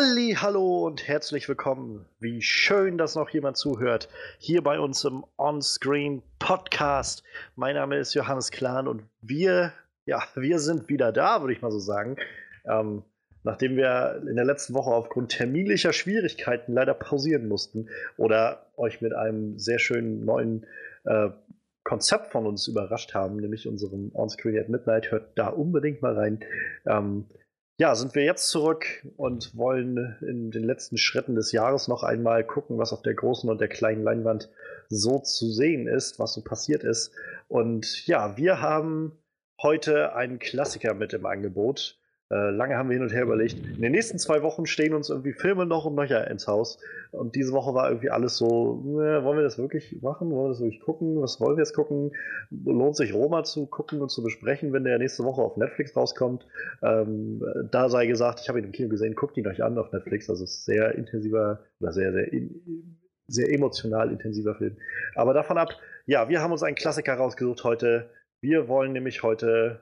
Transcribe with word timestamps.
Halli, 0.00 0.34
hallo 0.34 0.86
und 0.86 1.06
herzlich 1.08 1.46
willkommen. 1.46 2.06
Wie 2.20 2.40
schön, 2.40 2.96
dass 2.96 3.16
noch 3.16 3.28
jemand 3.28 3.58
zuhört. 3.58 4.08
Hier 4.38 4.62
bei 4.62 4.80
uns 4.80 5.04
im 5.04 5.26
On-Screen 5.36 6.22
Podcast. 6.38 7.22
Mein 7.54 7.74
Name 7.74 7.98
ist 7.98 8.14
Johannes 8.14 8.50
Klahn 8.50 8.88
und 8.88 9.02
wir, 9.20 9.74
ja, 10.06 10.22
wir 10.34 10.58
sind 10.58 10.88
wieder 10.88 11.12
da, 11.12 11.42
würde 11.42 11.52
ich 11.52 11.60
mal 11.60 11.70
so 11.70 11.80
sagen. 11.80 12.16
Ähm, 12.64 13.02
nachdem 13.42 13.76
wir 13.76 14.22
in 14.26 14.36
der 14.36 14.46
letzten 14.46 14.72
Woche 14.72 14.90
aufgrund 14.90 15.32
terminlicher 15.32 15.92
Schwierigkeiten 15.92 16.72
leider 16.72 16.94
pausieren 16.94 17.46
mussten 17.46 17.90
oder 18.16 18.64
euch 18.78 19.02
mit 19.02 19.12
einem 19.12 19.58
sehr 19.58 19.78
schönen 19.78 20.24
neuen 20.24 20.64
äh, 21.04 21.28
Konzept 21.84 22.32
von 22.32 22.46
uns 22.46 22.66
überrascht 22.68 23.12
haben, 23.12 23.36
nämlich 23.36 23.68
unserem 23.68 24.12
On-Screen 24.14 24.60
at 24.60 24.70
Midnight, 24.70 25.10
hört 25.10 25.32
da 25.34 25.48
unbedingt 25.48 26.00
mal 26.00 26.14
rein. 26.14 26.40
Ähm, 26.86 27.26
ja, 27.80 27.94
sind 27.94 28.14
wir 28.14 28.24
jetzt 28.24 28.48
zurück 28.48 28.84
und 29.16 29.56
wollen 29.56 30.14
in 30.20 30.50
den 30.50 30.64
letzten 30.64 30.98
Schritten 30.98 31.34
des 31.34 31.50
Jahres 31.50 31.88
noch 31.88 32.02
einmal 32.02 32.44
gucken, 32.44 32.76
was 32.76 32.92
auf 32.92 33.00
der 33.00 33.14
großen 33.14 33.48
und 33.48 33.58
der 33.58 33.68
kleinen 33.68 34.02
Leinwand 34.02 34.50
so 34.90 35.18
zu 35.18 35.50
sehen 35.50 35.86
ist, 35.86 36.18
was 36.18 36.34
so 36.34 36.42
passiert 36.42 36.84
ist. 36.84 37.10
Und 37.48 38.06
ja, 38.06 38.36
wir 38.36 38.60
haben 38.60 39.12
heute 39.62 40.14
einen 40.14 40.38
Klassiker 40.38 40.92
mit 40.92 41.14
im 41.14 41.24
Angebot. 41.24 41.98
Äh, 42.32 42.50
lange 42.50 42.76
haben 42.76 42.88
wir 42.88 42.94
hin 42.94 43.02
und 43.02 43.12
her 43.12 43.24
überlegt. 43.24 43.58
In 43.58 43.82
den 43.82 43.90
nächsten 43.90 44.18
zwei 44.18 44.42
Wochen 44.42 44.66
stehen 44.66 44.94
uns 44.94 45.10
irgendwie 45.10 45.32
Filme 45.32 45.66
noch 45.66 45.84
und 45.84 45.96
nöcher 45.96 46.30
ins 46.30 46.46
Haus. 46.46 46.78
Und 47.10 47.34
diese 47.34 47.52
Woche 47.52 47.74
war 47.74 47.88
irgendwie 47.88 48.10
alles 48.10 48.36
so, 48.36 48.84
äh, 49.00 49.24
wollen 49.24 49.38
wir 49.38 49.42
das 49.42 49.58
wirklich 49.58 50.00
machen? 50.00 50.30
Wollen 50.30 50.44
wir 50.44 50.48
das 50.50 50.60
wirklich 50.60 50.80
gucken? 50.80 51.20
Was 51.20 51.40
wollen 51.40 51.56
wir 51.56 51.62
jetzt 51.62 51.74
gucken? 51.74 52.12
Lohnt 52.50 52.96
sich 52.96 53.12
Roma 53.12 53.42
zu 53.42 53.66
gucken 53.66 54.00
und 54.00 54.10
zu 54.10 54.22
besprechen, 54.22 54.72
wenn 54.72 54.84
der 54.84 54.98
nächste 54.98 55.24
Woche 55.24 55.42
auf 55.42 55.56
Netflix 55.56 55.96
rauskommt? 55.96 56.46
Ähm, 56.82 57.42
da 57.72 57.88
sei 57.88 58.06
gesagt, 58.06 58.38
ich 58.40 58.48
habe 58.48 58.60
ihn 58.60 58.66
im 58.66 58.72
Kino 58.72 58.88
gesehen, 58.88 59.16
guckt 59.16 59.36
ihn 59.36 59.48
euch 59.48 59.64
an 59.64 59.76
auf 59.76 59.90
Netflix. 59.92 60.30
Also 60.30 60.44
ist 60.44 60.64
sehr 60.64 60.94
intensiver 60.94 61.64
oder 61.80 61.92
sehr, 61.92 62.12
sehr, 62.12 62.28
sehr 63.26 63.52
emotional 63.52 64.12
intensiver 64.12 64.54
Film. 64.54 64.76
Aber 65.16 65.34
davon 65.34 65.58
ab, 65.58 65.70
ja, 66.06 66.28
wir 66.28 66.40
haben 66.40 66.52
uns 66.52 66.62
einen 66.62 66.76
Klassiker 66.76 67.14
rausgesucht 67.14 67.64
heute. 67.64 68.10
Wir 68.40 68.68
wollen 68.68 68.92
nämlich 68.92 69.24
heute 69.24 69.80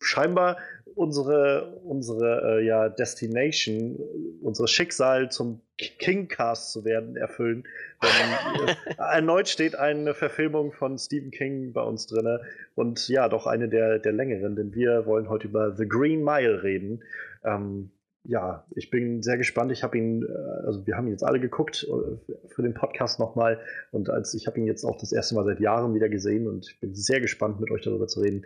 scheinbar 0.00 0.58
unsere, 0.98 1.80
unsere 1.84 2.58
äh, 2.58 2.66
ja, 2.66 2.88
Destination, 2.88 3.98
unser 4.42 4.66
Schicksal 4.66 5.30
zum 5.30 5.60
King-Cast 5.78 6.72
zu 6.72 6.84
werden, 6.84 7.16
erfüllen. 7.16 7.64
Denn, 8.02 8.66
äh, 8.66 8.94
erneut 8.98 9.48
steht 9.48 9.76
eine 9.76 10.12
Verfilmung 10.12 10.72
von 10.72 10.98
Stephen 10.98 11.30
King 11.30 11.72
bei 11.72 11.82
uns 11.82 12.08
drin 12.08 12.40
und 12.74 13.08
ja, 13.08 13.28
doch 13.28 13.46
eine 13.46 13.68
der, 13.68 14.00
der 14.00 14.12
längeren, 14.12 14.56
denn 14.56 14.74
wir 14.74 15.06
wollen 15.06 15.28
heute 15.28 15.46
über 15.46 15.76
The 15.76 15.88
Green 15.88 16.24
Mile 16.24 16.64
reden. 16.64 17.04
Ähm, 17.44 17.90
ja, 18.28 18.66
ich 18.76 18.90
bin 18.90 19.22
sehr 19.22 19.38
gespannt. 19.38 19.72
Ich 19.72 19.82
habe 19.82 19.96
ihn, 19.96 20.22
äh, 20.22 20.66
also 20.66 20.86
wir 20.86 20.96
haben 20.96 21.06
ihn 21.06 21.12
jetzt 21.12 21.24
alle 21.24 21.40
geguckt 21.40 21.88
äh, 21.88 22.36
für 22.48 22.62
den 22.62 22.74
Podcast 22.74 23.18
nochmal 23.18 23.58
und 23.90 24.10
als 24.10 24.34
ich 24.34 24.46
habe 24.46 24.60
ihn 24.60 24.66
jetzt 24.66 24.84
auch 24.84 24.98
das 24.98 25.12
erste 25.12 25.34
Mal 25.34 25.44
seit 25.44 25.60
Jahren 25.60 25.94
wieder 25.94 26.10
gesehen 26.10 26.46
und 26.46 26.68
ich 26.68 26.78
bin 26.78 26.94
sehr 26.94 27.20
gespannt, 27.20 27.58
mit 27.58 27.70
euch 27.70 27.82
darüber 27.82 28.06
zu 28.06 28.20
reden. 28.20 28.44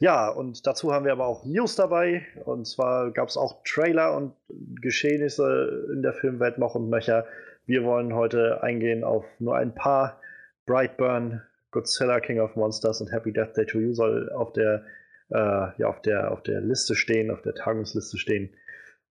Ja, 0.00 0.28
und 0.28 0.66
dazu 0.66 0.92
haben 0.92 1.04
wir 1.04 1.12
aber 1.12 1.26
auch 1.26 1.44
News 1.46 1.76
dabei 1.76 2.22
und 2.44 2.66
zwar 2.66 3.12
gab 3.12 3.28
es 3.28 3.36
auch 3.36 3.62
Trailer 3.64 4.16
und 4.16 4.34
Geschehnisse 4.82 5.88
in 5.94 6.02
der 6.02 6.12
Filmwelt 6.12 6.58
noch 6.58 6.74
und 6.74 6.90
nöcher. 6.90 7.24
Wir 7.66 7.84
wollen 7.84 8.14
heute 8.14 8.64
eingehen 8.64 9.04
auf 9.04 9.24
nur 9.38 9.56
ein 9.56 9.74
paar. 9.74 10.20
Brightburn, 10.66 11.42
Godzilla, 11.72 12.20
King 12.20 12.38
of 12.38 12.54
Monsters 12.54 13.00
und 13.00 13.10
Happy 13.10 13.32
Death 13.32 13.56
Day 13.56 13.66
to 13.66 13.80
You 13.80 13.92
soll 13.92 14.30
auf 14.30 14.52
der, 14.52 14.84
äh, 15.30 15.36
ja, 15.78 15.88
auf 15.88 16.00
der, 16.02 16.30
auf 16.30 16.42
der 16.42 16.60
Liste 16.60 16.94
stehen, 16.94 17.30
auf 17.30 17.42
der 17.42 17.54
Tagungsliste 17.54 18.18
stehen. 18.18 18.50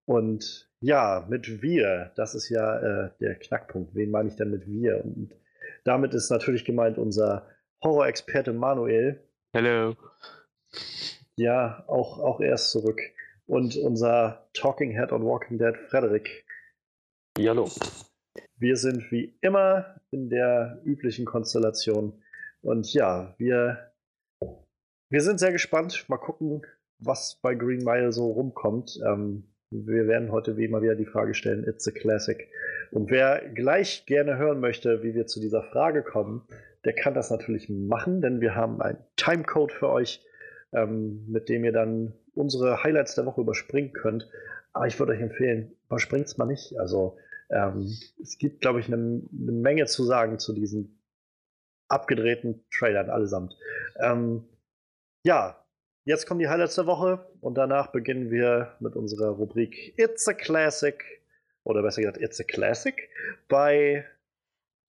Und 0.09 0.67
ja, 0.79 1.23
mit 1.29 1.61
wir, 1.61 2.11
das 2.15 2.33
ist 2.33 2.49
ja 2.49 2.79
äh, 2.79 3.11
der 3.19 3.35
Knackpunkt. 3.35 3.93
Wen 3.93 4.09
meine 4.09 4.29
ich 4.29 4.35
denn 4.35 4.49
mit 4.49 4.65
wir? 4.65 5.05
Und 5.05 5.35
damit 5.83 6.15
ist 6.15 6.31
natürlich 6.31 6.65
gemeint 6.65 6.97
unser 6.97 7.45
Horror-Experte 7.83 8.51
Manuel. 8.51 9.23
Hallo. 9.55 9.95
Ja, 11.35 11.83
auch, 11.85 12.17
auch 12.17 12.41
er 12.41 12.55
ist 12.55 12.71
zurück. 12.71 12.99
Und 13.45 13.77
unser 13.77 14.49
Talking 14.53 14.93
Head 14.93 15.11
on 15.11 15.23
Walking 15.23 15.59
Dead, 15.59 15.77
Frederik. 15.77 16.43
Hallo. 17.37 17.69
Wir 18.57 18.77
sind 18.77 19.11
wie 19.11 19.37
immer 19.41 20.01
in 20.09 20.31
der 20.31 20.81
üblichen 20.85 21.25
Konstellation. 21.25 22.19
Und 22.63 22.91
ja, 22.95 23.35
wir, 23.37 23.93
wir 25.11 25.21
sind 25.21 25.39
sehr 25.39 25.51
gespannt. 25.51 26.09
Mal 26.09 26.17
gucken, 26.17 26.65
was 26.97 27.39
bei 27.43 27.53
Green 27.53 27.83
Mile 27.83 28.11
so 28.11 28.31
rumkommt. 28.31 28.99
Ähm, 29.05 29.48
wir 29.71 30.07
werden 30.07 30.31
heute 30.31 30.57
wie 30.57 30.65
immer 30.65 30.81
wieder 30.81 30.95
die 30.95 31.05
Frage 31.05 31.33
stellen, 31.33 31.67
it's 31.67 31.87
a 31.87 31.91
classic. 31.91 32.49
Und 32.91 33.11
wer 33.11 33.47
gleich 33.49 34.05
gerne 34.05 34.37
hören 34.37 34.59
möchte, 34.59 35.03
wie 35.03 35.13
wir 35.13 35.27
zu 35.27 35.39
dieser 35.39 35.63
Frage 35.63 36.03
kommen, 36.03 36.47
der 36.85 36.93
kann 36.93 37.13
das 37.13 37.29
natürlich 37.29 37.69
machen, 37.69 38.21
denn 38.21 38.41
wir 38.41 38.55
haben 38.55 38.81
einen 38.81 38.97
Timecode 39.15 39.71
für 39.71 39.89
euch, 39.89 40.25
ähm, 40.71 41.25
mit 41.27 41.49
dem 41.49 41.63
ihr 41.63 41.71
dann 41.73 42.13
unsere 42.33 42.83
Highlights 42.83 43.15
der 43.15 43.25
Woche 43.25 43.41
überspringen 43.41 43.93
könnt. 43.93 44.29
Aber 44.73 44.87
ich 44.87 44.97
würde 44.97 45.13
euch 45.13 45.21
empfehlen, 45.21 45.75
überspringt 45.87 46.27
es 46.27 46.37
mal 46.37 46.45
nicht. 46.45 46.79
Also 46.79 47.17
ähm, 47.49 47.81
es 48.21 48.37
gibt, 48.37 48.61
glaube 48.61 48.79
ich, 48.79 48.87
eine, 48.87 48.95
eine 48.95 49.51
Menge 49.51 49.85
zu 49.85 50.03
sagen 50.03 50.39
zu 50.39 50.53
diesen 50.53 50.99
abgedrehten 51.89 52.63
Trailern 52.71 53.09
allesamt. 53.09 53.57
Ähm, 53.99 54.45
ja, 55.23 55.63
Jetzt 56.05 56.25
kommen 56.25 56.39
die 56.39 56.47
Highlights 56.47 56.75
der 56.75 56.85
Woche 56.85 57.27
und 57.41 57.55
danach 57.55 57.87
beginnen 57.91 58.31
wir 58.31 58.75
mit 58.79 58.95
unserer 58.95 59.29
Rubrik 59.29 59.93
It's 59.97 60.27
a 60.27 60.33
Classic 60.33 61.03
oder 61.63 61.81
besser 61.81 62.01
gesagt 62.01 62.21
It's 62.21 62.39
a 62.39 62.43
Classic 62.43 63.09
bei 63.47 64.05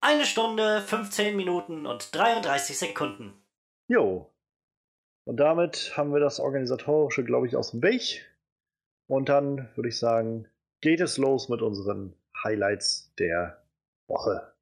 eine 0.00 0.24
Stunde, 0.24 0.80
15 0.80 1.36
Minuten 1.36 1.84
und 1.84 2.14
33 2.14 2.78
Sekunden. 2.78 3.34
Jo. 3.88 4.30
Und 5.24 5.38
damit 5.38 5.92
haben 5.96 6.12
wir 6.12 6.20
das 6.20 6.40
Organisatorische, 6.40 7.22
glaube 7.24 7.46
ich, 7.46 7.56
aus 7.56 7.72
dem 7.72 7.82
Weg. 7.82 8.24
Und 9.06 9.28
dann 9.28 9.68
würde 9.74 9.88
ich 9.90 9.98
sagen, 9.98 10.48
geht 10.80 11.00
es 11.00 11.18
los 11.18 11.48
mit 11.48 11.60
unseren 11.60 12.14
Highlights 12.42 13.12
der 13.18 13.62
Woche. 14.06 14.54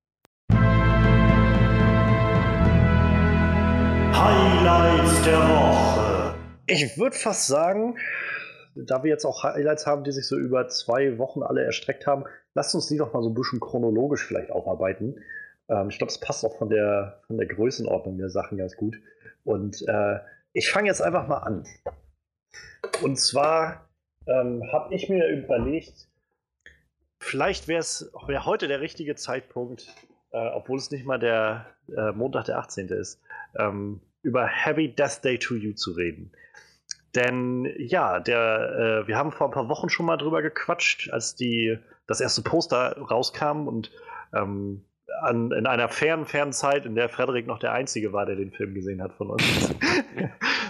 Highlights 4.13 5.23
der 5.23 5.39
Woche. 5.39 6.08
Ich 6.71 6.99
würde 6.99 7.17
fast 7.17 7.47
sagen, 7.47 7.97
da 8.75 9.03
wir 9.03 9.11
jetzt 9.11 9.25
auch 9.25 9.43
Highlights 9.43 9.87
haben, 9.87 10.05
die 10.05 10.13
sich 10.13 10.27
so 10.27 10.37
über 10.37 10.69
zwei 10.69 11.17
Wochen 11.17 11.43
alle 11.43 11.65
erstreckt 11.65 12.07
haben, 12.07 12.25
lasst 12.55 12.75
uns 12.75 12.89
die 12.89 12.99
doch 12.99 13.13
mal 13.15 13.23
so 13.23 13.31
ein 13.31 13.35
bisschen 13.35 13.59
chronologisch 13.59 14.27
vielleicht 14.27 14.51
aufarbeiten. 14.51 15.23
Ähm, 15.69 15.89
ich 15.89 15.97
glaube, 15.97 16.11
es 16.11 16.21
passt 16.21 16.45
auch 16.45 16.57
von 16.59 16.69
der, 16.69 17.23
von 17.27 17.39
der 17.39 17.47
Größenordnung 17.47 18.19
der 18.19 18.29
Sachen 18.29 18.59
ganz 18.59 18.77
gut. 18.77 19.01
Und 19.45 19.83
äh, 19.89 20.19
ich 20.53 20.71
fange 20.71 20.89
jetzt 20.89 21.01
einfach 21.01 21.27
mal 21.27 21.39
an. 21.39 21.65
Und 23.03 23.19
zwar 23.19 23.89
ähm, 24.27 24.63
habe 24.71 24.95
ich 24.95 25.09
mir 25.09 25.27
überlegt, 25.29 26.09
vielleicht 27.19 27.67
wäre 27.67 27.81
es 27.81 28.13
wär 28.27 28.45
heute 28.45 28.69
der 28.69 28.81
richtige 28.81 29.15
Zeitpunkt, 29.15 29.89
äh, 30.33 30.49
obwohl 30.51 30.77
es 30.77 30.91
nicht 30.91 31.07
mal 31.07 31.19
der 31.19 31.67
äh, 31.97 32.13
Montag 32.13 32.45
der 32.45 32.59
18. 32.59 32.89
ist, 32.89 33.23
ähm, 33.59 34.03
über 34.23 34.47
Happy 34.47 34.95
Death 34.95 35.25
Day 35.25 35.39
to 35.39 35.55
You 35.55 35.73
zu 35.75 35.93
reden. 35.93 36.33
Denn 37.15 37.73
ja, 37.79 38.21
der, 38.21 39.05
äh, 39.05 39.09
wir 39.09 39.17
haben 39.17 39.33
vor 39.33 39.49
ein 39.49 39.53
paar 39.53 39.69
Wochen 39.69 39.89
schon 39.89 40.07
mal 40.07 40.17
drüber 40.17 40.43
gequatscht, 40.43 41.11
als 41.11 41.35
die, 41.35 41.79
das 42.07 42.21
erste 42.21 42.43
Poster 42.43 42.97
rauskam 42.99 43.67
und 43.67 43.91
ähm, 44.35 44.85
an, 45.23 45.51
in 45.53 45.67
einer 45.67 45.89
fernen, 45.89 46.27
fernen 46.27 46.53
Zeit, 46.53 46.85
in 46.87 46.95
der 46.95 47.09
Frederik 47.09 47.47
noch 47.47 47.59
der 47.59 47.73
Einzige 47.73 48.13
war, 48.13 48.27
der 48.27 48.37
den 48.37 48.53
Film 48.53 48.75
gesehen 48.75 49.03
hat 49.03 49.15
von 49.15 49.31
uns. 49.31 49.43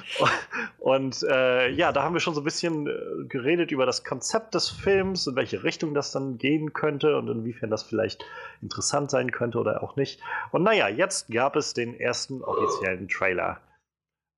und 0.78 1.22
äh, 1.28 1.70
ja, 1.70 1.93
da 1.93 2.02
haben 2.02 2.14
wir 2.14 2.20
schon 2.20 2.34
so 2.34 2.40
ein 2.40 2.44
bisschen 2.44 2.87
äh, 2.87 3.25
geredet 3.28 3.70
über 3.70 3.87
das 3.87 4.05
Konzept 4.05 4.55
des 4.55 4.69
Films, 4.69 5.26
in 5.26 5.37
welche 5.37 5.64
Richtung 5.64 5.94
das 5.94 6.12
dann 6.12 6.38
gehen 6.38 6.72
könnte 6.72 7.16
und 7.16 7.28
inwiefern 7.28 7.70
das 7.70 7.82
vielleicht 7.82 8.25
interessant 8.62 9.10
sein 9.10 9.31
könnte 9.31 9.58
oder 9.58 9.82
auch 9.82 9.96
nicht. 9.96 10.20
Und 10.50 10.62
naja, 10.62 10.88
jetzt 10.88 11.31
gab 11.31 11.56
es 11.56 11.75
den 11.75 11.99
ersten 11.99 12.43
offiziellen 12.43 13.08
Trailer. 13.08 13.60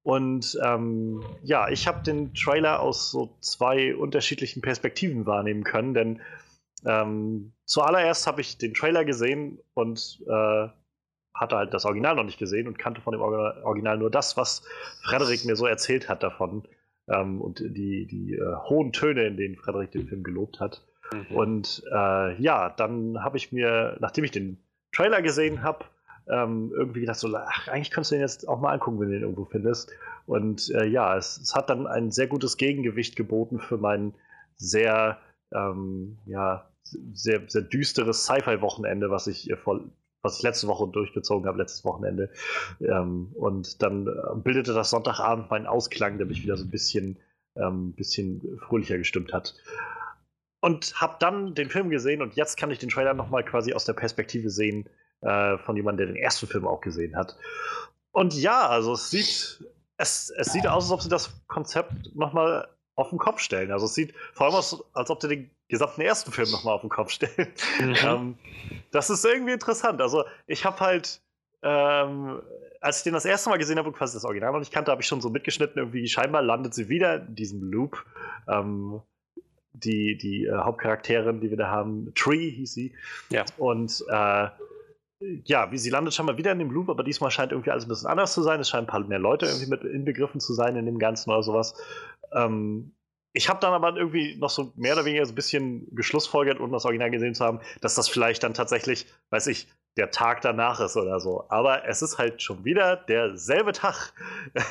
Und 0.02 0.58
ähm, 0.64 1.22
ja, 1.43 1.69
ich 1.69 1.87
habe 1.87 2.02
den 2.02 2.32
Trailer 2.34 2.81
aus 2.81 3.11
so 3.11 3.37
zwei 3.40 3.94
unterschiedlichen 3.94 4.62
Perspektiven 4.62 5.26
wahrnehmen 5.26 5.62
können, 5.62 5.94
denn 5.94 6.23
ähm, 6.87 7.52
zuallererst 7.66 8.26
habe 8.26 8.40
ich 8.40 8.56
den 8.56 8.73
Trailer 8.73 9.05
gesehen 9.05 9.61
und 9.75 10.23
äh, 10.26 10.69
hatte 11.40 11.56
halt 11.56 11.75
das 11.75 11.84
Original 11.84 12.14
noch 12.14 12.25
nicht 12.25 12.38
gesehen 12.38 12.69
und 12.69 12.78
kannte 12.78 13.00
von 13.00 13.12
dem 13.12 13.22
Original 13.22 13.98
nur 13.98 14.10
das, 14.10 14.37
was 14.37 14.62
Frederik 15.02 15.44
mir 15.44 15.56
so 15.56 15.66
erzählt 15.66 16.08
hat 16.08 16.22
davon 16.22 16.64
ähm, 17.08 17.40
und 17.40 17.60
die, 17.60 18.06
die 18.06 18.34
äh, 18.34 18.56
hohen 18.69 18.92
Töne, 18.92 19.26
in 19.26 19.37
denen 19.37 19.56
Frederik 19.56 19.90
den 19.90 20.06
Film 20.06 20.22
gelobt 20.22 20.60
hat. 20.60 20.87
Mhm. 21.12 21.37
Und 21.37 21.82
äh, 21.92 22.40
ja, 22.40 22.70
dann 22.70 23.22
habe 23.22 23.38
ich 23.38 23.52
mir, 23.52 23.96
nachdem 24.00 24.25
ich 24.25 24.31
den 24.31 24.58
Trailer 24.92 25.22
gesehen 25.22 25.62
habe, 25.62 25.84
ähm, 26.28 26.72
irgendwie 26.76 27.00
gedacht, 27.00 27.19
so, 27.19 27.34
ach, 27.34 27.69
eigentlich 27.69 27.90
könntest 27.90 28.12
du 28.12 28.16
den 28.16 28.22
jetzt 28.22 28.46
auch 28.46 28.60
mal 28.60 28.72
angucken, 28.72 29.00
wenn 29.00 29.08
du 29.08 29.14
den 29.14 29.22
irgendwo 29.22 29.46
findest. 29.46 29.92
Und 30.26 30.70
äh, 30.75 30.84
ja, 30.84 31.16
es, 31.16 31.38
es, 31.38 31.54
hat 31.54 31.70
dann 31.70 31.87
ein 31.87 32.12
sehr 32.12 32.28
gutes 32.28 32.56
Gegengewicht 32.56 33.16
geboten 33.16 33.58
für 33.58 33.78
meinen 33.78 34.14
sehr 34.56 35.19
ähm, 35.52 36.19
ja, 36.26 36.70
sehr, 37.12 37.42
sehr 37.48 37.62
düsteres 37.62 38.25
Sci-Fi-Wochenende, 38.25 39.10
was 39.10 39.26
ich 39.26 39.52
vor, 39.62 39.81
was 40.22 40.38
ich 40.38 40.43
letzte 40.43 40.67
Woche 40.69 40.88
durchgezogen 40.88 41.46
habe, 41.46 41.58
letztes 41.58 41.84
Wochenende. 41.84 42.31
Ähm, 42.81 43.32
und 43.34 43.82
dann 43.82 44.06
äh, 44.06 44.37
bildete 44.37 44.75
das 44.75 44.90
Sonntagabend 44.90 45.50
meinen 45.50 45.67
Ausklang, 45.67 46.19
der 46.19 46.26
mich 46.26 46.43
wieder 46.43 46.56
so 46.56 46.64
ein 46.64 46.70
bisschen, 46.70 47.19
ähm, 47.56 47.93
bisschen 47.93 48.58
fröhlicher 48.67 48.99
gestimmt 48.99 49.32
hat. 49.32 49.55
Und 50.61 51.00
habe 51.00 51.17
dann 51.20 51.55
den 51.55 51.70
Film 51.70 51.88
gesehen 51.88 52.20
und 52.20 52.34
jetzt 52.34 52.58
kann 52.58 52.70
ich 52.70 52.78
den 52.78 52.90
Trailer 52.90 53.14
nochmal 53.14 53.44
quasi 53.44 53.72
aus 53.72 53.87
der 53.87 53.94
Perspektive 53.94 54.50
sehen 54.50 54.88
äh, 55.22 55.56
von 55.58 55.76
jemandem, 55.76 56.06
der 56.06 56.14
den 56.14 56.23
ersten 56.23 56.46
Film 56.46 56.66
auch 56.66 56.82
gesehen 56.82 57.16
hat. 57.16 57.37
Und 58.12 58.34
ja, 58.34 58.69
also 58.69 58.93
es 58.93 59.11
sieht, 59.11 59.64
es, 59.96 60.31
es 60.37 60.52
sieht 60.52 60.66
aus, 60.66 60.84
als 60.84 60.93
ob 60.93 61.02
sie 61.02 61.08
das 61.08 61.46
Konzept 61.46 62.14
nochmal 62.14 62.69
auf 62.94 63.11
den 63.11 63.19
Kopf 63.19 63.40
stellen. 63.40 63.73
Also 63.73 63.87
es 63.87 63.94
sieht 63.94 64.14
vor 64.34 64.46
allem 64.46 64.56
aus, 64.56 64.84
als 64.93 65.11
ob 65.11 65.23
sie 65.23 65.28
den 65.28 65.50
gesamten 65.70 66.00
ersten 66.02 66.32
Film 66.32 66.50
nochmal 66.50 66.75
auf 66.75 66.82
den 66.82 66.90
Kopf 66.90 67.11
stellen. 67.11 67.49
Mhm. 67.81 67.96
ähm, 68.05 68.38
das 68.90 69.11
ist 69.11 69.25
irgendwie 69.25 69.52
interessant. 69.52 70.00
Also 70.00 70.25
ich 70.46 70.64
habe 70.64 70.81
halt, 70.81 71.22
ähm, 71.62 72.43
als 72.81 72.99
ich 72.99 73.05
den 73.05 73.14
das 73.14 73.25
erste 73.25 73.50
Mal 73.50 73.58
gesehen 73.58 73.78
habe 73.78 73.88
und 73.88 73.96
quasi 73.96 74.14
das 74.14 74.25
Original 74.25 74.52
noch 74.52 74.58
nicht 74.58 74.72
kannte, 74.72 74.90
habe 74.90 75.02
ich 75.02 75.08
schon 75.08 75.20
so 75.20 75.31
mitgeschnitten, 75.31 75.78
irgendwie 75.78 76.06
scheinbar 76.08 76.43
landet 76.43 76.75
sie 76.75 76.88
wieder 76.88 77.26
in 77.26 77.34
diesem 77.34 77.62
Loop. 77.62 78.05
Ähm, 78.49 79.02
die 79.72 80.19
die 80.19 80.46
äh, 80.46 80.52
Hauptcharakterin, 80.52 81.40
die 81.40 81.50
wir 81.50 81.56
da 81.56 81.69
haben, 81.69 82.12
Tree 82.14 82.50
hieß 82.50 82.75
sie. 82.75 82.94
Ja. 83.31 83.44
Und 83.56 84.05
äh, 84.08 84.49
ja, 85.44 85.70
wie 85.70 85.78
sie 85.78 85.90
landet 85.90 86.14
schon 86.14 86.26
mal 86.26 86.38
wieder 86.38 86.52
in 86.52 86.58
dem 86.58 86.70
Loop, 86.70 86.88
aber 86.88 87.05
diesmal 87.05 87.31
scheint 87.31 87.52
irgendwie 87.52 87.70
alles 87.70 87.84
ein 87.84 87.88
bisschen 87.88 88.08
anders 88.08 88.32
zu 88.32 88.43
sein. 88.43 88.61
Es 88.61 88.70
scheinen 88.70 88.84
ein 88.84 88.90
paar 88.90 89.00
mehr 89.00 89.19
Leute 89.19 89.46
irgendwie 89.46 89.69
mit 89.69 89.84
inbegriffen 89.84 90.40
zu 90.40 90.55
sein 90.55 90.76
in 90.76 90.87
dem 90.87 90.99
Ganzen 90.99 91.31
oder 91.31 91.43
sowas. 91.43 91.75
Ähm, 92.32 92.93
ich 93.32 93.49
habe 93.49 93.61
dann 93.61 93.73
aber 93.73 93.97
irgendwie 93.97 94.37
noch 94.37 94.50
so 94.50 94.73
mehr 94.77 94.94
oder 94.94 95.05
weniger 95.05 95.25
so 95.25 95.32
ein 95.32 95.37
bisschen 95.37 95.94
geschlussfolgert, 95.94 96.61
ohne 96.61 96.73
das 96.73 96.85
Original 96.85 97.11
gesehen 97.11 97.35
zu 97.35 97.44
haben, 97.44 97.61
dass 97.81 97.94
das 97.94 98.09
vielleicht 98.09 98.43
dann 98.43 98.55
tatsächlich, 98.55 99.06
weiß 99.31 99.47
ich, 99.47 99.69
der 99.97 100.11
Tag 100.11 100.41
danach 100.41 100.81
ist 100.81 100.97
oder 100.97 101.21
so. 101.21 101.44
Aber 101.49 101.87
es 101.87 102.00
ist 102.00 102.19
halt 102.19 102.43
schon 102.43 102.65
wieder 102.65 102.97
derselbe 102.97 103.73
Tag. 103.73 104.12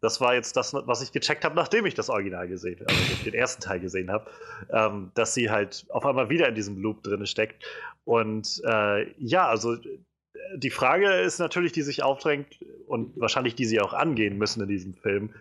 Das 0.00 0.20
war 0.20 0.34
jetzt 0.34 0.56
das, 0.56 0.74
was 0.74 1.02
ich 1.02 1.10
gecheckt 1.10 1.44
habe, 1.44 1.56
nachdem 1.56 1.84
ich 1.84 1.94
das 1.94 2.08
Original 2.08 2.46
gesehen 2.46 2.78
habe, 2.78 2.90
also 2.90 3.24
den 3.24 3.34
ersten 3.34 3.60
Teil 3.60 3.80
gesehen 3.80 4.12
habe, 4.12 4.30
ähm, 4.70 5.10
dass 5.14 5.34
sie 5.34 5.50
halt 5.50 5.86
auf 5.88 6.06
einmal 6.06 6.30
wieder 6.30 6.48
in 6.48 6.54
diesem 6.54 6.80
Loop 6.80 7.02
drin 7.02 7.26
steckt. 7.26 7.64
Und 8.04 8.62
äh, 8.64 9.10
ja, 9.18 9.48
also 9.48 9.76
die 10.54 10.70
Frage 10.70 11.10
ist 11.14 11.40
natürlich, 11.40 11.72
die 11.72 11.82
sich 11.82 12.04
aufdrängt 12.04 12.60
und 12.86 13.18
wahrscheinlich 13.18 13.56
die 13.56 13.64
sie 13.64 13.80
auch 13.80 13.92
angehen 13.92 14.38
müssen 14.38 14.62
in 14.62 14.68
diesem 14.68 14.94
Film 14.94 15.34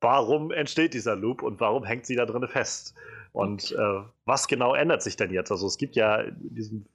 warum 0.00 0.50
entsteht 0.50 0.94
dieser 0.94 1.16
Loop 1.16 1.42
und 1.42 1.60
warum 1.60 1.84
hängt 1.84 2.06
sie 2.06 2.16
da 2.16 2.26
drin 2.26 2.46
fest? 2.48 2.94
Und 3.32 3.72
äh, 3.72 4.02
was 4.24 4.48
genau 4.48 4.74
ändert 4.74 5.02
sich 5.02 5.16
denn 5.16 5.32
jetzt? 5.32 5.50
Also 5.50 5.66
es 5.66 5.78
gibt 5.78 5.96
ja 5.96 6.16
in 6.20 6.54
diesem 6.54 6.86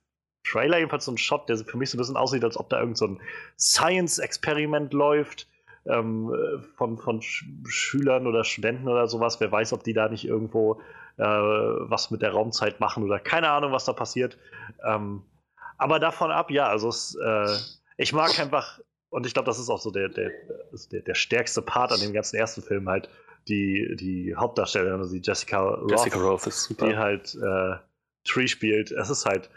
Trailer 0.43 0.77
jedenfalls 0.77 1.05
so 1.05 1.11
einen 1.11 1.17
Shot, 1.17 1.47
der 1.47 1.57
für 1.57 1.77
mich 1.77 1.89
so 1.89 1.97
ein 1.97 1.99
bisschen 1.99 2.17
aussieht, 2.17 2.43
als 2.43 2.57
ob 2.57 2.69
da 2.69 2.79
irgend 2.79 2.97
so 2.97 3.07
ein 3.07 3.21
Science-Experiment 3.57 4.93
läuft 4.93 5.47
ähm, 5.85 6.31
von, 6.75 6.97
von 6.97 7.21
Sch 7.21 7.45
Schülern 7.65 8.27
oder 8.27 8.43
Studenten 8.43 8.87
oder 8.87 9.07
sowas. 9.07 9.39
Wer 9.39 9.51
weiß, 9.51 9.73
ob 9.73 9.83
die 9.83 9.93
da 9.93 10.09
nicht 10.09 10.25
irgendwo 10.25 10.81
äh, 11.17 11.23
was 11.23 12.11
mit 12.11 12.21
der 12.21 12.31
Raumzeit 12.31 12.79
machen 12.79 13.03
oder 13.03 13.19
keine 13.19 13.49
Ahnung, 13.49 13.71
was 13.71 13.85
da 13.85 13.93
passiert. 13.93 14.37
Ähm, 14.83 15.23
aber 15.77 15.99
davon 15.99 16.31
ab, 16.31 16.51
ja, 16.51 16.67
also 16.67 16.89
es, 16.89 17.15
äh, 17.15 17.55
ich 17.97 18.13
mag 18.13 18.37
einfach 18.39 18.79
und 19.13 19.27
ich 19.27 19.33
glaube, 19.33 19.45
das 19.45 19.59
ist 19.59 19.69
auch 19.69 19.79
so 19.79 19.91
der, 19.91 20.09
der, 20.09 20.31
der, 20.91 21.01
der, 21.01 21.13
stärkste 21.13 21.61
Part 21.61 21.91
an 21.91 21.99
dem 21.99 22.13
ganzen 22.13 22.35
ersten 22.35 22.63
Film 22.63 22.89
halt. 22.89 23.09
Die, 23.47 23.95
die 23.99 24.33
Hauptdarstellerin, 24.35 25.01
also 25.01 25.13
die 25.13 25.21
Jessica 25.21 25.59
Roth, 25.59 25.91
Jessica 25.91 26.17
Roth 26.17 26.47
ist 26.47 26.63
super. 26.63 26.87
die 26.87 26.97
halt 26.97 27.35
äh, 27.35 27.75
Tree 28.23 28.47
spielt. 28.47 28.91
Es 28.91 29.09
ist 29.09 29.25
halt 29.25 29.49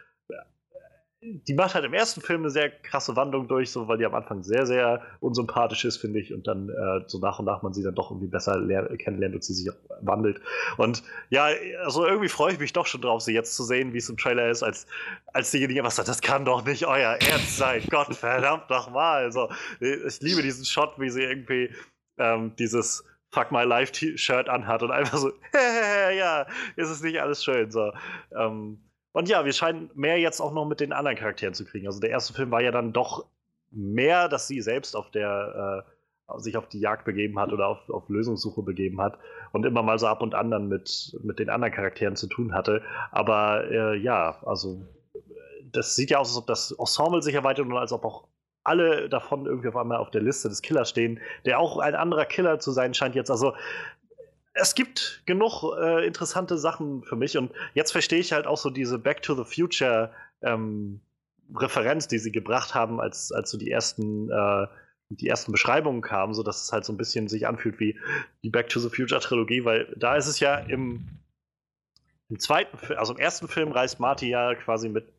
die 1.23 1.55
macht 1.55 1.75
halt 1.75 1.85
im 1.85 1.95
ersten 1.95 2.21
Film 2.21 2.43
eine 2.43 2.51
sehr 2.51 2.71
krasse 2.71 3.17
Wandlung 3.17 3.49
durch, 3.49 3.71
so, 3.71 3.89
weil 3.89 3.97
die 3.99 4.05
am 4.05 4.15
Anfang 4.15 4.43
sehr, 4.43 4.67
sehr 4.67 5.03
unsympathisch 5.21 5.85
ist, 5.87 5.97
finde 5.97 6.21
ich, 6.21 6.33
und 6.33 6.47
dann 6.47 6.69
äh, 6.69 7.05
so 7.07 7.19
nach 7.19 7.39
und 7.39 7.47
nach 7.47 7.63
man 7.63 7.73
sie 7.73 7.83
dann 7.83 7.95
doch 7.95 8.11
irgendwie 8.11 8.29
besser 8.29 8.61
kennenlernt 8.99 9.35
und 9.35 9.43
sie 9.43 9.55
sich 9.55 9.73
wandelt. 10.03 10.41
Und 10.77 11.03
ja, 11.31 11.49
also 11.85 12.07
irgendwie 12.07 12.29
freue 12.29 12.53
ich 12.53 12.59
mich 12.59 12.75
doch 12.75 12.87
schon 12.87 13.01
drauf, 13.01 13.23
sie 13.23 13.33
jetzt 13.33 13.57
zu 13.57 13.65
sehen, 13.65 13.95
wie 13.95 13.99
es 13.99 14.11
im 14.11 14.19
Trailer 14.19 14.51
ist, 14.51 14.63
als, 14.63 14.87
als 15.33 15.51
diejenige 15.51 15.83
was 15.85 15.97
sagt, 15.97 16.09
das 16.09 16.21
kann 16.21 16.45
doch 16.45 16.65
nicht 16.65 16.87
euer 16.87 17.13
Ernst 17.15 17.57
sein, 17.57 17.83
Gott 17.91 18.15
verdammt 18.15 18.69
nochmal. 18.69 19.25
Also, 19.25 19.49
ich 19.81 20.21
liebe 20.21 20.43
diesen 20.43 20.67
Shot, 20.67 20.99
wie 20.99 21.09
sie 21.09 21.23
irgendwie 21.23 21.71
ähm, 22.19 22.55
dieses 22.57 23.05
Fuck 23.31 23.53
My 23.53 23.65
Life 23.65 23.93
T-Shirt 23.93 24.49
anhat 24.49 24.83
und 24.83 24.91
einfach 24.91 25.19
so, 25.19 25.33
ja, 26.15 26.47
ist 26.77 26.91
es 26.91 27.03
nicht 27.03 27.21
alles 27.21 27.43
schön, 27.43 27.71
so. 27.71 27.93
Ähm, 28.39 28.86
und 29.17 29.31
ja, 29.31 29.47
wir 29.47 29.55
scheinen 29.55 29.89
mehr 29.95 30.19
jetzt 30.19 30.43
auch 30.43 30.53
noch 30.53 30.67
mit 30.67 30.79
den 30.79 30.93
anderen 30.93 31.17
Charakteren 31.17 31.55
zu 31.55 31.65
kriegen. 31.65 31.87
Also 31.87 32.01
der 32.01 32.11
erste 32.11 32.35
Film 32.35 32.51
war 32.51 32.61
ja 32.61 32.71
dann 32.71 32.93
doch 32.93 33.25
mehr, 33.71 34.29
dass 34.29 34.47
sie 34.47 34.61
selbst 34.61 34.95
auf 34.95 35.11
der 35.11 35.85
äh, 36.29 36.39
sich 36.39 36.59
auf 36.59 36.69
die 36.69 36.81
Jagd 36.81 37.07
begeben 37.07 37.39
hat 37.39 37.51
oder 37.51 37.67
auf, 37.69 37.89
auf 37.89 38.11
Lösungssuche 38.11 38.61
begeben 38.61 39.01
hat 39.01 39.19
und 39.53 39.65
immer 39.65 39.83
mal 39.83 39.99
so 39.99 40.07
ab 40.07 40.21
und 40.21 40.35
an 40.35 40.51
dann 40.51 40.69
mit, 40.69 41.19
mit 41.23 41.39
den 41.39 41.49
anderen 41.49 41.73
Charakteren 41.73 42.15
zu 42.15 42.27
tun 42.27 42.53
hatte. 42.53 42.83
Aber 43.11 43.65
äh, 43.71 43.97
ja, 43.97 44.37
also 44.45 44.83
das 45.73 45.97
sieht 45.97 46.11
ja 46.11 46.19
aus, 46.19 46.29
als 46.29 46.37
ob 46.37 46.47
das 46.47 46.73
Ensemble 46.73 47.23
sich 47.23 47.35
erweitert 47.35 47.65
und 47.65 47.73
als 47.73 47.93
ob 47.93 48.05
auch 48.05 48.29
alle 48.65 49.09
davon 49.09 49.47
irgendwie 49.47 49.69
auf 49.69 49.77
einmal 49.77 49.97
auf 49.97 50.11
der 50.11 50.21
Liste 50.21 50.51
des 50.51 50.61
Killers 50.61 50.91
stehen, 50.91 51.21
der 51.47 51.59
auch 51.59 51.79
ein 51.79 51.95
anderer 51.95 52.27
Killer 52.27 52.59
zu 52.59 52.71
sein 52.71 52.93
scheint 52.93 53.15
jetzt. 53.15 53.31
Also 53.31 53.55
es 54.57 54.75
gibt 54.75 55.23
genug 55.27 55.65
äh, 55.79 56.07
interessante 56.07 56.59
Sachen 56.59 57.03
für 57.03 57.17
mich 57.17 57.37
und 57.37 57.53
jetzt 57.75 57.93
verstehe 57.93 58.19
ich 58.19 58.33
halt 58.33 58.47
auch 58.47 58.57
so 58.57 58.71
diese 58.71 58.99
Back 58.99 59.23
to 59.23 59.35
the 59.35 59.45
Future 59.45 60.13
ähm, 60.43 61.01
Referenz, 61.55 62.09
die 62.09 62.19
sie 62.19 62.33
gebracht 62.33 62.75
haben, 62.75 63.01
als, 63.01 63.31
als 63.33 63.51
so 63.51 63.59
die 63.59 63.71
ersten, 63.71 64.31
äh, 64.31 64.67
die 65.11 65.29
ersten 65.29 65.53
Beschreibungen 65.53 66.01
kamen, 66.01 66.35
so 66.35 66.43
dass 66.43 66.65
es 66.65 66.73
halt 66.73 66.85
so 66.85 66.93
ein 66.93 66.97
bisschen 66.97 67.29
sich 67.29 67.47
anfühlt 67.47 67.79
wie 67.79 67.99
die 68.43 68.51
Back 68.51 68.69
to 68.69 68.81
the 68.81 68.89
Future 68.89 69.21
Trilogie, 69.21 69.65
weil 69.65 69.95
da 69.97 70.17
ist 70.17 70.27
es 70.27 70.41
ja 70.41 70.57
im, 70.57 71.07
im 72.29 72.39
zweiten, 72.39 72.77
also 72.95 73.13
im 73.13 73.19
ersten 73.19 73.49
Film 73.49 73.73
reist 73.73 74.01
Marty 74.01 74.29
ja 74.29 74.55
quasi 74.55 74.89
mit 74.89 75.13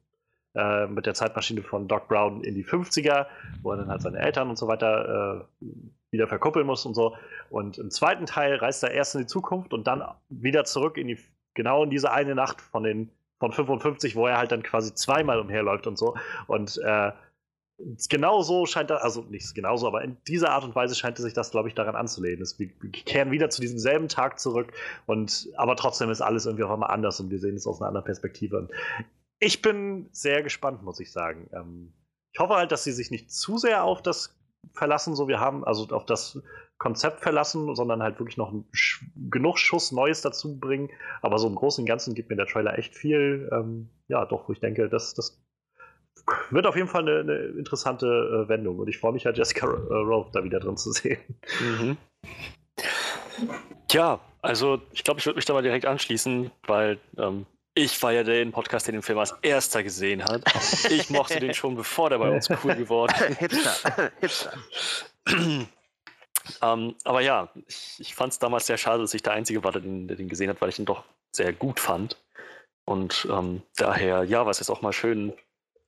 äh, 0.55 0.87
mit 0.87 1.05
der 1.05 1.13
Zeitmaschine 1.13 1.61
von 1.61 1.87
Doc 1.87 2.07
Brown 2.07 2.43
in 2.43 2.55
die 2.55 2.65
50er, 2.65 3.27
wo 3.61 3.71
er 3.71 3.77
dann 3.77 3.89
halt 3.89 4.01
seine 4.01 4.17
Eltern 4.17 4.49
und 4.49 4.57
so 4.57 4.67
weiter 4.67 5.45
äh, 5.61 5.65
wieder 6.11 6.27
verkuppeln 6.27 6.65
muss 6.65 6.85
und 6.85 6.93
so. 6.93 7.15
Und 7.49 7.77
im 7.77 7.91
zweiten 7.91 8.25
Teil 8.25 8.55
reist 8.55 8.83
er 8.83 8.91
erst 8.91 9.15
in 9.15 9.21
die 9.21 9.27
Zukunft 9.27 9.73
und 9.73 9.87
dann 9.87 10.03
wieder 10.29 10.65
zurück 10.65 10.97
in 10.97 11.07
die, 11.07 11.19
genau 11.53 11.83
in 11.83 11.89
diese 11.89 12.11
eine 12.11 12.35
Nacht 12.35 12.61
von 12.61 12.83
den, 12.83 13.11
von 13.39 13.51
55, 13.51 14.15
wo 14.15 14.27
er 14.27 14.37
halt 14.37 14.51
dann 14.51 14.63
quasi 14.63 14.93
zweimal 14.93 15.39
umherläuft 15.39 15.87
und 15.87 15.97
so. 15.97 16.15
Und 16.47 16.79
äh, 16.83 17.11
genau 18.09 18.41
so 18.41 18.65
scheint 18.65 18.89
das, 18.89 19.01
also 19.01 19.21
nicht 19.29 19.53
genauso, 19.53 19.87
aber 19.87 20.03
in 20.03 20.17
dieser 20.27 20.51
Art 20.51 20.63
und 20.63 20.75
Weise 20.75 20.95
scheint 20.95 21.17
sich 21.17 21.33
das, 21.33 21.51
glaube 21.51 21.67
ich, 21.67 21.75
daran 21.75 21.95
anzulehnen. 21.95 22.45
wir, 22.57 22.69
wir 22.79 22.91
kehren 22.91 23.31
wieder 23.31 23.49
zu 23.49 23.61
diesem 23.61 23.77
selben 23.77 24.07
Tag 24.07 24.39
zurück 24.39 24.71
und 25.05 25.49
aber 25.55 25.75
trotzdem 25.75 26.09
ist 26.09 26.21
alles 26.21 26.45
irgendwie 26.45 26.63
auf 26.63 26.71
einmal 26.71 26.91
anders 26.91 27.19
und 27.19 27.29
wir 27.29 27.39
sehen 27.39 27.55
es 27.55 27.67
aus 27.67 27.79
einer 27.79 27.89
anderen 27.89 28.05
Perspektive. 28.05 28.57
Und 28.57 28.71
ich 29.39 29.61
bin 29.61 30.09
sehr 30.11 30.41
gespannt, 30.41 30.81
muss 30.83 30.99
ich 30.99 31.11
sagen. 31.11 31.49
Ähm, 31.53 31.93
ich 32.33 32.39
hoffe 32.39 32.55
halt, 32.55 32.71
dass 32.71 32.83
sie 32.83 32.91
sich 32.91 33.11
nicht 33.11 33.31
zu 33.31 33.57
sehr 33.57 33.83
auf 33.83 34.01
das 34.01 34.36
verlassen, 34.73 35.15
so 35.15 35.27
wir 35.27 35.39
haben, 35.39 35.63
also 35.63 35.87
auf 35.95 36.05
das 36.05 36.41
Konzept 36.77 37.21
verlassen, 37.21 37.75
sondern 37.75 38.03
halt 38.03 38.19
wirklich 38.19 38.37
noch 38.37 38.53
Sch 38.71 39.03
genug 39.29 39.57
Schuss 39.57 39.91
Neues 39.91 40.21
dazu 40.21 40.59
bringen. 40.59 40.89
Aber 41.21 41.39
so 41.39 41.47
im 41.47 41.55
Großen 41.55 41.81
und 41.81 41.87
Ganzen 41.87 42.13
gibt 42.13 42.29
mir 42.29 42.35
der 42.35 42.45
Trailer 42.45 42.77
echt 42.77 42.95
viel. 42.95 43.49
Ähm, 43.51 43.89
ja, 44.07 44.25
doch, 44.25 44.47
wo 44.47 44.53
ich 44.53 44.59
denke, 44.59 44.87
das, 44.89 45.13
das 45.13 45.41
wird 46.51 46.67
auf 46.67 46.75
jeden 46.75 46.87
Fall 46.87 47.01
eine, 47.01 47.19
eine 47.19 47.35
interessante 47.57 48.05
äh, 48.05 48.49
Wendung. 48.49 48.79
Und 48.79 48.87
ich 48.87 48.99
freue 48.99 49.13
mich 49.13 49.25
halt, 49.25 49.37
Jessica 49.37 49.67
äh, 49.67 49.93
Roth 49.93 50.35
da 50.35 50.43
wieder 50.43 50.59
drin 50.59 50.77
zu 50.77 50.91
sehen. 50.91 51.19
Mhm. 51.59 51.97
Tja, 53.87 54.19
also 54.41 54.81
ich 54.91 55.03
glaube, 55.03 55.19
ich 55.19 55.25
würde 55.25 55.37
mich 55.37 55.45
da 55.45 55.53
mal 55.53 55.63
direkt 55.63 55.85
anschließen, 55.85 56.51
weil 56.67 56.99
ähm, 57.17 57.45
ich 57.77 58.01
war 58.01 58.11
ja 58.11 58.23
der 58.23 58.43
Podcast, 58.47 58.87
der 58.87 58.93
den 58.93 59.03
Film 59.03 59.19
als 59.19 59.35
erster 59.41 59.83
gesehen 59.83 60.23
hat. 60.23 60.41
Ich 60.89 61.09
mochte 61.09 61.39
den 61.39 61.53
schon, 61.53 61.75
bevor 61.75 62.09
der 62.09 62.17
bei 62.17 62.29
uns 62.29 62.49
cool 62.63 62.75
geworden 62.75 63.13
ist. 63.29 63.37
Hipster. 63.39 64.11
Hipster. 64.19 64.53
ähm, 66.61 66.95
aber 67.03 67.21
ja, 67.21 67.49
ich, 67.67 67.95
ich 67.99 68.15
fand 68.15 68.33
es 68.33 68.39
damals 68.39 68.65
sehr 68.65 68.77
schade, 68.77 69.03
dass 69.03 69.13
ich 69.13 69.21
der 69.21 69.33
Einzige 69.33 69.63
war, 69.63 69.71
der 69.71 69.81
den, 69.81 70.07
der 70.07 70.17
den 70.17 70.27
gesehen 70.27 70.49
hat, 70.49 70.59
weil 70.59 70.69
ich 70.69 70.79
ihn 70.79 70.85
doch 70.85 71.03
sehr 71.31 71.53
gut 71.53 71.79
fand. 71.79 72.17
Und 72.85 73.27
ähm, 73.29 73.61
daher, 73.75 74.23
ja, 74.23 74.45
war 74.45 74.51
es 74.51 74.59
jetzt 74.59 74.69
auch 74.69 74.81
mal 74.81 74.93
schön 74.93 75.33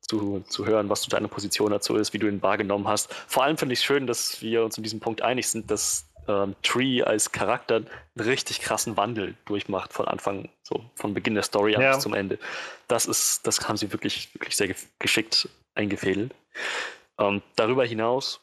zu, 0.01 0.41
zu 0.48 0.65
hören, 0.65 0.89
was 0.89 1.01
du 1.01 1.10
deine 1.10 1.27
Position 1.27 1.72
dazu 1.72 1.96
ist, 1.96 2.13
wie 2.13 2.19
du 2.19 2.27
ihn 2.27 2.41
wahrgenommen 2.41 2.88
hast. 2.88 3.12
Vor 3.27 3.43
allem 3.43 3.58
finde 3.58 3.74
ich 3.74 3.79
es 3.79 3.86
schön, 3.86 4.05
dass 4.05 4.41
wir 4.41 4.63
uns 4.63 4.77
in 4.77 4.84
diesem 4.84 5.00
Punkt 5.00 5.22
einig 5.22 5.48
sind, 5.48 5.72
dass 5.72 6.09
ähm, 6.29 6.55
Tree 6.62 7.01
als 7.01 7.31
Charakter 7.31 7.77
einen 7.77 7.89
richtig 8.15 8.62
krassen 8.62 8.95
Wandel 8.95 9.36
durchmacht 9.45 9.91
von 9.93 10.07
Anfang, 10.07 10.50
so 10.62 10.86
von 10.95 11.13
Beginn 11.13 11.33
der 11.33 11.43
Story 11.43 11.74
ja. 11.74 11.95
bis 11.95 12.03
zum 12.03 12.13
Ende. 12.13 12.38
Das 12.88 13.07
ist, 13.07 13.45
das 13.48 13.67
haben 13.67 13.77
sie 13.77 13.91
wirklich, 13.91 14.33
wirklich 14.36 14.55
sehr 14.55 14.74
geschickt 15.00 15.50
eingefädelt. 15.74 16.33
Ähm, 17.17 17.41
darüber 17.55 17.83
hinaus, 17.83 18.41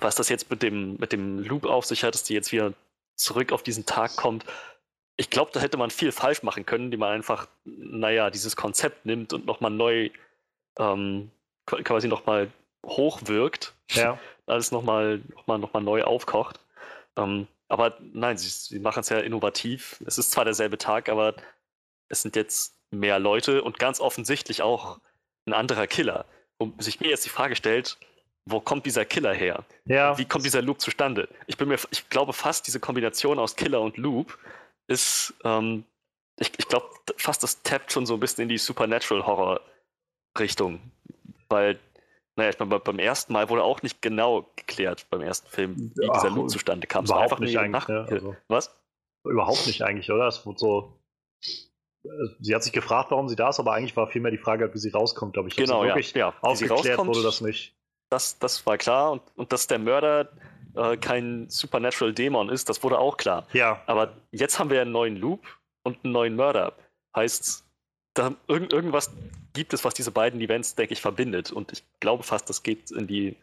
was 0.00 0.16
das 0.16 0.28
jetzt 0.28 0.50
mit 0.50 0.62
dem, 0.62 0.96
mit 0.96 1.12
dem 1.12 1.38
Loop 1.38 1.64
auf 1.64 1.86
sich 1.86 2.02
hat, 2.02 2.14
dass 2.14 2.24
die 2.24 2.34
jetzt 2.34 2.50
wieder 2.50 2.72
zurück 3.14 3.52
auf 3.52 3.62
diesen 3.62 3.86
Tag 3.86 4.16
kommt, 4.16 4.44
ich 5.16 5.28
glaube, 5.28 5.50
da 5.52 5.60
hätte 5.60 5.76
man 5.76 5.90
viel 5.90 6.12
falsch 6.12 6.42
machen 6.42 6.64
können, 6.64 6.86
indem 6.86 7.00
man 7.00 7.12
einfach, 7.12 7.46
naja, 7.64 8.30
dieses 8.30 8.56
Konzept 8.56 9.04
nimmt 9.04 9.34
und 9.34 9.44
nochmal 9.44 9.70
neu, 9.70 10.08
ähm, 10.78 11.30
quasi 11.66 12.08
nochmal 12.08 12.50
hochwirkt. 12.86 13.74
Ja. 13.90 14.18
Alles 14.46 14.72
nochmal 14.72 15.20
noch 15.34 15.46
mal, 15.46 15.58
noch 15.58 15.74
mal 15.74 15.82
neu 15.82 16.02
aufkocht. 16.04 16.58
Ähm, 17.16 17.46
aber 17.68 17.98
nein, 18.00 18.36
sie, 18.36 18.48
sie 18.48 18.80
machen 18.80 19.00
es 19.00 19.08
ja 19.08 19.18
innovativ. 19.18 20.02
Es 20.06 20.18
ist 20.18 20.32
zwar 20.32 20.44
derselbe 20.44 20.78
Tag, 20.78 21.08
aber 21.08 21.34
es 22.08 22.22
sind 22.22 22.36
jetzt 22.36 22.76
mehr 22.90 23.18
Leute 23.18 23.62
und 23.62 23.78
ganz 23.78 24.00
offensichtlich 24.00 24.62
auch 24.62 24.98
ein 25.46 25.52
anderer 25.52 25.86
Killer. 25.86 26.26
Wo 26.58 26.72
sich 26.78 27.00
mir 27.00 27.08
jetzt 27.08 27.24
die 27.24 27.30
Frage 27.30 27.56
stellt, 27.56 27.96
wo 28.44 28.60
kommt 28.60 28.86
dieser 28.86 29.04
Killer 29.04 29.32
her? 29.32 29.64
Ja. 29.84 30.18
Wie 30.18 30.24
kommt 30.24 30.44
dieser 30.44 30.62
Loop 30.62 30.80
zustande? 30.80 31.28
Ich 31.46 31.56
bin 31.56 31.68
mir, 31.68 31.78
ich 31.90 32.08
glaube 32.08 32.32
fast 32.32 32.66
diese 32.66 32.80
Kombination 32.80 33.38
aus 33.38 33.56
Killer 33.56 33.80
und 33.80 33.96
Loop 33.96 34.38
ist, 34.88 35.34
ähm, 35.44 35.84
ich, 36.38 36.52
ich 36.58 36.68
glaube 36.68 36.88
fast 37.16 37.42
das 37.42 37.62
tappt 37.62 37.92
schon 37.92 38.06
so 38.06 38.14
ein 38.14 38.20
bisschen 38.20 38.42
in 38.42 38.48
die 38.48 38.58
Supernatural 38.58 39.26
Horror 39.26 39.60
Richtung, 40.38 40.80
weil 41.48 41.78
naja, 42.40 42.50
ich 42.50 42.58
meine, 42.58 42.78
beim 42.78 42.98
ersten 42.98 43.32
Mal 43.32 43.48
wurde 43.48 43.62
auch 43.62 43.82
nicht 43.82 44.02
genau 44.02 44.50
geklärt 44.56 45.06
beim 45.10 45.20
ersten 45.20 45.48
Film, 45.48 45.92
wie 45.94 46.08
dieser 46.08 46.30
Loop 46.30 46.50
zustande 46.50 46.86
kam. 46.86 47.04
Es 47.04 47.10
war 47.10 47.20
einfach 47.20 47.38
nicht 47.38 47.58
eigentlich. 47.58 47.88
Ne? 47.88 48.06
Also, 48.08 48.36
Was? 48.48 48.76
Überhaupt 49.24 49.66
nicht 49.66 49.82
eigentlich, 49.82 50.10
oder? 50.10 50.26
Es 50.26 50.44
wurde 50.46 50.58
so. 50.58 51.00
Äh, 52.04 52.08
sie 52.40 52.54
hat 52.54 52.62
sich 52.62 52.72
gefragt, 52.72 53.10
warum 53.10 53.28
sie 53.28 53.36
da 53.36 53.50
ist, 53.50 53.60
aber 53.60 53.72
eigentlich 53.72 53.96
war 53.96 54.06
vielmehr 54.06 54.30
die 54.30 54.38
Frage, 54.38 54.72
wie 54.72 54.78
sie 54.78 54.90
rauskommt, 54.90 55.34
glaube 55.34 55.48
ich. 55.48 55.56
Genau, 55.56 55.82
so 55.82 55.88
ja. 55.88 55.98
ja. 56.14 56.34
Aufgeklärt 56.40 56.98
wurde 56.98 57.22
das 57.22 57.40
nicht 57.40 57.74
das, 58.10 58.38
das 58.38 58.66
war 58.66 58.76
klar. 58.76 59.12
Und, 59.12 59.22
und 59.36 59.52
dass 59.52 59.66
der 59.66 59.78
Mörder 59.78 60.28
äh, 60.74 60.96
kein 60.96 61.48
Supernatural 61.48 62.12
Dämon 62.12 62.50
ist, 62.50 62.68
das 62.68 62.82
wurde 62.82 62.98
auch 62.98 63.16
klar. 63.16 63.46
Ja. 63.52 63.82
Aber 63.86 64.16
jetzt 64.32 64.58
haben 64.58 64.70
wir 64.70 64.82
einen 64.82 64.92
neuen 64.92 65.16
Loop 65.16 65.46
und 65.84 66.04
einen 66.04 66.12
neuen 66.12 66.36
Mörder. 66.36 66.74
Heißt, 67.16 67.64
da 68.14 68.34
irgend, 68.48 68.72
irgendwas 68.72 69.10
gibt 69.52 69.72
es, 69.72 69.84
was 69.84 69.94
diese 69.94 70.10
beiden 70.10 70.40
Events, 70.40 70.74
denke 70.74 70.92
ich, 70.92 71.00
verbindet. 71.00 71.52
Und 71.52 71.72
ich 71.72 71.84
glaube 72.00 72.22
fast, 72.22 72.48
das 72.48 72.62
geht 72.62 72.90
in 72.90 73.06
die 73.06 73.36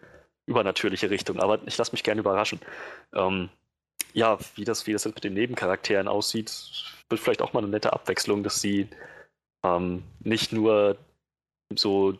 übernatürliche 0.45 1.09
Richtung. 1.09 1.39
Aber 1.39 1.59
ich 1.65 1.77
lasse 1.77 1.91
mich 1.91 2.03
gerne 2.03 2.21
überraschen. 2.21 2.59
Ähm, 3.13 3.49
ja, 4.13 4.37
wie 4.55 4.63
das, 4.63 4.87
wie 4.87 4.93
das 4.93 5.03
jetzt 5.03 5.15
mit 5.15 5.23
den 5.23 5.33
Nebencharakteren 5.33 6.07
aussieht, 6.07 6.51
wird 7.09 7.21
vielleicht 7.21 7.41
auch 7.41 7.53
mal 7.53 7.59
eine 7.59 7.69
nette 7.69 7.93
Abwechslung, 7.93 8.43
dass 8.43 8.61
sie 8.61 8.87
ähm, 9.63 10.03
nicht 10.19 10.51
nur 10.53 10.97
so 11.75 12.17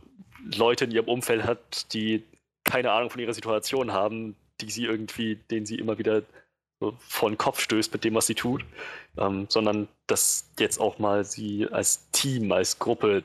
Leute 0.55 0.85
in 0.85 0.91
ihrem 0.91 1.07
Umfeld 1.07 1.43
hat, 1.43 1.93
die 1.93 2.23
keine 2.63 2.91
Ahnung 2.91 3.09
von 3.09 3.21
ihrer 3.21 3.33
Situation 3.33 3.93
haben, 3.93 4.35
die 4.61 4.69
sie 4.69 4.85
irgendwie, 4.85 5.35
denen 5.35 5.65
sie 5.65 5.79
immer 5.79 5.97
wieder 5.97 6.23
so 6.79 6.95
vor 6.99 7.29
den 7.29 7.37
Kopf 7.37 7.59
stößt 7.59 7.91
mit 7.93 8.03
dem, 8.03 8.13
was 8.15 8.27
sie 8.27 8.35
tut, 8.35 8.63
ähm, 9.17 9.45
sondern 9.49 9.87
dass 10.07 10.49
jetzt 10.59 10.79
auch 10.79 10.99
mal 10.99 11.25
sie 11.25 11.67
als 11.71 12.09
Team, 12.11 12.51
als 12.51 12.79
Gruppe 12.79 13.23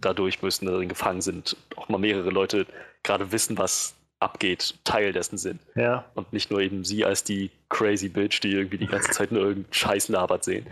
dadurch 0.00 0.42
müssen, 0.42 0.66
darin 0.66 0.88
gefangen 0.88 1.20
sind, 1.20 1.56
auch 1.76 1.88
mal 1.88 1.98
mehrere 1.98 2.30
Leute 2.30 2.66
gerade 3.02 3.32
wissen, 3.32 3.56
was 3.58 3.94
abgeht, 4.18 4.74
Teil 4.84 5.12
dessen 5.12 5.38
sind. 5.38 5.60
Ja. 5.74 6.06
Und 6.14 6.32
nicht 6.32 6.50
nur 6.50 6.60
eben 6.60 6.84
sie 6.84 7.04
als 7.04 7.22
die 7.22 7.50
crazy 7.68 8.08
Bitch, 8.08 8.42
die 8.42 8.52
irgendwie 8.52 8.78
die 8.78 8.86
ganze 8.86 9.10
Zeit 9.10 9.30
nur 9.30 9.42
irgendeinen 9.42 9.72
Scheiß 9.72 10.08
labert 10.08 10.44
sehen. 10.44 10.66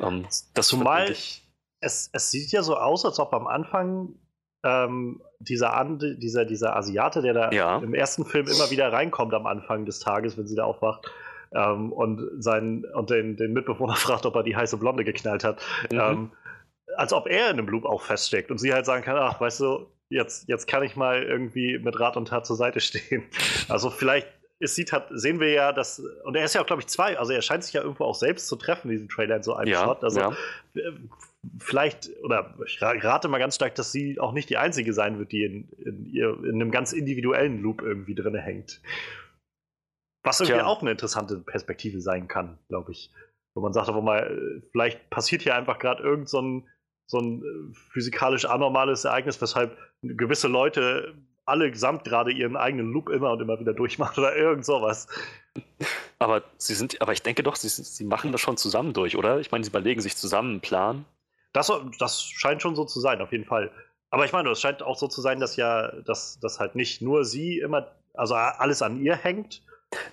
Ähm, 0.00 0.26
das 0.54 0.68
Zumal 0.68 1.14
es, 1.80 2.10
es 2.12 2.30
sieht 2.30 2.52
ja 2.52 2.62
so 2.62 2.76
aus, 2.76 3.04
als 3.04 3.18
ob 3.18 3.32
am 3.32 3.46
Anfang 3.46 4.14
ähm, 4.64 5.22
dieser, 5.38 5.76
And, 5.76 6.02
dieser, 6.18 6.44
dieser 6.44 6.74
Asiate, 6.74 7.22
der 7.22 7.34
da 7.34 7.50
ja. 7.52 7.78
im 7.78 7.94
ersten 7.94 8.24
Film 8.24 8.46
immer 8.48 8.70
wieder 8.70 8.92
reinkommt 8.92 9.34
am 9.34 9.46
Anfang 9.46 9.84
des 9.84 10.00
Tages, 10.00 10.36
wenn 10.36 10.46
sie 10.46 10.56
da 10.56 10.64
aufwacht. 10.64 11.10
Ähm, 11.52 11.92
und 11.92 12.42
seinen, 12.42 12.84
und 12.84 13.10
den, 13.10 13.36
den 13.36 13.52
Mitbewohner 13.52 13.96
fragt, 13.96 14.26
ob 14.26 14.34
er 14.34 14.42
die 14.42 14.56
heiße 14.56 14.76
Blonde 14.76 15.04
geknallt 15.04 15.44
hat. 15.44 15.62
Mhm. 15.90 16.00
Ähm, 16.00 16.32
als 16.96 17.12
ob 17.12 17.26
er 17.26 17.50
in 17.50 17.56
dem 17.56 17.68
Loop 17.68 17.84
auch 17.84 18.02
feststeckt 18.02 18.50
und 18.50 18.58
sie 18.58 18.72
halt 18.72 18.86
sagen 18.86 19.04
kann, 19.04 19.16
ach, 19.16 19.40
weißt 19.40 19.60
du, 19.60 19.86
jetzt, 20.08 20.48
jetzt 20.48 20.66
kann 20.66 20.82
ich 20.82 20.96
mal 20.96 21.22
irgendwie 21.22 21.78
mit 21.78 21.98
Rat 21.98 22.16
und 22.16 22.28
Tat 22.28 22.46
zur 22.46 22.56
Seite 22.56 22.80
stehen. 22.80 23.24
Also 23.68 23.90
vielleicht 23.90 24.28
es 24.58 24.74
sieht 24.74 24.92
hat, 24.92 25.08
sehen 25.10 25.38
wir 25.38 25.50
ja, 25.50 25.72
dass, 25.72 26.02
und 26.24 26.34
er 26.34 26.44
ist 26.44 26.54
ja 26.54 26.62
auch, 26.62 26.66
glaube 26.66 26.80
ich, 26.80 26.88
zwei, 26.88 27.18
also 27.18 27.32
er 27.32 27.42
scheint 27.42 27.62
sich 27.64 27.74
ja 27.74 27.82
irgendwo 27.82 28.04
auch 28.04 28.14
selbst 28.14 28.48
zu 28.48 28.56
treffen, 28.56 28.90
diesen 28.90 29.08
Trailer 29.08 29.36
in 29.36 29.42
so 29.42 29.54
einem 29.54 29.70
ja, 29.70 29.84
Shot. 29.84 30.02
Also 30.02 30.20
ja. 30.20 30.36
Äh, 30.74 30.92
vielleicht, 31.58 32.10
oder 32.22 32.54
ich 32.64 32.82
rate 32.82 33.28
mal 33.28 33.38
ganz 33.38 33.56
stark, 33.56 33.74
dass 33.74 33.92
sie 33.92 34.18
auch 34.18 34.32
nicht 34.32 34.48
die 34.48 34.56
einzige 34.56 34.94
sein 34.94 35.18
wird, 35.18 35.32
die 35.32 35.44
in, 35.44 35.68
in, 35.84 36.06
ihr, 36.06 36.38
in 36.42 36.54
einem 36.54 36.70
ganz 36.70 36.92
individuellen 36.92 37.60
Loop 37.60 37.82
irgendwie 37.82 38.14
drin 38.14 38.34
hängt. 38.34 38.80
Was 40.26 40.40
irgendwie 40.40 40.58
Tja. 40.58 40.66
auch 40.66 40.80
eine 40.82 40.90
interessante 40.90 41.38
Perspektive 41.38 42.00
sein 42.00 42.26
kann, 42.26 42.58
glaube 42.68 42.90
ich. 42.90 43.12
Wo 43.54 43.60
man 43.60 43.72
sagt, 43.72 43.88
aber 43.88 44.02
mal, 44.02 44.60
vielleicht 44.72 45.08
passiert 45.08 45.42
hier 45.42 45.54
einfach 45.54 45.78
gerade 45.78 46.02
irgend 46.02 46.28
so 46.28 46.42
ein, 46.42 46.68
so 47.06 47.18
ein 47.18 47.42
äh, 47.42 47.74
physikalisch 47.92 48.44
anormales 48.44 49.04
Ereignis, 49.04 49.40
weshalb 49.40 49.78
gewisse 50.02 50.48
Leute 50.48 51.14
alle 51.44 51.70
gesamt 51.70 52.02
gerade 52.02 52.32
ihren 52.32 52.56
eigenen 52.56 52.92
Loop 52.92 53.08
immer 53.08 53.30
und 53.30 53.40
immer 53.40 53.60
wieder 53.60 53.72
durchmachen 53.72 54.18
oder 54.24 54.36
irgend 54.36 54.66
sowas. 54.66 55.06
Aber 56.18 56.42
sie 56.58 56.74
sind, 56.74 57.00
aber 57.00 57.12
ich 57.12 57.22
denke 57.22 57.44
doch, 57.44 57.54
sie, 57.54 57.68
sie 57.68 58.04
machen 58.04 58.32
das 58.32 58.40
schon 58.40 58.56
zusammen 58.56 58.92
durch, 58.92 59.16
oder? 59.16 59.38
Ich 59.38 59.52
meine, 59.52 59.62
sie 59.62 59.70
überlegen 59.70 60.00
sich 60.00 60.16
zusammen 60.16 60.50
einen 60.50 60.60
Plan. 60.60 61.04
Das, 61.52 61.72
das 62.00 62.24
scheint 62.24 62.60
schon 62.62 62.74
so 62.74 62.84
zu 62.84 63.00
sein, 63.00 63.20
auf 63.20 63.30
jeden 63.30 63.44
Fall. 63.44 63.70
Aber 64.10 64.24
ich 64.24 64.32
meine, 64.32 64.50
es 64.50 64.60
scheint 64.60 64.82
auch 64.82 64.98
so 64.98 65.06
zu 65.06 65.20
sein, 65.20 65.38
dass 65.38 65.56
ja, 65.56 65.92
dass, 66.02 66.40
dass 66.40 66.58
halt 66.58 66.74
nicht 66.74 67.00
nur 67.00 67.24
sie 67.24 67.60
immer, 67.60 67.92
also 68.14 68.34
alles 68.34 68.82
an 68.82 69.00
ihr 69.00 69.14
hängt, 69.14 69.62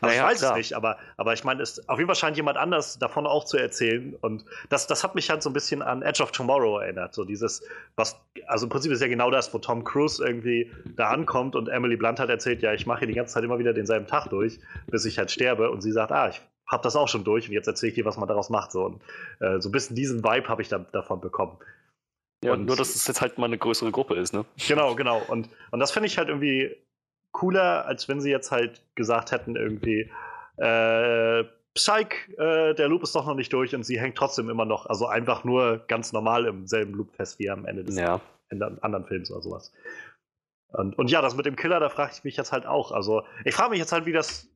naja, 0.01 0.15
ich 0.15 0.22
weiß 0.22 0.39
klar. 0.39 0.51
es 0.51 0.58
nicht, 0.58 0.74
aber, 0.74 0.98
aber 1.18 1.34
ich 1.34 1.44
meine, 1.44 1.62
es 1.62 1.88
auf 1.89 1.98
jeden 1.98 2.08
Fall 2.08 2.15
scheint 2.15 2.38
jemand 2.38 2.58
anders 2.58 3.00
davon 3.00 3.25
auch 3.25 3.44
zu 3.44 3.58
erzählen. 3.58 4.15
Und 4.22 4.46
das, 4.70 4.88
das 4.88 5.03
hat 5.03 5.15
mich 5.15 5.30
halt 5.30 5.42
so 5.42 5.50
ein 5.50 5.53
bisschen 5.53 5.82
an 5.82 6.01
Edge 6.01 6.22
of 6.22 6.32
Tomorrow 6.32 6.80
erinnert. 6.80 7.13
So 7.13 7.24
dieses, 7.24 7.63
was, 7.96 8.20
also 8.48 8.65
im 8.65 8.70
Prinzip 8.70 8.92
ist 8.92 9.01
ja 9.01 9.08
genau 9.08 9.32
das, 9.32 9.53
wo 9.53 9.58
Tom 9.58 9.84
Cruise 9.84 10.24
irgendwie 10.24 10.72
da 10.96 11.10
ankommt 11.10 11.56
und 11.56 11.68
Emily 11.68 11.98
Blunt 11.98 12.20
hat 12.20 12.30
erzählt, 12.30 12.62
ja, 12.62 12.74
ich 12.74 12.86
mache 12.86 13.00
hier 13.00 13.08
die 13.08 13.15
ganze 13.15 13.34
Zeit 13.34 13.44
immer 13.44 13.60
wieder 13.60 13.74
denselben 13.74 14.08
Tag 14.08 14.30
durch, 14.30 14.60
bis 14.88 15.06
ich 15.06 15.18
halt 15.18 15.32
sterbe. 15.32 15.72
Und 15.72 15.82
sie 15.82 15.92
sagt, 15.92 16.12
ah, 16.12 16.30
ich 16.30 16.42
habe 16.68 16.84
das 16.84 16.96
auch 16.96 17.08
schon 17.08 17.24
durch 17.24 17.48
und 17.48 17.53
jetzt 17.53 17.68
erzähle 17.68 17.89
ich 17.89 17.96
dir, 17.96 18.06
was 18.06 18.18
man 18.18 18.27
daraus 18.27 18.50
macht. 18.50 18.72
So, 18.72 18.86
und 18.86 19.01
äh, 19.39 19.60
so 19.60 19.70
ein 19.70 19.72
bisschen 19.72 19.96
diesen 19.96 20.24
Vibe 20.24 20.48
habe 20.50 20.62
ich 20.62 20.70
da, 20.70 20.80
davon 20.80 21.20
bekommen. 21.20 21.58
Ja, 22.44 22.53
und 22.53 22.65
nur, 22.65 22.75
dass 22.75 22.94
es 22.94 23.08
jetzt 23.08 23.22
halt 23.22 23.38
mal 23.38 23.46
eine 23.46 23.58
größere 23.58 23.92
Gruppe 23.92 24.15
ist, 24.15 24.34
ne? 24.34 24.44
Genau, 24.68 24.96
genau. 24.96 25.22
Und, 25.30 25.50
und 25.72 25.80
das 25.80 25.92
finde 25.92 26.08
ich 26.08 26.18
halt 26.18 26.27
irgendwie 26.27 26.75
cooler, 27.34 27.86
als 27.86 28.08
wenn 28.08 28.22
sie 28.22 28.32
jetzt 28.32 28.52
halt 28.52 28.82
gesagt 28.96 29.32
hätten, 29.32 29.58
irgendwie, 29.58 30.10
äh, 30.58 31.44
Psych, 31.74 32.30
äh, 32.38 32.74
der 32.75 32.88
Loop 32.88 33.04
ist 33.04 33.16
doch 33.16 33.25
noch 33.25 33.36
nicht 33.36 33.52
durch 33.52 33.75
und 33.75 33.84
sie 33.84 34.00
hängt 34.00 34.16
trotzdem 34.16 34.50
immer 34.50 34.66
noch, 34.66 34.86
also 34.86 35.08
einfach 35.08 35.44
nur 35.44 35.84
ganz 35.88 36.13
normal 36.13 36.46
im 36.46 36.68
selben 36.68 36.94
Loop 36.94 37.16
fest 37.16 37.40
wie 37.40 37.50
am 37.50 37.66
Ende 37.66 37.84
des 37.84 37.98
ja. 37.98 38.22
anderen 38.50 39.06
Films 39.06 39.32
oder 39.32 39.42
sowas. 39.42 39.74
Und, 40.74 40.98
und 40.98 41.10
ja, 41.12 41.22
das 41.22 41.36
mit 41.36 41.46
dem 41.46 41.56
Killer, 41.56 41.80
da 41.80 41.90
frage 41.90 42.13
ich 42.16 42.24
mich 42.24 42.36
jetzt 42.36 42.52
halt 42.52 42.66
auch. 42.66 42.92
Also, 42.92 43.24
ich 43.46 43.54
frage 43.54 43.72
mich 43.72 43.80
jetzt 43.80 43.92
halt, 43.92 44.06
wie 44.06 44.12
das 44.12 44.48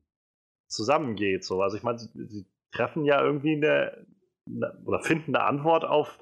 zusammengeht. 0.66 1.44
So. 1.44 1.62
Also, 1.62 1.76
ich 1.76 1.82
meine, 1.82 1.98
sie, 1.98 2.08
sie, 2.26 2.46
treffen 2.70 3.06
ja 3.06 3.22
irgendwie 3.22 3.56
eine, 3.56 4.06
eine, 4.46 4.78
oder 4.84 5.00
finden 5.00 5.34
eine 5.34 5.44
Antwort 5.46 5.86
auf, 5.86 6.18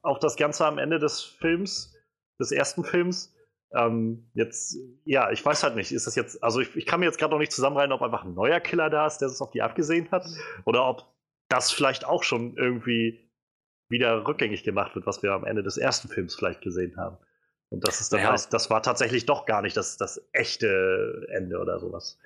auf 0.00 0.18
das 0.20 0.36
Ganze 0.36 0.64
am 0.64 0.78
Ende 0.78 0.98
des 0.98 1.22
Films, 1.22 1.94
des 2.40 2.50
ersten 2.50 2.82
Films. 2.82 3.31
Ähm, 3.74 4.28
jetzt, 4.34 4.76
ja, 5.04 5.30
ich 5.30 5.44
weiß 5.44 5.62
halt 5.62 5.76
nicht, 5.76 5.92
ist 5.92 6.06
das 6.06 6.14
jetzt, 6.14 6.42
also 6.42 6.60
ich, 6.60 6.74
ich 6.76 6.86
kann 6.86 7.00
mir 7.00 7.06
jetzt 7.06 7.18
gerade 7.18 7.32
noch 7.32 7.38
nicht 7.38 7.52
zusammenreihen, 7.52 7.92
ob 7.92 8.02
einfach 8.02 8.24
ein 8.24 8.34
neuer 8.34 8.60
Killer 8.60 8.90
da 8.90 9.06
ist, 9.06 9.18
der 9.18 9.28
es 9.28 9.40
auf 9.40 9.50
die 9.50 9.62
abgesehen 9.62 10.10
hat, 10.10 10.26
oder 10.64 10.86
ob 10.86 11.06
das 11.48 11.70
vielleicht 11.70 12.04
auch 12.04 12.22
schon 12.22 12.56
irgendwie 12.56 13.30
wieder 13.88 14.26
rückgängig 14.26 14.64
gemacht 14.64 14.94
wird, 14.94 15.06
was 15.06 15.22
wir 15.22 15.32
am 15.32 15.44
Ende 15.44 15.62
des 15.62 15.76
ersten 15.76 16.08
Films 16.08 16.34
vielleicht 16.34 16.60
gesehen 16.60 16.96
haben. 16.96 17.16
Und 17.70 17.86
das 17.86 18.00
ist 18.00 18.12
dann 18.12 18.20
ja. 18.20 18.32
heißt, 18.32 18.52
das 18.52 18.68
war 18.68 18.82
tatsächlich 18.82 19.24
doch 19.24 19.46
gar 19.46 19.62
nicht 19.62 19.76
das, 19.76 19.96
das 19.96 20.22
echte 20.32 21.26
Ende 21.30 21.58
oder 21.58 21.78
sowas. 21.78 22.18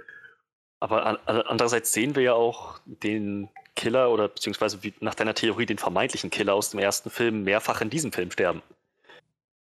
Aber 0.80 1.20
andererseits 1.26 1.92
sehen 1.92 2.16
wir 2.16 2.22
ja 2.22 2.34
auch 2.34 2.80
den 2.84 3.48
Killer 3.76 4.10
oder 4.10 4.28
beziehungsweise 4.28 4.78
nach 5.00 5.14
deiner 5.14 5.34
Theorie 5.34 5.66
den 5.66 5.78
vermeintlichen 5.78 6.30
Killer 6.30 6.54
aus 6.54 6.70
dem 6.70 6.80
ersten 6.80 7.10
Film 7.10 7.44
mehrfach 7.44 7.80
in 7.80 7.90
diesem 7.90 8.12
Film 8.12 8.30
sterben. 8.30 8.62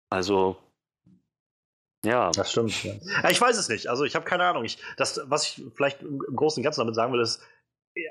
Also 0.09 0.57
ja. 2.05 2.31
Das 2.31 2.53
stimmt. 2.53 2.85
Ja. 2.85 2.95
ja. 3.23 3.31
ich 3.31 3.41
weiß 3.41 3.57
es 3.57 3.69
nicht. 3.69 3.89
Also 3.89 4.05
ich 4.05 4.15
habe 4.15 4.25
keine 4.25 4.45
Ahnung. 4.45 4.65
Ich, 4.65 4.79
das, 4.97 5.21
was 5.25 5.45
ich 5.45 5.65
vielleicht 5.75 6.03
im 6.03 6.19
Großen 6.19 6.61
und 6.61 6.65
Ganzen 6.65 6.81
damit 6.81 6.95
sagen 6.95 7.13
will, 7.13 7.21
ist, 7.21 7.43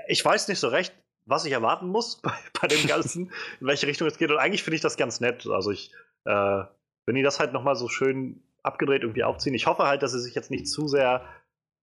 ich 0.07 0.23
weiß 0.23 0.47
nicht 0.47 0.59
so 0.59 0.67
recht, 0.67 0.93
was 1.25 1.45
ich 1.45 1.51
erwarten 1.51 1.88
muss 1.88 2.17
bei, 2.21 2.33
bei 2.62 2.67
dem 2.67 2.85
Ganzen, 2.88 3.31
in 3.59 3.67
welche 3.67 3.88
Richtung 3.88 4.07
es 4.07 4.17
geht. 4.17 4.31
Und 4.31 4.38
eigentlich 4.38 4.63
finde 4.63 4.75
ich 4.75 4.81
das 4.81 4.97
ganz 4.97 5.19
nett. 5.19 5.47
Also 5.47 5.71
ich, 5.71 5.91
äh, 6.25 6.63
wenn 7.05 7.15
die 7.15 7.23
das 7.23 7.39
halt 7.39 7.53
nochmal 7.53 7.75
so 7.75 7.88
schön 7.88 8.43
abgedreht 8.63 9.03
irgendwie 9.03 9.23
aufziehen. 9.23 9.53
Ich 9.53 9.67
hoffe 9.67 9.83
halt, 9.83 10.03
dass 10.03 10.13
sie 10.13 10.21
sich 10.21 10.35
jetzt 10.35 10.51
nicht 10.51 10.67
zu 10.67 10.88
sehr 10.88 11.21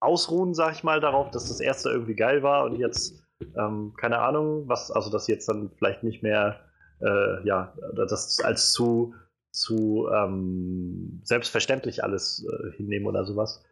ausruhen, 0.01 0.55
sag 0.55 0.73
ich 0.73 0.83
mal, 0.83 1.01
darauf, 1.01 1.31
dass 1.31 1.49
das 1.49 1.61
erste 1.61 1.91
irgendwie 1.91 2.15
geil 2.15 2.43
war 2.43 2.65
und 2.65 2.77
jetzt, 2.77 3.23
ähm, 3.57 3.93
keine 3.99 4.19
Ahnung, 4.21 4.67
was, 4.67 4.91
also 4.91 5.11
dass 5.11 5.27
sie 5.27 5.33
jetzt 5.33 5.49
dann 5.49 5.71
vielleicht 5.77 6.03
nicht 6.03 6.23
mehr, 6.23 6.61
äh, 7.03 7.47
ja, 7.47 7.75
das 7.95 8.41
als 8.41 8.73
zu 8.73 9.15
zu 9.51 10.09
ähm, 10.15 11.21
selbstverständlich 11.25 12.05
alles 12.05 12.47
äh, 12.47 12.77
hinnehmen 12.77 13.07
oder 13.07 13.25
sowas. 13.25 13.65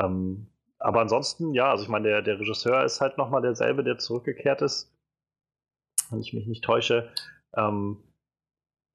Ähm, 0.00 0.46
aber 0.78 1.00
ansonsten, 1.00 1.54
ja, 1.54 1.70
also 1.70 1.84
ich 1.84 1.88
meine, 1.88 2.08
der, 2.08 2.22
der 2.22 2.40
Regisseur 2.40 2.84
ist 2.84 3.00
halt 3.00 3.16
nochmal 3.16 3.42
derselbe, 3.42 3.84
der 3.84 3.98
zurückgekehrt 3.98 4.62
ist. 4.62 4.92
wenn 6.10 6.20
ich 6.20 6.32
mich 6.32 6.46
nicht 6.46 6.64
täusche. 6.64 7.12
Ähm, 7.54 8.02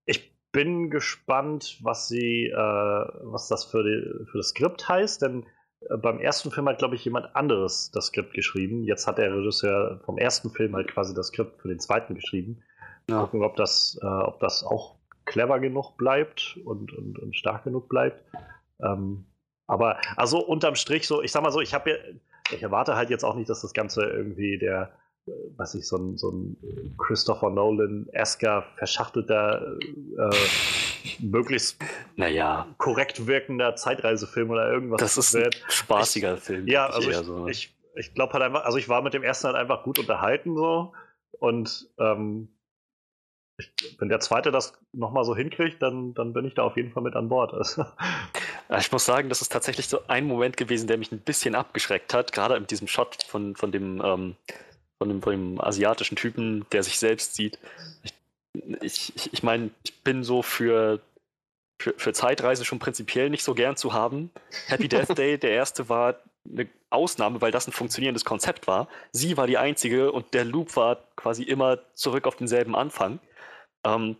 ich 0.05 0.35
bin 0.51 0.89
gespannt, 0.89 1.79
was 1.81 2.07
sie, 2.07 2.47
äh, 2.47 2.55
was 2.55 3.47
das 3.47 3.65
für, 3.65 3.83
die, 3.83 4.25
für 4.25 4.37
das 4.37 4.49
Skript 4.49 4.87
heißt, 4.89 5.21
denn 5.21 5.45
äh, 5.89 5.97
beim 5.97 6.19
ersten 6.19 6.51
Film 6.51 6.67
hat, 6.67 6.79
glaube 6.79 6.95
ich, 6.95 7.05
jemand 7.05 7.35
anderes 7.35 7.89
das 7.91 8.07
Skript 8.07 8.33
geschrieben. 8.33 8.83
Jetzt 8.83 9.07
hat 9.07 9.17
der 9.17 9.33
Regisseur 9.33 10.01
vom 10.05 10.17
ersten 10.17 10.49
Film 10.49 10.75
halt 10.75 10.89
quasi 10.89 11.13
das 11.13 11.27
Skript 11.27 11.61
für 11.61 11.69
den 11.69 11.79
zweiten 11.79 12.15
geschrieben. 12.15 12.63
Ja. 13.09 13.21
Gucken, 13.21 13.43
ob 13.43 13.55
das, 13.55 13.97
äh, 14.01 14.05
ob 14.05 14.39
das 14.41 14.63
auch 14.63 14.96
clever 15.27 15.59
genug 15.59 15.97
bleibt 15.97 16.57
und, 16.65 16.91
und, 16.93 17.19
und 17.19 17.35
stark 17.35 17.65
genug 17.65 17.87
bleibt. 17.87 18.23
Ähm, 18.81 19.25
aber 19.67 19.97
also 20.15 20.39
unterm 20.39 20.75
Strich 20.75 21.07
so, 21.07 21.21
ich 21.21 21.31
sag 21.31 21.43
mal 21.43 21.51
so, 21.51 21.61
ich 21.61 21.73
habe 21.73 21.91
ja, 21.91 21.97
ich 22.51 22.63
erwarte 22.63 22.95
halt 22.95 23.09
jetzt 23.09 23.23
auch 23.23 23.35
nicht, 23.35 23.49
dass 23.49 23.61
das 23.61 23.73
Ganze 23.73 24.03
irgendwie 24.05 24.57
der, 24.57 24.93
äh, 25.27 25.31
was 25.57 25.75
ich, 25.75 25.87
so 25.87 25.97
ein, 25.97 26.17
so 26.17 26.31
ein 26.31 26.95
Christopher 26.97 27.49
Nolan-esker, 27.49 28.65
verschachtelter, 28.77 29.77
äh, 30.17 30.35
möglichst 31.19 31.77
naja. 32.15 32.67
korrekt 32.77 33.27
wirkender 33.27 33.75
Zeitreisefilm 33.75 34.49
oder 34.49 34.71
irgendwas. 34.71 34.99
Das 34.99 35.17
ist 35.17 35.35
ein 35.35 35.49
spaßiger 35.67 36.35
ich, 36.35 36.39
Film. 36.39 36.67
Ja, 36.67 36.87
also 36.87 37.09
ich, 37.09 37.17
so. 37.17 37.47
ich, 37.47 37.75
ich 37.95 38.13
glaube 38.13 38.33
halt 38.33 38.43
einfach, 38.43 38.63
also 38.63 38.77
ich 38.77 38.87
war 38.87 39.01
mit 39.01 39.13
dem 39.13 39.23
ersten 39.23 39.47
halt 39.47 39.57
einfach 39.57 39.83
gut 39.83 39.99
unterhalten 39.99 40.55
so 40.55 40.93
und 41.31 41.89
ähm, 41.99 42.49
ich, 43.57 43.71
wenn 43.99 44.09
der 44.09 44.19
zweite 44.19 44.51
das 44.51 44.73
nochmal 44.93 45.23
so 45.23 45.35
hinkriegt, 45.35 45.81
dann, 45.81 46.13
dann 46.13 46.33
bin 46.33 46.45
ich 46.45 46.53
da 46.53 46.63
auf 46.63 46.77
jeden 46.77 46.91
Fall 46.91 47.03
mit 47.03 47.15
an 47.15 47.29
Bord. 47.29 47.53
Ich 48.79 48.91
muss 48.91 49.05
sagen, 49.05 49.29
das 49.29 49.41
ist 49.41 49.49
tatsächlich 49.49 49.87
so 49.87 50.01
ein 50.09 50.25
Moment 50.25 50.57
gewesen, 50.57 50.87
der 50.87 50.97
mich 50.97 51.13
ein 51.13 51.19
bisschen 51.19 51.55
abgeschreckt 51.55 52.13
hat, 52.13 52.33
gerade 52.33 52.59
mit 52.59 52.69
diesem 52.69 52.89
Shot 52.89 53.23
von, 53.23 53.55
von, 53.55 53.71
dem, 53.71 54.01
ähm, 54.03 54.35
von, 54.97 55.07
dem, 55.07 55.21
von 55.21 55.31
dem 55.31 55.61
asiatischen 55.61 56.17
Typen, 56.17 56.65
der 56.73 56.83
sich 56.83 56.99
selbst 56.99 57.35
sieht. 57.35 57.59
Ich, 58.81 59.15
ich, 59.15 59.31
ich 59.31 59.41
meine, 59.41 59.69
ich 59.83 60.03
bin 60.03 60.25
so 60.25 60.41
für, 60.41 60.99
für, 61.79 61.93
für 61.95 62.11
Zeitreise 62.11 62.65
schon 62.65 62.79
prinzipiell 62.79 63.29
nicht 63.29 63.43
so 63.43 63.53
gern 63.53 63.77
zu 63.77 63.93
haben. 63.93 64.31
Happy 64.65 64.89
Death 64.89 65.17
Day, 65.17 65.37
der 65.37 65.51
erste 65.51 65.87
war 65.87 66.15
eine 66.45 66.67
Ausnahme, 66.89 67.39
weil 67.39 67.51
das 67.51 67.67
ein 67.67 67.73
funktionierendes 67.73 68.25
Konzept 68.25 68.67
war. 68.67 68.89
Sie 69.13 69.37
war 69.37 69.47
die 69.47 69.57
einzige 69.57 70.11
und 70.11 70.33
der 70.33 70.43
Loop 70.43 70.75
war 70.75 70.97
quasi 71.15 71.43
immer 71.43 71.79
zurück 71.93 72.27
auf 72.27 72.35
denselben 72.35 72.75
Anfang. 72.75 73.19
Ähm, 73.87 74.17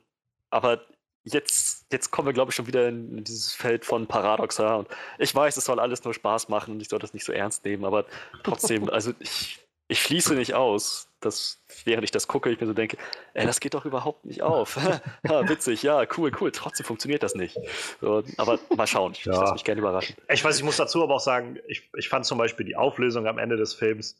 aber 0.50 0.81
jetzt, 1.24 1.86
jetzt 1.91 2.12
kommen 2.12 2.27
wir, 2.27 2.33
glaube 2.33 2.51
ich, 2.51 2.55
schon 2.55 2.67
wieder 2.67 2.88
in 2.88 3.24
dieses 3.24 3.53
Feld 3.53 3.86
von 3.86 4.07
Paradoxa. 4.07 4.75
Und 4.75 4.88
ich 5.19 5.33
weiß, 5.33 5.57
es 5.57 5.65
soll 5.65 5.79
alles 5.79 6.03
nur 6.03 6.13
Spaß 6.13 6.50
machen 6.50 6.75
und 6.75 6.81
ich 6.81 6.89
soll 6.89 7.00
das 7.00 7.13
nicht 7.13 7.25
so 7.25 7.33
ernst 7.33 7.65
nehmen, 7.65 7.86
aber 7.86 8.05
trotzdem, 8.43 8.89
also 8.89 9.13
ich, 9.19 9.59
ich 9.89 10.01
schließe 10.01 10.36
nicht 10.36 10.53
aus, 10.53 11.09
dass 11.19 11.63
während 11.83 12.03
ich 12.03 12.12
das 12.12 12.27
gucke, 12.27 12.50
ich 12.51 12.59
mir 12.59 12.67
so 12.67 12.74
denke, 12.74 12.97
ey, 13.33 13.45
das 13.45 13.59
geht 13.59 13.74
doch 13.74 13.86
überhaupt 13.86 14.25
nicht 14.25 14.41
auf. 14.41 14.77
ja, 15.24 15.50
witzig, 15.50 15.83
ja, 15.83 16.05
cool, 16.17 16.31
cool. 16.39 16.51
Trotzdem 16.51 16.86
funktioniert 16.86 17.24
das 17.24 17.36
nicht. 17.36 17.57
So, 18.00 18.24
aber 18.38 18.59
mal 18.75 18.88
schauen, 18.88 19.13
ich 19.13 19.25
ja. 19.25 19.33
lasse 19.33 19.53
mich 19.53 19.63
gerne 19.63 19.79
überraschen. 19.79 20.15
Ich 20.29 20.43
weiß, 20.43 20.57
ich 20.57 20.63
muss 20.63 20.77
dazu 20.77 21.03
aber 21.03 21.15
auch 21.15 21.21
sagen, 21.21 21.57
ich, 21.67 21.89
ich 21.95 22.09
fand 22.09 22.25
zum 22.25 22.38
Beispiel 22.38 22.65
die 22.65 22.75
Auflösung 22.75 23.27
am 23.27 23.38
Ende 23.38 23.57
des 23.57 23.74
Films, 23.74 24.15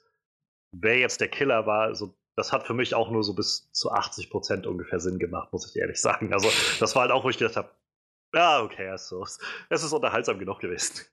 wer 0.72 0.98
jetzt 0.98 1.22
der 1.22 1.30
Killer 1.30 1.66
war, 1.66 1.96
so 1.96 2.14
das 2.38 2.52
hat 2.52 2.68
für 2.68 2.76
mich 2.76 2.94
auch 2.94 3.10
nur 3.10 3.24
so 3.24 3.34
bis 3.34 3.70
zu 3.72 3.92
80 3.92 4.30
Prozent 4.30 4.68
ungefähr 4.68 5.00
Sinn 5.00 5.18
gemacht, 5.18 5.52
muss 5.52 5.68
ich 5.68 5.76
ehrlich 5.76 6.00
sagen. 6.00 6.32
Also, 6.34 6.50
das 6.80 6.96
war 6.96 7.02
halt 7.02 7.12
auch, 7.12 7.24
wo 7.24 7.30
ich 7.30 7.38
gedacht 7.40 7.58
habe, 7.58 7.72
ja, 8.34 8.62
okay, 8.62 8.88
es 8.94 9.12
ist, 9.12 9.42
es 9.70 9.84
ist 9.84 9.92
unterhaltsam 9.92 10.38
genug 10.38 10.60
gewesen. 10.60 11.06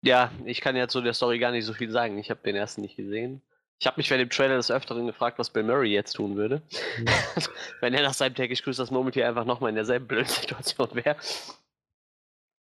Ja, 0.00 0.32
ich 0.46 0.62
kann 0.62 0.76
ja 0.76 0.88
zu 0.88 1.02
der 1.02 1.12
Story 1.12 1.38
gar 1.38 1.50
nicht 1.50 1.66
so 1.66 1.74
viel 1.74 1.90
sagen. 1.90 2.18
Ich 2.18 2.30
habe 2.30 2.40
den 2.42 2.56
ersten 2.56 2.80
nicht 2.80 2.96
gesehen. 2.96 3.42
Ich 3.80 3.86
habe 3.86 3.98
mich 3.98 4.08
bei 4.08 4.16
dem 4.16 4.30
Trailer 4.30 4.56
des 4.56 4.70
Öfteren 4.70 5.06
gefragt, 5.06 5.38
was 5.38 5.50
Bill 5.50 5.62
Murray 5.62 5.92
jetzt 5.92 6.14
tun 6.14 6.36
würde. 6.36 6.62
Mhm. 6.98 7.06
Wenn 7.80 7.92
er 7.92 8.02
nach 8.02 8.14
seinem 8.14 8.34
täglich 8.34 8.62
grüßt 8.62 8.78
das 8.78 8.90
Murmeltier 8.90 9.28
einfach 9.28 9.44
nochmal 9.44 9.70
in 9.70 9.76
derselben 9.76 10.06
blöden 10.06 10.28
Situation 10.28 10.88
wäre. 10.94 11.16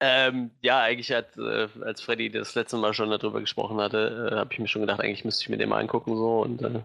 Ähm, 0.03 0.51
ja, 0.63 0.81
eigentlich 0.81 1.13
hat, 1.13 1.37
äh, 1.37 1.69
als 1.85 2.01
Freddy 2.01 2.31
das 2.31 2.55
letzte 2.55 2.79
Mal 2.79 2.95
schon 2.95 3.11
darüber 3.11 3.41
gesprochen 3.41 3.79
hatte, 3.81 4.31
äh, 4.33 4.37
habe 4.37 4.53
ich 4.53 4.59
mir 4.59 4.67
schon 4.67 4.81
gedacht, 4.81 5.01
eigentlich 5.01 5.27
müsste 5.27 5.43
ich 5.43 5.51
mir 5.51 5.59
den 5.59 5.69
mal 5.69 5.79
angucken 5.79 6.17
so 6.17 6.41
und 6.41 6.63
äh, 6.63 6.81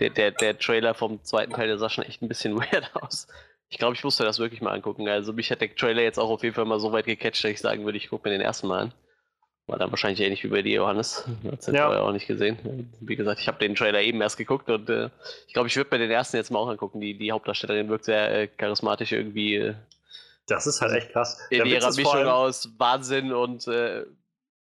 der, 0.00 0.10
der, 0.10 0.30
der 0.32 0.58
Trailer 0.58 0.94
vom 0.94 1.22
zweiten 1.22 1.52
Teil, 1.52 1.68
der 1.68 1.78
sah 1.78 1.88
schon 1.88 2.04
echt 2.04 2.22
ein 2.22 2.28
bisschen 2.28 2.56
weird 2.56 2.90
aus. 2.96 3.28
Ich 3.68 3.78
glaube, 3.78 3.94
ich 3.94 4.02
musste 4.02 4.24
das 4.24 4.40
wirklich 4.40 4.60
mal 4.60 4.72
angucken. 4.72 5.08
Also 5.08 5.32
mich 5.32 5.52
hat 5.52 5.60
der 5.60 5.74
Trailer 5.74 6.02
jetzt 6.02 6.18
auch 6.18 6.30
auf 6.30 6.42
jeden 6.42 6.56
Fall 6.56 6.64
mal 6.64 6.80
so 6.80 6.90
weit 6.90 7.06
gecatcht, 7.06 7.44
dass 7.44 7.52
ich 7.52 7.60
sagen 7.60 7.84
würde, 7.84 7.98
ich 7.98 8.08
gucke 8.08 8.28
mir 8.28 8.34
den 8.36 8.40
ersten 8.40 8.66
Mal 8.66 8.80
an. 8.80 8.92
War 9.68 9.78
dann 9.78 9.92
wahrscheinlich 9.92 10.20
ähnlich 10.20 10.42
wie 10.42 10.48
bei 10.48 10.62
dir, 10.62 10.76
Johannes. 10.76 11.28
Hat 11.44 11.72
ja. 11.72 11.86
vorher 11.86 12.02
auch 12.02 12.10
nicht 12.10 12.26
gesehen. 12.26 12.90
Wie 12.98 13.14
gesagt, 13.14 13.38
ich 13.38 13.46
habe 13.46 13.60
den 13.60 13.76
Trailer 13.76 14.00
eben 14.00 14.20
erst 14.20 14.36
geguckt 14.36 14.68
und 14.68 14.90
äh, 14.90 15.10
ich 15.46 15.52
glaube, 15.52 15.68
ich 15.68 15.76
würde 15.76 15.90
mir 15.92 15.98
den 15.98 16.10
ersten 16.10 16.36
jetzt 16.36 16.50
mal 16.50 16.58
auch 16.58 16.68
angucken. 16.68 17.00
Die, 17.00 17.16
die 17.16 17.30
Hauptdarstellerin 17.30 17.88
wirkt 17.88 18.06
sehr 18.06 18.32
äh, 18.32 18.48
charismatisch 18.48 19.12
irgendwie. 19.12 19.72
Das 20.50 20.66
ist 20.66 20.80
halt 20.80 20.92
echt 20.92 21.12
krass. 21.12 21.38
In 21.50 21.64
ihrer 21.64 21.94
Mischung 21.94 22.26
aus 22.26 22.68
Wahnsinn 22.76 23.32
und 23.32 23.68
äh, 23.68 24.04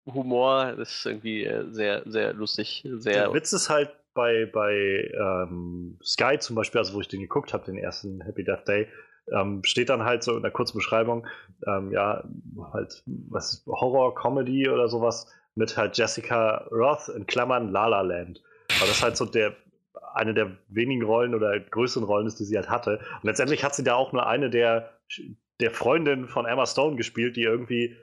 Humor, 0.06 0.74
das 0.76 0.90
ist 0.90 1.06
irgendwie 1.06 1.44
äh, 1.44 1.70
sehr, 1.70 2.02
sehr 2.06 2.32
lustig. 2.32 2.84
Sehr 2.96 3.12
Der 3.12 3.34
Witz 3.34 3.52
ist 3.52 3.70
halt 3.70 3.90
bei, 4.14 4.46
bei 4.46 5.10
ähm, 5.14 5.98
Sky 6.02 6.38
zum 6.38 6.56
Beispiel, 6.56 6.80
also 6.80 6.94
wo 6.94 7.00
ich 7.00 7.08
den 7.08 7.20
geguckt 7.20 7.52
habe, 7.52 7.64
den 7.64 7.78
ersten 7.78 8.20
Happy 8.22 8.42
Death 8.42 8.66
Day, 8.66 8.88
ähm, 9.32 9.62
steht 9.62 9.90
dann 9.90 10.04
halt 10.04 10.24
so 10.24 10.36
in 10.36 10.42
der 10.42 10.50
kurzen 10.50 10.78
Beschreibung, 10.78 11.26
ähm, 11.66 11.92
ja, 11.92 12.24
halt, 12.72 13.02
was 13.06 13.64
Horror, 13.66 14.14
Comedy 14.14 14.68
oder 14.68 14.88
sowas 14.88 15.32
mit 15.54 15.76
halt 15.76 15.96
Jessica 15.96 16.66
Roth 16.70 17.08
in 17.08 17.26
Klammern 17.26 17.70
La 17.70 17.86
La 17.86 18.00
Land. 18.00 18.42
Weil 18.80 18.88
das 18.88 19.02
halt 19.02 19.16
so 19.16 19.26
der, 19.26 19.54
eine 20.14 20.34
der 20.34 20.56
wenigen 20.68 21.02
Rollen 21.02 21.34
oder 21.34 21.58
größeren 21.60 22.04
Rollen 22.04 22.26
ist, 22.26 22.40
die 22.40 22.44
sie 22.44 22.56
halt 22.56 22.68
hatte. 22.68 22.98
Und 22.98 23.24
letztendlich 23.24 23.62
hat 23.64 23.74
sie 23.74 23.84
da 23.84 23.94
auch 23.94 24.12
nur 24.12 24.26
eine 24.26 24.50
der 24.50 24.98
der 25.60 25.70
Freundin 25.70 26.28
von 26.28 26.46
Emma 26.46 26.66
Stone 26.66 26.96
gespielt, 26.96 27.36
die 27.36 27.42
irgendwie 27.42 27.96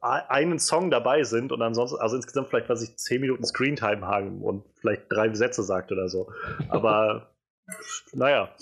einen 0.00 0.58
Song 0.58 0.90
dabei 0.90 1.24
sind 1.24 1.52
und 1.52 1.60
ansonsten, 1.60 2.00
also 2.00 2.16
insgesamt 2.16 2.48
vielleicht, 2.48 2.68
was 2.68 2.82
ich, 2.82 2.96
zehn 2.96 3.20
Minuten 3.20 3.44
Screentime 3.44 4.06
haben 4.06 4.42
und 4.42 4.64
vielleicht 4.80 5.04
drei 5.10 5.32
Sätze 5.34 5.62
sagt 5.62 5.92
oder 5.92 6.08
so. 6.08 6.32
Aber 6.68 7.34
naja. 8.12 8.54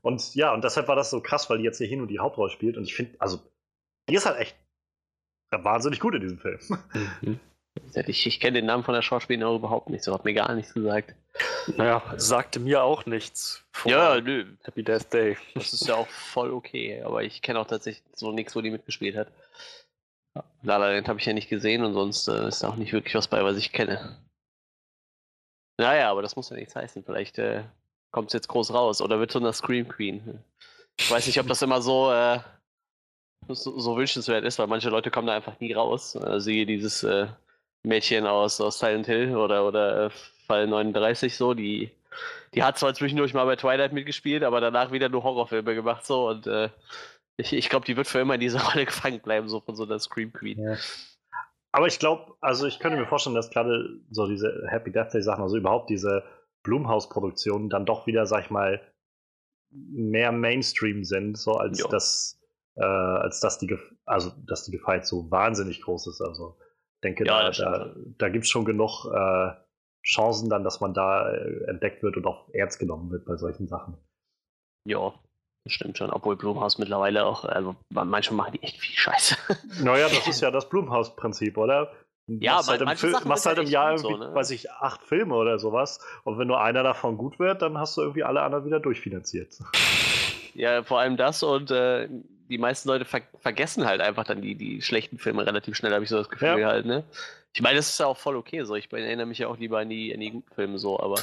Und 0.00 0.34
ja, 0.34 0.54
und 0.54 0.64
deshalb 0.64 0.88
war 0.88 0.96
das 0.96 1.10
so 1.10 1.20
krass, 1.20 1.50
weil 1.50 1.58
die 1.58 1.64
jetzt 1.64 1.78
hier 1.78 1.88
hin 1.88 2.00
und 2.00 2.08
die 2.08 2.20
Hauptrolle 2.20 2.50
spielt. 2.50 2.76
Und 2.76 2.84
ich 2.84 2.94
finde, 2.94 3.16
also, 3.18 3.40
die 4.08 4.14
ist 4.14 4.26
halt 4.26 4.38
echt 4.38 4.56
wahnsinnig 5.50 6.00
gut 6.00 6.14
in 6.14 6.20
diesem 6.22 6.38
Film. 6.38 6.58
Mhm. 7.20 7.40
Ich, 8.06 8.26
ich 8.26 8.40
kenne 8.40 8.58
den 8.58 8.66
Namen 8.66 8.84
von 8.84 8.94
der 8.94 9.02
Schauspielerin 9.02 9.52
auch 9.52 9.56
überhaupt 9.56 9.90
nicht, 9.90 10.04
so 10.04 10.12
hat 10.12 10.24
mir 10.24 10.34
gar 10.34 10.54
nichts 10.54 10.74
gesagt. 10.74 11.14
Naja, 11.76 12.02
sagte 12.16 12.58
mir 12.60 12.82
auch 12.82 13.06
nichts. 13.06 13.64
Ja, 13.84 14.20
nö. 14.20 14.46
Happy 14.64 14.82
Death 14.82 15.12
Day. 15.12 15.36
Das 15.54 15.72
ist 15.72 15.86
ja 15.86 15.94
auch 15.94 16.08
voll 16.08 16.50
okay, 16.52 17.02
aber 17.02 17.22
ich 17.22 17.42
kenne 17.42 17.60
auch 17.60 17.66
tatsächlich 17.66 18.04
so 18.14 18.32
nichts, 18.32 18.56
wo 18.56 18.60
die 18.60 18.70
mitgespielt 18.70 19.16
hat. 19.16 19.28
La 20.62 20.76
La 20.76 20.90
Land 20.90 21.08
habe 21.08 21.18
ich 21.18 21.26
ja 21.26 21.32
nicht 21.32 21.48
gesehen 21.48 21.84
und 21.84 21.94
sonst 21.94 22.28
äh, 22.28 22.48
ist 22.48 22.64
auch 22.64 22.76
nicht 22.76 22.92
wirklich 22.92 23.14
was 23.14 23.28
bei, 23.28 23.44
was 23.44 23.56
ich 23.56 23.72
kenne. 23.72 24.18
Naja, 25.78 26.10
aber 26.10 26.22
das 26.22 26.36
muss 26.36 26.50
ja 26.50 26.56
nichts 26.56 26.74
heißen. 26.74 27.04
Vielleicht 27.04 27.38
äh, 27.38 27.62
kommt 28.10 28.28
es 28.28 28.32
jetzt 28.32 28.48
groß 28.48 28.72
raus 28.72 29.00
oder 29.00 29.20
wird 29.20 29.30
so 29.30 29.38
eine 29.38 29.52
Scream 29.52 29.88
Queen. 29.88 30.42
Ich 30.98 31.10
weiß 31.10 31.26
nicht, 31.26 31.38
ob 31.38 31.46
das 31.46 31.62
immer 31.62 31.80
so, 31.80 32.10
äh, 32.12 32.40
so, 33.48 33.78
so, 33.78 33.96
wünschenswert 33.96 34.44
ist, 34.44 34.58
weil 34.58 34.66
manche 34.66 34.90
Leute 34.90 35.10
kommen 35.10 35.28
da 35.28 35.34
einfach 35.34 35.58
nie 35.60 35.72
raus. 35.72 36.16
Äh, 36.16 36.40
siehe 36.40 36.66
dieses 36.66 37.04
äh, 37.04 37.28
Mädchen 37.82 38.26
aus, 38.26 38.60
aus 38.60 38.78
Silent 38.78 39.06
Hill 39.06 39.36
oder, 39.36 39.66
oder 39.66 40.06
äh, 40.06 40.10
Fall 40.46 40.66
39 40.66 41.36
so, 41.36 41.54
die, 41.54 41.90
die 42.54 42.62
hat 42.62 42.78
zwar 42.78 42.94
zwischendurch 42.94 43.34
mal 43.34 43.44
bei 43.44 43.56
Twilight 43.56 43.92
mitgespielt, 43.92 44.42
aber 44.42 44.60
danach 44.60 44.92
wieder 44.92 45.08
nur 45.08 45.22
Horrorfilme 45.22 45.74
gemacht 45.74 46.04
so 46.04 46.28
und 46.28 46.46
äh, 46.46 46.70
ich, 47.36 47.52
ich 47.52 47.68
glaube, 47.68 47.86
die 47.86 47.96
wird 47.96 48.08
für 48.08 48.18
immer 48.18 48.34
in 48.34 48.40
dieser 48.40 48.60
Rolle 48.70 48.84
gefangen 48.84 49.20
bleiben, 49.20 49.48
so 49.48 49.60
von 49.60 49.76
so 49.76 49.84
einer 49.84 49.98
Scream 49.98 50.32
Queen. 50.32 50.58
Ja. 50.58 50.76
Aber 51.72 51.86
ich 51.86 51.98
glaube, 51.98 52.34
also 52.40 52.66
ich 52.66 52.80
könnte 52.80 52.98
mir 52.98 53.06
vorstellen, 53.06 53.36
dass 53.36 53.50
gerade 53.50 54.00
so 54.10 54.26
diese 54.26 54.66
Happy 54.68 54.90
Death 54.90 55.12
Day 55.12 55.22
Sachen, 55.22 55.42
also 55.42 55.56
überhaupt 55.56 55.90
diese 55.90 56.24
Blumhouse-Produktionen 56.62 57.68
dann 57.68 57.86
doch 57.86 58.06
wieder, 58.06 58.26
sag 58.26 58.44
ich 58.44 58.50
mal, 58.50 58.80
mehr 59.70 60.32
Mainstream 60.32 61.04
sind, 61.04 61.36
so 61.36 61.52
als 61.52 61.78
jo. 61.78 61.88
das, 61.88 62.40
äh, 62.76 62.84
als 62.84 63.40
dass 63.40 63.58
die, 63.58 63.76
also 64.06 64.32
dass 64.46 64.64
die 64.64 64.72
Gefahr 64.72 64.96
jetzt 64.96 65.08
so 65.08 65.30
wahnsinnig 65.30 65.82
groß 65.82 66.06
ist. 66.08 66.20
Also 66.20 66.56
denke, 67.04 67.24
ja, 67.26 67.50
da, 67.50 67.50
da, 67.50 67.94
da 68.18 68.28
gibt 68.28 68.44
es 68.44 68.50
schon 68.50 68.64
genug 68.64 69.06
äh, 69.06 69.50
Chancen 70.04 70.48
dann, 70.48 70.64
dass 70.64 70.80
man 70.80 70.94
da 70.94 71.30
äh, 71.30 71.64
entdeckt 71.68 72.02
wird 72.02 72.16
und 72.16 72.26
auch 72.26 72.48
ernst 72.52 72.78
genommen 72.78 73.10
wird 73.10 73.24
bei 73.24 73.36
solchen 73.36 73.68
Sachen. 73.68 73.96
Ja, 74.86 75.12
das 75.64 75.72
stimmt 75.72 75.98
schon. 75.98 76.10
Obwohl 76.10 76.36
Blumhaus 76.36 76.78
mittlerweile 76.78 77.26
auch, 77.26 77.44
also 77.44 77.76
manchmal 77.90 78.36
machen 78.36 78.52
die 78.52 78.62
echt 78.62 78.78
viel 78.80 78.96
Scheiße. 78.96 79.36
Naja, 79.82 80.08
das 80.08 80.26
ist 80.28 80.40
ja 80.40 80.50
das 80.50 80.68
Blumhaus-Prinzip, 80.68 81.56
oder? 81.58 81.92
Ja, 82.26 82.56
machst 82.56 82.68
halt 82.68 82.82
im, 82.82 82.88
Film, 82.96 83.16
machst 83.24 83.46
halt 83.46 83.58
im 83.58 83.66
Jahr 83.66 83.96
so, 83.96 84.14
ne? 84.14 84.34
weiß 84.34 84.50
ich, 84.50 84.70
acht 84.70 85.02
Filme 85.02 85.34
oder 85.34 85.58
sowas. 85.58 85.98
Und 86.24 86.38
wenn 86.38 86.46
nur 86.46 86.60
einer 86.60 86.82
davon 86.82 87.16
gut 87.16 87.38
wird, 87.38 87.62
dann 87.62 87.78
hast 87.78 87.96
du 87.96 88.02
irgendwie 88.02 88.22
alle 88.22 88.42
anderen 88.42 88.66
wieder 88.66 88.80
durchfinanziert. 88.80 89.58
Ja, 90.52 90.82
vor 90.82 91.00
allem 91.00 91.16
das 91.16 91.42
und 91.42 91.70
äh, 91.70 92.08
die 92.48 92.58
meisten 92.58 92.88
Leute 92.88 93.04
ver 93.04 93.22
vergessen 93.38 93.86
halt 93.86 94.00
einfach 94.00 94.24
dann 94.24 94.42
die, 94.42 94.54
die 94.54 94.82
schlechten 94.82 95.18
Filme 95.18 95.46
relativ 95.46 95.76
schnell, 95.76 95.92
habe 95.92 96.04
ich 96.04 96.10
so 96.10 96.16
das 96.16 96.28
Gefühl 96.28 96.60
ja. 96.60 96.68
halt, 96.68 96.86
ne? 96.86 97.04
Ich 97.52 97.62
meine, 97.62 97.76
das 97.76 97.88
ist 97.88 97.98
ja 97.98 98.06
auch 98.06 98.16
voll 98.16 98.36
okay 98.36 98.64
so. 98.64 98.74
Ich 98.74 98.92
erinnere 98.92 99.26
mich 99.26 99.38
ja 99.38 99.48
auch 99.48 99.58
lieber 99.58 99.78
an 99.78 99.88
die, 99.88 100.12
an 100.14 100.20
die 100.20 100.30
guten 100.30 100.54
Filme 100.54 100.78
so, 100.78 101.00
aber 101.00 101.16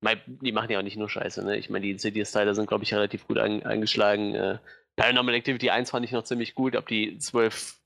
mein, 0.00 0.20
die 0.26 0.52
machen 0.52 0.70
ja 0.70 0.78
auch 0.78 0.82
nicht 0.82 0.96
nur 0.96 1.10
Scheiße, 1.10 1.44
ne? 1.44 1.56
Ich 1.56 1.70
meine, 1.70 1.84
die 1.84 1.90
Insidious-Teile 1.92 2.54
sind, 2.54 2.66
glaube 2.66 2.84
ich, 2.84 2.94
relativ 2.94 3.26
gut 3.26 3.38
ein, 3.38 3.64
eingeschlagen. 3.64 4.34
Äh, 4.34 4.58
Paranormal 4.96 5.34
Activity 5.34 5.70
1 5.70 5.90
fand 5.90 6.04
ich 6.04 6.12
noch 6.12 6.24
ziemlich 6.24 6.54
gut. 6.54 6.76
Ob 6.76 6.86
die 6.86 7.18
12, 7.18 7.76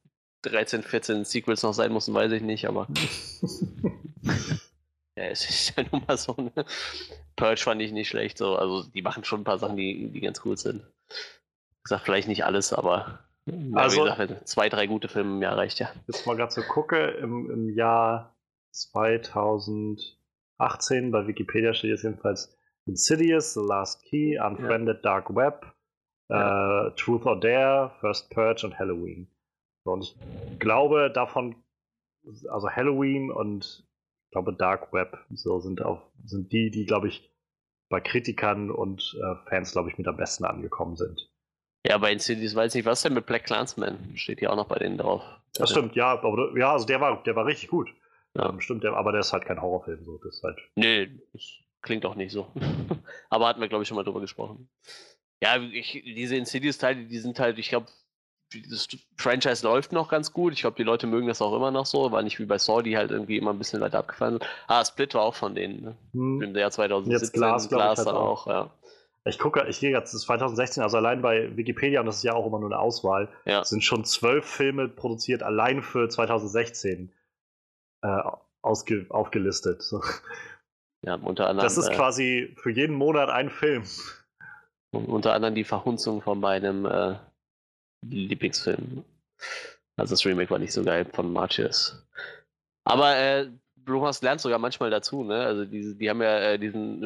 13, 0.42 0.82
14 0.82 1.24
Sequels 1.24 1.62
noch 1.62 1.74
sein 1.74 1.92
mussten, 1.92 2.14
weiß 2.14 2.32
ich 2.32 2.42
nicht, 2.42 2.66
aber. 2.66 2.88
ja, 5.16 5.24
es 5.24 5.48
ist 5.48 5.74
ja 5.76 5.84
nun 5.90 6.04
mal 6.06 6.16
so, 6.16 6.34
ne? 6.34 6.64
Purge 7.36 7.60
fand 7.60 7.80
ich 7.82 7.92
nicht 7.92 8.08
schlecht, 8.08 8.38
so. 8.38 8.56
Also, 8.56 8.88
die 8.90 9.02
machen 9.02 9.24
schon 9.24 9.40
ein 9.40 9.44
paar 9.44 9.58
Sachen, 9.58 9.76
die, 9.76 10.08
die 10.08 10.20
ganz 10.20 10.42
cool 10.44 10.56
sind. 10.56 10.82
Ich 11.84 11.88
sag 11.88 12.00
vielleicht 12.02 12.28
nicht 12.28 12.44
alles, 12.44 12.72
aber. 12.72 13.20
ja, 13.46 13.54
Also- 13.74 14.04
wie 14.04 14.10
gesagt, 14.10 14.48
zwei, 14.48 14.68
drei 14.68 14.86
gute 14.86 15.08
Filme 15.08 15.36
im 15.36 15.42
Jahr 15.42 15.56
reicht 15.56 15.78
ja. 15.80 15.88
Jetzt 16.06 16.26
mal 16.26 16.36
gerade 16.36 16.52
so 16.52 16.62
gucke, 16.62 16.98
im, 16.98 17.50
im 17.50 17.68
Jahr 17.70 18.36
2018, 18.72 21.10
bei 21.10 21.26
Wikipedia 21.26 21.74
steht 21.74 21.90
jetzt 21.90 22.04
jedenfalls 22.04 22.56
Insidious, 22.86 23.54
The 23.54 23.60
Last 23.60 24.02
Key, 24.04 24.38
Unfriended 24.38 25.04
Dark 25.04 25.34
Web, 25.34 25.66
äh, 26.28 26.90
Truth 26.96 27.26
or 27.26 27.38
Dare, 27.38 27.90
First 28.00 28.30
Purge 28.30 28.66
und 28.66 28.78
Halloween. 28.78 29.28
Und 29.84 30.02
ich 30.04 30.16
glaube 30.58 31.10
davon, 31.10 31.56
also 32.48 32.70
Halloween 32.70 33.30
und 33.30 33.86
ich 34.26 34.30
glaube 34.32 34.52
Dark 34.54 34.92
Web 34.92 35.18
so 35.30 35.60
sind 35.60 35.82
auch 35.82 36.10
sind 36.24 36.52
die, 36.52 36.70
die 36.70 36.86
glaube 36.86 37.08
ich 37.08 37.30
bei 37.88 38.00
Kritikern 38.00 38.70
und 38.70 39.16
äh, 39.20 39.34
Fans 39.48 39.72
glaube 39.72 39.90
ich 39.90 39.98
mit 39.98 40.06
am 40.06 40.16
besten 40.16 40.44
angekommen 40.44 40.96
sind. 40.96 41.29
Ja, 41.86 41.96
bei 41.98 42.12
Insidious 42.12 42.54
weiß 42.54 42.74
ich 42.74 42.80
nicht, 42.80 42.86
was 42.86 43.02
denn 43.02 43.14
mit 43.14 43.26
Black 43.26 43.44
Clansman? 43.44 44.12
Steht 44.14 44.40
hier 44.40 44.52
auch 44.52 44.56
noch 44.56 44.68
bei 44.68 44.78
denen 44.78 44.98
drauf. 44.98 45.22
Das 45.54 45.70
stimmt, 45.70 45.96
ja, 45.96 46.12
aber 46.12 46.56
ja, 46.56 46.72
also 46.72 46.86
der 46.86 47.00
war, 47.00 47.22
der 47.22 47.34
war 47.36 47.46
richtig 47.46 47.70
gut. 47.70 47.88
Ja. 48.36 48.50
Ähm, 48.50 48.60
stimmt, 48.60 48.84
der, 48.84 48.94
aber 48.94 49.12
der 49.12 49.20
ist 49.20 49.32
halt 49.32 49.44
kein 49.44 49.60
Horrorfilm, 49.60 50.04
so 50.04 50.18
das 50.18 50.36
ist 50.36 50.42
halt. 50.42 50.58
Nee, 50.76 51.10
das 51.32 51.42
klingt 51.82 52.04
auch 52.06 52.14
nicht 52.14 52.32
so. 52.32 52.46
Aber 53.30 53.48
hatten 53.48 53.60
wir, 53.60 53.68
glaube 53.68 53.82
ich, 53.82 53.88
schon 53.88 53.96
mal 53.96 54.04
drüber 54.04 54.20
gesprochen. 54.20 54.68
Ja, 55.42 55.56
ich, 55.56 56.02
diese 56.04 56.36
Insidious-Teile, 56.36 57.04
die 57.04 57.18
sind 57.18 57.40
halt, 57.40 57.58
ich 57.58 57.70
glaube, 57.70 57.86
das 58.68 58.88
Franchise 59.16 59.64
läuft 59.64 59.92
noch 59.92 60.08
ganz 60.08 60.32
gut. 60.32 60.52
Ich 60.52 60.60
glaube, 60.60 60.76
die 60.76 60.82
Leute 60.82 61.06
mögen 61.06 61.28
das 61.28 61.40
auch 61.40 61.54
immer 61.54 61.70
noch 61.70 61.86
so. 61.86 62.10
War 62.10 62.22
nicht 62.22 62.38
wie 62.38 62.44
bei 62.44 62.58
Saw, 62.58 62.82
die 62.82 62.96
halt 62.96 63.10
irgendwie 63.10 63.36
immer 63.36 63.52
ein 63.52 63.58
bisschen 63.58 63.80
weiter 63.80 64.00
abgefallen 64.00 64.34
sind. 64.34 64.46
Ah, 64.66 64.84
Split 64.84 65.14
war 65.14 65.22
auch 65.22 65.34
von 65.34 65.54
denen. 65.54 65.82
Ne? 65.82 65.96
Hm. 66.12 66.42
Im 66.42 66.56
Jahr 66.56 66.70
2017. 66.70 67.12
Jetzt 67.12 67.34
ich, 67.34 67.70
Glass 67.70 67.98
halt 67.98 68.08
dann 68.08 68.16
auch. 68.16 68.46
auch, 68.46 68.50
ja. 68.50 68.70
Ich 69.24 69.38
gucke, 69.38 69.66
ich 69.68 69.80
gehe 69.80 69.90
jetzt, 69.90 70.14
das 70.14 70.20
ist 70.22 70.26
2016, 70.26 70.82
also 70.82 70.96
allein 70.96 71.20
bei 71.20 71.54
Wikipedia, 71.56 72.00
und 72.00 72.06
das 72.06 72.16
ist 72.16 72.22
ja 72.22 72.32
auch 72.32 72.46
immer 72.46 72.58
nur 72.58 72.70
eine 72.70 72.78
Auswahl, 72.78 73.28
Ja. 73.44 73.62
sind 73.64 73.84
schon 73.84 74.04
zwölf 74.04 74.46
Filme 74.46 74.88
produziert, 74.88 75.42
allein 75.42 75.82
für 75.82 76.08
2016 76.08 77.12
äh, 78.02 78.22
aufgelistet. 78.62 79.82
Ja. 81.04 81.14
Unter 81.16 81.48
anderem, 81.48 81.64
Das 81.66 81.76
ist 81.78 81.88
äh, 81.88 81.94
quasi 81.94 82.54
für 82.58 82.70
jeden 82.70 82.94
Monat 82.94 83.28
ein 83.30 83.50
Film. 83.50 83.84
unter 84.92 85.32
anderem 85.34 85.54
die 85.54 85.64
Verhunzung 85.64 86.20
von 86.22 86.40
meinem 86.40 86.84
äh, 86.86 87.16
Lieblingsfilm. 88.06 89.04
Also 89.96 90.12
das 90.14 90.24
Remake 90.24 90.50
war 90.50 90.58
nicht 90.58 90.72
so 90.72 90.82
geil 90.82 91.04
von 91.12 91.32
Marches. 91.32 92.06
Aber 92.84 93.16
äh, 93.16 93.50
Blumhouse 93.76 94.22
lernt 94.22 94.40
sogar 94.40 94.58
manchmal 94.58 94.90
dazu, 94.90 95.22
ne? 95.24 95.44
Also 95.44 95.64
diese, 95.64 95.94
die 95.94 96.08
haben 96.08 96.22
ja 96.22 96.38
äh, 96.38 96.58
diesen 96.58 97.02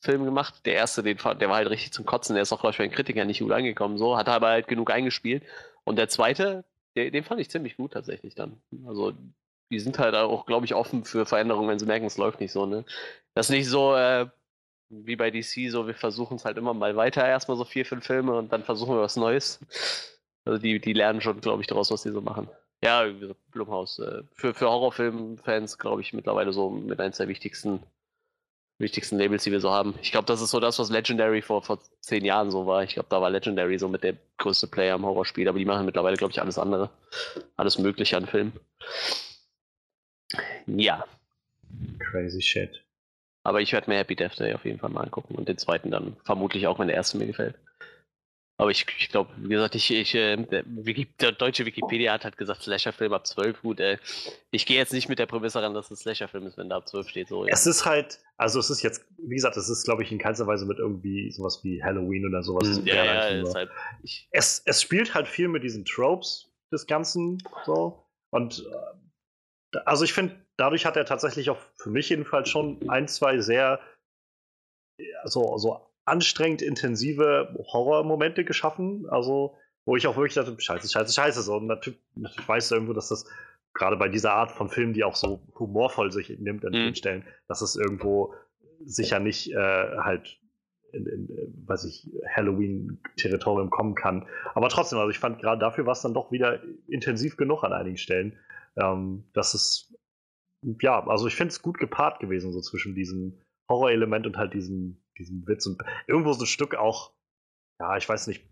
Reacher-Film 0.00 0.24
gemacht. 0.24 0.66
Der 0.66 0.74
erste, 0.74 1.02
den, 1.02 1.16
der 1.16 1.48
war 1.48 1.56
halt 1.56 1.70
richtig 1.70 1.92
zum 1.92 2.06
Kotzen. 2.06 2.34
Der 2.34 2.42
ist 2.42 2.52
auch, 2.52 2.60
glaube 2.60 2.72
ich, 2.72 2.78
bei 2.78 2.86
den 2.86 2.94
Kritikern 2.94 3.26
nicht 3.26 3.40
gut 3.40 3.52
angekommen. 3.52 3.98
So, 3.98 4.16
hat 4.16 4.28
aber 4.28 4.48
halt 4.48 4.68
genug 4.68 4.90
eingespielt. 4.90 5.42
Und 5.84 5.96
der 5.96 6.08
zweite, 6.08 6.64
der, 6.96 7.10
den 7.10 7.24
fand 7.24 7.40
ich 7.40 7.50
ziemlich 7.50 7.76
gut 7.76 7.92
tatsächlich 7.92 8.34
dann. 8.34 8.60
Also 8.86 9.12
die 9.70 9.80
sind 9.80 9.98
halt 9.98 10.14
auch, 10.14 10.46
glaube 10.46 10.66
ich, 10.66 10.74
offen 10.74 11.04
für 11.04 11.26
Veränderungen, 11.26 11.68
wenn 11.68 11.78
sie 11.78 11.86
merken, 11.86 12.06
es 12.06 12.18
läuft 12.18 12.40
nicht 12.40 12.52
so, 12.52 12.66
ne? 12.66 12.84
Das 13.34 13.46
ist 13.46 13.54
nicht 13.54 13.68
so, 13.68 13.94
äh, 13.94 14.26
wie 14.88 15.14
bei 15.14 15.30
DC, 15.30 15.70
so 15.70 15.86
wir 15.86 15.94
versuchen 15.94 16.36
es 16.36 16.44
halt 16.44 16.58
immer 16.58 16.74
mal 16.74 16.96
weiter, 16.96 17.24
erstmal 17.26 17.56
so 17.56 17.64
vier, 17.64 17.86
fünf 17.86 18.04
Filme 18.04 18.34
und 18.36 18.52
dann 18.52 18.64
versuchen 18.64 18.96
wir 18.96 19.02
was 19.02 19.14
Neues. 19.14 19.60
Also 20.44 20.58
die, 20.58 20.80
die 20.80 20.92
lernen 20.92 21.20
schon, 21.20 21.40
glaube 21.40 21.62
ich, 21.62 21.68
daraus, 21.68 21.92
was 21.92 22.02
die 22.02 22.10
so 22.10 22.20
machen. 22.20 22.48
Ja, 22.82 23.04
Blumhaus. 23.52 24.00
Äh, 24.00 24.22
für, 24.32 24.54
für 24.54 24.68
Horrorfilm-Fans, 24.68 25.78
glaube 25.78 26.00
ich, 26.00 26.12
mittlerweile 26.12 26.52
so 26.52 26.70
mit 26.70 26.98
eins 26.98 27.18
der 27.18 27.28
wichtigsten, 27.28 27.80
wichtigsten 28.80 29.18
Labels, 29.18 29.44
die 29.44 29.52
wir 29.52 29.60
so 29.60 29.70
haben. 29.70 29.94
Ich 30.02 30.10
glaube, 30.10 30.26
das 30.26 30.40
ist 30.40 30.50
so 30.50 30.60
das, 30.60 30.78
was 30.78 30.90
Legendary 30.90 31.42
vor, 31.42 31.62
vor 31.62 31.78
zehn 32.00 32.24
Jahren 32.24 32.50
so 32.50 32.66
war. 32.66 32.82
Ich 32.82 32.94
glaube, 32.94 33.08
da 33.10 33.20
war 33.20 33.30
Legendary 33.30 33.78
so 33.78 33.88
mit 33.88 34.02
der 34.02 34.16
größte 34.38 34.66
Player 34.66 34.96
im 34.96 35.04
Horrorspiel, 35.04 35.48
aber 35.48 35.58
die 35.58 35.64
machen 35.64 35.86
mittlerweile, 35.86 36.16
glaube 36.16 36.32
ich, 36.32 36.40
alles 36.40 36.58
andere. 36.58 36.90
Alles 37.56 37.78
Mögliche 37.78 38.16
an 38.16 38.26
Filmen. 38.26 38.52
Ja, 40.66 41.04
Crazy 41.98 42.40
shit. 42.42 42.84
aber 43.44 43.60
ich 43.60 43.72
werde 43.72 43.90
mir 43.90 43.96
Happy 43.98 44.16
Death 44.16 44.38
Day 44.38 44.54
auf 44.54 44.64
jeden 44.64 44.78
Fall 44.78 44.90
mal 44.90 45.02
angucken 45.02 45.34
und 45.34 45.48
den 45.48 45.58
zweiten 45.58 45.90
dann 45.90 46.16
vermutlich 46.24 46.66
auch, 46.66 46.78
wenn 46.78 46.88
der 46.88 46.96
erste 46.96 47.18
mir 47.18 47.26
gefällt. 47.26 47.56
Aber 48.60 48.70
ich, 48.70 48.84
ich 48.98 49.08
glaube, 49.08 49.30
wie 49.38 49.48
gesagt, 49.48 49.74
ich, 49.74 49.90
ich, 49.90 50.14
äh, 50.14 50.36
der, 50.36 51.32
deutsche 51.32 51.64
Wikipedia 51.64 52.12
hat 52.12 52.24
halt 52.24 52.36
gesagt, 52.36 52.62
Slasher-Film 52.62 53.14
ab 53.14 53.26
12. 53.26 53.62
Gut, 53.62 53.80
äh, 53.80 53.96
ich 54.50 54.66
gehe 54.66 54.76
jetzt 54.76 54.92
nicht 54.92 55.08
mit 55.08 55.18
der 55.18 55.24
Prämisse 55.24 55.62
ran, 55.62 55.72
dass 55.72 55.90
es 55.90 56.00
Slasher-Film 56.00 56.46
ist, 56.46 56.58
wenn 56.58 56.68
da 56.68 56.76
ab 56.76 56.86
12 56.86 57.08
steht. 57.08 57.28
So, 57.28 57.46
ja. 57.46 57.54
Es 57.54 57.66
ist 57.66 57.86
halt, 57.86 58.20
also 58.36 58.60
es 58.60 58.68
ist 58.68 58.82
jetzt, 58.82 59.06
wie 59.16 59.34
gesagt, 59.34 59.56
es 59.56 59.70
ist, 59.70 59.84
glaube 59.84 60.02
ich, 60.02 60.12
in 60.12 60.18
keinster 60.18 60.46
Weise 60.46 60.66
mit 60.66 60.78
irgendwie 60.78 61.30
sowas 61.30 61.60
wie 61.64 61.82
Halloween 61.82 62.26
oder 62.26 62.42
sowas. 62.42 62.68
Hm, 62.76 62.86
ja, 62.86 63.04
ja, 63.04 63.42
deshalb, 63.42 63.70
ich, 64.02 64.28
es, 64.30 64.62
es 64.66 64.82
spielt 64.82 65.14
halt 65.14 65.26
viel 65.26 65.48
mit 65.48 65.64
diesen 65.64 65.86
Tropes 65.86 66.52
des 66.70 66.86
Ganzen 66.86 67.42
so. 67.64 68.04
Und 68.28 68.66
äh, 69.72 69.78
also 69.86 70.04
ich 70.04 70.12
finde, 70.12 70.34
dadurch 70.58 70.84
hat 70.84 70.98
er 70.98 71.06
tatsächlich 71.06 71.48
auch 71.48 71.58
für 71.76 71.88
mich 71.88 72.10
jedenfalls 72.10 72.50
schon 72.50 72.90
ein, 72.90 73.08
zwei 73.08 73.38
sehr 73.38 73.80
so, 75.24 75.56
so 75.58 75.89
anstrengend 76.04 76.62
intensive 76.62 77.54
Horrormomente 77.72 78.44
geschaffen. 78.44 79.06
Also, 79.08 79.56
wo 79.84 79.96
ich 79.96 80.06
auch 80.06 80.16
wirklich 80.16 80.34
dachte, 80.34 80.54
scheiße, 80.58 80.88
scheiße, 80.88 81.12
scheiße. 81.12 81.42
So, 81.42 81.56
und 81.56 81.66
natürlich, 81.66 82.00
natürlich 82.14 82.48
weißt 82.48 82.70
du 82.70 82.74
irgendwo, 82.76 82.92
dass 82.92 83.08
das 83.08 83.24
gerade 83.74 83.96
bei 83.96 84.08
dieser 84.08 84.32
Art 84.32 84.52
von 84.52 84.68
Filmen, 84.68 84.92
die 84.92 85.04
auch 85.04 85.16
so 85.16 85.40
humorvoll 85.58 86.10
sich 86.12 86.28
nimmt 86.38 86.64
an 86.64 86.72
Mhm. 86.72 86.76
vielen 86.76 86.94
Stellen, 86.96 87.24
dass 87.48 87.62
es 87.62 87.76
irgendwo 87.76 88.34
sicher 88.84 89.20
nicht 89.20 89.52
äh, 89.52 89.56
halt 89.98 90.38
in, 90.92 91.06
in 91.06 91.30
äh, 91.30 91.46
weiß 91.68 91.84
ich, 91.84 92.10
Halloween-Territorium 92.34 93.70
kommen 93.70 93.94
kann. 93.94 94.26
Aber 94.54 94.68
trotzdem, 94.68 94.98
also 94.98 95.10
ich 95.10 95.18
fand 95.18 95.40
gerade 95.40 95.60
dafür 95.60 95.86
war 95.86 95.92
es 95.92 96.02
dann 96.02 96.14
doch 96.14 96.32
wieder 96.32 96.60
intensiv 96.88 97.36
genug 97.36 97.62
an 97.64 97.72
einigen 97.72 97.96
Stellen. 97.96 98.38
Ähm, 98.76 99.24
dass 99.32 99.54
es, 99.54 99.94
ja, 100.80 101.06
also 101.06 101.26
ich 101.26 101.34
finde 101.34 101.52
es 101.52 101.62
gut 101.62 101.78
gepaart 101.78 102.20
gewesen, 102.20 102.52
so 102.52 102.60
zwischen 102.60 102.94
diesem 102.94 103.38
Horrorelement 103.68 104.26
und 104.26 104.36
halt 104.36 104.54
diesem, 104.54 105.00
diesem 105.20 105.46
Witz 105.46 105.66
und 105.66 105.80
irgendwo 106.06 106.32
so 106.32 106.42
ein 106.44 106.46
Stück 106.46 106.74
auch, 106.74 107.12
ja, 107.80 107.96
ich 107.96 108.08
weiß 108.08 108.26
nicht, 108.26 108.44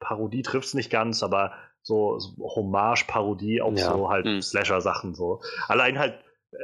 Parodie 0.00 0.42
trifft 0.42 0.68
es 0.68 0.74
nicht 0.74 0.90
ganz, 0.90 1.22
aber 1.22 1.52
so, 1.82 2.18
so 2.18 2.34
Hommage, 2.56 3.06
Parodie 3.06 3.60
auf 3.60 3.76
Ja. 3.78 3.92
so 3.92 4.08
halt 4.08 4.24
Mhm. 4.26 4.40
Slasher-Sachen 4.42 5.14
so. 5.14 5.40
Allein 5.68 5.98
halt, 5.98 6.14
äh, 6.52 6.56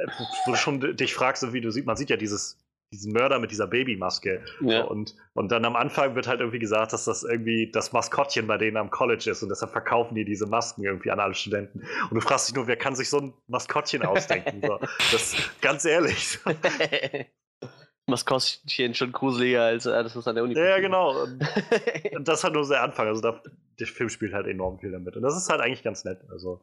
wo 0.45 0.51
du 0.51 0.57
schon 0.57 0.79
dich 0.97 1.13
fragst, 1.13 1.41
so 1.41 1.53
wie 1.53 1.61
du 1.61 1.71
siehst, 1.71 1.85
man 1.85 1.95
sieht 1.97 2.09
ja 2.09 2.17
dieses, 2.17 2.57
diesen 2.91 3.13
Mörder 3.13 3.37
mit 3.39 3.51
dieser 3.51 3.67
Babymaske. 3.67 4.43
ja. 4.61 4.83
Und, 4.83 5.15
und 5.33 5.51
dann 5.51 5.63
am 5.63 5.75
Anfang 5.75 6.15
wird 6.15 6.27
halt 6.27 6.39
irgendwie 6.39 6.59
gesagt, 6.59 6.91
dass 6.91 7.05
das 7.05 7.23
irgendwie 7.23 7.69
das 7.71 7.93
Maskottchen 7.93 8.47
bei 8.47 8.57
denen 8.57 8.77
am 8.77 8.89
College 8.89 9.29
ist 9.29 9.43
und 9.43 9.49
deshalb 9.49 9.71
verkaufen 9.71 10.15
die 10.15 10.25
diese 10.25 10.47
Masken 10.47 10.83
irgendwie 10.83 11.11
an 11.11 11.19
alle 11.19 11.35
Studenten. 11.35 11.79
Und 12.09 12.15
du 12.15 12.19
fragst 12.21 12.47
dich 12.49 12.55
nur, 12.55 12.67
wer 12.67 12.77
kann 12.77 12.95
sich 12.95 13.09
so 13.09 13.19
ein 13.19 13.33
Maskottchen 13.47 14.01
ausdenken? 14.03 14.61
so. 14.65 14.79
Das 15.11 15.35
ganz 15.61 15.85
ehrlich. 15.85 16.39
Maskottchen 18.09 18.93
schon 18.93 19.11
gruseliger 19.11 19.63
als 19.63 19.87
alles, 19.87 20.15
was 20.15 20.27
an 20.27 20.35
der 20.35 20.43
Uni 20.43 20.55
ja, 20.55 20.63
ja, 20.65 20.79
genau. 20.79 21.23
Und, 22.13 22.27
das 22.27 22.43
hat 22.43 22.53
nur 22.53 22.63
so 22.63 22.73
der 22.73 22.83
Anfang. 22.83 23.07
Also 23.07 23.21
da, 23.21 23.41
der 23.79 23.87
Film 23.87 24.09
spielt 24.09 24.33
halt 24.33 24.47
enorm 24.47 24.79
viel 24.79 24.91
damit. 24.91 25.15
Und 25.15 25.21
das 25.23 25.37
ist 25.37 25.49
halt 25.49 25.61
eigentlich 25.61 25.83
ganz 25.83 26.03
nett. 26.05 26.19
Also, 26.29 26.61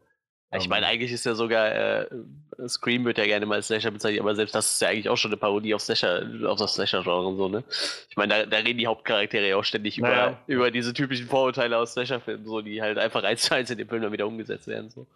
Ich 0.54 0.64
ähm, 0.64 0.70
meine, 0.70 0.86
eigentlich 0.86 1.12
ist 1.12 1.24
ja 1.24 1.34
sogar, 1.34 1.72
äh, 1.74 2.06
Scream 2.68 3.04
wird 3.04 3.18
ja 3.18 3.24
gerne 3.24 3.46
mal 3.46 3.56
als 3.56 3.66
Slasher 3.68 3.90
bezeichnet, 3.90 4.20
aber 4.20 4.34
selbst 4.34 4.54
das 4.54 4.74
ist 4.74 4.80
ja 4.80 4.88
eigentlich 4.88 5.08
auch 5.08 5.16
schon 5.16 5.30
eine 5.30 5.36
Parodie 5.38 5.74
auf 5.74 5.82
Slasher, 5.82 6.22
auf 6.46 6.58
das 6.58 6.74
Slasher-Genre 6.74 7.26
und 7.26 7.36
so, 7.36 7.48
ne? 7.48 7.64
Ich 8.08 8.16
meine, 8.16 8.34
da, 8.34 8.46
da 8.46 8.56
reden 8.58 8.78
die 8.78 8.86
Hauptcharaktere 8.86 9.48
ja 9.48 9.56
auch 9.56 9.64
ständig 9.64 9.98
Naja. 9.98 10.28
über, 10.28 10.38
über 10.46 10.70
diese 10.70 10.92
typischen 10.94 11.26
Vorurteile 11.26 11.76
aus 11.78 11.92
Slasher-Filmen, 11.92 12.44
so, 12.46 12.60
die 12.62 12.80
halt 12.80 12.98
einfach 12.98 13.22
eins 13.24 13.42
zu 13.42 13.54
eins 13.54 13.70
in 13.70 13.78
dem 13.78 13.88
Film 13.88 14.02
dann 14.02 14.12
wieder 14.12 14.26
umgesetzt 14.26 14.66
werden, 14.68 14.90
so. 14.90 15.06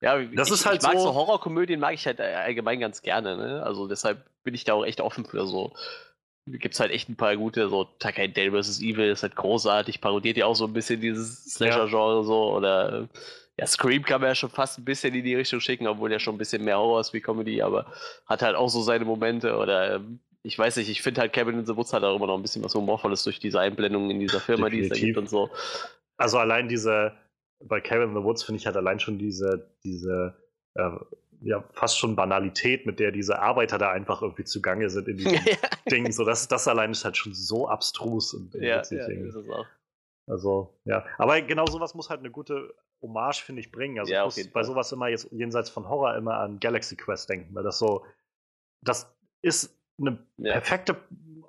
Ja, 0.00 0.18
Das 0.18 0.48
ich, 0.48 0.54
ist 0.54 0.66
halt 0.66 0.82
ich 0.82 0.88
mag 0.88 0.94
so, 0.98 1.04
so- 1.04 1.14
Horrorkomödien 1.14 1.78
mag 1.78 1.94
ich 1.94 2.04
halt 2.06 2.20
allgemein 2.20 2.80
ganz 2.80 3.02
gerne, 3.02 3.36
ne? 3.36 3.62
Also 3.62 3.86
deshalb 3.86 4.24
bin 4.44 4.54
ich 4.54 4.64
da 4.64 4.74
auch 4.74 4.84
echt 4.84 5.00
offen 5.00 5.24
für 5.24 5.46
so. 5.46 5.72
Gibt's 6.46 6.80
halt 6.80 6.90
echt 6.90 7.08
ein 7.08 7.16
paar 7.16 7.36
gute, 7.36 7.68
so 7.68 7.84
Takai 7.84 8.26
Day 8.26 8.50
vs. 8.50 8.80
Evil 8.80 9.10
ist 9.10 9.22
halt 9.22 9.36
großartig, 9.36 10.00
parodiert 10.00 10.36
ja 10.36 10.46
auch 10.46 10.56
so 10.56 10.66
ein 10.66 10.72
bisschen 10.72 11.00
dieses 11.00 11.44
Slasher-Genre 11.54 12.24
so, 12.24 12.52
oder 12.52 13.08
ja, 13.58 13.66
Scream 13.66 14.02
kann 14.02 14.20
man 14.20 14.30
ja 14.30 14.34
schon 14.34 14.50
fast 14.50 14.78
ein 14.78 14.84
bisschen 14.84 15.14
in 15.14 15.24
die 15.24 15.34
Richtung 15.34 15.60
schicken, 15.60 15.86
obwohl 15.86 16.10
der 16.10 16.18
schon 16.18 16.34
ein 16.34 16.38
bisschen 16.38 16.64
mehr 16.64 16.78
Horror 16.78 17.00
ist 17.00 17.12
wie 17.12 17.20
Comedy, 17.20 17.62
aber 17.62 17.86
hat 18.26 18.42
halt 18.42 18.56
auch 18.56 18.68
so 18.68 18.82
seine 18.82 19.04
Momente 19.04 19.56
oder 19.56 19.96
ähm, 19.96 20.18
ich 20.42 20.58
weiß 20.58 20.76
nicht, 20.76 20.88
ich 20.88 21.02
finde 21.02 21.20
halt 21.20 21.32
Cabin 21.32 21.60
in 21.60 21.66
the 21.66 21.76
Woods 21.76 21.92
hat 21.92 22.02
auch 22.02 22.16
immer 22.16 22.26
noch 22.26 22.36
ein 22.36 22.42
bisschen 22.42 22.64
was 22.64 22.74
Humorvolles 22.74 23.22
durch 23.22 23.38
diese 23.38 23.60
Einblendungen 23.60 24.10
in 24.10 24.18
dieser 24.18 24.40
Firma, 24.40 24.68
die 24.68 24.80
es 24.80 24.88
da 24.88 24.94
Definitiv. 24.94 25.14
gibt 25.14 25.18
und 25.18 25.28
so. 25.28 25.50
also 26.16 26.38
allein 26.38 26.68
diese, 26.68 27.12
bei 27.60 27.80
Cabin 27.80 28.08
in 28.08 28.14
the 28.16 28.24
Woods 28.24 28.42
finde 28.42 28.58
ich 28.58 28.66
halt 28.66 28.76
allein 28.76 28.98
schon 28.98 29.18
diese, 29.18 29.70
diese, 29.84 30.34
äh, 30.74 30.90
ja, 31.44 31.64
fast 31.72 31.98
schon 31.98 32.14
Banalität, 32.16 32.86
mit 32.86 33.00
der 33.00 33.10
diese 33.12 33.38
Arbeiter 33.40 33.78
da 33.78 33.90
einfach 33.90 34.22
irgendwie 34.22 34.44
zugange 34.44 34.88
sind 34.90 35.08
in 35.08 35.16
diesem 35.16 35.38
Ding. 35.90 36.10
So, 36.12 36.24
das, 36.24 36.48
das 36.48 36.68
allein 36.68 36.92
ist 36.92 37.04
halt 37.04 37.16
schon 37.16 37.34
so 37.34 37.68
abstrus 37.68 38.34
und, 38.34 38.54
ja, 38.54 38.78
witzig 38.78 38.98
ja, 38.98 39.08
irgendwie. 39.08 39.28
ist 39.28 39.34
es 39.34 39.48
auch. 39.48 39.66
Also, 40.28 40.78
ja. 40.84 41.04
Aber 41.18 41.40
genau 41.42 41.66
sowas 41.66 41.94
muss 41.94 42.08
halt 42.10 42.20
eine 42.20 42.30
gute 42.30 42.74
Hommage, 43.02 43.42
finde 43.42 43.60
ich, 43.60 43.72
bringen. 43.72 43.98
Also, 43.98 44.12
Ja, 44.12 44.20
ich 44.26 44.36
muss 44.36 44.48
bei 44.48 44.62
sowas 44.62 44.92
immer 44.92 45.08
jetzt 45.08 45.28
jenseits 45.32 45.68
von 45.68 45.88
Horror 45.88 46.14
immer 46.16 46.36
an 46.36 46.60
Galaxy 46.60 46.96
Quest 46.96 47.28
denken, 47.28 47.54
weil 47.54 47.64
das 47.64 47.78
so, 47.78 48.04
das 48.82 49.12
ist 49.42 49.76
eine 49.98 50.18
Ja. 50.36 50.52
perfekte 50.52 50.96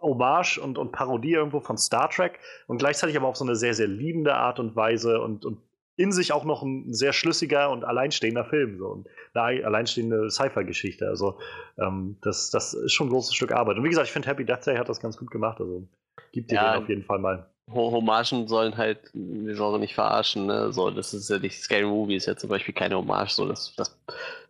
Hommage 0.02 0.58
und, 0.58 0.78
und 0.78 0.92
Parodie 0.92 1.34
irgendwo 1.34 1.60
von 1.62 1.78
Star 1.78 2.10
Trek 2.10 2.40
und 2.68 2.78
gleichzeitig 2.78 3.16
aber 3.16 3.28
auf 3.28 3.38
so 3.38 3.46
eine 3.46 3.56
sehr, 3.56 3.74
sehr 3.74 3.88
liebende 3.88 4.34
Art 4.36 4.60
und 4.60 4.76
Weise 4.76 5.22
und, 5.22 5.46
und 5.46 5.62
in 5.96 6.12
sich 6.12 6.32
auch 6.34 6.44
noch 6.44 6.64
ein 6.64 6.94
sehr 6.94 7.14
schlüssiger 7.14 7.70
und 7.70 7.84
alleinstehender 7.84 8.46
Film. 8.46 8.78
So. 8.78 8.88
Und 8.88 9.08
eine 9.34 9.66
alleinstehende 9.66 10.30
Sci-Fi-Geschichte. 10.30 11.08
Also, 11.08 11.38
ähm, 11.78 12.18
das, 12.22 12.50
das 12.50 12.74
ist 12.74 12.94
schon 12.94 13.08
ein 13.08 13.12
großes 13.12 13.34
Stück 13.36 13.52
Arbeit. 13.52 13.78
Und 13.78 13.84
wie 13.84 13.90
gesagt, 13.90 14.08
ich 14.08 14.14
finde 14.14 14.28
Happy 14.28 14.46
Death 14.46 14.66
Day 14.66 14.78
hat 14.78 14.90
das 14.90 15.00
ganz 15.00 15.18
gut 15.18 15.30
gemacht. 15.32 15.60
Also, 15.60 15.88
gibt 16.32 16.52
dir 16.52 16.56
Ja. 16.56 16.74
den 16.74 16.82
auf 16.84 16.90
jeden 16.90 17.04
Fall 17.04 17.20
mal. 17.20 17.48
Ho- 17.72 17.92
Hommagen 17.92 18.48
sollen 18.50 18.76
halt 18.76 19.00
die 19.14 19.54
Genre 19.54 19.80
nicht 19.80 19.94
verarschen, 19.96 20.48
ne? 20.48 20.74
So, 20.74 20.90
das 20.92 21.14
ist 21.14 21.30
ja 21.30 21.40
nicht 21.40 21.62
Scary 21.62 21.86
Movie 21.86 22.16
ist 22.18 22.26
ja 22.26 22.36
zum 22.36 22.50
Beispiel 22.50 22.74
keine 22.74 22.98
Hommage, 22.98 23.30
so 23.32 23.48
das, 23.48 23.74
das, 23.78 23.98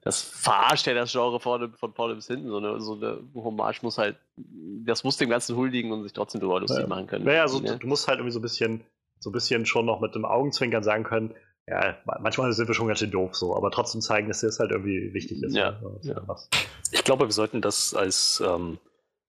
das 0.01 0.21
verarscht 0.23 0.87
ja 0.87 0.95
das 0.95 1.11
Genre 1.11 1.39
vorne, 1.39 1.69
von 1.77 1.93
vorne 1.93 2.15
bis 2.15 2.25
hinten. 2.25 2.47
So 2.49 2.57
eine, 2.57 2.81
so 2.81 2.93
eine 2.95 3.19
Hommage 3.35 3.83
muss 3.83 3.99
halt, 3.99 4.15
das 4.35 5.03
muss 5.03 5.17
dem 5.17 5.29
Ganzen 5.29 5.55
huldigen 5.55 5.91
und 5.91 6.01
sich 6.03 6.11
trotzdem 6.13 6.41
drüber 6.41 6.59
lustig 6.59 6.79
Ja. 6.81 6.87
machen 6.87 7.05
können. 7.05 7.25
Naja, 7.25 7.43
also, 7.43 7.59
ne? 7.59 7.77
du 7.77 7.85
musst 7.85 8.07
halt 8.07 8.17
irgendwie 8.17 8.33
so 8.33 8.39
ein 8.39 8.41
bisschen, 8.41 8.81
so 9.23 9.29
ein 9.29 9.33
bisschen 9.33 9.65
schon 9.65 9.85
noch 9.85 10.01
mit 10.01 10.15
dem 10.15 10.25
Augenzwinkern 10.25 10.83
sagen 10.83 11.05
können, 11.05 11.33
ja, 11.65 11.95
manchmal 12.19 12.51
sind 12.51 12.67
wir 12.67 12.75
schon 12.75 12.87
ganz 12.87 12.99
schön 12.99 13.11
doof 13.11 13.35
so, 13.35 13.55
aber 13.55 13.71
trotzdem 13.71 14.01
zeigen, 14.01 14.27
dass 14.27 14.41
das 14.41 14.59
halt 14.59 14.71
irgendwie 14.71 15.13
wichtig 15.13 15.41
ist. 15.41 15.55
Ja, 15.55 15.79
ist 16.01 16.09
ja. 16.09 16.21
was. 16.27 16.49
Ich 16.91 17.05
glaube, 17.05 17.27
wir 17.27 17.31
sollten 17.31 17.61
das 17.61 17.93
als, 17.93 18.43
ähm, 18.45 18.79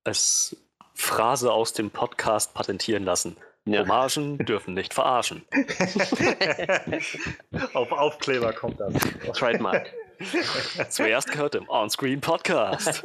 als 0.03 0.57
Phrase 0.95 1.53
aus 1.53 1.75
dem 1.75 1.91
Podcast 1.91 2.55
patentieren 2.55 3.05
lassen. 3.05 3.37
Ja. 3.67 3.83
Hommagen 3.83 4.39
dürfen 4.39 4.75
nicht 4.75 4.95
verarschen. 4.95 5.45
Auf 7.73 7.93
Aufkleber 7.93 8.53
kommt 8.53 8.81
das. 8.81 8.95
Trademark. 9.33 9.95
Zuerst 10.91 11.31
gehört 11.31 11.55
im 11.55 11.69
Onscreen 11.69 12.21
Podcast. 12.21 13.05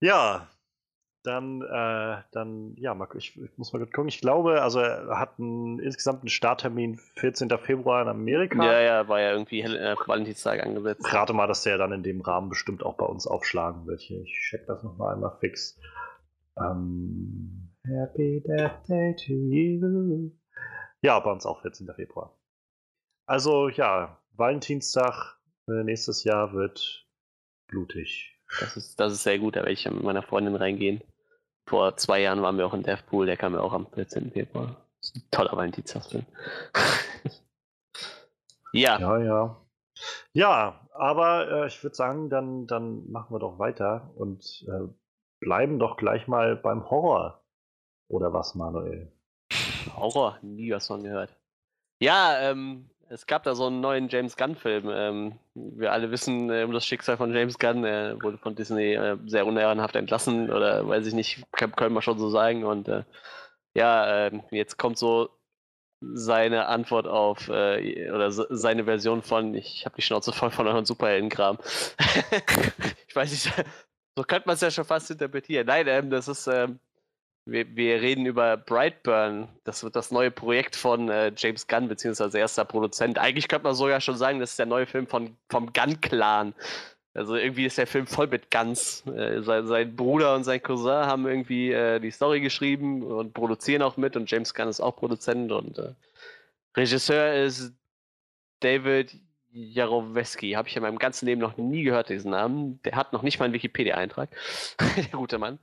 Ja, 0.00 0.48
dann, 1.28 1.62
äh, 1.62 2.22
dann, 2.32 2.74
ja, 2.76 2.94
mal, 2.94 3.06
ich, 3.16 3.40
ich 3.40 3.58
muss 3.58 3.72
mal 3.72 3.78
gut 3.78 3.92
gucken. 3.92 4.08
Ich 4.08 4.20
glaube, 4.20 4.62
also 4.62 4.80
er 4.80 5.18
hat 5.18 5.38
einen, 5.38 5.78
insgesamt 5.78 6.22
einen 6.22 6.30
Starttermin 6.30 6.98
14. 7.16 7.50
Februar 7.58 8.02
in 8.02 8.08
Amerika. 8.08 8.64
Ja, 8.64 8.80
ja, 8.80 9.08
war 9.08 9.20
ja 9.20 9.32
irgendwie 9.32 9.60
äh, 9.60 9.94
Valentinstag 10.06 10.62
angesetzt. 10.62 11.04
Ich 11.06 11.12
rate 11.12 11.34
mal, 11.34 11.46
dass 11.46 11.62
der 11.62 11.78
dann 11.78 11.92
in 11.92 12.02
dem 12.02 12.22
Rahmen 12.22 12.48
bestimmt 12.48 12.82
auch 12.82 12.96
bei 12.96 13.04
uns 13.06 13.26
aufschlagen 13.26 13.86
wird. 13.86 14.00
Hier, 14.00 14.22
ich 14.22 14.32
check 14.48 14.66
das 14.66 14.82
nochmal 14.82 15.14
einmal 15.14 15.36
fix. 15.38 15.78
Ähm, 16.58 17.70
Happy 17.84 18.42
Death 18.46 18.88
Day 18.88 19.14
to 19.14 19.32
you. 19.32 20.30
Ja, 21.02 21.20
bei 21.20 21.30
uns 21.30 21.46
auch 21.46 21.60
14. 21.62 21.88
Februar. 21.94 22.36
Also 23.26 23.68
ja, 23.68 24.18
Valentinstag 24.32 25.38
äh, 25.68 25.84
nächstes 25.84 26.24
Jahr 26.24 26.54
wird 26.54 27.06
blutig. 27.66 28.34
Das 28.60 28.76
ist, 28.76 28.98
das 28.98 29.12
ist 29.12 29.22
sehr 29.22 29.38
gut, 29.38 29.56
da 29.56 29.60
werde 29.60 29.72
ich 29.72 29.84
mit 29.84 30.02
meiner 30.02 30.22
Freundin 30.22 30.54
reingehen. 30.56 31.02
Vor 31.68 31.96
zwei 31.98 32.22
Jahren 32.22 32.40
waren 32.40 32.56
wir 32.56 32.66
auch 32.66 32.72
in 32.72 32.82
Deathpool, 32.82 33.26
der 33.26 33.36
kam 33.36 33.52
ja 33.52 33.60
auch 33.60 33.74
am 33.74 33.86
14. 33.86 34.30
Februar. 34.32 34.76
Toller 35.30 35.54
Valentinstagsfilm. 35.54 36.24
ja, 38.72 38.98
Ja, 38.98 39.18
ja. 39.18 39.56
Ja, 40.32 40.88
aber 40.92 41.50
äh, 41.50 41.66
ich 41.66 41.82
würde 41.82 41.94
sagen, 41.94 42.30
dann, 42.30 42.66
dann 42.66 43.10
machen 43.10 43.34
wir 43.34 43.40
doch 43.40 43.58
weiter 43.58 44.10
und 44.16 44.64
äh, 44.68 44.88
bleiben 45.40 45.78
doch 45.78 45.96
gleich 45.96 46.26
mal 46.26 46.56
beim 46.56 46.88
Horror. 46.88 47.44
Oder 48.08 48.32
was, 48.32 48.54
Manuel? 48.54 49.12
Horror, 49.94 50.38
nie 50.40 50.72
was 50.72 50.86
von 50.86 51.02
gehört. 51.02 51.36
Ja, 52.00 52.38
ähm, 52.40 52.88
es 53.10 53.26
gab 53.26 53.42
da 53.44 53.54
so 53.54 53.66
einen 53.66 53.80
neuen 53.80 54.08
James 54.08 54.36
Gunn-Film. 54.36 54.90
Ähm, 54.92 55.38
wir 55.54 55.92
alle 55.92 56.10
wissen 56.10 56.50
äh, 56.50 56.64
um 56.64 56.72
das 56.72 56.86
Schicksal 56.86 57.16
von 57.16 57.32
James 57.34 57.58
Gunn. 57.58 57.84
Er 57.84 58.22
wurde 58.22 58.38
von 58.38 58.54
Disney 58.54 58.94
äh, 58.94 59.16
sehr 59.26 59.46
unehrenhaft 59.46 59.96
entlassen 59.96 60.50
oder 60.50 60.86
weiß 60.86 61.06
ich 61.06 61.14
nicht, 61.14 61.42
kann, 61.52 61.72
können 61.72 61.94
wir 61.94 62.02
schon 62.02 62.18
so 62.18 62.28
sagen. 62.30 62.64
Und 62.64 62.88
äh, 62.88 63.04
ja, 63.74 64.26
ähm, 64.26 64.42
jetzt 64.50 64.78
kommt 64.78 64.98
so 64.98 65.30
seine 66.00 66.66
Antwort 66.66 67.06
auf 67.08 67.48
äh, 67.48 68.10
oder 68.10 68.30
se- 68.30 68.46
seine 68.50 68.84
Version 68.84 69.22
von 69.22 69.54
ich 69.54 69.84
habe 69.84 69.96
die 69.96 70.02
Schnauze 70.02 70.32
voll 70.32 70.50
von 70.50 70.66
euren 70.68 70.84
Superheldenkram. 70.84 71.58
ich 73.08 73.16
weiß 73.16 73.30
nicht, 73.30 73.52
so 74.16 74.22
könnte 74.22 74.46
man 74.46 74.54
es 74.54 74.60
ja 74.60 74.70
schon 74.70 74.84
fast 74.84 75.10
interpretieren. 75.10 75.66
Nein, 75.66 75.86
ähm, 75.88 76.10
das 76.10 76.28
ist 76.28 76.46
ähm, 76.46 76.78
wir, 77.50 77.76
wir 77.76 78.02
reden 78.02 78.26
über 78.26 78.56
Brightburn. 78.56 79.48
Das 79.64 79.82
wird 79.82 79.96
das 79.96 80.10
neue 80.10 80.30
Projekt 80.30 80.76
von 80.76 81.08
äh, 81.08 81.32
James 81.36 81.66
Gunn, 81.66 81.88
beziehungsweise 81.88 82.38
erster 82.38 82.64
Produzent. 82.64 83.18
Eigentlich 83.18 83.48
könnte 83.48 83.64
man 83.64 83.74
sogar 83.74 84.00
schon 84.00 84.16
sagen, 84.16 84.38
das 84.38 84.50
ist 84.50 84.58
der 84.58 84.66
neue 84.66 84.86
Film 84.86 85.06
von, 85.06 85.36
vom 85.48 85.72
Gunn-Clan. 85.72 86.54
Also 87.14 87.34
irgendwie 87.36 87.64
ist 87.64 87.78
der 87.78 87.86
Film 87.86 88.06
voll 88.06 88.26
mit 88.28 88.50
Guns. 88.50 89.04
Äh, 89.06 89.42
sein, 89.42 89.66
sein 89.66 89.96
Bruder 89.96 90.34
und 90.34 90.44
sein 90.44 90.62
Cousin 90.62 91.06
haben 91.06 91.26
irgendwie 91.26 91.72
äh, 91.72 91.98
die 92.00 92.10
Story 92.10 92.40
geschrieben 92.40 93.02
und 93.02 93.32
produzieren 93.32 93.82
auch 93.82 93.96
mit 93.96 94.14
und 94.14 94.30
James 94.30 94.52
Gunn 94.52 94.68
ist 94.68 94.80
auch 94.80 94.96
Produzent 94.96 95.50
und 95.50 95.78
äh, 95.78 95.94
Regisseur 96.76 97.34
ist 97.34 97.72
David 98.60 99.16
Jarowski. 99.50 100.52
Habe 100.52 100.68
ich 100.68 100.76
in 100.76 100.82
meinem 100.82 100.98
ganzen 100.98 101.26
Leben 101.26 101.40
noch 101.40 101.56
nie 101.56 101.82
gehört, 101.82 102.10
diesen 102.10 102.30
Namen. 102.30 102.80
Der 102.84 102.94
hat 102.94 103.12
noch 103.12 103.22
nicht 103.22 103.38
mal 103.38 103.46
einen 103.46 103.54
Wikipedia-Eintrag. 103.54 104.28
der 104.96 105.04
gute 105.18 105.38
Mann. 105.38 105.58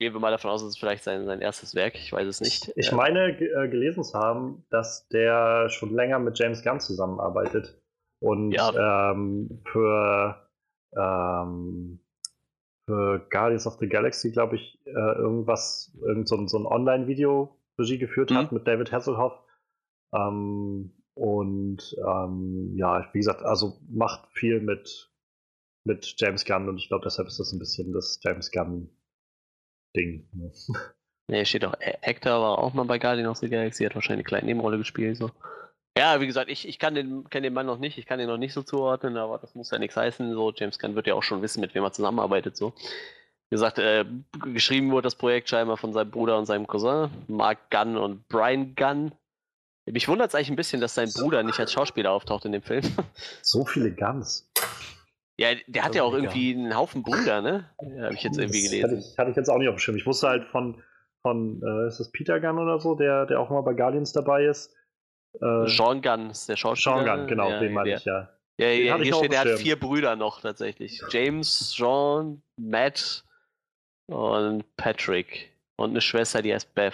Gehen 0.00 0.14
wir 0.14 0.20
mal 0.20 0.30
davon 0.30 0.50
aus, 0.50 0.62
es 0.62 0.68
ist 0.70 0.78
vielleicht 0.78 1.04
sein, 1.04 1.26
sein 1.26 1.42
erstes 1.42 1.74
Werk. 1.74 1.94
Ich 1.94 2.10
weiß 2.10 2.26
es 2.26 2.40
nicht. 2.40 2.72
Ich 2.74 2.90
Äh, 2.90 2.94
meine, 2.94 3.38
äh, 3.38 3.68
gelesen 3.68 4.02
zu 4.02 4.18
haben, 4.18 4.64
dass 4.70 5.06
der 5.08 5.68
schon 5.68 5.92
länger 5.94 6.18
mit 6.18 6.38
James 6.38 6.62
Gunn 6.64 6.80
zusammenarbeitet 6.80 7.78
und 8.18 8.52
Ja. 8.52 9.10
ähm, 9.12 9.60
für, 9.70 10.48
ähm, 10.96 12.00
für 12.86 13.26
Guardians 13.30 13.66
of 13.66 13.76
the 13.78 13.88
Galaxy, 13.90 14.30
glaube 14.32 14.56
ich, 14.56 14.80
äh, 14.86 14.90
irgendwas, 14.90 15.94
irgend 16.02 16.26
so, 16.28 16.36
ein- 16.36 16.48
so 16.48 16.56
ein 16.58 16.64
Online-Video 16.64 17.54
Regie 17.78 17.98
geführt 17.98 18.32
hat 18.32 18.50
Mhm. 18.52 18.56
mit 18.56 18.66
David 18.66 18.90
Hasselhoff. 18.92 19.34
Ähm, 20.14 20.94
und 21.12 21.94
ähm, 22.08 22.72
ja, 22.74 23.06
wie 23.12 23.18
gesagt, 23.18 23.42
also 23.42 23.78
macht 23.90 24.26
viel 24.32 24.62
mit, 24.62 25.12
mit 25.84 26.14
James 26.16 26.46
Gunn 26.46 26.70
und 26.70 26.78
ich 26.78 26.88
glaube, 26.88 27.04
deshalb 27.04 27.28
ist 27.28 27.38
das 27.38 27.52
ein 27.52 27.58
bisschen 27.58 27.92
das 27.92 28.18
James 28.22 28.50
Gunn-Ding. 29.94 30.28
Ne? 30.32 30.50
Nee, 31.28 31.44
steht 31.44 31.64
auch, 31.64 31.74
A- 31.74 31.98
Actor 32.08 32.40
war 32.40 32.58
auch 32.58 32.74
mal 32.74 32.84
bei 32.84 32.98
Guardian 32.98 33.28
of 33.28 33.36
the 33.38 33.48
Galaxy, 33.48 33.84
hat 33.84 33.94
wahrscheinlich 33.94 34.24
eine 34.26 34.28
kleine 34.28 34.46
Nebenrolle 34.46 34.78
gespielt. 34.78 35.16
So. 35.16 35.30
Ja, 35.96 36.20
wie 36.20 36.26
gesagt, 36.26 36.50
ich, 36.50 36.66
ich 36.66 36.78
kann 36.78 36.94
den, 36.94 37.28
kenn 37.30 37.42
den 37.42 37.52
Mann 37.52 37.66
noch 37.66 37.78
nicht, 37.78 37.98
ich 37.98 38.06
kann 38.06 38.20
ihn 38.20 38.26
noch 38.26 38.36
nicht 38.38 38.52
so 38.52 38.62
zuordnen, 38.62 39.16
aber 39.16 39.38
das 39.38 39.54
muss 39.54 39.70
ja 39.70 39.78
nichts 39.78 39.96
heißen. 39.96 40.32
So, 40.32 40.52
James 40.52 40.78
Gunn 40.78 40.94
wird 40.94 41.06
ja 41.06 41.14
auch 41.14 41.22
schon 41.22 41.42
wissen, 41.42 41.60
mit 41.60 41.74
wem 41.74 41.84
er 41.84 41.92
zusammenarbeitet. 41.92 42.56
So. 42.56 42.72
Wie 43.48 43.54
gesagt, 43.56 43.78
äh, 43.78 44.04
geschrieben 44.52 44.90
wurde 44.92 45.06
das 45.06 45.14
Projekt 45.16 45.48
scheinbar 45.48 45.76
von 45.76 45.92
seinem 45.92 46.10
Bruder 46.10 46.38
und 46.38 46.46
seinem 46.46 46.66
Cousin, 46.66 47.10
Mark 47.28 47.70
Gunn 47.70 47.96
und 47.96 48.26
Brian 48.28 48.74
Gunn. 48.74 49.12
Mich 49.86 50.06
wundert 50.06 50.28
es 50.28 50.34
eigentlich 50.34 50.50
ein 50.50 50.56
bisschen, 50.56 50.80
dass 50.80 50.94
sein 50.94 51.10
Bruder 51.12 51.42
nicht 51.42 51.58
als 51.58 51.72
Schauspieler 51.72 52.12
auftaucht 52.12 52.44
in 52.44 52.52
dem 52.52 52.62
Film. 52.62 52.82
So 53.42 53.64
viele 53.64 53.90
Guns. 53.92 54.48
Ja, 55.40 55.54
der 55.66 55.84
hat 55.84 55.94
ja 55.94 56.02
auch 56.02 56.12
irgendwie 56.12 56.52
einen 56.54 56.76
Haufen 56.76 57.02
Brüder, 57.02 57.40
ne? 57.40 57.64
Habe 57.78 58.12
ich 58.14 58.22
jetzt 58.22 58.38
irgendwie 58.38 58.60
gelesen. 58.60 58.84
Hatte 58.84 59.00
ich, 59.00 59.18
hatte 59.18 59.30
ich 59.30 59.36
jetzt 59.36 59.48
auch 59.48 59.56
nicht 59.56 59.68
auf 59.68 59.76
dem 59.76 59.78
Schirm. 59.78 59.96
Ich 59.96 60.04
wusste 60.04 60.28
halt 60.28 60.44
von, 60.48 60.82
von 61.22 61.62
äh, 61.62 61.88
ist 61.88 61.98
das 61.98 62.12
Peter 62.12 62.38
Gunn 62.40 62.58
oder 62.58 62.78
so, 62.78 62.94
der, 62.94 63.24
der 63.24 63.40
auch 63.40 63.48
mal 63.48 63.62
bei 63.62 63.72
Guardians 63.72 64.12
dabei 64.12 64.44
ist. 64.44 64.76
Äh, 65.40 65.66
Sean 65.66 66.02
Gunn 66.02 66.28
ist 66.28 66.46
der 66.48 66.56
Schauspieler. 66.56 67.04
Sean 67.04 67.06
Gunn, 67.06 67.26
genau, 67.26 67.48
Ja, 67.48 67.60
den 67.60 67.72
meine 67.72 67.88
der- 67.88 67.98
ich 67.98 68.04
ja. 68.04 68.28
Ja, 68.58 68.68
ja 68.68 68.96
hier 68.98 69.14
steht, 69.14 69.32
er 69.32 69.44
dem 69.44 69.52
hat 69.52 69.60
vier 69.60 69.80
Brüder 69.80 70.16
noch 70.16 70.42
tatsächlich. 70.42 71.00
James, 71.08 71.72
Sean, 71.74 72.42
Matt 72.58 73.24
und 74.08 74.76
Patrick. 74.76 75.49
Und 75.80 75.90
eine 75.90 76.02
Schwester, 76.02 76.42
die 76.42 76.52
heißt 76.52 76.74
Beth. 76.74 76.92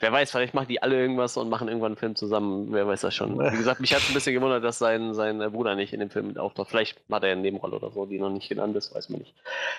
Wer 0.00 0.10
weiß, 0.10 0.32
vielleicht 0.32 0.54
machen 0.54 0.66
die 0.68 0.82
alle 0.82 0.98
irgendwas 0.98 1.36
und 1.36 1.48
machen 1.48 1.68
irgendwann 1.68 1.92
einen 1.92 1.96
Film 1.96 2.16
zusammen. 2.16 2.72
Wer 2.72 2.84
weiß 2.84 3.02
das 3.02 3.14
schon. 3.14 3.38
Wie 3.38 3.56
gesagt, 3.56 3.80
mich 3.80 3.94
hat 3.94 4.02
es 4.02 4.08
ein 4.08 4.14
bisschen 4.14 4.34
gewundert, 4.34 4.64
dass 4.64 4.78
sein, 4.78 5.14
sein 5.14 5.40
äh, 5.40 5.50
Bruder 5.50 5.76
nicht 5.76 5.92
in 5.92 6.00
dem 6.00 6.10
Film 6.10 6.26
mit 6.26 6.38
auftaucht. 6.38 6.68
Vielleicht 6.68 6.98
hat 7.10 7.22
er 7.22 7.30
eine 7.30 7.42
Nebenrolle 7.42 7.76
oder 7.76 7.92
so, 7.92 8.06
die 8.06 8.18
noch 8.18 8.30
nicht 8.30 8.48
genannt 8.48 8.74
ist, 8.74 8.92
weiß 8.92 9.08
man 9.10 9.20
nicht. 9.20 9.34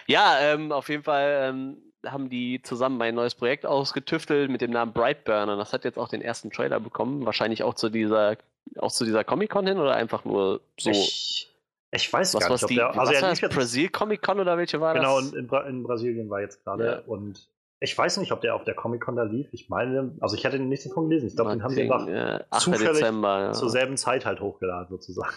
Ja, 0.08 0.40
ähm, 0.40 0.72
auf 0.72 0.88
jeden 0.88 1.04
Fall 1.04 1.50
ähm, 1.50 1.78
haben 2.06 2.30
die 2.30 2.62
zusammen 2.62 3.02
ein 3.02 3.14
neues 3.16 3.36
Projekt 3.36 3.66
ausgetüftelt 3.66 4.50
mit 4.50 4.62
dem 4.62 4.72
Namen 4.72 4.94
Brightburn. 4.94 5.50
Und 5.50 5.58
das 5.58 5.74
hat 5.74 5.84
jetzt 5.84 5.98
auch 5.98 6.08
den 6.08 6.22
ersten 6.22 6.50
Trailer 6.50 6.80
bekommen. 6.80 7.26
Wahrscheinlich 7.26 7.62
auch 7.62 7.74
zu 7.74 7.90
dieser, 7.90 8.38
auch 8.78 8.92
zu 8.92 9.04
dieser 9.04 9.26
Comic-Con 9.26 9.68
hin 9.68 9.80
oder 9.80 9.96
einfach 9.96 10.24
nur 10.24 10.62
so. 10.80 10.92
Ich, 10.92 11.52
ich 11.92 12.12
weiß 12.12 12.36
Was 12.36 12.42
gar 12.42 12.52
nicht, 12.52 12.64
ob 12.64 12.70
die? 12.70 12.76
der. 12.76 12.98
Also 12.98 13.14
was 13.14 13.22
war 13.22 13.30
das? 13.30 13.42
Brasil 13.42 13.90
Comic 13.90 14.22
Con 14.22 14.40
oder 14.40 14.58
welche 14.58 14.80
war 14.80 14.94
genau, 14.94 15.20
das? 15.20 15.34
in, 15.34 15.50
in, 15.50 15.68
in 15.68 15.84
Brasilien 15.84 16.30
war 16.30 16.40
jetzt 16.40 16.64
gerade. 16.64 16.86
Ja. 16.86 17.00
Und 17.06 17.50
ich 17.80 17.98
weiß 17.98 18.18
nicht, 18.18 18.32
ob 18.32 18.42
der 18.42 18.56
auf 18.56 18.64
der 18.64 18.74
Comic-Con 18.74 19.16
da 19.16 19.24
lief. 19.24 19.48
Ich 19.52 19.70
meine, 19.70 20.16
also 20.22 20.36
ich 20.36 20.46
hatte 20.46 20.60
nichts 20.60 20.88
davon 20.88 21.10
gelesen. 21.10 21.28
Ich 21.28 21.36
glaube, 21.36 21.52
den 21.52 21.64
haben 21.64 21.74
sie 21.74 21.84
einfach 21.84 22.08
äh, 22.08 22.44
8. 22.50 22.62
zufällig 22.62 22.88
Dezember. 22.88 23.42
Ja. 23.42 23.52
zur 23.52 23.70
selben 23.70 23.98
Zeit 23.98 24.26
halt 24.26 24.40
hochgeladen, 24.40 24.90
sozusagen. 24.90 25.36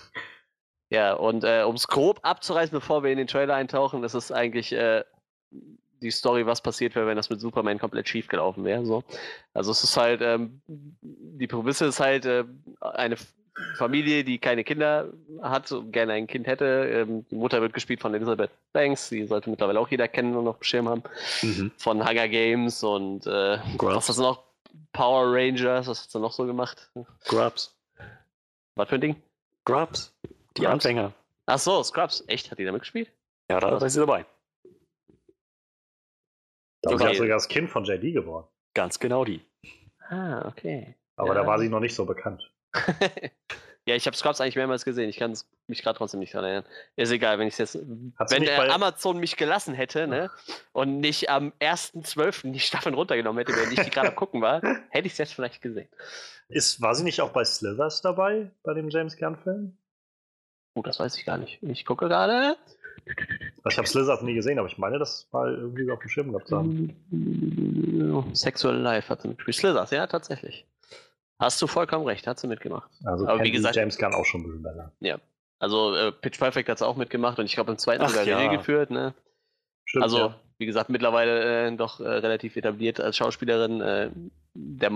Ja, 0.90 1.14
und 1.14 1.44
äh, 1.44 1.64
um 1.64 1.74
es 1.74 1.86
grob 1.86 2.20
abzureißen, 2.22 2.72
bevor 2.72 3.02
wir 3.02 3.10
in 3.10 3.18
den 3.18 3.26
Trailer 3.26 3.54
eintauchen, 3.54 4.00
das 4.00 4.14
ist 4.14 4.32
eigentlich 4.32 4.72
äh, 4.72 5.04
die 6.00 6.10
Story, 6.10 6.46
was 6.46 6.62
passiert 6.62 6.94
wäre, 6.94 7.06
wenn 7.06 7.16
das 7.16 7.28
mit 7.28 7.40
Superman 7.40 7.78
komplett 7.78 8.08
schief 8.08 8.28
gelaufen 8.28 8.64
wäre. 8.64 8.86
So. 8.86 9.04
Also 9.52 9.72
es 9.72 9.84
ist 9.84 9.96
halt, 9.96 10.20
ähm, 10.22 10.62
die 10.68 11.46
Prämisse 11.46 11.86
ist 11.86 12.00
halt 12.00 12.24
äh, 12.24 12.44
eine 12.80 13.16
Familie, 13.76 14.24
die 14.24 14.38
keine 14.38 14.64
Kinder 14.64 15.08
hat 15.42 15.70
und 15.72 15.92
gerne 15.92 16.12
ein 16.14 16.26
Kind 16.26 16.46
hätte. 16.46 16.64
Ähm, 16.92 17.26
die 17.30 17.34
Mutter 17.36 17.60
wird 17.60 17.72
gespielt 17.72 18.00
von 18.00 18.14
Elizabeth 18.14 18.50
Banks, 18.72 19.08
die 19.08 19.24
sollte 19.26 19.50
mittlerweile 19.50 19.80
auch 19.80 19.88
jeder 19.88 20.08
kennen 20.08 20.34
und 20.36 20.44
noch 20.44 20.62
Schirm 20.62 20.88
haben. 20.88 21.02
Mhm. 21.42 21.70
Von 21.76 22.06
Hunger 22.08 22.28
Games 22.28 22.82
und 22.82 23.26
äh, 23.26 23.58
was 23.78 24.08
hast 24.08 24.18
du 24.18 24.22
noch? 24.22 24.42
Power 24.92 25.32
Rangers, 25.34 25.86
was 25.88 26.00
hast 26.00 26.14
du 26.14 26.18
noch 26.18 26.32
so 26.32 26.46
gemacht? 26.46 26.90
Grubs. 27.24 27.74
Was 28.76 28.88
für 28.88 28.94
ein 28.96 29.00
Ding? 29.00 29.16
Grubs. 29.64 30.12
Die 30.56 30.62
Grubs? 30.62 30.72
Anfänger. 30.72 31.12
Ach 31.46 31.58
so, 31.58 31.82
Scrubs. 31.82 32.24
Echt? 32.26 32.50
Hat 32.50 32.58
die 32.58 32.64
da 32.64 32.72
mitgespielt? 32.72 33.10
Ja, 33.50 33.60
da 33.60 33.76
ist 33.78 33.92
sie 33.94 34.00
dabei. 34.00 34.24
Da 36.82 36.90
ist 36.90 36.94
Okay. 37.00 37.04
ja 37.12 37.14
sogar 37.14 37.36
das 37.36 37.48
Kind 37.48 37.70
von 37.70 37.84
JD 37.84 38.12
geworden. 38.14 38.46
Ganz 38.74 38.98
genau 38.98 39.24
die. 39.24 39.40
Ah, 40.10 40.46
okay. 40.46 40.94
Aber 41.16 41.28
Ja. 41.34 41.34
da 41.42 41.46
war 41.46 41.58
sie 41.58 41.68
noch 41.68 41.80
nicht 41.80 41.94
so 41.94 42.04
bekannt. 42.04 42.50
ja, 43.86 43.94
ich 43.94 44.06
habe 44.06 44.16
Scrubs 44.16 44.40
eigentlich 44.40 44.56
mehrmals 44.56 44.84
gesehen. 44.84 45.08
Ich 45.08 45.16
kann 45.16 45.32
es- 45.32 45.48
mich 45.66 45.82
gerade 45.82 45.96
trotzdem 45.98 46.20
nicht 46.20 46.32
dran 46.34 46.44
erinnern. 46.44 46.64
Ist 46.96 47.10
egal, 47.10 47.38
wenn 47.38 47.48
ich 47.48 47.58
jetzt. 47.58 47.74
Hat 48.18 48.28
sie 48.30 48.36
Wenn 48.36 48.44
bei- 48.44 48.70
Amazon 48.70 49.18
mich 49.18 49.36
gelassen 49.36 49.74
hätte, 49.74 50.06
ne? 50.06 50.30
Und 50.72 51.00
nicht 51.00 51.28
am 51.30 51.52
1.12. 51.60 52.52
die 52.52 52.60
Staffeln 52.60 52.94
runtergenommen 52.94 53.38
hätte, 53.44 53.56
während 53.58 53.72
ich 53.72 53.80
die 53.84 53.90
gerade 53.90 54.12
gucken 54.12 54.40
war, 54.40 54.62
hätte 54.90 55.06
ich 55.06 55.12
es 55.12 55.18
jetzt 55.18 55.34
vielleicht 55.34 55.60
gesehen. 55.62 55.88
Ist, 56.48 56.80
war 56.80 56.94
sie 56.94 57.04
nicht 57.04 57.20
auch 57.20 57.30
bei 57.30 57.44
Slithers 57.44 58.00
dabei, 58.00 58.50
bei 58.62 58.72
dem 58.74 58.88
James 58.88 59.16
Gunn-Film? 59.16 59.76
Oh, 60.74 60.82
das 60.82 60.98
weiß 60.98 61.16
ich 61.16 61.26
gar 61.26 61.36
nicht. 61.36 61.62
Ich 61.62 61.84
gucke 61.84 62.08
gerade. 62.08 62.56
Also 63.64 63.68
ich 63.70 63.78
habe 63.78 63.86
Slithers 63.88 64.22
nie 64.22 64.34
gesehen, 64.34 64.58
aber 64.58 64.68
ich 64.68 64.78
meine, 64.78 64.98
das 64.98 65.28
mal 65.32 65.54
irgendwie 65.54 65.90
auf 65.90 66.00
dem 66.00 66.08
Schirm 66.08 66.32
gehabt 66.32 66.48
zu 66.48 66.56
haben. 66.56 66.94
Sexual 68.34 68.76
Life 68.76 69.08
hat 69.10 69.22
sie 69.22 69.28
mitgespielt. 69.28 69.56
Slithers, 69.56 69.90
ja, 69.90 70.06
tatsächlich. 70.06 70.66
Hast 71.38 71.62
du 71.62 71.66
vollkommen 71.66 72.04
recht, 72.06 72.26
hat 72.26 72.40
sie 72.40 72.48
mitgemacht. 72.48 72.90
Also 73.04 73.26
Aber 73.28 73.42
wie 73.44 73.50
gesagt- 73.52 73.76
James 73.76 73.96
Gunn 73.96 74.14
auch 74.14 74.24
schon 74.24 74.40
ein 74.40 74.44
bisschen 74.44 74.62
besser. 74.62 74.92
Also 75.60 75.94
äh, 75.94 76.12
Pitch 76.12 76.38
Perfect 76.38 76.68
hat 76.68 76.78
sie 76.78 76.86
auch 76.86 76.96
mitgemacht 76.96 77.38
und 77.38 77.46
ich 77.46 77.54
glaube 77.54 77.72
im 77.72 77.78
zweiten 77.78 78.02
Ach 78.02 78.08
sogar 78.08 78.24
ja. 78.24 78.38
Regie 78.38 78.56
geführt, 78.56 78.90
ne? 78.90 79.14
Stimmt, 79.84 80.04
also, 80.04 80.18
ja. 80.18 80.34
wie 80.58 80.66
gesagt, 80.66 80.90
mittlerweile 80.90 81.68
äh, 81.68 81.76
doch 81.76 81.98
äh, 82.00 82.06
relativ 82.08 82.56
etabliert 82.56 83.00
als 83.00 83.16
Schauspielerin. 83.16 83.80
Äh, 83.80 84.10
der 84.54 84.92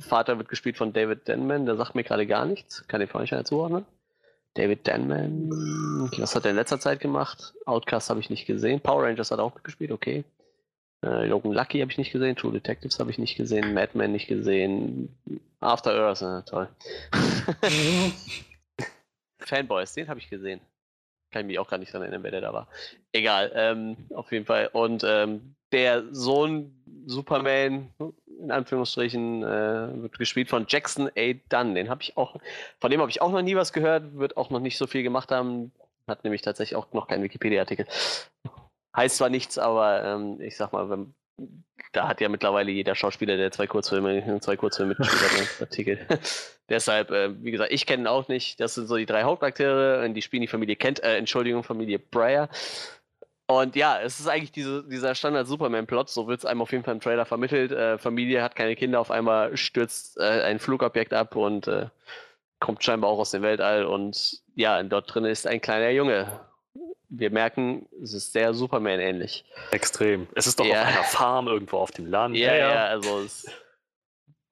Vater 0.00 0.38
wird 0.38 0.48
gespielt 0.48 0.76
von 0.76 0.92
David 0.92 1.26
Denman, 1.28 1.66
der 1.66 1.76
sagt 1.76 1.94
mir 1.94 2.04
gerade 2.04 2.26
gar 2.26 2.44
nichts. 2.44 2.86
Kann 2.88 3.00
den 3.00 3.08
vorhin 3.08 3.26
schon 3.28 3.44
zuordnen. 3.44 3.84
David 4.54 4.86
Denman, 4.86 5.50
was 6.18 6.34
hat 6.34 6.44
er 6.44 6.50
in 6.50 6.56
letzter 6.56 6.80
Zeit 6.80 7.00
gemacht? 7.00 7.54
Outcast 7.66 8.08
habe 8.10 8.20
ich 8.20 8.30
nicht 8.30 8.46
gesehen. 8.46 8.80
Power 8.80 9.04
Rangers 9.04 9.30
hat 9.30 9.38
er 9.38 9.44
auch 9.44 9.54
mitgespielt, 9.54 9.90
okay. 9.92 10.24
Äh, 11.04 11.26
Logan 11.26 11.52
Lucky 11.52 11.80
habe 11.80 11.90
ich 11.90 11.98
nicht 11.98 12.12
gesehen. 12.12 12.36
True 12.36 12.52
Detectives 12.52 12.98
habe 12.98 13.10
ich 13.10 13.18
nicht 13.18 13.36
gesehen. 13.36 13.74
Madman 13.74 14.12
nicht 14.12 14.28
gesehen. 14.28 15.14
After 15.60 15.92
Earth, 15.92 16.22
äh, 16.22 16.42
toll. 16.48 16.68
Fanboys, 19.40 19.92
den 19.94 20.08
habe 20.08 20.20
ich 20.20 20.28
gesehen. 20.28 20.60
Kann 21.30 21.42
ich 21.42 21.46
mich 21.46 21.58
auch 21.58 21.68
gar 21.68 21.78
nicht 21.78 21.92
dran 21.92 22.02
erinnern, 22.02 22.22
wer 22.22 22.30
der 22.30 22.40
da 22.40 22.52
war. 22.52 22.68
Egal, 23.12 23.52
ähm, 23.54 23.96
auf 24.14 24.30
jeden 24.32 24.46
Fall. 24.46 24.70
Und 24.72 25.04
ähm, 25.04 25.54
der 25.72 26.04
Sohn 26.12 26.72
Superman, 27.06 27.92
in 28.40 28.50
Anführungsstrichen, 28.50 29.42
äh, 29.42 30.02
wird 30.02 30.18
gespielt 30.18 30.48
von 30.48 30.66
Jackson 30.68 31.10
A. 31.16 31.32
Dunn. 31.48 31.74
Den 31.74 31.88
habe 31.88 32.02
ich 32.02 32.16
auch, 32.16 32.36
von 32.80 32.90
dem 32.90 33.00
habe 33.00 33.10
ich 33.10 33.22
auch 33.22 33.32
noch 33.32 33.42
nie 33.42 33.56
was 33.56 33.72
gehört, 33.72 34.16
wird 34.16 34.36
auch 34.36 34.50
noch 34.50 34.60
nicht 34.60 34.78
so 34.78 34.86
viel 34.86 35.02
gemacht 35.02 35.30
haben. 35.30 35.72
Hat 36.08 36.22
nämlich 36.22 36.42
tatsächlich 36.42 36.76
auch 36.76 36.92
noch 36.92 37.08
keinen 37.08 37.24
Wikipedia-Artikel. 37.24 37.86
Heißt 38.96 39.16
zwar 39.16 39.28
nichts, 39.28 39.58
aber 39.58 40.02
ähm, 40.04 40.40
ich 40.40 40.56
sag 40.56 40.72
mal, 40.72 40.88
wenn, 40.88 41.14
da 41.92 42.08
hat 42.08 42.20
ja 42.20 42.28
mittlerweile 42.28 42.70
jeder 42.70 42.94
Schauspieler, 42.94 43.36
der 43.36 43.52
zwei 43.52 43.66
Kurzfilme, 43.66 44.38
zwei 44.40 44.56
Kurzfilme 44.56 44.90
mitgespielt 44.90 45.22
hat, 45.22 45.38
einen 45.38 45.48
Artikel. 45.60 46.06
Deshalb, 46.68 47.10
äh, 47.10 47.42
wie 47.44 47.50
gesagt, 47.50 47.72
ich 47.72 47.86
kenne 47.86 48.04
ihn 48.04 48.06
auch 48.06 48.28
nicht. 48.28 48.58
Das 48.58 48.74
sind 48.74 48.88
so 48.88 48.96
die 48.96 49.06
drei 49.06 49.24
und 49.24 50.14
die 50.14 50.22
spielen 50.22 50.40
die 50.40 50.48
Familie 50.48 50.76
Kent, 50.76 51.02
äh, 51.02 51.16
Entschuldigung, 51.16 51.62
Familie 51.62 51.98
Breyer. 51.98 52.48
Und 53.48 53.76
ja, 53.76 54.00
es 54.00 54.18
ist 54.18 54.26
eigentlich 54.26 54.50
diese, 54.50 54.82
dieser 54.82 55.14
Standard-Superman-Plot, 55.14 56.08
so 56.10 56.26
wird 56.26 56.40
es 56.40 56.44
einem 56.44 56.62
auf 56.62 56.72
jeden 56.72 56.82
Fall 56.82 56.94
im 56.94 57.00
Trailer 57.00 57.26
vermittelt. 57.26 57.70
Äh, 57.70 57.96
Familie 57.96 58.42
hat 58.42 58.56
keine 58.56 58.74
Kinder, 58.74 58.98
auf 58.98 59.12
einmal 59.12 59.56
stürzt 59.56 60.18
äh, 60.18 60.42
ein 60.42 60.58
Flugobjekt 60.58 61.12
ab 61.12 61.36
und 61.36 61.68
äh, 61.68 61.86
kommt 62.58 62.82
scheinbar 62.82 63.10
auch 63.10 63.20
aus 63.20 63.30
dem 63.30 63.42
Weltall. 63.42 63.84
Und 63.84 64.42
ja, 64.56 64.82
dort 64.82 65.14
drin 65.14 65.24
ist 65.24 65.46
ein 65.46 65.60
kleiner 65.60 65.90
Junge. 65.90 66.40
Wir 67.08 67.30
merken, 67.30 67.86
es 68.02 68.12
ist 68.14 68.32
sehr 68.32 68.52
Superman-ähnlich. 68.52 69.44
Extrem. 69.70 70.26
Es 70.34 70.46
ist 70.46 70.58
doch 70.58 70.66
Ja. 70.66 70.82
auf 70.82 70.88
einer 70.88 71.04
Farm 71.04 71.46
irgendwo 71.46 71.78
auf 71.78 71.90
dem 71.92 72.06
Land. 72.06 72.36
Ja, 72.36 72.54
ja, 72.54 72.86
also 72.86 73.20
es 73.20 73.44
ist 73.44 73.50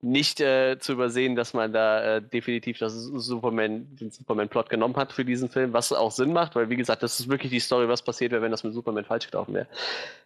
nicht 0.00 0.38
äh, 0.40 0.78
zu 0.78 0.92
übersehen, 0.92 1.34
dass 1.34 1.54
man 1.54 1.72
da 1.72 2.16
äh, 2.16 2.22
definitiv 2.22 2.78
das 2.78 2.92
Superman, 2.92 3.86
den 3.96 4.10
Superman-Plot 4.10 4.68
genommen 4.68 4.96
hat 4.96 5.12
für 5.12 5.24
diesen 5.24 5.48
Film, 5.48 5.72
was 5.72 5.92
auch 5.92 6.10
Sinn 6.12 6.32
macht, 6.34 6.54
weil 6.54 6.68
wie 6.68 6.76
gesagt, 6.76 7.02
das 7.02 7.18
ist 7.18 7.28
wirklich 7.30 7.50
die 7.50 7.58
Story, 7.60 7.88
was 7.88 8.02
passiert 8.02 8.30
wäre, 8.30 8.42
wenn 8.42 8.50
das 8.50 8.64
mit 8.64 8.74
Superman 8.74 9.04
falsch 9.06 9.30
gelaufen 9.30 9.54
wäre. 9.54 9.66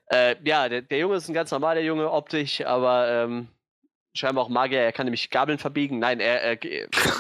Äh, 0.09 0.35
ja, 0.45 0.69
der, 0.69 0.83
der 0.83 0.99
Junge 0.99 1.14
ist 1.17 1.29
ein 1.29 1.35
ganz 1.35 1.51
normaler 1.53 1.81
Junge, 1.81 2.11
optisch, 2.11 2.61
aber 2.67 3.09
ähm, 3.09 3.49
scheinbar 4.18 4.44
auch 4.44 4.48
Magier, 4.48 4.81
er 4.81 4.92
kann 4.92 5.07
nämlich 5.07 5.31
Gabeln 5.31 5.59
verbiegen. 5.59 5.98
Nein, 5.98 6.20
er, 6.20 6.42
er 6.42 6.59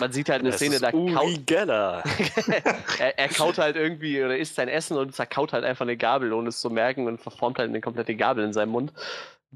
man 0.00 0.12
sieht 0.12 0.28
halt 0.28 0.40
eine 0.40 0.52
Szene, 0.58 0.80
da 0.80 0.90
kaut, 0.92 1.46
Geller. 1.46 2.02
er, 2.98 3.18
er 3.18 3.28
kaut 3.28 3.58
halt 3.58 3.76
irgendwie 3.76 4.22
oder 4.22 4.36
isst 4.36 4.56
sein 4.56 4.68
Essen 4.68 4.96
und 4.96 5.14
zerkaut 5.14 5.52
halt 5.52 5.64
einfach 5.64 5.84
eine 5.84 5.96
Gabel, 5.96 6.32
ohne 6.32 6.48
es 6.48 6.60
zu 6.60 6.70
merken 6.70 7.06
und 7.06 7.20
verformt 7.20 7.58
halt 7.58 7.68
eine 7.68 7.80
komplette 7.80 8.14
Gabel 8.14 8.44
in 8.44 8.52
seinem 8.52 8.70
Mund. 8.70 8.92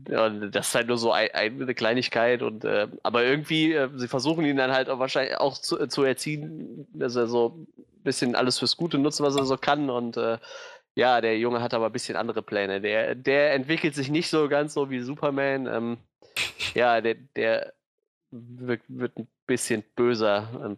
Ja, 0.09 0.31
das 0.31 0.69
ist 0.69 0.75
halt 0.75 0.87
nur 0.89 0.97
so 0.97 1.13
ein, 1.13 1.29
ein, 1.35 1.61
eine 1.61 1.75
Kleinigkeit 1.75 2.41
und 2.41 2.65
äh, 2.65 2.89
aber 3.03 3.25
irgendwie, 3.25 3.75
äh, 3.75 3.91
sie 3.95 4.09
versuchen 4.09 4.47
ihn 4.47 4.57
dann 4.57 4.73
halt 4.73 4.89
auch 4.89 4.99
wahrscheinlich 4.99 5.37
auch 5.37 5.59
zu, 5.59 5.79
äh, 5.79 5.89
zu 5.89 6.03
erziehen, 6.03 6.87
dass 6.95 7.15
er 7.15 7.27
so 7.27 7.67
ein 7.67 8.03
bisschen 8.03 8.35
alles 8.35 8.59
fürs 8.59 8.79
Gute 8.79 8.97
nutzt, 8.97 9.21
was 9.21 9.37
er 9.37 9.45
so 9.45 9.59
kann 9.59 9.91
und 9.91 10.17
äh, 10.17 10.39
ja, 10.95 11.21
der 11.21 11.39
Junge 11.39 11.63
hat 11.63 11.75
aber 11.75 11.87
ein 11.87 11.93
bisschen 11.93 12.17
andere 12.17 12.43
Pläne. 12.43 12.81
Der, 12.81 13.15
der 13.15 13.55
entwickelt 13.55 13.95
sich 13.95 14.11
nicht 14.11 14.29
so 14.29 14.49
ganz 14.49 14.75
so 14.75 14.91
wie 14.91 15.01
Superman. 15.01 15.67
Ähm, 15.67 15.99
ja, 16.75 17.01
der, 17.01 17.15
der 17.37 17.73
wird, 18.31 18.83
wird 18.89 19.17
ein 19.19 19.29
bisschen 19.47 19.83
böser. 19.97 20.77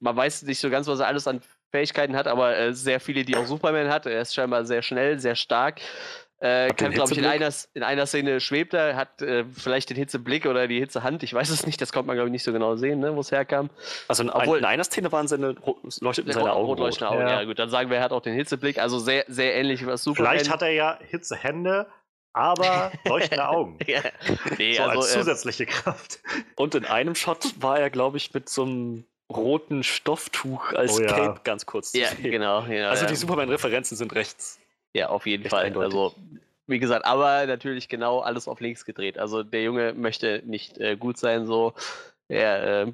Man 0.00 0.16
weiß 0.16 0.42
nicht 0.42 0.58
so 0.58 0.70
ganz, 0.70 0.86
was 0.86 1.00
er 1.00 1.06
alles 1.06 1.26
an 1.26 1.40
Fähigkeiten 1.70 2.16
hat, 2.16 2.26
aber 2.26 2.56
äh, 2.56 2.72
sehr 2.74 3.00
viele, 3.00 3.24
die 3.24 3.36
auch 3.36 3.46
Superman 3.46 3.88
hat. 3.88 4.06
Er 4.06 4.20
ist 4.20 4.34
scheinbar 4.34 4.64
sehr 4.64 4.82
schnell, 4.82 5.18
sehr 5.18 5.34
stark. 5.36 5.80
Äh, 6.40 6.68
kann, 6.68 6.92
glaube 6.92 7.10
ich, 7.12 7.18
in 7.18 7.24
einer, 7.26 7.50
in 7.74 7.82
einer 7.82 8.06
Szene 8.06 8.38
schwebt 8.38 8.72
er, 8.72 8.94
hat 8.94 9.20
äh, 9.22 9.44
vielleicht 9.52 9.90
den 9.90 9.96
Hitzeblick 9.96 10.46
oder 10.46 10.68
die 10.68 10.78
Hitzehand. 10.78 11.24
Ich 11.24 11.34
weiß 11.34 11.50
es 11.50 11.66
nicht, 11.66 11.80
das 11.80 11.92
konnte 11.92 12.06
man, 12.06 12.14
glaube 12.16 12.28
ich, 12.28 12.32
nicht 12.32 12.44
so 12.44 12.52
genau 12.52 12.76
sehen, 12.76 13.00
ne, 13.00 13.14
wo 13.16 13.20
es 13.20 13.32
herkam. 13.32 13.70
Also 14.06 14.22
in, 14.22 14.30
Obwohl- 14.30 14.58
in 14.58 14.64
einer 14.64 14.84
Szene 14.84 15.10
waren 15.10 15.26
seine, 15.26 15.56
leuchteten 16.00 16.32
seine 16.32 16.52
Augen 16.52 16.66
rot 16.66 16.78
rot. 16.78 16.86
leuchtende 16.86 17.10
Augen. 17.10 17.20
Ja. 17.22 17.40
Ja. 17.40 17.44
gut, 17.44 17.58
dann 17.58 17.70
sagen 17.70 17.90
wir, 17.90 17.96
er 17.96 18.04
hat 18.04 18.12
auch 18.12 18.22
den 18.22 18.34
Hitzeblick. 18.34 18.78
Also 18.78 19.00
sehr, 19.00 19.24
sehr 19.26 19.56
ähnlich 19.56 19.84
was 19.84 20.04
Superman. 20.04 20.30
Vielleicht 20.34 20.52
hat 20.52 20.62
er 20.62 20.70
ja 20.70 20.96
Hitzehände, 21.08 21.88
aber 22.32 22.92
leuchtende 23.06 23.48
Augen. 23.48 23.78
ja. 23.86 24.00
Nee, 24.58 24.74
so 24.74 24.82
also, 24.84 25.00
als 25.00 25.14
äh, 25.14 25.18
zusätzliche 25.18 25.66
Kraft. 25.66 26.20
Und 26.56 26.74
in 26.74 26.84
einem 26.84 27.14
Shot 27.14 27.54
war 27.60 27.78
er, 27.78 27.90
glaube 27.90 28.16
ich, 28.16 28.32
mit 28.34 28.48
so 28.48 28.62
einem 28.64 29.04
roten 29.30 29.82
Stofftuch 29.82 30.72
als 30.72 30.98
Oh 30.98 31.02
ja. 31.02 31.08
Cape 31.08 31.40
ganz 31.44 31.66
kurz 31.66 31.92
zu 31.92 31.98
ja, 32.00 32.08
sehen. 32.08 32.30
genau. 32.30 32.64
Ja, 32.66 32.90
Also 32.90 33.04
ja. 33.04 33.10
die 33.10 33.16
Superman-Referenzen 33.16 33.96
sind 33.96 34.14
rechts. 34.14 34.58
Ja, 34.94 35.10
auf 35.10 35.26
jeden 35.26 35.42
Echt 35.44 35.50
Fall. 35.50 35.64
eindeutig. 35.66 35.94
Also, 35.94 36.14
wie 36.66 36.78
gesagt, 36.78 37.04
aber 37.04 37.46
natürlich 37.46 37.88
genau 37.88 38.20
alles 38.20 38.48
auf 38.48 38.60
links 38.60 38.84
gedreht. 38.84 39.18
Also 39.18 39.42
der 39.42 39.62
Junge 39.62 39.92
möchte 39.94 40.42
nicht 40.46 40.78
äh, 40.78 40.96
gut 40.96 41.18
sein, 41.18 41.46
so. 41.46 41.74
Er 42.28 42.82
äh, 42.82 42.92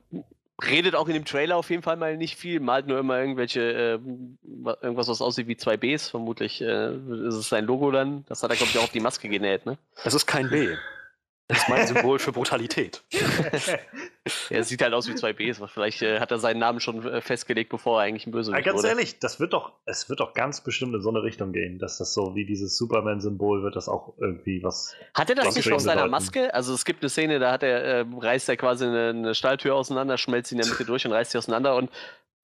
redet 0.62 0.94
auch 0.94 1.08
in 1.08 1.14
dem 1.14 1.24
Trailer 1.24 1.56
auf 1.56 1.70
jeden 1.70 1.82
Fall 1.82 1.96
mal 1.96 2.16
nicht 2.16 2.36
viel, 2.36 2.60
malt 2.60 2.86
nur 2.86 2.98
immer 2.98 3.18
irgendwelche, 3.18 3.60
äh, 3.60 3.98
wa- 4.42 4.76
irgendwas, 4.82 5.08
was 5.08 5.20
aussieht 5.20 5.48
wie 5.48 5.56
zwei 5.56 5.76
Bs. 5.76 6.08
Vermutlich 6.10 6.60
äh, 6.60 6.94
ist 7.26 7.34
es 7.34 7.48
sein 7.48 7.64
Logo 7.64 7.90
dann. 7.90 8.24
Das 8.28 8.42
hat 8.42 8.50
er, 8.50 8.56
glaube 8.56 8.70
ich, 8.72 8.78
auch 8.78 8.84
auf 8.84 8.90
die 8.92 9.00
Maske 9.00 9.28
genäht, 9.28 9.66
ne? 9.66 9.76
Das 10.04 10.14
ist 10.14 10.26
kein 10.26 10.48
B. 10.50 10.76
Das 11.48 11.58
ist 11.58 11.68
mein 11.68 11.86
Symbol 11.86 12.18
für 12.18 12.32
Brutalität. 12.32 13.04
Es 14.50 14.68
sieht 14.68 14.80
halt 14.82 14.94
aus 14.94 15.06
wie 15.08 15.14
zwei 15.14 15.32
Bs. 15.34 15.58
aber 15.58 15.68
Vielleicht 15.68 16.00
äh, 16.02 16.18
hat 16.20 16.30
er 16.30 16.38
seinen 16.38 16.58
Namen 16.58 16.80
schon 16.80 17.06
äh, 17.06 17.20
festgelegt, 17.20 17.70
bevor 17.70 18.00
er 18.00 18.04
eigentlich 18.06 18.26
ein 18.26 18.30
Ja, 18.30 18.36
Bösewicht 18.38 18.64
ganz 18.64 18.78
wurde. 18.78 18.88
ehrlich, 18.88 19.18
das 19.18 19.40
wird 19.40 19.52
doch, 19.52 19.72
es 19.84 20.08
wird 20.08 20.20
doch 20.20 20.32
ganz 20.32 20.62
bestimmt 20.62 20.94
in 20.94 21.02
so 21.02 21.10
eine 21.10 21.22
Richtung 21.22 21.52
gehen, 21.52 21.78
dass 21.78 21.98
das 21.98 22.14
so 22.14 22.34
wie 22.34 22.46
dieses 22.46 22.78
Superman-Symbol 22.78 23.62
wird 23.62 23.76
das 23.76 23.88
auch 23.88 24.14
irgendwie 24.18 24.62
was. 24.62 24.94
Hat 25.12 25.28
er 25.28 25.36
das 25.36 25.54
nicht 25.54 25.70
auf 25.70 25.80
seiner? 25.80 26.06
Maske? 26.06 26.52
Also 26.54 26.72
es 26.72 26.84
gibt 26.84 27.02
eine 27.02 27.10
Szene, 27.10 27.38
da 27.38 27.52
hat 27.52 27.62
er, 27.62 27.82
äh, 27.82 28.04
reißt 28.20 28.48
er 28.48 28.56
quasi 28.56 28.86
eine, 28.86 29.08
eine 29.10 29.34
Stahltür 29.34 29.74
auseinander, 29.74 30.16
schmelzt 30.16 30.48
sie 30.48 30.54
in 30.54 30.62
der 30.62 30.70
Mitte 30.70 30.84
durch 30.84 31.04
und 31.06 31.12
reißt 31.12 31.32
sie 31.32 31.38
auseinander 31.38 31.76
und 31.76 31.90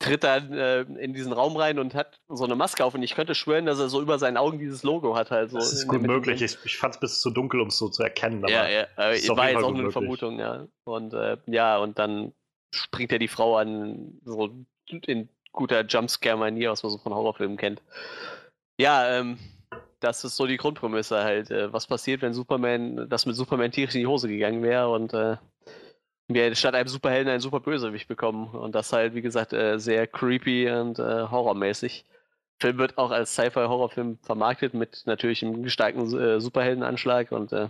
tritt 0.00 0.24
dann 0.24 0.52
äh, 0.52 0.80
in 0.80 1.12
diesen 1.12 1.32
Raum 1.32 1.56
rein 1.56 1.78
und 1.78 1.94
hat 1.94 2.20
so 2.28 2.44
eine 2.44 2.56
Maske 2.56 2.84
auf 2.84 2.94
und 2.94 3.02
ich 3.02 3.14
könnte 3.14 3.34
schwören, 3.34 3.66
dass 3.66 3.78
er 3.78 3.88
so 3.88 4.00
über 4.00 4.18
seinen 4.18 4.38
Augen 4.38 4.58
dieses 4.58 4.82
Logo 4.82 5.14
hat 5.14 5.30
halt 5.30 5.50
so. 5.50 5.58
Das 5.58 5.72
ist 5.72 5.86
gut 5.86 6.02
möglich. 6.02 6.42
Ich, 6.42 6.58
ich 6.64 6.78
fand 6.78 6.94
es 6.94 7.00
bis 7.00 7.20
zu 7.20 7.30
dunkel, 7.30 7.60
um 7.60 7.68
es 7.68 7.78
so 7.78 7.88
zu 7.88 8.02
erkennen. 8.02 8.42
Aber 8.42 8.50
Ja, 8.52 8.68
ja, 8.68 8.86
war 8.96 9.12
jetzt 9.12 9.28
auch 9.28 9.36
nur 9.36 9.68
eine 9.68 9.76
möglich. 9.78 9.92
Vermutung, 9.92 10.40
ja. 10.40 10.66
Und 10.84 11.12
äh, 11.12 11.36
ja, 11.46 11.78
und 11.78 11.98
dann 11.98 12.32
springt 12.74 13.12
er 13.12 13.18
die 13.18 13.28
Frau 13.28 13.56
an, 13.58 14.18
so 14.24 14.50
in 14.88 15.28
guter 15.52 15.84
Jumpscare-Manier, 15.84 16.70
was 16.70 16.82
man 16.82 16.92
so 16.92 16.98
von 16.98 17.14
Horrorfilmen 17.14 17.58
kennt. 17.58 17.82
Ja, 18.80 19.18
ähm, 19.18 19.38
das 20.00 20.24
ist 20.24 20.36
so 20.36 20.46
die 20.46 20.56
Grundprämisse 20.56 21.22
halt. 21.22 21.50
Äh, 21.50 21.72
was 21.74 21.86
passiert, 21.86 22.22
wenn 22.22 22.32
Superman, 22.32 23.06
das 23.10 23.26
mit 23.26 23.36
Superman 23.36 23.70
tierisch 23.70 23.94
in 23.94 24.00
die 24.00 24.06
Hose 24.06 24.28
gegangen 24.28 24.62
wäre 24.62 24.88
und 24.90 25.12
äh, 25.12 25.36
wir 26.34 26.54
statt 26.54 26.74
einem 26.74 26.88
Superhelden 26.88 27.30
einen 27.30 27.40
Superbösewicht 27.40 28.08
bekommen. 28.08 28.48
Und 28.54 28.74
das 28.74 28.92
halt, 28.92 29.14
wie 29.14 29.22
gesagt, 29.22 29.52
äh, 29.52 29.78
sehr 29.78 30.06
creepy 30.06 30.70
und 30.70 30.98
äh, 30.98 31.28
horrormäßig. 31.30 32.04
Film 32.60 32.78
wird 32.78 32.98
auch 32.98 33.10
als 33.10 33.32
Sci-Fi-Horrorfilm 33.32 34.18
vermarktet 34.22 34.74
mit 34.74 35.02
natürlich 35.06 35.42
einem 35.42 35.62
gestärkten 35.62 36.04
äh, 36.18 36.40
Superheldenanschlag 36.40 37.32
und 37.32 37.52
äh, 37.52 37.68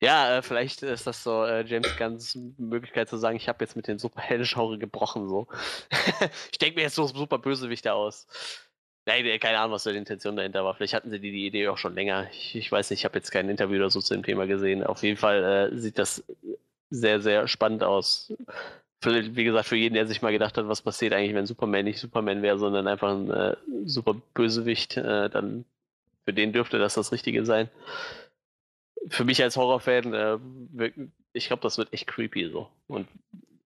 ja, 0.00 0.38
äh, 0.38 0.42
vielleicht 0.42 0.82
ist 0.82 1.06
das 1.06 1.24
so 1.24 1.44
äh, 1.44 1.64
James 1.64 1.96
Gunns 1.96 2.38
Möglichkeit 2.56 3.08
zu 3.08 3.16
sagen, 3.16 3.36
ich 3.36 3.48
habe 3.48 3.64
jetzt 3.64 3.74
mit 3.74 3.88
den 3.88 3.98
Superhelden-Genre 3.98 4.78
gebrochen. 4.78 5.28
So. 5.28 5.48
ich 6.52 6.58
denke 6.58 6.76
mir 6.76 6.82
jetzt 6.82 6.94
so 6.94 7.06
super 7.06 7.38
Bösewichte 7.38 7.92
aus. 7.92 8.28
Nein, 9.06 9.24
keine 9.40 9.58
Ahnung, 9.58 9.72
was 9.72 9.84
die 9.84 9.90
Intention 9.90 10.36
dahinter 10.36 10.64
war. 10.64 10.74
Vielleicht 10.74 10.94
hatten 10.94 11.10
sie 11.10 11.18
die, 11.18 11.32
die 11.32 11.46
Idee 11.46 11.68
auch 11.68 11.78
schon 11.78 11.94
länger. 11.94 12.28
Ich, 12.30 12.54
ich 12.54 12.70
weiß 12.70 12.90
nicht, 12.90 13.00
ich 13.00 13.04
habe 13.06 13.18
jetzt 13.18 13.30
kein 13.32 13.48
Interview 13.48 13.76
oder 13.78 13.90
so 13.90 14.00
zu 14.00 14.14
dem 14.14 14.22
Thema 14.22 14.46
gesehen. 14.46 14.84
Auf 14.84 15.02
jeden 15.02 15.16
Fall 15.16 15.70
sieht 15.72 15.98
das 15.98 16.22
sehr, 16.90 17.20
sehr 17.20 17.48
spannend 17.48 17.82
aus. 17.82 18.32
Für, 19.00 19.36
wie 19.36 19.44
gesagt, 19.44 19.68
für 19.68 19.76
jeden, 19.76 19.94
der 19.94 20.06
sich 20.06 20.22
mal 20.22 20.32
gedacht 20.32 20.58
hat, 20.58 20.68
was 20.68 20.82
passiert 20.82 21.12
eigentlich, 21.12 21.34
wenn 21.34 21.46
Superman 21.46 21.84
nicht 21.84 22.00
Superman 22.00 22.42
wäre, 22.42 22.58
sondern 22.58 22.88
einfach 22.88 23.10
ein 23.10 23.30
äh, 23.30 23.56
super 23.84 24.14
Bösewicht, 24.34 24.96
äh, 24.96 25.30
dann 25.30 25.64
für 26.24 26.32
den 26.32 26.52
dürfte 26.52 26.78
das 26.78 26.94
das 26.94 27.12
Richtige 27.12 27.44
sein 27.44 27.70
für 29.08 29.24
mich 29.24 29.42
als 29.42 29.56
Horrorfan, 29.56 30.14
äh, 30.14 30.90
ich 31.32 31.46
glaube, 31.46 31.62
das 31.62 31.78
wird 31.78 31.92
echt 31.92 32.06
creepy 32.06 32.50
so. 32.50 32.68
Und 32.86 33.08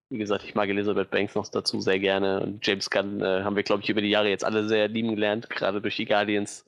wie 0.09 0.17
gesagt, 0.17 0.43
ich 0.43 0.55
mag 0.55 0.69
Elizabeth 0.69 1.09
Banks 1.09 1.35
noch 1.35 1.47
dazu 1.47 1.79
sehr 1.79 1.99
gerne. 1.99 2.41
Und 2.41 2.65
James 2.65 2.89
Gunn 2.89 3.21
äh, 3.21 3.43
haben 3.43 3.55
wir, 3.55 3.63
glaube 3.63 3.83
ich, 3.83 3.89
über 3.89 4.01
die 4.01 4.09
Jahre 4.09 4.29
jetzt 4.29 4.45
alle 4.45 4.67
sehr 4.67 4.87
lieben 4.87 5.15
gelernt, 5.15 5.49
gerade 5.49 5.81
durch 5.81 5.95
die 5.95 6.05
Guardians. 6.05 6.65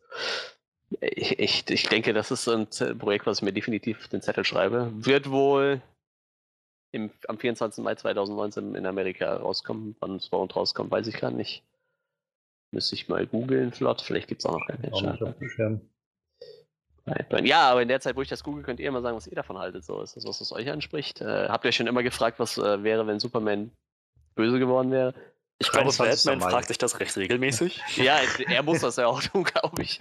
Ich, 1.01 1.39
ich, 1.39 1.69
ich 1.69 1.87
denke, 1.89 2.13
das 2.13 2.31
ist 2.31 2.47
ein 2.47 2.67
Projekt, 2.97 3.25
was 3.25 3.39
ich 3.39 3.43
mir 3.43 3.53
definitiv 3.53 4.07
den 4.07 4.21
Zettel 4.21 4.45
schreibe. 4.45 4.91
Wird 4.95 5.29
wohl 5.29 5.81
im, 6.95 7.11
am 7.27 7.37
24. 7.37 7.83
Mai 7.83 7.95
2019 7.95 8.75
in 8.75 8.85
Amerika 8.85 9.35
rauskommen. 9.35 9.95
Wann 9.99 10.15
es 10.15 10.29
bei 10.29 10.37
uns 10.37 10.55
rauskommt, 10.55 10.89
weiß 10.91 11.07
ich 11.07 11.15
gerade 11.15 11.35
nicht. 11.35 11.63
Müsste 12.71 12.95
ich 12.95 13.09
mal 13.09 13.27
googeln, 13.27 13.71
flott. 13.71 14.01
Vielleicht 14.01 14.27
gibt 14.27 14.41
es 14.41 14.45
auch 14.45 14.53
noch 14.53 14.67
keinen 14.67 14.81
Headshot. 14.81 15.35
Ja, 17.43 17.69
aber 17.69 17.81
in 17.83 17.87
der 17.87 17.99
Zeit, 17.99 18.15
wo 18.15 18.21
ich 18.21 18.29
das 18.29 18.43
google, 18.43 18.63
könnt 18.63 18.79
ihr 18.79 18.87
immer 18.87 19.01
sagen, 19.01 19.15
was 19.15 19.27
ihr 19.27 19.35
davon 19.35 19.59
haltet. 19.59 19.85
So, 19.85 20.01
ist 20.01 20.15
das 20.15 20.25
was, 20.25 20.41
was 20.41 20.51
euch 20.51 20.71
anspricht? 20.71 21.21
Äh, 21.21 21.49
habt 21.49 21.63
ihr 21.63 21.69
euch 21.69 21.75
schon 21.75 21.87
immer 21.87 22.01
gefragt, 22.01 22.39
was 22.39 22.57
äh, 22.57 22.83
wäre, 22.83 23.05
wenn 23.05 23.19
Superman 23.19 23.71
böse 24.33 24.57
geworden 24.57 24.91
wäre? 24.91 25.13
Ich 25.57 25.71
glaube, 25.71 25.91
Batman 25.97 26.41
fragt 26.41 26.67
sich 26.67 26.77
das 26.77 26.99
recht 26.99 27.15
regelmäßig. 27.15 27.81
ja, 27.95 28.19
er 28.47 28.63
muss 28.63 28.81
das 28.81 28.97
ja 28.97 29.07
auch 29.07 29.21
tun, 29.23 29.45
glaube 29.45 29.81
ich. 29.81 29.99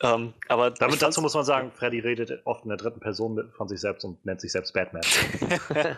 ähm, 0.00 0.32
aber 0.48 0.70
Damit 0.70 1.02
dazu 1.02 1.20
muss 1.20 1.34
man 1.34 1.44
sagen, 1.44 1.70
Freddy 1.72 2.00
redet 2.00 2.40
oft 2.46 2.64
in 2.64 2.70
der 2.70 2.78
dritten 2.78 3.00
Person 3.00 3.52
von 3.54 3.68
sich 3.68 3.80
selbst 3.80 4.04
und 4.04 4.24
nennt 4.24 4.40
sich 4.40 4.52
selbst 4.52 4.72
Batman. 4.72 5.02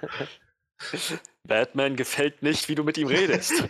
Batman 1.45 1.97
gefällt 1.97 2.43
nicht, 2.43 2.69
wie 2.69 2.75
du 2.75 2.85
mit 2.85 2.99
ihm 2.99 3.09
redest. 3.09 3.53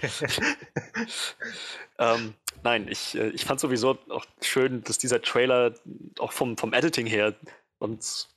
ähm, 1.99 2.35
nein, 2.63 2.89
ich, 2.89 3.15
äh, 3.15 3.29
ich 3.29 3.45
fand 3.45 3.61
sowieso 3.61 3.99
auch 4.09 4.25
schön, 4.41 4.83
dass 4.85 4.99
dieser 4.99 5.21
Trailer 5.23 5.75
auch 6.19 6.33
vom, 6.33 6.57
vom 6.57 6.73
Editing 6.73 7.07
her 7.07 7.35
und 7.79 8.29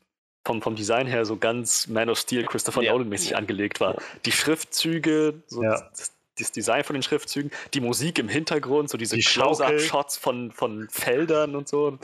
vom, 0.45 0.62
vom 0.62 0.76
Design 0.76 1.08
her 1.08 1.26
so 1.26 1.38
ganz 1.38 1.88
Man 1.88 2.10
of 2.10 2.18
Steel, 2.18 2.45
Christopher 2.45 2.82
ja. 2.82 2.91
Nolan-mäßig 2.91 3.36
angelegt 3.36 3.80
war. 3.80 3.95
Die 4.26 4.32
Schriftzüge, 4.32 5.43
so 5.47 5.64
ja. 5.64 5.89
das, 5.89 6.14
das, 6.38 6.52
Design 6.52 6.84
von 6.84 6.94
den 6.94 7.04
Schriftzügen, 7.04 7.52
die 7.74 7.82
Musik 7.82 8.20
im 8.20 8.30
Hintergrund, 8.30 8.90
so 8.90 8.98
diese 8.98 9.16
die 9.16 9.24
Close-Up-Shots 9.24 10.18
von, 10.18 10.52
von 10.52 10.88
Feldern 10.90 11.56
und 11.56 11.68
so. 11.68 11.98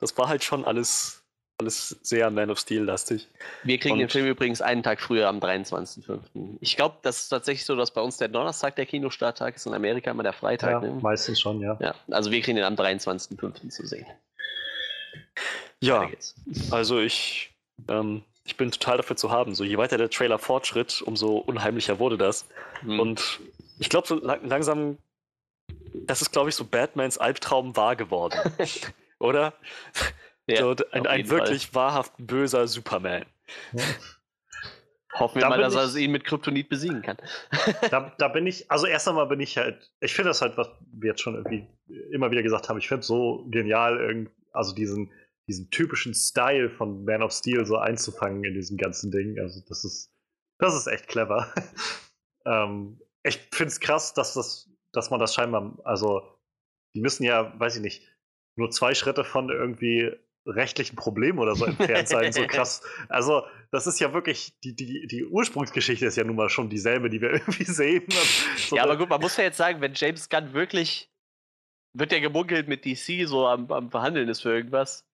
Das 0.00 0.16
war 0.16 0.28
halt 0.28 0.44
schon 0.44 0.64
alles 0.64 1.18
alles 1.60 1.98
sehr 2.02 2.30
Man 2.30 2.50
of 2.50 2.58
Steel-lastig. 2.58 3.26
Wir 3.64 3.78
kriegen 3.78 3.94
und 3.94 3.98
den 3.98 4.08
Film 4.08 4.26
übrigens 4.26 4.62
einen 4.62 4.84
Tag 4.84 5.00
früher 5.00 5.28
am 5.28 5.40
23.05. 5.40 6.20
Ich 6.60 6.76
glaube, 6.76 6.96
das 7.02 7.22
ist 7.22 7.28
tatsächlich 7.30 7.64
so, 7.64 7.74
dass 7.74 7.90
bei 7.90 8.00
uns 8.00 8.16
der 8.16 8.28
Donnerstag 8.28 8.76
der 8.76 8.86
Kinostarttag 8.86 9.56
ist, 9.56 9.66
in 9.66 9.74
Amerika 9.74 10.10
immer 10.12 10.22
der 10.22 10.32
Freitag. 10.32 10.70
Ja, 10.70 10.80
ne? 10.80 10.98
meistens 11.02 11.40
schon, 11.40 11.60
ja. 11.60 11.76
ja. 11.80 11.94
Also 12.10 12.30
wir 12.30 12.40
kriegen 12.42 12.56
den 12.56 12.64
am 12.64 12.76
23.05. 12.76 13.70
zu 13.70 13.86
sehen. 13.86 14.06
Ja, 15.80 16.08
also 16.70 17.00
ich, 17.00 17.52
ähm, 17.88 18.22
ich 18.44 18.56
bin 18.56 18.70
total 18.70 18.98
dafür 18.98 19.16
zu 19.16 19.30
haben. 19.32 19.56
So, 19.56 19.64
je 19.64 19.78
weiter 19.78 19.98
der 19.98 20.10
Trailer 20.10 20.38
fortschritt, 20.38 21.02
umso 21.02 21.38
unheimlicher 21.38 21.98
wurde 21.98 22.18
das. 22.18 22.48
Mhm. 22.82 23.00
Und 23.00 23.40
ich 23.78 23.88
glaube, 23.88 24.06
so 24.06 24.16
lang 24.16 24.46
langsam, 24.46 24.98
das 25.94 26.22
ist, 26.22 26.32
glaube 26.32 26.48
ich, 26.50 26.54
so 26.54 26.64
Batmans 26.64 27.18
Albtraum 27.18 27.76
wahr 27.76 27.96
geworden. 27.96 28.38
Oder? 29.18 29.54
Ja, 30.46 30.60
so, 30.60 30.76
ein, 30.92 31.06
ein 31.06 31.28
wirklich 31.28 31.68
Fall. 31.68 31.82
wahrhaft 31.82 32.12
böser 32.18 32.66
Superman. 32.68 33.26
Ja. 33.72 33.84
Hoffen 35.14 35.36
wir 35.36 35.42
da 35.42 35.48
mal, 35.48 35.60
dass 35.60 35.74
er 35.74 36.00
ihn 36.00 36.12
mit 36.12 36.24
Kryptonit 36.24 36.68
besiegen 36.68 37.02
kann. 37.02 37.16
da, 37.90 38.14
da, 38.18 38.28
bin 38.28 38.46
ich, 38.46 38.70
also 38.70 38.86
erst 38.86 39.08
einmal 39.08 39.26
bin 39.26 39.40
ich 39.40 39.56
halt, 39.56 39.90
ich 40.00 40.14
finde 40.14 40.30
das 40.30 40.42
halt, 40.42 40.56
was 40.56 40.68
wir 40.92 41.10
jetzt 41.10 41.22
schon 41.22 41.34
irgendwie 41.34 41.66
immer 42.12 42.30
wieder 42.30 42.42
gesagt 42.42 42.68
haben, 42.68 42.78
ich 42.78 42.88
finde 42.88 43.00
es 43.00 43.06
so 43.06 43.46
genial, 43.50 44.28
also 44.52 44.74
diesen, 44.74 45.10
diesen 45.48 45.70
typischen 45.70 46.14
Style 46.14 46.70
von 46.70 47.04
Man 47.04 47.22
of 47.22 47.32
Steel 47.32 47.66
so 47.66 47.76
einzufangen 47.78 48.44
in 48.44 48.54
diesem 48.54 48.76
ganzen 48.76 49.10
Ding. 49.10 49.38
Also 49.40 49.60
das 49.68 49.84
ist, 49.84 50.12
das 50.58 50.74
ist 50.74 50.86
echt 50.86 51.08
clever. 51.08 51.52
ähm, 52.46 53.00
ich 53.22 53.38
finde 53.52 53.68
es 53.68 53.80
krass, 53.80 54.14
dass 54.14 54.34
das, 54.34 54.70
dass 54.92 55.10
man 55.10 55.20
das 55.20 55.34
scheinbar, 55.34 55.78
also 55.84 56.22
die 56.94 57.00
müssen 57.00 57.24
ja, 57.24 57.58
weiß 57.58 57.76
ich 57.76 57.82
nicht, 57.82 58.08
nur 58.56 58.70
zwei 58.70 58.94
Schritte 58.94 59.24
von 59.24 59.50
irgendwie 59.50 60.12
rechtlichen 60.46 60.96
Problem 60.96 61.38
oder 61.38 61.54
so 61.54 61.66
entfernt 61.66 62.08
sein. 62.08 62.32
so 62.32 62.46
krass. 62.46 62.82
Also, 63.08 63.42
das 63.70 63.86
ist 63.86 64.00
ja 64.00 64.12
wirklich, 64.14 64.58
die, 64.64 64.74
die, 64.74 65.06
die 65.06 65.24
Ursprungsgeschichte 65.24 66.06
ist 66.06 66.16
ja 66.16 66.24
nun 66.24 66.36
mal 66.36 66.48
schon 66.48 66.70
dieselbe, 66.70 67.10
die 67.10 67.20
wir 67.20 67.30
irgendwie 67.32 67.64
sehen. 67.64 68.06
So 68.56 68.76
ja, 68.76 68.84
aber 68.84 68.96
gut, 68.96 69.08
man 69.08 69.20
muss 69.20 69.36
ja 69.36 69.44
jetzt 69.44 69.58
sagen, 69.58 69.80
wenn 69.80 69.92
James 69.94 70.28
Gunn 70.28 70.54
wirklich, 70.54 71.10
wird 71.92 72.12
ja 72.12 72.20
gemunkelt 72.20 72.68
mit 72.68 72.84
DC 72.84 73.26
so 73.26 73.46
am, 73.46 73.70
am 73.70 73.90
Verhandeln 73.90 74.28
ist 74.28 74.40
für 74.40 74.50
irgendwas. 74.52 75.06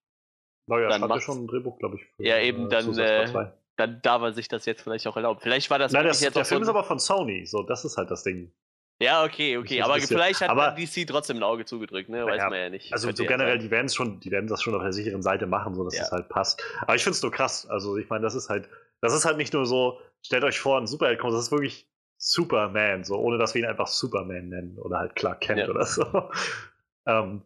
Naja, 0.67 0.89
dann 0.89 1.03
hatte 1.03 1.21
schon 1.21 1.45
ein 1.45 1.47
Drehbuch, 1.47 1.79
glaube 1.79 1.97
ich. 1.97 2.05
Für, 2.05 2.25
ja, 2.25 2.39
eben, 2.39 2.67
äh, 2.67 2.69
dann, 2.69 2.99
äh, 2.99 3.53
dann 3.77 4.01
darf 4.03 4.23
er 4.23 4.33
sich 4.33 4.49
das 4.49 4.67
jetzt 4.67 4.83
vielleicht 4.83 5.07
auch 5.07 5.17
erlauben. 5.17 5.41
Vielleicht 5.41 5.71
war 5.71 5.79
das. 5.79 5.93
Nein, 5.93 6.07
das, 6.07 6.21
jetzt 6.21 6.37
der 6.37 6.45
Film 6.45 6.63
so 6.63 6.71
ist 6.71 6.77
aber 6.77 6.85
von 6.85 6.99
Sony, 6.99 7.47
so, 7.47 7.63
das 7.63 7.85
ist 7.85 7.97
halt 7.97 8.11
das 8.11 8.23
Ding. 8.23 8.53
Ja, 9.01 9.25
okay, 9.25 9.59
okay. 9.59 9.83
Aber 9.83 9.99
vielleicht 9.99 10.41
hat 10.41 10.51
aber, 10.51 10.71
DC 10.71 11.07
trotzdem 11.07 11.39
ein 11.39 11.43
Auge 11.43 11.65
zugedrückt, 11.65 12.09
ne? 12.09 12.25
Weiß 12.25 12.39
ja, 12.39 12.49
man 12.49 12.59
ja 12.59 12.71
nicht. 12.71 12.93
Also 12.93 13.11
so 13.11 13.25
generell, 13.25 13.59
die 13.59 13.71
werden 13.71 13.89
schon, 13.89 14.21
die 14.21 14.31
werden 14.31 14.47
das 14.47 14.63
schon 14.63 14.75
auf 14.75 14.83
der 14.83 14.93
sicheren 14.93 15.23
Seite 15.23 15.47
machen, 15.47 15.75
so 15.75 15.85
dass 15.85 15.97
ja. 15.97 16.05
es 16.05 16.13
halt 16.13 16.29
passt. 16.29 16.63
Aber 16.83 16.95
ich 16.95 17.03
finde 17.03 17.17
es 17.17 17.23
nur 17.23 17.33
krass. 17.33 17.67
Also 17.67 17.97
ich 17.97 18.09
meine, 18.09 18.23
das 18.23 18.37
ist 18.37 18.49
halt, 18.49 18.69
das 19.01 19.13
ist 19.13 19.25
halt 19.25 19.37
nicht 19.37 19.53
nur 19.53 19.67
so, 19.67 19.99
stellt 20.23 20.45
euch 20.45 20.61
vor, 20.61 20.79
ein 20.79 20.87
Superheld 20.87 21.19
kommt, 21.19 21.35
das 21.35 21.43
ist 21.43 21.51
wirklich 21.51 21.89
Superman, 22.19 23.03
so, 23.03 23.19
ohne 23.19 23.37
dass 23.37 23.55
wir 23.55 23.63
ihn 23.63 23.69
einfach 23.69 23.89
Superman 23.89 24.49
nennen 24.49 24.79
oder 24.79 24.99
halt 24.99 25.17
Clark 25.17 25.41
Kent 25.41 25.59
ja. 25.59 25.69
oder 25.69 25.85
so. 25.85 26.31
ähm, 27.07 27.43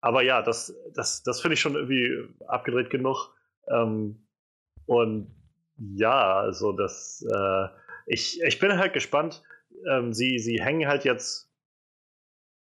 aber 0.00 0.22
ja, 0.22 0.40
das, 0.40 0.74
das, 0.94 1.22
das 1.24 1.40
finde 1.40 1.54
ich 1.54 1.60
schon 1.60 1.74
irgendwie 1.74 2.28
abgedreht 2.46 2.90
genug. 2.90 3.34
Ähm, 3.68 4.26
und 4.86 5.34
ja, 5.94 6.40
also 6.40 6.72
das, 6.72 7.24
äh, 7.28 7.68
ich, 8.06 8.40
ich 8.42 8.58
bin 8.58 8.76
halt 8.78 8.92
gespannt, 8.92 9.42
ähm, 9.90 10.12
sie, 10.12 10.38
sie 10.38 10.62
hängen 10.62 10.88
halt 10.88 11.04
jetzt 11.04 11.48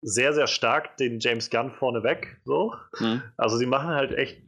sehr, 0.02 0.34
sehr 0.34 0.46
stark 0.46 0.96
den 0.98 1.18
James 1.18 1.50
Gunn 1.50 1.70
vorne 1.70 2.02
weg. 2.02 2.40
So. 2.44 2.74
Mhm. 3.00 3.22
Also 3.36 3.56
sie 3.56 3.66
machen 3.66 3.88
halt 3.88 4.12
echt, 4.12 4.42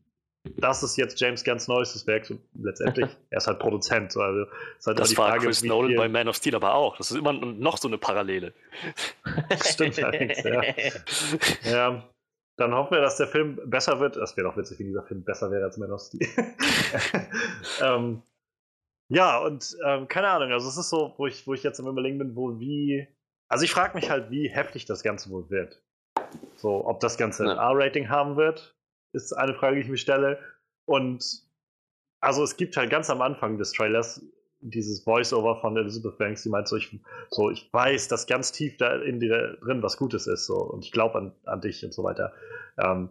das 0.59 0.83
ist 0.83 0.97
jetzt 0.97 1.19
James 1.19 1.45
Gunns 1.45 1.67
neuestes 1.67 2.07
Werk. 2.07 2.27
So 2.27 2.39
letztendlich, 2.55 3.09
er 3.31 3.39
ist 3.39 3.47
halt 3.47 3.59
Produzent. 3.59 4.13
So. 4.13 4.21
Also, 4.21 4.47
ist 4.79 4.87
halt 4.87 4.99
das 4.99 5.17
war 5.17 5.29
Frage, 5.29 5.47
Chris 5.47 5.63
Nolan 5.65 5.97
bei 5.97 6.09
Man 6.09 6.29
of 6.29 6.37
Steel 6.37 6.55
aber 6.55 6.75
auch. 6.75 6.97
Das 6.99 7.11
ist 7.11 7.17
immer 7.17 7.33
noch 7.33 7.79
so 7.79 7.89
eine 7.89 7.99
Parallele. 7.99 8.53
Stimmt 9.65 10.03
allerdings, 10.03 10.43
ja. 10.45 10.63
ja. 11.71 12.09
Dann 12.59 12.75
hoffen 12.75 12.95
wir, 12.95 13.03
dass 13.03 13.19
der 13.19 13.27
Film 13.27 13.61
besser 13.67 14.01
wird. 14.01 14.17
Das 14.17 14.37
wäre 14.37 14.49
doch 14.49 14.57
witzig, 14.57 14.79
wenn 14.79 14.87
dieser 14.87 15.03
Film 15.03 15.25
besser 15.25 15.51
wäre 15.51 15.65
als 15.65 15.77
Man 15.77 15.93
of 15.93 16.01
Steel. 16.01 16.27
ähm, 17.83 18.23
ja, 19.09 19.39
und 19.39 19.77
ähm, 19.85 20.09
keine 20.09 20.29
Ahnung, 20.29 20.53
also 20.53 20.69
es 20.69 20.77
ist 20.77 20.91
so, 20.91 21.15
wo 21.17 21.27
ich, 21.27 21.47
wo 21.47 21.55
ich 21.55 21.63
jetzt 21.63 21.79
im 21.79 21.87
Überlegen 21.87 22.19
bin, 22.19 22.37
wo 22.37 22.59
wie. 22.59 23.07
Also 23.49 23.65
ich 23.65 23.71
frage 23.71 23.95
mich 23.95 24.11
halt, 24.11 24.31
wie 24.31 24.49
heftig 24.49 24.87
das 24.87 25.03
Ganze 25.03 25.31
wohl 25.31 25.49
wird. 25.51 25.81
So, 26.57 26.85
ob 26.87 26.99
das 27.01 27.17
Ganze 27.17 27.45
ein 27.45 27.57
R-Rating 27.57 28.09
haben 28.09 28.37
wird, 28.37 28.77
ist 29.13 29.33
eine 29.33 29.55
Frage, 29.55 29.77
die 29.77 29.83
ich 29.83 29.89
mir 29.89 29.99
stelle. 29.99 30.41
Und 30.85 31.25
also 32.21 32.43
es 32.43 32.57
gibt 32.57 32.77
halt 32.77 32.91
ganz 32.91 33.09
am 33.09 33.23
Anfang 33.23 33.59
des 33.59 33.73
Trailers 33.73 34.21
dieses 34.61 35.05
Voice-Over 35.05 35.61
von 35.61 35.77
Elizabeth 35.77 36.19
Banks, 36.19 36.43
die 36.43 36.49
meint 36.49 36.67
so 36.67 36.77
ich, 36.77 36.99
so, 37.31 37.51
ich 37.51 37.73
weiß, 37.73 38.09
dass 38.09 38.27
ganz 38.27 38.53
tief 38.53 38.77
da 38.79 38.97
in 38.97 39.21
dir 39.21 39.59
drin 39.61 39.83
was 39.83 39.97
Gutes 39.97 40.27
ist, 40.27 40.47
so, 40.47 40.57
und 40.57 40.85
ich 40.85 40.93
glaube 40.93 41.19
an, 41.19 41.33
an 41.45 41.61
dich 41.61 41.85
und 41.85 41.93
so 41.93 42.03
weiter. 42.03 42.33
Ähm, 42.79 43.11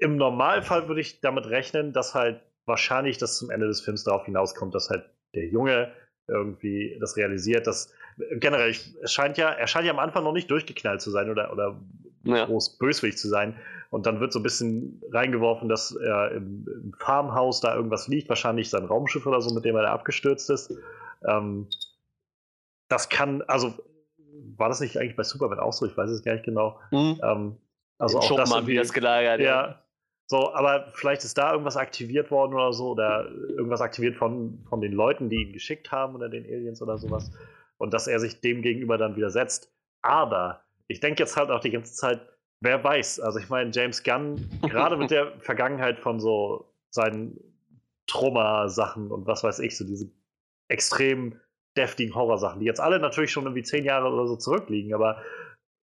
Im 0.00 0.16
Normalfall 0.16 0.88
würde 0.88 1.00
ich 1.00 1.20
damit 1.20 1.46
rechnen, 1.46 1.92
dass 1.92 2.14
halt 2.14 2.40
wahrscheinlich, 2.68 3.18
dass 3.18 3.38
zum 3.38 3.50
Ende 3.50 3.66
des 3.66 3.80
Films 3.80 4.04
darauf 4.04 4.24
hinauskommt, 4.26 4.74
dass 4.74 4.90
halt 4.90 5.04
der 5.34 5.46
Junge 5.46 5.92
irgendwie 6.28 6.96
das 7.00 7.16
realisiert, 7.16 7.66
dass 7.66 7.92
generell, 8.38 8.70
ich, 8.70 8.94
es 9.02 9.12
scheint 9.12 9.38
ja, 9.38 9.48
er 9.50 9.66
scheint 9.66 9.86
ja 9.86 9.92
am 9.92 9.98
Anfang 9.98 10.24
noch 10.24 10.32
nicht 10.32 10.50
durchgeknallt 10.50 11.00
zu 11.00 11.10
sein 11.10 11.30
oder, 11.30 11.52
oder 11.52 11.80
Ja. 12.24 12.44
groß 12.44 12.78
böswillig 12.78 13.16
zu 13.16 13.28
sein. 13.28 13.56
Und 13.90 14.04
dann 14.04 14.20
wird 14.20 14.32
so 14.34 14.38
ein 14.40 14.42
bisschen 14.42 15.00
reingeworfen, 15.10 15.68
dass 15.70 15.92
er 15.96 16.32
im, 16.32 16.66
im 16.68 16.92
Farmhaus 16.98 17.60
da 17.62 17.74
irgendwas 17.74 18.06
liegt, 18.08 18.28
wahrscheinlich 18.28 18.68
sein 18.68 18.84
Raumschiff 18.84 19.26
oder 19.26 19.40
so, 19.40 19.54
mit 19.54 19.64
dem 19.64 19.76
er 19.76 19.82
da 19.82 19.92
abgestürzt 19.92 20.50
ist. 20.50 20.74
Ähm, 21.26 21.68
das 22.88 23.08
kann, 23.08 23.42
also 23.42 23.72
war 24.56 24.68
das 24.68 24.80
nicht 24.80 24.98
eigentlich 24.98 25.16
bei 25.16 25.22
Superman 25.22 25.58
auch 25.60 25.72
so? 25.72 25.86
Ich 25.86 25.96
weiß 25.96 26.10
es 26.10 26.22
gar 26.22 26.32
nicht 26.34 26.44
genau. 26.44 26.78
Hm. 26.90 27.18
Ähm, 27.22 27.56
also 27.98 28.18
Im 28.18 28.24
auch 28.24 28.36
das 28.36 28.50
irgendwie- 28.52 28.74
das 28.76 28.92
gelagert. 28.92 29.40
ja. 29.40 29.82
So, 30.30 30.52
aber 30.52 30.92
vielleicht 30.92 31.24
ist 31.24 31.38
da 31.38 31.52
irgendwas 31.52 31.78
aktiviert 31.78 32.30
worden 32.30 32.52
oder 32.52 32.74
so, 32.74 32.90
oder 32.90 33.30
irgendwas 33.30 33.80
aktiviert 33.80 34.14
von, 34.14 34.62
von 34.68 34.82
den 34.82 34.92
Leuten, 34.92 35.30
die 35.30 35.36
ihn 35.36 35.52
geschickt 35.54 35.90
haben 35.90 36.14
oder 36.14 36.28
den 36.28 36.44
Aliens 36.44 36.82
oder 36.82 36.98
sowas. 36.98 37.32
Und 37.78 37.94
dass 37.94 38.06
er 38.06 38.20
sich 38.20 38.42
dem 38.42 38.60
gegenüber 38.60 38.98
dann 38.98 39.16
widersetzt. 39.16 39.72
Aber 40.02 40.62
ich 40.86 41.00
denke 41.00 41.22
jetzt 41.22 41.38
halt 41.38 41.50
auch 41.50 41.60
die 41.60 41.70
ganze 41.70 41.94
Zeit, 41.94 42.20
wer 42.60 42.84
weiß, 42.84 43.20
also 43.20 43.38
ich 43.38 43.48
meine, 43.48 43.70
James 43.72 44.02
Gunn, 44.02 44.50
gerade 44.62 44.98
mit 44.98 45.10
der 45.10 45.32
Vergangenheit 45.40 45.98
von 45.98 46.20
so 46.20 46.74
seinen 46.90 47.40
Trauma-Sachen 48.06 49.10
und 49.10 49.26
was 49.26 49.44
weiß 49.44 49.60
ich, 49.60 49.78
so 49.78 49.86
diese 49.86 50.10
extrem 50.68 51.40
deftigen 51.76 52.14
Horrorsachen, 52.14 52.60
die 52.60 52.66
jetzt 52.66 52.80
alle 52.80 52.98
natürlich 52.98 53.30
schon 53.30 53.44
irgendwie 53.44 53.62
zehn 53.62 53.84
Jahre 53.84 54.08
oder 54.10 54.26
so 54.26 54.36
zurückliegen, 54.36 54.92
aber 54.92 55.22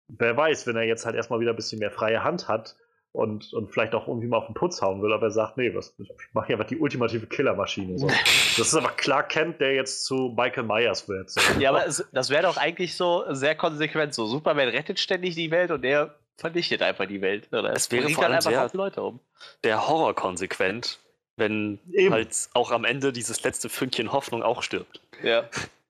wer 0.08 0.36
weiß, 0.36 0.66
wenn 0.66 0.76
er 0.76 0.84
jetzt 0.84 1.04
halt 1.04 1.16
erstmal 1.16 1.40
wieder 1.40 1.50
ein 1.50 1.56
bisschen 1.56 1.80
mehr 1.80 1.90
freie 1.90 2.22
Hand 2.22 2.48
hat 2.48 2.76
und, 3.12 3.52
und 3.52 3.70
vielleicht 3.70 3.94
auch 3.94 4.08
irgendwie 4.08 4.26
mal 4.26 4.38
auf 4.38 4.46
den 4.46 4.54
Putz 4.54 4.80
hauen 4.80 5.02
will, 5.02 5.12
aber 5.12 5.26
er 5.26 5.30
sagt, 5.30 5.58
nee, 5.58 5.74
was, 5.74 5.94
ich 5.98 6.08
mache 6.32 6.46
hier 6.46 6.56
einfach 6.56 6.68
die 6.68 6.78
ultimative 6.78 7.26
Killermaschine. 7.26 7.98
So. 7.98 8.08
Das 8.58 8.68
ist 8.68 8.74
aber 8.74 8.90
Clark 8.90 9.30
Kent, 9.30 9.62
der 9.62 9.74
jetzt 9.74 10.04
zu 10.04 10.34
Michael 10.36 10.64
Myers 10.64 11.08
wird. 11.08 11.30
So. 11.30 11.40
Ja, 11.58 11.70
aber 11.70 11.86
es, 11.86 12.06
das 12.12 12.28
wäre 12.28 12.42
doch 12.42 12.58
eigentlich 12.58 12.94
so 12.94 13.24
sehr 13.30 13.54
konsequent. 13.54 14.12
So, 14.12 14.26
Superman 14.26 14.68
rettet 14.68 15.00
ständig 15.00 15.34
die 15.36 15.50
Welt 15.50 15.70
und 15.70 15.82
er 15.84 16.16
vernichtet 16.36 16.82
einfach 16.82 17.06
die 17.06 17.22
Welt. 17.22 17.48
Oder? 17.50 17.72
Es 17.72 17.90
wäre 17.90 18.10
vor 18.10 18.24
dann 18.24 18.32
allem 18.32 18.46
einfach 18.46 18.70
sehr- 18.70 18.78
Leute 18.78 19.02
um. 19.02 19.20
Der 19.64 19.88
Horror 19.88 20.14
konsequent, 20.14 21.00
wenn 21.36 21.78
Eben. 21.92 22.12
halt 22.12 22.50
auch 22.52 22.72
am 22.72 22.84
Ende 22.84 23.10
dieses 23.10 23.42
letzte 23.42 23.70
Fünkchen 23.70 24.12
Hoffnung 24.12 24.42
auch 24.42 24.62
stirbt. 24.62 25.00
Ja. 25.22 25.48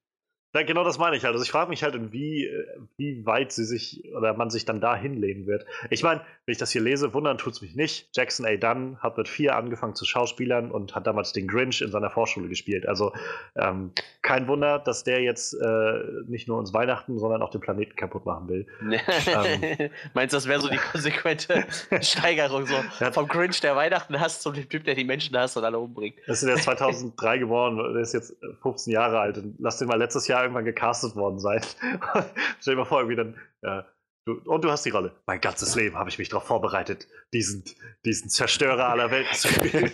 Ja, 0.55 0.63
genau 0.65 0.85
das 0.85 0.99
meine 0.99 1.17
ich 1.17 1.25
halt. 1.25 1.33
Also 1.33 1.45
ich 1.45 1.51
frage 1.51 1.71
mich 1.71 1.83
halt, 1.83 2.13
wie, 2.13 2.45
äh, 2.45 2.67
wie 2.99 3.25
weit 3.25 3.53
sie 3.53 3.65
sich 3.65 4.05
oder 4.15 4.35
man 4.35 4.51
sich 4.51 4.67
dann 4.67 4.81
da 4.81 4.95
hinlehnen 4.95 5.47
wird. 5.47 5.65
Ich 5.89 6.03
meine, 6.03 6.21
wenn 6.45 6.53
ich 6.53 6.59
das 6.59 6.71
hier 6.71 6.83
lese, 6.83 7.15
wundern 7.15 7.39
tut 7.39 7.55
es 7.55 7.63
mich 7.63 7.75
nicht. 7.75 8.11
Jackson 8.15 8.45
A. 8.45 8.57
Dunn 8.57 8.99
hat 9.01 9.17
mit 9.17 9.29
vier 9.29 9.57
angefangen 9.57 9.95
zu 9.95 10.05
Schauspielern 10.05 10.71
und 10.71 10.95
hat 10.95 11.07
damals 11.07 11.33
den 11.33 11.49
Grinch 11.49 11.81
in 11.81 11.91
seiner 11.91 12.11
Vorschule 12.11 12.49
gespielt. 12.49 12.87
Also 12.87 13.13
ähm, 13.57 13.93
kein 14.21 14.47
Wunder, 14.47 14.79
dass 14.79 15.05
der 15.05 15.23
jetzt 15.23 15.55
äh, 15.55 16.01
nicht 16.27 16.49
nur 16.49 16.59
uns 16.59 16.75
Weihnachten, 16.75 17.19
sondern 17.19 17.41
auch 17.43 17.51
den 17.51 17.63
Planeten 17.63 17.97
kaputt 17.97 18.27
machen 18.27 18.49
will. 18.49 18.67
Ähm. 18.83 19.91
Meinst 20.15 20.35
du, 20.35 20.37
das 20.37 20.49
wäre 20.49 20.61
so 20.61 20.69
die 20.69 20.77
konsequente 20.77 21.65
Steigerung 22.03 22.67
so 22.67 22.75
vom 23.13 23.27
Cringe, 23.27 23.57
der 23.63 23.75
Weihnachten 23.75 24.21
hasst, 24.21 24.43
zum 24.43 24.53
Typ, 24.55 24.85
der 24.85 24.95
die 24.95 25.05
Menschen 25.05 25.37
hasst 25.37 25.57
und 25.57 25.65
alle 25.65 25.79
umbringt? 25.79 26.17
Das 26.27 26.43
ist 26.43 26.49
ja 26.49 26.57
2003 26.57 27.39
geboren, 27.39 27.77
der 27.77 28.03
ist 28.03 28.13
jetzt 28.13 28.37
15 28.63 28.93
Jahre 28.93 29.19
alt 29.19 29.39
und 29.39 29.55
lass 29.59 29.79
den 29.79 29.89
mal 29.89 29.99
letztes 29.99 30.29
Jahr 30.29 30.42
irgendwann 30.43 30.65
gecastet 30.65 31.17
worden 31.17 31.39
sein. 31.39 31.63
Stell 32.61 32.75
dir 32.75 32.81
mal 32.81 32.85
vor, 32.85 33.01
irgendwie 33.01 33.17
dann, 33.17 33.37
ja, 33.63 33.87
du, 34.27 34.41
und 34.45 34.65
du 34.65 34.71
hast 34.71 34.85
die 34.85 34.91
Rolle. 34.91 35.13
Mein 35.27 35.41
ganzes 35.41 35.75
Leben 35.75 35.97
habe 35.97 36.11
ich 36.11 36.19
mich 36.19 36.29
darauf 36.29 36.47
vorbereitet, 36.47 37.09
diesen, 37.33 37.65
diesen 38.05 38.29
Zerstörer 38.29 38.89
aller 38.89 39.11
Welten 39.11 39.35
zu 39.35 39.49
spielen. 39.53 39.91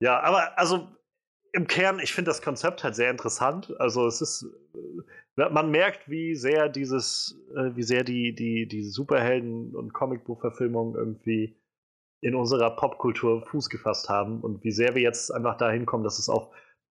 ja, 0.00 0.20
aber 0.20 0.58
also 0.58 0.88
im 1.52 1.66
Kern, 1.66 2.00
ich 2.00 2.12
finde 2.12 2.30
das 2.30 2.42
Konzept 2.42 2.82
halt 2.82 2.94
sehr 2.94 3.10
interessant. 3.10 3.74
Also 3.78 4.06
es 4.06 4.20
ist, 4.20 4.46
äh, 5.36 5.48
man 5.50 5.70
merkt, 5.70 6.08
wie 6.08 6.34
sehr 6.34 6.68
dieses, 6.68 7.38
äh, 7.54 7.76
wie 7.76 7.82
sehr 7.82 8.04
die, 8.04 8.34
die, 8.34 8.66
die 8.66 8.84
Superhelden- 8.84 9.74
und 9.74 9.92
Comicbuchverfilmungen 9.92 10.94
irgendwie 10.94 11.56
in 12.22 12.34
unserer 12.34 12.70
Popkultur 12.76 13.44
Fuß 13.46 13.68
gefasst 13.68 14.08
haben 14.08 14.40
und 14.40 14.64
wie 14.64 14.70
sehr 14.70 14.94
wir 14.94 15.02
jetzt 15.02 15.30
einfach 15.30 15.56
dahin 15.56 15.86
kommen, 15.86 16.04
dass 16.04 16.18
es 16.18 16.28
auf 16.28 16.48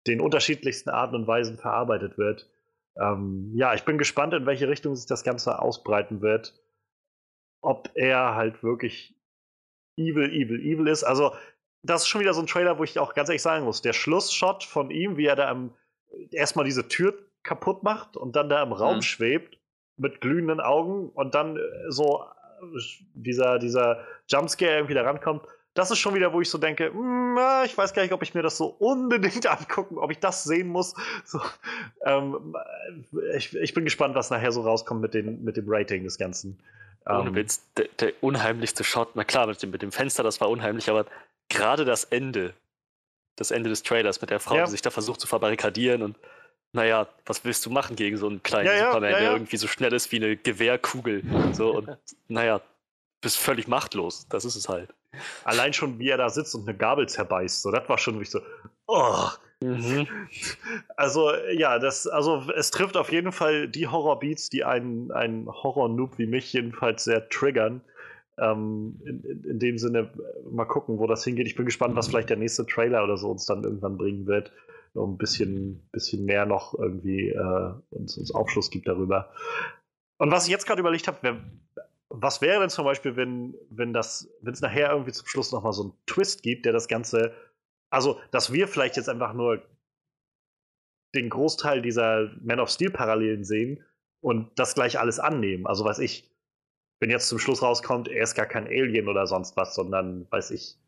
den 0.07 0.21
unterschiedlichsten 0.21 0.91
Arten 0.91 1.15
und 1.15 1.27
Weisen 1.27 1.59
verarbeitet 1.59 2.19
wird. 2.19 2.49
Ähm, 2.97 3.53
ja, 3.55 3.75
ich 3.75 3.85
bin 3.85 3.99
gespannt, 3.99 4.35
in 4.35 4.47
welche 4.47 4.69
Richtung 4.69 4.95
sich 4.95 5.07
das 5.07 5.25
Ganze 5.25 5.59
ausbreiten 5.61 6.21
wird. 6.23 6.55
Ob 7.63 7.91
er 7.95 8.35
halt 8.35 8.63
wirklich 8.63 9.15
evil, 9.97 10.31
evil, 10.33 10.61
evil 10.61 10.89
ist. 10.89 11.05
Also, 11.05 11.33
das 11.83 12.03
ist 12.03 12.09
schon 12.09 12.21
wieder 12.21 12.35
so 12.35 12.41
ein 12.41 12.47
Trailer, 12.47 12.79
wo 12.79 12.85
ich 12.85 12.99
auch 12.99 13.15
ganz 13.15 13.29
ehrlich 13.29 13.43
sagen 13.43 13.65
muss, 13.65 13.83
der 13.83 13.93
Schlussshot 13.93 14.65
von 14.65 14.91
ihm, 14.91 15.17
wie 15.17 15.27
er 15.27 15.37
da 15.37 15.49
am, 15.49 15.75
erstmal 16.31 16.65
diese 16.65 16.89
Tür 16.89 17.15
kaputt 17.43 17.83
macht 17.83 18.17
und 18.17 18.37
dann 18.37 18.49
da 18.49 18.63
im 18.63 18.73
Raum 18.73 18.97
Mhm. 18.97 19.03
schwebt 19.03 19.59
mit 19.97 20.21
glühenden 20.21 20.61
Augen 20.61 21.11
und 21.11 21.35
dann 21.35 21.57
äh, 21.57 21.61
so 21.89 22.25
äh, 22.25 22.81
dieser, 23.15 23.59
dieser 23.59 24.05
Jumpscare 24.29 24.75
irgendwie 24.75 24.95
da 24.95 25.03
rankommt. 25.03 25.47
Das 25.75 25.91
ist 25.91 25.99
schon 25.99 26.15
wieder, 26.15 26.33
wo 26.33 26.41
ich 26.41 26.51
so 26.51 26.59
denke, 26.59 26.93
"Hm, 26.93 27.35
na, 27.35 27.65
ich 27.65 27.77
weiß 27.79 27.93
gar 27.95 28.03
nicht, 28.03 28.13
ob 28.13 28.23
ich 28.23 28.35
mir 28.35 28.43
das 28.43 28.57
so 28.57 28.67
unbedingt 28.67 29.47
angucken, 29.51 29.99
ob 29.99 30.11
ich 30.11 30.19
das 30.19 30.43
sehen 30.45 30.69
muss. 30.69 30.95
So, 31.25 31.41
ähm, 32.05 32.57
ich, 33.37 33.55
ich 33.55 33.73
bin 33.75 33.85
gespannt, 33.85 34.15
was 34.15 34.31
nachher 34.31 34.53
so 34.53 34.63
rauskommt 34.63 35.01
mit, 35.01 35.15
den, 35.15 35.45
mit 35.45 35.57
dem 35.57 35.65
Rating 35.69 36.05
des 36.05 36.19
Ganzen. 36.19 36.59
Ohne 37.07 37.29
Ähm, 37.31 37.35
Witz, 37.37 37.63
der, 37.77 37.87
der 38.01 38.13
unheimlichste 38.21 38.85
Shot, 38.85 39.11
na 39.15 39.25
klar, 39.25 39.47
mit 39.47 39.63
dem, 39.63 39.71
mit 39.71 39.83
dem 39.83 39.93
Fenster, 39.93 40.23
das 40.23 40.41
war 40.41 40.51
unheimlich, 40.51 40.91
aber 40.91 41.07
gerade 41.49 41.85
das 41.85 42.05
Ende, 42.05 42.53
das 43.37 43.51
Ende 43.53 43.71
des 43.71 43.83
Trailers 43.83 44.21
mit 44.21 44.31
der 44.31 44.41
Frau, 44.41 44.57
Ja. 44.57 44.65
die 44.65 44.71
sich 44.73 44.83
da 44.83 44.91
versucht 44.91 45.21
zu 45.21 45.27
verbarrikadieren 45.27 46.03
und 46.03 46.17
naja, 46.73 47.09
was 47.27 47.45
willst 47.45 47.65
du 47.67 47.71
machen 47.71 47.97
gegen 47.97 48.17
so 48.17 48.29
einen 48.29 48.43
kleinen 48.43 48.67
Ja, 48.67 48.87
Superman, 48.87 49.11
ja, 49.11 49.19
der 49.19 49.33
irgendwie 49.33 49.57
so 49.57 49.67
schnell 49.67 49.93
ist 49.93 50.13
wie 50.13 50.17
eine 50.17 50.37
Gewehrkugel. 50.37 51.23
So 51.53 51.73
und 51.77 51.97
naja, 52.29 52.61
bist 53.21 53.39
völlig 53.39 53.67
machtlos. 53.67 54.27
Das 54.29 54.45
ist 54.45 54.55
es 54.55 54.69
halt. 54.69 54.93
Allein 55.45 55.73
schon, 55.73 55.99
wie 55.99 56.09
er 56.09 56.17
da 56.17 56.29
sitzt 56.29 56.55
und 56.55 56.69
eine 56.69 56.77
Gabel 56.77 57.09
zerbeißt. 57.09 57.63
So, 57.63 57.71
das 57.71 57.89
war 57.89 57.99
schon 57.99 58.15
wirklich 58.15 58.31
so. 58.31 58.41
Oh. 58.87 59.27
Mhm. 59.63 60.07
Also, 60.97 61.33
ja, 61.53 61.79
das, 61.79 62.07
also 62.07 62.43
es 62.57 62.71
trifft 62.71 62.97
auf 62.97 63.13
jeden 63.13 63.33
Fall 63.33 63.69
die 63.69 63.89
Horrorbeats, 63.89 64.49
die 64.49 64.65
einen, 64.65 65.11
einen 65.11 65.49
Horror-Noob 65.49 66.19
wie 66.19 66.27
mich 66.27 66.53
jedenfalls 66.53 67.05
sehr 67.05 67.29
triggern. 67.29 67.83
Ähm, 68.39 69.01
in, 69.05 69.45
in, 69.45 69.59
dem 69.59 69.77
Sinne, 69.77 70.11
mal 70.51 70.65
gucken, 70.65 70.99
wo 70.99 71.07
das 71.07 71.25
hingeht. 71.25 71.47
Ich 71.47 71.57
bin 71.57 71.67
gespannt, 71.67 71.95
was 71.95 72.09
vielleicht 72.09 72.31
der 72.31 72.39
nächste 72.39 72.65
Trailer 72.65 73.05
oder 73.05 73.19
so 73.19 73.31
uns 73.31 73.45
dann 73.45 73.65
irgendwann 73.65 73.99
bringen 73.99 74.27
wird. 74.27 74.53
Um 74.95 75.15
ein 75.15 75.19
bisschen, 75.19 75.89
bisschen 75.93 76.25
mehr 76.25 76.47
noch 76.47 76.77
irgendwie 76.77 77.29
äh, 77.29 77.73
uns, 77.91 78.17
uns 78.17 78.35
Aufschluss 78.35 78.71
gibt 78.71 78.89
darüber. 78.89 79.31
Und 80.19 80.31
was 80.33 80.45
ich 80.45 80.51
jetzt 80.51 80.67
gerade 80.67 80.81
überlegt 80.81 81.07
habe, 81.07 81.39
was 82.11 82.43
wäre 82.43 82.61
denn 82.61 82.71
zum 82.71 82.85
Beispiel, 82.85 83.17
wenn, 83.17 83.55
wenn 83.71 83.93
das, 83.93 84.29
wenn 84.43 84.53
es 84.53 84.61
nachher 84.61 84.91
irgendwie 84.91 85.13
zum 85.13 85.27
Schluss 85.27 85.53
nochmal 85.53 85.73
so 85.73 85.83
einen 85.85 85.93
Twist 86.07 86.43
gibt, 86.43 86.67
der 86.67 86.73
das 86.73 86.89
Ganze, 86.89 87.33
also, 87.89 88.21
dass 88.33 88.53
wir 88.53 88.67
vielleicht 88.69 88.97
jetzt 88.97 89.09
einfach 89.09 89.33
nur 89.33 89.63
den 91.15 91.31
Großteil 91.31 91.83
dieser 91.83 92.31
Man 92.43 92.61
of 92.61 92.69
Steel-Parallelen 92.71 93.45
sehen 93.45 93.85
und 94.21 94.51
das 94.59 94.75
gleich 94.75 94.99
alles 94.99 95.21
annehmen. 95.21 95.67
Also, 95.67 95.85
weiß 95.85 96.01
ich, 96.01 96.29
wenn 96.99 97.11
jetzt 97.11 97.29
zum 97.29 97.39
Schluss 97.39 97.63
rauskommt, 97.63 98.09
er 98.09 98.25
ist 98.25 98.35
gar 98.35 98.47
kein 98.47 98.67
Alien 98.67 99.09
oder 99.09 99.27
sonst 99.27 99.57
was, 99.57 99.75
sondern, 99.75 100.27
weiß 100.31 100.51
ich, 100.51 100.80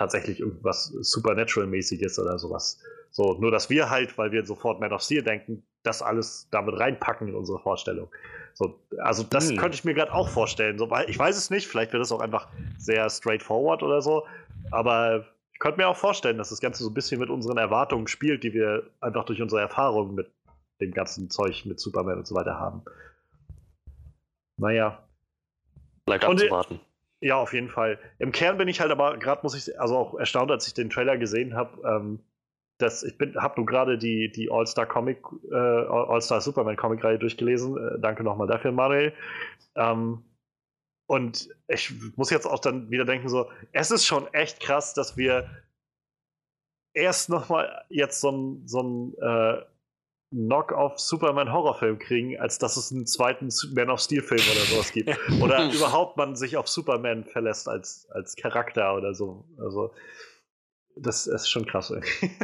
tatsächlich 0.00 0.40
irgendwas 0.40 0.86
Supernatural-mäßiges 0.86 2.18
oder 2.18 2.38
sowas. 2.38 2.82
So, 3.10 3.34
nur 3.34 3.50
dass 3.50 3.68
wir 3.68 3.90
halt, 3.90 4.16
weil 4.16 4.32
wir 4.32 4.46
sofort 4.46 4.80
Man 4.80 4.94
of 4.94 5.02
Steel 5.02 5.22
denken, 5.22 5.62
das 5.82 6.00
alles 6.00 6.48
damit 6.50 6.80
reinpacken 6.80 7.28
in 7.28 7.34
unsere 7.34 7.58
Vorstellung. 7.58 8.08
So, 8.54 8.80
also 8.98 9.22
das 9.24 9.50
Hm. 9.50 9.58
könnte 9.58 9.74
ich 9.74 9.84
mir 9.84 9.92
gerade 9.92 10.14
auch 10.14 10.28
vorstellen. 10.28 10.78
So, 10.78 10.88
weil 10.88 11.10
ich 11.10 11.18
weiß 11.18 11.36
es 11.36 11.50
nicht, 11.50 11.66
vielleicht 11.66 11.92
wird 11.92 12.02
es 12.02 12.12
auch 12.12 12.20
einfach 12.20 12.48
sehr 12.78 13.10
straightforward 13.10 13.82
oder 13.82 14.00
so, 14.00 14.26
aber 14.70 15.26
ich 15.52 15.58
könnte 15.58 15.76
mir 15.78 15.86
auch 15.86 15.96
vorstellen, 15.96 16.38
dass 16.38 16.48
das 16.48 16.60
Ganze 16.60 16.82
so 16.82 16.88
ein 16.88 16.94
bisschen 16.94 17.20
mit 17.20 17.28
unseren 17.28 17.58
Erwartungen 17.58 18.06
spielt, 18.06 18.42
die 18.42 18.54
wir 18.54 18.88
einfach 19.02 19.26
durch 19.26 19.42
unsere 19.42 19.60
Erfahrungen 19.60 20.14
mit 20.14 20.30
dem 20.80 20.92
ganzen 20.92 21.28
Zeug 21.28 21.66
mit 21.66 21.78
Superman 21.78 22.16
und 22.16 22.26
so 22.26 22.34
weiter 22.34 22.58
haben. 22.58 22.82
Naja, 24.56 25.04
Bleibt 26.06 26.24
abzuwarten. 26.24 26.80
Ja, 27.20 27.36
auf 27.36 27.52
jeden 27.52 27.68
Fall. 27.68 27.98
Im 28.18 28.32
Kern 28.32 28.58
bin 28.58 28.68
ich 28.68 28.80
halt 28.80 28.90
aber 28.90 29.18
gerade, 29.18 29.42
muss 29.42 29.54
ich, 29.54 29.78
also 29.78 29.96
auch 29.96 30.14
erstaunt, 30.14 30.50
als 30.50 30.66
ich 30.66 30.74
den 30.74 30.90
Trailer 30.90 31.18
gesehen 31.18 31.54
habe, 31.54 31.80
ähm, 31.86 32.20
dass 32.78 33.02
ich 33.02 33.18
bin, 33.18 33.36
habe 33.36 33.60
nur 33.60 33.66
gerade 33.66 33.98
die, 33.98 34.32
die 34.32 34.50
All-Star 34.50 34.86
Comic, 34.86 35.22
äh, 35.52 35.54
All-Star 35.54 36.40
Superman 36.40 36.76
Comic 36.76 37.04
Reihe 37.04 37.18
durchgelesen. 37.18 37.76
Äh, 37.76 38.00
danke 38.00 38.24
nochmal 38.24 38.46
dafür, 38.46 38.72
Manuel. 38.72 39.12
Ähm, 39.76 40.24
und 41.06 41.48
ich 41.68 41.92
muss 42.16 42.30
jetzt 42.30 42.46
auch 42.46 42.60
dann 42.60 42.90
wieder 42.90 43.04
denken, 43.04 43.28
so, 43.28 43.50
es 43.72 43.90
ist 43.90 44.06
schon 44.06 44.32
echt 44.32 44.60
krass, 44.60 44.94
dass 44.94 45.16
wir 45.16 45.50
erst 46.94 47.28
nochmal 47.28 47.84
jetzt 47.88 48.20
so 48.20 48.30
ein, 48.30 48.66
so 48.66 48.82
ein 48.82 49.14
äh, 49.20 49.62
Knock-off-Superman-Horrorfilm 50.32 51.98
kriegen, 51.98 52.38
als 52.38 52.58
dass 52.58 52.76
es 52.76 52.92
einen 52.92 53.06
zweiten 53.06 53.48
Man 53.74 53.90
of 53.90 54.00
Steel-Film 54.00 54.40
oder 54.40 54.60
sowas 54.60 54.92
gibt. 54.92 55.10
Oder 55.40 55.70
überhaupt 55.72 56.16
man 56.16 56.36
sich 56.36 56.56
auf 56.56 56.68
Superman 56.68 57.24
verlässt 57.24 57.68
als, 57.68 58.08
als 58.10 58.36
Charakter 58.36 58.94
oder 58.94 59.14
so. 59.14 59.44
Also, 59.58 59.92
das 60.96 61.26
ist 61.26 61.48
schon 61.48 61.66
krass. 61.66 61.90
Irgendwie. 61.90 62.30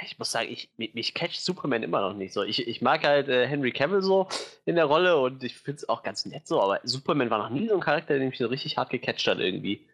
Ich 0.00 0.16
muss 0.16 0.30
sagen, 0.30 0.48
ich, 0.48 0.70
mich, 0.76 0.94
mich 0.94 1.12
catcht 1.12 1.40
Superman 1.40 1.82
immer 1.82 2.00
noch 2.00 2.14
nicht 2.14 2.32
so. 2.32 2.44
Ich, 2.44 2.68
ich 2.68 2.80
mag 2.80 3.04
halt 3.04 3.28
äh, 3.28 3.48
Henry 3.48 3.72
Cavill 3.72 4.00
so 4.00 4.28
in 4.64 4.76
der 4.76 4.84
Rolle 4.84 5.18
und 5.18 5.42
ich 5.42 5.56
finde 5.56 5.78
es 5.78 5.88
auch 5.88 6.04
ganz 6.04 6.24
nett 6.24 6.46
so, 6.46 6.62
aber 6.62 6.78
Superman 6.84 7.30
war 7.30 7.38
noch 7.38 7.50
nie 7.50 7.66
so 7.66 7.74
ein 7.74 7.80
Charakter, 7.80 8.16
der 8.16 8.24
mich 8.24 8.38
so 8.38 8.46
richtig 8.46 8.76
hart 8.76 8.90
gecatcht 8.90 9.26
hat 9.26 9.40
irgendwie. 9.40 9.88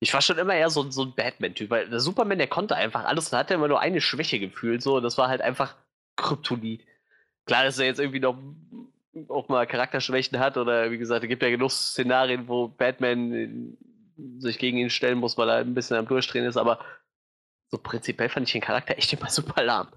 Ich 0.00 0.14
war 0.14 0.22
schon 0.22 0.38
immer 0.38 0.54
eher 0.54 0.70
so, 0.70 0.90
so 0.90 1.02
ein 1.02 1.14
Batman-Typ, 1.14 1.68
weil 1.68 1.90
der 1.90 2.00
Superman, 2.00 2.38
der 2.38 2.46
konnte 2.46 2.74
einfach 2.74 3.04
alles 3.04 3.30
und 3.30 3.38
hatte 3.38 3.52
immer 3.52 3.68
nur 3.68 3.80
eine 3.80 4.00
Schwäche 4.00 4.40
gefühlt, 4.40 4.82
so, 4.82 5.00
das 5.00 5.18
war 5.18 5.28
halt 5.28 5.42
einfach 5.42 5.76
Kryptonit. 6.16 6.84
Klar, 7.46 7.64
dass 7.64 7.78
er 7.78 7.86
jetzt 7.86 8.00
irgendwie 8.00 8.20
noch 8.20 8.36
auch 9.28 9.48
mal 9.48 9.66
Charakterschwächen 9.66 10.38
hat 10.38 10.56
oder 10.56 10.90
wie 10.90 10.98
gesagt, 10.98 11.22
es 11.22 11.28
gibt 11.28 11.42
ja 11.42 11.50
genug 11.50 11.70
Szenarien, 11.70 12.48
wo 12.48 12.68
Batman 12.68 13.32
äh, 13.32 14.40
sich 14.40 14.58
gegen 14.58 14.78
ihn 14.78 14.90
stellen 14.90 15.18
muss, 15.18 15.38
weil 15.38 15.48
er 15.48 15.56
ein 15.56 15.74
bisschen 15.74 15.96
am 15.96 16.06
Durchdrehen 16.06 16.44
ist, 16.44 16.56
aber 16.56 16.80
so 17.68 17.78
prinzipiell 17.78 18.28
fand 18.28 18.46
ich 18.46 18.52
den 18.52 18.60
Charakter 18.60 18.96
echt 18.98 19.12
immer 19.12 19.30
super 19.30 19.62
lahm. 19.62 19.88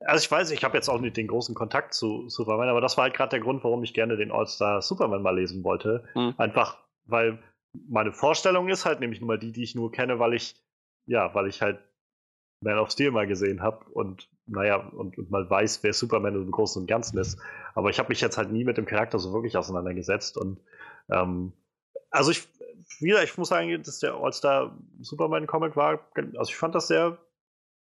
Also 0.00 0.24
ich 0.24 0.30
weiß, 0.30 0.50
ich 0.50 0.64
habe 0.64 0.76
jetzt 0.76 0.88
auch 0.88 1.00
nicht 1.00 1.16
den 1.16 1.26
großen 1.26 1.54
Kontakt 1.54 1.94
zu 1.94 2.28
Superman, 2.28 2.68
aber 2.68 2.80
das 2.80 2.96
war 2.96 3.04
halt 3.04 3.14
gerade 3.14 3.30
der 3.30 3.40
Grund, 3.40 3.64
warum 3.64 3.82
ich 3.82 3.94
gerne 3.94 4.16
den 4.16 4.30
All-Star 4.30 4.82
Superman 4.82 5.22
mal 5.22 5.36
lesen 5.36 5.64
wollte. 5.64 6.04
Hm. 6.12 6.34
Einfach, 6.36 6.78
weil 7.04 7.42
meine 7.88 8.12
Vorstellung 8.12 8.68
ist 8.68 8.84
halt 8.84 9.00
nämlich 9.00 9.20
nur 9.20 9.28
mal 9.28 9.38
die, 9.38 9.52
die 9.52 9.62
ich 9.62 9.74
nur 9.74 9.92
kenne, 9.92 10.18
weil 10.18 10.34
ich, 10.34 10.54
ja, 11.06 11.34
weil 11.34 11.48
ich 11.48 11.62
halt 11.62 11.78
Man 12.60 12.78
of 12.78 12.90
Steel 12.90 13.10
mal 13.10 13.26
gesehen 13.26 13.62
habe 13.62 13.84
und 13.90 14.28
naja, 14.46 14.76
und, 14.76 15.16
und 15.18 15.30
mal 15.30 15.48
weiß, 15.48 15.82
wer 15.82 15.92
Superman 15.92 16.34
im 16.34 16.50
Großen 16.50 16.82
und 16.82 16.86
Ganzen 16.86 17.18
ist. 17.18 17.38
Aber 17.74 17.90
ich 17.90 17.98
habe 17.98 18.10
mich 18.10 18.20
jetzt 18.20 18.36
halt 18.36 18.52
nie 18.52 18.64
mit 18.64 18.76
dem 18.76 18.86
Charakter 18.86 19.18
so 19.18 19.32
wirklich 19.32 19.56
auseinandergesetzt 19.56 20.36
und 20.36 20.60
ähm, 21.10 21.52
also 22.10 22.30
ich, 22.30 22.46
wieder, 23.00 23.24
ich 23.24 23.36
muss 23.36 23.48
sagen, 23.48 23.82
dass 23.82 23.98
der 23.98 24.14
All-Star 24.14 24.78
Superman 25.00 25.46
Comic 25.46 25.76
war, 25.76 26.00
also 26.14 26.50
ich 26.50 26.56
fand 26.56 26.74
das 26.74 26.86
sehr, 26.86 27.18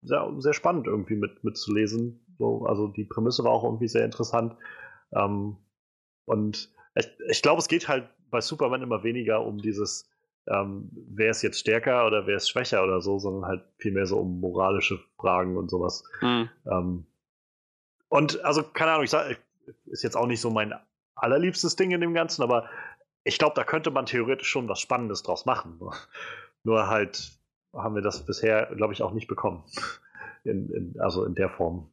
sehr, 0.02 0.34
sehr 0.40 0.54
spannend 0.54 0.88
irgendwie 0.88 1.16
mit, 1.16 1.44
mitzulesen. 1.44 2.26
So, 2.38 2.66
also 2.66 2.88
die 2.88 3.04
Prämisse 3.04 3.44
war 3.44 3.52
auch 3.52 3.64
irgendwie 3.64 3.90
sehr 3.90 4.06
interessant. 4.06 4.56
Ähm, 5.14 5.58
und 6.26 6.74
ich, 6.96 7.10
ich 7.30 7.42
glaube, 7.42 7.60
es 7.60 7.68
geht 7.68 7.88
halt 7.88 8.10
bei 8.30 8.42
Superman 8.42 8.82
immer 8.82 9.04
weniger 9.04 9.46
um 9.46 9.58
dieses, 9.58 10.10
ähm, 10.48 10.90
wer 10.94 11.32
ist 11.32 11.42
jetzt 11.42 11.60
stärker 11.60 12.08
oder 12.08 12.26
wer 12.28 12.38
ist 12.38 12.50
schwächer 12.50 12.84
oder 12.84 13.02
so, 13.02 13.20
sondern 13.20 13.46
halt 13.46 13.64
vielmehr 13.78 14.06
so 14.06 14.20
um 14.20 14.40
moralische 14.40 15.00
Fragen 15.18 15.58
und 15.58 15.70
sowas. 15.70 16.04
Mhm. 16.22 16.50
Ähm, 16.66 17.06
und 18.10 18.44
also, 18.44 18.64
keine 18.64 18.92
Ahnung, 18.92 19.04
ich 19.04 19.12
sage, 19.12 19.38
ist 19.86 20.04
jetzt 20.04 20.18
auch 20.18 20.28
nicht 20.28 20.42
so 20.42 20.50
mein 20.50 20.74
allerliebstes 21.16 21.76
Ding 21.76 21.92
in 21.92 22.02
dem 22.02 22.14
Ganzen, 22.14 22.42
aber 22.44 22.70
ich 23.24 23.38
glaube, 23.38 23.54
da 23.56 23.64
könnte 23.64 23.92
man 23.92 24.06
theoretisch 24.06 24.48
schon 24.48 24.68
was 24.68 24.80
Spannendes 24.80 25.24
draus 25.24 25.46
machen. 25.46 25.80
Nur 26.64 26.88
halt 26.88 27.32
haben 27.74 27.96
wir 27.96 28.02
das 28.02 28.26
bisher, 28.26 28.66
glaube 28.76 28.94
ich, 28.94 29.02
auch 29.02 29.14
nicht 29.14 29.28
bekommen. 29.28 29.64
In, 30.44 30.70
in, 30.74 31.00
also 31.00 31.24
in 31.24 31.36
der 31.36 31.50
Form. 31.50 31.92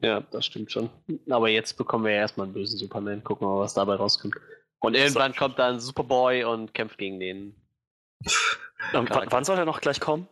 Ja, 0.00 0.20
das 0.20 0.46
stimmt 0.46 0.70
schon. 0.70 0.90
Aber 1.28 1.48
jetzt 1.48 1.76
bekommen 1.76 2.04
wir 2.04 2.12
ja 2.12 2.18
erstmal 2.18 2.46
einen 2.46 2.54
bösen 2.54 2.78
Superman. 2.78 3.24
Gucken 3.24 3.46
wir 3.46 3.54
mal, 3.54 3.60
was 3.60 3.74
dabei 3.74 3.96
rauskommt. 3.96 4.36
Und 4.86 4.94
irgendwann 4.94 5.34
kommt 5.34 5.58
dann 5.58 5.80
Superboy 5.80 6.44
und 6.44 6.72
kämpft 6.72 6.96
gegen 6.96 7.18
den. 7.18 7.56
Und 8.92 9.10
wann 9.10 9.44
soll 9.44 9.58
er 9.58 9.64
noch 9.64 9.80
gleich 9.80 9.98
kommen? 9.98 10.28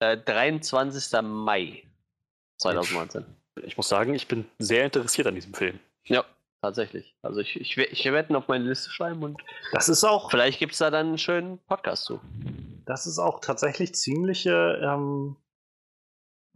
Äh, 0.00 0.16
23. 0.16 1.22
Mai 1.22 1.84
2019. 2.58 3.24
Ich 3.62 3.76
muss 3.76 3.88
sagen, 3.88 4.12
ich 4.14 4.26
bin 4.26 4.46
sehr 4.58 4.84
interessiert 4.84 5.28
an 5.28 5.36
diesem 5.36 5.54
Film. 5.54 5.78
Ja, 6.04 6.24
tatsächlich. 6.62 7.14
Also 7.22 7.38
ich, 7.38 7.54
ich, 7.60 7.78
ich 7.78 8.04
werde 8.04 8.32
ihn 8.32 8.36
auf 8.36 8.48
meine 8.48 8.64
Liste 8.64 8.90
schreiben 8.90 9.22
und 9.22 9.40
das 9.70 9.88
ist 9.88 10.02
auch. 10.02 10.32
Vielleicht 10.32 10.58
gibt 10.58 10.72
es 10.72 10.78
da 10.78 10.90
dann 10.90 11.06
einen 11.06 11.18
schönen 11.18 11.58
Podcast 11.66 12.04
zu. 12.04 12.20
Das 12.86 13.06
ist 13.06 13.20
auch 13.20 13.38
tatsächlich 13.38 13.94
ziemliche 13.94 14.80
ähm, 14.82 15.36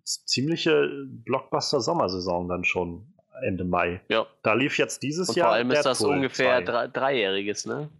ziemliche 0.02 0.88
Blockbuster-Sommersaison 1.06 2.48
dann 2.48 2.64
schon 2.64 3.15
Ende 3.42 3.64
Mai. 3.64 4.00
Ja. 4.08 4.26
Da 4.42 4.54
lief 4.54 4.78
jetzt 4.78 5.02
dieses 5.02 5.30
Und 5.30 5.36
Jahr. 5.36 5.48
Vor 5.48 5.54
allem 5.54 5.70
ist 5.70 5.84
das 5.84 6.00
ungefähr 6.00 6.62
drei, 6.62 6.88
dreijähriges, 6.88 7.66
ne? 7.66 7.90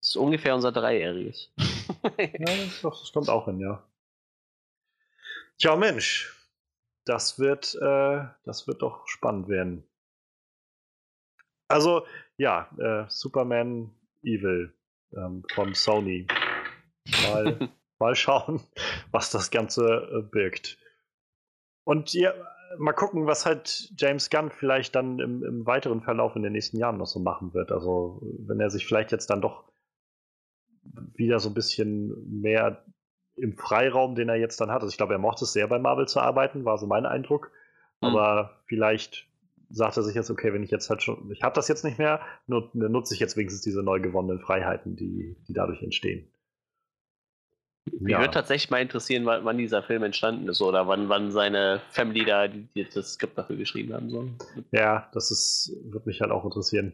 Das 0.00 0.10
ist 0.10 0.16
ungefähr 0.16 0.54
unser 0.54 0.72
dreijähriges. 0.72 1.52
ja, 2.18 2.46
das 2.82 3.12
kommt 3.12 3.28
auch 3.28 3.44
hin, 3.46 3.60
ja. 3.60 3.82
Tja, 5.58 5.76
Mensch. 5.76 6.38
Das 7.04 7.38
wird, 7.38 7.74
äh, 7.74 8.24
das 8.44 8.66
wird 8.66 8.82
doch 8.82 9.06
spannend 9.08 9.48
werden. 9.48 9.84
Also, 11.68 12.06
ja, 12.36 12.68
äh, 12.78 13.08
Superman 13.08 13.94
Evil 14.22 14.72
ähm, 15.16 15.44
von 15.52 15.74
Sony. 15.74 16.26
Mal, 17.24 17.70
mal 17.98 18.14
schauen, 18.14 18.60
was 19.10 19.30
das 19.30 19.50
Ganze 19.50 19.84
äh, 20.12 20.22
birgt. 20.22 20.78
Und 21.84 22.12
ja, 22.12 22.32
mal 22.78 22.92
gucken, 22.92 23.26
was 23.26 23.46
halt 23.46 23.92
James 23.96 24.30
Gunn 24.30 24.50
vielleicht 24.50 24.94
dann 24.94 25.18
im, 25.18 25.42
im, 25.44 25.66
weiteren 25.66 26.02
Verlauf 26.02 26.36
in 26.36 26.42
den 26.42 26.52
nächsten 26.52 26.78
Jahren 26.78 26.98
noch 26.98 27.06
so 27.06 27.20
machen 27.20 27.54
wird. 27.54 27.72
Also, 27.72 28.20
wenn 28.46 28.60
er 28.60 28.70
sich 28.70 28.86
vielleicht 28.86 29.12
jetzt 29.12 29.30
dann 29.30 29.40
doch 29.40 29.64
wieder 31.14 31.40
so 31.40 31.48
ein 31.48 31.54
bisschen 31.54 32.40
mehr 32.40 32.84
im 33.36 33.56
Freiraum, 33.56 34.14
den 34.14 34.28
er 34.28 34.36
jetzt 34.36 34.60
dann 34.60 34.70
hat. 34.70 34.82
Also, 34.82 34.90
ich 34.90 34.96
glaube, 34.96 35.14
er 35.14 35.18
mochte 35.18 35.44
es 35.44 35.52
sehr 35.52 35.68
bei 35.68 35.78
Marvel 35.78 36.08
zu 36.08 36.20
arbeiten, 36.20 36.64
war 36.64 36.78
so 36.78 36.86
mein 36.86 37.06
Eindruck. 37.06 37.50
Mhm. 38.00 38.08
Aber 38.08 38.62
vielleicht 38.66 39.28
sagt 39.70 39.96
er 39.96 40.02
sich 40.02 40.14
jetzt, 40.14 40.30
okay, 40.30 40.52
wenn 40.52 40.62
ich 40.62 40.70
jetzt 40.70 40.90
halt 40.90 41.02
schon, 41.02 41.30
ich 41.32 41.42
habe 41.42 41.54
das 41.54 41.68
jetzt 41.68 41.84
nicht 41.84 41.98
mehr, 41.98 42.20
nur, 42.46 42.70
nutze 42.74 43.14
ich 43.14 43.20
jetzt 43.20 43.36
wenigstens 43.36 43.62
diese 43.62 43.82
neu 43.82 44.00
gewonnenen 44.00 44.38
Freiheiten, 44.38 44.96
die, 44.96 45.36
die 45.48 45.52
dadurch 45.52 45.82
entstehen. 45.82 46.31
Mich 47.90 48.12
ja. 48.12 48.20
würde 48.20 48.32
tatsächlich 48.32 48.70
mal 48.70 48.80
interessieren, 48.80 49.26
wann, 49.26 49.44
wann, 49.44 49.58
dieser 49.58 49.82
Film 49.82 50.04
entstanden 50.04 50.48
ist 50.48 50.60
oder 50.60 50.86
wann, 50.86 51.08
wann 51.08 51.32
seine 51.32 51.80
Family 51.90 52.24
da 52.24 52.46
die, 52.46 52.68
die 52.74 52.84
das 52.84 53.14
Skript 53.14 53.36
dafür 53.36 53.56
geschrieben 53.56 53.92
haben 53.92 54.08
soll. 54.08 54.30
Ja, 54.70 55.08
das 55.12 55.30
ist, 55.30 55.72
würde 55.84 56.08
mich 56.08 56.20
halt 56.20 56.30
auch 56.30 56.44
interessieren. 56.44 56.92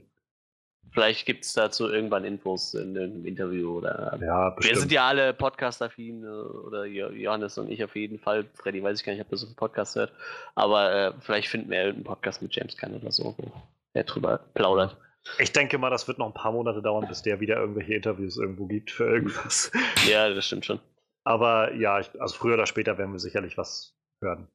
Vielleicht 0.90 1.26
gibt 1.26 1.44
es 1.44 1.52
dazu 1.52 1.88
irgendwann 1.88 2.24
Infos 2.24 2.72
in 2.72 2.96
irgendeinem 2.96 3.26
Interview 3.26 3.76
oder. 3.76 4.18
Ja, 4.22 4.50
bestimmt. 4.50 4.74
Wir 4.74 4.80
sind 4.80 4.92
ja 4.92 5.06
alle 5.06 5.34
Podcast-affin 5.34 6.24
äh, 6.24 6.26
oder 6.26 6.86
Johannes 6.86 7.58
und 7.58 7.70
ich 7.70 7.84
auf 7.84 7.94
jeden 7.94 8.18
Fall. 8.18 8.46
Freddy 8.54 8.82
weiß 8.82 8.98
ich 8.98 9.04
gar 9.04 9.12
nicht, 9.12 9.20
ob 9.20 9.30
er 9.30 9.36
so 9.36 9.46
einen 9.46 9.56
Podcast 9.56 9.96
hört. 9.96 10.12
Aber 10.54 10.92
äh, 10.92 11.12
vielleicht 11.20 11.48
finden 11.48 11.70
wir 11.70 11.78
irgendeinen 11.78 12.04
Podcast 12.04 12.40
mit 12.40 12.54
James 12.56 12.76
Gunn 12.78 12.94
oder 12.94 13.12
so, 13.12 13.34
wo 13.36 13.52
er 13.92 14.04
drüber 14.04 14.40
plaudert. 14.54 14.96
Ich 15.38 15.52
denke 15.52 15.78
mal, 15.78 15.90
das 15.90 16.08
wird 16.08 16.18
noch 16.18 16.26
ein 16.26 16.34
paar 16.34 16.52
Monate 16.52 16.82
dauern, 16.82 17.06
bis 17.06 17.22
der 17.22 17.40
wieder 17.40 17.56
irgendwelche 17.56 17.94
Interviews 17.94 18.36
irgendwo 18.36 18.66
gibt 18.66 18.90
für 18.90 19.04
irgendwas. 19.04 19.70
Ja, 20.08 20.28
das 20.30 20.46
stimmt 20.46 20.64
schon. 20.64 20.80
Aber 21.24 21.74
ja, 21.74 22.00
ich, 22.00 22.20
also 22.20 22.34
früher 22.34 22.54
oder 22.54 22.66
später 22.66 22.96
werden 22.96 23.12
wir 23.12 23.18
sicherlich 23.18 23.58
was 23.58 23.94
hören 24.22 24.48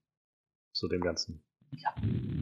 zu 0.74 0.88
dem 0.88 1.02
Ganzen. 1.02 1.44
Ja. 1.72 1.94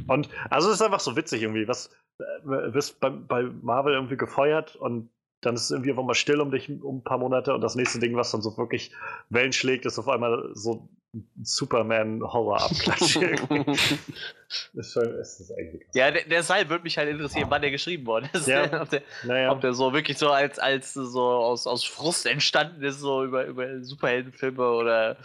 Und 0.08 0.30
also 0.50 0.70
es 0.70 0.76
ist 0.76 0.82
einfach 0.82 1.00
so 1.00 1.16
witzig 1.16 1.42
irgendwie, 1.42 1.68
was 1.68 1.90
äh, 2.20 2.24
wirst 2.46 3.00
bei, 3.00 3.10
bei 3.10 3.44
Marvel 3.44 3.94
irgendwie 3.94 4.18
gefeuert 4.18 4.76
und 4.76 5.10
dann 5.42 5.56
ist 5.56 5.64
es 5.64 5.72
irgendwie 5.72 5.90
einfach 5.90 6.04
mal 6.04 6.14
still 6.14 6.40
um 6.40 6.52
dich 6.52 6.70
um 6.70 6.98
ein 6.98 7.04
paar 7.04 7.18
Monate 7.18 7.54
und 7.54 7.62
das 7.62 7.76
nächste 7.76 8.00
Ding, 8.00 8.16
was 8.16 8.32
dann 8.32 8.42
so 8.42 8.58
wirklich 8.58 8.94
Wellen 9.30 9.54
schlägt, 9.54 9.86
ist 9.86 10.00
auf 10.00 10.08
einmal 10.08 10.52
so 10.54 10.88
Superman-Horror-Abklatsch. 11.44 13.18
ist 14.74 14.96
ist 14.96 15.52
eigentlich 15.58 15.86
Ja, 15.94 16.12
der, 16.12 16.24
der 16.24 16.44
Seil 16.44 16.70
würde 16.70 16.84
mich 16.84 16.98
halt 16.98 17.10
interessieren, 17.10 17.48
wann 17.50 17.62
der 17.62 17.72
geschrieben 17.72 18.06
worden 18.06 18.30
ist. 18.34 18.48
Ja. 18.48 18.82
ob, 18.82 18.90
der, 18.90 19.02
naja. 19.24 19.52
ob 19.52 19.60
der 19.62 19.74
so 19.74 19.92
wirklich 19.94 20.18
so 20.18 20.30
als, 20.30 20.58
als 20.58 20.94
so 20.94 21.22
aus, 21.22 21.68
aus 21.68 21.84
Frust 21.84 22.26
entstanden 22.26 22.82
ist, 22.84 23.00
so 23.00 23.26
über, 23.26 23.46
über 23.46 23.84
Superheldenfilme 23.84 24.70
oder 24.72 25.18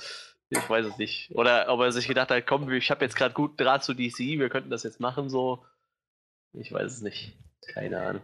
ich 0.48 0.68
weiß 0.68 0.86
es 0.86 0.98
nicht. 0.98 1.30
Oder 1.34 1.66
ob 1.68 1.80
er 1.80 1.92
sich 1.92 2.08
gedacht 2.08 2.30
hat, 2.30 2.46
komm, 2.46 2.70
ich 2.70 2.90
habe 2.90 3.04
jetzt 3.04 3.16
gerade 3.16 3.34
gut 3.34 3.60
Draht 3.60 3.84
zu 3.84 3.94
DC, 3.94 4.18
wir 4.18 4.48
könnten 4.48 4.70
das 4.70 4.82
jetzt 4.82 5.00
machen, 5.00 5.28
so. 5.28 5.64
Ich 6.52 6.72
weiß 6.72 6.92
es 6.92 7.02
nicht. 7.02 7.36
Keine 7.74 8.00
Ahnung. 8.00 8.22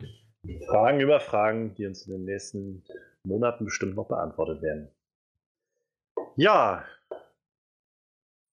Fragen 0.67 1.01
über 1.01 1.21
Fragen, 1.21 1.75
die 1.75 1.87
uns 1.87 2.07
in 2.07 2.13
den 2.13 2.25
nächsten 2.25 2.85
Monaten 3.25 3.65
bestimmt 3.65 3.95
noch 3.95 4.09
beantwortet 4.09 4.63
werden. 4.63 4.89
Ja, 6.37 6.85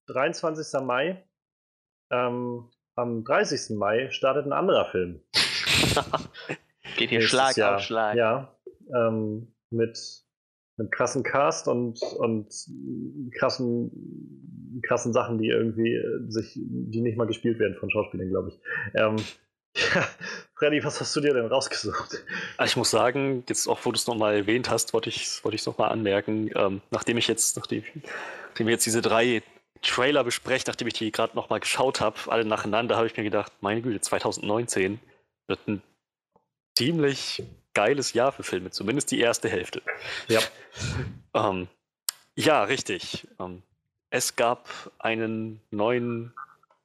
23. 0.09 0.81
Mai. 0.81 1.23
Ähm, 2.11 2.69
am 2.95 3.23
30. 3.23 3.77
Mai 3.77 4.09
startet 4.11 4.45
ein 4.45 4.53
anderer 4.53 4.85
Film. 4.85 5.21
Geht 6.97 7.09
hier 7.09 7.21
Schlag 7.21 7.55
Jahr. 7.55 7.75
auf 7.75 7.81
Schlag. 7.81 8.15
Ja, 8.15 8.55
ähm, 8.93 9.53
mit 9.69 9.97
einem 10.77 10.89
krassen 10.89 11.23
Cast 11.23 11.67
und, 11.67 12.01
und 12.01 12.53
krassen, 13.37 14.81
krassen 14.85 15.13
Sachen, 15.13 15.37
die 15.37 15.47
irgendwie 15.47 15.93
äh, 15.93 16.29
sich, 16.29 16.53
die 16.55 17.01
nicht 17.01 17.17
mal 17.17 17.27
gespielt 17.27 17.59
werden 17.59 17.75
von 17.79 17.89
Schauspielern, 17.89 18.29
glaube 18.29 18.49
ich. 18.49 18.59
Ähm, 18.95 19.17
ja, 19.75 20.07
Freddy, 20.55 20.83
was 20.83 20.99
hast 20.99 21.15
du 21.15 21.21
dir 21.21 21.33
denn 21.33 21.45
rausgesucht? 21.45 22.23
Ah, 22.57 22.65
ich 22.65 22.75
muss 22.75 22.89
sagen, 22.89 23.43
jetzt 23.47 23.67
auch, 23.67 23.79
wo 23.85 23.91
du 23.91 23.95
es 23.95 24.07
nochmal 24.07 24.35
erwähnt 24.35 24.69
hast, 24.69 24.93
wollte 24.93 25.09
ich 25.09 25.23
es 25.23 25.43
wollte 25.43 25.69
nochmal 25.69 25.91
anmerken. 25.91 26.49
Ähm, 26.55 26.81
nachdem 26.91 27.17
ich 27.17 27.27
jetzt, 27.27 27.55
nachdem, 27.57 27.83
nachdem 28.49 28.67
wir 28.67 28.73
jetzt 28.73 28.85
diese 28.85 29.01
drei 29.01 29.43
Trailer 29.81 30.23
besprechen, 30.23 30.65
nachdem 30.67 30.87
ich 30.87 30.93
die 30.93 31.11
gerade 31.11 31.35
nochmal 31.35 31.59
geschaut 31.59 32.01
habe, 32.01 32.17
alle 32.27 32.45
nacheinander, 32.45 32.97
habe 32.97 33.07
ich 33.07 33.17
mir 33.17 33.23
gedacht, 33.23 33.51
meine 33.61 33.81
Güte, 33.81 34.01
2019 34.01 34.99
wird 35.47 35.67
ein 35.67 35.81
ziemlich 36.77 37.43
geiles 37.73 38.13
Jahr 38.13 38.31
für 38.31 38.43
Filme, 38.43 38.71
zumindest 38.71 39.11
die 39.11 39.19
erste 39.19 39.49
Hälfte. 39.49 39.81
Ja. 40.27 40.41
ähm, 41.33 41.67
Ja, 42.35 42.63
richtig. 42.63 43.27
Ähm, 43.39 43.63
es 44.09 44.35
gab 44.35 44.69
einen 44.99 45.61
neuen 45.71 46.33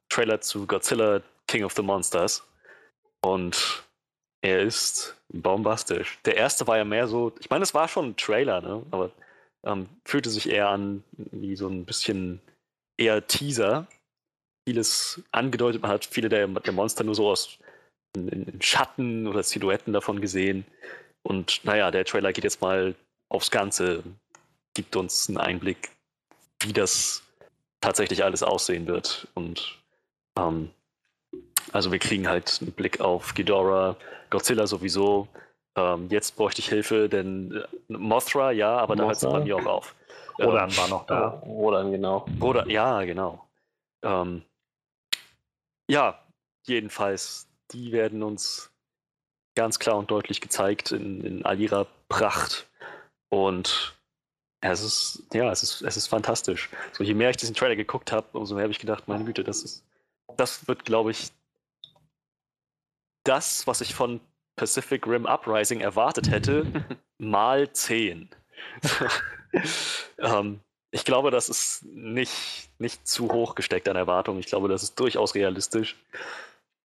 Trailer 0.09 0.41
zu 0.41 0.67
Godzilla 0.67 1.21
King 1.47 1.63
of 1.63 1.73
the 1.73 1.81
Monsters. 1.81 2.43
Und 3.21 3.83
er 4.41 4.61
ist 4.61 5.15
bombastisch. 5.29 6.19
Der 6.25 6.37
erste 6.37 6.67
war 6.67 6.77
ja 6.77 6.85
mehr 6.85 7.07
so, 7.07 7.33
ich 7.39 7.49
meine, 7.49 7.63
es 7.63 7.73
war 7.73 7.87
schon 7.87 8.09
ein 8.09 8.17
Trailer, 8.17 8.61
ne? 8.61 8.83
aber 8.91 9.11
ähm, 9.63 9.89
fühlte 10.05 10.29
sich 10.29 10.49
eher 10.49 10.69
an 10.69 11.03
wie 11.17 11.55
so 11.55 11.67
ein 11.67 11.85
bisschen 11.85 12.41
eher 12.97 13.25
Teaser. 13.27 13.87
Vieles 14.67 15.21
angedeutet, 15.31 15.81
man 15.81 15.91
hat 15.91 16.05
viele 16.05 16.29
der, 16.29 16.47
der 16.47 16.73
Monster 16.73 17.03
nur 17.03 17.15
so 17.15 17.29
aus 17.29 17.59
in, 18.15 18.27
in 18.27 18.61
Schatten 18.61 19.27
oder 19.27 19.43
Silhouetten 19.43 19.93
davon 19.93 20.21
gesehen. 20.21 20.65
Und 21.23 21.63
naja, 21.63 21.91
der 21.91 22.05
Trailer 22.05 22.33
geht 22.33 22.43
jetzt 22.43 22.61
mal 22.61 22.95
aufs 23.29 23.51
Ganze, 23.51 24.03
gibt 24.73 24.95
uns 24.95 25.27
einen 25.27 25.37
Einblick, 25.37 25.89
wie 26.61 26.73
das 26.73 27.23
tatsächlich 27.81 28.23
alles 28.23 28.43
aussehen 28.43 28.87
wird. 28.87 29.27
Und 29.33 29.79
ähm, 30.37 30.71
also 31.71 31.91
wir 31.91 31.99
kriegen 31.99 32.27
halt 32.27 32.59
einen 32.61 32.71
Blick 32.71 33.01
auf 33.01 33.33
Ghidorah, 33.33 33.97
Godzilla 34.29 34.67
sowieso. 34.67 35.27
Ähm, 35.75 36.07
jetzt 36.09 36.35
bräuchte 36.35 36.61
ich 36.61 36.69
Hilfe, 36.69 37.09
denn 37.09 37.51
äh, 37.51 37.93
Mothra, 37.93 38.51
ja, 38.51 38.77
aber 38.77 38.95
da 38.95 39.05
hört 39.05 39.15
es 39.15 39.21
bei 39.21 39.41
mir 39.41 39.57
auch 39.57 39.65
auf. 39.65 39.95
Rodan 40.39 40.69
ähm, 40.69 40.77
war 40.77 40.87
noch 40.87 41.05
da. 41.05 41.27
Rodan, 41.45 41.91
genau. 41.91 42.25
Rodan, 42.41 42.69
ja, 42.69 43.03
genau. 43.03 43.47
Ähm, 44.03 44.43
ja, 45.89 46.19
jedenfalls, 46.63 47.47
die 47.71 47.91
werden 47.91 48.23
uns 48.23 48.71
ganz 49.55 49.79
klar 49.79 49.97
und 49.97 50.11
deutlich 50.11 50.41
gezeigt 50.41 50.91
in, 50.91 51.21
in 51.21 51.45
all 51.45 51.59
ihrer 51.59 51.87
Pracht. 52.09 52.67
Und 53.29 53.95
es 54.61 54.81
ist, 54.81 55.23
ja, 55.33 55.51
es 55.51 55.63
ist, 55.63 55.81
es 55.81 55.97
ist 55.97 56.07
fantastisch. 56.07 56.69
So, 56.91 57.03
je 57.03 57.13
mehr 57.13 57.29
ich 57.29 57.37
diesen 57.37 57.55
Trailer 57.55 57.75
geguckt 57.75 58.11
habe, 58.11 58.37
umso 58.37 58.55
mehr 58.55 58.63
habe 58.63 58.71
ich 58.71 58.79
gedacht, 58.79 59.07
meine 59.07 59.23
Güte, 59.23 59.43
das 59.43 59.63
ist, 59.63 59.83
das 60.37 60.67
wird, 60.67 60.85
glaube 60.85 61.11
ich, 61.11 61.31
das, 63.23 63.67
was 63.67 63.81
ich 63.81 63.93
von 63.93 64.19
Pacific 64.55 65.05
Rim 65.07 65.25
Uprising 65.25 65.81
erwartet 65.81 66.29
hätte, 66.29 66.65
mal 67.17 67.71
10. 67.71 68.29
ähm, 70.19 70.59
ich 70.91 71.03
glaube, 71.03 71.31
das 71.31 71.49
ist 71.49 71.83
nicht, 71.85 72.69
nicht 72.79 73.07
zu 73.07 73.31
hoch 73.31 73.55
gesteckt 73.55 73.89
an 73.89 73.95
Erwartungen. 73.95 74.39
Ich 74.39 74.45
glaube, 74.45 74.69
das 74.69 74.81
ist 74.81 74.99
durchaus 74.99 75.35
realistisch. 75.35 75.95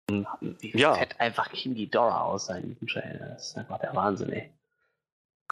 Und, 0.08 0.26
ja. 0.62 0.94
fett 0.94 1.18
einfach 1.20 1.50
King 1.50 1.74
Ghidorah 1.74 2.22
aussah 2.22 2.56
in 2.56 2.70
diesem 2.70 2.88
Trailer. 2.88 3.26
Das 3.34 3.48
ist 3.48 3.58
einfach 3.58 3.78
der 3.80 3.94
Wahnsinn, 3.94 4.32
ey. 4.32 4.50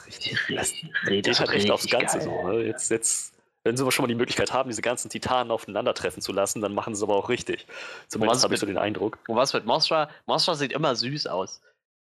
Richtig, 0.06 0.48
richtig, 0.48 0.92
geht 1.06 1.40
halt 1.40 1.50
echt 1.50 1.70
aufs 1.70 1.88
Ganze 1.88 2.18
geil. 2.18 2.26
so. 2.26 2.48
Ne? 2.48 2.64
Jetzt, 2.64 2.90
jetzt, 2.90 3.34
wenn 3.64 3.76
sie 3.76 3.90
schon 3.90 4.04
mal 4.04 4.08
die 4.08 4.14
Möglichkeit 4.14 4.52
haben, 4.52 4.68
diese 4.68 4.82
ganzen 4.82 5.10
Titanen 5.10 5.50
aufeinandertreffen 5.50 6.22
zu 6.22 6.32
lassen, 6.32 6.60
dann 6.60 6.74
machen 6.74 6.94
sie 6.94 6.98
es 6.98 7.02
aber 7.02 7.16
auch 7.16 7.28
richtig. 7.28 7.66
Zumindest 8.06 8.44
habe 8.44 8.54
ich 8.54 8.60
so 8.60 8.66
den 8.66 8.78
Eindruck. 8.78 9.18
Und 9.26 9.36
was 9.36 9.54
mit 9.54 9.64
Mostra? 9.64 10.10
Mostra 10.26 10.54
sieht 10.54 10.72
immer 10.72 10.94
süß 10.94 11.26
aus. 11.26 11.62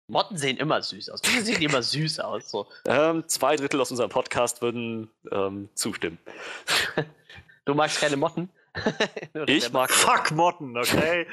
Motten 0.09 0.37
sehen 0.37 0.57
immer 0.57 0.83
süß 0.83 1.11
aus. 1.11 1.23
Die 1.23 1.41
sehen 1.41 1.63
immer 1.63 1.83
süß 1.83 2.21
aus. 2.21 2.51
So. 2.51 2.67
Ähm, 2.87 3.25
zwei 3.29 3.57
Drittel 3.57 3.81
aus 3.81 3.91
unserem 3.91 4.11
Podcast 4.11 4.61
würden 4.61 5.09
ähm, 5.31 5.69
zustimmen. 5.75 6.19
du 7.65 7.75
magst 7.75 8.01
keine 8.01 8.17
Motten? 8.17 8.51
ich 9.47 9.71
mag 9.73 9.91
Fuck 9.91 10.31
Motten, 10.33 10.77
okay? 10.79 11.27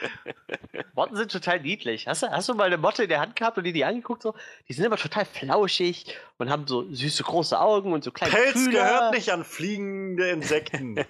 Motten 0.94 1.16
sind 1.16 1.32
total 1.32 1.62
niedlich. 1.62 2.08
Hast 2.08 2.24
du, 2.24 2.30
hast 2.30 2.50
du 2.50 2.54
mal 2.54 2.66
eine 2.66 2.78
Motte 2.78 3.04
in 3.04 3.10
der 3.10 3.22
Hand 3.22 3.36
gehabt 3.36 3.58
und 3.58 3.64
die 3.64 3.72
die 3.72 3.86
angeguckt? 3.86 4.22
So? 4.22 4.36
Die 4.68 4.74
sind 4.74 4.86
immer 4.86 4.98
total 4.98 5.26
flauschig 5.26 6.18
und 6.38 6.50
haben 6.50 6.68
so 6.68 6.86
süße 6.94 7.24
große 7.24 7.60
Augen 7.60 7.94
und 7.94 8.04
so 8.04 8.12
kleine 8.12 8.34
Pelz 8.34 8.54
Fühler. 8.54 8.84
gehört 8.84 9.14
nicht 9.14 9.32
an 9.32 9.46
fliegende 9.46 10.30
Insekten. 10.30 11.06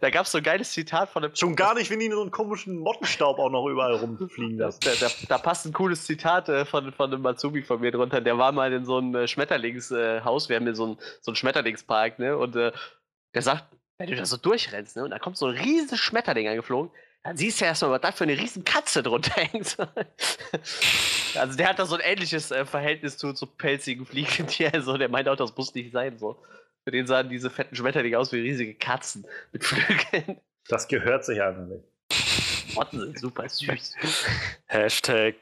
Da 0.00 0.10
gab 0.10 0.26
es 0.26 0.32
so 0.32 0.38
ein 0.38 0.44
geiles 0.44 0.72
Zitat 0.72 1.08
von 1.10 1.22
dem. 1.22 1.34
Schon 1.34 1.56
gar 1.56 1.74
nicht, 1.74 1.90
wenn 1.90 2.00
die 2.00 2.06
in 2.06 2.12
so 2.12 2.20
einen 2.20 2.30
komischen 2.30 2.78
Mottenstaub 2.78 3.38
auch 3.38 3.50
noch 3.50 3.66
überall 3.66 3.94
rumfliegen 3.94 4.58
lassen. 4.58 4.80
Da, 4.82 4.90
da, 5.00 5.08
da, 5.28 5.38
passt 5.38 5.66
ein 5.66 5.72
cooles 5.72 6.04
Zitat 6.04 6.48
äh, 6.48 6.64
von, 6.64 6.92
von 6.92 7.12
einem 7.12 7.22
Matsubi 7.22 7.62
von 7.62 7.80
mir 7.80 7.92
drunter. 7.92 8.20
Der 8.20 8.38
war 8.38 8.52
mal 8.52 8.72
in 8.72 8.84
so 8.84 8.98
einem 8.98 9.14
äh, 9.14 9.28
Schmetterlingshaus. 9.28 10.46
Äh, 10.46 10.48
Wir 10.48 10.56
haben 10.56 10.64
hier 10.64 10.74
so 10.74 10.84
einen 10.84 10.98
so 11.20 11.34
Schmetterlingspark, 11.34 12.18
ne? 12.18 12.36
Und 12.36 12.56
äh, 12.56 12.72
der 13.34 13.42
sagt, 13.42 13.64
wenn 13.98 14.08
du 14.08 14.16
da 14.16 14.24
so 14.24 14.36
durchrennst, 14.36 14.96
ne? 14.96 15.04
Und 15.04 15.10
da 15.10 15.18
kommt 15.18 15.36
so 15.36 15.46
ein 15.46 15.56
riesiges 15.56 16.00
Schmetterling 16.00 16.48
angeflogen, 16.48 16.90
dann 17.22 17.36
siehst 17.36 17.60
du 17.60 17.66
erstmal, 17.66 17.90
was 17.90 18.00
da 18.00 18.12
für 18.12 18.24
eine 18.24 18.38
riesen 18.38 18.64
Katze 18.64 19.02
drunter 19.02 19.32
hängt. 19.40 19.76
also 21.34 21.56
der 21.56 21.68
hat 21.68 21.78
da 21.78 21.84
so 21.84 21.96
ein 21.96 22.00
ähnliches 22.00 22.50
äh, 22.50 22.64
Verhältnis 22.64 23.18
zu, 23.18 23.32
zu 23.34 23.46
pelzigen 23.46 24.06
Fliegentieren. 24.06 24.82
So, 24.82 24.96
der 24.96 25.08
meint 25.08 25.28
auch, 25.28 25.36
das 25.36 25.54
muss 25.56 25.74
nicht 25.74 25.92
sein. 25.92 26.18
So. 26.18 26.42
Für 26.84 26.90
den 26.90 27.06
sahen 27.06 27.28
diese 27.28 27.50
fetten 27.50 27.76
Schmetterlinge 27.76 28.18
aus 28.18 28.32
wie 28.32 28.40
riesige 28.40 28.74
Katzen 28.74 29.26
mit 29.52 29.64
Flügeln. 29.64 30.40
Das 30.68 30.88
gehört 30.88 31.24
sich 31.24 31.42
einfach 31.42 31.66
nicht. 31.66 31.84
Motten 32.74 33.00
sind 33.00 33.18
super 33.18 33.48
süß. 33.48 33.96
Hashtag 34.66 35.34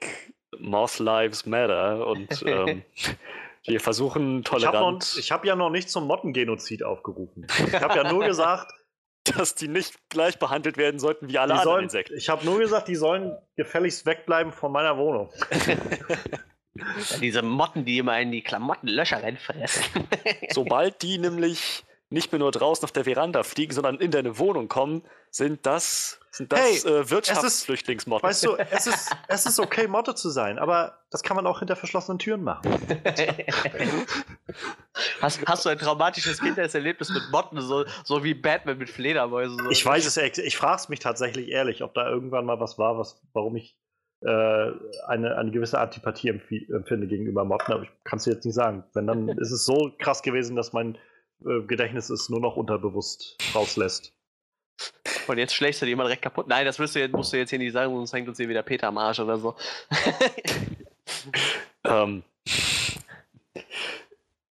Moth 0.59 0.99
Lives 0.99 1.47
Matter 1.47 2.07
und 2.07 2.43
ähm, 2.47 2.83
wir 3.65 3.81
versuchen 3.81 4.45
tolerant. 4.45 5.17
Ich 5.19 5.31
habe 5.31 5.41
hab 5.41 5.47
ja 5.47 5.57
noch 5.57 5.71
nicht 5.71 5.91
zum 5.91 6.07
Mottengenozid 6.07 6.83
aufgerufen. 6.83 7.47
Ich 7.67 7.75
habe 7.75 7.97
ja 7.97 8.11
nur 8.11 8.25
gesagt, 8.27 8.73
dass 9.25 9.55
die 9.55 9.69
nicht 9.69 9.99
gleich 10.09 10.39
behandelt 10.39 10.79
werden 10.79 10.99
sollten 10.99 11.29
wie 11.29 11.39
alle 11.39 11.53
anderen 11.53 11.65
sollen, 11.65 11.85
Insekten. 11.85 12.17
Ich 12.17 12.29
habe 12.31 12.45
nur 12.47 12.59
gesagt, 12.59 12.89
die 12.89 12.97
sollen 12.97 13.37
gefälligst 13.57 14.07
wegbleiben 14.07 14.53
von 14.53 14.73
meiner 14.73 14.97
Wohnung. 14.97 15.31
Diese 17.21 17.43
Motten, 17.43 17.85
die 17.85 17.99
immer 17.99 18.19
in 18.21 18.33
die 18.33 18.43
Klamottenlöcher 18.43 19.23
reinfressen. 19.23 19.85
Sobald 20.51 21.03
die 21.03 21.19
nämlich 21.19 21.85
nicht 22.11 22.33
mehr 22.33 22.39
nur 22.39 22.51
draußen 22.51 22.85
auf 22.85 22.93
der 22.93 23.05
Veranda 23.05 23.43
fliegen, 23.43 23.73
sondern 23.73 23.97
in 23.99 24.11
deine 24.11 24.39
Wohnung 24.39 24.69
kommen, 24.69 25.03
sind 25.31 25.67
das, 25.67 26.19
sind 26.31 26.53
das 26.53 26.61
hey, 26.61 26.79
äh, 26.79 27.11
Wirtschaftsflüchtlingsmotten. 27.11 28.27
Weißt 28.27 28.47
du, 28.47 28.57
es 28.57 28.87
ist, 28.87 29.11
es 29.29 29.45
ist 29.45 29.61
okay, 29.61 29.87
Motte 29.89 30.15
zu 30.15 30.31
sein, 30.31 30.59
aber 30.59 30.99
das 31.11 31.23
kann 31.23 31.37
man 31.37 31.47
auch 31.47 31.59
hinter 31.59 31.77
verschlossenen 31.77 32.19
Türen 32.19 32.45
machen. 32.45 32.73
hast, 35.21 35.41
hast 35.47 35.67
du 35.67 35.69
ein 35.69 35.79
traumatisches 35.79 36.41
Kindheitserlebnis 36.41 37.11
mit 37.11 37.25
Motten, 37.31 37.61
so, 37.61 37.85
so 38.05 38.25
wie 38.25 38.33
Batman 38.33 38.79
mit 38.79 38.89
Fledermäusen? 38.89 39.59
So? 39.59 39.71
Ich 39.71 39.85
weiß 39.85 40.07
es, 40.07 40.17
ich 40.39 40.57
frage 40.57 40.77
es 40.77 40.89
mich 40.89 41.01
tatsächlich 41.01 41.49
ehrlich, 41.49 41.83
ob 41.83 41.93
da 41.93 42.09
irgendwann 42.09 42.47
mal 42.47 42.59
was 42.59 42.79
war, 42.79 42.99
was, 42.99 43.21
warum 43.35 43.57
ich 43.57 43.77
eine, 44.27 45.37
eine 45.37 45.51
gewisse 45.51 45.79
Antipathie 45.79 46.29
empfinde 46.29 47.07
gegenüber 47.07 47.45
Motten, 47.45 47.73
aber 47.73 47.85
ich 47.85 47.91
kann 48.05 48.19
es 48.19 48.27
jetzt 48.27 48.45
nicht 48.45 48.55
sagen. 48.55 48.85
Wenn 48.93 49.07
dann 49.07 49.29
ist 49.39 49.53
es 49.53 49.65
so 49.65 49.93
krass 49.99 50.23
gewesen, 50.23 50.57
dass 50.57 50.73
mein 50.73 50.99
äh, 51.45 51.61
Gedächtnis 51.63 52.11
es 52.11 52.29
nur 52.29 52.41
noch 52.41 52.57
unterbewusst 52.57 53.37
rauslässt. 53.55 54.13
Und 55.27 55.39
jetzt 55.39 55.55
schlägst 55.55 55.83
du 55.83 55.87
dir 55.87 55.97
mal 55.97 56.05
direkt 56.05 56.23
kaputt. 56.23 56.49
Nein, 56.49 56.65
das 56.65 56.79
musst 56.79 56.95
du, 56.95 57.01
jetzt, 57.01 57.13
musst 57.13 57.33
du 57.33 57.37
jetzt 57.37 57.51
hier 57.51 57.59
nicht 57.59 57.73
sagen, 57.73 57.95
sonst 57.95 58.13
hängt 58.13 58.29
uns 58.29 58.39
hier 58.39 58.49
wieder 58.49 58.63
Peter 58.63 58.89
am 58.89 58.99
Arsch 58.99 59.21
oder 59.21 59.39
so. 59.39 59.57
ähm, 61.85 62.23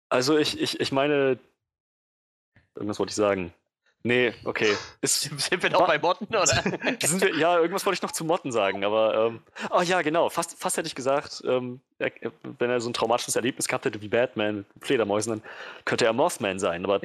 also 0.09 0.38
ich, 0.38 0.59
ich, 0.59 0.80
ich 0.80 0.91
meine, 0.91 1.39
irgendwas 2.76 2.99
wollte 2.99 3.11
ich 3.11 3.16
sagen. 3.16 3.53
Nee, 4.06 4.34
okay. 4.43 4.76
Ist, 4.99 5.22
sind 5.38 5.64
wir 5.64 5.70
noch 5.70 5.88
bei 5.88 5.97
Motten, 5.97 6.28
oder? 6.28 6.45
sind 7.01 7.22
wir, 7.22 7.36
ja, 7.38 7.58
irgendwas 7.58 7.86
wollte 7.86 7.95
ich 7.95 8.01
noch 8.01 8.12
zu 8.12 8.26
Motten 8.26 8.51
sagen, 8.51 8.84
aber. 8.84 9.28
Ähm, 9.28 9.39
oh 9.72 9.82
ja, 9.82 10.01
genau. 10.01 10.30
Fast, 10.30 10.60
fast 10.60 10.76
hätte 10.76 10.88
ich 10.88 10.95
gesagt, 10.95 11.41
ähm, 11.47 11.80
er, 11.99 12.12
wenn 12.60 12.70
er 12.70 12.82
so 12.82 12.89
ein 12.89 12.93
traumatisches 12.93 13.38
Erlebnis 13.38 13.68
gehabt 13.68 13.86
hätte 13.86 14.01
wie 14.01 14.10
Batman 14.10 14.58
mit 14.58 14.66
Fledermäusen, 14.82 15.34
dann 15.34 15.49
könnte 15.86 16.06
er 16.06 16.12
Mothman 16.12 16.60
sein. 16.60 16.84
Aber 16.84 16.99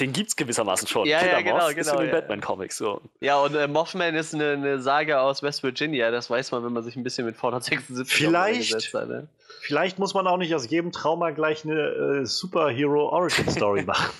den 0.00 0.12
gibt 0.12 0.28
es 0.28 0.36
gewissermaßen 0.36 0.86
schon. 0.86 1.06
Ja, 1.06 1.24
ja, 1.24 1.40
genau, 1.40 1.58
Moth 1.58 1.74
genau. 1.74 1.80
Ist 1.80 1.92
in 1.92 1.98
den 1.98 2.06
ja. 2.08 2.12
Batman-Comics. 2.12 2.76
So. 2.76 3.00
Ja, 3.20 3.38
und 3.40 3.54
äh, 3.54 3.66
Mothman 3.66 4.14
ist 4.14 4.34
eine, 4.34 4.52
eine, 4.52 4.80
Sage 4.80 5.20
aus 5.20 5.42
West 5.42 5.62
Virginia. 5.62 6.10
Das 6.10 6.30
weiß 6.30 6.52
man, 6.52 6.64
wenn 6.64 6.72
man 6.72 6.82
sich 6.82 6.96
ein 6.96 7.02
bisschen 7.02 7.26
mit 7.26 7.36
476 7.36 8.16
Vielleicht, 8.16 8.94
hat, 8.94 9.08
ne? 9.08 9.28
vielleicht 9.60 9.98
muss 9.98 10.14
man 10.14 10.26
auch 10.26 10.36
nicht 10.36 10.54
aus 10.54 10.70
jedem 10.70 10.92
Trauma 10.92 11.30
gleich 11.30 11.64
eine 11.64 11.74
äh, 12.20 12.26
Superhero-Origin-Story 12.26 13.82
machen. 13.86 14.10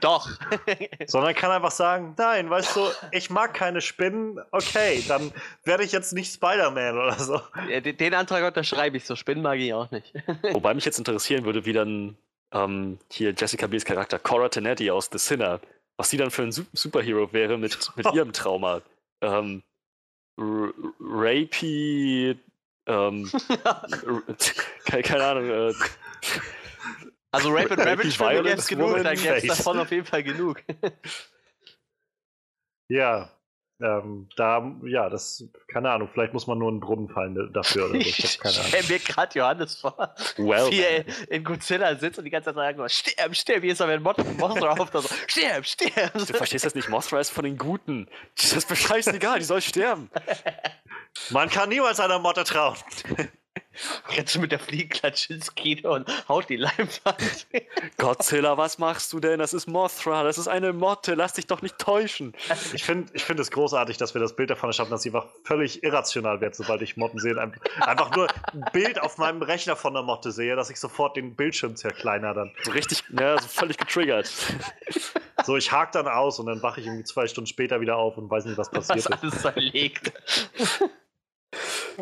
Doch. 0.00 0.28
Sondern 1.06 1.34
kann 1.34 1.50
einfach 1.52 1.70
sagen: 1.70 2.14
Nein, 2.18 2.50
weißt 2.50 2.76
du, 2.76 2.80
ich 3.12 3.30
mag 3.30 3.54
keine 3.54 3.80
Spinnen. 3.80 4.40
Okay, 4.50 5.04
dann 5.06 5.32
werde 5.64 5.84
ich 5.84 5.92
jetzt 5.92 6.12
nicht 6.12 6.32
Spider-Man 6.32 6.98
oder 6.98 7.18
so. 7.18 7.40
Ja, 7.68 7.80
den, 7.80 7.96
den 7.96 8.14
Antrag 8.14 8.44
unterschreibe 8.44 8.96
ich 8.96 9.04
so. 9.04 9.14
Spinnen 9.14 9.42
mag 9.42 9.58
ich 9.58 9.72
auch 9.74 9.90
nicht. 9.90 10.12
Wobei 10.52 10.74
mich 10.74 10.84
jetzt 10.84 10.98
interessieren 10.98 11.44
würde, 11.44 11.64
wie 11.64 11.72
dann 11.72 12.16
ähm, 12.52 12.98
hier 13.10 13.34
Jessica 13.36 13.66
Biels 13.66 13.84
Charakter 13.84 14.18
Cora 14.18 14.48
Tenetti 14.48 14.90
aus 14.90 15.08
The 15.12 15.18
Sinner, 15.18 15.60
was 15.96 16.10
sie 16.10 16.16
dann 16.16 16.30
für 16.30 16.42
ein 16.42 16.52
Superhero 16.52 17.32
wäre 17.32 17.58
mit, 17.58 17.90
mit 17.96 18.12
ihrem 18.12 18.32
Trauma. 18.32 18.82
Ähm, 19.22 19.62
Rapey, 20.38 22.38
ähm, 22.86 23.30
keine, 24.86 25.02
keine, 25.02 25.24
Ahnung. 25.24 25.50
Äh, 25.50 25.74
also 27.30 27.50
Rape 27.50 27.72
and 27.72 27.86
Rabbit 27.86 28.12
Filme 28.12 28.42
gäbe 28.42 28.58
es 28.58 28.66
genug, 28.66 29.02
dann 29.02 29.16
gäbe 29.16 29.36
es 29.36 29.46
davon 29.46 29.78
auf 29.78 29.90
jeden 29.90 30.06
Fall 30.06 30.22
genug. 30.22 30.62
ja, 32.88 33.30
Ähm, 33.82 34.28
da, 34.36 34.72
ja, 34.84 35.08
das, 35.08 35.44
keine 35.66 35.90
Ahnung, 35.90 36.08
vielleicht 36.12 36.34
muss 36.34 36.46
man 36.46 36.58
nur 36.58 36.68
einen 36.68 36.80
Brunnen 36.80 37.08
fallen 37.08 37.50
dafür 37.52 37.86
oder 37.86 37.94
so. 37.94 38.00
Ich 38.00 38.38
keine 38.38 38.54
Ahnung. 38.58 38.66
stell 38.68 38.82
mir 38.88 38.98
gerade 38.98 39.38
Johannes 39.38 39.76
vor, 39.76 40.14
Well, 40.36 40.70
wie 40.70 40.80
er 40.82 41.04
in 41.30 41.44
Godzilla 41.44 41.94
sitzt 41.96 42.18
und 42.18 42.24
die 42.24 42.30
ganze 42.30 42.46
Zeit 42.46 42.56
sagen 42.56 42.76
nur, 42.78 42.88
sterb, 42.90 43.34
sterb, 43.34 43.62
wie 43.62 43.68
ist 43.68 43.80
er, 43.80 43.88
wenn 43.88 44.02
Mod 44.02 44.18
Mothra 44.38 44.70
auf 44.72 44.90
da 44.90 45.00
so, 45.00 45.08
sterb, 45.26 45.64
sterb. 45.66 46.12
du 46.12 46.26
verstehst 46.26 46.66
das 46.66 46.74
nicht. 46.74 46.90
Mothra 46.90 47.20
ist 47.20 47.30
von 47.30 47.44
den 47.44 47.56
Guten. 47.56 48.06
Das 48.36 48.52
ist 48.52 48.68
mir 48.68 48.76
scheißegal, 48.76 49.38
die 49.38 49.44
soll 49.44 49.62
sterben. 49.62 50.10
Man 51.30 51.48
kann 51.48 51.68
niemals 51.70 52.00
einer 52.00 52.18
Motte 52.18 52.44
trauen. 52.44 52.76
Rennst 54.16 54.34
du 54.34 54.40
mit 54.40 54.52
der 54.52 54.58
Fliegenklatsche 54.58 55.34
ins 55.34 55.54
Kino 55.54 55.94
und 55.94 56.08
haut 56.28 56.48
die 56.48 56.56
Leinwand. 56.56 57.46
Godzilla, 57.96 58.56
was 58.56 58.78
machst 58.78 59.12
du 59.12 59.20
denn? 59.20 59.38
Das 59.38 59.52
ist 59.54 59.66
Mothra, 59.66 60.22
das 60.22 60.38
ist 60.38 60.48
eine 60.48 60.72
Motte, 60.72 61.14
lass 61.14 61.32
dich 61.32 61.46
doch 61.46 61.62
nicht 61.62 61.78
täuschen. 61.78 62.34
Ich 62.74 62.84
finde 62.84 63.10
ich 63.14 63.24
find 63.24 63.40
es 63.40 63.50
großartig, 63.50 63.96
dass 63.96 64.14
wir 64.14 64.20
das 64.20 64.36
Bild 64.36 64.50
davon 64.50 64.68
erschaffen, 64.70 64.90
dass 64.90 65.02
sie 65.02 65.08
einfach 65.10 65.26
völlig 65.44 65.82
irrational 65.82 66.40
wird, 66.40 66.54
sobald 66.54 66.82
ich 66.82 66.96
Motten 66.96 67.18
sehe. 67.18 67.36
Ein- 67.40 67.58
Einfach 67.80 68.14
nur 68.14 68.28
ein 68.52 68.64
Bild 68.72 69.00
auf 69.00 69.18
meinem 69.18 69.42
Rechner 69.42 69.76
von 69.76 69.94
der 69.94 70.02
Motte 70.02 70.30
sehe, 70.32 70.54
dass 70.56 70.70
ich 70.70 70.78
sofort 70.78 71.16
den 71.16 71.34
Bildschirm 71.34 71.74
zerkleiner 71.76 72.34
dann. 72.34 72.52
So 72.62 72.70
richtig, 72.72 73.02
ja, 73.18 73.38
so 73.40 73.48
völlig 73.48 73.78
getriggert. 73.78 74.30
So, 75.44 75.56
ich 75.56 75.72
hake 75.72 75.90
dann 75.92 76.06
aus 76.06 76.38
und 76.38 76.46
dann 76.46 76.62
wache 76.62 76.80
ich 76.80 76.86
irgendwie 76.86 77.04
zwei 77.04 77.26
Stunden 77.26 77.46
später 77.48 77.80
wieder 77.80 77.96
auf 77.96 78.16
und 78.18 78.30
weiß 78.30 78.44
nicht, 78.44 78.58
was 78.58 78.70
passiert 78.70 79.08
Was 79.10 79.22
ist. 79.22 79.22
alles 79.22 79.42
zerlegt. 79.42 80.12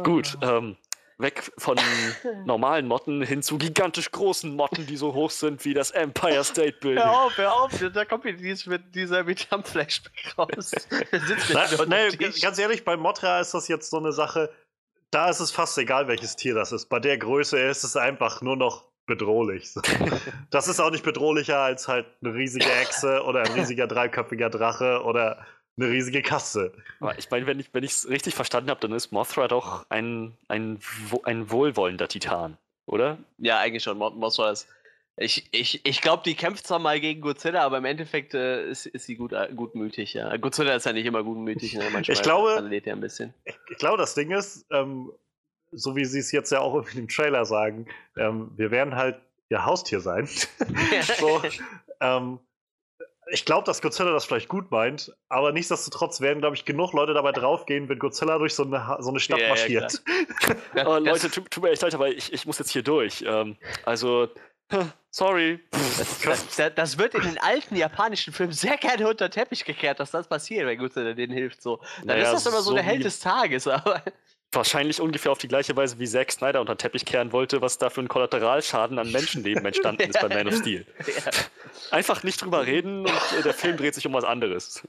Gut, 0.03 0.37
ähm, 0.43 0.77
weg 1.19 1.51
von 1.59 1.79
normalen 2.45 2.87
Motten 2.87 3.23
hin 3.23 3.43
zu 3.43 3.59
gigantisch 3.59 4.11
großen 4.11 4.55
Motten, 4.55 4.87
die 4.87 4.97
so 4.97 5.14
hoch 5.14 5.31
sind 5.31 5.64
wie 5.64 5.75
das 5.75 5.91
Empire 5.91 6.45
State 6.45 6.79
Building. 6.81 7.05
Hör 7.05 7.21
auf, 7.23 7.37
hör 7.37 7.55
auf, 7.55 7.73
da 7.93 8.05
kommt 8.05 8.25
mir 8.25 8.35
dies 8.35 8.66
mit 8.66 8.95
dieser 8.95 9.25
Metam-Flashback 9.25 10.39
raus. 10.39 10.71
Der 11.12 11.21
sitzt 11.21 11.51
Na, 11.53 11.66
mit 11.85 12.21
nee, 12.21 12.31
ganz 12.41 12.59
ehrlich, 12.59 12.85
bei 12.85 12.97
Mothra 12.97 13.41
ist 13.41 13.53
das 13.53 13.69
jetzt 13.69 13.91
so 13.91 13.99
eine 13.99 14.12
Sache, 14.12 14.51
da 15.11 15.29
ist 15.29 15.41
es 15.41 15.51
fast 15.51 15.77
egal, 15.79 16.07
welches 16.07 16.37
Tier 16.37 16.55
das 16.55 16.73
ist. 16.73 16.87
Bei 16.87 17.01
der 17.01 17.19
Größe 17.19 17.59
ist 17.59 17.83
es 17.83 17.97
einfach 17.97 18.43
nur 18.43 18.57
noch 18.57 18.85
bedrohlich. 19.07 19.75
Das 20.51 20.66
ist 20.66 20.81
auch 20.81 20.91
nicht 20.91 21.05
bedrohlicher 21.05 21.59
als 21.59 21.89
halt 21.89 22.07
eine 22.23 22.35
riesige 22.35 22.71
Echse 22.73 23.23
oder 23.25 23.43
ein 23.43 23.53
riesiger 23.53 23.87
dreiköpfiger 23.87 24.49
Drache 24.49 25.03
oder 25.05 25.45
eine 25.79 25.89
riesige 25.91 26.22
Katze. 26.22 26.72
Aber 27.01 27.16
ich 27.18 27.31
meine, 27.31 27.47
wenn 27.47 27.61
ich 27.61 27.72
wenn 27.72 27.85
es 27.85 28.09
richtig 28.09 28.35
verstanden 28.35 28.70
habe, 28.70 28.81
dann 28.81 28.93
ist 28.93 29.12
Mothra 29.12 29.49
doch 29.49 29.87
ein, 29.91 30.37
ein, 30.49 30.81
ein 31.24 31.51
wohlwollender 31.51 32.09
Titan, 32.09 32.59
oder? 32.87 33.18
Ja, 33.39 33.59
eigentlich 33.59 33.83
schon. 33.83 33.97
Mo- 33.99 34.11
Mothra 34.11 34.51
ist. 34.51 34.68
Ich, 35.20 35.49
ich, 35.51 35.85
ich 35.85 36.01
glaube, 36.01 36.22
die 36.24 36.37
kämpft 36.37 36.64
zwar 36.66 36.79
mal 36.79 37.01
gegen 37.01 37.20
Godzilla, 37.20 37.62
aber 37.64 37.79
im 37.79 37.85
Endeffekt 37.85 38.35
äh, 38.35 38.68
ist, 38.70 38.87
ist 38.87 39.07
sie 39.07 39.16
gut, 39.16 39.33
äh, 39.33 39.49
gutmütig, 39.55 40.14
ja. 40.14 40.37
Godzilla 40.37 40.74
ist 40.76 40.87
ja 40.87 40.93
nicht 40.93 41.07
immer 41.07 41.24
gutmütig, 41.24 41.74
ne? 41.74 41.85
Manchmal 41.93 42.16
Ich 42.16 42.22
glaube- 42.22 42.53
verliert 42.53 42.87
er 42.87 42.95
ein 42.95 43.01
bisschen. 43.01 43.35
Ich 43.45 43.79
glaube, 43.79 43.99
das 43.99 44.14
Ding 44.14 44.31
ist, 44.31 44.64
ähm, 44.70 45.11
so 45.72 45.97
wie 45.97 46.05
sie 46.05 46.20
es 46.20 46.31
jetzt 46.31 46.53
ja 46.53 46.61
auch 46.61 46.87
im 46.95 47.09
Trailer 47.09 47.45
sagen, 47.45 47.87
ähm, 48.16 48.53
wir 48.57 48.70
werden 48.70 48.95
halt 48.95 49.16
ihr 49.51 49.64
Haustier 49.64 49.99
sein. 50.01 50.29
so, 51.18 51.43
ähm, 52.01 52.39
ich 53.31 53.45
glaube, 53.45 53.64
dass 53.64 53.83
Godzilla 53.83 54.12
das 54.12 54.24
vielleicht 54.24 54.49
gut 54.49 54.70
meint, 54.70 55.12
aber 55.29 55.53
nichtsdestotrotz 55.53 56.20
werden, 56.20 56.41
glaube 56.41 56.57
ich, 56.57 56.64
genug 56.64 56.93
Leute 56.93 57.14
dabei 57.14 57.33
draufgehen, 57.33 57.89
wenn 57.89 57.99
Godzilla 57.99 58.39
durch 58.39 58.55
so 58.55 58.64
eine, 58.64 58.87
Ha- 58.87 59.03
so 59.03 59.11
eine 59.11 59.20
Stadt 59.20 59.39
Ja, 59.39 59.45
ja, 59.45 59.51
marschiert. 59.51 60.03
Oh, 60.87 61.01
Das- 61.01 61.05
Leute, 61.05 61.31
tut, 61.31 61.51
tut 61.51 61.62
mir 61.62 61.70
echt 61.70 61.83
leid, 61.83 61.95
aber 61.95 62.09
ich, 62.09 62.33
ich 62.33 62.47
muss 62.47 62.59
jetzt 62.59 62.70
hier 62.70 62.83
durch. 62.83 63.24
Ähm, 63.26 63.57
also, 63.85 64.29
sorry. 65.11 65.61
Das, 66.24 66.55
das, 66.57 66.74
das 66.74 66.99
wird 66.99 67.14
in 67.14 67.22
den 67.22 67.39
alten 67.39 67.74
japanischen 67.76 68.33
Filmen 68.33 68.53
sehr 68.53 68.76
gerne 68.76 69.09
unter 69.09 69.29
den 69.29 69.33
Teppich 69.33 69.64
gekehrt, 69.64 69.99
dass 70.01 70.11
das 70.11 70.29
passiert, 70.29 70.66
wenn 70.66 70.79
Godzilla 70.79 71.12
denen 71.14 71.33
hilft. 71.33 71.62
So. 71.62 71.79
Dann 71.99 72.07
Naja, 72.18 72.24
ist 72.24 72.33
das 72.33 72.47
immer 72.47 72.62
so, 72.62 72.70
so 72.70 72.74
der 72.74 72.83
Held 72.85 73.05
des 73.05 73.18
Tages. 73.20 73.66
Aber 73.66 74.03
Wahrscheinlich 74.51 74.99
ungefähr 75.01 75.31
auf 75.31 75.37
die 75.39 75.49
gleiche 75.49 75.77
Weise, 75.77 75.99
wie 75.99 76.07
Zack 76.07 76.33
Snyder 76.33 76.61
unter 76.63 76.75
den 76.75 76.79
Teppich 76.79 77.05
kehren 77.05 77.33
wollte, 77.33 77.61
was 77.61 77.77
da 77.77 77.91
für 77.91 78.01
ein 78.01 78.09
Kollateralschaden 78.09 78.99
an 78.99 79.13
Menschenleben 79.13 79.63
entstanden 79.67 80.09
ist 80.09 80.19
bei 80.21 80.29
Man 80.29 80.49
of 80.49 80.55
Steel. 80.61 80.87
ja. 81.07 81.31
Einfach 81.91 82.23
nicht 82.23 82.41
drüber 82.43 82.65
reden 82.67 83.01
und 83.01 83.09
äh, 83.39 83.43
der 83.43 83.53
Film 83.53 83.77
dreht 83.77 83.95
sich 83.95 84.07
um 84.07 84.15
was 84.15 84.25
anderes. 84.25 84.83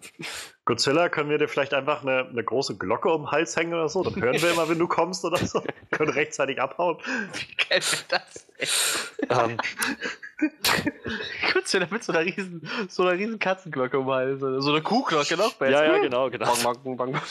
Godzilla, 0.64 1.10
können 1.10 1.30
wir 1.30 1.38
dir 1.38 1.50
vielleicht 1.50 1.74
einfach 1.74 2.04
eine, 2.04 2.28
eine 2.30 2.44
große 2.44 2.78
Glocke 2.78 3.10
um 3.10 3.24
den 3.24 3.32
Hals 3.32 3.56
hängen 3.58 3.74
oder 3.74 3.90
so? 3.90 4.02
Dann 4.04 4.16
hören 4.22 4.42
wir 4.42 4.52
immer, 4.52 4.70
wenn 4.70 4.80
du 4.80 4.88
kommst 4.88 5.26
oder 5.26 5.38
so. 5.38 5.62
Können 5.92 6.12
rechtzeitig 6.12 6.62
abhauen. 6.62 6.98
wie 7.34 7.56
geil 7.70 7.82
wird 7.82 8.06
das? 8.08 9.12
Ähm, 9.30 9.58
Godzilla 11.54 11.88
mit 11.92 12.04
so 12.04 12.14
einer 12.14 12.26
riesen, 12.26 12.68
so 12.88 13.04
einer 13.04 13.18
riesen 13.20 13.40
Katzenglocke 13.40 14.00
um 14.00 14.06
den 14.06 14.16
Hals. 14.16 14.42
oder 14.42 14.62
So 14.62 14.72
eine 14.72 14.82
Kuhglocke 14.82 15.36
noch 15.36 15.54
besser. 15.54 15.86
ja, 15.86 15.96
ja, 15.96 16.02
genau, 16.02 16.30
genau. 16.30 16.46
Bang, 16.64 16.78
bang, 16.84 16.98
bang, 16.98 17.12
bang. 17.12 17.22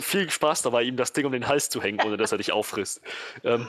Viel 0.00 0.30
Spaß 0.30 0.62
dabei, 0.62 0.82
ihm 0.82 0.96
das 0.96 1.12
Ding 1.12 1.26
um 1.26 1.32
den 1.32 1.48
Hals 1.48 1.70
zu 1.70 1.82
hängen, 1.82 2.00
ohne 2.04 2.16
dass 2.16 2.32
er 2.32 2.38
dich 2.38 2.52
auffrisst. 2.52 3.00
Ähm, 3.42 3.68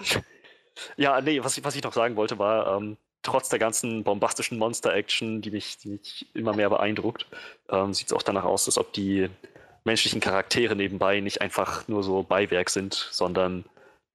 ja, 0.97 1.21
nee, 1.21 1.43
was 1.43 1.57
ich, 1.57 1.63
was 1.63 1.75
ich 1.75 1.83
noch 1.83 1.93
sagen 1.93 2.15
wollte, 2.15 2.37
war, 2.39 2.77
ähm, 2.77 2.97
trotz 3.21 3.49
der 3.49 3.59
ganzen 3.59 4.03
bombastischen 4.03 4.57
Monster-Action, 4.57 5.41
die 5.41 5.51
mich, 5.51 5.77
die 5.77 5.89
mich 5.89 6.27
immer 6.33 6.53
mehr 6.53 6.69
beeindruckt, 6.69 7.25
ähm, 7.69 7.93
sieht 7.93 8.07
es 8.07 8.13
auch 8.13 8.21
danach 8.21 8.43
aus, 8.43 8.67
als 8.67 8.77
ob 8.77 8.93
die 8.93 9.29
menschlichen 9.83 10.21
Charaktere 10.21 10.75
nebenbei 10.75 11.19
nicht 11.19 11.41
einfach 11.41 11.87
nur 11.87 12.03
so 12.03 12.23
Beiwerk 12.23 12.69
sind, 12.69 12.93
sondern 13.11 13.65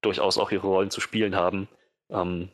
durchaus 0.01 0.37
auch 0.37 0.51
ihre 0.51 0.67
Rollen 0.67 0.91
zu 0.91 1.01
spielen 1.01 1.35
haben. 1.35 1.67
Ähm, 2.09 2.49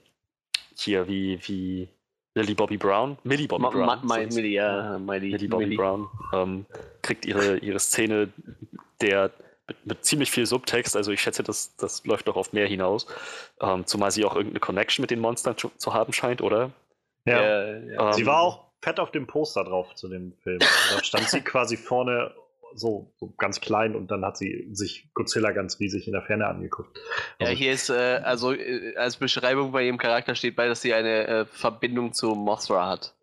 hier 0.75 1.07
wie, 1.07 1.39
wie 1.47 1.89
Lily 2.37 2.53
Bobby 2.53 2.77
Brown, 2.77 3.17
Millie 3.23 3.47
Bobby 3.47 3.63
Ma- 3.63 3.69
Brown. 3.69 3.85
ma- 3.85 4.01
so 4.29 4.35
Millie, 4.35 4.53
ja, 4.53 4.97
Miley. 4.99 5.31
Millie 5.31 5.47
Bobby 5.47 5.63
Millie. 5.65 5.77
Brown 5.77 6.07
ähm, 6.33 6.65
kriegt 7.01 7.25
ihre, 7.25 7.57
ihre 7.57 7.79
Szene, 7.79 8.29
der 9.01 9.31
mit, 9.67 9.85
mit 9.85 10.05
ziemlich 10.05 10.31
viel 10.31 10.45
Subtext, 10.45 10.95
also 10.95 11.11
ich 11.11 11.21
schätze, 11.21 11.43
das, 11.43 11.75
das 11.77 12.05
läuft 12.05 12.27
doch 12.27 12.35
auf 12.37 12.53
mehr 12.53 12.67
hinaus, 12.67 13.07
ähm, 13.61 13.85
zumal 13.85 14.11
sie 14.11 14.23
auch 14.25 14.35
irgendeine 14.35 14.59
Connection 14.59 15.01
mit 15.03 15.11
den 15.11 15.19
Monstern 15.19 15.57
zu, 15.57 15.69
zu 15.77 15.93
haben 15.93 16.13
scheint, 16.13 16.41
oder? 16.41 16.71
Ja. 17.25 17.41
Ja, 17.41 17.77
ja. 17.77 18.13
Sie 18.13 18.21
Ähm, 18.21 18.27
war 18.27 18.39
auch 18.41 18.65
fett 18.81 18.99
auf 18.99 19.11
dem 19.11 19.27
Poster 19.27 19.63
drauf 19.65 19.93
zu 19.95 20.07
dem 20.07 20.33
Film. 20.43 20.59
Also 20.61 20.97
da 20.97 21.03
stand 21.03 21.27
sie 21.29 21.41
quasi 21.41 21.75
vorne 21.75 22.31
so, 22.75 23.13
so 23.17 23.33
ganz 23.37 23.59
klein 23.61 23.95
und 23.95 24.11
dann 24.11 24.23
hat 24.23 24.37
sie 24.37 24.67
sich 24.71 25.09
Godzilla 25.13 25.51
ganz 25.51 25.79
riesig 25.79 26.07
in 26.07 26.13
der 26.13 26.21
Ferne 26.21 26.47
angeguckt. 26.47 26.97
Ja, 27.39 27.47
Also, 27.47 27.57
hier 27.57 27.71
ist, 27.71 27.89
äh, 27.89 28.21
also 28.23 28.53
äh, 28.53 28.95
als 28.95 29.17
Beschreibung 29.17 29.71
bei 29.71 29.85
ihrem 29.85 29.97
Charakter 29.97 30.35
steht 30.35 30.55
bei, 30.55 30.67
dass 30.67 30.81
sie 30.81 30.93
eine 30.93 31.27
äh, 31.27 31.45
Verbindung 31.45 32.13
zu 32.13 32.35
Mothra 32.35 32.89
hat. 32.89 33.13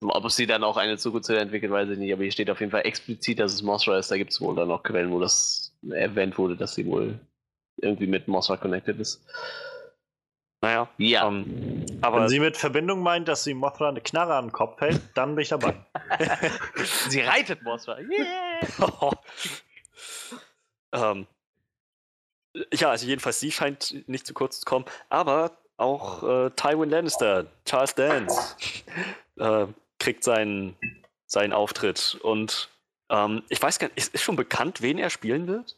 Ob 0.00 0.30
sie 0.30 0.46
dann 0.46 0.62
auch 0.62 0.76
eine 0.76 0.98
zu 0.98 1.10
Godzilla 1.10 1.40
entwickelt, 1.40 1.72
weiß 1.72 1.88
ich 1.90 1.98
nicht, 1.98 2.12
aber 2.12 2.22
hier 2.22 2.32
steht 2.32 2.50
auf 2.50 2.60
jeden 2.60 2.72
Fall 2.72 2.84
explizit, 2.84 3.38
dass 3.38 3.54
es 3.54 3.62
Mothra 3.62 3.98
ist. 3.98 4.10
Da 4.10 4.18
gibt 4.18 4.30
es 4.30 4.40
wohl 4.40 4.54
dann 4.54 4.70
auch 4.70 4.82
Quellen, 4.82 5.10
wo 5.10 5.20
das 5.20 5.74
erwähnt 5.90 6.36
wurde, 6.36 6.56
dass 6.56 6.74
sie 6.74 6.86
wohl 6.86 7.18
irgendwie 7.78 8.06
mit 8.06 8.28
Mothra 8.28 8.56
connected 8.56 8.98
ist. 8.98 9.24
Naja, 10.62 10.88
Ja. 10.96 11.26
ähm, 11.28 11.84
Wenn 11.86 12.02
aber 12.04 12.28
sie 12.28 12.40
mit 12.40 12.56
Verbindung 12.56 13.02
meint, 13.02 13.28
dass 13.28 13.44
sie 13.44 13.54
Mothra 13.54 13.88
eine 13.88 14.00
Knarre 14.00 14.34
an 14.36 14.46
den 14.46 14.52
Kopf 14.52 14.80
hält, 14.80 15.00
dann 15.14 15.34
bin 15.34 15.42
ich 15.42 15.50
dabei. 15.50 15.74
sie 17.08 17.20
reitet 17.20 17.62
Mothra. 17.62 17.98
Yeah! 18.00 19.12
ähm, 20.92 21.26
ja, 22.72 22.90
also 22.90 23.06
jedenfalls 23.06 23.38
sie 23.40 23.52
scheint 23.52 24.08
nicht 24.08 24.26
zu 24.26 24.32
kurz 24.34 24.60
zu 24.60 24.64
kommen, 24.64 24.86
aber 25.10 25.52
auch 25.76 26.22
äh, 26.22 26.50
Tywin 26.56 26.88
Lannister, 26.88 27.46
Charles 27.66 27.94
Dance, 27.94 28.56
äh, 29.38 29.66
kriegt 29.98 30.24
seinen, 30.24 30.74
seinen 31.26 31.52
Auftritt 31.52 32.18
und 32.22 32.70
ähm, 33.10 33.42
ich 33.50 33.60
weiß 33.62 33.78
gar 33.78 33.88
nicht, 33.88 33.98
ist, 33.98 34.14
ist 34.14 34.22
schon 34.22 34.36
bekannt, 34.36 34.80
wen 34.80 34.98
er 34.98 35.10
spielen 35.10 35.46
wird? 35.46 35.76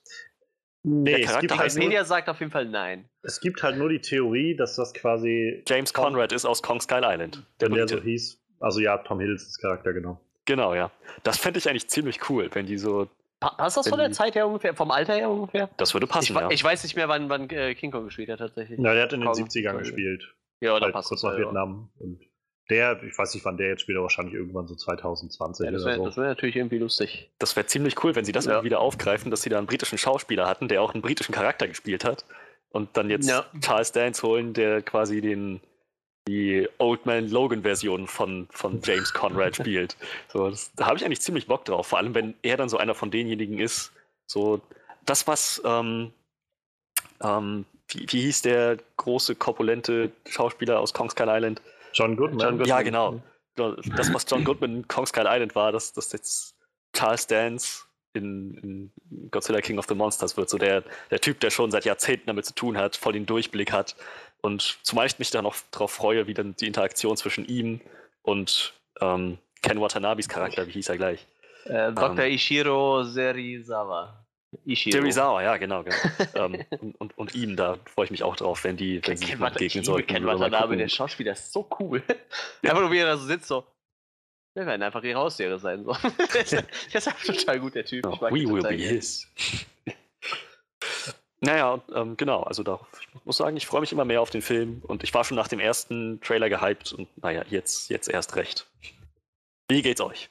Nee, 0.88 1.10
Der 1.10 1.20
es 1.20 1.26
Charakter 1.26 1.46
gibt, 1.48 1.60
halt 1.60 1.74
Wikipedia 1.74 2.04
sagt 2.04 2.28
auf 2.28 2.40
jeden 2.40 2.50
Fall 2.52 2.64
nein. 2.66 3.08
es 3.22 3.40
gibt 3.40 3.62
halt 3.62 3.76
nur 3.76 3.88
die 3.88 4.00
Theorie, 4.00 4.56
dass 4.56 4.76
das 4.76 4.94
quasi, 4.94 5.62
James 5.66 5.92
Tom- 5.92 6.04
Conrad 6.04 6.32
ist 6.32 6.44
aus 6.46 6.62
Kong 6.62 6.80
Skull 6.80 7.02
Island. 7.04 7.42
Der 7.60 7.68
der 7.68 7.86
so 7.88 8.00
hieß. 8.00 8.40
Also 8.60 8.80
ja, 8.80 8.98
Tom 8.98 9.20
Hiddlestons 9.20 9.58
Charakter, 9.58 9.92
genau. 9.92 10.20
Genau, 10.46 10.74
ja. 10.74 10.90
Das 11.22 11.38
fände 11.38 11.58
ich 11.58 11.68
eigentlich 11.68 11.88
ziemlich 11.88 12.28
cool, 12.30 12.48
wenn 12.54 12.66
die 12.66 12.78
so. 12.78 13.08
Pa 13.40 13.50
passt 13.50 13.76
das 13.76 13.88
von 13.88 13.98
der 13.98 14.10
Zeit 14.12 14.34
her 14.34 14.46
ungefähr? 14.48 14.74
Vom 14.74 14.90
Alter 14.90 15.14
her 15.14 15.30
ungefähr? 15.30 15.68
Das 15.76 15.94
würde 15.94 16.06
Ich, 16.06 16.10
passen, 16.12 16.34
we- 16.34 16.40
ja. 16.40 16.50
ich 16.50 16.64
weiß 16.64 16.82
nicht 16.82 16.96
mehr, 16.96 17.08
wann, 17.08 17.28
wann 17.28 17.48
äh, 17.50 17.74
King 17.74 17.90
Kong 17.92 18.04
gespielt 18.04 18.30
hat 18.30 18.38
tatsächlich. 18.40 18.78
Ja, 18.80 18.94
der 18.94 19.02
hat 19.04 19.12
in 19.12 19.20
den 19.20 19.26
Kong- 19.30 19.34
70ern 19.44 19.70
Kong- 19.72 19.78
gespielt. 19.80 20.34
Ja, 20.60 20.76
da 20.78 20.86
halt 20.86 20.92
passt 20.94 21.08
kurz 21.10 21.20
das, 21.20 21.30
nach 21.30 21.38
ja, 21.38 21.44
Vietnam. 21.44 21.90
Und 22.00 22.20
der, 22.70 23.02
ich 23.02 23.16
weiß 23.16 23.34
nicht 23.34 23.44
wann 23.44 23.56
der 23.56 23.68
jetzt 23.68 23.82
spielt, 23.82 23.96
aber 23.96 24.04
wahrscheinlich 24.04 24.34
irgendwann 24.34 24.66
so 24.66 24.74
2020 24.74 25.64
Ja, 25.64 25.72
das 25.72 25.82
oder 25.82 25.90
wäre 25.92 25.98
so. 25.98 26.04
das 26.06 26.16
wär 26.16 26.24
natürlich 26.26 26.56
irgendwie 26.56 26.78
lustig. 26.78 27.30
Das 27.38 27.56
wäre 27.56 27.66
ziemlich 27.66 28.02
cool, 28.04 28.14
wenn 28.14 28.24
sie 28.24 28.32
das 28.32 28.44
Ja. 28.44 28.52
irgendwie 28.52 28.66
wieder 28.66 28.80
aufgreifen, 28.80 29.30
dass 29.30 29.42
sie 29.42 29.50
da 29.50 29.58
einen 29.58 29.66
britischen 29.66 29.98
Schauspieler 29.98 30.46
hatten, 30.46 30.68
der 30.68 30.82
auch 30.82 30.92
einen 30.94 31.02
britischen 31.02 31.32
Charakter 31.34 31.66
gespielt 31.68 32.04
hat. 32.04 32.24
Und 32.70 32.96
dann 32.96 33.08
jetzt 33.10 33.28
Ja. 33.28 33.46
Charles 33.62 33.92
Dance 33.92 34.22
holen, 34.26 34.52
der 34.52 34.82
quasi 34.82 35.20
den 35.20 35.60
die 36.28 36.68
Old 36.76 37.06
Man 37.06 37.30
Logan-Version 37.30 38.06
von, 38.06 38.48
von 38.50 38.82
James 38.84 39.14
Conrad 39.14 39.56
spielt. 39.56 39.96
So, 40.30 40.50
das, 40.50 40.70
da 40.74 40.84
habe 40.86 40.98
ich 40.98 41.04
eigentlich 41.06 41.22
ziemlich 41.22 41.46
Bock 41.46 41.64
drauf, 41.64 41.86
vor 41.86 41.98
allem 41.98 42.14
wenn 42.14 42.34
er 42.42 42.58
dann 42.58 42.68
so 42.68 42.76
einer 42.76 42.94
von 42.94 43.10
denjenigen 43.10 43.58
ist. 43.58 43.92
So, 44.26 44.60
das, 45.06 45.26
was 45.26 45.62
ähm, 45.64 46.12
ähm, 47.22 47.64
wie, 47.88 48.06
wie 48.10 48.20
hieß 48.20 48.42
der 48.42 48.76
große, 48.98 49.36
korpulente 49.36 50.10
Schauspieler 50.28 50.80
aus 50.80 50.92
Kong 50.92 51.08
Skull 51.08 51.28
Island? 51.30 51.62
John 51.92 52.16
Goodman. 52.16 52.40
John 52.40 52.58
Goodman. 52.58 52.68
Ja, 52.68 52.82
genau. 52.82 53.22
Das, 53.56 54.12
was 54.14 54.24
John 54.28 54.44
Goodman 54.44 54.76
in 54.76 54.88
Kong 54.88 55.06
Skull 55.06 55.26
Island 55.26 55.54
war, 55.54 55.72
das, 55.72 55.92
das 55.92 56.12
jetzt 56.12 56.54
Charles 56.92 57.26
Dance 57.26 57.82
in, 58.12 58.54
in, 59.10 59.30
Godzilla 59.30 59.60
King 59.60 59.78
of 59.78 59.86
the 59.88 59.94
Monsters 59.94 60.36
wird. 60.36 60.48
So 60.48 60.58
der, 60.58 60.84
der 61.10 61.20
Typ, 61.20 61.40
der 61.40 61.50
schon 61.50 61.70
seit 61.70 61.84
Jahrzehnten 61.84 62.26
damit 62.26 62.46
zu 62.46 62.54
tun 62.54 62.78
hat, 62.78 62.96
voll 62.96 63.12
den 63.12 63.26
Durchblick 63.26 63.72
hat. 63.72 63.96
Und 64.40 64.78
zumal 64.82 65.06
ich 65.06 65.18
mich 65.18 65.30
da 65.30 65.42
noch 65.42 65.56
drauf 65.70 65.92
freue, 65.92 66.26
wie 66.26 66.34
dann 66.34 66.54
die 66.56 66.66
Interaktion 66.66 67.16
zwischen 67.16 67.44
ihm 67.46 67.80
und 68.22 68.74
ähm, 69.00 69.38
Ken 69.62 69.80
Watanabes 69.80 70.28
Charakter, 70.28 70.66
wie 70.66 70.72
hieß 70.72 70.88
er 70.88 70.96
gleich? 70.96 71.26
Äh, 71.64 71.92
Dr. 71.92 72.24
Ähm, 72.24 72.32
Ishiro 72.32 73.02
Serizawa. 73.02 74.24
Ishiro. 74.64 74.98
Serizawa, 74.98 75.42
ja, 75.42 75.56
genau. 75.56 75.82
genau. 75.82 75.96
ähm, 76.34 76.64
und, 76.70 77.00
und, 77.00 77.18
und, 77.18 77.34
ihm, 77.34 77.56
da 77.56 77.78
freue 77.86 78.06
ich 78.06 78.10
mich 78.10 78.22
auch 78.22 78.36
drauf, 78.36 78.64
wenn 78.64 78.76
die, 78.76 79.00
wenn 79.06 79.16
sie 79.16 79.26
sich 79.26 79.38
begegnen 79.38 79.84
sollten. 79.84 80.06
Ken 80.06 80.26
Watanabe, 80.26 80.76
der 80.76 80.88
Schauspieler 80.88 81.32
ist 81.32 81.52
so 81.52 81.68
cool. 81.78 82.02
Einfach 82.62 82.80
nur, 82.80 82.90
wie 82.90 82.98
er 82.98 83.06
da 83.06 83.16
so 83.16 83.26
sitzt, 83.26 83.48
so. 83.48 83.64
Wir 84.54 84.66
werden 84.66 84.82
einfach 84.82 85.04
ihre 85.04 85.20
Haustiere 85.20 85.58
sein. 85.60 85.84
So. 85.84 85.92
der 86.34 86.40
ist 86.40 87.06
einfach 87.06 87.22
total 87.22 87.60
gut, 87.60 87.76
der 87.76 87.84
Typ. 87.84 88.04
Oh, 88.06 88.18
we 88.22 88.44
will 88.44 88.62
be 88.62 88.74
his. 88.74 89.28
naja, 91.40 91.80
ähm, 91.94 92.16
genau. 92.16 92.42
Also 92.42 92.64
da, 92.64 92.80
ich 92.98 93.24
muss 93.24 93.36
sagen, 93.36 93.56
ich 93.56 93.68
freue 93.68 93.82
mich 93.82 93.92
immer 93.92 94.04
mehr 94.04 94.20
auf 94.20 94.30
den 94.30 94.42
Film 94.42 94.82
und 94.88 95.04
ich 95.04 95.14
war 95.14 95.22
schon 95.22 95.36
nach 95.36 95.46
dem 95.46 95.60
ersten 95.60 96.20
Trailer 96.22 96.48
gehypt 96.48 96.92
und 96.92 97.06
naja, 97.22 97.44
jetzt, 97.50 97.88
jetzt 97.88 98.08
erst 98.08 98.34
recht. 98.34 98.66
Wie 99.68 99.82
geht's 99.82 100.00
euch? 100.00 100.28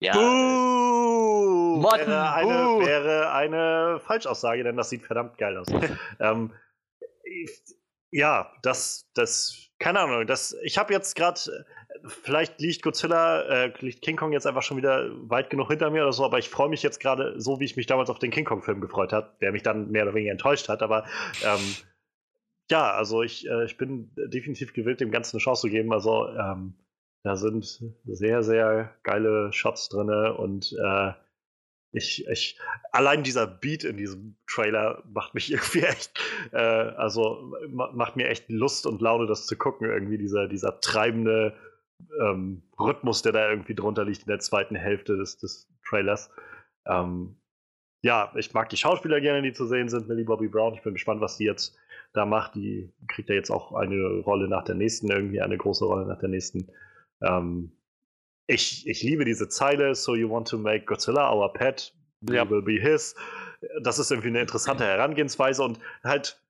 Ja. 0.00 0.14
Wäre 1.82 2.32
eine, 2.32 2.86
wäre 2.86 3.32
eine 3.32 4.00
Falschaussage, 4.00 4.64
denn 4.64 4.76
das 4.76 4.90
sieht 4.90 5.04
verdammt 5.04 5.38
geil 5.38 5.56
aus. 5.56 5.68
ähm, 6.20 6.52
ja, 8.10 8.52
das, 8.62 9.10
das, 9.14 9.70
keine 9.78 10.00
Ahnung, 10.00 10.26
das, 10.26 10.56
ich 10.62 10.78
habe 10.78 10.92
jetzt 10.92 11.14
gerade 11.14 11.40
vielleicht 12.06 12.60
liegt 12.60 12.82
Godzilla, 12.82 13.42
äh, 13.42 13.72
liegt 13.80 14.02
King 14.02 14.16
Kong 14.16 14.32
jetzt 14.32 14.46
einfach 14.46 14.62
schon 14.62 14.76
wieder 14.76 15.08
weit 15.28 15.50
genug 15.50 15.68
hinter 15.68 15.90
mir 15.90 16.02
oder 16.02 16.12
so, 16.12 16.24
aber 16.24 16.38
ich 16.38 16.48
freue 16.48 16.68
mich 16.68 16.82
jetzt 16.82 17.00
gerade 17.00 17.40
so, 17.40 17.60
wie 17.60 17.64
ich 17.64 17.76
mich 17.76 17.86
damals 17.86 18.10
auf 18.10 18.18
den 18.18 18.30
King 18.30 18.44
Kong-Film 18.44 18.80
gefreut 18.80 19.12
habe, 19.12 19.30
der 19.40 19.52
mich 19.52 19.62
dann 19.62 19.90
mehr 19.90 20.04
oder 20.04 20.14
weniger 20.14 20.32
enttäuscht 20.32 20.68
hat. 20.68 20.82
Aber 20.82 21.04
ähm, 21.44 21.60
ja, 22.70 22.92
also 22.92 23.22
ich, 23.22 23.48
äh, 23.48 23.64
ich 23.64 23.76
bin 23.76 24.10
definitiv 24.16 24.72
gewillt, 24.72 25.00
dem 25.00 25.10
Ganzen 25.10 25.36
eine 25.36 25.42
Chance 25.42 25.62
zu 25.62 25.68
geben. 25.68 25.92
Also 25.92 26.28
ähm, 26.28 26.74
da 27.22 27.36
sind 27.36 27.82
sehr, 28.04 28.42
sehr 28.42 28.94
geile 29.02 29.52
Shots 29.52 29.88
drin 29.88 30.10
und 30.10 30.72
äh, 30.72 31.12
ich, 31.92 32.26
ich, 32.28 32.58
allein 32.92 33.22
dieser 33.22 33.46
Beat 33.46 33.84
in 33.84 33.96
diesem 33.96 34.36
Trailer 34.46 35.02
macht 35.12 35.34
mich 35.34 35.50
irgendwie 35.52 35.82
echt, 35.82 36.18
äh, 36.52 36.58
also 36.58 37.52
macht 37.70 38.16
mir 38.16 38.28
echt 38.28 38.48
Lust 38.48 38.86
und 38.86 39.00
Laune, 39.00 39.26
das 39.26 39.46
zu 39.46 39.56
gucken. 39.56 39.88
Irgendwie 39.88 40.18
dieser, 40.18 40.48
dieser 40.48 40.80
treibende, 40.80 41.54
ähm, 42.20 42.62
Rhythmus, 42.78 43.22
der 43.22 43.32
da 43.32 43.50
irgendwie 43.50 43.74
drunter 43.74 44.04
liegt 44.04 44.22
in 44.22 44.28
der 44.28 44.38
zweiten 44.38 44.76
Hälfte 44.76 45.16
des, 45.16 45.38
des 45.38 45.68
Trailers. 45.88 46.30
Ähm, 46.86 47.36
ja, 48.02 48.32
ich 48.36 48.54
mag 48.54 48.68
die 48.68 48.76
Schauspieler 48.76 49.20
gerne, 49.20 49.42
die 49.42 49.52
zu 49.52 49.66
sehen 49.66 49.88
sind. 49.88 50.08
Millie 50.08 50.24
Bobby 50.24 50.48
Brown. 50.48 50.74
Ich 50.74 50.82
bin 50.82 50.94
gespannt, 50.94 51.20
was 51.20 51.36
die 51.36 51.44
jetzt 51.44 51.76
da 52.12 52.24
macht. 52.24 52.54
Die 52.54 52.92
kriegt 53.08 53.28
ja 53.28 53.34
jetzt 53.34 53.50
auch 53.50 53.72
eine 53.72 54.20
Rolle 54.20 54.48
nach 54.48 54.64
der 54.64 54.76
nächsten, 54.76 55.10
irgendwie 55.10 55.40
eine 55.40 55.56
große 55.58 55.84
Rolle 55.84 56.06
nach 56.06 56.18
der 56.18 56.28
nächsten. 56.28 56.70
Ähm, 57.20 57.72
ich, 58.48 58.88
ich 58.88 59.02
liebe 59.02 59.24
diese 59.24 59.48
Zeile, 59.48 59.94
so 59.94 60.16
you 60.16 60.28
want 60.28 60.48
to 60.48 60.58
make 60.58 60.86
Godzilla 60.86 61.32
our 61.32 61.52
pet, 61.52 61.94
ja. 62.28 62.48
will 62.50 62.62
be 62.62 62.80
his. 62.80 63.14
Das 63.82 64.00
ist 64.00 64.10
irgendwie 64.10 64.28
eine 64.28 64.40
interessante 64.40 64.84
Herangehensweise 64.84 65.62
und 65.62 65.78
halt 66.02 66.40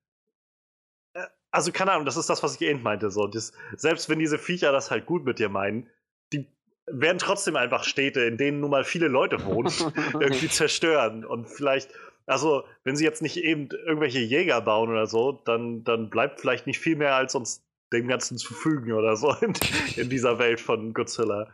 also 1.51 1.71
keine 1.71 1.91
Ahnung, 1.91 2.05
das 2.05 2.17
ist 2.17 2.29
das, 2.29 2.43
was 2.43 2.55
ich 2.55 2.61
eben 2.61 2.83
meinte. 2.83 3.09
So. 3.09 3.27
Das, 3.27 3.53
selbst 3.75 4.09
wenn 4.09 4.19
diese 4.19 4.37
Viecher 4.37 4.71
das 4.71 4.91
halt 4.91 5.05
gut 5.05 5.25
mit 5.25 5.39
dir 5.39 5.49
meinen, 5.49 5.89
die 6.33 6.47
werden 6.87 7.17
trotzdem 7.17 7.55
einfach 7.55 7.83
Städte, 7.83 8.21
in 8.21 8.37
denen 8.37 8.59
nun 8.59 8.71
mal 8.71 8.83
viele 8.83 9.07
Leute 9.07 9.43
wohnen, 9.45 9.71
irgendwie 10.19 10.49
zerstören. 10.49 11.25
Und 11.25 11.47
vielleicht, 11.47 11.91
also 12.25 12.63
wenn 12.83 12.95
sie 12.95 13.03
jetzt 13.03 13.21
nicht 13.21 13.37
eben 13.37 13.69
irgendwelche 13.85 14.19
Jäger 14.19 14.61
bauen 14.61 14.89
oder 14.89 15.07
so, 15.07 15.31
dann, 15.45 15.83
dann 15.83 16.09
bleibt 16.09 16.39
vielleicht 16.39 16.67
nicht 16.67 16.79
viel 16.79 16.95
mehr, 16.95 17.15
als 17.15 17.35
uns 17.35 17.65
dem 17.91 18.07
Ganzen 18.07 18.37
zu 18.37 18.53
fügen 18.53 18.91
oder 18.91 19.15
so 19.15 19.33
in, 19.41 19.53
in 19.95 20.09
dieser 20.09 20.37
Welt 20.37 20.59
von 20.59 20.93
Godzilla. 20.93 21.51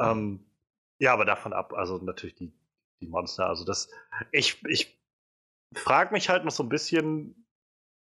Ähm, 0.00 0.40
ja, 0.98 1.12
aber 1.12 1.24
davon 1.24 1.52
ab, 1.52 1.72
also 1.74 1.98
natürlich 1.98 2.34
die, 2.34 2.52
die 3.00 3.06
Monster. 3.06 3.46
Also 3.46 3.64
das, 3.64 3.88
ich, 4.32 4.64
ich 4.66 4.98
frage 5.74 6.12
mich 6.12 6.28
halt 6.28 6.44
noch 6.44 6.50
so 6.50 6.62
ein 6.62 6.68
bisschen, 6.68 7.46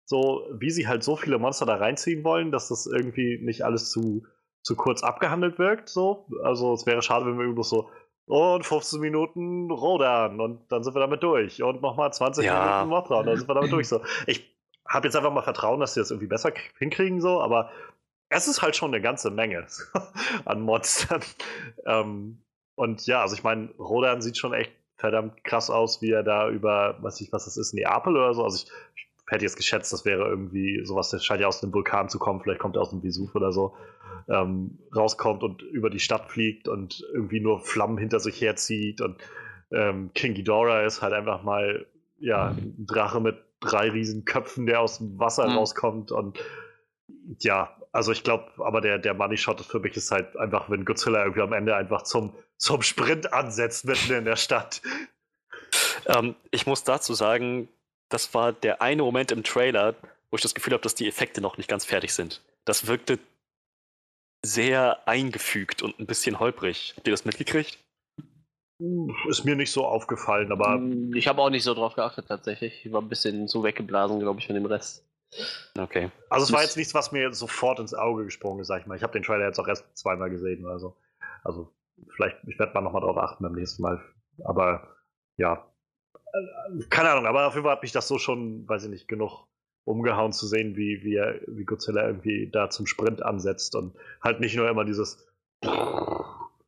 so 0.06 0.48
wie 0.52 0.72
sie 0.72 0.88
halt 0.88 1.04
so 1.04 1.16
viele 1.16 1.38
Monster 1.38 1.66
da 1.66 1.76
reinziehen 1.76 2.24
wollen, 2.24 2.52
dass 2.52 2.70
das 2.70 2.88
irgendwie 2.88 3.38
nicht 3.42 3.64
alles 3.64 3.92
zu, 3.92 4.26
zu 4.64 4.76
kurz 4.76 5.04
abgehandelt 5.04 5.60
wirkt. 5.60 5.90
So. 5.90 6.28
Also 6.44 6.74
es 6.74 6.86
wäre 6.86 7.02
schade, 7.02 7.26
wenn 7.26 7.38
wir 7.38 7.44
irgendwo 7.44 7.64
so 7.64 7.90
und 8.26 8.64
15 8.64 9.00
Minuten 9.00 9.72
Rodan 9.72 10.40
und 10.40 10.72
dann 10.72 10.84
sind 10.84 10.96
wir 10.96 11.00
damit 11.00 11.24
durch. 11.24 11.64
Und 11.64 11.82
nochmal 11.82 12.14
20 12.14 12.46
ja. 12.46 12.84
Minuten 12.84 12.90
Mothra 12.90 13.20
und 13.20 13.26
dann 13.26 13.38
sind 13.38 13.50
wir 13.50 13.56
damit 13.56 13.72
durch. 13.74 13.88
So. 13.88 14.02
Ich 14.28 14.56
habe 14.88 15.08
jetzt 15.08 15.16
einfach 15.16 15.32
mal 15.32 15.42
Vertrauen, 15.42 15.80
dass 15.80 15.96
sie 15.96 16.00
das 16.00 16.12
irgendwie 16.12 16.28
besser 16.28 16.52
hinkriegen, 16.78 17.22
so, 17.22 17.42
aber 17.42 17.72
es 18.30 18.48
ist 18.48 18.62
halt 18.62 18.76
schon 18.76 18.94
eine 18.94 19.02
ganze 19.02 19.32
Menge 19.32 19.66
an 20.46 20.62
Monstern. 20.62 21.22
ähm, 21.86 22.42
und 22.76 23.06
ja, 23.08 23.22
also 23.22 23.36
ich 23.36 23.44
meine, 23.44 23.70
Rodan 23.78 24.22
sieht 24.22 24.38
schon 24.38 24.54
echt 24.54 24.72
verdammt 24.96 25.44
krass 25.44 25.70
aus, 25.70 26.02
wie 26.02 26.12
er 26.12 26.24
da 26.24 26.50
über, 26.50 26.98
weiß 27.02 27.20
ich, 27.22 27.32
was 27.32 27.46
das 27.46 27.58
ist, 27.58 27.74
Neapel 27.74 28.16
oder 28.16 28.34
so. 28.34 28.44
Also 28.44 28.58
ich, 28.58 28.72
ich 28.96 29.08
hätte 29.28 29.46
jetzt 29.46 29.58
geschätzt, 29.58 29.92
das 29.94 30.06
wäre 30.06 30.28
irgendwie 30.28 30.86
sowas, 30.86 31.10
das 31.10 31.24
scheint 31.24 31.42
ja 31.42 31.48
aus 31.48 31.64
einem 31.64 31.74
Vulkan 31.74 32.10
zu 32.10 32.20
kommen, 32.20 32.42
vielleicht 32.42 32.60
kommt 32.60 32.76
er 32.76 32.82
aus 32.82 32.90
dem 32.92 33.04
Vesuv 33.04 33.36
oder 33.36 33.52
so, 33.52 33.76
ähm, 34.28 34.80
rauskommt 34.96 35.44
und 35.44 35.62
über 35.62 35.90
die 35.90 36.00
Stadt 36.00 36.30
fliegt 36.30 36.68
und 36.68 37.06
irgendwie 37.14 37.40
nur 37.40 37.60
Flammen 37.60 37.98
hinter 37.98 38.20
sich 38.20 38.42
herzieht 38.42 39.02
und 39.02 39.18
ähm, 39.72 40.12
King 40.14 40.34
Ghidorah 40.34 40.84
ist 40.84 41.02
halt 41.02 41.14
einfach 41.14 41.44
mal 41.44 41.86
ja, 42.18 42.50
ein 42.50 42.86
Drache 42.86 43.22
mit 43.22 43.38
drei 43.60 43.90
riesen 43.90 44.26
Köpfen, 44.26 44.66
der 44.66 44.82
aus 44.82 44.98
dem 44.98 45.20
Wasser 45.20 45.48
mhm. 45.48 45.58
rauskommt 45.58 46.12
und 46.12 46.40
ja, 47.40 47.76
also 47.92 48.12
ich 48.12 48.24
glaube, 48.24 48.52
aber 48.58 48.82
der, 48.82 49.00
der 49.00 49.14
Money 49.14 49.38
Shot 49.38 49.62
für 49.62 49.80
mich 49.80 49.96
ist 49.98 50.12
halt 50.12 50.38
einfach, 50.38 50.70
wenn 50.70 50.86
Godzilla 50.86 51.24
irgendwie 51.24 51.42
am 51.42 51.54
Ende 51.54 51.76
einfach 51.76 52.04
zum, 52.04 52.34
zum 52.58 52.82
Sprint 52.82 53.34
ansetzt 53.34 53.86
mitten 53.86 54.14
in 54.14 54.26
der 54.26 54.36
Stadt. 54.36 54.82
Ähm, 56.06 56.36
ich 56.52 56.68
muss 56.68 56.84
dazu 56.84 57.14
sagen, 57.14 57.68
das 58.10 58.34
war 58.34 58.54
der 58.54 58.82
eine 58.82 59.04
Moment 59.04 59.32
im 59.32 59.44
Trailer, 59.44 59.96
wo 60.30 60.36
ich 60.36 60.42
das 60.42 60.54
Gefühl 60.54 60.74
habe, 60.74 60.84
dass 60.84 60.96
die 60.96 61.08
Effekte 61.08 61.42
noch 61.42 61.58
nicht 61.58 61.70
ganz 61.70 61.86
fertig 61.86 62.14
sind. 62.14 62.42
Das 62.66 62.88
wirkte 62.88 63.20
sehr 64.44 65.08
eingefügt 65.08 65.82
und 65.82 66.00
ein 66.00 66.06
bisschen 66.06 66.40
holprig. 66.40 66.94
Habt 66.96 67.08
ihr 67.08 67.12
das 67.12 67.26
mitgekriegt? 67.26 67.78
Ist 69.28 69.44
mir 69.44 69.56
nicht 69.56 69.72
so 69.72 69.86
aufgefallen, 69.86 70.52
aber. 70.52 70.78
Mm, 70.78 71.14
ich 71.14 71.28
habe 71.28 71.42
auch 71.42 71.50
nicht 71.50 71.64
so 71.64 71.74
drauf 71.74 71.96
geachtet, 71.96 72.28
tatsächlich. 72.30 72.86
Ich 72.86 72.92
war 72.94 73.02
ein 73.02 73.10
bisschen 73.10 73.48
so 73.48 73.64
weggeblasen, 73.64 74.20
glaube 74.20 74.40
ich, 74.40 74.46
von 74.46 74.56
dem 74.56 74.66
Rest. 74.66 75.04
Okay. 75.78 76.12
Also, 76.30 76.46
es 76.46 76.52
war 76.52 76.62
jetzt 76.62 76.78
nichts, 76.78 76.94
was 76.94 77.12
mir 77.12 77.34
sofort 77.34 77.80
ins 77.80 77.94
Auge 77.94 78.26
gesprungen 78.26 78.62
ist, 78.62 78.68
sag 78.68 78.82
ich 78.82 78.88
mal. 78.88 78.96
Ich 78.96 79.04
habe 79.04 79.14
den 79.14 79.24
Trailer 79.24 79.46
jetzt 79.46 79.60
auch 79.60 79.68
erst 79.68 79.86
zweimal 79.98 80.30
gesehen 80.30 80.66
oder 80.66 80.80
so. 80.80 80.98
Also, 81.44 81.74
vielleicht, 82.16 82.38
ich 82.48 82.58
werde 82.60 82.74
mal 82.74 82.82
nochmal 82.82 83.02
drauf 83.02 83.18
achten 83.18 83.44
beim 83.44 83.54
nächsten 83.54 83.82
Mal. 83.82 84.04
Aber, 84.44 84.96
ja, 85.38 85.70
keine 86.90 87.10
Ahnung, 87.12 87.26
aber 87.26 87.48
auf 87.48 87.54
jeden 87.54 87.64
Fall 87.64 87.74
hat 87.74 87.82
mich 87.82 87.92
das 87.92 88.08
so 88.08 88.18
schon, 88.18 88.68
weiß 88.68 88.84
ich 88.86 88.90
nicht, 88.90 89.08
genug 89.08 89.48
umgehauen 89.86 90.32
zu 90.32 90.46
sehen, 90.46 90.76
wie, 90.76 91.04
wie, 91.04 91.20
wie 91.48 91.66
Godzilla 91.66 92.06
irgendwie 92.06 92.50
da 92.52 92.70
zum 92.70 92.86
Sprint 92.86 93.24
ansetzt 93.24 93.76
und 93.76 93.96
halt 94.22 94.40
nicht 94.40 94.56
nur 94.56 94.70
immer 94.70 94.86
dieses 94.86 95.28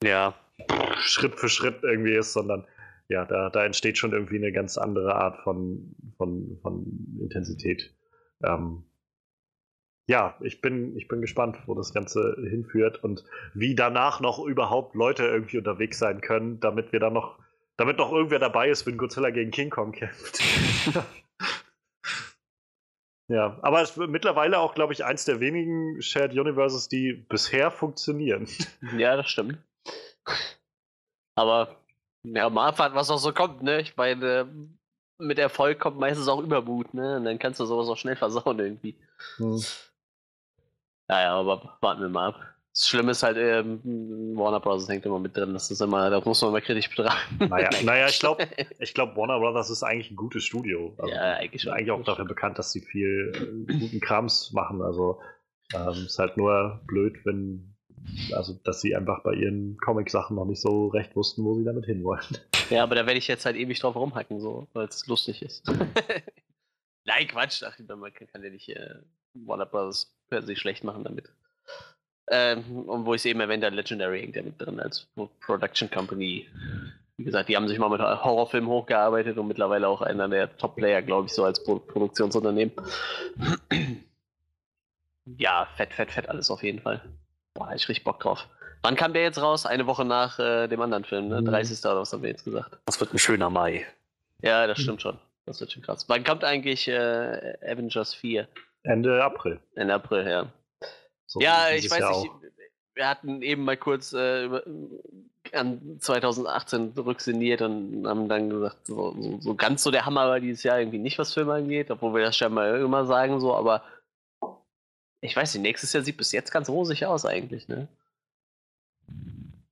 ja. 0.03 0.33
Schritt 0.95 1.39
für 1.39 1.49
Schritt 1.49 1.83
irgendwie 1.83 2.15
ist, 2.15 2.33
sondern 2.33 2.65
ja, 3.09 3.25
da, 3.25 3.49
da 3.49 3.65
entsteht 3.65 3.97
schon 3.97 4.13
irgendwie 4.13 4.37
eine 4.37 4.51
ganz 4.51 4.77
andere 4.77 5.15
Art 5.15 5.37
von, 5.43 5.95
von, 6.17 6.57
von 6.61 7.19
Intensität. 7.21 7.93
Ähm, 8.43 8.83
ja, 10.07 10.35
ich 10.41 10.61
bin, 10.61 10.97
ich 10.97 11.07
bin 11.07 11.21
gespannt, 11.21 11.57
wo 11.67 11.75
das 11.75 11.93
Ganze 11.93 12.35
hinführt 12.49 13.03
und 13.03 13.23
wie 13.53 13.75
danach 13.75 14.19
noch 14.19 14.39
überhaupt 14.43 14.95
Leute 14.95 15.23
irgendwie 15.23 15.57
unterwegs 15.57 15.99
sein 15.99 16.21
können, 16.21 16.59
damit 16.59 16.91
wir 16.91 16.99
dann 16.99 17.13
noch 17.13 17.39
damit 17.77 17.97
noch 17.97 18.11
irgendwer 18.11 18.39
dabei 18.39 18.69
ist, 18.69 18.85
wenn 18.85 18.97
Godzilla 18.97 19.31
gegen 19.31 19.51
King 19.51 19.69
Kong 19.69 19.91
kämpft. 19.91 20.39
ja, 23.27 23.57
aber 23.61 23.81
es 23.81 23.97
wird 23.97 24.11
mittlerweile 24.11 24.59
auch, 24.59 24.75
glaube 24.75 24.93
ich, 24.93 25.03
eins 25.03 25.25
der 25.25 25.39
wenigen 25.39 26.01
Shared 26.01 26.33
Universes, 26.33 26.89
die 26.89 27.13
bisher 27.13 27.71
funktionieren. 27.71 28.47
Ja, 28.97 29.15
das 29.15 29.29
stimmt. 29.29 29.57
Aber 31.35 31.77
ja, 32.23 32.49
mal 32.49 32.67
abwarten, 32.67 32.95
was 32.95 33.09
auch 33.09 33.17
so 33.17 33.33
kommt, 33.33 33.63
ne? 33.63 33.81
Ich 33.81 33.95
meine, 33.95 34.47
mit 35.21 35.39
Erfolg 35.39 35.79
kommt 35.79 35.99
meistens 35.99 36.27
auch 36.27 36.41
Übermut, 36.41 36.93
ne? 36.93 37.17
Und 37.17 37.25
dann 37.25 37.39
kannst 37.39 37.59
du 37.59 37.65
sowas 37.65 37.87
auch 37.87 37.97
schnell 37.97 38.15
versauen 38.15 38.59
irgendwie. 38.59 38.95
Hm. 39.37 39.61
Naja, 41.07 41.33
aber 41.35 41.77
warten 41.81 42.01
wir 42.01 42.09
mal 42.09 42.29
ab. 42.29 42.39
Das 42.73 42.87
Schlimme 42.87 43.11
ist 43.11 43.21
halt, 43.21 43.35
ähm, 43.37 43.81
Warner 44.37 44.61
Bros. 44.61 44.87
hängt 44.87 45.05
immer 45.05 45.19
mit 45.19 45.35
drin. 45.35 45.51
Das 45.51 45.69
ist 45.69 45.81
immer, 45.81 46.09
da 46.09 46.21
muss 46.21 46.41
man 46.41 46.53
mal 46.53 46.61
kritisch 46.61 46.89
betrachten. 46.89 47.49
Naja, 47.49 47.69
naja 47.83 48.07
ich 48.07 48.19
glaube, 48.19 48.47
ich 48.79 48.93
glaub, 48.93 49.17
Warner 49.17 49.39
Bros. 49.39 49.69
ist 49.69 49.83
eigentlich 49.83 50.09
ein 50.11 50.15
gutes 50.15 50.45
Studio. 50.45 50.93
Also, 50.97 51.13
ja, 51.13 51.33
eigentlich 51.33 51.63
schon. 51.63 51.73
Eigentlich 51.73 51.91
auch 51.91 52.03
dafür 52.03 52.25
bekannt, 52.25 52.57
dass 52.59 52.71
sie 52.71 52.79
viel 52.79 53.67
äh, 53.69 53.73
guten 53.77 53.99
Krams 53.99 54.53
machen. 54.53 54.81
Also 54.81 55.19
ähm, 55.73 56.05
ist 56.05 56.17
halt 56.17 56.37
nur 56.37 56.79
blöd, 56.87 57.17
wenn 57.25 57.75
Also, 58.33 58.53
dass 58.63 58.79
sie 58.79 58.95
einfach 58.95 59.21
bei 59.23 59.33
ihren 59.33 59.77
Comic-Sachen 59.77 60.37
noch 60.37 60.45
nicht 60.45 60.61
so 60.61 60.87
recht 60.87 61.13
wussten, 61.17 61.43
wo 61.43 61.55
sie 61.55 61.65
damit 61.65 61.85
hinwollen. 61.85 62.23
Ja, 62.71 62.83
aber 62.83 62.95
da 62.95 63.05
werde 63.05 63.17
ich 63.17 63.27
jetzt 63.27 63.45
halt 63.45 63.57
ewig 63.57 63.79
drauf 63.79 63.95
rumhacken, 63.95 64.39
so, 64.39 64.67
weil 64.71 64.87
es 64.87 65.05
lustig 65.07 65.41
ist. 65.41 65.67
Nein, 67.03 67.27
Quatsch. 67.27 67.63
Ach, 67.63 67.77
man 67.79 68.13
kann, 68.13 68.27
kann 68.27 68.43
ja 68.43 68.49
nicht 68.49 68.69
äh, 68.69 68.95
Warner 69.33 69.65
Bros. 69.65 70.15
per 70.29 70.41
se 70.41 70.55
schlecht 70.55 70.83
machen 70.83 71.03
damit. 71.03 71.29
Ähm, 72.29 72.87
und 72.87 73.05
wo 73.05 73.13
ich 73.13 73.21
es 73.21 73.25
eben 73.25 73.41
erwähnt 73.41 73.65
habe, 73.65 73.75
Legendary 73.75 74.21
hängt 74.21 74.37
ja 74.37 74.43
mit 74.43 74.61
drin 74.61 74.79
als 74.79 75.07
Production 75.41 75.91
Company. 75.91 76.47
Wie 77.17 77.25
gesagt, 77.25 77.49
die 77.49 77.57
haben 77.57 77.67
sich 77.67 77.77
mal 77.77 77.89
mit 77.89 77.99
Horrorfilmen 77.99 78.69
hochgearbeitet 78.69 79.37
und 79.37 79.47
mittlerweile 79.47 79.87
auch 79.89 80.01
einer 80.01 80.29
der 80.29 80.55
Top-Player, 80.57 81.01
glaube 81.01 81.27
ich, 81.27 81.33
so 81.33 81.43
als 81.43 81.61
Pro 81.63 81.79
Produktionsunternehmen. 81.79 82.73
ja, 85.37 85.67
fett, 85.75 85.93
fett, 85.93 86.11
fett 86.11 86.29
alles 86.29 86.49
auf 86.49 86.63
jeden 86.63 86.79
Fall. 86.79 87.01
Boah, 87.53 87.73
ich 87.75 87.89
richtig 87.89 88.05
Bock 88.05 88.21
drauf. 88.21 88.47
Wann 88.83 88.95
kam 88.95 89.13
der 89.13 89.23
jetzt 89.23 89.41
raus? 89.41 89.65
Eine 89.65 89.85
Woche 89.85 90.05
nach 90.05 90.39
äh, 90.39 90.67
dem 90.67 90.81
anderen 90.81 91.03
Film, 91.03 91.27
ne? 91.27 91.43
30. 91.43 91.79
oder 91.85 92.01
was 92.01 92.13
haben 92.13 92.23
wir 92.23 92.29
jetzt 92.29 92.43
gesagt? 92.43 92.77
Das 92.85 92.99
wird 92.99 93.13
ein 93.13 93.19
schöner 93.19 93.49
Mai. 93.49 93.85
Ja, 94.41 94.65
das 94.65 94.79
stimmt 94.79 95.01
schon. 95.01 95.19
Das 95.45 95.59
wird 95.59 95.71
schon 95.71 95.83
krass. 95.83 96.05
Wann 96.07 96.23
kommt 96.23 96.43
eigentlich 96.43 96.87
äh, 96.87 97.57
Avengers 97.63 98.13
4? 98.13 98.47
Ende 98.83 99.23
April. 99.23 99.59
Ende 99.75 99.93
April, 99.93 100.27
ja. 100.27 100.47
So 101.27 101.39
ja, 101.39 101.69
ich 101.69 101.89
weiß 101.89 101.99
Jahr 101.99 102.21
nicht. 102.21 102.31
Wir 102.93 103.07
hatten 103.07 103.41
eben 103.41 103.63
mal 103.63 103.77
kurz 103.77 104.13
äh, 104.13 104.49
an 105.53 105.97
2018 105.99 106.93
rücksinniert 106.97 107.61
und 107.61 108.05
haben 108.05 108.27
dann 108.27 108.49
gesagt, 108.49 108.87
so, 108.87 109.15
so, 109.19 109.39
so 109.39 109.55
ganz 109.55 109.83
so 109.83 109.91
der 109.91 110.05
Hammer 110.05 110.27
war 110.27 110.39
dieses 110.39 110.63
Jahr 110.63 110.79
irgendwie 110.79 110.97
nicht, 110.97 111.17
was 111.17 111.33
Filme 111.33 111.53
angeht, 111.53 111.89
obwohl 111.91 112.13
wir 112.13 112.25
das 112.25 112.35
scheinbar 112.35 112.77
immer 112.77 113.05
sagen, 113.05 113.39
so, 113.39 113.55
aber 113.55 113.83
ich 115.21 115.35
weiß 115.35 115.53
nicht, 115.53 115.63
nächstes 115.63 115.93
Jahr 115.93 116.03
sieht 116.03 116.17
bis 116.17 116.31
jetzt 116.31 116.51
ganz 116.51 116.67
rosig 116.69 117.05
aus 117.05 117.25
eigentlich, 117.25 117.67
ne? 117.67 117.87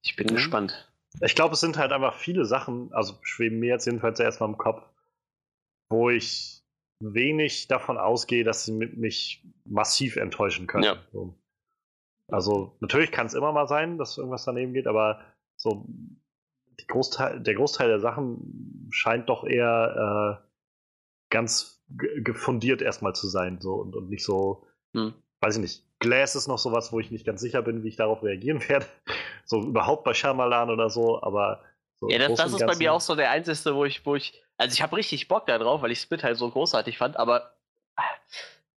Ich 0.04 0.16
bin 0.16 0.28
Mhm. 0.28 0.36
gespannt. 0.36 0.92
Ich 1.22 1.36
glaube, 1.36 1.54
es 1.54 1.60
sind 1.60 1.78
halt 1.78 1.92
einfach 1.92 2.14
viele 2.16 2.46
Sachen, 2.46 2.94
also 2.94 3.16
schweben 3.24 3.60
mir 3.60 3.70
jetzt 3.70 3.86
jedenfalls 3.86 4.20
erstmal 4.20 4.50
im 4.50 4.58
Kopf, 4.58 4.84
wo 5.90 6.10
ich 6.10 6.64
wenig 7.02 7.68
davon 7.68 7.98
ausgehe, 7.98 8.44
dass 8.44 8.66
sie 8.66 8.72
mi- 8.74 8.96
mich 8.96 9.44
massiv 9.66 10.18
enttäuschen 10.18 10.68
können. 10.68 10.84
Ja. 10.84 10.98
So. 11.12 11.36
Also 12.28 12.78
natürlich 12.80 13.12
kann 13.12 13.26
es 13.26 13.34
immer 13.34 13.52
mal 13.52 13.68
sein, 13.68 13.98
dass 13.98 14.18
irgendwas 14.18 14.46
daneben 14.46 14.74
geht, 14.74 14.86
aber 14.88 15.24
so 15.56 15.88
Großteil, 16.88 17.40
der 17.42 17.56
Großteil 17.56 17.88
der 17.90 18.00
Sachen 18.00 18.88
scheint 18.92 19.30
doch 19.30 19.44
eher 19.44 20.40
äh, 20.42 20.48
ganz 21.30 21.84
ge- 21.90 22.22
gefundiert 22.22 22.82
erstmal 22.82 23.14
zu 23.16 23.28
sein 23.28 23.60
so 23.60 23.74
und, 23.76 23.96
und 23.96 24.10
nicht 24.10 24.24
so, 24.24 24.66
Hm. 24.96 25.14
weiß 25.42 25.56
ich 25.58 25.62
nicht. 25.62 25.86
Glass 26.00 26.36
ist 26.36 26.48
noch 26.48 26.58
sowas, 26.58 26.92
wo 26.94 27.00
ich 27.00 27.12
nicht 27.12 27.26
ganz 27.26 27.42
sicher 27.42 27.62
bin, 27.62 27.84
wie 27.84 27.90
ich 27.90 27.96
darauf 27.98 28.24
reagieren 28.24 28.62
werde. 28.70 28.86
So 29.50 29.62
überhaupt 29.64 30.04
bei 30.04 30.14
Shyamalan 30.14 30.70
oder 30.70 30.92
so, 30.92 31.22
aber 31.24 31.64
so 31.96 32.08
Ja, 32.08 32.20
das, 32.20 32.36
das 32.36 32.54
ist 32.54 32.66
bei 32.68 32.76
mir 32.76 32.94
auch 32.94 33.02
so 33.02 33.16
der 33.16 33.32
einzige, 33.32 33.74
wo 33.74 33.84
ich, 33.84 34.06
wo 34.06 34.16
ich, 34.16 34.40
also 34.58 34.74
ich 34.74 34.84
habe 34.84 34.96
richtig 34.96 35.28
Bock 35.28 35.48
da 35.48 35.58
drauf, 35.58 35.82
weil 35.82 35.92
ich 35.92 36.00
Split 36.00 36.24
halt 36.24 36.38
so 36.38 36.52
großartig 36.52 37.00
fand, 37.00 37.18
aber 37.18 37.58
ah, 37.96 38.04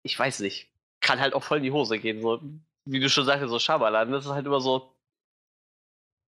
ich 0.01 0.17
weiß 0.17 0.39
nicht, 0.39 0.69
kann 1.01 1.19
halt 1.19 1.33
auch 1.33 1.43
voll 1.43 1.57
in 1.57 1.65
die 1.65 1.73
Hose 1.73 1.99
gehen, 1.99 2.21
so, 2.21 2.39
wie 2.85 3.01
du 3.01 3.09
schon 3.09 3.25
sagst, 3.25 3.45
so 3.49 3.59
Shyamalan, 3.59 4.13
das 4.13 4.25
ist 4.25 4.31
halt 4.31 4.45
immer 4.45 4.61
so, 4.61 4.95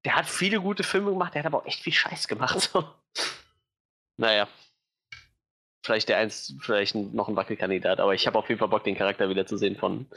der 0.04 0.18
hat 0.18 0.26
viele 0.26 0.60
gute 0.60 0.84
Filme 0.84 1.12
gemacht, 1.12 1.34
der 1.34 1.40
hat 1.40 1.46
aber 1.46 1.60
auch 1.60 1.66
echt 1.66 1.82
viel 1.82 1.94
Scheiß 1.94 2.28
gemacht, 2.28 2.60
so. 2.74 2.84
Naja. 4.18 4.50
Vielleicht 5.86 6.10
der 6.10 6.18
eins, 6.18 6.54
vielleicht 6.60 6.96
noch 6.96 7.30
ein 7.30 7.36
Wackelkandidat, 7.38 8.02
aber 8.02 8.14
ich 8.14 8.28
habe 8.28 8.38
auf 8.38 8.50
jeden 8.50 8.60
Fall 8.60 8.68
Bock, 8.68 8.84
den 8.84 8.98
Charakter 8.98 9.30
wieder 9.30 9.46
zu 9.46 9.58
sehen 9.58 9.78
von, 9.78 10.08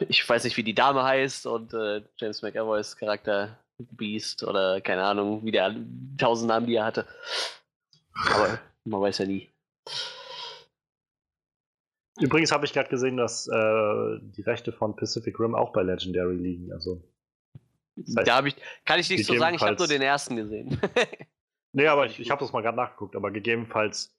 ich 0.00 0.28
weiß 0.28 0.44
nicht, 0.44 0.56
wie 0.56 0.62
die 0.62 0.74
Dame 0.74 1.02
heißt 1.02 1.46
und 1.46 1.74
äh, 1.74 2.02
James 2.16 2.42
McAvoys 2.42 2.96
Charakter 2.96 3.58
Beast 3.78 4.44
oder 4.44 4.80
keine 4.80 5.04
Ahnung, 5.04 5.44
wie 5.44 5.50
der 5.50 5.74
tausend 6.18 6.48
Namen, 6.48 6.66
die 6.66 6.76
er 6.76 6.84
hatte. 6.84 7.06
Aber 8.26 8.58
man 8.84 9.00
weiß 9.00 9.18
ja 9.18 9.26
nie. 9.26 9.50
Übrigens 12.20 12.52
habe 12.52 12.66
ich 12.66 12.72
gerade 12.72 12.90
gesehen, 12.90 13.16
dass 13.16 13.48
äh, 13.48 14.18
die 14.20 14.42
Rechte 14.42 14.72
von 14.72 14.94
Pacific 14.94 15.38
Rim 15.40 15.54
auch 15.54 15.72
bei 15.72 15.82
Legendary 15.82 16.36
liegen. 16.36 16.72
Also, 16.72 17.02
heißt, 17.98 18.28
Da 18.28 18.44
ich, 18.44 18.56
kann 18.84 19.00
ich 19.00 19.08
nicht 19.08 19.26
so 19.26 19.34
sagen, 19.36 19.56
ich 19.56 19.62
habe 19.62 19.76
nur 19.76 19.88
den 19.88 20.02
ersten 20.02 20.36
gesehen. 20.36 20.78
nee, 21.72 21.86
aber 21.86 22.06
ich, 22.06 22.20
ich 22.20 22.30
habe 22.30 22.40
das 22.40 22.52
mal 22.52 22.60
gerade 22.60 22.76
nachgeguckt, 22.76 23.16
aber 23.16 23.30
gegebenenfalls 23.30 24.14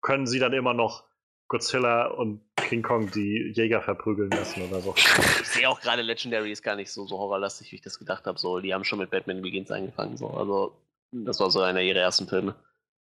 können 0.00 0.26
sie 0.26 0.38
dann 0.38 0.54
immer 0.54 0.74
noch 0.74 1.04
Godzilla 1.48 2.06
und 2.06 2.42
King 2.62 2.82
Kong 2.82 3.10
die 3.10 3.52
Jäger 3.54 3.82
verprügeln 3.82 4.30
lassen 4.30 4.62
oder 4.62 4.80
so. 4.80 4.94
ich 4.96 5.48
sehe 5.48 5.68
auch 5.68 5.80
gerade 5.80 6.02
Legendary 6.02 6.52
ist 6.52 6.62
gar 6.62 6.76
nicht 6.76 6.90
so, 6.90 7.06
so 7.06 7.18
horrorlastig, 7.18 7.72
wie 7.72 7.76
ich 7.76 7.82
das 7.82 7.98
gedacht 7.98 8.26
habe. 8.26 8.38
So, 8.38 8.60
die 8.60 8.74
haben 8.74 8.84
schon 8.84 8.98
mit 8.98 9.10
Batman 9.10 9.42
Begins 9.42 9.70
angefangen. 9.70 10.16
So. 10.16 10.28
Also, 10.28 10.76
das 11.12 11.40
war 11.40 11.50
so 11.50 11.60
einer 11.60 11.80
ihrer 11.80 12.00
ersten 12.00 12.28
Filme. 12.28 12.54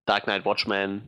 Dark 0.05 0.23
Knight 0.23 0.45
Watchmen, 0.45 1.07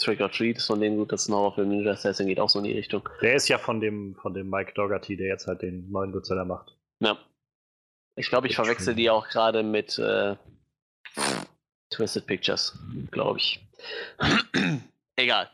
Trick 0.00 0.20
or 0.20 0.30
Treat 0.30 0.56
ist 0.56 0.66
von 0.66 0.80
denen 0.80 0.96
gut, 0.96 1.12
das 1.12 1.22
ist 1.22 1.28
ein 1.28 1.34
Horrorfilm. 1.34 1.68
Ninja 1.68 1.92
Assassin 1.92 2.26
geht 2.26 2.40
auch 2.40 2.48
so 2.48 2.58
in 2.58 2.64
die 2.64 2.72
Richtung. 2.72 3.08
Der 3.20 3.34
ist 3.34 3.48
ja 3.48 3.58
von 3.58 3.80
dem, 3.80 4.16
von 4.16 4.32
dem 4.34 4.48
Mike 4.48 4.72
Dougherty, 4.74 5.16
der 5.16 5.28
jetzt 5.28 5.46
halt 5.46 5.62
den 5.62 5.90
neuen 5.90 6.10
Godzilla 6.10 6.44
macht. 6.44 6.76
Ja. 7.00 7.18
Ich 8.16 8.28
glaube, 8.28 8.48
ich 8.48 8.56
verwechsel 8.56 8.94
die 8.94 9.08
auch 9.08 9.28
gerade 9.28 9.62
mit 9.62 9.98
äh, 9.98 10.36
Twisted 11.90 12.26
Pictures, 12.26 12.78
glaube 13.10 13.38
ich. 13.38 13.60
Egal. 15.16 15.50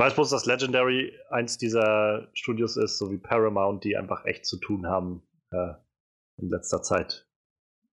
Ich 0.00 0.06
weiß 0.06 0.14
bloß, 0.14 0.30
dass 0.30 0.46
Legendary 0.46 1.12
eins 1.28 1.58
dieser 1.58 2.28
Studios 2.32 2.78
ist, 2.78 2.96
so 2.96 3.12
wie 3.12 3.18
Paramount, 3.18 3.84
die 3.84 3.98
einfach 3.98 4.24
echt 4.24 4.46
zu 4.46 4.56
tun 4.56 4.86
haben 4.86 5.22
äh, 5.50 5.74
in 6.38 6.48
letzter 6.48 6.80
Zeit. 6.80 7.28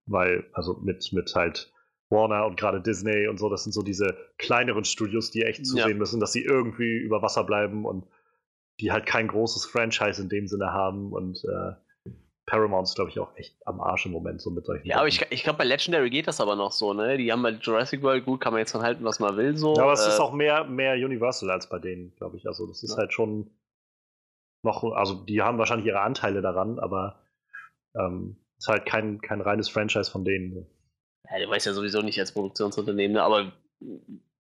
Weil, 0.06 0.46
also 0.54 0.80
mit, 0.82 1.12
mit 1.12 1.36
halt 1.36 1.74
Warner 2.08 2.46
und 2.46 2.56
gerade 2.56 2.80
Disney 2.80 3.28
und 3.28 3.38
so, 3.38 3.50
das 3.50 3.66
sind 3.66 3.74
so 3.74 3.82
diese 3.82 4.16
kleineren 4.38 4.86
Studios, 4.86 5.32
die 5.32 5.42
echt 5.42 5.66
zusehen 5.66 5.90
Ja. 5.90 5.98
müssen, 5.98 6.22
dass 6.22 6.32
sie 6.32 6.44
irgendwie 6.44 6.96
über 6.96 7.22
Wasser 7.22 7.44
bleiben 7.44 7.86
und 7.86 8.08
die 8.80 8.94
halt 8.94 9.06
kein 9.06 9.28
großes 9.28 9.66
Franchise 9.66 10.22
in 10.22 10.30
dem 10.30 10.48
Sinne 10.48 10.72
haben 10.72 11.12
und 11.12 11.44
äh, 11.44 11.74
Paramount 12.48 12.88
ist, 12.88 12.96
glaube 12.96 13.12
ich, 13.12 13.20
auch 13.20 13.36
echt 13.36 13.56
am 13.68 13.80
Arsch 13.82 14.06
im 14.06 14.14
Moment 14.14 14.42
so 14.42 14.50
mit 14.50 14.66
solchen 14.66 14.88
Ja, 14.88 14.98
aber 14.98 15.08
ich, 15.08 15.20
Sachen. 15.20 15.28
ich 15.32 15.44
glaube, 15.44 15.58
bei 15.60 15.66
Legendary 15.66 16.10
geht 16.10 16.28
das 16.28 16.40
aber 16.42 16.56
noch 16.56 16.72
so, 16.72 16.94
ne? 16.94 17.18
Die 17.18 17.32
haben 17.32 17.44
bei 17.44 17.52
Jurassic 17.52 18.02
World, 18.02 18.26
gut, 18.26 18.40
kann 18.40 18.54
man 18.54 18.60
jetzt 18.60 18.72
von 18.72 18.82
halten, 18.82 19.04
was 19.04 19.20
man 19.20 19.36
will, 19.36 19.56
so. 19.58 19.76
Ja, 19.76 19.84
aber 19.84 19.94
es 19.94 20.06
äh, 20.06 20.10
ist 20.10 20.20
auch 20.22 20.32
mehr, 20.32 20.64
mehr 20.64 20.94
Universal 20.96 21.52
als 21.52 21.68
bei 21.68 21.78
denen, 21.78 22.16
glaube 22.16 22.38
ich. 22.38 22.48
Also 22.48 22.66
das 22.66 22.82
ist 22.84 22.92
Ja. 22.92 22.98
halt 22.98 23.14
schon 23.14 23.52
noch, 24.64 24.84
also 24.94 25.14
die 25.26 25.42
haben 25.42 25.58
wahrscheinlich 25.58 25.86
ihre 25.88 26.00
Anteile 26.00 26.42
daran, 26.42 26.80
aber 26.80 27.22
ähm, 27.96 28.38
ist 28.58 28.70
halt 28.70 28.86
kein, 28.86 29.20
kein 29.22 29.42
reines 29.42 29.68
Franchise 29.70 30.10
von 30.10 30.24
denen. 30.24 30.66
Ja, 31.30 31.40
du 31.40 31.50
weißt 31.50 31.66
ja 31.66 31.74
sowieso 31.74 32.02
nicht 32.02 32.20
als 32.20 32.32
Produktionsunternehmen, 32.32 33.16
ne? 33.16 33.24
aber 33.24 33.52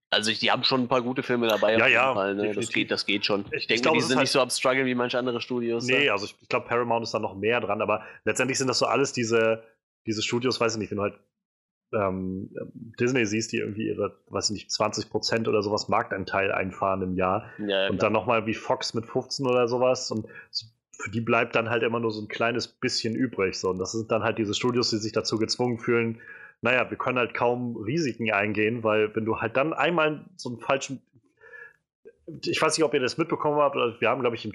also 0.09 0.31
ich, 0.31 0.39
die 0.39 0.51
haben 0.51 0.63
schon 0.63 0.81
ein 0.83 0.87
paar 0.87 1.01
gute 1.01 1.23
Filme 1.23 1.47
dabei. 1.47 1.77
Ja, 1.77 1.87
ja, 1.87 2.13
Fall, 2.13 2.35
ne? 2.35 2.53
Das 2.53 2.69
geht, 2.69 2.91
das 2.91 3.05
geht 3.05 3.25
schon. 3.25 3.45
Ich- 3.51 3.53
Ich, 3.63 3.67
denke, 3.67 3.81
glaube, 3.83 3.97
die 3.97 4.03
sind 4.03 4.15
halt- 4.17 4.23
nicht 4.23 4.31
so 4.31 4.39
am 4.41 4.49
struggeln 4.49 4.85
wie 4.85 4.95
manche 4.95 5.17
andere 5.19 5.41
Studios. 5.41 5.85
Nee, 5.85 6.05
ne? 6.05 6.11
also 6.11 6.25
ich, 6.25 6.35
ich 6.41 6.47
glaube, 6.49 6.67
Paramount 6.67 7.03
ist 7.03 7.13
da 7.13 7.19
noch 7.19 7.35
mehr 7.35 7.59
dran, 7.61 7.81
aber 7.81 8.03
letztendlich 8.25 8.57
sind 8.57 8.67
das 8.67 8.79
so 8.79 8.85
alles 8.85 9.11
diese, 9.13 9.63
diese 10.05 10.21
Studios, 10.23 10.59
weiß 10.59 10.73
ich 10.75 10.79
nicht, 10.79 10.91
wenn 10.91 10.97
du 10.97 11.03
halt 11.03 11.19
ähm, 11.93 12.49
Disney 12.99 13.25
siehst, 13.25 13.51
die 13.53 13.57
irgendwie 13.59 13.87
ihre, 13.87 14.17
weiß 14.27 14.49
ich 14.49 14.53
nicht, 14.55 14.69
20% 14.71 15.47
oder 15.47 15.61
sowas 15.63 15.87
Marktanteil 15.87 16.51
einfahren 16.51 17.01
im 17.01 17.15
Jahr. 17.15 17.49
ja, 17.59 17.83
ja, 17.85 17.89
Und 17.89 18.03
dann 18.03 18.11
nochmal 18.11 18.45
wie 18.45 18.53
Fox 18.53 18.93
mit 18.93 19.05
15 19.05 19.45
oder 19.45 19.67
sowas. 19.69 20.11
Und 20.11 20.27
für 20.91 21.09
die 21.11 21.21
bleibt 21.21 21.55
dann 21.55 21.69
halt 21.69 21.83
immer 21.83 21.99
nur 22.01 22.11
so 22.11 22.21
ein 22.21 22.27
kleines 22.27 22.67
bisschen 22.67 23.15
übrig. 23.15 23.57
So. 23.57 23.69
Und 23.69 23.77
das 23.79 23.93
sind 23.93 24.11
dann 24.11 24.23
halt 24.23 24.37
diese 24.37 24.53
Studios, 24.53 24.89
die 24.89 24.97
sich 24.97 25.13
dazu 25.13 25.37
gezwungen 25.37 25.77
fühlen, 25.79 26.19
naja, 26.61 26.89
wir 26.89 26.97
können 26.97 27.17
halt 27.17 27.33
kaum 27.33 27.75
Risiken 27.77 28.31
eingehen, 28.31 28.83
weil 28.83 29.15
wenn 29.15 29.25
du 29.25 29.39
halt 29.39 29.57
dann 29.57 29.73
einmal 29.73 30.25
so 30.35 30.49
einen 30.49 30.59
falschen. 30.59 31.01
Ich 32.43 32.61
weiß 32.61 32.77
nicht, 32.77 32.83
ob 32.83 32.93
ihr 32.93 32.99
das 32.99 33.17
mitbekommen 33.17 33.57
habt, 33.59 33.75
oder 33.75 33.99
wir 34.01 34.09
haben, 34.09 34.19
glaube 34.21 34.35
ich, 34.35 34.43
im, 34.43 34.51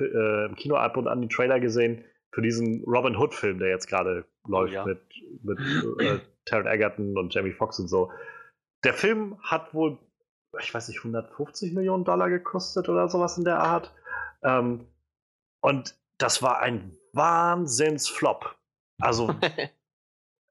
äh, 0.00 0.46
im 0.46 0.56
Kino 0.56 0.76
ab 0.76 0.96
und 0.96 1.08
an 1.08 1.22
den 1.22 1.30
Trailer 1.30 1.58
gesehen 1.58 2.04
für 2.32 2.42
diesen 2.42 2.84
Robin 2.84 3.16
Hood-Film, 3.16 3.60
der 3.60 3.68
jetzt 3.68 3.86
gerade 3.86 4.26
läuft 4.46 4.74
ja. 4.74 4.84
mit, 4.84 5.00
mit 5.42 5.58
äh, 6.00 6.18
Taron 6.44 6.66
Egerton 6.66 7.16
und 7.16 7.32
Jamie 7.32 7.52
Foxx 7.52 7.78
und 7.78 7.88
so. 7.88 8.12
Der 8.82 8.92
Film 8.92 9.38
hat 9.40 9.72
wohl, 9.72 9.98
ich 10.60 10.74
weiß 10.74 10.88
nicht, 10.88 10.98
150 10.98 11.72
Millionen 11.72 12.04
Dollar 12.04 12.28
gekostet 12.28 12.88
oder 12.88 13.08
sowas 13.08 13.38
in 13.38 13.44
der 13.44 13.60
Art. 13.60 13.94
Ähm, 14.42 14.86
und 15.62 15.96
das 16.18 16.42
war 16.42 16.60
ein 16.60 16.96
Wahnsinnsflop. 17.12 18.54
Also, 19.00 19.34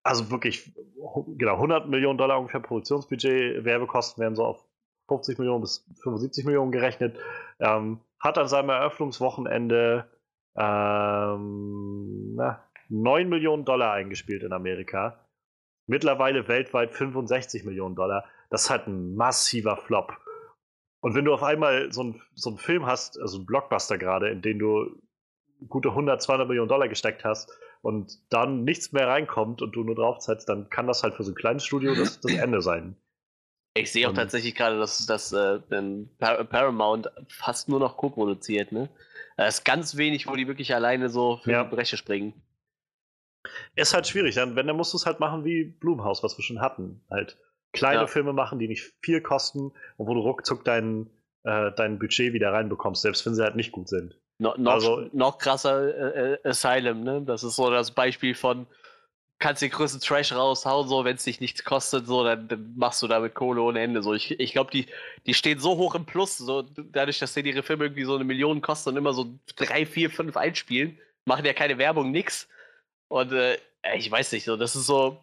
also 0.04 0.30
wirklich, 0.30 0.74
genau, 1.38 1.54
100 1.54 1.88
Millionen 1.88 2.18
Dollar 2.18 2.40
ungefähr 2.40 2.60
Produktionsbudget, 2.60 3.64
Werbekosten 3.64 4.22
werden 4.22 4.36
so 4.36 4.46
auf 4.46 4.64
50 5.08 5.40
Millionen 5.40 5.62
bis 5.62 5.86
75 6.04 6.46
Millionen 6.46 6.72
gerechnet. 6.72 7.18
Ähm, 7.60 8.02
hat 8.20 8.38
an 8.38 8.48
seinem 8.48 8.70
Eröffnungswochenende 8.70 10.10
ähm, 10.56 12.36
na, 12.36 12.64
9 12.90 13.30
Millionen 13.30 13.66
Dollar 13.66 13.94
eingespielt 13.94 14.44
in 14.44 14.54
Amerika. 14.54 15.26
Mittlerweile 15.88 16.48
weltweit 16.48 16.94
65 16.94 17.66
Millionen 17.66 17.96
Dollar. 17.96 18.26
Das 18.50 18.64
ist 18.64 18.70
halt 18.70 18.88
ein 18.88 19.16
massiver 19.16 19.78
Flop. 19.78 20.18
Und 21.02 21.16
wenn 21.16 21.26
du 21.26 21.34
auf 21.34 21.44
einmal 21.44 21.92
so 21.92 22.02
einen 22.02 22.22
so 22.34 22.52
einen 22.52 22.60
Film 22.60 22.86
hast, 22.86 23.20
also 23.20 23.38
einen 23.38 23.46
Blockbuster 23.46 23.98
gerade, 23.98 24.30
in 24.30 24.42
den 24.42 24.60
du 24.60 25.02
gute 25.68 25.90
100, 25.90 26.22
200 26.22 26.48
Millionen 26.48 26.70
Dollar 26.70 26.88
gesteckt 26.88 27.26
hast 27.26 27.52
und 27.84 28.18
dann 28.32 28.64
nichts 28.64 28.92
mehr 28.94 29.08
reinkommt 29.08 29.62
und 29.62 29.76
du 29.76 29.84
nur 29.84 29.96
draufsetzt, 29.96 30.48
dann 30.50 30.70
kann 30.70 30.88
das 30.88 31.04
halt 31.04 31.16
für 31.16 31.24
so 31.24 31.32
ein 31.32 31.36
kleines 31.36 31.66
Studio 31.66 31.94
das, 31.94 32.20
das 32.22 32.34
Ende 32.34 32.62
sein. 32.62 32.96
Ich 33.76 33.92
sehe 33.92 34.06
auch 34.06 34.12
Und- 34.12 34.16
tatsächlich 34.16 34.56
gerade, 34.56 34.78
dass, 34.80 35.06
dass 35.06 35.34
äh, 35.34 35.60
Par 36.20 36.44
Paramount 36.46 37.10
fast 37.28 37.70
nur 37.70 37.80
noch 37.80 37.98
co-produziert, 37.98 38.72
ne? 38.72 38.90
Ist 39.38 39.66
ganz 39.66 39.98
wenig, 39.98 40.28
wo 40.28 40.36
die 40.36 40.48
wirklich 40.48 40.74
alleine 40.76 41.10
so 41.10 41.38
für 41.44 41.52
Ja. 41.52 41.64
die 41.64 41.76
Bresche 41.76 41.98
springen. 41.98 42.34
Ist 43.76 43.94
halt 43.94 44.08
schwierig, 44.08 44.36
dann, 44.36 44.56
wenn, 44.56 44.68
dann 44.68 44.78
musst 44.78 44.94
du 44.94 44.98
es 44.98 45.06
halt 45.06 45.20
machen 45.20 45.44
wie 45.44 45.64
Blumhaus, 45.66 46.24
was 46.24 46.38
wir 46.38 46.44
schon 46.44 46.62
hatten. 46.62 47.04
Halt 47.10 47.38
kleine 47.74 48.02
Ja. 48.02 48.08
Filme 48.08 48.32
machen, 48.32 48.60
die 48.60 48.68
nicht 48.68 48.94
viel 49.02 49.22
kosten 49.22 49.72
und 49.98 50.08
wo 50.08 50.14
du 50.14 50.22
ruckzuck 50.22 50.64
dein, 50.64 51.10
äh, 51.44 51.72
dein 51.76 52.00
Budget 52.00 52.32
wieder 52.34 52.54
reinbekommst, 52.54 53.02
selbst 53.02 53.26
wenn 53.26 53.34
sie 53.36 53.44
halt 53.44 53.56
nicht 53.56 53.72
gut 53.72 53.90
sind. 53.90 54.18
No, 54.44 54.53
noch, 54.57 54.74
Also- 54.74 55.10
noch 55.14 55.38
krasser 55.38 56.15
äh, 56.15 56.34
äh, 56.34 56.38
Asylum, 56.49 57.02
ne? 57.03 57.22
Das 57.26 57.44
ist 57.44 57.56
so 57.56 57.70
das 57.72 57.91
Beispiel 57.91 58.36
von, 58.36 58.68
kannst 59.40 59.61
den 59.61 59.72
größten 59.72 60.02
Trash 60.02 60.34
raushauen, 60.34 60.88
so, 60.90 61.06
wenn 61.06 61.15
es 61.15 61.24
dich 61.24 61.40
nichts 61.40 61.64
kostet, 61.64 62.07
so, 62.07 62.26
dann, 62.26 62.49
dann 62.49 62.74
machst 62.76 63.02
du 63.02 63.07
damit 63.07 63.36
Kohle 63.36 63.61
ohne 63.61 63.82
Ende. 63.82 64.03
So, 64.03 64.14
ich 64.14 64.38
ich 64.40 64.52
glaube, 64.52 64.72
die, 64.72 64.88
die 65.26 65.34
stehen 65.34 65.60
so 65.60 65.78
hoch 65.78 65.95
im 65.95 66.06
Plus, 66.06 66.38
so, 66.38 66.61
dadurch, 66.61 67.20
dass 67.20 67.34
denen 67.34 67.48
ihre 67.48 67.64
Filme 67.64 67.86
irgendwie 67.86 68.03
so 68.03 68.15
eine 68.15 68.26
Million 68.26 68.61
kosten 68.61 68.90
und 68.90 68.98
immer 68.98 69.14
so 69.14 69.28
drei, 69.56 69.86
vier, 69.86 70.10
fünf 70.10 70.36
einspielen, 70.36 70.99
machen 71.24 71.45
ja 71.45 71.53
keine 71.53 71.78
Werbung, 71.78 72.11
nix. 72.11 72.49
Und 73.07 73.32
äh, 73.32 73.57
ich 73.95 74.11
weiß 74.11 74.34
nicht, 74.34 74.44
so, 74.44 74.57
das 74.57 74.76
ist 74.76 74.88
so, 74.88 75.18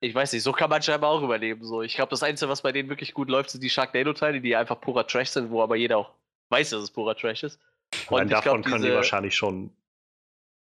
ich 0.00 0.12
weiß 0.14 0.32
nicht, 0.32 0.42
so 0.42 0.50
kann 0.52 0.70
man 0.70 0.82
scheinbar 0.82 1.10
auch 1.10 1.22
überleben. 1.22 1.64
So. 1.64 1.82
Ich 1.82 1.94
glaube, 1.94 2.10
das 2.10 2.24
Einzige, 2.24 2.50
was 2.50 2.62
bei 2.62 2.72
denen 2.72 2.88
wirklich 2.88 3.14
gut 3.14 3.28
läuft, 3.30 3.50
sind 3.50 3.62
die 3.62 3.70
Sharknado-Teile, 3.70 4.40
die 4.40 4.56
einfach 4.56 4.80
purer 4.80 5.06
Trash 5.06 5.30
sind, 5.30 5.50
wo 5.50 5.62
aber 5.62 5.76
jeder 5.76 5.98
auch 5.98 6.10
weiß, 6.50 6.70
dass 6.70 6.82
es 6.82 6.90
purer 6.90 7.14
Trash 7.16 7.44
ist. 7.44 7.60
Allein 8.08 8.28
davon 8.28 8.62
glaub, 8.62 8.64
können 8.64 8.82
die 8.82 8.88
diese- 8.88 8.96
wahrscheinlich 8.96 9.34
schon 9.36 9.70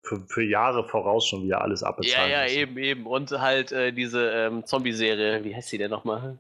für, 0.02 0.20
für 0.28 0.42
Jahre 0.44 0.86
voraus 0.86 1.26
schon 1.26 1.44
wieder 1.44 1.62
alles 1.62 1.80
Ja, 1.80 1.86
abbezahlen. 1.88 2.30
ja, 2.30 2.42
müssen. 2.42 2.59
eben, 2.59 2.78
eben. 2.78 3.06
Und 3.06 3.30
halt 3.30 3.72
äh, 3.72 3.92
diese 3.92 4.30
ähm, 4.30 4.66
Zombie-Serie, 4.66 5.44
wie 5.44 5.55
heißt 5.56 5.72
die 5.72 5.78
denn 5.78 5.90
nochmal? 5.90 6.38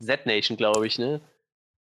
Z-Nation, 0.00 0.56
glaube 0.56 0.86
ich, 0.86 0.98
ne? 0.98 1.20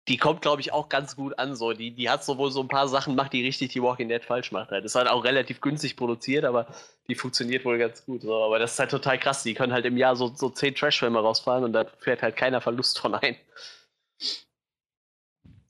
Die 0.10 0.18
kommt, 0.18 0.42
glaube 0.42 0.60
ich, 0.60 0.74
auch 0.74 0.90
ganz 0.90 1.16
gut 1.16 1.40
an. 1.40 1.56
So. 1.56 1.72
Die, 1.72 1.92
die 1.92 2.10
hat 2.10 2.26
sowohl 2.26 2.52
so 2.52 2.60
ein 2.60 2.68
paar 2.68 2.90
Sachen 2.90 3.16
macht, 3.16 3.32
die 3.32 3.46
richtig 3.46 3.72
die 3.72 3.82
Walking 3.82 4.10
Dead 4.10 4.22
falsch 4.26 4.52
macht. 4.52 4.72
Halt. 4.72 4.84
Ist 4.84 4.96
halt 4.96 5.08
auch 5.08 5.24
relativ 5.24 5.62
günstig 5.62 5.96
produziert, 5.96 6.44
aber 6.44 6.68
die 7.08 7.16
funktioniert 7.16 7.64
wohl 7.64 7.78
ganz 7.78 8.04
gut. 8.06 8.24
So. 8.24 8.44
Aber 8.44 8.60
das 8.60 8.74
ist 8.74 8.80
halt 8.80 8.92
total 8.92 9.18
krass. 9.18 9.44
Die 9.44 9.54
können 9.54 9.72
halt 9.72 9.86
im 9.86 9.96
Jahr 9.96 10.18
so, 10.18 10.28
so 10.36 10.50
zehn 10.50 10.76
Trash-Filme 10.76 11.20
rausfahren 11.20 11.64
und 11.64 11.72
da 11.72 11.86
fährt 12.00 12.22
halt 12.22 12.36
keiner 12.36 12.60
Verlust 12.60 13.00
von 13.00 13.16
ein. 13.16 13.38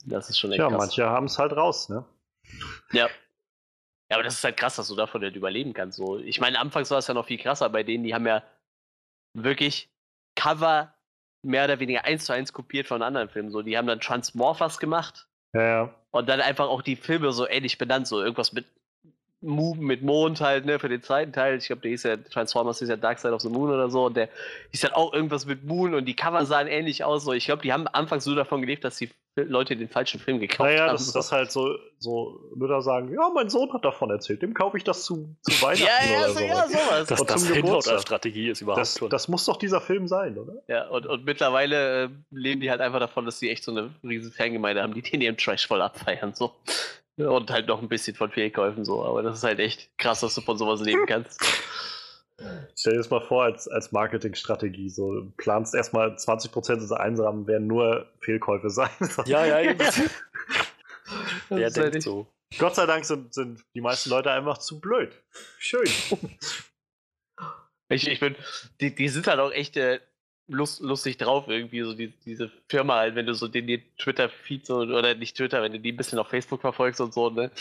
Das 0.05 0.29
ist 0.29 0.37
schon 0.39 0.51
echt 0.51 0.59
Ja, 0.59 0.69
krass. 0.69 0.77
manche 0.77 1.05
haben 1.09 1.25
es 1.25 1.37
halt 1.39 1.53
raus, 1.53 1.89
ne? 1.89 2.05
Ja. 2.91 3.07
Ja, 4.09 4.17
aber 4.17 4.23
das 4.23 4.35
ist 4.35 4.43
halt 4.43 4.57
krass, 4.57 4.75
dass 4.75 4.87
du 4.89 4.95
davon 4.95 5.21
nicht 5.21 5.35
überleben 5.35 5.73
kannst. 5.73 5.97
So. 5.97 6.19
Ich 6.19 6.39
meine, 6.39 6.59
anfangs 6.59 6.91
war 6.91 6.97
es 6.99 7.07
ja 7.07 7.13
noch 7.13 7.25
viel 7.25 7.39
krasser 7.39 7.69
bei 7.69 7.83
denen, 7.83 8.03
die 8.03 8.13
haben 8.13 8.27
ja 8.27 8.43
wirklich 9.33 9.89
Cover 10.35 10.93
mehr 11.41 11.65
oder 11.65 11.79
weniger 11.79 12.05
eins 12.05 12.25
zu 12.25 12.33
eins 12.33 12.53
kopiert 12.53 12.87
von 12.87 13.01
anderen 13.01 13.29
Filmen. 13.29 13.49
So, 13.51 13.61
die 13.61 13.77
haben 13.77 13.87
dann 13.87 13.99
Transmorphers 14.01 14.77
gemacht 14.79 15.27
Ja, 15.53 15.61
ja. 15.61 15.95
und 16.11 16.27
dann 16.29 16.41
einfach 16.41 16.67
auch 16.67 16.81
die 16.81 16.95
Filme 16.95 17.31
so 17.33 17.47
ähnlich 17.47 17.77
benannt, 17.77 18.07
so 18.07 18.21
irgendwas 18.21 18.53
mit 18.53 18.65
Moon, 19.43 19.79
mit 19.79 20.01
Mond 20.01 20.41
halt, 20.41 20.65
ne, 20.65 20.79
für 20.79 20.89
den 20.89 21.01
zweiten 21.03 21.33
Teil. 21.33 21.57
Ich 21.57 21.67
glaube, 21.67 21.81
der 21.83 21.91
hieß 21.91 22.03
ja 22.03 22.17
Transformers 22.17 22.79
hieß 22.79 22.89
ja 22.89 22.95
Dark 22.97 23.19
Side 23.19 23.33
of 23.33 23.41
the 23.41 23.49
Moon 23.49 23.69
oder 23.71 23.89
so 23.89 24.05
und 24.05 24.15
der 24.17 24.29
hieß 24.71 24.81
dann 24.81 24.93
auch 24.93 25.13
irgendwas 25.13 25.45
mit 25.45 25.63
Moon 25.63 25.93
und 25.93 26.05
die 26.05 26.15
Cover 26.15 26.45
sahen 26.45 26.67
ähnlich 26.67 27.03
aus. 27.03 27.23
So, 27.25 27.33
ich 27.33 27.45
glaube, 27.45 27.61
die 27.61 27.71
haben 27.73 27.87
anfangs 27.87 28.23
so 28.23 28.33
davon 28.35 28.61
gelebt, 28.61 28.83
dass 28.83 28.97
die 28.97 29.09
Leute 29.35 29.75
den 29.75 29.89
falschen 29.89 30.19
Film 30.19 30.39
gekauft 30.39 30.69
Naja, 30.69 30.83
haben. 30.83 30.91
das, 30.91 31.07
so. 31.07 31.17
das 31.17 31.31
halt 31.31 31.51
so, 31.51 31.75
so 31.97 32.39
Mütter 32.55 32.83
sagen, 32.83 33.11
ja, 33.11 33.29
mein 33.33 33.49
Sohn 33.49 33.73
hat 33.73 33.83
davon 33.83 34.11
erzählt, 34.11 34.43
dem 34.43 34.53
kaufe 34.53 34.77
ich 34.77 34.83
das 34.83 35.05
zu, 35.05 35.35
zu 35.41 35.51
Weihnachten 35.63 35.83
ja, 35.85 36.11
ja, 36.13 36.19
oder 36.19 36.29
so, 36.29 36.37
so. 36.39 36.45
ja, 36.45 36.67
sowas. 36.67 37.07
Dass 37.07 37.19
Und 37.21 37.29
das 37.31 37.41
zum 37.41 37.47
Hinhaut 37.53 37.63
Geburtstag. 37.65 37.93
als 37.95 38.01
Strategie 38.03 38.49
ist 38.49 38.61
überhaupt 38.61 38.81
Das, 38.81 38.97
schon. 38.99 39.09
das 39.09 39.27
muss 39.27 39.45
doch 39.45 39.57
dieser 39.57 39.81
Film 39.81 40.07
sein, 40.07 40.37
oder? 40.37 40.53
Ja, 40.67 40.87
und, 40.89 41.07
und 41.07 41.25
mittlerweile 41.25 42.03
äh, 42.03 42.09
leben 42.29 42.61
die 42.61 42.69
halt 42.69 42.79
einfach 42.79 42.99
davon, 42.99 43.25
dass 43.25 43.39
sie 43.39 43.49
echt 43.49 43.63
so 43.63 43.71
eine 43.71 43.89
riesen 44.03 44.31
Fangemeinde 44.31 44.83
haben, 44.83 44.93
die 44.93 45.01
den 45.01 45.19
ihren 45.21 45.35
Trash 45.35 45.65
voll 45.67 45.81
abfeiern. 45.81 46.35
So. 46.35 46.51
Ja, 47.17 47.29
Und 47.29 47.51
halt 47.51 47.67
noch 47.67 47.81
ein 47.81 47.89
bisschen 47.89 48.15
von 48.15 48.31
Fehlkäufen 48.31 48.85
so. 48.85 49.03
Aber 49.05 49.21
das 49.21 49.37
ist 49.37 49.43
halt 49.43 49.59
echt 49.59 49.95
krass, 49.97 50.21
dass 50.21 50.35
du 50.35 50.41
von 50.41 50.57
sowas 50.57 50.81
leben 50.81 51.05
kannst. 51.05 51.39
Stell 52.75 52.93
dir 52.93 52.97
das 52.97 53.09
mal 53.11 53.21
vor 53.21 53.43
als, 53.43 53.67
als 53.67 53.91
Marketingstrategie. 53.91 54.89
So, 54.89 55.13
du 55.13 55.31
planst 55.37 55.75
erstmal 55.75 56.09
20% 56.15 56.75
dieser 56.79 56.99
Einsamen 56.99 57.45
werden 57.47 57.67
nur 57.67 58.11
Fehlkäufe 58.21 58.69
sein. 58.69 58.89
ja, 59.25 59.45
ja, 59.45 59.61
eben. 59.61 59.77
Der 59.77 61.65
halt 61.65 61.75
denkt 61.75 61.95
echt- 61.95 62.03
so. 62.03 62.27
Gott 62.59 62.75
sei 62.75 62.85
Dank 62.85 63.03
sind, 63.05 63.33
sind 63.33 63.63
die 63.73 63.81
meisten 63.81 64.09
Leute 64.11 64.29
einfach 64.31 64.57
zu 64.59 64.79
blöd. 64.79 65.11
Schön. 65.59 65.87
Ich, 67.89 68.07
ich 68.07 68.19
bin, 68.19 68.35
die, 68.81 68.95
die 68.95 69.07
sind 69.09 69.27
halt 69.27 69.39
auch 69.39 69.51
echt 69.51 69.77
äh, 69.77 69.99
lust, 70.47 70.81
lustig 70.81 71.17
drauf 71.17 71.47
irgendwie, 71.47 71.81
so 71.81 71.93
die, 71.93 72.09
diese 72.25 72.51
Firma 72.67 72.95
halt, 72.97 73.15
wenn 73.15 73.25
du 73.25 73.33
so 73.33 73.47
den, 73.47 73.67
den 73.67 73.81
Twitter-Feed 73.97 74.65
so, 74.65 74.77
oder 74.77 75.15
nicht 75.15 75.37
Twitter, 75.37 75.61
wenn 75.61 75.71
du 75.71 75.79
die 75.79 75.91
ein 75.91 75.97
bisschen 75.97 76.19
auf 76.19 76.27
Facebook 76.27 76.61
verfolgst 76.61 77.01
und 77.01 77.13
so, 77.13 77.29
ne? 77.29 77.51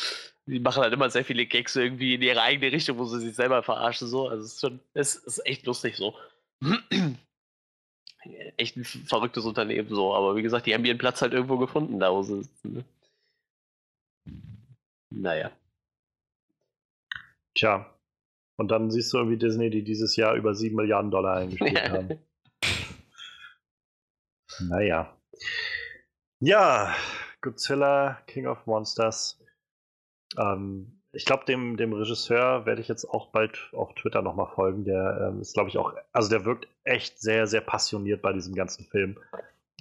Die 0.46 0.58
machen 0.58 0.82
halt 0.82 0.92
immer 0.92 1.08
sehr 1.08 1.24
viele 1.24 1.46
Gags 1.46 1.76
irgendwie 1.76 2.14
in 2.14 2.22
ihre 2.22 2.42
eigene 2.42 2.72
Richtung, 2.72 2.98
wo 2.98 3.04
sie 3.04 3.20
sich 3.20 3.34
selber 3.34 3.62
verarschen, 3.62 4.08
so. 4.08 4.28
Also 4.28 4.44
es 4.44 4.54
ist 4.54 4.60
schon, 4.60 4.80
es 4.94 5.14
ist 5.14 5.46
echt 5.46 5.66
lustig 5.66 5.96
so. 5.96 6.16
echt 8.56 8.76
ein 8.76 8.84
verrücktes 8.84 9.44
Unternehmen 9.44 9.88
so, 9.88 10.14
aber 10.14 10.36
wie 10.36 10.42
gesagt, 10.42 10.66
die 10.66 10.74
haben 10.74 10.84
ihren 10.84 10.98
Platz 10.98 11.22
halt 11.22 11.32
irgendwo 11.32 11.58
gefunden, 11.58 12.00
da 12.00 12.12
wo 12.12 12.22
sie 12.22 12.42
sitzen, 12.42 12.72
ne? 12.72 12.84
Naja. 15.10 15.50
Tja. 17.54 17.86
Und 18.56 18.70
dann 18.70 18.90
siehst 18.90 19.12
du 19.12 19.18
irgendwie 19.18 19.38
Disney, 19.38 19.70
die 19.70 19.82
dieses 19.82 20.16
Jahr 20.16 20.34
über 20.34 20.54
7 20.54 20.74
Milliarden 20.74 21.10
Dollar 21.10 21.36
eingespielt 21.38 21.90
haben. 21.90 22.18
Naja. 24.60 25.16
Ja, 26.40 26.94
Godzilla, 27.40 28.18
King 28.26 28.46
of 28.46 28.66
Monsters. 28.66 29.40
Ähm, 30.38 31.02
ich 31.12 31.24
glaube, 31.26 31.44
dem, 31.44 31.76
dem 31.76 31.92
Regisseur 31.92 32.64
werde 32.64 32.80
ich 32.80 32.88
jetzt 32.88 33.04
auch 33.04 33.30
bald 33.32 33.70
auf 33.72 33.94
Twitter 33.94 34.22
nochmal 34.22 34.50
folgen. 34.54 34.84
Der 34.84 35.28
ähm, 35.28 35.40
ist, 35.40 35.54
glaube 35.54 35.68
ich, 35.68 35.76
auch, 35.76 35.94
also 36.12 36.30
der 36.30 36.44
wirkt 36.44 36.68
echt 36.84 37.20
sehr, 37.20 37.46
sehr 37.46 37.60
passioniert 37.60 38.22
bei 38.22 38.32
diesem 38.32 38.54
ganzen 38.54 38.86
Film. 38.86 39.18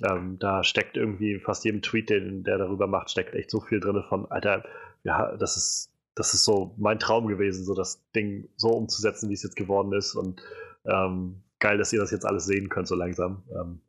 Ähm, 0.03 0.39
da 0.39 0.63
steckt 0.63 0.97
irgendwie 0.97 1.39
fast 1.39 1.63
jedem 1.63 1.81
Tweet, 1.81 2.09
den 2.09 2.43
der 2.43 2.57
darüber 2.57 2.87
macht, 2.87 3.11
steckt 3.11 3.33
echt 3.33 3.49
so 3.49 3.61
viel 3.61 3.79
drin 3.79 4.03
von, 4.09 4.29
Alter, 4.31 4.63
ja, 5.03 5.35
das 5.37 5.57
ist, 5.57 5.91
das 6.15 6.33
ist 6.33 6.43
so 6.43 6.75
mein 6.77 6.99
Traum 6.99 7.27
gewesen, 7.27 7.63
so 7.63 7.75
das 7.75 8.03
Ding 8.13 8.49
so 8.57 8.69
umzusetzen, 8.69 9.29
wie 9.29 9.33
es 9.33 9.43
jetzt 9.43 9.55
geworden 9.55 9.93
ist. 9.93 10.15
Und 10.15 10.41
ähm, 10.85 11.43
geil, 11.59 11.77
dass 11.77 11.93
ihr 11.93 11.99
das 11.99 12.11
jetzt 12.11 12.25
alles 12.25 12.45
sehen 12.45 12.67
könnt, 12.69 12.87
so 12.87 12.95
langsam. 12.95 13.43
Ähm, 13.51 13.81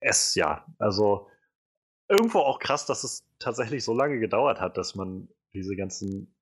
es, 0.00 0.34
ja, 0.34 0.66
also 0.78 1.28
irgendwo 2.08 2.40
auch 2.40 2.58
krass, 2.58 2.86
dass 2.86 3.04
es 3.04 3.24
tatsächlich 3.38 3.84
so 3.84 3.94
lange 3.94 4.18
gedauert 4.18 4.60
hat, 4.60 4.76
dass 4.76 4.94
man 4.94 5.28
diese 5.54 5.76
ganzen 5.76 6.34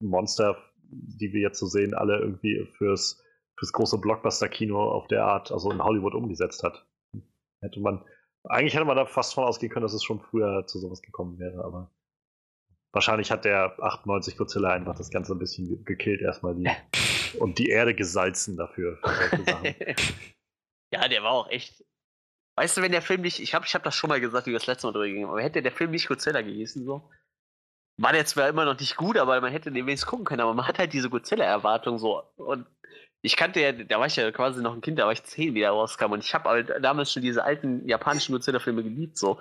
Monster, 0.00 0.56
die 0.82 1.32
wir 1.32 1.40
jetzt 1.40 1.58
so 1.58 1.66
sehen, 1.66 1.94
alle 1.94 2.18
irgendwie 2.18 2.64
fürs, 2.76 3.22
fürs 3.58 3.72
große 3.72 3.98
Blockbuster-Kino 3.98 4.80
auf 4.92 5.06
der 5.08 5.24
Art, 5.24 5.50
also 5.50 5.70
in 5.70 5.82
Hollywood 5.82 6.14
umgesetzt 6.14 6.62
hat. 6.62 6.86
Hätte 7.60 7.80
man, 7.80 8.04
eigentlich 8.44 8.74
hätte 8.74 8.84
man 8.84 8.96
da 8.96 9.06
fast 9.06 9.34
von 9.34 9.44
ausgehen 9.44 9.72
können, 9.72 9.82
dass 9.82 9.92
es 9.94 10.04
schon 10.04 10.20
früher 10.20 10.66
zu 10.66 10.78
sowas 10.78 11.02
gekommen 11.02 11.38
wäre, 11.38 11.64
aber 11.64 11.90
wahrscheinlich 12.92 13.30
hat 13.30 13.44
der 13.44 13.76
98 13.82 14.36
Godzilla 14.36 14.70
einfach 14.70 14.96
das 14.96 15.10
Ganze 15.10 15.32
ein 15.34 15.38
bisschen 15.38 15.68
ge- 15.68 15.82
gekillt 15.84 16.20
erstmal 16.22 16.54
die, 16.54 16.68
und 17.40 17.58
die 17.58 17.68
Erde 17.68 17.94
gesalzen 17.94 18.56
dafür. 18.56 18.98
Ja, 20.90 21.06
der 21.06 21.22
war 21.22 21.32
auch 21.32 21.50
echt. 21.50 21.84
Weißt 22.58 22.76
du, 22.76 22.82
wenn 22.82 22.90
der 22.90 23.02
Film 23.02 23.20
nicht, 23.20 23.38
ich 23.38 23.54
habe 23.54 23.64
ich 23.66 23.74
hab 23.76 23.84
das 23.84 23.94
schon 23.94 24.08
mal 24.08 24.20
gesagt, 24.20 24.46
wie 24.46 24.50
wir 24.50 24.58
das 24.58 24.66
letzte 24.66 24.88
Mal 24.88 24.92
drüber 24.92 25.06
gingen, 25.06 25.28
aber 25.28 25.40
hätte 25.40 25.62
der 25.62 25.70
Film 25.70 25.92
nicht 25.92 26.08
Godzilla 26.08 26.42
gehießen, 26.42 26.84
so, 26.84 27.08
war 27.98 28.12
der 28.12 28.26
zwar 28.26 28.48
immer 28.48 28.64
noch 28.64 28.78
nicht 28.78 28.96
gut, 28.96 29.16
aber 29.16 29.40
man 29.40 29.52
hätte 29.52 29.70
den 29.70 29.86
wenigstens 29.86 30.08
gucken 30.08 30.24
können, 30.24 30.40
aber 30.40 30.54
man 30.54 30.66
hat 30.66 30.80
halt 30.80 30.92
diese 30.92 31.08
Godzilla-Erwartung 31.08 31.98
so. 31.98 32.22
Und 32.36 32.66
ich 33.22 33.36
kannte 33.36 33.60
ja, 33.60 33.70
da 33.70 34.00
war 34.00 34.06
ich 34.06 34.16
ja 34.16 34.30
quasi 34.32 34.60
noch 34.60 34.74
ein 34.74 34.80
Kind, 34.80 34.98
da 34.98 35.04
war 35.04 35.12
ich 35.12 35.22
zehn, 35.22 35.54
wie 35.54 35.60
der 35.60 35.70
rauskam. 35.70 36.12
Und 36.12 36.24
ich 36.24 36.34
habe 36.34 36.48
halt 36.48 36.72
damals 36.82 37.12
schon 37.12 37.22
diese 37.22 37.44
alten 37.44 37.86
japanischen 37.88 38.32
Godzilla-Filme 38.32 38.82
geliebt, 38.82 39.18
so. 39.18 39.40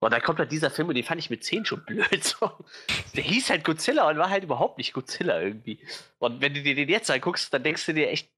Und 0.00 0.12
dann 0.12 0.22
kommt 0.22 0.38
halt 0.38 0.50
dieser 0.52 0.70
Film 0.70 0.88
und 0.88 0.94
den 0.94 1.04
fand 1.04 1.18
ich 1.18 1.30
mit 1.30 1.44
10 1.44 1.64
schon 1.66 1.84
blöd. 1.84 2.06
So. 2.24 2.50
Der 3.14 3.24
hieß 3.24 3.50
halt 3.50 3.64
Godzilla 3.64 4.08
und 4.08 4.18
war 4.18 4.30
halt 4.30 4.44
überhaupt 4.44 4.78
nicht 4.78 4.94
Godzilla 4.94 5.40
irgendwie. 5.40 5.86
Und 6.18 6.40
wenn 6.40 6.54
du 6.54 6.62
dir 6.62 6.74
den 6.74 6.88
jetzt 6.88 7.10
anguckst, 7.10 7.52
dann 7.52 7.62
denkst 7.62 7.86
du 7.86 7.94
dir 7.94 8.08
echt, 8.08 8.30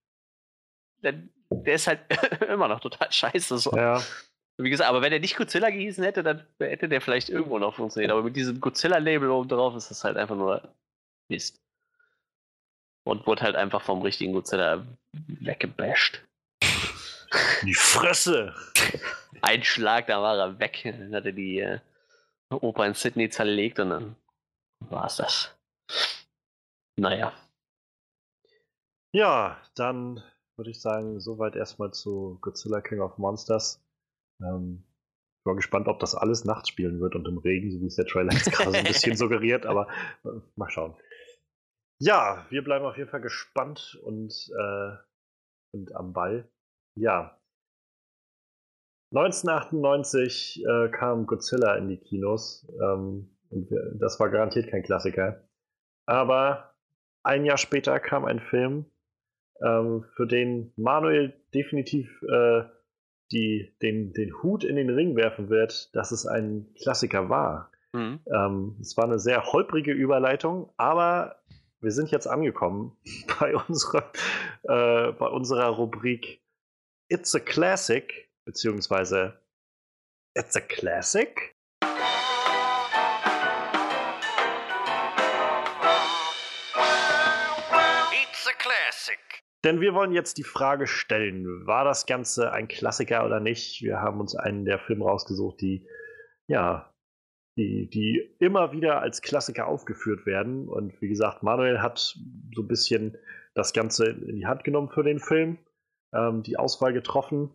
dann, 1.03 1.31
der 1.51 1.75
ist 1.75 1.87
halt 1.87 2.01
immer 2.49 2.69
noch 2.69 2.81
total 2.81 3.11
scheiße. 3.11 3.59
So. 3.59 3.73
ja, 3.77 4.03
Wie 4.59 4.71
gesagt, 4.71 4.89
aber 4.89 5.03
wenn 5.03 5.13
er 5.13 5.21
nicht 5.21 5.37
Godzilla 5.37 5.71
gehießen 5.71 6.05
hätte, 6.05 6.23
dann 6.23 6.47
hätte 6.59 6.89
der 6.89 7.01
vielleicht 7.01 7.29
irgendwo 7.29 7.59
noch 7.59 7.77
funktioniert. 7.77 8.13
Aber 8.13 8.23
mit 8.23 8.37
diesem 8.37 8.61
Godzilla-Label 8.61 9.31
oben 9.31 9.49
drauf 9.49 9.75
ist 9.75 9.91
das 9.91 10.05
halt 10.05 10.17
einfach 10.17 10.37
nur 10.37 10.63
Mist. 11.29 11.61
Und 13.05 13.27
wurde 13.27 13.43
halt 13.43 13.57
einfach 13.57 13.83
vom 13.83 14.03
richtigen 14.03 14.33
Godzilla 14.33 14.85
weggebasht. 15.13 16.23
die 17.63 17.75
Fresse! 17.75 18.55
Ein 19.43 19.63
Schlag, 19.63 20.07
da 20.07 20.23
war 20.23 20.39
er 20.39 20.59
weg. 20.59 20.81
Dann 20.85 21.15
hat 21.15 21.27
er 21.27 21.33
die 21.33 21.61
äh, 21.61 21.79
Oper 22.51 22.87
in 22.87 22.95
Sydney 22.95 23.29
zerlegt 23.29 23.79
und 23.79 23.91
dann 23.91 24.17
war 24.81 25.07
es 25.07 25.17
das. 25.17 25.55
Naja. 26.97 27.33
Ja, 29.13 29.61
dann 29.75 30.23
würde 30.57 30.71
ich 30.71 30.81
sagen, 30.81 31.21
soweit 31.21 31.57
erstmal 31.57 31.93
zu 31.93 32.39
Godzilla 32.41 32.81
King 32.81 33.01
of 33.01 33.19
Monsters. 33.19 33.83
Ähm, 34.41 34.85
ich 35.41 35.47
war 35.47 35.55
gespannt, 35.55 35.89
ob 35.89 36.01
das 36.01 36.15
alles 36.15 36.45
nachts 36.45 36.69
spielen 36.69 37.01
wird 37.01 37.15
und 37.15 37.29
im 37.29 37.39
Regen, 37.39 37.71
so 37.71 37.81
wie 37.81 37.87
es 37.87 37.97
der 37.97 38.07
Trailer 38.07 38.33
jetzt 38.33 38.51
gerade 38.51 38.71
so 38.71 38.77
ein 38.77 38.85
bisschen 38.85 39.17
suggeriert, 39.17 39.67
aber 39.67 39.89
äh, 40.25 40.41
mal 40.57 40.71
schauen. 40.71 40.97
Ja, 41.99 42.47
wir 42.51 42.63
bleiben 42.63 42.85
auf 42.85 42.97
jeden 42.97 43.11
Fall 43.11 43.21
gespannt 43.21 43.99
und, 44.03 44.51
äh, 44.59 44.97
und 45.73 45.95
am 45.95 46.13
Ball. 46.13 46.49
Ja. 46.99 47.39
1998 49.15 50.65
äh, 50.65 50.89
kam 50.91 51.27
Godzilla 51.27 51.77
in 51.77 51.89
die 51.89 51.97
Kinos. 51.99 52.67
Ähm, 52.83 53.31
und 53.51 53.71
wir, 53.71 53.93
das 53.95 54.19
war 54.19 54.31
garantiert 54.31 54.69
kein 54.69 54.83
Klassiker. 54.83 55.49
Aber 56.07 56.75
ein 57.25 57.45
Jahr 57.45 57.57
später 57.57 57.99
kam 58.01 58.25
ein 58.25 58.41
Film, 58.41 58.91
ähm, 59.63 60.05
für 60.15 60.27
den 60.27 60.73
Manuel 60.77 61.35
definitiv 61.55 62.09
äh, 62.23 62.63
die, 63.33 63.75
den, 63.83 64.13
den 64.13 64.43
Hut 64.43 64.65
in 64.65 64.77
den 64.77 64.91
Ring 64.91 65.17
werfen 65.17 65.49
wird, 65.49 65.95
dass 65.95 66.13
es 66.13 66.27
ein 66.27 66.73
Klassiker 66.81 67.29
war. 67.29 67.73
Mhm. 67.93 68.21
Ähm, 68.33 68.77
es 68.81 68.97
war 68.97 69.05
eine 69.05 69.19
sehr 69.19 69.45
holprige 69.53 69.93
Überleitung, 69.93 70.73
aber 70.77 71.43
wir 71.81 71.91
sind 71.91 72.11
jetzt 72.11 72.27
angekommen 72.27 72.97
bei 73.41 73.57
unserer, 73.57 74.13
äh, 74.63 75.13
bei 75.13 75.27
unserer 75.27 75.69
Rubrik 75.69 76.43
It's 77.09 77.35
a 77.35 77.41
Classic, 77.41 78.31
beziehungsweise 78.45 79.41
It's 80.35 80.57
a 80.57 80.61
Classic. 80.61 81.56
Denn 89.67 89.81
wir 89.81 89.95
wollen 89.95 90.13
jetzt 90.13 90.39
die 90.39 90.45
Frage 90.45 90.87
stellen, 90.87 91.67
war 91.67 91.85
das 91.85 92.07
Ganze 92.07 92.53
ein 92.53 92.69
Klassiker 92.69 93.27
oder 93.27 93.41
nicht? 93.41 93.83
Wir 93.83 94.01
haben 94.01 94.21
uns 94.21 94.37
einen 94.37 94.65
der 94.65 94.79
Filme 94.79 95.05
rausgesucht, 95.05 95.61
die 95.61 95.89
ja 96.47 96.95
die, 97.57 97.91
die 97.91 98.37
immer 98.39 98.71
wieder 98.71 99.01
als 99.01 99.23
Klassiker 99.23 99.67
aufgeführt 99.67 100.25
werden. 100.25 100.69
Und 100.69 101.03
wie 101.03 101.09
gesagt, 101.09 101.43
Manuel 101.43 101.83
hat 101.83 101.99
so 101.99 102.63
ein 102.63 102.69
bisschen 102.69 103.19
das 103.55 103.73
Ganze 103.73 104.07
in 104.07 104.37
die 104.37 104.47
Hand 104.47 104.63
genommen 104.63 104.89
für 104.89 105.03
den 105.03 105.19
Film, 105.19 105.59
ähm, 106.15 106.45
die 106.45 106.59
Auswahl 106.59 106.93
getroffen. 106.93 107.51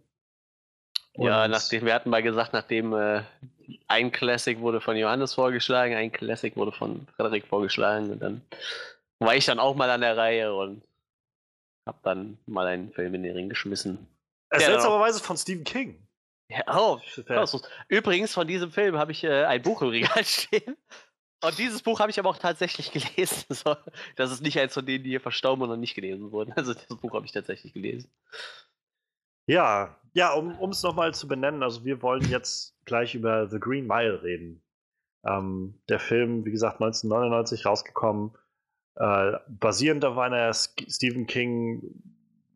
Und 1.14 1.28
ja, 1.28 1.48
nachdem 1.48 1.86
wir 1.86 1.94
hatten 1.94 2.10
mal 2.10 2.24
gesagt, 2.24 2.52
nachdem 2.52 2.92
äh, 2.92 3.22
ein 3.88 4.12
Classic 4.12 4.60
wurde 4.60 4.82
von 4.82 4.98
Johannes 4.98 5.34
vorgeschlagen, 5.34 5.96
ein 5.96 6.12
Classic 6.12 6.58
wurde 6.58 6.74
von 6.74 7.08
Frederik 7.16 7.48
vorgeschlagen 7.48 8.12
und 8.12 8.22
dann 8.22 8.42
war 9.20 9.34
ich 9.34 9.46
dann 9.46 9.60
auch 9.60 9.76
mal 9.76 9.90
an 9.90 10.02
der 10.02 10.18
Reihe 10.18 10.54
und 10.54 10.84
habe 11.86 12.00
dann 12.04 12.38
mal 12.46 12.68
einen 12.68 12.92
Film 12.92 13.14
in 13.16 13.24
den 13.24 13.36
Ring 13.36 13.50
geschmissen. 13.50 14.08
Seltsamerweise 14.54 15.22
von 15.22 15.38
Stephen 15.38 15.64
King. 15.64 16.08
Ja, 16.50 16.64
oh, 16.78 17.00
Übrigens, 17.88 18.34
von 18.34 18.46
diesem 18.46 18.72
Film 18.72 18.98
habe 18.98 19.14
ich 19.14 19.24
äh, 19.24 19.46
ein 19.46 19.62
Buch 19.62 19.82
im 19.82 19.88
Regal 19.88 20.24
stehen. 20.26 20.76
Und 21.44 21.58
dieses 21.58 21.82
Buch 21.82 22.00
habe 22.00 22.12
ich 22.12 22.20
aber 22.20 22.30
auch 22.30 22.38
tatsächlich 22.38 22.92
gelesen. 23.16 23.46
So, 23.50 23.76
das 24.16 24.32
ist 24.32 24.42
nicht 24.42 24.60
eins 24.60 24.74
von 24.74 24.86
denen, 24.86 25.04
die 25.04 25.12
hier 25.12 25.22
verstorben 25.22 25.64
und 25.64 25.70
noch 25.70 25.78
nicht 25.78 25.96
gelesen 25.96 26.32
wurden. 26.32 26.54
Also 26.54 26.74
dieses 26.74 26.98
Buch 26.98 27.14
habe 27.14 27.26
ich 27.26 27.32
tatsächlich 27.32 27.74
gelesen. 27.74 28.12
Ja, 29.48 29.98
ja, 30.14 30.34
um 30.34 30.70
es 30.70 30.84
nochmal 30.84 31.14
zu 31.14 31.28
benennen, 31.28 31.64
also 31.64 31.84
wir 31.84 32.02
wollen 32.02 32.30
jetzt 32.30 32.76
gleich 32.86 33.16
über 33.16 33.48
The 33.48 33.60
Green 33.60 33.88
Mile 33.88 34.22
reden. 34.22 34.62
Ähm, 35.26 35.82
der 35.90 36.00
Film, 36.00 36.46
wie 36.46 36.52
gesagt, 36.52 36.82
1999 36.82 37.66
rausgekommen, 37.66 38.32
äh, 38.96 39.34
basierend 39.48 40.06
auf 40.06 40.18
einer 40.18 40.54
Stephen 40.54 41.28
King 41.28 42.02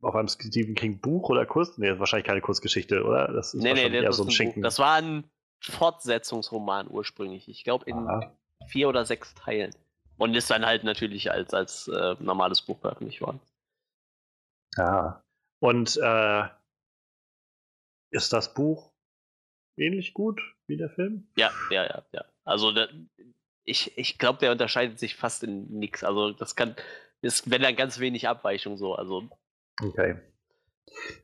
auf 0.01 0.15
einem 0.15 0.27
Stephen 0.27 0.75
King 0.75 0.99
Buch 0.99 1.29
oder 1.29 1.45
Kurs? 1.45 1.77
Nee, 1.77 1.97
wahrscheinlich 1.97 2.27
keine 2.27 2.41
Kurzgeschichte, 2.41 3.03
oder? 3.03 3.27
Das 3.33 3.53
ist 3.53 3.63
nee, 3.63 3.73
nee, 3.73 3.87
eher 3.87 4.13
so 4.13 4.23
ein, 4.23 4.31
Schinken. 4.31 4.61
Das 4.61 4.77
war 4.77 4.95
ein 4.95 5.23
Fortsetzungsroman 5.61 6.87
ursprünglich. 6.89 7.49
Ich 7.49 7.63
glaube 7.63 7.85
in 7.89 8.07
Aha. 8.07 8.31
vier 8.67 8.87
oder 8.87 9.05
sechs 9.05 9.33
Teilen. 9.33 9.73
Und 10.17 10.33
ist 10.35 10.49
dann 10.49 10.65
halt 10.65 10.83
natürlich 10.83 11.31
als, 11.31 11.53
als 11.53 11.87
äh, 11.89 12.15
normales 12.19 12.61
Buch 12.61 12.79
veröffentlicht 12.79 13.19
worden. 13.21 13.41
Ja. 14.77 15.21
Und 15.59 15.97
äh, 16.01 16.43
ist 18.11 18.31
das 18.31 18.53
Buch 18.53 18.93
ähnlich 19.77 20.13
gut 20.13 20.41
wie 20.67 20.77
der 20.77 20.89
Film? 20.89 21.27
Ja, 21.35 21.51
ja, 21.69 21.83
ja, 21.83 22.03
ja. 22.13 22.25
Also 22.45 22.71
der, 22.71 22.89
ich, 23.65 23.97
ich 23.97 24.17
glaube, 24.17 24.39
der 24.39 24.51
unterscheidet 24.51 24.99
sich 24.99 25.15
fast 25.15 25.43
in 25.43 25.67
nichts. 25.67 26.03
Also 26.03 26.31
das 26.31 26.55
kann, 26.55 26.75
ist, 27.21 27.49
wenn 27.49 27.61
dann 27.61 27.75
ganz 27.75 27.99
wenig 27.99 28.27
Abweichung 28.27 28.77
so. 28.77 28.95
Also 28.95 29.29
Okay. 29.81 30.15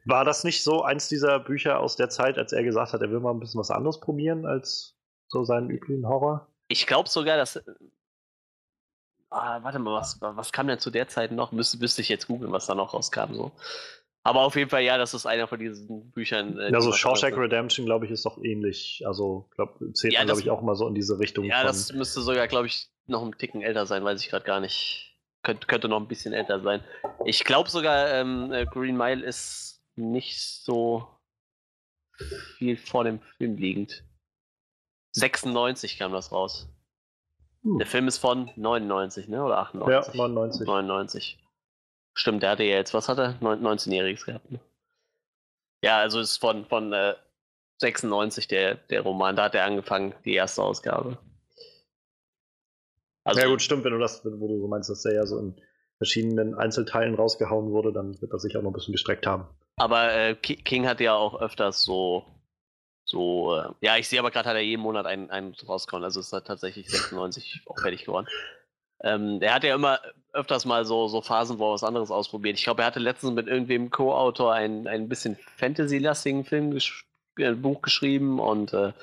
War 0.05 0.25
das 0.25 0.43
nicht 0.43 0.63
so 0.63 0.83
eins 0.83 1.07
dieser 1.07 1.39
Bücher 1.39 1.79
aus 1.79 1.95
der 1.95 2.09
Zeit, 2.09 2.37
als 2.37 2.51
er 2.51 2.63
gesagt 2.63 2.93
hat, 2.93 3.01
er 3.01 3.11
will 3.11 3.19
mal 3.19 3.31
ein 3.31 3.39
bisschen 3.39 3.59
was 3.59 3.71
anderes 3.71 3.99
probieren 3.99 4.45
als 4.45 4.97
so 5.27 5.43
seinen 5.43 5.69
üblichen 5.69 6.07
Horror? 6.07 6.47
Ich 6.67 6.87
glaube 6.87 7.09
sogar, 7.09 7.37
dass. 7.37 7.63
Ah, 9.29 9.63
warte 9.63 9.79
mal, 9.79 9.93
was, 9.93 10.19
was 10.19 10.51
kam 10.51 10.67
denn 10.67 10.79
zu 10.79 10.91
der 10.91 11.07
Zeit 11.07 11.31
noch? 11.31 11.53
Müsste, 11.53 11.77
müsste 11.77 12.01
ich 12.01 12.09
jetzt 12.09 12.27
googeln, 12.27 12.51
was 12.51 12.65
da 12.65 12.75
noch 12.75 12.93
rauskam. 12.93 13.33
So. 13.33 13.51
Aber 14.23 14.41
auf 14.41 14.55
jeden 14.55 14.69
Fall, 14.69 14.83
ja, 14.83 14.97
das 14.97 15.13
ist 15.13 15.25
einer 15.25 15.47
von 15.47 15.59
diesen 15.59 16.11
Büchern. 16.11 16.59
Äh, 16.59 16.73
also 16.73 16.91
Shawshank 16.91 17.35
Redemption, 17.35 17.85
glaube 17.85 18.05
ich, 18.05 18.11
ist 18.11 18.25
doch 18.25 18.37
ähnlich. 18.43 19.01
Also, 19.05 19.49
glaub, 19.55 19.79
zählt 19.93 20.13
ja, 20.13 20.23
glaube 20.23 20.41
ich, 20.41 20.49
auch 20.49 20.61
mal 20.61 20.75
so 20.75 20.87
in 20.87 20.93
diese 20.93 21.17
Richtung. 21.17 21.45
Ja, 21.45 21.63
das 21.63 21.91
müsste 21.91 22.21
sogar, 22.21 22.47
glaube 22.47 22.67
ich, 22.67 22.87
noch 23.07 23.23
ein 23.23 23.35
Ticken 23.37 23.61
älter 23.61 23.85
sein, 23.85 24.03
weiß 24.03 24.21
ich 24.21 24.29
gerade 24.29 24.45
gar 24.45 24.59
nicht. 24.59 25.17
Könnt, 25.43 25.67
könnte 25.67 25.87
noch 25.87 25.99
ein 25.99 26.07
bisschen 26.07 26.33
älter 26.33 26.61
sein. 26.61 26.83
Ich 27.25 27.43
glaube 27.43 27.69
sogar, 27.69 28.09
ähm, 28.09 28.51
äh, 28.51 28.65
Green 28.65 28.95
Mile 28.95 29.25
ist 29.25 29.81
nicht 29.95 30.39
so 30.39 31.07
viel 32.57 32.77
vor 32.77 33.03
dem 33.03 33.19
Film 33.37 33.57
liegend. 33.57 34.03
96 35.13 35.97
kam 35.97 36.11
das 36.11 36.31
raus. 36.31 36.69
Hm. 37.63 37.79
Der 37.79 37.87
Film 37.87 38.07
ist 38.07 38.19
von 38.19 38.51
99, 38.55 39.27
ne? 39.27 39.43
Oder 39.43 39.57
98? 39.57 40.13
Ja, 40.13 40.27
99. 40.27 40.67
99. 40.67 41.40
Stimmt, 42.13 42.43
der 42.43 42.51
hatte 42.51 42.63
ja 42.63 42.75
jetzt, 42.75 42.93
was 42.93 43.07
hat 43.07 43.17
er? 43.17 43.39
19-Jähriges 43.41 44.25
gehabt. 44.25 44.51
Ne? 44.51 44.59
Ja, 45.83 45.99
also 45.99 46.19
ist 46.19 46.37
von, 46.37 46.65
von 46.65 46.93
äh, 46.93 47.15
96 47.79 48.47
der, 48.47 48.75
der 48.75 49.01
Roman. 49.01 49.35
Da 49.35 49.45
hat 49.45 49.55
er 49.55 49.65
angefangen, 49.65 50.13
die 50.25 50.33
erste 50.33 50.61
Ausgabe. 50.61 51.17
Also, 53.23 53.39
ja 53.39 53.47
gut, 53.47 53.61
stimmt, 53.61 53.83
wenn 53.83 53.93
du 53.93 53.99
das, 53.99 54.25
wo 54.25 54.47
du 54.47 54.59
so 54.59 54.67
meinst, 54.67 54.89
dass 54.89 55.03
der 55.03 55.13
ja 55.13 55.25
so 55.25 55.37
in 55.37 55.55
verschiedenen 55.97 56.55
Einzelteilen 56.55 57.13
rausgehauen 57.13 57.71
wurde, 57.71 57.93
dann 57.93 58.19
wird 58.21 58.33
er 58.33 58.39
sich 58.39 58.57
auch 58.57 58.63
noch 58.63 58.71
ein 58.71 58.73
bisschen 58.73 58.93
gestreckt 58.93 59.27
haben. 59.27 59.47
Aber 59.77 60.11
äh, 60.13 60.35
King 60.35 60.87
hat 60.87 60.99
ja 60.99 61.15
auch 61.15 61.39
öfters 61.39 61.83
so, 61.83 62.25
so, 63.05 63.55
äh, 63.55 63.69
ja, 63.81 63.97
ich 63.97 64.07
sehe 64.07 64.19
aber 64.19 64.31
gerade 64.31 64.49
hat 64.49 64.55
er 64.55 64.61
jeden 64.61 64.81
Monat 64.81 65.05
einen, 65.05 65.29
einen 65.29 65.53
rausgehauen, 65.53 66.03
also 66.03 66.19
ist 66.19 66.33
er 66.33 66.43
tatsächlich 66.43 66.89
96 66.89 67.61
auch 67.67 67.79
fertig 67.79 68.05
geworden. 68.05 68.27
Ähm, 69.03 69.39
er 69.41 69.55
hat 69.55 69.63
ja 69.63 69.75
immer 69.75 69.99
öfters 70.33 70.65
mal 70.65 70.85
so, 70.85 71.07
so 71.07 71.21
Phasen, 71.21 71.59
wo 71.59 71.69
er 71.69 71.73
was 71.73 71.83
anderes 71.83 72.11
ausprobiert. 72.11 72.57
Ich 72.57 72.63
glaube, 72.63 72.83
er 72.83 72.87
hatte 72.87 72.99
letztens 72.99 73.33
mit 73.33 73.47
irgendwem 73.47 73.89
Co-Autor 73.89 74.53
ein, 74.53 74.87
ein 74.87 75.09
bisschen 75.09 75.37
Fantasy-lastigen 75.57 76.45
Film, 76.45 76.77
äh, 77.37 77.51
Buch 77.53 77.81
geschrieben 77.81 78.39
und 78.39 78.73
äh, 78.73 78.93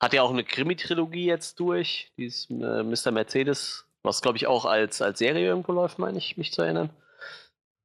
hat 0.00 0.12
ja 0.12 0.22
auch 0.22 0.30
eine 0.30 0.44
Krimi-Trilogie 0.44 1.26
jetzt 1.26 1.60
durch, 1.60 2.10
dieses 2.16 2.48
äh, 2.50 2.82
Mr. 2.82 3.10
Mercedes, 3.10 3.86
was 4.02 4.22
glaube 4.22 4.38
ich 4.38 4.46
auch 4.46 4.64
als, 4.64 5.02
als 5.02 5.18
Serie 5.18 5.46
irgendwo 5.46 5.72
läuft, 5.72 5.98
meine 5.98 6.18
ich, 6.18 6.36
mich 6.36 6.52
zu 6.52 6.62
erinnern. 6.62 6.90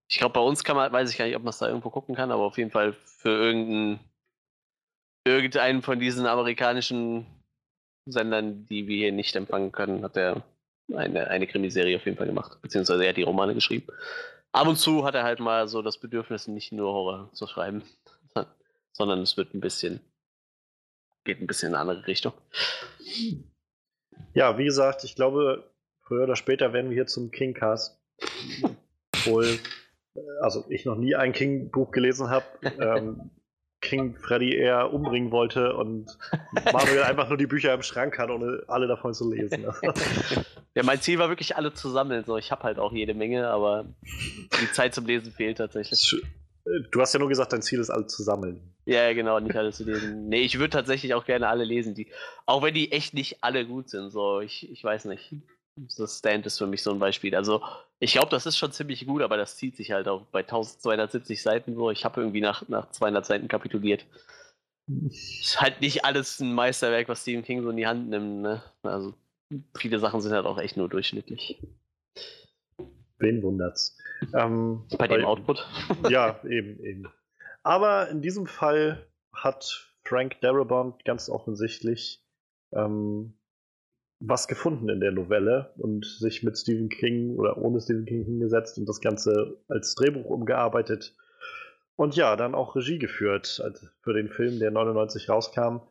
Ich 0.09 0.19
glaube, 0.19 0.33
bei 0.33 0.41
uns 0.41 0.63
kann 0.63 0.75
man, 0.75 0.91
weiß 0.91 1.09
ich 1.09 1.17
gar 1.17 1.25
nicht, 1.25 1.35
ob 1.35 1.43
man 1.43 1.49
es 1.49 1.57
da 1.57 1.67
irgendwo 1.67 1.89
gucken 1.89 2.15
kann, 2.15 2.31
aber 2.31 2.43
auf 2.43 2.57
jeden 2.57 2.71
Fall 2.71 2.93
für 2.93 3.31
irgendeinen, 3.31 3.99
irgendeinen 5.25 5.81
von 5.81 5.99
diesen 5.99 6.27
amerikanischen 6.27 7.25
Sendern, 8.05 8.65
die 8.67 8.87
wir 8.87 8.97
hier 8.97 9.11
nicht 9.11 9.35
empfangen 9.35 9.71
können, 9.71 10.03
hat 10.03 10.17
er 10.17 10.43
eine, 10.95 11.27
eine 11.27 11.47
Krimiserie 11.47 11.95
auf 11.95 12.05
jeden 12.05 12.17
Fall 12.17 12.27
gemacht, 12.27 12.57
beziehungsweise 12.61 13.03
er 13.03 13.09
hat 13.09 13.17
die 13.17 13.23
Romane 13.23 13.53
geschrieben. 13.53 13.87
Ab 14.51 14.67
und 14.67 14.77
zu 14.77 15.05
hat 15.05 15.15
er 15.15 15.23
halt 15.23 15.39
mal 15.39 15.67
so 15.67 15.81
das 15.81 15.97
Bedürfnis, 15.97 16.47
nicht 16.47 16.71
nur 16.71 16.93
Horror 16.93 17.29
zu 17.33 17.47
schreiben, 17.47 17.83
sondern 18.91 19.21
es 19.21 19.35
wird 19.37 19.53
ein 19.53 19.61
bisschen 19.61 19.99
geht 21.23 21.41
ein 21.41 21.47
bisschen 21.47 21.69
in 21.69 21.75
eine 21.75 21.89
andere 21.89 22.07
Richtung. 22.07 22.33
Ja, 24.33 24.57
wie 24.57 24.65
gesagt, 24.65 25.03
ich 25.03 25.15
glaube, 25.15 25.71
früher 26.01 26.23
oder 26.23 26.35
später 26.35 26.73
werden 26.73 26.89
wir 26.89 26.95
hier 26.95 27.07
zum 27.07 27.31
King-Cast. 27.31 27.99
Obwohl, 29.15 29.59
äh, 30.15 30.19
also 30.41 30.65
ich 30.69 30.85
noch 30.85 30.95
nie 30.95 31.15
ein 31.15 31.33
King-Buch 31.33 31.91
gelesen 31.91 32.29
habe. 32.29 32.45
Ähm, 32.79 33.29
King 33.93 34.15
Freddy 34.15 34.55
eher 34.55 34.91
umbringen 34.93 35.31
wollte 35.31 35.75
und 35.75 36.17
Manuel 36.73 37.03
einfach 37.03 37.29
nur 37.29 37.37
die 37.37 37.47
Bücher 37.47 37.73
im 37.73 37.83
Schrank 37.83 38.17
hat, 38.17 38.29
ohne 38.29 38.63
alle 38.67 38.87
davon 38.87 39.13
zu 39.13 39.31
lesen. 39.31 39.65
ja, 40.75 40.83
mein 40.83 41.01
Ziel 41.01 41.19
war 41.19 41.29
wirklich 41.29 41.55
alle 41.55 41.73
zu 41.73 41.89
sammeln. 41.89 42.23
So, 42.25 42.37
ich 42.37 42.51
habe 42.51 42.63
halt 42.63 42.79
auch 42.79 42.91
jede 42.91 43.13
Menge, 43.13 43.47
aber 43.49 43.85
die 44.61 44.71
Zeit 44.71 44.95
zum 44.95 45.05
Lesen 45.05 45.31
fehlt 45.31 45.57
tatsächlich. 45.59 46.15
Du 46.91 47.01
hast 47.01 47.13
ja 47.13 47.19
nur 47.19 47.29
gesagt, 47.29 47.53
dein 47.53 47.61
Ziel 47.61 47.79
ist, 47.79 47.89
alle 47.89 48.07
zu 48.07 48.23
sammeln. 48.23 48.73
Ja, 48.85 49.13
genau, 49.13 49.39
nicht 49.39 49.55
alle 49.55 49.71
zu 49.71 49.83
lesen. 49.83 50.29
Nee, 50.29 50.41
ich 50.41 50.59
würde 50.59 50.69
tatsächlich 50.71 51.13
auch 51.13 51.25
gerne 51.25 51.47
alle 51.47 51.65
lesen, 51.65 51.93
die, 51.93 52.07
auch 52.45 52.63
wenn 52.63 52.73
die 52.73 52.91
echt 52.91 53.13
nicht 53.13 53.43
alle 53.43 53.65
gut 53.65 53.89
sind. 53.89 54.11
So, 54.11 54.39
ich, 54.39 54.71
ich 54.71 54.83
weiß 54.83 55.05
nicht. 55.05 55.33
The 55.75 56.07
Stand 56.07 56.45
ist 56.45 56.57
für 56.57 56.67
mich 56.67 56.83
so 56.83 56.91
ein 56.91 56.99
Beispiel. 56.99 57.35
Also, 57.35 57.63
ich 57.99 58.13
glaube, 58.13 58.29
das 58.29 58.45
ist 58.45 58.57
schon 58.57 58.71
ziemlich 58.71 59.05
gut, 59.05 59.21
aber 59.21 59.37
das 59.37 59.57
zieht 59.57 59.75
sich 59.75 59.91
halt 59.91 60.07
auch 60.07 60.25
bei 60.27 60.41
1270 60.41 61.41
Seiten 61.41 61.75
so. 61.75 61.89
Ich 61.89 62.05
habe 62.05 62.21
irgendwie 62.21 62.41
nach, 62.41 62.67
nach 62.69 62.91
200 62.91 63.25
Seiten 63.25 63.47
kapituliert. 63.47 64.05
Ist 64.87 65.59
halt 65.59 65.81
nicht 65.81 66.05
alles 66.05 66.39
ein 66.39 66.53
Meisterwerk, 66.53 67.07
was 67.07 67.21
Stephen 67.21 67.43
King 67.43 67.63
so 67.63 67.69
in 67.69 67.77
die 67.77 67.87
Hand 67.87 68.09
nimmt. 68.09 68.41
Ne? 68.41 68.61
Also, 68.83 69.15
viele 69.75 69.99
Sachen 69.99 70.21
sind 70.21 70.33
halt 70.33 70.45
auch 70.45 70.59
echt 70.59 70.77
nur 70.77 70.89
durchschnittlich. 70.89 71.61
Wen 73.17 73.41
wundert's? 73.41 73.97
Ähm, 74.33 74.83
Bei 74.97 75.07
dem 75.07 75.25
Output. 75.25 75.65
Ja, 76.09 76.39
eben, 76.43 76.83
eben. 76.83 77.07
Aber 77.63 78.09
in 78.09 78.21
diesem 78.21 78.45
Fall 78.45 79.07
hat 79.33 79.89
Frank 80.03 80.39
Darabont 80.41 81.03
ganz 81.05 81.29
offensichtlich 81.29 82.21
ähm, 82.73 83.33
was 84.25 84.47
gefunden 84.47 84.87
in 84.89 85.01
der 85.01 85.11
Novelle 85.11 85.73
und 85.77 86.05
sich 86.05 86.43
mit 86.43 86.57
Stephen 86.57 86.89
King 86.89 87.35
oder 87.35 87.57
ohne 87.57 87.81
Stephen 87.81 88.05
King 88.05 88.23
hingesetzt 88.23 88.77
und 88.77 88.87
das 88.87 89.01
Ganze 89.01 89.57
als 89.67 89.95
Drehbuch 89.95 90.25
umgearbeitet. 90.25 91.15
Und 91.95 92.15
ja, 92.15 92.35
dann 92.35 92.55
auch 92.55 92.75
Regie 92.75 92.99
geführt 92.99 93.61
also 93.63 93.87
für 94.01 94.13
den 94.13 94.29
Film, 94.29 94.59
der 94.59 94.71
99 94.71 95.29
rauskam. 95.29 95.81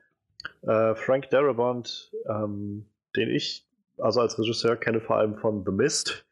Äh, 0.63 0.95
Frank 0.95 1.29
Darabont, 1.31 2.11
ähm, 2.29 2.87
den 3.17 3.29
ich 3.29 3.69
also 3.99 4.21
als 4.21 4.39
Regisseur 4.39 4.77
kenne 4.77 5.01
vor 5.01 5.17
allem 5.17 5.37
von 5.37 5.65
The 5.65 5.73
Mist, 5.73 6.25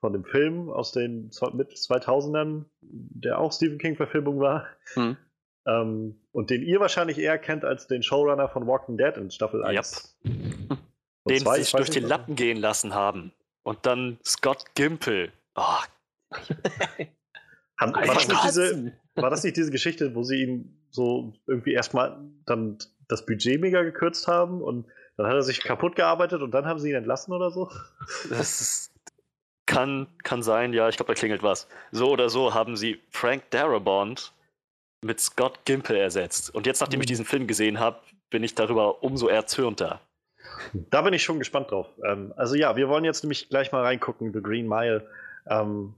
von 0.00 0.12
dem 0.12 0.24
Film 0.24 0.70
aus 0.70 0.92
den 0.92 1.30
mit 1.54 1.72
2000ern, 1.72 2.66
der 2.80 3.40
auch 3.40 3.52
Stephen 3.52 3.78
King-Verfilmung 3.78 4.38
war. 4.38 4.66
Hm. 4.94 5.16
Ähm, 5.66 6.20
und 6.30 6.50
den 6.50 6.62
ihr 6.62 6.78
wahrscheinlich 6.78 7.18
eher 7.18 7.36
kennt 7.36 7.64
als 7.64 7.88
den 7.88 8.04
Showrunner 8.04 8.48
von 8.48 8.66
Walking 8.68 8.96
Dead 8.96 9.16
in 9.16 9.30
Staffel 9.32 9.64
1. 9.64 10.16
Yep. 10.24 10.77
Den 11.28 11.42
zwei, 11.42 11.60
sich 11.60 11.72
durch 11.72 11.90
die 11.90 12.00
Lappen 12.00 12.36
gehen 12.36 12.58
lassen 12.58 12.94
haben. 12.94 13.32
Und 13.62 13.86
dann 13.86 14.18
Scott 14.24 14.64
Gimple. 14.74 15.32
Oh. 15.54 15.62
Haben, 17.80 17.94
war, 17.94 18.06
das 18.06 18.28
nicht 18.28 18.44
diese, 18.44 18.92
war 19.14 19.30
das 19.30 19.44
nicht 19.44 19.56
diese 19.56 19.70
Geschichte, 19.70 20.14
wo 20.14 20.24
sie 20.24 20.42
ihn 20.42 20.86
so 20.90 21.32
irgendwie 21.46 21.72
erstmal 21.72 22.18
dann 22.44 22.78
das 23.06 23.24
Budget 23.24 23.60
mega 23.60 23.82
gekürzt 23.82 24.26
haben 24.26 24.62
und 24.62 24.86
dann 25.16 25.26
hat 25.26 25.34
er 25.34 25.42
sich 25.42 25.60
kaputt 25.60 25.96
gearbeitet 25.96 26.42
und 26.42 26.52
dann 26.52 26.66
haben 26.66 26.78
sie 26.78 26.90
ihn 26.90 26.96
entlassen 26.96 27.32
oder 27.32 27.50
so? 27.50 27.70
Das 28.30 28.60
ist, 28.60 28.92
kann, 29.66 30.06
kann 30.22 30.42
sein, 30.42 30.72
ja, 30.72 30.88
ich 30.88 30.96
glaube, 30.96 31.12
da 31.12 31.18
klingelt 31.18 31.42
was. 31.42 31.68
So 31.92 32.10
oder 32.10 32.30
so 32.30 32.54
haben 32.54 32.76
sie 32.76 33.00
Frank 33.10 33.50
Darabont 33.50 34.32
mit 35.04 35.20
Scott 35.20 35.64
Gimple 35.64 35.98
ersetzt. 35.98 36.54
Und 36.54 36.66
jetzt, 36.66 36.80
nachdem 36.80 37.00
ich 37.00 37.04
hm. 37.04 37.08
diesen 37.08 37.24
Film 37.24 37.46
gesehen 37.46 37.78
habe, 37.78 38.00
bin 38.30 38.42
ich 38.42 38.54
darüber 38.54 39.02
umso 39.02 39.28
erzürnter. 39.28 40.00
Da 40.90 41.02
bin 41.02 41.14
ich 41.14 41.22
schon 41.22 41.38
gespannt 41.38 41.70
drauf. 41.70 41.88
Ähm, 42.04 42.32
also 42.36 42.54
ja, 42.54 42.76
wir 42.76 42.88
wollen 42.88 43.04
jetzt 43.04 43.22
nämlich 43.22 43.48
gleich 43.48 43.72
mal 43.72 43.82
reingucken, 43.82 44.32
The 44.32 44.42
Green 44.42 44.68
Mile. 44.68 45.06
Ähm, 45.46 45.94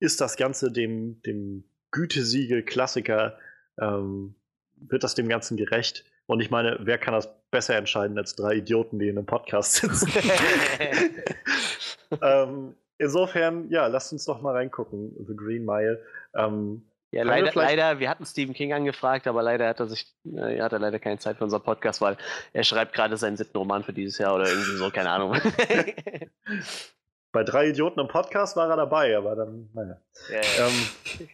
ist 0.00 0.20
das 0.20 0.36
Ganze 0.36 0.70
dem, 0.72 1.22
dem 1.22 1.64
Gütesiegel 1.90 2.62
Klassiker, 2.62 3.38
ähm, 3.80 4.34
wird 4.76 5.04
das 5.04 5.14
dem 5.14 5.28
Ganzen 5.28 5.56
gerecht? 5.56 6.04
Und 6.26 6.40
ich 6.40 6.50
meine, 6.50 6.78
wer 6.80 6.98
kann 6.98 7.14
das 7.14 7.28
besser 7.50 7.76
entscheiden 7.76 8.18
als 8.18 8.34
drei 8.34 8.56
Idioten, 8.56 8.98
die 8.98 9.08
in 9.08 9.18
einem 9.18 9.26
Podcast 9.26 9.74
sitzen? 9.74 10.10
ähm, 12.22 12.74
insofern, 12.98 13.70
ja, 13.70 13.86
lasst 13.86 14.12
uns 14.12 14.24
doch 14.24 14.40
mal 14.40 14.52
reingucken, 14.52 15.14
The 15.26 15.36
Green 15.36 15.64
Mile. 15.64 16.02
Ähm, 16.34 16.82
ja, 17.14 17.22
leider, 17.22 17.54
wir 17.54 17.62
leider, 17.62 18.00
wir 18.00 18.10
hatten 18.10 18.26
Stephen 18.26 18.54
King 18.54 18.72
angefragt, 18.72 19.28
aber 19.28 19.42
leider 19.42 19.68
hat 19.68 19.78
er 19.78 19.86
sich, 19.86 20.12
äh, 20.24 20.60
hat 20.60 20.72
er 20.72 20.80
leider 20.80 20.98
keine 20.98 21.18
Zeit 21.18 21.38
für 21.38 21.44
unseren 21.44 21.62
Podcast, 21.62 22.00
weil 22.00 22.16
er 22.52 22.64
schreibt 22.64 22.92
gerade 22.92 23.16
seinen 23.16 23.36
siebten 23.36 23.56
Roman 23.56 23.84
für 23.84 23.92
dieses 23.92 24.18
Jahr 24.18 24.34
oder 24.34 24.48
irgendwie 24.48 24.76
so, 24.76 24.90
keine 24.90 25.10
Ahnung. 25.10 25.36
Bei 27.32 27.44
drei 27.44 27.68
Idioten 27.68 28.00
im 28.00 28.08
Podcast 28.08 28.56
war 28.56 28.68
er 28.68 28.76
dabei, 28.76 29.16
aber 29.16 29.36
dann, 29.36 29.70
naja. 29.74 30.00
Ja, 30.28 30.40
ja. 30.40 30.66
Ähm, 30.66 31.28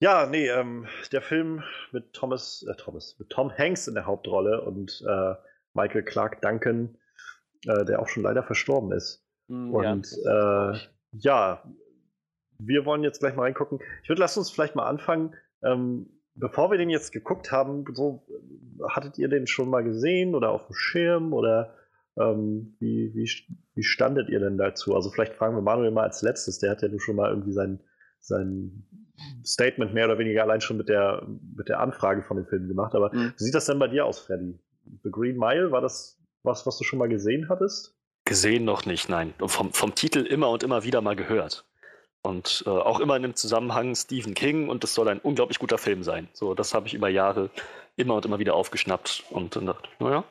ja 0.00 0.26
nee, 0.26 0.48
ähm, 0.48 0.86
der 1.12 1.22
Film 1.22 1.62
mit 1.92 2.14
Thomas, 2.14 2.64
äh, 2.68 2.74
Thomas, 2.76 3.16
mit 3.18 3.28
Tom 3.30 3.52
Hanks 3.56 3.86
in 3.86 3.94
der 3.94 4.06
Hauptrolle 4.06 4.62
und 4.62 5.04
äh, 5.06 5.34
Michael 5.74 6.04
Clark 6.04 6.40
Duncan, 6.40 6.96
äh, 7.66 7.84
der 7.84 8.00
auch 8.00 8.08
schon 8.08 8.22
leider 8.22 8.42
verstorben 8.42 8.92
ist. 8.92 9.24
Mm, 9.48 9.74
und 9.74 10.10
ja, 10.24 10.72
äh, 10.72 10.78
ja 11.12 11.62
wir 12.58 12.84
wollen 12.84 13.02
jetzt 13.02 13.20
gleich 13.20 13.34
mal 13.34 13.42
reingucken. 13.42 13.80
Ich 14.02 14.08
würde, 14.08 14.20
lasst 14.20 14.38
uns 14.38 14.50
vielleicht 14.50 14.74
mal 14.74 14.86
anfangen. 14.86 15.34
Ähm, 15.62 16.08
bevor 16.34 16.70
wir 16.70 16.78
den 16.78 16.90
jetzt 16.90 17.12
geguckt 17.12 17.52
haben, 17.52 17.84
so, 17.92 18.26
hattet 18.88 19.18
ihr 19.18 19.28
den 19.28 19.46
schon 19.46 19.70
mal 19.70 19.84
gesehen 19.84 20.34
oder 20.34 20.50
auf 20.50 20.66
dem 20.66 20.74
Schirm 20.74 21.32
oder 21.32 21.74
ähm, 22.16 22.76
wie, 22.80 23.12
wie, 23.14 23.30
wie 23.74 23.82
standet 23.82 24.28
ihr 24.28 24.40
denn 24.40 24.58
dazu? 24.58 24.94
Also 24.94 25.10
vielleicht 25.10 25.34
fragen 25.34 25.56
wir 25.56 25.62
Manuel 25.62 25.90
mal 25.90 26.04
als 26.04 26.22
letztes, 26.22 26.58
der 26.58 26.70
hat 26.70 26.82
ja 26.82 26.88
nun 26.88 27.00
schon 27.00 27.16
mal 27.16 27.30
irgendwie 27.30 27.52
sein, 27.52 27.80
sein 28.20 28.84
Statement 29.44 29.94
mehr 29.94 30.06
oder 30.06 30.18
weniger 30.18 30.42
allein 30.42 30.60
schon 30.60 30.76
mit 30.76 30.88
der, 30.88 31.26
mit 31.56 31.68
der 31.68 31.80
Anfrage 31.80 32.22
von 32.22 32.36
dem 32.36 32.46
Film 32.46 32.68
gemacht. 32.68 32.94
Aber 32.94 33.14
mhm. 33.14 33.32
wie 33.36 33.44
sieht 33.44 33.54
das 33.54 33.66
denn 33.66 33.78
bei 33.78 33.88
dir 33.88 34.04
aus, 34.04 34.20
Freddy? 34.20 34.58
The 35.02 35.10
Green 35.10 35.38
Mile, 35.38 35.70
war 35.70 35.80
das 35.80 36.20
was, 36.44 36.66
was 36.66 36.78
du 36.78 36.84
schon 36.84 36.98
mal 36.98 37.08
gesehen 37.08 37.48
hattest? 37.48 37.96
Gesehen 38.24 38.64
noch 38.64 38.86
nicht, 38.86 39.08
nein. 39.08 39.34
Vom, 39.46 39.72
vom 39.72 39.94
Titel 39.94 40.20
immer 40.20 40.50
und 40.50 40.62
immer 40.62 40.84
wieder 40.84 41.00
mal 41.00 41.16
gehört. 41.16 41.66
Und 42.26 42.64
äh, 42.66 42.70
auch 42.70 43.00
immer 43.00 43.16
in 43.16 43.22
dem 43.22 43.36
Zusammenhang 43.36 43.94
Stephen 43.94 44.32
King 44.32 44.70
und 44.70 44.82
das 44.82 44.94
soll 44.94 45.08
ein 45.08 45.20
unglaublich 45.20 45.58
guter 45.58 45.76
Film 45.76 46.02
sein. 46.02 46.28
So, 46.32 46.54
das 46.54 46.72
habe 46.72 46.86
ich 46.86 46.94
über 46.94 47.10
Jahre 47.10 47.50
immer 47.96 48.14
und 48.14 48.24
immer 48.24 48.38
wieder 48.38 48.54
aufgeschnappt 48.54 49.24
und 49.30 49.54
dann 49.54 49.66
dachte, 49.66 49.88
naja, 49.98 50.24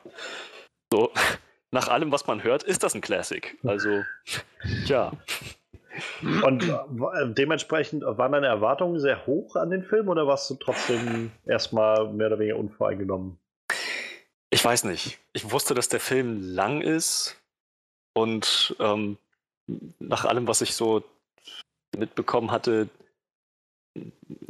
so, 0.91 1.11
nach 1.71 1.89
allem, 1.89 2.11
was 2.11 2.25
man 2.25 2.43
hört, 2.43 2.63
ist 2.63 2.81
das 2.81 2.95
ein 2.95 3.01
Classic. 3.01 3.55
Also, 3.63 4.03
ja. 4.85 5.11
Und 6.43 6.63
äh, 6.63 6.77
dementsprechend 7.27 8.03
waren 8.03 8.31
deine 8.31 8.47
Erwartungen 8.47 8.99
sehr 8.99 9.27
hoch 9.27 9.55
an 9.55 9.69
den 9.69 9.83
Film 9.83 10.07
oder 10.07 10.25
warst 10.25 10.49
du 10.49 10.55
trotzdem 10.55 11.31
erstmal 11.45 12.11
mehr 12.11 12.27
oder 12.27 12.39
weniger 12.39 12.57
unvoreingenommen? 12.57 13.37
Ich 14.49 14.65
weiß 14.65 14.85
nicht. 14.85 15.19
Ich 15.33 15.51
wusste, 15.51 15.75
dass 15.75 15.89
der 15.89 15.99
Film 15.99 16.41
lang 16.41 16.81
ist 16.81 17.37
und 18.13 18.75
ähm, 18.79 19.17
nach 19.99 20.25
allem, 20.25 20.47
was 20.47 20.61
ich 20.61 20.73
so 20.73 21.03
mitbekommen 21.97 22.51
hatte, 22.51 22.89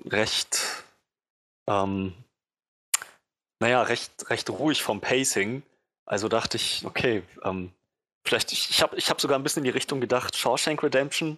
recht, 0.05 0.83
ähm, 1.67 2.13
naja, 3.59 3.81
recht, 3.83 4.29
recht 4.29 4.49
ruhig 4.49 4.83
vom 4.83 5.01
Pacing. 5.01 5.63
Also 6.05 6.27
dachte 6.27 6.57
ich, 6.57 6.85
okay, 6.85 7.23
ähm, 7.43 7.71
vielleicht, 8.25 8.51
ich, 8.51 8.69
ich 8.69 8.81
habe 8.81 8.97
ich 8.97 9.09
hab 9.09 9.21
sogar 9.21 9.37
ein 9.37 9.43
bisschen 9.43 9.61
in 9.61 9.65
die 9.65 9.77
Richtung 9.77 10.01
gedacht, 10.01 10.35
Shawshank 10.35 10.83
Redemption, 10.83 11.37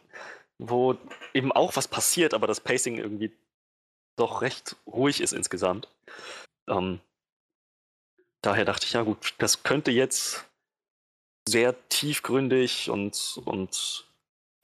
wo 0.58 0.98
eben 1.34 1.52
auch 1.52 1.76
was 1.76 1.88
passiert, 1.88 2.34
aber 2.34 2.48
das 2.48 2.62
Pacing 2.62 2.98
irgendwie 2.98 3.32
doch 4.16 4.42
recht 4.42 4.76
ruhig 4.88 5.22
ist 5.22 5.34
insgesamt. 5.34 5.88
Ähm, 6.68 7.00
daher 8.42 8.66
dachte 8.66 8.86
ich, 8.86 8.94
ja 8.94 9.04
gut, 9.04 9.34
das 9.38 9.64
könnte 9.64 9.92
jetzt 9.92 10.46
sehr 11.48 11.76
tiefgründig 11.90 12.90
und, 12.90 13.40
und 13.46 14.05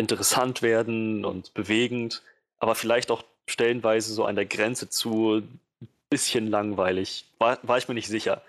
interessant 0.01 0.61
werden 0.61 1.23
und 1.23 1.53
bewegend, 1.53 2.21
aber 2.59 2.75
vielleicht 2.75 3.11
auch 3.11 3.23
stellenweise 3.47 4.13
so 4.13 4.25
an 4.25 4.35
der 4.35 4.45
Grenze 4.45 4.89
zu 4.89 5.37
ein 5.37 5.87
bisschen 6.09 6.47
langweilig. 6.47 7.25
War, 7.39 7.59
war 7.63 7.77
ich 7.77 7.87
mir 7.87 7.93
nicht 7.93 8.07
sicher. 8.07 8.41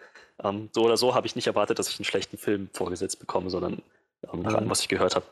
Ähm, 0.43 0.71
so 0.73 0.83
oder 0.83 0.97
so 0.97 1.15
habe 1.15 1.27
ich 1.27 1.37
nicht 1.37 1.47
erwartet, 1.47 1.79
dass 1.79 1.89
ich 1.89 1.99
einen 1.99 2.05
schlechten 2.05 2.39
Film 2.39 2.69
vorgesetzt 2.73 3.21
bekomme, 3.21 3.51
sondern 3.51 3.83
ähm, 4.33 4.43
nach 4.43 4.55
allem, 4.55 4.71
was 4.71 4.81
ich 4.81 4.89
gehört 4.89 5.15
habe, 5.15 5.27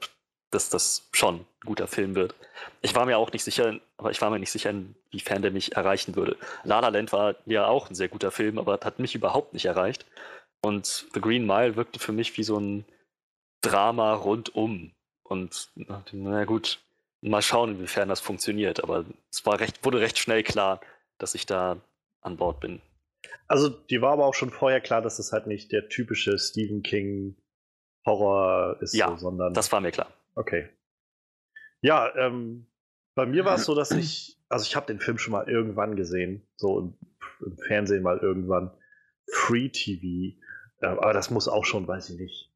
dass 0.50 0.68
das 0.68 1.08
schon 1.12 1.36
ein 1.36 1.46
guter 1.64 1.86
Film 1.86 2.14
wird. 2.14 2.34
Ich 2.82 2.94
war 2.94 3.06
mir 3.06 3.18
auch 3.18 3.32
nicht 3.32 3.44
sicher, 3.44 3.78
aber 3.96 4.10
ich 4.10 4.20
war 4.20 4.30
mir 4.30 4.38
nicht 4.38 4.50
sicher, 4.50 4.70
inwiefern 4.70 5.42
der 5.42 5.50
mich 5.50 5.76
erreichen 5.76 6.16
würde. 6.16 6.36
La 6.64 6.80
La 6.80 6.88
Land 6.88 7.12
war 7.12 7.36
ja 7.46 7.66
auch 7.66 7.88
ein 7.88 7.94
sehr 7.94 8.08
guter 8.08 8.30
Film, 8.30 8.58
aber 8.58 8.78
hat 8.82 8.98
mich 8.98 9.14
überhaupt 9.14 9.54
nicht 9.54 9.66
erreicht. 9.66 10.06
Und 10.62 11.06
The 11.14 11.20
Green 11.20 11.46
Mile 11.46 11.76
wirkte 11.76 11.98
für 11.98 12.12
mich 12.12 12.36
wie 12.36 12.44
so 12.44 12.58
ein 12.58 12.84
Drama 13.62 14.14
rundum. 14.14 14.92
Und 15.30 15.70
na 15.76 16.44
gut, 16.44 16.80
mal 17.20 17.40
schauen, 17.40 17.76
inwiefern 17.76 18.08
das 18.08 18.18
funktioniert. 18.18 18.82
Aber 18.82 19.04
es 19.30 19.46
war 19.46 19.60
recht, 19.60 19.84
wurde 19.84 20.00
recht 20.00 20.18
schnell 20.18 20.42
klar, 20.42 20.80
dass 21.18 21.36
ich 21.36 21.46
da 21.46 21.76
an 22.20 22.36
Bord 22.36 22.58
bin. 22.58 22.80
Also, 23.46 23.68
die 23.68 24.02
war 24.02 24.12
aber 24.12 24.26
auch 24.26 24.34
schon 24.34 24.50
vorher 24.50 24.80
klar, 24.80 25.02
dass 25.02 25.18
das 25.18 25.32
halt 25.32 25.46
nicht 25.46 25.70
der 25.70 25.88
typische 25.88 26.36
Stephen 26.36 26.82
King 26.82 27.36
Horror 28.04 28.78
ist, 28.80 28.92
ja, 28.92 29.10
so, 29.10 29.16
sondern. 29.16 29.54
Das 29.54 29.70
war 29.70 29.80
mir 29.80 29.92
klar. 29.92 30.12
Okay. 30.34 30.68
Ja, 31.80 32.12
ähm, 32.16 32.66
bei 33.14 33.24
mir 33.24 33.44
war 33.44 33.54
es 33.54 33.64
so, 33.66 33.76
dass 33.76 33.92
ich, 33.92 34.36
also 34.48 34.64
ich 34.64 34.74
habe 34.74 34.86
den 34.86 34.98
Film 34.98 35.18
schon 35.18 35.32
mal 35.32 35.48
irgendwann 35.48 35.94
gesehen, 35.94 36.42
so 36.56 36.80
im, 36.80 36.94
im 37.46 37.56
Fernsehen 37.56 38.02
mal 38.02 38.18
irgendwann. 38.18 38.72
Free 39.32 39.68
TV. 39.68 40.36
Äh, 40.80 40.86
aber 40.86 41.12
das 41.12 41.30
muss 41.30 41.46
auch 41.46 41.64
schon, 41.64 41.86
weiß 41.86 42.10
ich 42.10 42.18
nicht, 42.18 42.49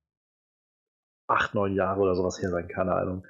acht, 1.27 1.55
neun 1.55 1.75
Jahre 1.75 2.01
oder 2.01 2.15
sowas 2.15 2.41
her 2.41 2.51
sein, 2.51 2.69
keine 2.69 2.95
Ahnung. 2.95 3.25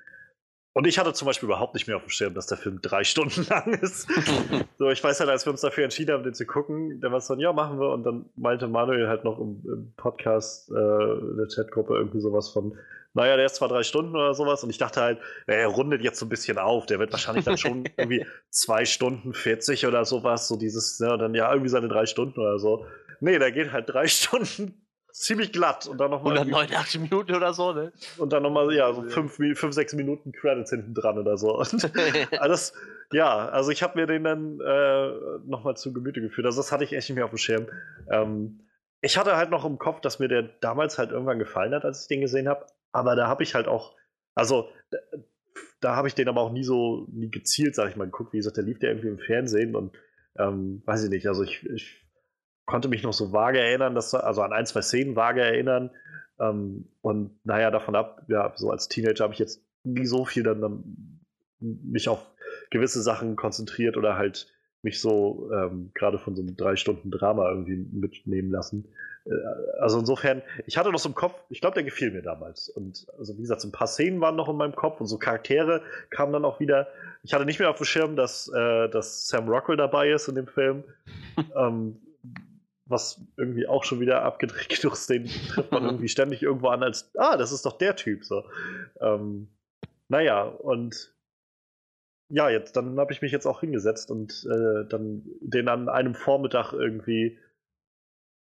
Und 0.76 0.88
ich 0.88 0.98
hatte 0.98 1.12
zum 1.12 1.26
Beispiel 1.26 1.46
überhaupt 1.46 1.74
nicht 1.74 1.86
mehr 1.86 1.96
auf 1.96 2.02
dem 2.02 2.10
Schirm, 2.10 2.34
dass 2.34 2.46
der 2.46 2.58
Film 2.58 2.80
drei 2.82 3.04
Stunden 3.04 3.46
lang 3.48 3.74
ist. 3.74 4.08
so, 4.78 4.90
ich 4.90 5.02
weiß 5.02 5.20
halt, 5.20 5.30
als 5.30 5.46
wir 5.46 5.52
uns 5.52 5.60
dafür 5.60 5.84
entschieden 5.84 6.12
haben, 6.12 6.24
den 6.24 6.34
zu 6.34 6.46
gucken, 6.46 7.00
dann 7.00 7.12
war 7.12 7.18
es 7.18 7.28
dann, 7.28 7.38
ja, 7.38 7.52
machen 7.52 7.78
wir. 7.78 7.90
Und 7.90 8.02
dann 8.04 8.26
meinte 8.34 8.66
Manuel 8.66 9.08
halt 9.08 9.24
noch 9.24 9.38
im, 9.38 9.62
im 9.64 9.92
Podcast, 9.96 10.70
äh, 10.70 10.74
in 10.74 11.36
der 11.36 11.46
Chatgruppe 11.46 11.94
irgendwie 11.94 12.20
sowas 12.20 12.50
von, 12.50 12.76
naja, 13.14 13.36
der 13.36 13.46
ist 13.46 13.54
zwar 13.54 13.68
drei 13.68 13.84
Stunden 13.84 14.16
oder 14.16 14.34
sowas 14.34 14.64
und 14.64 14.70
ich 14.70 14.78
dachte 14.78 15.00
halt, 15.00 15.20
er 15.46 15.68
rundet 15.68 16.02
jetzt 16.02 16.18
so 16.18 16.26
ein 16.26 16.28
bisschen 16.28 16.58
auf, 16.58 16.86
der 16.86 16.98
wird 16.98 17.12
wahrscheinlich 17.12 17.44
dann 17.44 17.56
schon 17.56 17.84
irgendwie 17.96 18.26
zwei 18.50 18.84
Stunden 18.84 19.32
40 19.32 19.86
oder 19.86 20.04
sowas, 20.04 20.48
so 20.48 20.56
dieses, 20.56 20.98
ja, 20.98 21.16
dann 21.16 21.32
ja, 21.34 21.48
irgendwie 21.52 21.70
seine 21.70 21.86
drei 21.86 22.06
Stunden 22.06 22.40
oder 22.40 22.58
so. 22.58 22.86
Nee, 23.20 23.38
der 23.38 23.52
geht 23.52 23.70
halt 23.70 23.88
drei 23.88 24.08
Stunden 24.08 24.83
ziemlich 25.14 25.52
glatt 25.52 25.86
und 25.86 25.98
dann 25.98 26.10
nochmal. 26.10 26.36
189 26.36 27.00
Minuten 27.00 27.34
oder 27.34 27.54
so, 27.54 27.72
ne? 27.72 27.92
Und 28.18 28.32
dann 28.32 28.42
nochmal, 28.42 28.74
ja, 28.74 28.92
so 28.92 29.02
fünf, 29.04 29.34
fünf, 29.36 29.72
sechs 29.72 29.94
Minuten 29.94 30.32
Credits 30.32 30.70
hinten 30.70 30.92
dran 30.92 31.18
oder 31.18 31.38
so. 31.38 31.56
Und 31.58 31.90
alles, 32.38 32.74
ja, 33.12 33.48
also 33.48 33.70
ich 33.70 33.82
habe 33.82 33.98
mir 33.98 34.06
den 34.06 34.24
dann 34.24 34.60
äh, 34.60 35.08
nochmal 35.46 35.76
zu 35.76 35.92
Gemüte 35.92 36.20
geführt. 36.20 36.46
Also 36.46 36.60
das 36.60 36.72
hatte 36.72 36.84
ich 36.84 36.92
echt 36.92 37.08
nicht 37.08 37.16
mehr 37.16 37.24
auf 37.24 37.30
dem 37.30 37.38
Schirm. 37.38 37.66
Ähm, 38.10 38.60
ich 39.00 39.16
hatte 39.16 39.36
halt 39.36 39.50
noch 39.50 39.64
im 39.64 39.78
Kopf, 39.78 40.00
dass 40.00 40.18
mir 40.18 40.28
der 40.28 40.42
damals 40.42 40.98
halt 40.98 41.12
irgendwann 41.12 41.38
gefallen 41.38 41.74
hat, 41.74 41.84
als 41.84 42.02
ich 42.02 42.08
den 42.08 42.20
gesehen 42.20 42.48
habe. 42.48 42.66
Aber 42.90 43.14
da 43.14 43.28
habe 43.28 43.44
ich 43.44 43.54
halt 43.54 43.68
auch, 43.68 43.94
also 44.34 44.68
da, 44.90 44.98
da 45.80 45.96
habe 45.96 46.08
ich 46.08 46.14
den 46.14 46.28
aber 46.28 46.40
auch 46.40 46.52
nie 46.52 46.64
so, 46.64 47.06
nie 47.12 47.30
gezielt, 47.30 47.76
sag 47.76 47.88
ich 47.88 47.96
mal, 47.96 48.06
geguckt. 48.06 48.32
Wie 48.32 48.38
gesagt, 48.38 48.56
der 48.56 48.64
lief 48.64 48.82
ja 48.82 48.88
irgendwie 48.88 49.08
im 49.08 49.18
Fernsehen 49.18 49.76
und 49.76 49.94
ähm, 50.36 50.82
weiß 50.86 51.04
ich 51.04 51.10
nicht, 51.10 51.28
also 51.28 51.44
ich, 51.44 51.64
ich 51.66 52.03
konnte 52.66 52.88
mich 52.88 53.02
noch 53.02 53.12
so 53.12 53.32
vage 53.32 53.60
erinnern, 53.60 53.94
dass, 53.94 54.14
also 54.14 54.42
an 54.42 54.52
ein, 54.52 54.66
zwei 54.66 54.82
Szenen 54.82 55.16
vage 55.16 55.42
erinnern. 55.42 55.90
Ähm, 56.40 56.88
und 57.02 57.30
naja, 57.44 57.70
davon 57.70 57.94
ab, 57.94 58.22
ja, 58.28 58.52
so 58.56 58.70
als 58.70 58.88
Teenager 58.88 59.24
habe 59.24 59.34
ich 59.34 59.40
jetzt 59.40 59.62
nie 59.84 60.06
so 60.06 60.24
viel 60.24 60.42
dann, 60.42 60.60
dann 60.60 61.20
mich 61.60 62.08
auf 62.08 62.26
gewisse 62.70 63.02
Sachen 63.02 63.36
konzentriert 63.36 63.96
oder 63.96 64.16
halt 64.16 64.48
mich 64.82 65.00
so 65.00 65.50
ähm, 65.52 65.90
gerade 65.94 66.18
von 66.18 66.36
so 66.36 66.42
einem 66.42 66.56
drei 66.56 66.76
Stunden 66.76 67.10
Drama 67.10 67.48
irgendwie 67.48 67.76
mitnehmen 67.76 68.50
lassen. 68.50 68.86
Äh, 69.24 69.30
also 69.80 69.98
insofern, 69.98 70.42
ich 70.66 70.76
hatte 70.76 70.90
noch 70.90 70.98
so 70.98 71.08
im 71.08 71.14
Kopf, 71.14 71.34
ich 71.48 71.60
glaube, 71.60 71.74
der 71.74 71.84
gefiel 71.84 72.10
mir 72.10 72.22
damals. 72.22 72.68
Und 72.68 73.06
also 73.18 73.36
wie 73.36 73.42
gesagt, 73.42 73.62
so 73.62 73.68
ein 73.68 73.72
paar 73.72 73.86
Szenen 73.86 74.20
waren 74.20 74.36
noch 74.36 74.48
in 74.48 74.56
meinem 74.56 74.74
Kopf 74.74 75.00
und 75.00 75.06
so 75.06 75.18
Charaktere 75.18 75.82
kamen 76.10 76.32
dann 76.32 76.44
auch 76.44 76.60
wieder. 76.60 76.88
Ich 77.22 77.32
hatte 77.32 77.46
nicht 77.46 77.58
mehr 77.58 77.70
auf 77.70 77.78
dem 77.78 77.86
Schirm, 77.86 78.16
dass, 78.16 78.48
äh, 78.48 78.88
dass 78.88 79.28
Sam 79.28 79.48
Rockwell 79.48 79.78
dabei 79.78 80.10
ist 80.10 80.28
in 80.28 80.34
dem 80.34 80.46
Film. 80.46 80.84
ähm, 81.56 81.96
was 82.94 83.20
irgendwie 83.36 83.66
auch 83.66 83.84
schon 83.84 84.00
wieder 84.00 84.22
abgedreht 84.22 84.82
den 85.10 85.26
trifft 85.26 85.72
man 85.72 85.84
irgendwie 85.84 86.08
ständig 86.08 86.42
irgendwo 86.42 86.68
an 86.68 86.82
als, 86.82 87.10
ah, 87.18 87.36
das 87.36 87.52
ist 87.52 87.66
doch 87.66 87.76
der 87.76 87.96
Typ. 87.96 88.24
So. 88.24 88.44
Ähm, 89.00 89.48
naja, 90.08 90.44
und 90.44 91.12
ja, 92.30 92.48
jetzt, 92.48 92.76
dann 92.76 92.98
habe 92.98 93.12
ich 93.12 93.20
mich 93.20 93.32
jetzt 93.32 93.46
auch 93.46 93.60
hingesetzt 93.60 94.10
und 94.10 94.46
äh, 94.50 94.88
dann 94.88 95.24
den 95.40 95.68
an 95.68 95.88
einem 95.88 96.14
Vormittag 96.14 96.72
irgendwie 96.72 97.38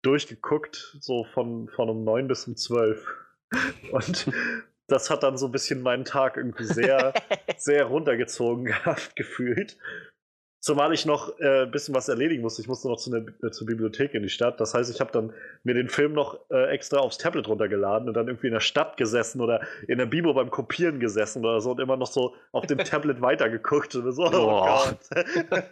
durchgeguckt, 0.03 0.97
so 0.99 1.23
von, 1.23 1.67
von 1.69 1.89
um 1.89 2.03
neun 2.03 2.27
bis 2.27 2.47
um 2.47 2.55
zwölf. 2.55 3.05
Und 3.91 4.31
das 4.87 5.09
hat 5.09 5.23
dann 5.23 5.37
so 5.37 5.47
ein 5.47 5.51
bisschen 5.51 5.81
meinen 5.81 6.05
Tag 6.05 6.37
irgendwie 6.37 6.65
sehr, 6.65 7.13
sehr 7.57 7.85
runtergezogen 7.85 8.65
gehabt, 8.65 9.15
gefühlt. 9.15 9.77
Zumal 10.61 10.93
ich 10.93 11.07
noch 11.07 11.39
äh, 11.39 11.63
ein 11.63 11.71
bisschen 11.71 11.95
was 11.95 12.07
erledigen 12.07 12.43
musste. 12.43 12.61
Ich 12.61 12.67
musste 12.67 12.87
noch 12.87 12.97
zu 12.97 13.09
ne, 13.09 13.25
äh, 13.41 13.49
zur 13.49 13.65
Bibliothek 13.65 14.13
in 14.13 14.21
die 14.21 14.29
Stadt. 14.29 14.59
Das 14.59 14.75
heißt, 14.75 14.93
ich 14.93 15.01
habe 15.01 15.11
dann 15.11 15.33
mir 15.63 15.73
den 15.73 15.89
Film 15.89 16.13
noch 16.13 16.39
äh, 16.51 16.67
extra 16.67 16.99
aufs 16.99 17.17
Tablet 17.17 17.47
runtergeladen 17.47 18.07
und 18.07 18.13
dann 18.13 18.27
irgendwie 18.27 18.45
in 18.45 18.53
der 18.53 18.59
Stadt 18.59 18.95
gesessen 18.95 19.41
oder 19.41 19.61
in 19.87 19.97
der 19.97 20.05
Bibel 20.05 20.31
beim 20.35 20.51
Kopieren 20.51 20.99
gesessen 20.99 21.43
oder 21.43 21.61
so 21.61 21.71
und 21.71 21.79
immer 21.79 21.97
noch 21.97 22.05
so 22.05 22.35
auf 22.51 22.67
dem 22.67 22.77
Tablet 22.85 23.21
weitergeguckt. 23.21 23.95
Und 23.95 24.11
so, 24.11 24.23
oh, 24.23 24.29
oh 24.31 24.65
Gott. 24.65 24.99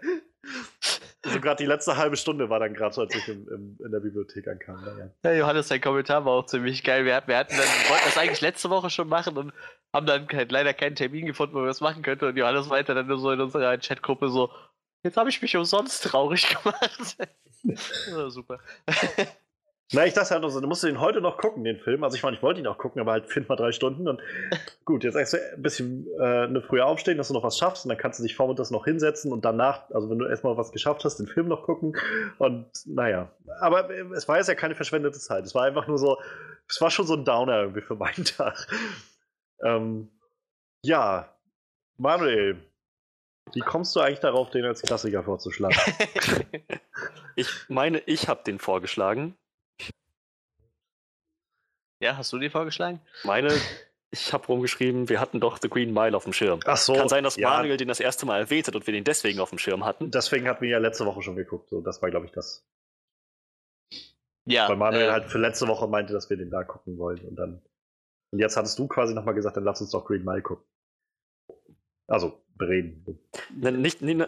also 1.24 1.40
gerade 1.40 1.58
die 1.58 1.68
letzte 1.68 1.98
halbe 1.98 2.18
Stunde 2.18 2.50
war 2.50 2.60
dann 2.60 2.74
gerade 2.74 2.96
so, 2.96 3.02
als 3.02 3.14
ich 3.14 3.28
im, 3.28 3.48
im, 3.48 3.78
in 3.86 3.92
der 3.92 4.00
Bibliothek 4.00 4.48
ankam. 4.48 4.84
Ja. 5.24 5.32
ja, 5.32 5.38
Johannes, 5.38 5.68
dein 5.68 5.82
Kommentar 5.82 6.26
war 6.26 6.34
auch 6.34 6.46
ziemlich 6.48 6.84
geil. 6.84 7.06
Wir, 7.06 7.22
wir 7.28 7.38
hatten 7.38 7.56
dann, 7.56 7.90
wollten 7.90 8.06
das 8.06 8.18
eigentlich 8.18 8.42
letzte 8.42 8.72
Woche 8.72 8.90
schon 8.90 9.08
machen 9.08 9.38
und 9.38 9.54
haben 9.94 10.06
dann 10.06 10.28
kein, 10.28 10.50
leider 10.50 10.74
keinen 10.74 10.96
Termin 10.96 11.26
gefunden, 11.26 11.56
wo 11.56 11.60
wir 11.60 11.68
das 11.68 11.82
machen 11.82 12.04
könnten. 12.04 12.26
Und 12.26 12.38
Johannes 12.38 12.68
meinte 12.68 12.94
dann 12.94 13.08
nur 13.08 13.20
so 13.20 13.32
in 13.32 13.42
unserer 13.42 13.78
Chatgruppe 13.78 14.30
so, 14.30 14.50
Jetzt 15.04 15.18
habe 15.18 15.30
ich 15.30 15.42
mich 15.42 15.56
umsonst 15.56 16.04
traurig 16.04 16.48
gemacht. 16.64 17.18
ja, 17.64 18.30
super. 18.30 18.60
Na, 19.92 20.06
ich 20.06 20.14
dachte 20.14 20.30
halt 20.30 20.44
noch 20.44 20.50
so, 20.50 20.62
du 20.62 20.68
musst 20.68 20.84
den 20.84 21.00
heute 21.00 21.20
noch 21.20 21.40
gucken, 21.40 21.64
den 21.64 21.80
Film. 21.80 22.04
Also 22.04 22.16
ich 22.16 22.22
meine, 22.22 22.38
ich 22.38 22.44
wollte 22.44 22.60
ihn 22.60 22.68
auch 22.68 22.78
gucken, 22.78 23.02
aber 23.02 23.14
halt 23.14 23.26
find 23.26 23.50
mal 23.50 23.56
drei 23.56 23.72
Stunden. 23.72 24.08
Und 24.08 24.22
gut, 24.86 25.04
jetzt 25.04 25.16
extra 25.16 25.40
ein 25.56 25.62
bisschen 25.64 26.06
äh, 26.20 26.44
eine 26.44 26.62
früher 26.62 26.86
aufstehen, 26.86 27.18
dass 27.18 27.30
du 27.30 27.34
noch 27.34 27.42
was 27.42 27.58
schaffst 27.58 27.86
und 27.86 27.90
dann 27.90 27.98
kannst 27.98 28.20
du 28.20 28.24
dich 28.24 28.36
vormittags 28.36 28.70
noch 28.70 28.86
hinsetzen 28.86 29.32
und 29.32 29.46
danach, 29.46 29.90
also 29.90 30.08
wenn 30.12 30.20
du 30.20 30.28
erstmal 30.28 30.58
was 30.58 30.72
geschafft 30.72 31.06
hast, 31.06 31.18
den 31.18 31.26
Film 31.26 31.48
noch 31.48 31.64
gucken. 31.64 31.98
Und 32.38 32.68
naja, 32.86 33.32
aber 33.62 33.90
äh, 33.90 34.02
es 34.14 34.28
war 34.28 34.38
jetzt 34.38 34.48
ja 34.48 34.54
keine 34.54 34.76
verschwendete 34.76 35.18
Zeit. 35.18 35.44
Es 35.44 35.56
war 35.56 35.64
einfach 35.64 35.88
nur 35.88 35.98
so, 35.98 36.20
es 36.68 36.80
war 36.82 36.92
schon 36.92 37.08
so 37.08 37.16
ein 37.16 37.26
Downer 37.26 37.62
irgendwie 37.62 37.82
für 37.82 37.96
meinen 37.96 38.26
Tag. 38.26 38.68
Ähm, 39.64 40.12
ja, 40.84 41.34
Manuel, 41.98 42.58
wie 43.54 43.60
kommst 43.60 43.96
du 43.96 44.00
eigentlich 44.00 44.20
darauf, 44.20 44.50
den 44.50 44.66
als 44.66 44.82
Klassiker 44.82 45.24
vorzuschlagen? 45.24 45.78
ich 47.36 47.50
meine, 47.70 48.00
ich 48.00 48.28
habe 48.28 48.44
den 48.44 48.60
vorgeschlagen. 48.60 49.36
Ja, 52.02 52.18
hast 52.18 52.32
du 52.32 52.40
den 52.40 52.52
vorgeschlagen? 52.52 53.02
Meine, 53.24 53.54
ich 54.12 54.34
habe 54.34 54.48
rumgeschrieben, 54.48 55.10
wir 55.10 55.20
hatten 55.20 55.40
doch 55.40 55.60
The 55.62 55.70
Green 55.70 55.94
Mile 55.94 56.16
auf 56.16 56.24
dem 56.24 56.34
Schirm. 56.34 56.60
Ach 56.66 56.78
so. 56.78 56.94
Kann 56.94 57.10
sein, 57.10 57.24
dass 57.24 57.36
ja. 57.36 57.50
Manuel 57.50 57.78
den 57.78 57.88
das 57.88 58.00
erste 58.00 58.26
Mal 58.26 58.40
erwähnt 58.40 58.68
hat 58.68 58.76
und 58.76 58.88
wir 58.88 58.94
den 58.94 59.04
deswegen 59.04 59.40
auf 59.40 59.50
dem 59.50 59.60
Schirm 59.60 59.86
hatten. 59.86 60.10
Deswegen 60.12 60.48
hatten 60.48 60.62
wir 60.62 60.70
ja 60.70 60.80
letzte 60.80 61.06
Woche 61.06 61.22
schon 61.22 61.36
geguckt. 61.36 61.70
So, 61.70 61.82
das 61.82 62.02
war, 62.02 62.10
glaube 62.10 62.26
ich, 62.26 62.32
das. 62.32 62.66
Ja. 64.46 64.68
Weil 64.68 64.78
Manuel 64.78 65.10
äh, 65.10 65.12
halt 65.12 65.26
für 65.26 65.38
letzte 65.38 65.68
Woche 65.68 65.88
meinte, 65.88 66.14
dass 66.14 66.30
wir 66.30 66.38
den 66.38 66.50
da 66.50 66.64
gucken 66.64 66.98
wollen. 66.98 67.20
Und 67.28 67.36
dann. 67.36 67.62
Und 68.32 68.40
jetzt 68.40 68.58
hattest 68.58 68.78
du 68.80 68.88
quasi 68.88 69.14
nochmal 69.14 69.36
gesagt, 69.36 69.58
dann 69.58 69.64
lass 69.64 69.82
uns 69.82 69.92
doch 69.92 70.06
Green 70.06 70.24
Mile 70.24 70.42
gucken. 70.42 70.66
Also, 72.08 72.42
reden. 72.68 73.20
Nicht, 73.50 74.02
nicht, 74.02 74.28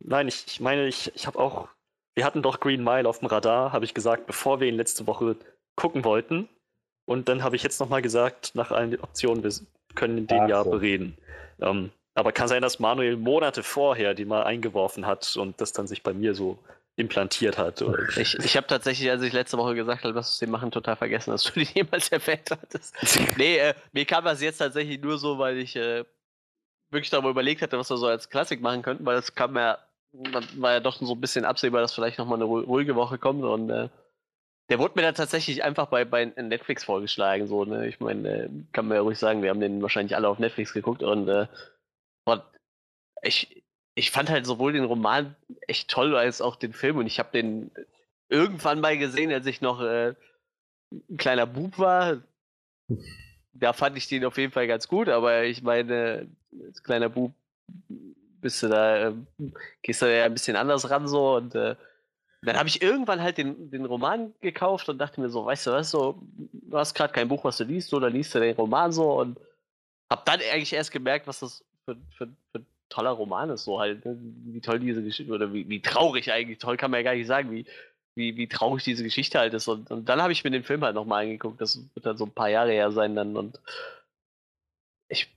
nein, 0.00 0.28
ich, 0.28 0.44
ich 0.46 0.60
meine, 0.60 0.86
ich, 0.86 1.12
ich 1.14 1.26
habe 1.26 1.38
auch, 1.38 1.68
wir 2.14 2.24
hatten 2.24 2.42
doch 2.42 2.60
Green 2.60 2.84
Mile 2.84 3.08
auf 3.08 3.20
dem 3.20 3.28
Radar, 3.28 3.72
habe 3.72 3.84
ich 3.84 3.94
gesagt, 3.94 4.26
bevor 4.26 4.60
wir 4.60 4.68
ihn 4.68 4.76
letzte 4.76 5.06
Woche 5.06 5.36
gucken 5.76 6.04
wollten. 6.04 6.48
Und 7.04 7.28
dann 7.28 7.42
habe 7.42 7.56
ich 7.56 7.62
jetzt 7.62 7.80
nochmal 7.80 8.02
gesagt, 8.02 8.54
nach 8.54 8.70
allen 8.70 8.98
Optionen, 9.00 9.42
wir 9.42 9.52
können 9.94 10.26
den 10.26 10.40
Ach, 10.42 10.48
ja 10.48 10.64
so. 10.64 10.70
bereden. 10.70 11.16
Ähm, 11.60 11.90
aber 12.14 12.32
kann 12.32 12.48
sein, 12.48 12.62
dass 12.62 12.78
Manuel 12.78 13.16
Monate 13.16 13.62
vorher 13.62 14.14
die 14.14 14.24
mal 14.24 14.44
eingeworfen 14.44 15.06
hat 15.06 15.36
und 15.36 15.60
das 15.60 15.72
dann 15.72 15.86
sich 15.86 16.02
bei 16.02 16.12
mir 16.12 16.34
so 16.34 16.58
implantiert 16.96 17.56
hat. 17.56 17.82
Ich, 18.16 18.34
ich 18.38 18.56
habe 18.56 18.66
tatsächlich, 18.66 19.10
als 19.10 19.22
ich 19.22 19.32
letzte 19.32 19.56
Woche 19.56 19.74
gesagt 19.74 20.04
habe, 20.04 20.14
was 20.14 20.40
wir 20.40 20.48
machen, 20.48 20.70
total 20.70 20.96
vergessen, 20.96 21.30
dass 21.30 21.44
du 21.44 21.58
die 21.58 21.68
jemals 21.74 22.10
erwähnt 22.10 22.50
hattest. 22.50 22.94
nee, 23.38 23.56
äh, 23.56 23.74
mir 23.92 24.04
kam 24.04 24.24
das 24.24 24.42
jetzt 24.42 24.58
tatsächlich 24.58 25.00
nur 25.00 25.18
so, 25.18 25.38
weil 25.38 25.56
ich 25.56 25.74
äh, 25.74 26.04
wirklich 26.92 27.10
darüber 27.10 27.30
überlegt 27.30 27.60
hätte, 27.60 27.78
was 27.78 27.90
wir 27.90 27.96
so 27.96 28.06
als 28.06 28.28
Klassik 28.28 28.60
machen 28.60 28.82
könnten, 28.82 29.04
weil 29.06 29.16
es 29.16 29.34
kam 29.34 29.56
ja, 29.56 29.78
war 30.56 30.72
ja 30.72 30.80
doch 30.80 30.96
so 30.96 31.14
ein 31.14 31.20
bisschen 31.20 31.44
absehbar, 31.44 31.80
dass 31.80 31.94
vielleicht 31.94 32.18
nochmal 32.18 32.36
eine 32.36 32.44
ruhige 32.44 32.94
Woche 32.94 33.18
kommt 33.18 33.44
und 33.44 33.70
äh, 33.70 33.88
der 34.68 34.78
wurde 34.78 34.94
mir 34.96 35.02
dann 35.02 35.14
tatsächlich 35.14 35.64
einfach 35.64 35.88
bei, 35.88 36.04
bei 36.04 36.24
Netflix 36.24 36.84
vorgeschlagen. 36.84 37.46
So, 37.46 37.64
ne? 37.64 37.88
Ich 37.88 38.00
meine, 38.00 38.28
äh, 38.28 38.48
kann 38.72 38.86
man 38.86 38.96
ja 38.96 39.02
ruhig 39.02 39.18
sagen, 39.18 39.42
wir 39.42 39.50
haben 39.50 39.60
den 39.60 39.82
wahrscheinlich 39.82 40.16
alle 40.16 40.28
auf 40.28 40.38
Netflix 40.38 40.72
geguckt 40.72 41.02
und, 41.02 41.28
äh, 41.28 41.46
ich, 43.22 43.62
ich 43.94 44.10
fand 44.10 44.30
halt 44.30 44.46
sowohl 44.46 44.72
den 44.72 44.84
Roman 44.84 45.36
echt 45.66 45.88
toll 45.90 46.16
als 46.16 46.40
auch 46.40 46.56
den 46.56 46.72
Film 46.72 46.98
und 46.98 47.06
ich 47.06 47.18
habe 47.18 47.30
den 47.32 47.70
irgendwann 48.28 48.80
mal 48.80 48.98
gesehen, 48.98 49.32
als 49.32 49.46
ich 49.46 49.60
noch 49.60 49.80
äh, 49.80 50.14
ein 50.90 51.16
kleiner 51.16 51.46
Bub 51.46 51.78
war. 51.78 52.22
Da 53.54 53.72
fand 53.72 53.96
ich 53.96 54.08
den 54.08 54.24
auf 54.24 54.38
jeden 54.38 54.52
Fall 54.52 54.66
ganz 54.66 54.88
gut, 54.88 55.08
aber 55.08 55.44
ich 55.44 55.62
meine, 55.62 56.28
als 56.66 56.82
kleiner 56.82 57.08
Bub 57.08 57.32
bist 58.40 58.62
du 58.62 58.68
da, 58.68 59.08
äh, 59.08 59.12
gehst 59.82 60.02
du 60.02 60.14
ja 60.14 60.24
ein 60.24 60.32
bisschen 60.32 60.56
anders 60.56 60.90
ran 60.90 61.06
so 61.06 61.36
und 61.36 61.54
äh, 61.54 61.76
dann 62.44 62.58
habe 62.58 62.68
ich 62.68 62.82
irgendwann 62.82 63.22
halt 63.22 63.38
den, 63.38 63.70
den 63.70 63.84
Roman 63.84 64.34
gekauft 64.40 64.88
und 64.88 64.98
dachte 64.98 65.20
mir 65.20 65.30
so, 65.30 65.46
weißt 65.46 65.68
du 65.68 65.70
was, 65.70 65.90
so, 65.92 66.20
du 66.52 66.76
hast 66.76 66.94
gerade 66.94 67.12
kein 67.12 67.28
Buch, 67.28 67.44
was 67.44 67.58
du 67.58 67.64
liest, 67.64 67.94
oder 67.94 68.10
liest 68.10 68.34
du 68.34 68.40
den 68.40 68.56
Roman 68.56 68.90
so 68.90 69.20
und 69.20 69.38
hab 70.10 70.26
dann 70.26 70.40
eigentlich 70.40 70.72
erst 70.72 70.90
gemerkt, 70.90 71.28
was 71.28 71.38
das 71.38 71.64
für, 71.84 71.96
für, 72.16 72.28
für 72.50 72.58
ein 72.58 72.66
toller 72.88 73.10
Roman 73.10 73.50
ist, 73.50 73.64
so 73.64 73.78
halt, 73.78 74.04
ne? 74.04 74.18
wie 74.20 74.60
toll 74.60 74.80
diese 74.80 75.04
Geschichte, 75.04 75.32
oder 75.32 75.52
wie, 75.52 75.68
wie 75.68 75.80
traurig 75.80 76.32
eigentlich, 76.32 76.58
toll 76.58 76.76
kann 76.76 76.90
man 76.90 76.98
ja 76.98 77.04
gar 77.04 77.14
nicht 77.14 77.28
sagen, 77.28 77.52
wie, 77.52 77.64
wie, 78.14 78.36
wie 78.36 78.48
traurig 78.48 78.84
diese 78.84 79.04
Geschichte 79.04 79.38
halt 79.38 79.54
ist. 79.54 79.68
Und, 79.68 79.90
und 79.90 80.08
dann 80.08 80.20
habe 80.20 80.32
ich 80.32 80.44
mir 80.44 80.50
den 80.50 80.64
Film 80.64 80.82
halt 80.84 80.94
nochmal 80.94 81.24
angeguckt, 81.24 81.60
das 81.60 81.80
wird 81.94 82.06
dann 82.06 82.16
so 82.18 82.24
ein 82.24 82.32
paar 82.32 82.50
Jahre 82.50 82.72
her 82.72 82.90
sein 82.92 83.14
dann 83.14 83.36
und 83.36 83.60
ich 85.08 85.28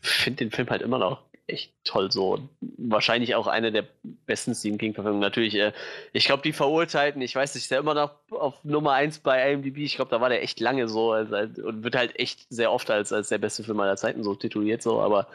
finde 0.00 0.44
den 0.44 0.50
Film 0.50 0.70
halt 0.70 0.82
immer 0.82 0.98
noch 0.98 1.22
echt 1.46 1.72
toll 1.84 2.10
so. 2.10 2.38
Wahrscheinlich 2.60 3.34
auch 3.34 3.46
eine 3.46 3.70
der 3.70 3.84
besten 4.26 4.54
Stephen 4.54 4.78
King-Verfilmungen. 4.78 5.20
Natürlich, 5.20 5.54
äh, 5.56 5.72
ich 6.12 6.24
glaube, 6.24 6.42
die 6.42 6.52
Verurteilten, 6.52 7.20
ich 7.20 7.34
weiß 7.34 7.54
nicht, 7.54 7.64
ist 7.64 7.70
der 7.70 7.80
immer 7.80 7.94
noch 7.94 8.12
auf 8.30 8.64
Nummer 8.64 8.92
1 8.92 9.18
bei 9.18 9.52
IMDb. 9.52 9.78
Ich 9.78 9.96
glaube, 9.96 10.10
da 10.10 10.20
war 10.20 10.28
der 10.30 10.42
echt 10.42 10.60
lange 10.60 10.88
so 10.88 11.12
als, 11.12 11.32
als, 11.32 11.58
und 11.58 11.84
wird 11.84 11.96
halt 11.96 12.18
echt 12.18 12.46
sehr 12.48 12.72
oft 12.72 12.90
als, 12.90 13.12
als 13.12 13.28
der 13.28 13.38
beste 13.38 13.62
Film 13.64 13.80
aller 13.80 13.96
Zeiten 13.96 14.22
so 14.22 14.34
tituliert, 14.34 14.82
so, 14.82 15.00
aber 15.00 15.26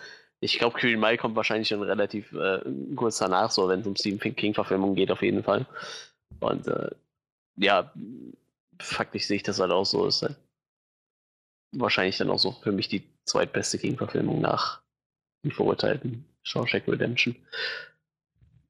ich 0.42 0.58
glaube, 0.58 0.80
Green 0.80 1.00
Mile 1.00 1.18
kommt 1.18 1.36
wahrscheinlich 1.36 1.68
schon 1.68 1.84
relativ 1.84 2.32
äh, 2.32 2.60
kurz 2.96 3.18
danach, 3.18 3.52
so, 3.52 3.68
wenn 3.68 3.82
es 3.82 3.88
um 3.88 3.96
Stephen 3.96 4.36
King-Verfilmungen 4.36 4.96
geht, 4.96 5.12
auf 5.12 5.22
jeden 5.22 5.44
Fall. 5.44 5.66
Und 6.40 6.68
äh, 6.68 6.90
ja, 7.58 7.94
faktisch 8.82 9.26
sehe 9.26 9.38
ich 9.38 9.44
das 9.44 9.60
halt 9.60 9.72
auch 9.72 9.86
so. 9.86 10.06
Ist 10.06 10.22
halt 10.22 10.38
wahrscheinlich 11.72 12.18
dann 12.18 12.30
auch 12.30 12.40
so 12.40 12.52
für 12.52 12.72
mich 12.72 12.88
die 12.88 13.04
zweitbeste 13.26 13.78
Gegenverfilmung 13.78 14.42
nach 14.42 14.82
Die 15.44 15.52
Verurteilten, 15.52 16.26
Shawshank 16.44 16.88
Redemption. 16.88 17.36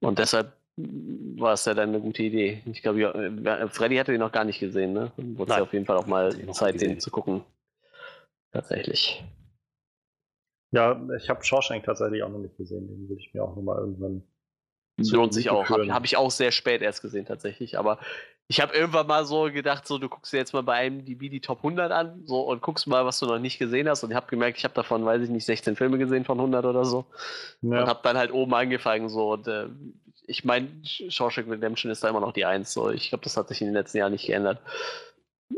Und 0.02 0.20
deshalb 0.20 0.54
war 0.78 1.54
es 1.54 1.66
ja 1.66 1.74
dann 1.74 1.90
eine 1.90 2.00
gute 2.00 2.24
Idee. 2.24 2.64
Ich 2.66 2.82
glaube, 2.82 3.00
ja, 3.02 3.68
Freddy 3.68 3.98
hatte 3.98 4.12
den 4.12 4.22
noch 4.22 4.32
gar 4.32 4.46
nicht 4.46 4.60
gesehen, 4.60 4.94
ne? 4.94 5.12
Wurde 5.18 5.54
ja 5.54 5.62
auf 5.62 5.74
jeden 5.74 5.86
Fall 5.86 5.98
auch 5.98 6.08
mal 6.08 6.32
Zeit, 6.54 6.80
den 6.80 7.00
zu 7.00 7.12
gucken. 7.12 7.44
Tatsächlich. 8.52 9.24
Ja, 10.72 11.02
ich 11.18 11.30
habe 11.30 11.44
Shawshank 11.44 11.84
tatsächlich 11.84 12.24
auch 12.24 12.30
noch 12.30 12.40
nicht 12.40 12.56
gesehen. 12.56 12.88
Den 12.88 13.10
würde 13.10 13.22
ich 13.22 13.34
mir 13.34 13.44
auch 13.44 13.56
nochmal 13.56 13.80
irgendwann. 13.80 14.24
Lohnt 15.12 15.34
sich 15.34 15.50
auch. 15.50 15.70
Habe 15.70 15.94
hab 15.94 16.06
ich 16.06 16.18
auch 16.18 16.32
sehr 16.32 16.52
spät 16.52 16.82
erst 16.82 17.02
gesehen, 17.02 17.26
tatsächlich. 17.26 17.78
Aber 17.78 18.00
ich 18.48 18.60
habe 18.62 18.76
irgendwann 18.76 19.06
mal 19.06 19.26
so 19.26 19.44
gedacht, 19.44 19.86
so 19.88 20.00
du 20.00 20.10
guckst 20.10 20.34
dir 20.34 20.38
jetzt 20.38 20.54
mal 20.54 20.64
bei 20.64 20.74
einem 20.74 21.06
DB 21.06 21.30
die 21.30 21.40
Top 21.40 21.60
100 21.60 21.92
an 21.92 22.24
so 22.26 22.42
und 22.42 22.62
guckst 22.62 22.88
mal, 22.88 23.06
was 23.06 23.20
du 23.20 23.28
noch 23.28 23.38
nicht 23.38 23.60
gesehen 23.60 23.88
hast. 23.88 24.04
Und 24.04 24.10
ich 24.10 24.16
habe 24.16 24.26
gemerkt, 24.28 24.58
ich 24.58 24.64
habe 24.64 24.74
davon, 24.74 25.06
weiß 25.06 25.22
ich 25.22 25.30
nicht, 25.30 25.46
16 25.46 25.76
Filme 25.76 26.00
gesehen 26.00 26.26
von 26.26 26.40
100 26.40 26.66
oder 26.66 26.84
so. 26.84 27.06
Ja. 27.62 27.82
Und 27.82 27.88
habe 27.88 28.00
dann 28.02 28.18
halt 28.18 28.32
oben 28.32 28.54
angefangen 28.56 29.08
so. 29.08 29.34
Und 29.34 29.48
äh, 29.48 29.68
ich 30.26 30.46
meine, 30.46 30.68
Shawshank 30.84 31.48
Redemption 31.48 31.92
ist 31.92 32.04
da 32.04 32.10
immer 32.10 32.22
noch 32.22 32.34
die 32.34 32.46
Eins. 32.46 32.74
So. 32.74 32.90
Ich 32.90 33.10
glaube, 33.10 33.24
das 33.24 33.38
hat 33.38 33.50
sich 33.50 33.62
in 33.62 33.68
den 33.68 33.76
letzten 33.76 34.00
Jahren 34.00 34.14
nicht 34.14 34.26
geändert. 34.26 34.60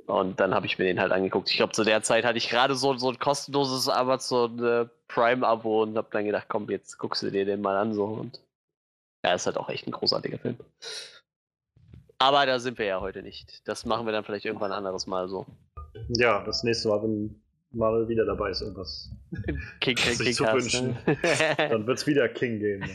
Und 0.05 0.41
dann 0.41 0.53
habe 0.53 0.65
ich 0.65 0.77
mir 0.77 0.85
den 0.85 0.99
halt 0.99 1.13
angeguckt. 1.13 1.49
Ich 1.49 1.57
glaube, 1.57 1.72
zu 1.72 1.85
der 1.85 2.03
Zeit 2.03 2.26
hatte 2.26 2.38
ich 2.38 2.49
gerade 2.49 2.76
so, 2.76 2.95
so 2.97 3.09
ein 3.09 3.19
kostenloses 3.19 3.88
Amazon 3.88 4.63
äh, 4.63 4.85
Prime-Abo 5.07 5.84
und 5.84 5.97
habe 5.97 6.07
dann 6.11 6.26
gedacht, 6.26 6.47
komm, 6.49 6.69
jetzt 6.69 6.97
guckst 6.97 7.23
du 7.23 7.30
dir 7.30 7.45
den 7.45 7.61
mal 7.61 7.77
an. 7.77 7.93
So. 7.93 8.03
Und 8.03 8.39
ja, 9.23 9.34
ist 9.34 9.45
halt 9.45 9.57
auch 9.57 9.69
echt 9.69 9.88
ein 9.88 9.91
großartiger 9.91 10.39
Film. 10.39 10.57
Aber 12.18 12.45
da 12.45 12.60
sind 12.60 12.77
wir 12.77 12.85
ja 12.85 13.02
heute 13.02 13.23
nicht. 13.23 13.68
Das 13.68 13.85
machen 13.85 14.06
wir 14.06 14.14
dann 14.14 14.23
vielleicht 14.23 14.45
irgendwann 14.45 14.72
ein 14.72 14.77
anderes 14.77 15.07
Mal 15.07 15.27
so. 15.27 15.45
Ja, 16.10 16.43
das 16.43 16.64
nächste 16.64 16.89
Mal, 16.89 17.02
wenn 17.03 17.41
Marvel 17.72 18.07
wieder 18.07 18.26
dabei 18.26 18.52
ist, 18.52 18.61
irgendwas 18.61 19.11
King, 19.80 19.95
King, 19.95 20.14
sich 20.14 20.38
King 20.38 20.48
zu 20.48 20.53
wünschen. 20.53 20.98
Ne? 21.06 21.18
dann 21.57 21.88
wird 21.88 21.98
es 21.98 22.06
wieder 22.06 22.30
King 22.30 22.60
geben. 22.60 22.89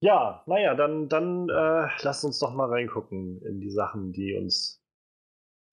ja, 0.00 0.42
naja, 0.46 0.74
dann, 0.74 1.08
dann 1.08 1.48
äh, 1.48 1.88
lasst 2.02 2.24
uns 2.24 2.38
doch 2.38 2.52
mal 2.54 2.68
reingucken 2.68 3.42
in 3.42 3.60
die 3.60 3.70
Sachen, 3.70 4.12
die 4.12 4.34
uns 4.34 4.80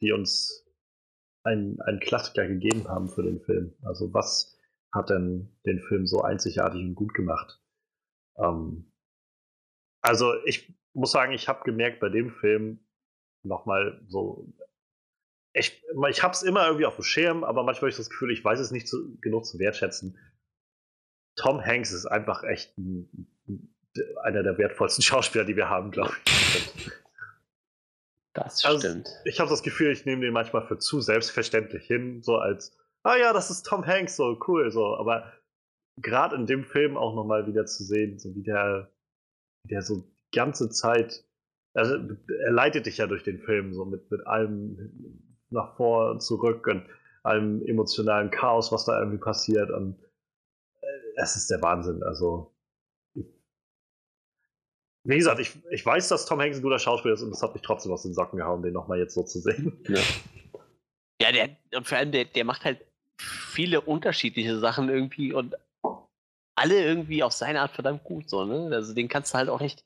die 0.02 0.12
uns 0.12 0.66
einen, 1.44 1.80
einen 1.82 2.00
Klassiker 2.00 2.48
gegeben 2.48 2.88
haben 2.88 3.08
für 3.08 3.24
den 3.24 3.40
Film. 3.40 3.74
Also 3.84 4.14
was 4.14 4.58
hat 4.92 5.10
denn 5.10 5.50
den 5.66 5.80
Film 5.80 6.06
so 6.06 6.22
einzigartig 6.22 6.82
und 6.82 6.96
gut 6.96 7.14
gemacht? 7.14 7.62
Ähm, 8.38 8.92
also 10.02 10.34
ich 10.46 10.74
muss 10.94 11.12
sagen, 11.12 11.34
ich 11.34 11.48
habe 11.48 11.64
gemerkt 11.64 12.00
bei 12.00 12.10
dem 12.10 12.32
Film 12.32 12.80
nochmal 13.44 14.02
so, 14.08 14.52
ich, 15.54 15.84
ich 16.10 16.24
habe 16.24 16.34
es 16.34 16.44
immer 16.44 16.66
irgendwie 16.66 16.86
auf 16.86 16.96
dem 16.96 17.04
Schirm, 17.04 17.44
aber 17.44 17.64
manchmal 17.64 17.84
habe 17.84 17.90
ich 17.90 17.98
das 17.98 18.10
Gefühl, 18.10 18.32
ich 18.32 18.44
weiß 18.44 18.60
es 18.60 18.72
nicht 18.72 18.88
zu, 18.88 19.18
genug 19.22 19.46
zu 19.46 19.60
wertschätzen. 19.60 20.18
Tom 21.36 21.64
Hanks 21.64 21.92
ist 21.92 22.06
einfach 22.06 22.44
echt 22.44 22.78
ein, 22.78 23.28
einer 24.24 24.44
der 24.44 24.58
wertvollsten 24.58 25.04
Schauspieler, 25.04 25.46
die 25.46 25.56
wir 25.56 25.70
haben, 25.70 25.92
glaube 25.92 26.14
ich. 26.26 26.92
Das 28.34 28.64
also, 28.66 28.80
stimmt. 28.80 29.10
Ich 29.26 29.40
habe 29.40 29.50
das 29.50 29.64
Gefühl, 29.64 29.92
ich 29.92 30.06
nehme 30.06 30.22
den 30.22 30.34
manchmal 30.34 30.68
für 30.68 30.78
zu 30.78 31.02
selbstverständlich 31.02 31.86
hin, 31.86 32.22
so 32.22 32.38
als, 32.38 32.78
ah 33.02 33.16
ja, 33.16 33.34
das 33.34 33.50
ist 33.50 33.64
Tom 33.64 33.86
Hanks, 33.86 34.16
so 34.16 34.38
cool, 34.48 34.70
so. 34.70 34.96
Aber 34.96 35.34
gerade 35.98 36.36
in 36.36 36.46
dem 36.46 36.64
Film 36.64 36.98
auch 36.98 37.16
nochmal 37.16 37.48
wieder 37.48 37.66
zu 37.66 37.84
sehen, 37.84 38.20
so 38.20 38.36
wie 38.36 38.44
der, 38.44 38.92
wie 39.64 39.70
der 39.70 39.82
so 39.82 40.02
die 40.02 40.38
ganze 40.38 40.70
Zeit, 40.70 41.24
also 41.74 41.96
er 41.96 42.52
leitet 42.52 42.86
dich 42.86 42.98
ja 42.98 43.08
durch 43.08 43.24
den 43.24 43.40
Film, 43.40 43.74
so 43.74 43.86
mit, 43.86 44.10
mit 44.10 44.26
allem 44.26 45.22
nach 45.50 45.76
vor 45.76 46.12
und 46.12 46.22
zurück 46.22 46.68
und 46.68 46.86
allem 47.24 47.66
emotionalen 47.66 48.32
Chaos, 48.32 48.72
was 48.72 48.86
da 48.86 49.00
irgendwie 49.00 49.20
passiert. 49.20 49.70
Und 49.72 50.00
äh, 50.82 50.88
es 51.18 51.36
ist 51.36 51.50
der 51.50 51.62
Wahnsinn. 51.62 52.04
Also 52.04 52.54
wie 55.08 55.18
gesagt, 55.18 55.40
ich, 55.40 55.58
ich 55.72 55.86
weiß, 55.86 56.10
dass 56.10 56.26
Tom 56.26 56.42
Hanks 56.42 56.58
ein 56.58 56.64
guter 56.64 56.80
Schauspieler 56.80 57.14
ist 57.14 57.22
und 57.22 57.30
das 57.30 57.42
hat 57.42 57.54
mich 57.54 57.62
trotzdem 57.62 57.94
aus 57.94 58.04
den 58.04 58.14
Socken 58.14 58.38
gehauen, 58.38 58.62
den 58.62 58.74
nochmal 58.74 59.00
jetzt 59.00 59.14
so 59.14 59.24
zu 59.24 59.40
sehen. 59.40 59.80
Ja, 59.88 60.02
ja 61.22 61.32
der, 61.32 61.78
und 61.78 61.88
vor 61.88 61.98
allem, 61.98 62.12
der, 62.12 62.26
der 62.26 62.44
macht 62.44 62.66
halt 62.66 62.86
viele 63.18 63.80
unterschiedliche 63.80 64.60
Sachen 64.60 64.90
irgendwie 64.90 65.32
und 65.32 65.56
alle 66.58 66.84
irgendwie 66.84 67.24
auf 67.24 67.34
seine 67.34 67.62
Art 67.62 67.72
verdammt 67.72 68.04
gut, 68.04 68.30
so, 68.30 68.44
ne? 68.44 68.70
Also 68.74 68.94
den 68.94 69.08
kannst 69.08 69.34
du 69.34 69.38
halt 69.38 69.50
auch 69.50 69.62
echt 69.62 69.86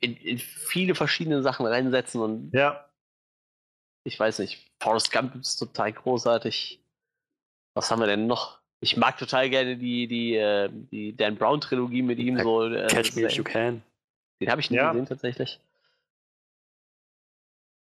in, 0.00 0.16
in 0.16 0.38
viele 0.38 0.94
verschiedene 0.94 1.42
Sachen 1.42 1.66
reinsetzen 1.66 2.20
und 2.20 2.52
ja. 2.52 2.88
ich 4.04 4.20
weiß 4.20 4.38
nicht, 4.40 4.70
Forrest 4.80 5.10
Gump 5.10 5.34
ist 5.36 5.56
total 5.56 5.92
großartig. 5.92 6.80
Was 7.74 7.90
haben 7.90 8.00
wir 8.00 8.06
denn 8.06 8.26
noch? 8.26 8.60
Ich 8.80 8.96
mag 8.96 9.16
total 9.16 9.48
gerne 9.48 9.76
die, 9.76 10.06
die, 10.06 10.36
äh, 10.36 10.68
die 10.70 11.16
Dan 11.16 11.36
Brown 11.36 11.60
Trilogie 11.60 12.02
mit 12.02 12.18
ihm. 12.18 12.38
So, 12.38 12.66
äh, 12.66 12.86
Catch 12.88 13.16
Me 13.16 13.22
If 13.22 13.32
You 13.32 13.44
Can. 13.44 13.82
Den 14.40 14.50
habe 14.50 14.60
ich 14.60 14.70
nie 14.70 14.76
ja. 14.76 14.92
gesehen 14.92 15.06
tatsächlich. 15.06 15.58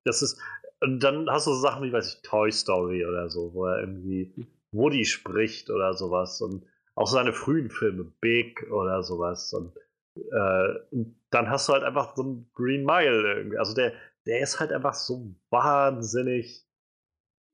Das 0.05 0.23
ist, 0.23 0.41
und 0.81 1.01
dann 1.01 1.31
hast 1.31 1.47
du 1.47 1.53
so 1.53 1.61
Sachen 1.61 1.85
wie, 1.85 1.93
weiß 1.93 2.15
ich, 2.15 2.23
Toy 2.23 2.51
Story 2.51 3.07
oder 3.07 3.31
so, 3.31 3.55
wo 3.55 3.67
er 3.67 3.81
irgendwie 3.81 4.33
Woody 4.73 5.05
spricht 5.05 5.71
oder 5.71 5.95
sowas 5.95 6.41
und 6.41 6.67
auch 7.01 7.07
seine 7.07 7.33
frühen 7.33 7.71
Filme, 7.71 8.13
Big 8.21 8.71
oder 8.71 9.03
sowas 9.03 9.55
und, 9.55 9.75
äh, 10.17 11.05
dann 11.31 11.49
hast 11.49 11.67
du 11.67 11.73
halt 11.73 11.83
einfach 11.83 12.15
so 12.15 12.23
einen 12.23 12.51
Green 12.53 12.85
Mile 12.85 13.37
irgendwie. 13.37 13.57
Also 13.57 13.75
der, 13.75 13.95
der 14.27 14.41
ist 14.41 14.61
halt 14.61 14.71
einfach 14.71 14.93
so 14.93 15.35
wahnsinnig 15.49 16.67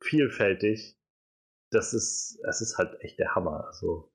vielfältig. 0.03 0.99
Das 1.71 1.95
ist, 1.95 2.41
es 2.49 2.61
ist 2.61 2.77
halt 2.77 3.01
echt 3.03 3.21
der 3.21 3.37
Hammer. 3.37 3.67
Also, 3.69 4.11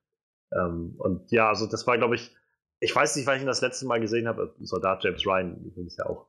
ähm, 0.54 0.96
und 0.98 1.30
ja, 1.32 1.48
also 1.48 1.66
das 1.66 1.86
war, 1.86 1.96
glaube 1.96 2.16
ich, 2.16 2.36
ich 2.80 2.94
weiß 2.94 3.16
nicht, 3.16 3.26
wann 3.26 3.36
ich 3.36 3.42
ihn 3.42 3.46
das 3.46 3.62
letzte 3.62 3.86
Mal 3.86 4.00
gesehen 4.00 4.28
habe. 4.28 4.54
Soldat 4.60 5.02
James 5.02 5.24
Ryan 5.24 5.64
übrigens 5.64 5.96
ja 5.96 6.06
auch. 6.06 6.28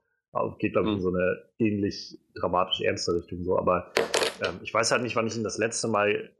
Geht, 0.59 0.73
glaube 0.73 0.87
ich, 0.87 0.93
in 0.93 0.99
mhm. 0.99 1.03
so 1.03 1.09
eine 1.09 1.43
ähnlich 1.59 2.19
dramatisch 2.35 2.79
ernste 2.81 3.15
Richtung 3.15 3.43
so. 3.43 3.57
Aber 3.57 3.91
ähm, 4.45 4.59
ich 4.61 4.73
weiß 4.73 4.91
halt 4.91 5.03
nicht, 5.03 5.15
wann 5.17 5.27
ich 5.27 5.35
ihn 5.35 5.43
das 5.43 5.57
letzte 5.57 5.89
Mal 5.89 6.31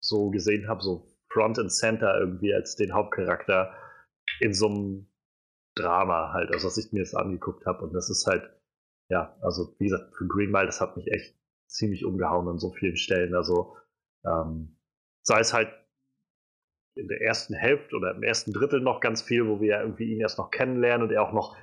so 0.00 0.30
gesehen 0.30 0.68
habe, 0.68 0.82
so 0.82 1.11
Front 1.32 1.58
and 1.58 1.72
Center 1.72 2.18
irgendwie 2.18 2.54
als 2.54 2.76
den 2.76 2.92
Hauptcharakter 2.92 3.74
in 4.40 4.54
so 4.54 4.68
einem 4.68 5.08
Drama 5.74 6.32
halt, 6.32 6.52
also 6.52 6.68
dass 6.68 6.78
ich 6.78 6.92
mir 6.92 7.00
das 7.00 7.14
angeguckt 7.14 7.66
habe. 7.66 7.84
Und 7.84 7.92
das 7.94 8.10
ist 8.10 8.26
halt, 8.26 8.50
ja, 9.08 9.36
also 9.40 9.74
wie 9.78 9.84
gesagt, 9.84 10.14
für 10.16 10.26
Green 10.26 10.50
Mile, 10.50 10.66
das 10.66 10.80
hat 10.80 10.96
mich 10.96 11.06
echt 11.08 11.34
ziemlich 11.66 12.04
umgehauen 12.04 12.48
an 12.48 12.58
so 12.58 12.70
vielen 12.72 12.96
Stellen. 12.96 13.34
Also 13.34 13.76
ähm, 14.24 14.76
sei 15.22 15.40
es 15.40 15.52
halt 15.52 15.72
in 16.94 17.08
der 17.08 17.22
ersten 17.22 17.54
Hälfte 17.54 17.96
oder 17.96 18.14
im 18.14 18.22
ersten 18.22 18.52
Drittel 18.52 18.80
noch 18.80 19.00
ganz 19.00 19.22
viel, 19.22 19.46
wo 19.46 19.60
wir 19.60 19.68
ja 19.68 19.80
irgendwie 19.80 20.12
ihn 20.12 20.20
erst 20.20 20.38
noch 20.38 20.50
kennenlernen 20.50 21.06
und 21.06 21.12
er 21.12 21.22
auch 21.22 21.32
noch 21.32 21.56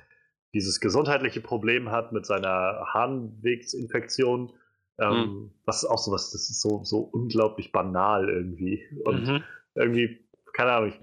dieses 0.52 0.80
gesundheitliche 0.80 1.40
Problem 1.40 1.92
hat 1.92 2.10
mit 2.12 2.26
seiner 2.26 2.84
Harnwegsinfektion. 2.92 4.52
Ähm, 4.98 5.14
mhm. 5.14 5.50
Was 5.64 5.84
ist 5.84 5.88
auch 5.88 5.98
so 5.98 6.10
was, 6.10 6.32
das 6.32 6.50
ist 6.50 6.60
so, 6.60 6.82
so 6.82 6.98
unglaublich 6.98 7.70
banal 7.70 8.28
irgendwie. 8.28 8.82
Und 9.04 9.26
mhm. 9.26 9.44
Irgendwie, 9.80 10.24
keine 10.52 10.72
Ahnung, 10.72 10.88
ich, 10.90 11.00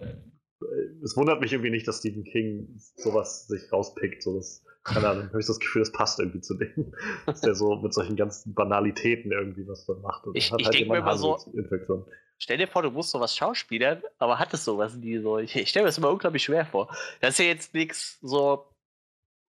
es 1.03 1.15
wundert 1.15 1.41
mich 1.41 1.51
irgendwie 1.51 1.69
nicht, 1.69 1.87
dass 1.87 1.99
Stephen 1.99 2.23
King 2.23 2.67
sowas 2.95 3.47
sich 3.47 3.71
rauspickt. 3.71 4.23
Sowas, 4.23 4.63
keine 4.83 5.07
Ahnung, 5.07 5.27
habe 5.27 5.39
ich 5.39 5.47
das 5.47 5.59
Gefühl, 5.59 5.81
das 5.81 5.91
passt 5.91 6.19
irgendwie 6.19 6.41
zu 6.41 6.55
dem. 6.55 6.93
Dass 7.25 7.41
der 7.41 7.55
so 7.55 7.75
mit 7.75 7.93
solchen 7.93 8.15
ganzen 8.15 8.53
Banalitäten 8.53 9.31
irgendwie 9.31 9.67
was 9.67 9.85
dann 9.85 10.01
macht. 10.01 10.25
Und 10.25 10.35
ich, 10.35 10.45
ich 10.45 10.51
halt 10.51 10.73
denke 10.73 10.91
mir 10.91 10.97
immer 10.99 11.17
so, 11.17 11.37
Infektion. 11.53 12.05
Stell 12.39 12.57
dir 12.57 12.67
vor, 12.67 12.83
du 12.83 12.91
musst 12.91 13.09
sowas 13.09 13.35
schauspielern, 13.35 14.03
aber 14.19 14.39
hattest 14.39 14.63
sowas 14.63 14.95
nie 14.95 15.17
so. 15.19 15.39
Ich, 15.39 15.55
ich 15.55 15.69
stelle 15.69 15.83
mir 15.83 15.89
das 15.89 15.97
immer 15.97 16.11
unglaublich 16.11 16.43
schwer 16.43 16.65
vor. 16.65 16.87
Das 17.19 17.31
ist 17.31 17.39
ja 17.39 17.45
jetzt 17.45 17.73
nichts 17.73 18.19
so. 18.21 18.65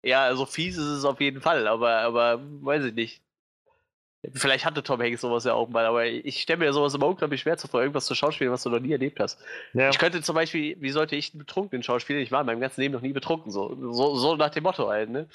Ja, 0.03 0.35
so 0.35 0.47
fies 0.47 0.77
ist 0.77 0.85
es 0.85 1.05
auf 1.05 1.21
jeden 1.21 1.41
Fall, 1.41 1.67
aber, 1.67 1.97
aber 1.99 2.41
weiß 2.61 2.85
ich 2.85 2.93
nicht. 2.93 3.23
Vielleicht 4.33 4.65
hatte 4.65 4.83
Tom 4.83 5.01
Hanks 5.01 5.21
sowas 5.21 5.45
ja 5.45 5.53
auch 5.53 5.69
mal, 5.69 5.85
aber 5.85 6.05
ich 6.05 6.43
stelle 6.43 6.59
mir 6.59 6.73
sowas 6.73 6.93
immer 6.93 7.07
unglaublich 7.07 7.41
schwer 7.41 7.57
vor, 7.57 7.81
irgendwas 7.81 8.05
zu 8.05 8.13
schauspielen, 8.13 8.53
was 8.53 8.61
du 8.61 8.69
noch 8.69 8.79
nie 8.79 8.91
erlebt 8.91 9.19
hast. 9.19 9.39
Ja. 9.73 9.89
Ich 9.89 9.97
könnte 9.97 10.21
zum 10.21 10.35
Beispiel, 10.35 10.77
wie 10.79 10.91
sollte 10.91 11.15
ich 11.15 11.33
einen 11.33 11.39
betrunkenen 11.39 11.81
Schauspieler? 11.81 12.19
Ich 12.19 12.31
war 12.31 12.41
in 12.41 12.45
meinem 12.45 12.59
ganzen 12.59 12.81
Leben 12.81 12.93
noch 12.93 13.01
nie 13.01 13.13
betrunken, 13.13 13.51
so, 13.51 13.75
so, 13.91 14.15
so 14.15 14.35
nach 14.35 14.51
dem 14.51 14.63
Motto 14.63 14.87
halt, 14.89 15.09
ne? 15.09 15.27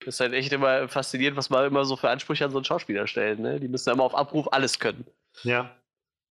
Das 0.00 0.14
ist 0.14 0.20
halt 0.20 0.32
echt 0.32 0.52
immer 0.52 0.88
faszinierend, 0.88 1.36
was 1.36 1.50
man 1.50 1.66
immer 1.66 1.84
so 1.84 1.96
für 1.96 2.08
Ansprüche 2.08 2.44
an 2.44 2.52
so 2.52 2.58
einen 2.58 2.64
Schauspieler 2.64 3.06
stellt, 3.06 3.38
ne? 3.38 3.60
Die 3.60 3.68
müssen 3.68 3.92
immer 3.92 4.04
auf 4.04 4.14
Abruf 4.14 4.48
alles 4.50 4.78
können. 4.78 5.04
Ja. 5.42 5.76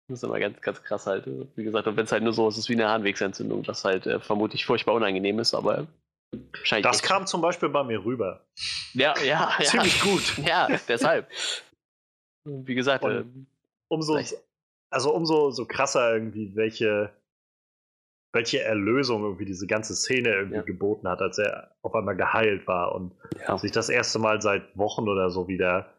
Das 0.08 0.20
ist 0.20 0.24
immer 0.24 0.40
ganz, 0.40 0.62
ganz 0.62 0.84
krass 0.84 1.06
halt. 1.06 1.26
Wie 1.56 1.64
gesagt, 1.64 1.88
und 1.88 1.98
wenn 1.98 2.06
es 2.06 2.12
halt 2.12 2.24
nur 2.24 2.34
so 2.34 2.48
ist, 2.48 2.58
ist 2.58 2.70
wie 2.70 2.74
eine 2.74 2.88
Harnwegsentzündung, 2.88 3.66
was 3.68 3.84
halt 3.84 4.06
äh, 4.06 4.20
vermutlich 4.20 4.66
furchtbar 4.66 4.94
unangenehm 4.96 5.40
ist, 5.40 5.54
aber. 5.54 5.88
Das 6.82 7.02
kam 7.04 7.28
zum 7.28 7.42
Beispiel 7.42 7.70
bei 7.70 7.84
mir 7.84 8.04
rüber. 8.04 8.46
Ja, 8.94 9.14
ja. 9.24 9.54
Ziemlich 9.62 10.02
gut. 10.02 10.34
Ja, 10.46 10.68
deshalb. 10.88 11.28
Wie 12.45 12.76
gesagt, 12.76 13.03
äh, 13.06 13.24
umso, 13.88 14.20
also 14.90 15.14
umso 15.14 15.52
so 15.52 15.65
krasser 15.65 16.14
irgendwie, 16.14 16.56
welche, 16.56 17.11
welche 18.34 18.61
Erlösung 18.61 19.24
irgendwie 19.24 19.45
diese 19.45 19.68
ganze 19.68 19.95
Szene 19.95 20.30
irgendwie 20.30 20.57
ja. 20.57 20.61
geboten 20.64 21.07
hat, 21.07 21.22
als 21.22 21.38
er 21.38 21.76
auf 21.82 21.95
einmal 21.95 22.15
geheilt 22.15 22.68
war 22.68 22.95
und 22.95 23.14
ja. 23.40 23.57
sich 23.57 23.72
das 23.72 23.90
erste 23.90 24.20
Mal 24.20 24.41
seit 24.41 24.78
Wochen 24.78 25.07
oder 25.07 25.30
so 25.30 25.48
wieder 25.48 25.94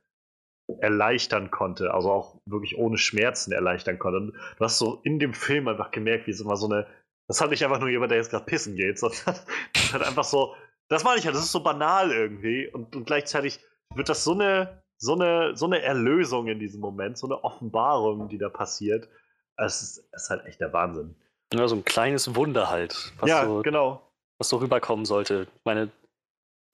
erleichtern 0.78 1.50
konnte, 1.50 1.92
also 1.92 2.10
auch 2.10 2.40
wirklich 2.46 2.78
ohne 2.78 2.96
Schmerzen 2.96 3.52
erleichtern 3.52 3.98
konnte. 3.98 4.18
Und 4.18 4.32
du 4.32 4.64
hast 4.64 4.78
so 4.78 5.00
in 5.04 5.18
dem 5.18 5.34
Film 5.34 5.68
einfach 5.68 5.90
gemerkt, 5.90 6.26
wie 6.26 6.30
es 6.30 6.40
immer 6.40 6.56
so 6.56 6.66
eine, 6.66 6.86
das 7.28 7.40
hat 7.40 7.50
nicht 7.50 7.64
einfach 7.64 7.80
nur 7.80 7.90
jemand, 7.90 8.10
der 8.10 8.18
jetzt 8.18 8.30
gerade 8.30 8.46
pissen 8.46 8.76
geht, 8.76 8.98
sondern 9.00 9.36
das 9.74 9.92
hat 9.92 10.02
einfach 10.02 10.24
so, 10.24 10.54
das 10.88 11.04
meine 11.04 11.18
ich 11.18 11.24
ja, 11.24 11.32
das 11.32 11.42
ist 11.42 11.52
so 11.52 11.62
banal 11.62 12.12
irgendwie 12.12 12.68
und, 12.68 12.96
und 12.96 13.04
gleichzeitig 13.06 13.60
wird 13.94 14.08
das 14.08 14.24
so 14.24 14.32
eine, 14.32 14.82
so 14.98 15.14
eine, 15.14 15.56
so 15.56 15.66
eine 15.66 15.82
Erlösung 15.82 16.46
in 16.46 16.58
diesem 16.58 16.80
Moment, 16.80 17.18
so 17.18 17.26
eine 17.26 17.42
Offenbarung, 17.44 18.28
die 18.28 18.38
da 18.38 18.48
passiert. 18.48 19.08
Es 19.56 19.82
ist, 19.82 20.08
es 20.12 20.24
ist 20.24 20.30
halt 20.30 20.46
echt 20.46 20.60
der 20.60 20.72
Wahnsinn. 20.72 21.14
Ja, 21.52 21.68
so 21.68 21.76
ein 21.76 21.84
kleines 21.84 22.34
Wunder 22.34 22.70
halt. 22.70 23.12
Was 23.18 23.28
ja, 23.28 23.44
so, 23.44 23.62
genau. 23.62 24.02
Was 24.38 24.48
so 24.48 24.56
rüberkommen 24.56 25.04
sollte. 25.04 25.46
Ich 25.54 25.64
meine, 25.64 25.90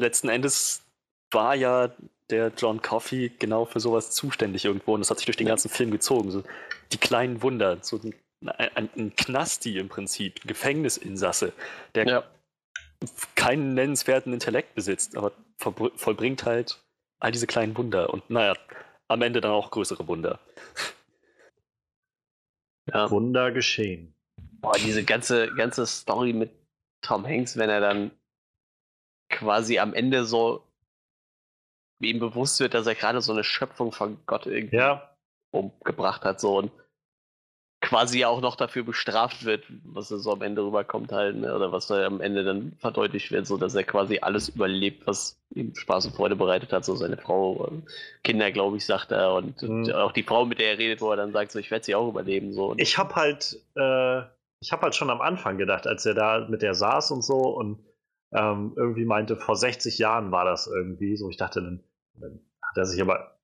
letzten 0.01 0.29
Endes 0.29 0.83
war 1.31 1.55
ja 1.55 1.91
der 2.31 2.53
John 2.57 2.81
Coffey 2.81 3.33
genau 3.39 3.65
für 3.65 3.81
sowas 3.81 4.13
zuständig 4.13 4.65
irgendwo 4.65 4.95
und 4.95 5.01
das 5.01 5.11
hat 5.11 5.19
sich 5.19 5.27
durch 5.27 5.37
den 5.37 5.49
ganzen 5.49 5.69
Film 5.69 5.91
gezogen. 5.91 6.31
So 6.31 6.43
die 6.93 6.99
kleinen 6.99 7.43
Wunder, 7.43 7.79
so 7.83 7.99
ein, 7.99 8.15
ein, 8.75 8.89
ein 8.97 9.17
Knasti 9.17 9.79
im 9.79 9.89
Prinzip, 9.89 10.37
ein 10.45 10.49
Gefängnisinsasse, 10.49 11.53
der 11.95 12.07
ja. 12.07 12.25
keinen 13.35 13.75
nennenswerten 13.75 14.33
Intellekt 14.33 14.75
besitzt, 14.75 15.17
aber 15.17 15.33
vollbringt 15.59 16.45
halt 16.45 16.81
all 17.21 17.33
diese 17.33 17.47
kleinen 17.47 17.77
Wunder 17.77 18.13
und 18.13 18.29
naja, 18.31 18.55
am 19.09 19.23
Ende 19.23 19.41
dann 19.41 19.53
auch 19.53 19.71
größere 19.71 20.07
Wunder. 20.09 20.41
Ja. 22.93 23.11
Wunder 23.11 23.53
geschehen. 23.53 24.15
Boah, 24.61 24.73
diese 24.75 25.05
ganze, 25.05 25.55
ganze 25.55 25.87
Story 25.87 26.33
mit 26.33 26.51
Tom 27.03 27.27
Hanks, 27.27 27.57
wenn 27.57 27.71
er 27.71 27.81
dann 27.81 28.11
quasi 29.29 29.79
am 29.79 29.95
Ende 29.95 30.25
so 30.25 30.65
wie 32.01 32.11
ihm 32.11 32.19
bewusst 32.19 32.59
wird, 32.61 32.75
dass 32.75 32.87
er 32.87 32.95
gerade 32.95 33.21
so 33.21 33.33
eine 33.33 33.45
Schöpfung 33.45 33.93
von 33.93 34.19
Gott 34.27 34.47
irgendwie 34.47 34.77
ja. 34.77 35.15
umgebracht 35.51 36.25
hat, 36.25 36.41
so 36.41 36.59
und 36.59 36.73
quasi 37.81 38.25
auch 38.25 38.41
noch 38.41 38.57
dafür 38.57 38.83
bestraft 38.85 39.45
wird, 39.45 39.65
was 39.85 40.11
er 40.11 40.19
so 40.19 40.33
am 40.33 40.43
Ende 40.43 40.63
rüberkommt 40.63 41.13
halt, 41.13 41.37
ne? 41.37 41.55
oder 41.55 41.73
was 41.73 41.89
er 41.89 42.07
am 42.07 42.21
Ende 42.21 42.45
dann 42.45 42.73
verdeutlicht 42.79 43.31
wird, 43.33 43.47
so 43.47 43.57
dass 43.57 43.75
er 43.75 43.85
quasi 43.85 44.19
alles 44.21 44.51
überlebt, 44.51 45.07
was 45.07 45.41
ihm 45.55 45.75
Spaß 45.75 46.07
und 46.07 46.15
Freude 46.15 46.37
bereitet 46.37 46.73
hat, 46.73 46.85
so 46.85 46.95
seine 46.95 47.17
Frau, 47.17 47.73
Kinder, 48.23 48.53
glaube 48.53 48.77
ich, 48.77 48.85
sagt 48.85 49.13
er, 49.13 49.35
und, 49.35 49.63
mhm. 49.63 49.71
und, 49.71 49.95
auch 49.95 50.13
die 50.13 50.23
Frau, 50.23 50.45
mit 50.45 50.59
der 50.59 50.73
er 50.73 50.79
redet, 50.79 51.01
wo 51.01 51.11
er 51.11 51.17
dann 51.17 51.33
sagt, 51.33 51.53
so 51.53 51.59
ich 51.59 51.71
werde 51.71 51.85
sie 51.85 51.95
auch 51.95 52.09
überleben, 52.09 52.53
so. 52.53 52.75
Ich 52.77 52.99
habe 52.99 53.15
halt, 53.15 53.59
äh, 53.77 54.21
ich 54.61 54.73
habe 54.73 54.83
halt 54.83 54.95
schon 54.95 55.11
am 55.11 55.23
Anfang 55.23 55.57
gedacht, 55.57 55.87
als 55.87 56.05
er 56.05 56.15
da 56.15 56.47
mit 56.49 56.61
der 56.61 56.75
saß 56.75 57.11
und 57.13 57.23
so 57.23 57.39
und 57.39 57.83
ähm, 58.33 58.75
irgendwie 58.77 59.07
meinte, 59.07 59.37
vor 59.37 59.57
60 59.57 59.99
Jahren 59.99 60.31
war 60.31 60.45
das 60.45 60.67
irgendwie, 60.67 61.17
so 61.17 61.31
ich 61.31 61.39
dachte, 61.39 61.63
dann 61.63 61.83
dann 62.21 62.41
hat 62.63 62.77
er 62.77 62.87
sich 62.87 63.01
aber, 63.01 63.39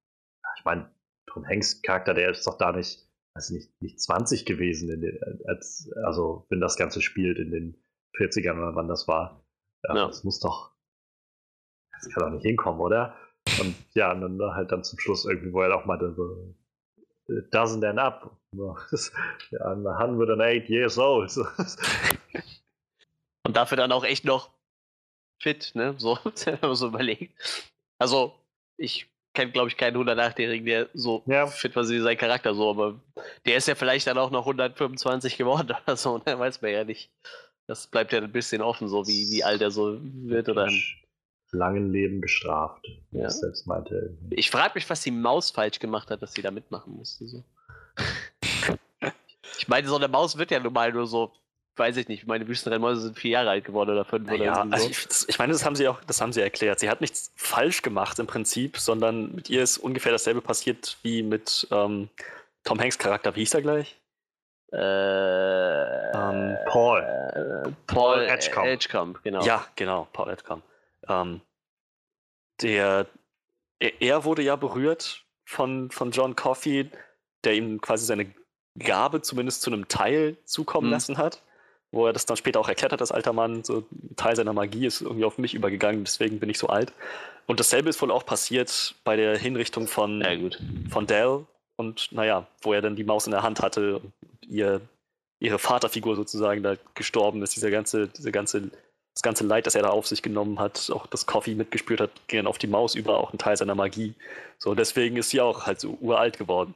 ich 0.59 0.65
meine, 0.65 0.91
Tom 1.27 1.47
Hanks 1.47 1.83
Charakter, 1.83 2.15
der 2.15 2.31
ist 2.31 2.47
doch 2.47 2.59
da 2.59 2.73
nicht, 2.73 3.06
weiß 3.37 3.51
nicht, 3.51 3.71
nicht 3.83 4.01
20 4.01 4.47
gewesen, 4.47 4.91
in 4.91 5.03
den, 5.03 5.19
als, 5.47 5.91
also 6.05 6.47
wenn 6.49 6.61
das 6.61 6.77
Ganze 6.77 7.03
spielt 7.03 7.39
in 7.39 7.51
den 7.51 7.77
40ern 8.19 8.57
oder 8.59 8.75
wann 8.75 8.89
das 8.89 9.07
war. 9.07 9.45
Ja, 9.85 9.95
ja. 9.95 10.07
Das 10.07 10.25
muss 10.25 10.41
doch, 10.41 10.73
das 11.93 12.09
kann 12.13 12.25
doch 12.25 12.31
nicht 12.31 12.47
hinkommen, 12.47 12.81
oder? 12.81 13.15
Und 13.61 13.77
ja, 13.95 14.11
und 14.13 14.23
dann 14.23 14.55
halt 14.55 14.73
dann 14.73 14.83
zum 14.83 14.99
Schluss 14.99 15.27
irgendwie, 15.27 15.53
wo 15.53 15.61
er 15.61 15.77
auch 15.77 15.85
meinte, 15.85 16.15
so, 16.15 16.55
it 17.29 17.53
doesn't 17.55 17.85
end 17.85 17.99
up. 17.99 18.37
ja, 18.53 18.75
I'm 19.61 19.87
108 19.87 20.69
years 20.71 20.99
old. 20.99 21.37
Und 23.47 23.57
dafür 23.57 23.77
dann 23.77 23.93
auch 23.93 24.05
echt 24.05 24.25
noch 24.25 24.51
fit, 25.41 25.73
ne? 25.75 25.95
So, 25.99 26.19
wenn 26.25 26.59
man 26.61 26.75
so 26.75 26.89
überlegt. 26.89 27.39
Also, 27.99 28.35
ich 28.77 29.09
kenne, 29.37 29.53
glaube 29.53 29.69
ich, 29.69 29.77
keinen 29.77 29.97
108-Jährigen, 29.97 30.67
der 30.67 30.89
so 30.95 31.23
ja. 31.27 31.47
fit 31.47 31.77
war 31.77 31.89
wie 31.89 32.01
sein 32.01 32.17
Charakter 32.17 32.55
so, 32.55 32.71
aber 32.71 33.01
der 33.45 33.57
ist 33.57 33.69
ja 33.69 33.77
vielleicht 33.77 34.09
dann 34.09 34.19
auch 34.19 34.31
noch 34.31 34.47
125 34.47 35.37
geworden 35.37 35.77
oder 35.85 35.97
so, 35.97 36.19
ne? 36.19 36.39
weiß 36.39 36.63
man 36.63 36.73
ja 36.73 36.83
nicht. 36.83 37.13
Das 37.69 37.87
bleibt 37.87 38.13
ja 38.13 38.21
ein 38.21 38.33
bisschen 38.33 38.63
offen, 38.63 38.89
so 38.89 39.07
wie, 39.07 39.31
wie 39.31 39.45
alt 39.45 39.61
er 39.61 39.71
so 39.71 39.99
wird 40.01 40.49
oder. 40.49 40.69
Langen 41.53 41.93
Leben 41.93 42.21
gestraft, 42.21 42.85
ja. 43.13 43.31
selbst 43.31 43.67
meinte. 43.67 44.19
Ich 44.31 44.51
frage 44.51 44.73
mich, 44.75 44.91
was 44.91 45.03
die 45.03 45.13
Maus 45.13 45.53
falsch 45.53 45.79
gemacht 45.79 46.11
hat, 46.11 46.21
dass 46.21 46.33
sie 46.33 46.43
da 46.43 46.51
mitmachen 46.51 46.95
musste. 46.95 47.27
So. 47.29 47.45
ich 49.59 49.69
meine, 49.69 49.87
so 49.87 49.97
eine 49.97 50.09
Maus 50.09 50.37
wird 50.37 50.51
ja 50.51 50.59
normal 50.59 50.93
nur 50.93 51.07
so 51.07 51.33
weiß 51.77 51.97
ich 51.99 52.09
nicht, 52.09 52.27
meine 52.27 52.49
Wüstenrennmäuse 52.49 53.03
sind 53.03 53.19
vier 53.19 53.33
Jahre 53.33 53.51
alt 53.51 53.65
geworden 53.65 53.91
oder 53.91 54.05
fünf 54.05 54.29
naja, 54.29 54.63
oder 54.63 54.65
so. 54.65 54.73
Also 54.73 54.89
ich, 54.89 55.29
ich, 55.29 55.39
meine, 55.39 55.53
das 55.53 55.65
haben 55.65 55.77
sie 55.77 55.89
auch, 55.89 56.03
das 56.05 56.21
haben 56.21 56.33
sie 56.33 56.41
erklärt. 56.41 56.81
Sie 56.81 56.89
hat 56.89 57.01
nichts 57.01 57.33
falsch 57.37 57.83
gemacht 57.83 58.19
im 58.19 58.27
Prinzip, 58.27 58.79
sondern 58.79 59.35
mit 59.35 59.51
ihr 59.51 59.63
ist 59.63 59.79
ungefähr 59.79 60.13
dasselbe 60.13 60.41
passiert 60.41 60.97
wie 61.03 61.23
mit 61.23 61.67
ähm, 61.71 62.09
Tom 62.65 62.81
Hanks 62.81 62.99
Charakter. 62.99 63.35
Wie 63.37 63.41
hieß 63.41 63.55
er 63.55 63.63
gleich? 63.63 64.01
Äh, 64.73 64.79
ähm, 64.79 66.57
Paul. 66.67 67.01
Äh, 67.01 67.71
Paul 67.87 68.23
Edgecombe. 68.23 68.71
Edgecombe, 68.71 69.21
genau. 69.23 69.45
Ja, 69.45 69.65
genau, 69.77 70.09
Paul 70.13 70.31
Edgecombe. 70.31 70.65
Ähm, 71.09 71.41
der, 72.63 73.07
er, 73.79 74.03
er, 74.03 74.25
wurde 74.25 74.43
ja 74.43 74.57
berührt 74.57 75.25
von, 75.45 75.91
von 75.91 76.11
John 76.11 76.35
Coffey, 76.35 76.91
der 77.45 77.55
ihm 77.55 77.81
quasi 77.81 78.07
seine 78.07 78.35
Gabe 78.79 79.23
zumindest 79.23 79.63
zu 79.63 79.71
einem 79.71 79.89
Teil 79.89 80.37
zukommen 80.45 80.89
mhm. 80.89 80.93
lassen 80.93 81.19
hat 81.19 81.43
wo 81.93 82.07
er 82.07 82.13
das 82.13 82.27
dann 82.27 82.37
später 82.37 82.61
auch 82.61 82.69
erklärt 82.69 82.93
hat, 82.93 83.01
das 83.01 83.13
alter 83.13 83.33
Mann, 83.33 83.65
so 83.65 83.85
ein 83.91 84.17
Teil 84.17 84.37
seiner 84.37 84.53
Magie 84.53 84.87
ist 84.87 85.01
irgendwie 85.01 85.25
auf 85.25 85.39
mich 85.39 85.55
übergegangen, 85.55 86.05
deswegen 86.05 86.41
bin 86.41 86.51
ich 86.51 86.59
so 86.59 86.69
alt. 86.69 86.93
Und 87.47 87.61
dasselbe 87.61 87.89
ist 87.89 88.03
wohl 88.03 88.11
auch 88.11 88.27
passiert 88.27 88.95
bei 89.05 89.17
der 89.17 89.39
Hinrichtung 89.39 89.87
von, 89.87 90.21
ja, 90.21 90.31
von 90.91 91.07
Dell 91.07 91.47
und 91.77 92.11
naja, 92.13 92.47
wo 92.63 92.73
er 92.73 92.83
dann 92.83 92.97
die 92.97 93.05
Maus 93.05 93.27
in 93.27 93.31
der 93.31 93.43
Hand 93.43 93.63
hatte 93.63 93.99
und 93.99 94.13
ihr, 94.47 94.81
ihre 95.39 95.59
Vaterfigur 95.59 96.17
sozusagen 96.17 96.63
da 96.63 96.77
gestorben 96.95 97.43
ist, 97.43 97.55
dieser 97.55 97.71
ganze, 97.71 98.09
diese 98.09 98.33
ganze, 98.33 98.71
das 99.15 99.23
ganze 99.23 99.45
Leid, 99.45 99.67
das 99.67 99.75
er 99.75 99.83
da 99.83 99.91
auf 99.91 100.07
sich 100.07 100.23
genommen 100.23 100.59
hat, 100.59 100.91
auch 100.91 101.07
das 101.07 101.27
Coffee 101.27 101.55
mitgespürt 101.55 102.01
hat, 102.01 102.11
ging 102.27 102.39
dann 102.39 102.47
auf 102.47 102.59
die 102.59 102.67
Maus 102.67 102.95
über, 102.95 103.19
auch 103.19 103.33
ein 103.33 103.39
Teil 103.39 103.57
seiner 103.57 103.75
Magie. 103.75 104.15
So, 104.59 104.75
deswegen 104.75 105.17
ist 105.17 105.31
sie 105.31 105.41
auch 105.41 105.67
halt 105.67 105.81
so 105.81 105.97
uralt 106.01 106.39
geworden. 106.39 106.75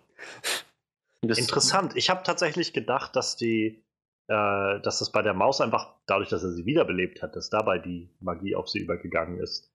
Interessant. 1.23 1.93
Ich 1.97 2.09
habe 2.09 2.23
tatsächlich 2.23 2.73
gedacht, 2.73 3.17
dass 3.17 3.37
die 3.37 3.83
äh, 4.31 4.81
dass 4.81 5.01
das 5.01 5.11
bei 5.11 5.23
der 5.23 5.35
Maus 5.35 5.61
einfach, 5.61 5.93
dadurch, 6.07 6.29
dass 6.29 6.45
er 6.45 6.53
sie 6.53 6.65
wiederbelebt 6.65 7.21
hat, 7.21 7.35
dass 7.35 7.51
dabei 7.51 7.79
die 7.81 8.09
Magie 8.21 8.55
auf 8.55 8.69
sie 8.69 8.79
übergegangen 8.79 9.41
ist. 9.41 9.73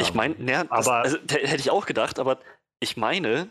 Ich 0.00 0.12
meine, 0.12 0.34
ähm, 0.34 0.44
ne, 0.44 0.66
aber 0.70 0.94
also, 0.94 1.18
hätte 1.28 1.60
ich 1.60 1.70
auch 1.70 1.86
gedacht, 1.86 2.18
aber 2.18 2.38
ich 2.80 2.96
meine, 2.96 3.48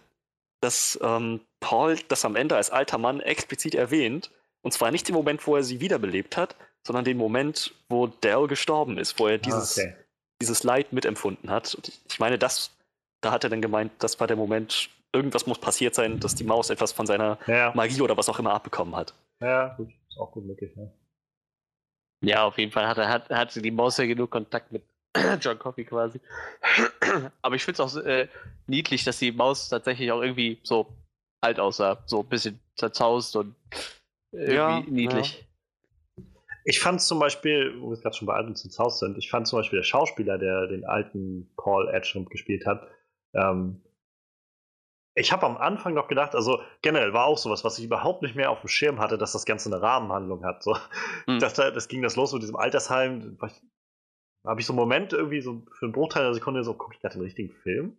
dass 0.60 1.00
ähm, 1.02 1.40
Paul 1.62 1.98
das 2.10 2.26
am 2.26 2.36
Ende 2.36 2.58
als 2.58 2.70
alter 2.70 2.98
Mann 2.98 3.22
explizit 3.22 3.76
erwähnt. 3.76 4.30
Und 4.62 4.74
zwar 4.74 4.92
nicht 4.92 5.08
den 5.08 5.16
Moment, 5.16 5.48
wo 5.48 5.56
er 5.56 5.64
sie 5.64 5.80
wiederbelebt 5.80 6.36
hat, 6.36 6.58
sondern 6.86 7.06
den 7.06 7.18
Moment, 7.18 7.74
wo 7.88 8.08
Dell 8.08 8.48
gestorben 8.48 8.98
ist, 8.98 9.18
wo 9.18 9.28
er 9.28 9.36
ah, 9.36 9.38
dieses, 9.38 9.78
okay. 9.78 9.96
dieses 10.42 10.64
Leid 10.64 10.92
mitempfunden 10.92 11.50
hat. 11.50 11.76
Und 11.76 11.94
ich 12.10 12.20
meine, 12.20 12.38
das, 12.38 12.72
da 13.22 13.32
hat 13.32 13.46
er 13.46 13.50
dann 13.50 13.62
gemeint, 13.62 13.94
das 14.00 14.20
war 14.20 14.28
der 14.28 14.36
Moment, 14.36 14.90
irgendwas 15.14 15.48
muss 15.48 15.60
passiert 15.60 15.96
sein, 15.96 16.20
dass 16.20 16.36
die 16.36 16.44
Maus 16.44 16.72
etwas 16.72 16.92
von 16.92 17.06
seiner 17.06 17.38
ja. 17.48 17.72
Magie 17.74 18.02
oder 18.02 18.18
was 18.18 18.28
auch 18.28 18.40
immer 18.40 18.54
abbekommen 18.54 18.98
hat. 18.98 19.14
Ja, 19.40 19.76
gut. 19.78 19.90
Ist 20.16 20.22
auch 20.22 20.32
gut 20.32 20.46
möglich, 20.46 20.74
ja. 20.78 20.90
Ja, 22.22 22.46
auf 22.46 22.58
jeden 22.58 22.72
Fall 22.72 22.88
hatte, 22.88 23.08
hat, 23.10 23.30
hatte 23.30 23.62
die 23.62 23.72
Maus 23.72 23.98
ja 23.98 24.06
genug 24.06 24.32
Kontakt 24.32 24.72
mit 24.72 24.84
John 25.42 25.60
Coffey 25.60 25.84
quasi. 25.84 26.22
Aber 27.42 27.56
ich 27.56 27.66
finde 27.66 27.84
es 27.84 27.96
auch 27.96 28.02
äh, 28.02 28.30
niedlich, 28.66 29.04
dass 29.04 29.20
die 29.20 29.34
Maus 29.34 29.68
tatsächlich 29.68 30.12
auch 30.14 30.22
irgendwie 30.22 30.60
so 30.64 30.88
alt 31.42 31.60
aussah. 31.60 32.02
So 32.06 32.22
ein 32.22 32.30
bisschen 32.30 32.60
zerzaust 32.78 33.36
und 33.36 33.56
irgendwie 34.32 34.56
ja, 34.56 34.84
niedlich. 34.88 35.46
Ja. 36.18 36.24
Ich 36.64 36.80
fand 36.80 37.02
zum 37.02 37.20
Beispiel, 37.20 37.76
wo 37.80 37.92
wir 37.92 37.98
gerade 37.98 38.16
schon 38.16 38.26
bei 38.26 38.36
alt 38.36 38.48
und 38.48 38.56
zerzaust 38.56 39.00
sind, 39.00 39.18
ich 39.18 39.30
fand 39.30 39.48
zum 39.48 39.60
Beispiel 39.60 39.80
der 39.80 39.84
Schauspieler, 39.84 40.38
der 40.38 40.68
den 40.68 40.86
alten 40.86 41.52
Paul 41.58 41.90
Edgecombe 41.90 42.30
gespielt 42.30 42.66
hat, 42.66 42.88
ähm, 43.34 43.82
ich 45.16 45.32
habe 45.32 45.46
am 45.46 45.58
Anfang 45.58 45.94
noch 45.94 46.10
gedacht, 46.10 46.36
also 46.36 46.60
generell 46.82 47.14
war 47.14 47.26
auch 47.26 47.38
sowas, 47.38 47.64
was 47.64 47.80
ich 47.80 47.86
überhaupt 47.86 48.22
nicht 48.22 48.36
mehr 48.36 48.52
auf 48.52 48.60
dem 48.60 48.68
Schirm 48.68 49.00
hatte, 49.00 49.18
dass 49.18 49.32
das 49.32 49.46
Ganze 49.46 49.70
eine 49.70 49.82
Rahmenhandlung 49.82 50.44
hat. 50.44 50.62
So. 50.62 50.76
Ich 51.28 51.40
dachte, 51.40 51.72
das 51.72 51.88
ging 51.88 52.02
das 52.02 52.18
los 52.18 52.34
mit 52.34 52.44
diesem 52.44 52.58
Altersheim. 52.58 53.38
Habe 54.46 54.60
ich 54.60 54.68
so 54.68 54.74
einen 54.74 54.80
Moment 54.80 55.14
irgendwie 55.14 55.42
so 55.42 55.64
für 55.72 55.86
einen 55.86 55.94
Bruchteil 55.94 56.24
der 56.24 56.34
Sekunde 56.34 56.64
so, 56.64 56.74
gucke 56.74 56.96
ich 56.96 57.02
gerade 57.02 57.16
den 57.16 57.24
richtigen 57.24 57.52
Film? 57.64 57.98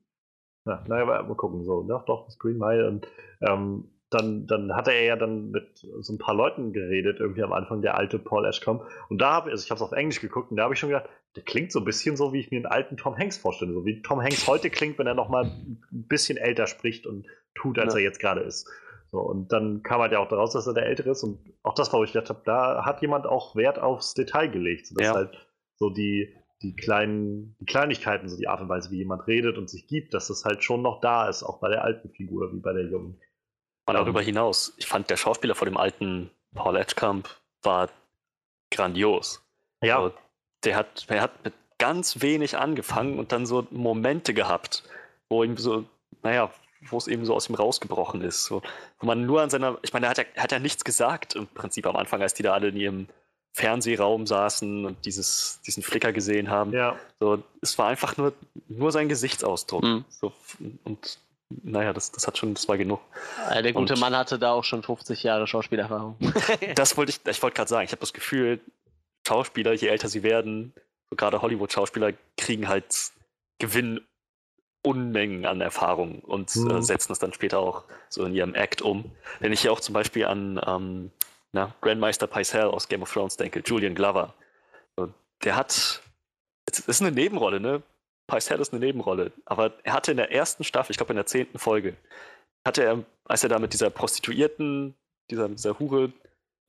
Na, 0.64 0.84
naja, 0.86 1.04
mal 1.04 1.34
gucken, 1.34 1.64
so, 1.64 1.82
doch, 1.82 2.04
doch, 2.04 2.26
das 2.26 2.38
Green 2.38 2.58
Mile. 2.58 2.86
Und 2.86 3.08
ähm, 3.40 3.90
dann, 4.10 4.46
dann 4.46 4.74
hatte 4.74 4.92
er 4.92 5.04
ja 5.04 5.16
dann 5.16 5.50
mit 5.50 5.84
so 6.00 6.12
ein 6.12 6.18
paar 6.18 6.34
Leuten 6.34 6.72
geredet, 6.72 7.18
irgendwie 7.18 7.42
am 7.42 7.52
Anfang, 7.52 7.82
der 7.82 7.96
alte 7.96 8.18
Paul 8.18 8.46
Ashcombe. 8.46 8.86
Und 9.08 9.20
da 9.20 9.32
habe 9.32 9.50
also 9.50 9.64
ich 9.64 9.70
habe 9.70 9.78
es 9.78 9.82
auf 9.82 9.92
Englisch 9.92 10.20
geguckt 10.20 10.50
und 10.50 10.56
da 10.56 10.64
habe 10.64 10.74
ich 10.74 10.80
schon 10.80 10.90
gedacht, 10.90 11.08
der 11.34 11.42
klingt 11.42 11.72
so 11.72 11.80
ein 11.80 11.84
bisschen 11.84 12.16
so, 12.16 12.32
wie 12.32 12.40
ich 12.40 12.50
mir 12.50 12.58
einen 12.58 12.66
alten 12.66 12.96
Tom 12.96 13.16
Hanks 13.16 13.36
vorstelle. 13.36 13.72
So 13.72 13.84
wie 13.84 14.02
Tom 14.02 14.20
Hanks 14.20 14.46
heute 14.46 14.70
klingt, 14.70 14.98
wenn 14.98 15.06
er 15.06 15.14
nochmal 15.14 15.44
ein 15.44 15.82
bisschen 15.90 16.38
älter 16.38 16.66
spricht 16.66 17.06
und 17.06 17.26
tut, 17.54 17.78
als 17.78 17.94
ja. 17.94 18.00
er 18.00 18.04
jetzt 18.04 18.20
gerade 18.20 18.42
ist. 18.42 18.68
So, 19.10 19.18
und 19.20 19.52
dann 19.52 19.82
kam 19.82 20.00
halt 20.00 20.12
ja 20.12 20.18
auch 20.18 20.28
daraus, 20.28 20.52
dass 20.52 20.66
er 20.66 20.74
der 20.74 20.86
Ältere 20.86 21.10
ist. 21.10 21.22
Und 21.22 21.38
auch 21.62 21.74
das 21.74 21.92
war, 21.92 22.00
wo 22.00 22.04
ich 22.04 22.12
gedacht 22.12 22.30
habe, 22.30 22.42
da 22.44 22.84
hat 22.84 23.02
jemand 23.02 23.26
auch 23.26 23.56
Wert 23.56 23.78
aufs 23.78 24.14
Detail 24.14 24.48
gelegt. 24.48 24.86
So, 24.86 24.94
dass 24.94 25.06
ja. 25.06 25.14
halt 25.14 25.46
so 25.76 25.90
die, 25.90 26.34
die 26.62 26.74
kleinen, 26.74 27.56
die 27.60 27.66
Kleinigkeiten, 27.66 28.28
so 28.28 28.36
die 28.36 28.48
Art 28.48 28.60
und 28.60 28.68
Weise, 28.68 28.90
wie 28.90 28.98
jemand 28.98 29.26
redet 29.26 29.58
und 29.58 29.68
sich 29.68 29.86
gibt, 29.86 30.14
dass 30.14 30.28
das 30.28 30.44
halt 30.44 30.64
schon 30.64 30.82
noch 30.82 31.00
da 31.00 31.28
ist, 31.28 31.42
auch 31.42 31.60
bei 31.60 31.68
der 31.68 31.84
alten 31.84 32.08
Figur 32.10 32.52
wie 32.52 32.60
bei 32.60 32.72
der 32.72 32.84
jungen. 32.84 33.20
Und 33.86 33.94
darüber 33.94 34.20
hinaus, 34.20 34.74
ich 34.76 34.86
fand 34.86 35.10
der 35.10 35.16
Schauspieler 35.16 35.54
vor 35.54 35.66
dem 35.66 35.76
alten 35.76 36.30
Paul 36.54 36.76
Edgecamp 36.76 37.28
war 37.62 37.88
grandios. 38.70 39.42
Ja. 39.82 39.98
Also, 39.98 40.14
der 40.64 40.76
hat, 40.76 41.08
der 41.08 41.20
hat 41.22 41.44
mit 41.44 41.54
ganz 41.78 42.20
wenig 42.20 42.56
angefangen 42.56 43.18
und 43.18 43.32
dann 43.32 43.46
so 43.46 43.66
Momente 43.70 44.34
gehabt, 44.34 44.82
wo 45.28 45.44
ihm 45.44 45.56
so, 45.56 45.84
naja, 46.22 46.50
wo 46.88 46.98
es 46.98 47.06
eben 47.06 47.24
so 47.24 47.34
aus 47.34 47.48
ihm 47.48 47.54
rausgebrochen 47.54 48.22
ist. 48.22 48.44
So, 48.44 48.62
wo 48.98 49.06
man 49.06 49.24
nur 49.24 49.42
an 49.42 49.50
seiner, 49.50 49.78
ich 49.82 49.92
meine, 49.92 50.06
er 50.06 50.10
hat 50.10 50.18
ja, 50.18 50.24
er 50.34 50.42
hat 50.42 50.52
ja 50.52 50.58
nichts 50.58 50.84
gesagt 50.84 51.34
im 51.34 51.46
Prinzip 51.46 51.86
am 51.86 51.96
Anfang, 51.96 52.22
als 52.22 52.34
die 52.34 52.42
da 52.42 52.52
alle 52.52 52.68
in 52.68 52.76
ihrem 52.76 53.08
Fernsehraum 53.52 54.26
saßen 54.26 54.84
und 54.84 55.04
dieses, 55.06 55.60
diesen 55.66 55.82
Flicker 55.82 56.12
gesehen 56.12 56.50
haben. 56.50 56.72
ja. 56.72 56.98
So, 57.20 57.42
es 57.62 57.78
war 57.78 57.86
einfach 57.88 58.16
nur, 58.16 58.32
nur 58.68 58.92
sein 58.92 59.08
Gesichtsausdruck. 59.08 59.82
Mhm. 59.82 60.04
So, 60.08 60.32
und 60.84 61.18
naja, 61.50 61.92
das, 61.92 62.10
das 62.12 62.26
hat 62.26 62.38
schon, 62.38 62.54
das 62.54 62.68
war 62.68 62.76
genug. 62.76 63.00
Äh, 63.50 63.62
Der 63.62 63.72
gute 63.72 63.94
Und- 63.94 64.00
Mann 64.00 64.16
hatte 64.16 64.38
da 64.38 64.52
auch 64.52 64.64
schon 64.64 64.82
50 64.82 65.22
Jahre 65.22 65.46
Schauspielerfahrung. 65.46 66.16
Das 66.74 66.96
wollte 66.96 67.10
ich, 67.10 67.20
ich 67.26 67.42
wollte 67.42 67.54
gerade 67.56 67.68
sagen, 67.68 67.84
ich 67.84 67.92
habe 67.92 68.00
das 68.00 68.12
Gefühl, 68.12 68.60
Schauspieler, 69.26 69.72
je 69.72 69.88
älter 69.88 70.08
sie 70.08 70.22
werden, 70.22 70.72
so 71.10 71.16
gerade 71.16 71.42
Hollywood-Schauspieler, 71.42 72.12
kriegen 72.36 72.68
halt, 72.68 73.12
gewinnen 73.58 74.06
Unmengen 74.82 75.46
an 75.46 75.60
Erfahrung 75.60 76.20
und 76.20 76.54
Mhm. 76.54 76.70
äh, 76.70 76.82
setzen 76.82 77.10
es 77.12 77.18
dann 77.18 77.32
später 77.32 77.58
auch 77.58 77.84
so 78.08 78.24
in 78.24 78.34
ihrem 78.34 78.54
Act 78.54 78.82
um. 78.82 79.10
Wenn 79.40 79.52
ich 79.52 79.60
hier 79.62 79.72
auch 79.72 79.80
zum 79.80 79.94
Beispiel 79.94 80.26
an 80.26 80.60
ähm, 80.64 81.10
na, 81.52 81.74
Grandmeister 81.80 82.26
Pycelle 82.28 82.68
aus 82.72 82.86
Game 82.88 83.02
of 83.02 83.12
Thrones 83.12 83.36
denke, 83.36 83.62
Julian 83.64 83.94
Glover. 83.96 84.34
Der 85.44 85.56
hat, 85.56 86.02
es 86.70 86.78
ist 86.80 87.00
eine 87.02 87.10
Nebenrolle, 87.12 87.60
ne? 87.60 87.82
Pycelle 88.26 88.60
ist 88.60 88.72
eine 88.72 88.84
Nebenrolle, 88.84 89.32
aber 89.44 89.72
er 89.84 89.92
hatte 89.92 90.10
in 90.10 90.16
der 90.16 90.32
ersten 90.32 90.64
Staffel, 90.64 90.92
ich 90.92 90.96
glaube 90.96 91.12
in 91.12 91.16
der 91.16 91.26
zehnten 91.26 91.58
Folge, 91.58 91.96
hatte 92.64 92.82
er, 92.82 93.04
als 93.24 93.42
er 93.42 93.48
da 93.48 93.58
mit 93.58 93.72
dieser 93.72 93.90
Prostituierten, 93.90 94.94
dieser, 95.30 95.48
dieser 95.48 95.78
Hure 95.78 96.12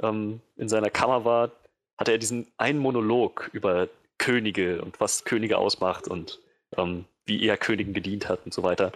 ähm, 0.02 0.42
in 0.56 0.70
seiner 0.70 0.90
Kammer 0.90 1.26
war, 1.26 1.52
hatte 1.98 2.12
er 2.12 2.18
diesen 2.18 2.48
einen 2.58 2.80
Monolog 2.80 3.50
über 3.54 3.90
Könige 4.20 4.82
und 4.82 5.00
was 5.00 5.26
Könige 5.26 5.58
ausmacht 5.58 6.08
und 6.08 6.40
ähm, 6.76 7.06
wie 7.26 7.46
er 7.46 7.58
Königen 7.58 7.94
gedient 7.94 8.30
hat 8.30 8.46
und 8.46 8.54
so 8.54 8.64
weiter. 8.64 8.92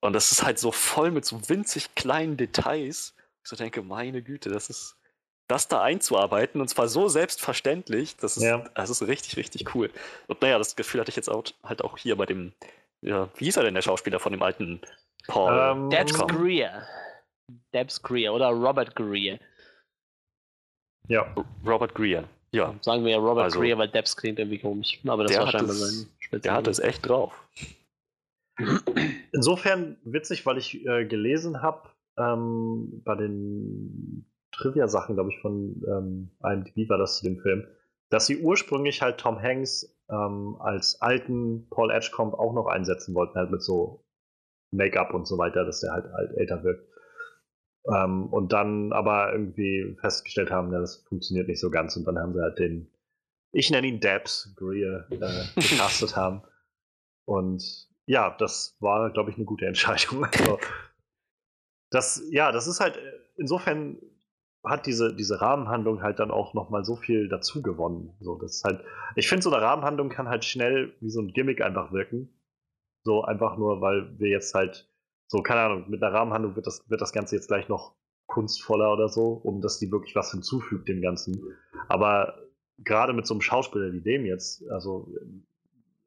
Und 0.00 0.12
das 0.12 0.32
ist 0.32 0.44
halt 0.44 0.58
so 0.58 0.70
voll 0.72 1.10
mit 1.10 1.24
so 1.24 1.48
winzig 1.48 1.94
kleinen 1.94 2.36
Details. 2.36 3.14
Ich 3.42 3.48
so 3.48 3.56
denke, 3.56 3.82
meine 3.82 4.22
Güte, 4.22 4.50
das 4.50 4.70
ist 4.70 4.96
das 5.48 5.68
da 5.68 5.82
einzuarbeiten 5.82 6.60
und 6.60 6.68
zwar 6.68 6.88
so 6.88 7.08
selbstverständlich, 7.08 8.16
das 8.16 8.36
ist, 8.36 8.42
Ja. 8.44 8.64
das 8.74 8.90
ist 8.90 9.02
richtig, 9.06 9.36
richtig 9.36 9.74
cool. 9.74 9.90
Und 10.26 10.40
naja, 10.42 10.58
das 10.58 10.74
Gefühl 10.76 11.00
hatte 11.00 11.10
ich 11.10 11.16
jetzt 11.16 11.28
auch, 11.28 11.44
halt 11.62 11.82
auch 11.84 11.98
hier 11.98 12.16
bei 12.16 12.26
dem, 12.26 12.52
ja, 13.02 13.28
wie 13.36 13.44
hieß 13.44 13.56
er 13.58 13.64
denn 13.64 13.74
der 13.74 13.82
Schauspieler 13.82 14.20
von 14.20 14.32
dem 14.32 14.42
alten 14.42 14.80
Paul? 15.26 15.52
Ähm, 15.52 15.90
Debs? 15.90 16.18
Greer. 16.26 16.86
Debs 17.74 18.02
Greer 18.02 18.32
oder 18.32 18.48
Robert 18.48 18.96
Greer. 18.96 19.38
Ja. 21.08 21.34
Robert 21.66 21.94
Greer. 21.94 22.24
Ja, 22.52 22.74
Sagen 22.82 23.04
wir 23.04 23.10
ja 23.12 23.18
Robert 23.18 23.44
Also- 23.44 23.60
Greer, 23.60 23.76
weil 23.76 23.88
Debs 23.88 24.16
klingt 24.16 24.38
irgendwie 24.38 24.60
komisch. 24.60 24.98
Aber 25.06 25.24
das 25.24 25.36
war 25.36 25.46
hat 25.46 25.52
scheinbar 25.52 25.74
sein 25.74 26.06
Spitzname. 26.20 26.40
der 26.42 26.52
hatte 26.54 26.70
es 26.70 26.78
echt 26.78 27.06
drauf. 27.06 27.46
Insofern 29.32 29.96
witzig, 30.04 30.46
weil 30.46 30.58
ich 30.58 30.86
äh, 30.86 31.04
gelesen 31.04 31.60
habe, 31.62 31.90
ähm, 32.16 33.02
bei 33.04 33.16
den 33.16 34.24
Trivia-Sachen, 34.56 35.14
glaube 35.14 35.30
ich, 35.30 35.40
von 35.40 35.82
ähm, 35.86 36.30
IMDb 36.42 36.88
war 36.88 36.98
das 36.98 37.18
zu 37.18 37.24
dem 37.24 37.38
Film, 37.38 37.66
dass 38.10 38.26
sie 38.26 38.40
ursprünglich 38.40 39.02
halt 39.02 39.18
Tom 39.18 39.40
Hanks 39.40 39.96
ähm, 40.08 40.56
als 40.60 41.00
alten 41.00 41.68
Paul 41.70 41.90
Edgecombe 41.90 42.38
auch 42.38 42.52
noch 42.52 42.66
einsetzen 42.66 43.14
wollten, 43.14 43.34
halt 43.34 43.50
mit 43.50 43.62
so 43.62 44.04
Make-up 44.70 45.14
und 45.14 45.26
so 45.26 45.38
weiter, 45.38 45.64
dass 45.64 45.80
der 45.80 45.92
halt, 45.92 46.12
halt 46.12 46.36
älter 46.36 46.62
wirkt. 46.62 46.88
Ähm, 47.86 48.26
und 48.32 48.52
dann 48.52 48.92
aber 48.92 49.32
irgendwie 49.32 49.96
festgestellt 50.00 50.50
haben, 50.50 50.72
ja, 50.72 50.80
das 50.80 50.96
funktioniert 51.08 51.48
nicht 51.48 51.60
so 51.60 51.70
ganz 51.70 51.96
und 51.96 52.04
dann 52.04 52.18
haben 52.18 52.32
sie 52.32 52.40
halt 52.40 52.58
den, 52.58 52.90
ich 53.52 53.70
nenne 53.70 53.86
ihn 53.86 54.00
Debs 54.00 54.54
Greer, 54.56 55.06
äh, 55.10 55.44
gecastet 55.60 56.16
haben. 56.16 56.42
Und 57.26 57.88
ja, 58.06 58.34
das 58.38 58.76
war, 58.80 59.10
glaube 59.10 59.30
ich, 59.30 59.36
eine 59.36 59.44
gute 59.44 59.66
Entscheidung. 59.66 60.26
Also, 60.32 60.58
das, 61.90 62.22
ja, 62.30 62.50
das 62.50 62.66
ist 62.66 62.80
halt, 62.80 62.96
äh, 62.96 63.12
insofern 63.36 63.98
hat 64.64 64.86
diese, 64.86 65.14
diese 65.14 65.40
Rahmenhandlung 65.40 66.02
halt 66.02 66.18
dann 66.18 66.30
auch 66.30 66.54
nochmal 66.54 66.84
so 66.84 66.96
viel 66.96 67.28
dazu 67.28 67.62
gewonnen. 67.62 68.14
So, 68.20 68.36
das 68.36 68.56
ist 68.56 68.64
halt, 68.64 68.82
ich 69.14 69.28
finde, 69.28 69.42
so 69.42 69.52
eine 69.52 69.62
Rahmenhandlung 69.62 70.08
kann 70.08 70.28
halt 70.28 70.44
schnell 70.44 70.94
wie 71.00 71.10
so 71.10 71.20
ein 71.20 71.32
Gimmick 71.32 71.60
einfach 71.60 71.92
wirken. 71.92 72.30
So 73.02 73.22
einfach 73.22 73.58
nur, 73.58 73.80
weil 73.82 74.18
wir 74.18 74.30
jetzt 74.30 74.54
halt, 74.54 74.90
so, 75.26 75.42
keine 75.42 75.60
Ahnung, 75.60 75.84
mit 75.90 76.02
einer 76.02 76.14
Rahmenhandlung 76.14 76.56
wird 76.56 76.66
das, 76.66 76.88
wird 76.88 77.00
das 77.00 77.12
Ganze 77.12 77.36
jetzt 77.36 77.48
gleich 77.48 77.68
noch 77.68 77.94
kunstvoller 78.26 78.92
oder 78.92 79.08
so, 79.08 79.32
um 79.32 79.60
dass 79.60 79.78
die 79.78 79.92
wirklich 79.92 80.16
was 80.16 80.30
hinzufügt 80.30 80.88
dem 80.88 81.02
Ganzen. 81.02 81.42
Aber 81.88 82.38
gerade 82.78 83.12
mit 83.12 83.26
so 83.26 83.34
einem 83.34 83.42
Schauspieler 83.42 83.92
wie 83.92 84.00
dem 84.00 84.24
jetzt, 84.24 84.66
also 84.70 85.12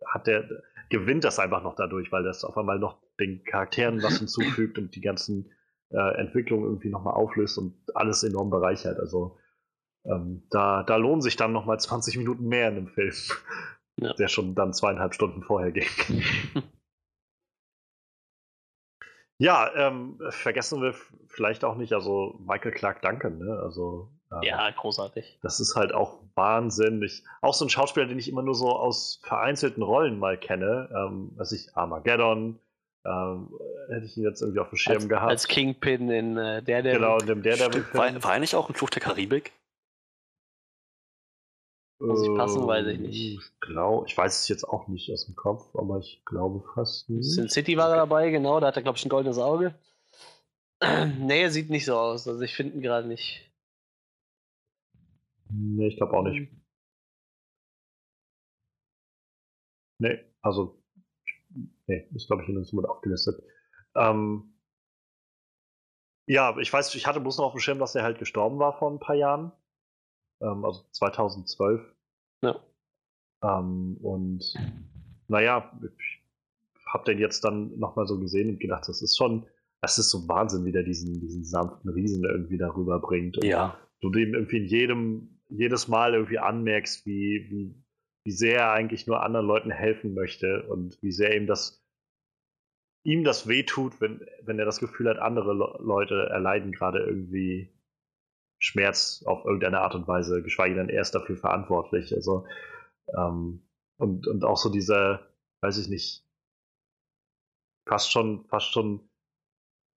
hat 0.05 0.25
der, 0.25 0.49
gewinnt 0.89 1.23
das 1.23 1.37
einfach 1.37 1.63
noch 1.63 1.75
dadurch, 1.75 2.11
weil 2.11 2.23
das 2.23 2.43
auf 2.43 2.57
einmal 2.57 2.79
noch 2.79 2.97
den 3.19 3.43
Charakteren 3.43 4.01
was 4.01 4.17
hinzufügt 4.19 4.79
und 4.79 4.95
die 4.95 5.01
ganzen 5.01 5.51
äh, 5.89 6.15
Entwicklungen 6.19 6.65
irgendwie 6.65 6.89
nochmal 6.89 7.13
auflöst 7.13 7.57
und 7.57 7.75
alles 7.95 8.23
enorm 8.23 8.49
bereichert. 8.49 8.99
Also 8.99 9.37
ähm, 10.05 10.43
da, 10.49 10.83
da 10.83 10.95
lohnen 10.95 11.21
sich 11.21 11.35
dann 11.35 11.51
nochmal 11.53 11.79
20 11.79 12.17
Minuten 12.17 12.47
mehr 12.47 12.69
in 12.69 12.77
einem 12.77 12.87
Film, 12.87 13.13
Ja. 13.99 14.13
der 14.13 14.27
schon 14.27 14.53
dann 14.53 14.73
zweieinhalb 14.73 15.15
Stunden 15.15 15.41
vorher 15.41 15.71
ging. 15.71 15.87
ja, 19.39 19.71
ähm, 19.75 20.19
vergessen 20.29 20.81
wir 20.83 20.93
vielleicht 21.27 21.63
auch 21.65 21.75
nicht, 21.75 21.93
also 21.93 22.39
Michael 22.45 22.71
Clark 22.73 23.01
Duncan, 23.01 23.39
ne? 23.39 23.59
Also 23.59 24.11
ähm, 24.31 24.43
Ja, 24.43 24.69
großartig. 24.69 25.39
das 25.41 25.59
ist 25.59 25.75
halt 25.75 25.93
auch 25.93 26.19
Wahnsinn. 26.35 27.01
Ich, 27.01 27.23
auch 27.41 27.55
so 27.55 27.65
ein 27.65 27.69
Schauspieler, 27.69 28.05
den 28.05 28.19
ich 28.19 28.29
immer 28.29 28.43
nur 28.43 28.53
so 28.53 28.69
aus 28.69 29.19
vereinzelten 29.23 29.81
Rollen 29.81 30.19
mal 30.19 30.37
kenne. 30.37 30.89
Ähm, 30.95 31.31
weiß 31.37 31.51
ich, 31.53 31.75
Armageddon, 31.75 32.59
ähm, 33.07 33.49
hätte 33.89 34.05
ich 34.05 34.17
ihn 34.17 34.23
jetzt 34.23 34.41
irgendwie 34.41 34.59
auf 34.59 34.69
dem 34.69 34.77
Schirm 34.77 34.95
Als, 34.95 35.09
gehabt. 35.09 35.29
als 35.29 35.47
Kingpin 35.47 36.09
in 36.09 36.37
äh, 36.37 36.61
der, 36.61 36.83
der. 36.83 36.93
genau, 36.93 37.17
in 37.19 37.27
dem 37.27 37.41
Daredevil 37.43 37.83
Stimmt, 37.83 37.93
war, 37.93 38.23
war 38.23 38.33
er 38.33 38.39
nicht 38.39 38.55
auch 38.55 38.69
ein 38.69 38.75
Fluch 38.75 38.89
der 38.89 39.01
Karibik? 39.01 39.53
Muss 41.99 42.21
ich 42.21 42.35
passen, 42.35 42.67
weiß 42.67 42.85
ich 42.87 42.99
nicht. 42.99 43.39
Ich, 43.39 43.59
glaub, 43.59 44.05
ich 44.07 44.15
weiß 44.15 44.41
es 44.41 44.47
jetzt 44.49 44.63
auch 44.65 44.87
nicht 44.87 45.11
aus 45.11 45.25
dem 45.25 45.35
Kopf, 45.35 45.75
aber 45.75 45.97
ich 45.97 46.21
glaube 46.25 46.63
fast 46.75 47.09
nicht. 47.09 47.25
Sin 47.25 47.49
City 47.49 47.75
war 47.75 47.89
er 47.89 47.95
dabei, 47.95 48.29
genau. 48.29 48.59
Da 48.59 48.67
hat 48.67 48.75
er, 48.75 48.83
glaube 48.83 48.97
ich, 48.99 49.05
ein 49.05 49.09
goldenes 49.09 49.39
Auge. 49.39 49.73
nee, 51.17 51.41
er 51.41 51.49
sieht 51.49 51.71
nicht 51.71 51.85
so 51.85 51.97
aus. 51.97 52.27
Also 52.27 52.41
ich 52.41 52.55
finde 52.55 52.75
ihn 52.75 52.81
gerade 52.81 53.07
nicht. 53.07 53.51
Nee, 55.49 55.87
ich 55.87 55.97
glaube 55.97 56.13
auch 56.13 56.23
nicht. 56.23 56.51
Nee, 59.99 60.23
also, 60.41 60.77
nee, 61.87 62.07
ist 62.13 62.27
glaube 62.27 62.43
ich 62.43 62.49
in 62.49 62.57
uns 62.57 62.73
mit 62.73 62.85
aufgelistet. 62.85 63.41
Ähm, 63.95 64.53
ja, 66.27 66.57
ich 66.57 66.71
weiß, 66.71 66.93
ich 66.95 67.07
hatte 67.07 67.21
bloß 67.21 67.37
noch 67.37 67.45
auf 67.45 67.53
dem 67.53 67.59
Schirm, 67.59 67.79
dass 67.79 67.95
er 67.95 68.03
halt 68.03 68.19
gestorben 68.19 68.59
war 68.59 68.77
vor 68.77 68.91
ein 68.91 68.99
paar 68.99 69.15
Jahren. 69.15 69.51
Ähm, 70.41 70.65
also 70.65 70.83
2012. 70.91 71.81
Ja. 72.43 72.59
Ähm, 73.43 73.97
und 74.01 74.43
naja, 75.27 75.71
ich 75.81 76.21
habe 76.93 77.05
den 77.05 77.19
jetzt 77.19 77.43
dann 77.43 77.77
nochmal 77.79 78.07
so 78.07 78.19
gesehen 78.19 78.49
und 78.49 78.59
gedacht, 78.59 78.87
das 78.87 79.01
ist 79.01 79.17
schon, 79.17 79.45
das 79.81 79.97
ist 79.99 80.09
so 80.09 80.27
Wahnsinn, 80.27 80.65
wie 80.65 80.71
der 80.71 80.83
diesen, 80.83 81.19
diesen 81.19 81.43
sanften 81.43 81.89
Riesen 81.91 82.23
irgendwie 82.23 82.57
darüber 82.57 82.99
bringt. 82.99 83.37
Und 83.37 83.45
Ja. 83.45 83.77
du 84.01 84.09
dem 84.09 84.33
irgendwie 84.33 84.57
in 84.57 84.65
jedem, 84.65 85.39
jedes 85.49 85.87
Mal 85.87 86.13
irgendwie 86.13 86.39
anmerkst, 86.39 87.05
wie, 87.05 87.47
wie, 87.49 87.83
wie 88.27 88.33
sehr 88.33 88.59
er 88.59 88.71
eigentlich 88.73 89.07
nur 89.07 89.23
anderen 89.23 89.47
Leuten 89.47 89.71
helfen 89.71 90.13
möchte 90.13 90.63
und 90.63 91.01
wie 91.01 91.13
sehr 91.13 91.33
ihm 91.37 91.47
das 91.47 91.81
ihm 93.03 93.23
das 93.23 93.47
wehtut, 93.47 94.01
wenn, 94.01 94.19
wenn 94.41 94.59
er 94.59 94.65
das 94.65 94.81
Gefühl 94.81 95.07
hat, 95.07 95.17
andere 95.17 95.53
Le 95.53 95.77
Leute 95.79 96.27
erleiden 96.29 96.73
gerade 96.73 96.99
irgendwie 96.99 97.73
Schmerz 98.59 99.23
auf 99.25 99.45
irgendeine 99.45 99.79
Art 99.79 99.95
und 99.95 100.09
Weise, 100.09 100.43
geschweige 100.43 100.75
denn 100.75 100.89
er 100.89 101.03
ist 101.03 101.15
dafür 101.15 101.37
verantwortlich. 101.37 102.13
Also 102.13 102.45
ähm, 103.17 103.65
und, 103.95 104.27
und 104.27 104.43
auch 104.43 104.57
so 104.57 104.69
diese, 104.69 105.25
weiß 105.61 105.77
ich 105.77 105.87
nicht, 105.87 106.27
fast 107.87 108.11
schon, 108.11 108.43
fast 108.49 108.73
schon 108.73 109.09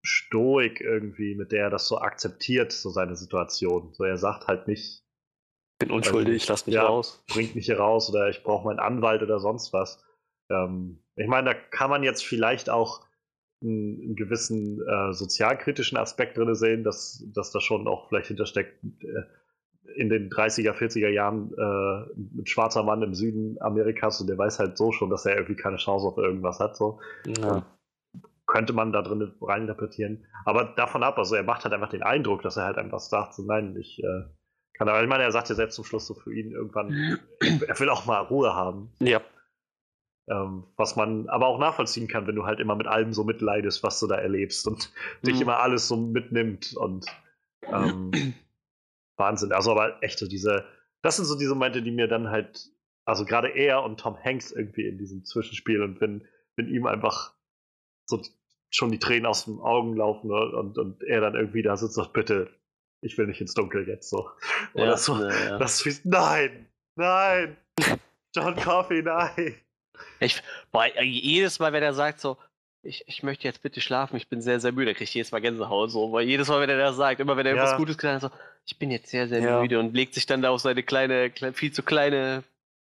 Stoik 0.04 0.80
irgendwie, 0.80 1.34
mit 1.34 1.50
der 1.50 1.64
er 1.64 1.70
das 1.70 1.88
so 1.88 1.98
akzeptiert, 1.98 2.70
so 2.70 2.90
seine 2.90 3.16
Situation. 3.16 3.92
So 3.92 4.04
er 4.04 4.18
sagt 4.18 4.46
halt 4.46 4.68
nicht, 4.68 5.04
Bin 5.80 5.90
unschuldig, 5.90 6.46
lass 6.46 6.66
mich 6.66 6.74
Ja. 6.76 6.84
raus. 6.86 7.24
bringt 7.32 7.54
mich 7.54 7.64
hier 7.66 7.78
raus 7.80 8.10
oder 8.10 8.28
ich 8.28 8.42
brauche 8.44 8.66
meinen 8.66 8.78
Anwalt 8.78 9.22
oder 9.22 9.40
sonst 9.40 9.72
was. 9.72 10.04
Ähm, 10.50 11.02
ich 11.16 11.26
meine, 11.26 11.50
da 11.50 11.54
kann 11.54 11.90
man 11.90 12.02
jetzt 12.02 12.24
vielleicht 12.24 12.68
auch 12.70 13.00
einen, 13.62 14.00
einen 14.00 14.16
gewissen 14.16 14.80
äh, 14.86 15.12
sozialkritischen 15.12 15.96
Aspekt 15.96 16.36
drin 16.36 16.54
sehen, 16.54 16.84
dass, 16.84 17.24
dass 17.34 17.50
da 17.50 17.60
schon 17.60 17.88
auch 17.88 18.08
vielleicht 18.08 18.28
hintersteckt. 18.28 18.84
Äh, 19.02 19.22
in 19.96 20.08
den 20.08 20.30
30er, 20.30 20.72
40er 20.72 21.08
Jahren 21.08 21.52
äh, 21.56 22.40
ein 22.40 22.46
schwarzer 22.46 22.82
Mann 22.84 23.02
im 23.02 23.14
Süden 23.14 23.60
Amerikas 23.60 24.20
und 24.20 24.28
der 24.28 24.38
weiß 24.38 24.58
halt 24.60 24.76
so 24.76 24.92
schon, 24.92 25.10
dass 25.10 25.26
er 25.26 25.34
irgendwie 25.34 25.56
keine 25.56 25.78
Chance 25.78 26.06
auf 26.06 26.16
irgendwas 26.16 26.60
hat. 26.60 26.76
So. 26.76 27.00
Ja. 27.26 27.66
Könnte 28.46 28.72
man 28.72 28.92
da 28.92 29.02
drin 29.02 29.32
reininterpretieren. 29.40 30.26
Aber 30.44 30.64
davon 30.76 31.02
ab, 31.02 31.18
also 31.18 31.34
er 31.34 31.42
macht 31.42 31.64
halt 31.64 31.74
einfach 31.74 31.88
den 31.88 32.02
Eindruck, 32.02 32.42
dass 32.42 32.56
er 32.56 32.64
halt 32.64 32.78
einfach 32.78 33.00
sagt, 33.00 33.34
so 33.34 33.42
nein, 33.42 33.76
ich 33.76 34.00
äh, 34.04 34.24
kann 34.80 34.88
aber, 34.88 35.02
ich 35.02 35.08
meine, 35.10 35.24
er 35.24 35.30
sagt 35.30 35.50
ja 35.50 35.54
selbst 35.54 35.74
zum 35.74 35.84
Schluss 35.84 36.06
so 36.06 36.14
für 36.14 36.34
ihn 36.34 36.52
irgendwann, 36.52 37.18
er 37.68 37.78
will 37.78 37.90
auch 37.90 38.06
mal 38.06 38.20
Ruhe 38.20 38.54
haben. 38.54 38.90
ja. 39.00 39.20
Ähm, 40.26 40.64
was 40.76 40.96
man 40.96 41.28
aber 41.28 41.48
auch 41.48 41.58
nachvollziehen 41.58 42.06
kann, 42.08 42.26
wenn 42.26 42.36
du 42.36 42.46
halt 42.46 42.60
immer 42.60 42.76
mit 42.76 42.86
allem 42.86 43.12
so 43.12 43.24
mitleidest, 43.24 43.82
was 43.82 43.98
du 44.00 44.06
da 44.06 44.14
erlebst 44.14 44.66
und 44.66 44.90
dich 45.26 45.34
Mhm. 45.36 45.42
immer 45.42 45.58
alles 45.58 45.86
so 45.88 45.96
mitnimmt 45.96 46.74
und 46.76 47.04
ähm, 47.64 48.10
Wahnsinn. 49.16 49.52
Also 49.52 49.72
aber 49.72 50.02
echt 50.02 50.18
so 50.18 50.26
diese, 50.28 50.64
das 51.02 51.16
sind 51.16 51.26
so 51.26 51.36
diese 51.36 51.54
Momente, 51.54 51.82
die 51.82 51.90
mir 51.90 52.06
dann 52.08 52.30
halt, 52.30 52.70
also 53.04 53.24
gerade 53.26 53.48
er 53.48 53.82
und 53.82 54.00
Tom 54.00 54.16
Hanks 54.24 54.50
irgendwie 54.50 54.86
in 54.86 54.96
diesem 54.98 55.24
Zwischenspiel 55.24 55.82
und 55.82 56.00
wenn, 56.00 56.26
wenn 56.56 56.68
ihm 56.68 56.86
einfach 56.86 57.34
so 58.06 58.22
schon 58.70 58.92
die 58.92 58.98
Tränen 59.00 59.26
aus 59.26 59.44
den 59.44 59.58
Augen 59.58 59.94
laufen 59.96 60.30
und, 60.30 60.54
und, 60.54 60.78
und 60.78 61.02
er 61.02 61.20
dann 61.20 61.34
irgendwie 61.34 61.62
da 61.62 61.76
sitzt 61.76 61.98
und 61.98 62.04
sagt, 62.04 62.14
bitte, 62.14 62.50
ich 63.02 63.16
will 63.18 63.26
nicht 63.26 63.40
ins 63.40 63.54
Dunkel 63.54 63.86
jetzt 63.88 64.08
so. 64.10 64.30
Oder 64.74 64.84
Ja, 64.86 64.96
so. 64.96 65.14
ja, 65.22 65.44
ja. 65.50 65.58
Das 65.58 65.84
nein, 66.04 66.66
nein, 66.96 67.56
John 68.34 68.56
Coffey, 68.56 69.02
nein. 69.02 69.54
Ich, 70.20 70.42
äh, 70.72 71.02
jedes 71.04 71.58
Mal, 71.58 71.72
wenn 71.72 71.82
er 71.82 71.94
sagt 71.94 72.20
so, 72.20 72.36
ich, 72.82 73.04
ich 73.06 73.22
möchte 73.22 73.44
jetzt 73.46 73.60
bitte 73.62 73.80
schlafen, 73.80 74.16
ich 74.16 74.28
bin 74.28 74.40
sehr, 74.40 74.60
sehr 74.60 74.72
müde, 74.72 74.94
kriege 74.94 75.04
ich 75.04 75.14
jedes 75.14 75.32
Mal 75.32 75.40
Gänsehaut 75.40 75.90
so, 75.90 76.12
weil 76.12 76.26
jedes 76.26 76.48
Mal, 76.48 76.60
wenn 76.60 76.70
er 76.70 76.78
das 76.78 76.96
sagt, 76.96 77.20
immer 77.20 77.36
wenn 77.36 77.44
er 77.46 77.52
Ja. 77.54 77.56
irgendwas 77.58 77.78
Gutes 77.78 77.98
getan 77.98 78.14
hat, 78.14 78.22
so, 78.22 78.30
ich 78.64 78.78
bin 78.78 78.90
jetzt 78.90 79.10
sehr, 79.10 79.28
sehr 79.28 79.40
Ja. 79.40 79.60
müde 79.60 79.78
und 79.78 79.94
legt 79.94 80.14
sich 80.14 80.24
dann 80.26 80.40
da 80.42 80.50
auf 80.50 80.60
seine 80.60 80.82
kleine, 80.82 81.26
kle- 81.28 81.52
viel 81.52 81.72
zu 81.72 81.82
kleine 81.82 82.42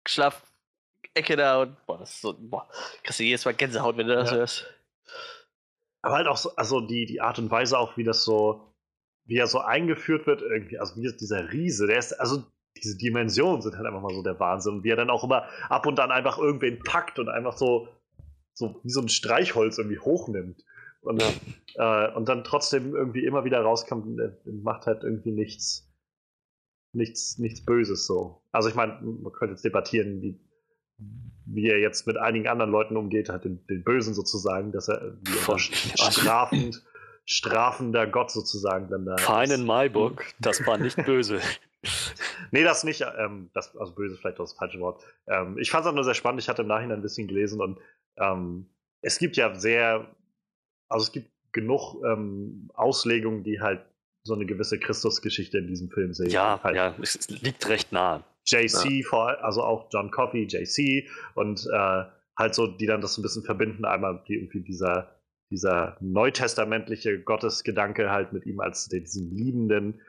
Schlafecke 0.07 1.35
da 1.35 1.61
und 1.61 1.85
boah, 1.85 1.99
das 1.99 2.11
ist 2.15 2.21
so, 2.21 2.35
boah, 2.39 2.67
kriegst 3.03 3.19
du 3.19 3.23
jedes 3.23 3.45
Mal 3.45 3.53
Gänsehaut, 3.53 3.97
wenn 3.97 4.07
du 4.07 4.15
das 4.15 4.31
hörst. 4.31 4.65
Aber 6.01 6.15
halt 6.15 6.27
auch 6.27 6.37
so, 6.37 6.55
also 6.55 6.81
die, 6.81 7.05
die 7.05 7.21
Art 7.21 7.37
und 7.39 7.51
Weise 7.51 7.77
auch, 7.77 7.95
wie 7.95 8.03
das 8.03 8.23
so, 8.23 8.72
wie 9.25 9.37
er 9.37 9.47
so 9.47 9.59
eingeführt 9.59 10.27
wird, 10.27 10.41
irgendwie, 10.41 10.79
also 10.79 10.95
wie 10.95 11.11
dieser 11.15 11.51
Riese, 11.51 11.87
der 11.87 11.97
ist, 11.97 12.13
also 12.19 12.43
diese 12.81 12.97
Dimensionen 12.97 13.61
sind 13.61 13.77
halt 13.77 13.85
einfach 13.85 14.01
mal 14.01 14.13
so 14.13 14.23
der 14.23 14.39
Wahnsinn. 14.39 14.75
Und 14.75 14.83
wie 14.83 14.89
er 14.89 14.95
dann 14.95 15.09
auch 15.09 15.23
immer 15.23 15.47
ab 15.69 15.85
und 15.85 15.99
an 15.99 16.11
einfach 16.11 16.37
irgendwen 16.37 16.79
packt 16.79 17.19
und 17.19 17.29
einfach 17.29 17.57
so, 17.57 17.87
so 18.53 18.79
wie 18.83 18.89
so 18.89 19.01
ein 19.01 19.09
Streichholz 19.09 19.77
irgendwie 19.77 19.99
hochnimmt. 19.99 20.63
Und, 21.01 21.21
äh, 21.75 22.11
und 22.13 22.29
dann 22.29 22.43
trotzdem 22.43 22.95
irgendwie 22.95 23.25
immer 23.25 23.43
wieder 23.43 23.61
rauskommt 23.61 24.05
und 24.05 24.19
er 24.19 24.37
macht 24.45 24.85
halt 24.85 25.03
irgendwie 25.03 25.31
nichts, 25.31 25.91
nichts, 26.93 27.37
nichts 27.39 27.65
Böses 27.65 28.05
so. 28.05 28.41
Also 28.51 28.69
ich 28.69 28.75
meine, 28.75 28.99
man 29.01 29.33
könnte 29.33 29.53
jetzt 29.53 29.65
debattieren, 29.65 30.21
wie, 30.21 30.39
wie 31.45 31.67
er 31.67 31.79
jetzt 31.79 32.07
mit 32.07 32.15
einigen 32.17 32.47
anderen 32.47 32.71
Leuten 32.71 32.95
umgeht, 32.95 33.27
halt 33.27 33.43
den, 33.43 33.65
den 33.67 33.83
Bösen 33.83 34.13
sozusagen, 34.13 34.71
dass 34.71 34.87
er 34.87 35.17
wie 35.23 35.51
er 35.51 35.59
strafend, 35.59 36.83
strafender 37.25 38.07
Gott 38.07 38.31
sozusagen 38.31 38.89
dann 38.89 39.05
da. 39.05 39.17
Fein 39.17 39.49
ist. 39.49 39.59
in 39.59 39.65
Marburg, 39.65 40.25
das 40.39 40.65
war 40.65 40.77
nicht 40.77 40.97
böse. 41.05 41.39
Nee, 42.51 42.63
das 42.63 42.83
nicht. 42.83 43.03
Ähm, 43.17 43.49
das, 43.53 43.75
also 43.75 43.93
böse 43.93 44.15
ist 44.15 44.21
vielleicht 44.21 44.39
auch 44.39 44.45
das 44.45 44.53
falsche 44.53 44.79
Wort. 44.79 45.03
Ähm, 45.27 45.57
ich 45.57 45.71
fand 45.71 45.85
es 45.85 45.91
auch 45.91 45.95
nur 45.95 46.03
sehr 46.03 46.13
spannend. 46.13 46.41
Ich 46.41 46.49
hatte 46.49 46.61
im 46.61 46.67
Nachhinein 46.67 46.99
ein 46.99 47.01
bisschen 47.01 47.27
gelesen 47.27 47.61
und 47.61 47.79
ähm, 48.17 48.67
es 49.01 49.19
gibt 49.19 49.35
ja 49.37 49.53
sehr, 49.55 50.07
also 50.87 51.05
es 51.05 51.11
gibt 51.11 51.29
genug 51.51 52.01
ähm, 52.03 52.69
Auslegungen, 52.73 53.43
die 53.43 53.61
halt 53.61 53.85
so 54.23 54.33
eine 54.33 54.45
gewisse 54.45 54.79
Christusgeschichte 54.79 55.57
in 55.57 55.67
diesem 55.67 55.89
Film 55.89 56.13
sehen. 56.13 56.29
Ja, 56.29 56.59
halt 56.63 56.75
ja, 56.75 56.95
es 57.01 57.29
liegt 57.29 57.67
recht 57.67 57.91
nah. 57.91 58.23
JC, 58.45 59.05
vor, 59.05 59.43
also 59.43 59.63
auch 59.63 59.87
John 59.91 60.11
Coffey, 60.11 60.45
JC 60.45 61.07
und 61.35 61.65
äh, 61.71 62.03
halt 62.37 62.55
so, 62.55 62.67
die 62.67 62.85
dann 62.85 63.01
das 63.01 63.13
so 63.13 63.21
ein 63.21 63.23
bisschen 63.23 63.43
verbinden. 63.43 63.85
Einmal 63.85 64.23
die, 64.27 64.35
irgendwie 64.35 64.61
dieser, 64.61 65.15
dieser 65.53 65.97
neutestamentliche 65.99 67.21
Gottesgedanke 67.21 68.09
halt 68.09 68.33
mit 68.33 68.47
ihm 68.47 68.59
als 68.59 68.89
diesen 68.89 69.35
liebenden, 69.35 70.01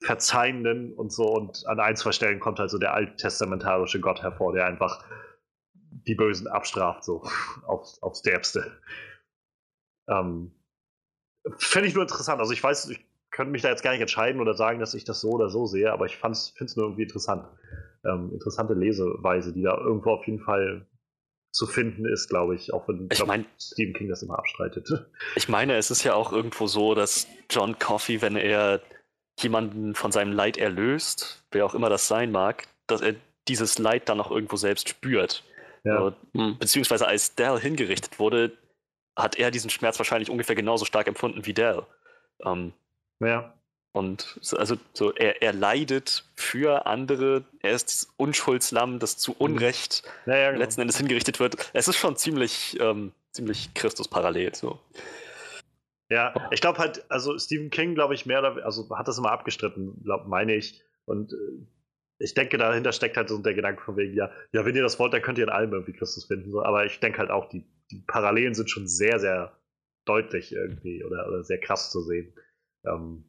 verzeihenden 0.00 0.92
und 0.92 1.12
so. 1.12 1.24
Und 1.34 1.66
an 1.66 1.80
ein, 1.80 1.96
zwei 1.96 2.12
Stellen 2.12 2.38
kommt 2.38 2.60
halt 2.60 2.70
so 2.70 2.78
der 2.78 2.94
alttestamentarische 2.94 4.00
Gott 4.00 4.22
hervor, 4.22 4.52
der 4.52 4.66
einfach 4.66 5.04
die 6.06 6.14
Bösen 6.14 6.46
abstraft, 6.46 7.02
so 7.02 7.24
aufs, 7.66 8.00
aufs 8.00 8.22
Derbste. 8.22 8.78
Ähm, 10.08 10.52
Finde 11.56 11.88
ich 11.88 11.94
nur 11.94 12.04
interessant. 12.04 12.38
Also 12.40 12.52
ich 12.52 12.62
weiß, 12.62 12.90
ich 12.90 13.04
könnte 13.32 13.50
mich 13.50 13.62
da 13.62 13.70
jetzt 13.70 13.82
gar 13.82 13.90
nicht 13.90 14.00
entscheiden 14.00 14.40
oder 14.40 14.54
sagen, 14.54 14.78
dass 14.78 14.94
ich 14.94 15.02
das 15.02 15.20
so 15.20 15.30
oder 15.30 15.48
so 15.48 15.66
sehe, 15.66 15.92
aber 15.92 16.06
ich 16.06 16.16
finde 16.16 16.36
es 16.36 16.76
nur 16.76 16.86
irgendwie 16.86 17.02
interessant. 17.02 17.44
Ähm, 18.04 18.30
interessante 18.32 18.74
Leseweise, 18.74 19.52
die 19.52 19.62
da 19.62 19.76
irgendwo 19.76 20.10
auf 20.10 20.26
jeden 20.26 20.40
Fall 20.40 20.86
zu 21.52 21.66
finden 21.66 22.06
ist, 22.06 22.28
glaube 22.28 22.54
ich, 22.54 22.72
auch 22.72 22.88
wenn 22.88 23.08
Ich 23.10 23.18
glaub, 23.18 23.28
mein- 23.28 23.46
Stephen 23.60 23.92
King 23.94 24.08
das 24.08 24.22
immer 24.22 24.38
abstreitet. 24.38 24.88
Ich 25.36 25.48
meine, 25.48 25.76
es 25.76 25.90
ist 25.90 26.02
ja 26.02 26.14
auch 26.14 26.32
irgendwo 26.32 26.66
so, 26.66 26.94
dass 26.94 27.26
John 27.50 27.78
Coffey, 27.78 28.20
wenn 28.22 28.36
er 28.36 28.80
jemanden 29.38 29.94
von 29.94 30.12
seinem 30.12 30.32
Leid 30.32 30.56
erlöst, 30.56 31.44
wer 31.52 31.64
auch 31.66 31.74
immer 31.74 31.88
das 31.88 32.08
sein 32.08 32.32
mag, 32.32 32.66
dass 32.86 33.00
er 33.00 33.14
dieses 33.48 33.78
Leid 33.78 34.08
dann 34.08 34.20
auch 34.20 34.30
irgendwo 34.30 34.56
selbst 34.56 34.88
spürt. 34.88 35.44
Ja. 35.84 35.98
So, 35.98 36.14
Hm. 36.40 36.58
Beziehungsweise 36.58 37.06
als 37.06 37.34
Dell 37.34 37.58
hingerichtet 37.58 38.18
wurde, 38.18 38.52
hat 39.16 39.36
er 39.36 39.50
diesen 39.50 39.68
Schmerz 39.70 39.98
wahrscheinlich 39.98 40.30
ungefähr 40.30 40.54
genauso 40.56 40.84
stark 40.84 41.06
empfunden 41.06 41.44
wie 41.44 41.52
Dell. 41.54 41.82
Ähm, 42.44 42.72
ja. 43.20 43.54
Und 43.92 44.38
so- 44.40 44.56
also 44.56 44.76
so, 44.94 45.12
er, 45.12 45.42
er 45.42 45.52
leidet 45.52 46.24
für 46.34 46.86
andere, 46.86 47.44
er 47.60 47.72
ist 47.72 47.86
dieses 47.90 48.12
Unschuldslamm, 48.16 48.98
das 48.98 49.18
zu 49.18 49.34
Unrecht 49.36 50.02
Ja, 50.26 50.36
ja, 50.36 50.50
genau. 50.50 50.62
letzten 50.62 50.80
Endes 50.80 50.96
hingerichtet 50.98 51.40
wird. 51.40 51.70
Es 51.74 51.88
ist 51.88 51.96
schon 51.96 52.16
ziemlich, 52.16 52.78
ähm, 52.80 53.12
ziemlich 53.32 53.74
Christus-parallel. 53.74 54.54
So. 54.54 54.78
Ja, 56.10 56.34
ich 56.50 56.60
glaube 56.60 56.78
halt, 56.78 57.04
also 57.10 57.38
Stephen 57.38 57.70
King, 57.70 57.94
glaube 57.94 58.14
ich, 58.14 58.26
mehr 58.26 58.40
oder 58.40 58.64
also 58.64 58.88
hat 58.96 59.08
das 59.08 59.18
immer 59.18 59.30
abgestritten, 59.30 60.02
glaub, 60.04 60.26
meine 60.26 60.54
ich. 60.54 60.82
Und 61.06 61.32
äh, 61.32 61.36
ich 62.18 62.34
denke, 62.34 62.58
dahinter 62.58 62.92
steckt 62.92 63.16
halt 63.16 63.28
so 63.28 63.38
der 63.38 63.54
Gedanke 63.54 63.82
von 63.82 63.96
wegen, 63.96 64.14
ja, 64.14 64.30
ja, 64.52 64.64
wenn 64.64 64.76
ihr 64.76 64.82
das 64.82 64.98
wollt, 64.98 65.12
dann 65.12 65.22
könnt 65.22 65.38
ihr 65.38 65.44
in 65.44 65.50
allem 65.50 65.72
irgendwie 65.72 65.92
Christus 65.94 66.26
finden. 66.26 66.50
So. 66.50 66.62
Aber 66.62 66.84
ich 66.84 67.00
denke 67.00 67.18
halt 67.18 67.30
auch, 67.30 67.48
die, 67.48 67.64
die 67.90 68.00
Parallelen 68.06 68.54
sind 68.54 68.70
schon 68.70 68.86
sehr, 68.86 69.18
sehr 69.18 69.58
deutlich 70.04 70.52
irgendwie 70.52 71.02
oder, 71.04 71.26
oder 71.28 71.44
sehr 71.44 71.58
krass 71.58 71.90
zu 71.90 72.02
sehen. 72.02 72.34
Ähm, 72.84 73.24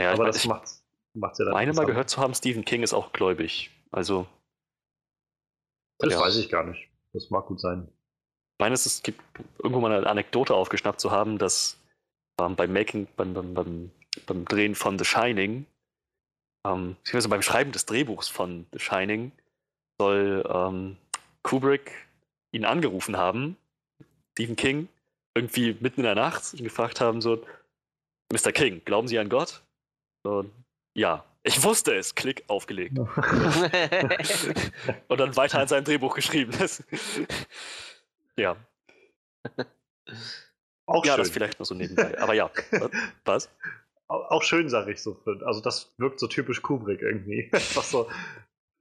Ja, 0.00 0.12
aber 0.12 0.24
mein, 0.24 0.32
das 0.32 0.46
macht 0.46 0.70
macht's 1.14 1.38
ja 1.38 1.44
dann 1.44 1.52
meine 1.52 1.72
mal 1.72 1.86
gehört 1.86 2.08
zu 2.10 2.20
haben, 2.20 2.34
Stephen 2.34 2.64
King 2.64 2.82
ist 2.82 2.92
auch 2.92 3.12
gläubig. 3.12 3.70
Also, 3.90 4.26
Das 5.98 6.14
Ja. 6.14 6.20
weiß 6.20 6.36
ich 6.36 6.48
gar 6.48 6.64
nicht. 6.64 6.88
Das 7.12 7.28
mag 7.30 7.46
gut 7.46 7.60
sein. 7.60 7.88
ich 7.88 8.62
meine, 8.62 8.74
es 8.74 9.02
gibt 9.02 9.20
irgendwo 9.58 9.80
mal 9.80 9.92
eine 9.92 10.06
Anekdote 10.06 10.54
aufgeschnappt 10.54 11.00
zu 11.00 11.10
haben, 11.10 11.38
dass 11.38 11.78
ähm, 12.40 12.56
beim 12.56 12.72
Making, 12.72 13.08
beim, 13.16 13.34
beim, 13.34 13.54
beim, 13.54 13.90
beim 14.26 14.44
Drehen 14.46 14.74
von 14.74 14.98
The 14.98 15.04
Shining, 15.04 15.66
ähm, 16.66 16.96
beziehungsweise 16.96 17.28
beim 17.28 17.42
Schreiben 17.42 17.72
des 17.72 17.84
Drehbuchs 17.86 18.28
von 18.28 18.66
The 18.72 18.78
Shining, 18.78 19.32
soll 19.98 20.44
ähm, 20.48 20.96
Kubrick 21.42 21.92
ihn 22.52 22.64
angerufen 22.64 23.16
haben, 23.16 23.56
Stephen 24.32 24.56
King, 24.56 24.88
irgendwie 25.34 25.76
mitten 25.80 26.00
in 26.00 26.04
der 26.04 26.14
Nacht 26.14 26.54
und 26.54 26.62
gefragt 26.62 27.00
haben, 27.00 27.20
so, 27.20 27.44
Mr. 28.32 28.52
King, 28.52 28.82
glauben 28.84 29.08
Sie 29.08 29.18
an 29.18 29.28
Gott? 29.28 29.62
So, 30.22 30.44
ja, 30.94 31.24
ich 31.42 31.62
wusste 31.62 31.94
es, 31.94 32.14
Klick, 32.14 32.44
aufgelegt. 32.48 32.98
und 35.08 35.18
dann 35.18 35.36
weiter 35.36 35.58
an 35.60 35.68
seinem 35.68 35.84
Drehbuch 35.84 36.14
geschrieben. 36.14 36.52
Ja, 38.36 38.56
Auch 40.86 41.04
ja, 41.04 41.12
schön. 41.14 41.18
das 41.22 41.30
vielleicht 41.30 41.58
nur 41.58 41.66
so 41.66 41.74
nebenbei. 41.74 42.18
Aber 42.18 42.34
ja, 42.34 42.50
was? 43.24 43.48
Au- 44.08 44.24
auch 44.24 44.42
schön, 44.42 44.68
sage 44.68 44.92
ich 44.92 45.02
so. 45.02 45.22
Also 45.44 45.60
das 45.60 45.94
wirkt 45.98 46.20
so 46.20 46.26
typisch 46.26 46.62
Kubrick 46.62 47.00
irgendwie. 47.02 47.48
Einfach 47.52 47.84
so 47.84 48.08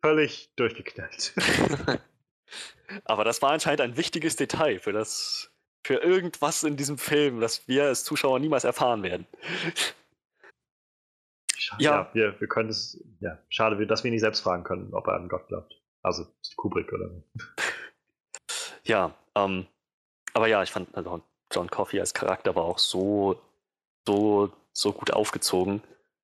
völlig 0.03 0.51
durchgeknallt. 0.55 1.33
Aber 3.05 3.23
das 3.23 3.41
war 3.41 3.51
anscheinend 3.51 3.81
ein 3.81 3.97
wichtiges 3.97 4.35
Detail 4.35 4.79
für 4.79 4.91
das, 4.91 5.51
für 5.85 5.95
irgendwas 5.95 6.63
in 6.63 6.77
diesem 6.77 6.97
Film, 6.97 7.39
das 7.39 7.67
wir 7.67 7.85
als 7.85 8.03
Zuschauer 8.03 8.39
niemals 8.39 8.63
erfahren 8.63 9.03
werden. 9.03 9.27
Schade, 11.69 11.83
Ja. 11.83 11.91
ja, 11.91 12.09
wir, 12.13 12.39
wir 12.39 12.47
können 12.47 12.69
es, 12.69 13.03
ja, 13.19 13.37
schade, 13.49 13.85
dass 13.85 14.03
wir 14.03 14.11
nicht 14.11 14.21
selbst 14.21 14.41
fragen 14.41 14.63
können, 14.63 14.93
ob 14.93 15.07
er 15.07 15.13
an 15.13 15.29
Gott 15.29 15.47
glaubt. 15.47 15.73
Also 16.01 16.25
Kubrick 16.55 16.91
oder 16.93 17.09
so. 17.09 17.23
Ja, 18.83 19.13
ähm, 19.35 19.67
aber 20.33 20.47
ja, 20.47 20.63
ich 20.63 20.71
fand 20.71 20.95
also 20.95 21.21
John 21.51 21.69
Coffey 21.69 21.99
als 21.99 22.13
Charakter 22.13 22.55
war 22.55 22.63
auch 22.63 22.79
so, 22.79 23.39
so, 24.07 24.51
so 24.71 24.93
gut 24.93 25.11
aufgezogen. 25.11 25.83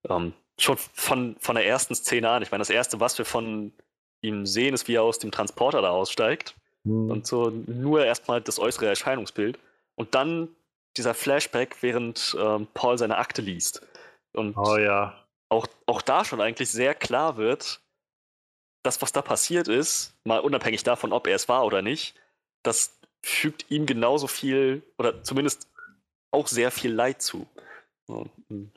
Ähm, 0.10 0.34
schon 0.58 0.78
von, 0.78 1.36
von 1.40 1.56
der 1.56 1.66
ersten 1.66 1.96
Szene 1.96 2.30
an. 2.30 2.42
Ich 2.42 2.52
meine, 2.52 2.62
das 2.62 2.70
erste, 2.70 3.00
was 3.00 3.18
wir 3.18 3.26
von 3.26 3.74
ihm 4.22 4.46
sehen, 4.46 4.74
ist, 4.74 4.88
wie 4.88 4.96
er 4.96 5.04
aus 5.04 5.20
dem 5.20 5.32
Transporter 5.32 5.82
da 5.82 5.90
aussteigt. 5.90 6.56
Hm. 6.84 7.12
Und 7.12 7.28
so 7.28 7.50
nur 7.50 8.06
erstmal 8.06 8.42
das 8.42 8.60
äußere 8.60 8.88
Erscheinungsbild. 8.88 9.60
Und 9.96 10.16
dann 10.16 10.50
dieser 10.98 11.14
Flashback, 11.14 11.78
während 11.82 12.38
ähm, 12.40 12.68
Paul 12.74 12.98
seine 12.98 13.18
Akte 13.18 13.42
liest. 13.42 13.86
Und 14.34 14.56
oh 14.58 14.78
ja. 14.78 15.25
Auch, 15.56 15.68
auch 15.86 16.02
da 16.02 16.26
schon 16.26 16.42
eigentlich 16.42 16.70
sehr 16.70 16.94
klar 16.94 17.38
wird, 17.38 17.82
das, 18.84 19.02
was 19.02 19.12
da 19.12 19.22
passiert 19.22 19.68
ist, 19.68 20.14
mal 20.24 20.40
unabhängig 20.40 20.84
davon, 20.84 21.14
ob 21.14 21.28
er 21.28 21.36
es 21.36 21.50
war 21.50 21.66
oder 21.66 21.82
nicht, 21.82 22.16
das 22.64 23.00
fügt 23.24 23.72
ihm 23.72 23.86
genauso 23.86 24.28
viel 24.28 24.84
oder 24.98 25.24
zumindest 25.24 25.68
auch 26.32 26.48
sehr 26.48 26.70
viel 26.72 26.94
Leid 26.94 27.22
zu. 27.22 27.48
So, 28.08 28.30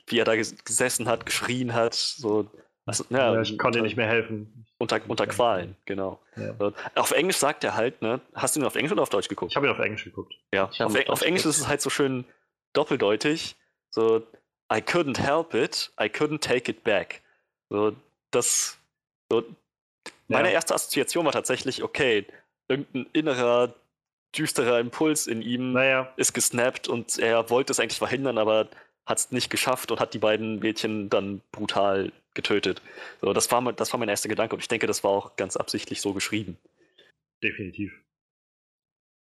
wie 0.07 0.17
er 0.17 0.25
da 0.25 0.35
gesessen 0.35 1.07
hat, 1.07 1.25
geschrien 1.25 1.73
hat, 1.73 1.93
so. 1.93 2.49
Also, 2.85 3.05
ja, 3.11 3.35
ja, 3.35 3.41
ich 3.41 3.59
konnte 3.59 3.83
nicht 3.83 3.95
mehr 3.95 4.07
helfen. 4.07 4.65
Unter, 4.79 4.99
unter 5.07 5.27
Qualen, 5.27 5.75
genau. 5.85 6.19
Ja. 6.35 6.55
Auf 6.95 7.11
Englisch 7.11 7.37
sagt 7.37 7.63
er 7.63 7.75
halt, 7.75 8.01
ne? 8.01 8.21
Hast 8.33 8.55
du 8.55 8.61
ihn 8.61 8.65
auf 8.65 8.75
Englisch 8.75 8.91
oder 8.91 9.03
auf 9.03 9.09
Deutsch 9.09 9.27
geguckt? 9.27 9.51
Ich 9.51 9.55
habe 9.55 9.67
ihn 9.67 9.71
auf 9.71 9.77
Englisch 9.77 10.05
geguckt. 10.05 10.33
Ja, 10.51 10.71
auf, 10.79 11.09
auf 11.09 11.21
Englisch 11.21 11.45
ist 11.45 11.59
es 11.59 11.67
halt 11.67 11.81
so 11.81 11.91
schön 11.91 12.25
doppeldeutig. 12.73 13.55
So, 13.91 14.25
I 14.71 14.81
couldn't 14.81 15.17
help 15.17 15.53
it, 15.53 15.91
I 15.99 16.09
couldn't 16.09 16.41
take 16.41 16.69
it 16.69 16.83
back. 16.83 17.21
So, 17.69 17.95
das, 18.31 18.77
so, 19.31 19.43
meine 20.27 20.51
erste 20.51 20.75
Assoziation 20.75 21.25
war 21.25 21.31
tatsächlich, 21.31 21.83
okay, 21.83 22.25
irgendein 22.67 23.07
innerer, 23.13 23.73
düsterer 24.37 24.79
Impuls 24.79 25.25
in 25.25 25.41
ihm 25.41 25.73
naja. 25.73 26.13
ist 26.17 26.33
gesnappt 26.33 26.87
und 26.87 27.17
er 27.17 27.49
wollte 27.49 27.71
es 27.71 27.79
eigentlich 27.79 27.97
verhindern, 27.97 28.37
aber 28.37 28.69
hat 29.07 29.17
es 29.17 29.31
nicht 29.31 29.49
geschafft 29.49 29.91
und 29.91 29.99
hat 29.99 30.13
die 30.13 30.19
beiden 30.19 30.59
Mädchen 30.59 31.09
dann 31.09 31.41
brutal 31.51 32.11
getötet. 32.35 32.81
So, 33.21 33.33
das, 33.33 33.51
war, 33.51 33.73
das 33.73 33.91
war 33.91 33.99
mein 33.99 34.09
erster 34.09 34.29
Gedanke 34.29 34.55
und 34.55 34.61
ich 34.61 34.67
denke, 34.67 34.85
das 34.85 35.03
war 35.03 35.11
auch 35.11 35.35
ganz 35.35 35.57
absichtlich 35.57 35.99
so 35.99 36.13
geschrieben. 36.13 36.57
Definitiv. 37.41 37.91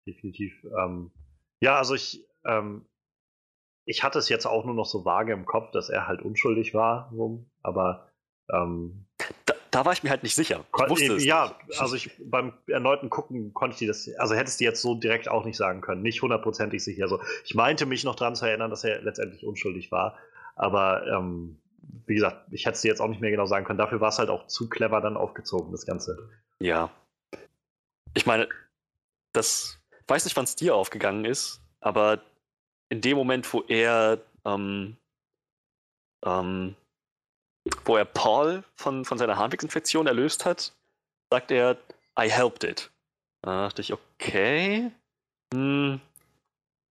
Definitiv. 0.08 0.54
Ähm, 0.64 1.12
ja, 1.60 1.78
also 1.78 1.96
ich, 1.96 2.24
ähm, 2.46 2.86
ich 3.86 4.04
hatte 4.04 4.20
es 4.20 4.30
jetzt 4.30 4.46
auch 4.46 4.66
nur 4.66 4.76
noch 4.76 4.86
so 4.86 5.06
vage 5.06 5.34
im 5.34 5.46
Kopf, 5.46 5.72
dass 5.72 5.90
er 5.90 6.08
halt 6.08 6.22
unschuldig 6.22 6.74
war, 6.74 7.12
aber 7.62 8.08
ähm, 8.52 9.06
da, 9.46 9.54
da, 9.72 9.86
war 9.86 9.94
ich 9.94 10.04
mir 10.04 10.10
halt 10.10 10.24
nicht 10.24 10.36
sicher. 10.36 10.66
Ich 10.78 10.90
wusste 10.90 11.14
es 11.14 11.26
ja, 11.26 11.56
nicht. 11.68 11.80
also 11.80 11.96
ich 11.96 12.12
beim 12.20 12.54
erneuten 12.68 13.10
Gucken 13.10 13.54
konnte 13.54 13.74
ich 13.74 13.80
dir 13.80 13.88
das, 13.88 14.10
also 14.18 14.36
hättest 14.36 14.60
du 14.60 14.66
jetzt 14.66 14.82
so 14.82 14.96
direkt 14.96 15.30
auch 15.30 15.46
nicht 15.46 15.58
sagen 15.58 15.82
können, 15.82 16.02
nicht 16.02 16.22
hundertprozentig 16.22 16.84
sicher. 16.84 17.04
Also 17.04 17.22
ich 17.46 17.56
meinte 17.56 17.86
mich 17.86 18.04
noch 18.04 18.16
daran 18.16 18.36
zu 18.36 18.46
erinnern, 18.46 18.70
dass 18.70 18.84
er 18.84 19.02
letztendlich 19.02 19.46
unschuldig 19.46 19.92
war, 19.92 20.18
aber 20.56 21.08
ähm, 21.08 21.60
wie 22.06 22.16
gesagt, 22.16 22.48
ich 22.52 22.66
hätte 22.66 22.76
es 22.76 22.82
dir 22.82 22.90
jetzt 22.90 23.02
auch 23.02 23.08
nicht 23.08 23.22
mehr 23.22 23.32
genau 23.32 23.46
sagen 23.46 23.66
können. 23.66 23.80
Dafür 23.80 24.02
war 24.02 24.10
es 24.10 24.20
halt 24.20 24.30
auch 24.30 24.48
zu 24.48 24.70
clever 24.70 25.02
dann 25.02 25.18
aufgezogen, 25.18 25.72
das 25.72 25.86
Ganze. 25.86 26.30
Ja. 26.60 26.90
Ich 28.14 28.26
meine, 28.26 28.48
das 29.34 29.80
weiß 30.08 30.26
nicht, 30.26 30.36
wann 30.36 30.46
es 30.46 30.56
dir 30.56 30.76
aufgegangen 30.76 31.26
ist, 31.26 31.62
aber 31.80 32.22
in 32.94 33.02
dem 33.02 33.18
Moment, 33.18 33.52
wo 33.52 33.64
er 33.68 34.20
ähm, 34.46 34.96
ähm, 36.24 36.76
wo 37.86 37.98
er 37.98 38.06
Paul 38.06 38.64
von, 38.76 39.06
von 39.06 39.18
seiner 39.18 39.38
Harnwegsinfektion 39.38 40.08
erlöst 40.08 40.46
hat, 40.46 40.74
sagt 41.32 41.52
er, 41.52 41.78
I 42.20 42.30
helped 42.30 42.64
it. 42.64 42.92
Da 43.42 43.64
dachte 43.66 43.82
ich, 43.82 43.94
okay. 43.94 44.92
Hm, 45.54 46.00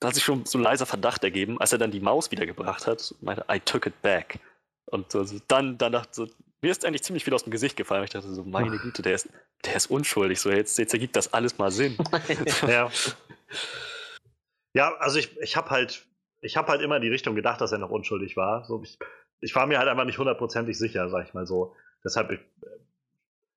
da 0.00 0.08
hat 0.08 0.14
sich 0.14 0.24
schon 0.24 0.44
so 0.44 0.58
ein 0.58 0.62
leiser 0.64 0.86
Verdacht 0.86 1.22
ergeben, 1.24 1.60
als 1.60 1.72
er 1.72 1.78
dann 1.78 1.90
die 1.90 2.00
Maus 2.00 2.30
wiedergebracht 2.30 2.86
hat, 2.86 3.14
meinte, 3.20 3.44
I 3.50 3.60
took 3.60 3.86
it 3.86 4.00
back. 4.02 4.40
Und 4.86 5.14
also 5.14 5.38
dann, 5.46 5.78
dann 5.78 5.92
dachte 5.92 6.08
so, 6.12 6.28
mir 6.60 6.70
ist 6.70 6.84
eigentlich 6.84 7.02
ziemlich 7.02 7.24
viel 7.24 7.34
aus 7.34 7.44
dem 7.44 7.50
Gesicht 7.50 7.76
gefallen. 7.76 8.04
Ich 8.04 8.10
dachte 8.10 8.32
so, 8.32 8.42
meine 8.42 8.76
Güte, 8.78 9.02
der 9.02 9.14
ist, 9.14 9.28
der 9.64 9.76
ist 9.76 9.90
unschuldig. 9.90 10.40
So, 10.40 10.50
jetzt, 10.50 10.78
jetzt 10.78 10.92
ergibt 10.92 11.16
das 11.16 11.32
alles 11.32 11.58
mal 11.58 11.70
Sinn. 11.70 11.96
ja. 12.66 12.90
Ja, 14.74 14.94
also 14.96 15.18
ich, 15.18 15.36
ich 15.40 15.56
habe 15.56 15.70
halt, 15.70 16.06
ich 16.40 16.56
habe 16.56 16.68
halt 16.68 16.80
immer 16.80 16.96
in 16.96 17.02
die 17.02 17.08
Richtung 17.08 17.34
gedacht, 17.34 17.60
dass 17.60 17.72
er 17.72 17.78
noch 17.78 17.90
unschuldig 17.90 18.36
war. 18.36 18.64
So, 18.64 18.82
ich, 18.82 18.98
ich 19.40 19.54
war 19.54 19.66
mir 19.66 19.78
halt 19.78 19.88
einfach 19.88 20.04
nicht 20.04 20.18
hundertprozentig 20.18 20.78
sicher, 20.78 21.08
sag 21.08 21.26
ich 21.26 21.34
mal 21.34 21.46
so. 21.46 21.74
Deshalb, 22.04 22.30
ich, 22.32 22.40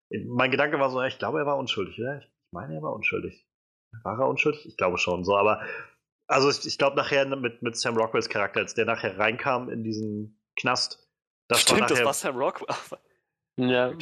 äh, 0.10 0.24
mein 0.26 0.52
Gedanke 0.52 0.80
war 0.80 0.90
so, 0.90 1.02
ich 1.02 1.18
glaube, 1.18 1.40
er 1.40 1.46
war 1.46 1.58
unschuldig, 1.58 2.00
oder? 2.00 2.20
Ich 2.20 2.32
meine, 2.52 2.76
er 2.76 2.82
war 2.82 2.94
unschuldig. 2.94 3.46
War 4.04 4.20
er 4.20 4.28
unschuldig? 4.28 4.66
Ich 4.66 4.78
glaube 4.78 4.98
schon, 4.98 5.24
so, 5.24 5.38
aber 5.38 5.62
also 6.28 6.50
ich, 6.50 6.66
ich 6.66 6.78
glaube 6.78 6.96
nachher 6.96 7.26
mit, 7.36 7.62
mit 7.62 7.78
Sam 7.78 7.98
Rockwells 7.98 8.30
Charakter, 8.30 8.60
als 8.60 8.74
der 8.74 8.86
nachher 8.86 9.18
reinkam 9.18 9.70
in 9.70 9.84
diesen 9.84 10.40
Knast, 10.56 11.08
das 11.48 11.62
Stimmt, 11.62 11.82
war 11.82 11.90
nachher, 11.90 11.96
das 11.98 12.06
war 12.06 12.14
Sam 12.14 12.38
Rockwell. 12.38 13.00
ja. 13.58 13.94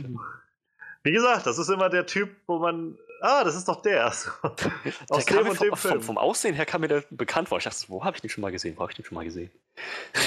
Wie 1.04 1.12
gesagt, 1.12 1.46
das 1.46 1.58
ist 1.58 1.70
immer 1.70 1.90
der 1.90 2.06
Typ, 2.06 2.30
wo 2.48 2.60
man, 2.60 2.98
ah, 3.24 3.44
das 3.44 3.56
ist 3.56 3.68
doch 3.68 3.82
der. 3.82 4.08
Aus 5.10 5.26
der 5.26 5.38
dem 5.38 5.50
und 5.50 5.62
dem 5.62 5.76
Film. 5.76 5.96
Vom, 5.96 6.02
vom, 6.02 6.18
Aussehen 6.18 6.54
her 6.54 6.66
kam 6.66 6.82
mir 6.82 6.88
der 6.88 7.04
bekannt 7.10 7.50
vor. 7.50 7.58
Ich 7.58 7.64
dachte, 7.64 7.86
wo 7.88 8.04
habe 8.04 8.16
ich 8.16 8.22
den 8.22 8.30
schon 8.30 8.42
mal 8.42 8.52
gesehen? 8.52 8.78
Wo 8.78 8.82
habe 8.82 8.92
ich 8.92 8.96
den 8.96 9.06
schon 9.06 9.16
mal 9.16 9.24
gesehen? 9.24 9.52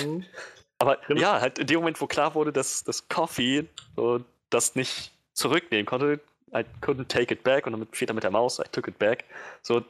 Mhm. 0.02 0.24
Aber 0.78 0.98
genau. 1.06 1.20
ja, 1.20 1.40
halt 1.40 1.58
in 1.58 1.66
dem 1.66 1.78
Moment, 1.80 2.00
wo 2.00 2.06
klar 2.06 2.34
wurde, 2.34 2.52
dass 2.52 2.84
das 2.84 3.08
Coffee 3.08 3.66
so 3.94 4.20
das 4.50 4.74
nicht 4.74 5.12
zurücknehmen 5.32 5.86
konnte, 5.86 6.20
I 6.54 6.64
couldn't 6.82 7.08
take 7.08 7.32
it 7.32 7.42
back 7.42 7.66
und 7.66 7.72
dann 7.72 7.86
steht 7.92 8.10
er 8.10 8.14
mit 8.14 8.24
der 8.24 8.30
Maus, 8.30 8.58
I 8.58 8.64
took 8.70 8.88
it 8.88 8.98
back, 8.98 9.24
so 9.62 9.84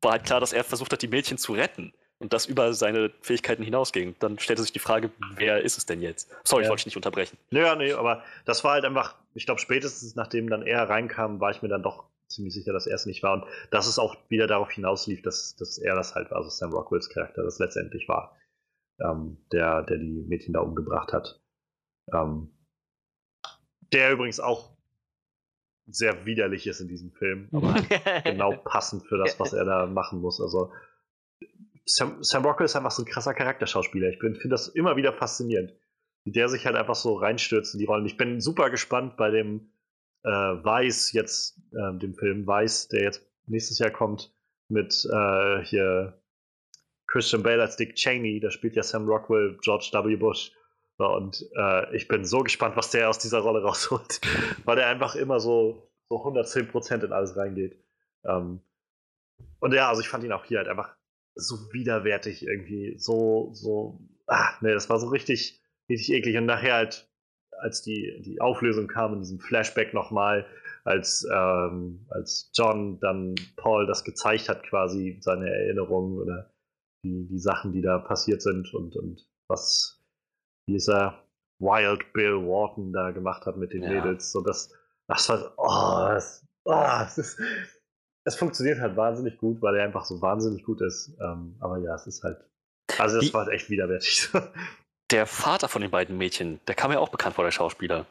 war 0.00 0.12
halt 0.12 0.24
klar, 0.24 0.40
dass 0.40 0.52
er 0.52 0.64
versucht 0.64 0.92
hat, 0.92 1.02
die 1.02 1.08
Mädchen 1.08 1.38
zu 1.38 1.52
retten 1.52 1.92
und 2.18 2.32
das 2.32 2.46
über 2.46 2.72
seine 2.72 3.10
Fähigkeiten 3.20 3.62
hinausging. 3.62 4.14
Dann 4.20 4.38
stellte 4.38 4.62
sich 4.62 4.72
die 4.72 4.78
Frage, 4.78 5.10
wer 5.34 5.60
ist 5.62 5.76
es 5.76 5.86
denn 5.86 6.00
jetzt? 6.02 6.30
Sorry, 6.44 6.62
ja. 6.62 6.66
ich 6.66 6.70
wollte 6.70 6.80
dich 6.80 6.86
nicht 6.86 6.96
unterbrechen. 6.96 7.36
Naja, 7.50 7.74
nee, 7.74 7.92
aber 7.92 8.22
das 8.44 8.62
war 8.64 8.72
halt 8.72 8.84
einfach, 8.84 9.16
ich 9.34 9.44
glaube, 9.44 9.60
spätestens 9.60 10.14
nachdem 10.14 10.48
dann 10.48 10.62
er 10.62 10.88
reinkam, 10.88 11.40
war 11.40 11.50
ich 11.50 11.62
mir 11.62 11.68
dann 11.68 11.82
doch 11.82 12.04
ziemlich 12.34 12.54
sicher, 12.54 12.72
dass 12.72 12.86
er 12.86 12.94
es 12.94 13.06
nicht 13.06 13.22
war. 13.22 13.34
Und 13.34 13.44
dass 13.70 13.86
es 13.86 13.98
auch 13.98 14.16
wieder 14.28 14.46
darauf 14.46 14.70
hinauslief, 14.70 15.22
dass, 15.22 15.56
dass 15.56 15.78
er 15.78 15.94
das 15.94 16.14
halt 16.14 16.30
war, 16.30 16.38
also 16.38 16.50
Sam 16.50 16.72
Rockwells 16.72 17.08
Charakter 17.08 17.42
das 17.42 17.58
letztendlich 17.58 18.08
war 18.08 18.36
ähm, 19.02 19.38
der, 19.52 19.82
der 19.82 19.98
die 19.98 20.24
Mädchen 20.26 20.54
da 20.54 20.60
umgebracht 20.60 21.12
hat. 21.12 21.40
Ähm, 22.12 22.50
der 23.92 24.12
übrigens 24.12 24.40
auch 24.40 24.72
sehr 25.86 26.24
widerlich 26.24 26.66
ist 26.66 26.80
in 26.80 26.88
diesem 26.88 27.12
Film, 27.12 27.48
aber 27.52 27.74
genau 28.24 28.56
passend 28.56 29.06
für 29.06 29.18
das, 29.18 29.38
was 29.38 29.52
er 29.52 29.64
da 29.64 29.86
machen 29.86 30.20
muss. 30.20 30.40
Also 30.40 30.72
Sam, 31.84 32.22
Sam 32.22 32.44
Rockwell 32.44 32.66
ist 32.66 32.76
einfach 32.76 32.92
so 32.92 33.02
ein 33.02 33.06
krasser 33.06 33.34
Charakterschauspieler. 33.34 34.08
Ich 34.08 34.18
finde 34.18 34.48
das 34.48 34.68
immer 34.68 34.96
wieder 34.96 35.12
faszinierend, 35.12 35.74
wie 36.24 36.32
der 36.32 36.48
sich 36.48 36.64
halt 36.64 36.76
einfach 36.76 36.94
so 36.94 37.16
reinstürzt 37.16 37.74
in 37.74 37.80
die 37.80 37.86
Rollen. 37.86 38.06
Ich 38.06 38.16
bin 38.16 38.40
super 38.40 38.70
gespannt 38.70 39.16
bei 39.16 39.30
dem 39.30 39.72
äh, 40.24 40.30
Weiß 40.30 41.12
jetzt, 41.12 41.58
äh, 41.72 41.98
dem 41.98 42.14
Film 42.14 42.46
Weiß, 42.46 42.88
der 42.88 43.02
jetzt 43.02 43.26
nächstes 43.46 43.78
Jahr 43.78 43.90
kommt, 43.90 44.32
mit 44.68 45.06
äh, 45.12 45.64
hier 45.64 46.20
Christian 47.06 47.42
Bale 47.42 47.62
als 47.62 47.76
Dick 47.76 47.94
Cheney, 47.94 48.40
da 48.40 48.50
spielt 48.50 48.74
ja 48.74 48.82
Sam 48.82 49.06
Rockwell 49.06 49.58
George 49.60 49.90
W. 49.92 50.16
Bush. 50.16 50.52
Und 50.96 51.44
äh, 51.56 51.96
ich 51.96 52.06
bin 52.06 52.24
so 52.24 52.40
gespannt, 52.40 52.76
was 52.76 52.90
der 52.90 53.08
aus 53.10 53.18
dieser 53.18 53.40
Rolle 53.40 53.62
rausholt, 53.62 54.20
weil 54.64 54.78
er 54.78 54.86
einfach 54.86 55.16
immer 55.16 55.40
so, 55.40 55.90
so 56.08 56.16
110% 56.16 57.04
in 57.04 57.12
alles 57.12 57.36
reingeht. 57.36 57.76
Ähm, 58.24 58.60
und 59.58 59.74
ja, 59.74 59.88
also 59.88 60.00
ich 60.00 60.08
fand 60.08 60.24
ihn 60.24 60.32
auch 60.32 60.44
hier 60.44 60.58
halt 60.58 60.68
einfach 60.68 60.96
so 61.34 61.56
widerwärtig 61.72 62.46
irgendwie, 62.46 62.94
so, 62.98 63.50
so, 63.52 64.00
ah, 64.26 64.50
ne, 64.60 64.74
das 64.74 64.88
war 64.90 64.98
so 64.98 65.08
richtig, 65.08 65.60
richtig 65.88 66.14
eklig. 66.14 66.36
Und 66.36 66.46
nachher 66.46 66.74
halt, 66.74 67.10
als 67.62 67.82
die, 67.82 68.20
die 68.24 68.40
Auflösung 68.40 68.88
kam 68.88 69.14
in 69.14 69.20
diesem 69.20 69.38
Flashback 69.38 69.94
nochmal, 69.94 70.46
als, 70.84 71.26
ähm, 71.32 72.06
als 72.10 72.50
John 72.54 72.98
dann 73.00 73.34
Paul 73.56 73.86
das 73.86 74.04
gezeigt 74.04 74.48
hat, 74.48 74.64
quasi 74.64 75.18
seine 75.20 75.48
Erinnerungen 75.48 76.18
oder 76.18 76.50
die, 77.04 77.26
die 77.26 77.38
Sachen, 77.38 77.72
die 77.72 77.82
da 77.82 77.98
passiert 77.98 78.42
sind 78.42 78.72
und, 78.74 78.96
und 78.96 79.26
was 79.48 80.02
dieser 80.68 81.22
Wild 81.58 82.12
Bill 82.12 82.36
Wharton 82.36 82.92
da 82.92 83.10
gemacht 83.12 83.46
hat 83.46 83.56
mit 83.56 83.72
den 83.72 83.82
ja. 83.82 83.90
Mädels. 83.90 84.32
So 84.32 84.40
das, 84.40 84.72
das 85.08 85.28
war, 85.28 85.52
oh, 85.56 86.12
das, 86.12 86.44
oh, 86.64 86.72
das 86.72 87.18
ist, 87.18 87.40
es 88.24 88.36
funktioniert 88.36 88.80
halt 88.80 88.96
wahnsinnig 88.96 89.38
gut, 89.38 89.62
weil 89.62 89.76
er 89.76 89.84
einfach 89.84 90.04
so 90.04 90.20
wahnsinnig 90.20 90.64
gut 90.64 90.80
ist. 90.80 91.16
Ähm, 91.20 91.56
aber 91.60 91.78
ja, 91.78 91.94
es 91.94 92.06
ist 92.06 92.22
halt, 92.24 92.38
also 92.98 93.16
das 93.16 93.26
die, 93.26 93.34
war 93.34 93.44
halt 93.44 93.54
echt 93.54 93.70
widerwärtig. 93.70 94.28
Der 95.12 95.26
Vater 95.26 95.68
von 95.68 95.82
den 95.82 95.90
beiden 95.90 96.16
Mädchen, 96.16 96.60
der 96.66 96.74
kam 96.74 96.90
ja 96.90 96.98
auch 96.98 97.10
bekannt 97.10 97.34
vor, 97.34 97.44
der 97.44 97.50
Schauspieler. 97.50 98.06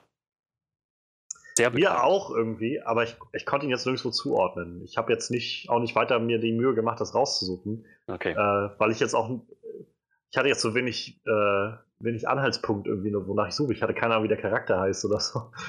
Sehr 1.56 1.72
bekannt. 1.72 1.94
Mir 1.94 2.04
auch 2.04 2.30
irgendwie, 2.30 2.80
aber 2.82 3.04
ich, 3.04 3.18
ich 3.34 3.46
konnte 3.46 3.66
ihn 3.66 3.72
jetzt 3.72 3.86
nirgendwo 3.86 4.12
zuordnen. 4.12 4.84
Ich 4.84 4.98
habe 4.98 5.12
jetzt 5.12 5.32
nicht, 5.32 5.68
auch 5.70 5.80
nicht 5.80 5.96
weiter 5.96 6.20
mir 6.20 6.40
die 6.40 6.52
Mühe 6.52 6.76
gemacht, 6.76 7.02
das 7.02 7.16
rauszusuchen. 7.16 7.86
Okay. 8.08 8.34
Äh, 8.34 8.70
weil 8.78 8.92
ich 8.92 9.00
jetzt 9.00 9.16
auch, 9.16 9.42
ich 10.30 10.38
hatte 10.38 10.48
jetzt 10.48 10.62
so 10.62 10.76
wenig, 10.76 11.20
äh, 11.26 11.72
wenig 12.00 12.30
Anhaltspunkt 12.30 12.88
irgendwie, 12.88 13.14
wonach 13.14 13.48
ich 13.48 13.56
suche. 13.56 13.74
Ich 13.74 13.82
hatte 13.82 13.96
keine 13.96 14.14
Ahnung, 14.14 14.26
wie 14.26 14.34
der 14.34 14.42
Charakter 14.42 14.80
heißt 14.80 15.04
oder 15.06 15.20
so. 15.20 15.52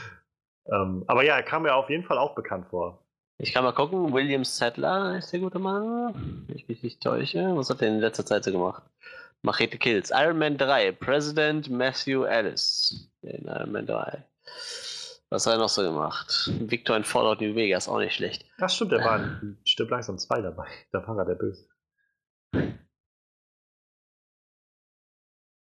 Ähm, 0.71 1.03
aber 1.09 1.25
ja, 1.25 1.35
er 1.35 1.43
kam 1.43 1.65
mir 1.65 1.75
auf 1.75 1.91
jeden 1.91 2.05
Fall 2.05 2.19
auch 2.19 2.37
bekannt 2.37 2.69
vor. 2.71 3.05
Ich 3.37 3.53
kann 3.53 3.65
mal 3.65 3.73
gucken, 3.73 4.13
William 4.13 4.45
Sadler 4.45 5.19
ist 5.19 5.33
der 5.33 5.41
gute 5.41 5.59
Mann. 5.59 6.45
Wenn 6.47 6.55
ich 6.55 6.69
mich 6.69 6.85
nicht 6.85 7.03
täusche. 7.03 7.57
Was 7.57 7.69
hat 7.69 7.83
er 7.83 7.89
in 7.89 7.99
letzter 7.99 8.25
Zeit 8.25 8.45
so 8.45 8.53
gemacht? 8.53 8.85
Machete 9.43 9.79
Kills. 9.79 10.11
Iron 10.15 10.39
Man 10.39 10.57
3. 10.57 10.93
President 10.93 11.69
Matthew 11.69 12.25
Ellis. 12.25 13.11
In 13.23 13.47
Iron 13.47 13.73
Man 13.73 13.87
3. 13.87 14.25
Was 15.31 15.47
hat 15.47 15.55
er 15.55 15.59
noch 15.59 15.69
so 15.69 15.83
gemacht? 15.83 16.51
Victor 16.61 16.97
in 16.97 17.05
Fallout 17.05 17.41
New 17.41 17.55
Vegas, 17.55 17.89
auch 17.89 17.99
nicht 17.99 18.15
schlecht. 18.15 18.45
Das 18.59 18.77
stimmt, 18.77 18.93
der 18.93 19.05
war 19.05 19.19
in 19.43 19.59
Stirb 19.65 19.91
langsam 19.91 20.19
2 20.19 20.43
dabei. 20.43 20.69
Da 20.93 21.07
war 21.07 21.19
er 21.19 21.25
der 21.25 21.35
Böse. 21.35 21.67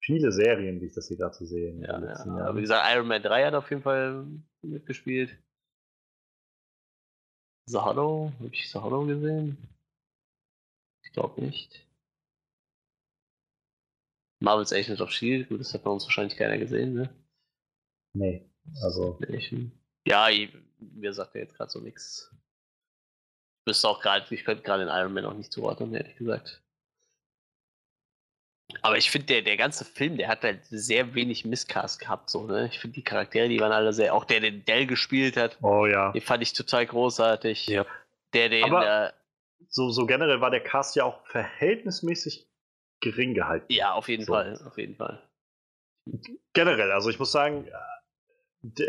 viele 0.07 0.31
Serien, 0.31 0.79
wie 0.79 0.85
ich 0.85 0.93
das 0.93 1.09
hier 1.09 1.17
gerade 1.17 1.35
so 1.35 1.45
sehe. 1.45 1.69
in 1.69 1.81
den 1.81 1.89
Ja, 1.89 1.99
ja. 1.99 2.55
Wie 2.55 2.61
gesagt, 2.61 2.87
Iron 2.95 3.07
Man 3.07 3.21
3 3.21 3.45
hat 3.45 3.53
auf 3.53 3.69
jeden 3.69 3.83
Fall 3.83 4.25
mitgespielt. 4.61 5.37
The 7.65 7.79
Hollow? 7.79 8.31
Habe 8.39 8.49
ich 8.53 8.71
The 8.71 8.79
Hollow 8.79 9.05
gesehen? 9.05 9.57
Ich 11.03 11.11
glaube 11.11 11.41
nicht. 11.41 11.85
Marvel's 14.39 14.71
Agents 14.73 15.01
of 15.01 15.11
Shield, 15.11 15.49
gut, 15.49 15.59
das 15.59 15.73
hat 15.73 15.83
bei 15.83 15.89
uns 15.89 16.03
wahrscheinlich 16.05 16.37
keiner 16.37 16.57
gesehen, 16.57 16.93
ne? 16.93 17.09
Nee, 18.13 18.49
also? 18.83 19.19
Ja, 20.05 20.27
mir 20.79 21.13
sagt 21.13 21.35
er 21.35 21.41
jetzt 21.41 21.55
gerade 21.55 21.71
so 21.71 21.79
nichts. 21.79 22.31
Ich 23.65 23.71
wüsste 23.71 23.87
auch 23.89 24.01
gerade, 24.01 24.25
ich 24.33 24.45
könnte 24.45 24.63
gerade 24.63 24.85
den 24.85 24.93
Iron 24.93 25.13
Man 25.13 25.25
auch 25.25 25.33
nicht 25.33 25.51
zuordnen, 25.51 25.93
ehrlich 25.93 26.15
gesagt. 26.15 26.63
Aber 28.81 28.97
ich 28.97 29.09
finde, 29.09 29.27
der, 29.27 29.41
der 29.43 29.57
ganze 29.57 29.85
Film, 29.85 30.17
der 30.17 30.27
hat 30.27 30.43
halt 30.43 30.65
sehr 30.65 31.15
wenig 31.15 31.45
Misscast 31.45 31.99
gehabt, 31.99 32.29
so, 32.29 32.43
ne? 32.45 32.67
Ich 32.71 32.79
finde, 32.79 32.95
die 32.95 33.03
Charaktere, 33.03 33.47
die 33.49 33.59
waren 33.59 33.71
alle 33.71 33.93
sehr, 33.93 34.13
auch 34.13 34.25
der, 34.25 34.39
den 34.41 34.65
Dell 34.65 34.85
gespielt 34.85 35.37
hat, 35.37 35.57
Oh 35.61 35.85
ja. 35.85 36.11
den 36.11 36.21
fand 36.21 36.43
ich 36.43 36.53
total 36.53 36.85
großartig. 36.85 37.67
Ja. 37.67 37.85
Der, 38.33 38.49
den, 38.49 38.63
Aber- 38.65 39.07
äh, 39.07 39.13
So, 39.69 39.89
so 39.89 40.05
generell 40.05 40.41
war 40.41 40.51
der 40.51 40.63
Cast 40.63 40.95
ja 40.95 41.05
auch 41.05 41.25
verhältnismäßig 41.27 42.47
gering 43.01 43.33
gehalten. 43.33 43.71
ja, 43.71 43.93
auf 43.93 44.07
jeden 44.09 44.25
So. 44.25 44.33
Fall, 44.33 44.59
auf 44.65 44.77
jeden 44.77 44.95
Fall. 44.95 45.21
Generell, 46.53 46.91
also 46.91 47.09
ich 47.09 47.19
muss 47.19 47.31
sagen, 47.31 47.67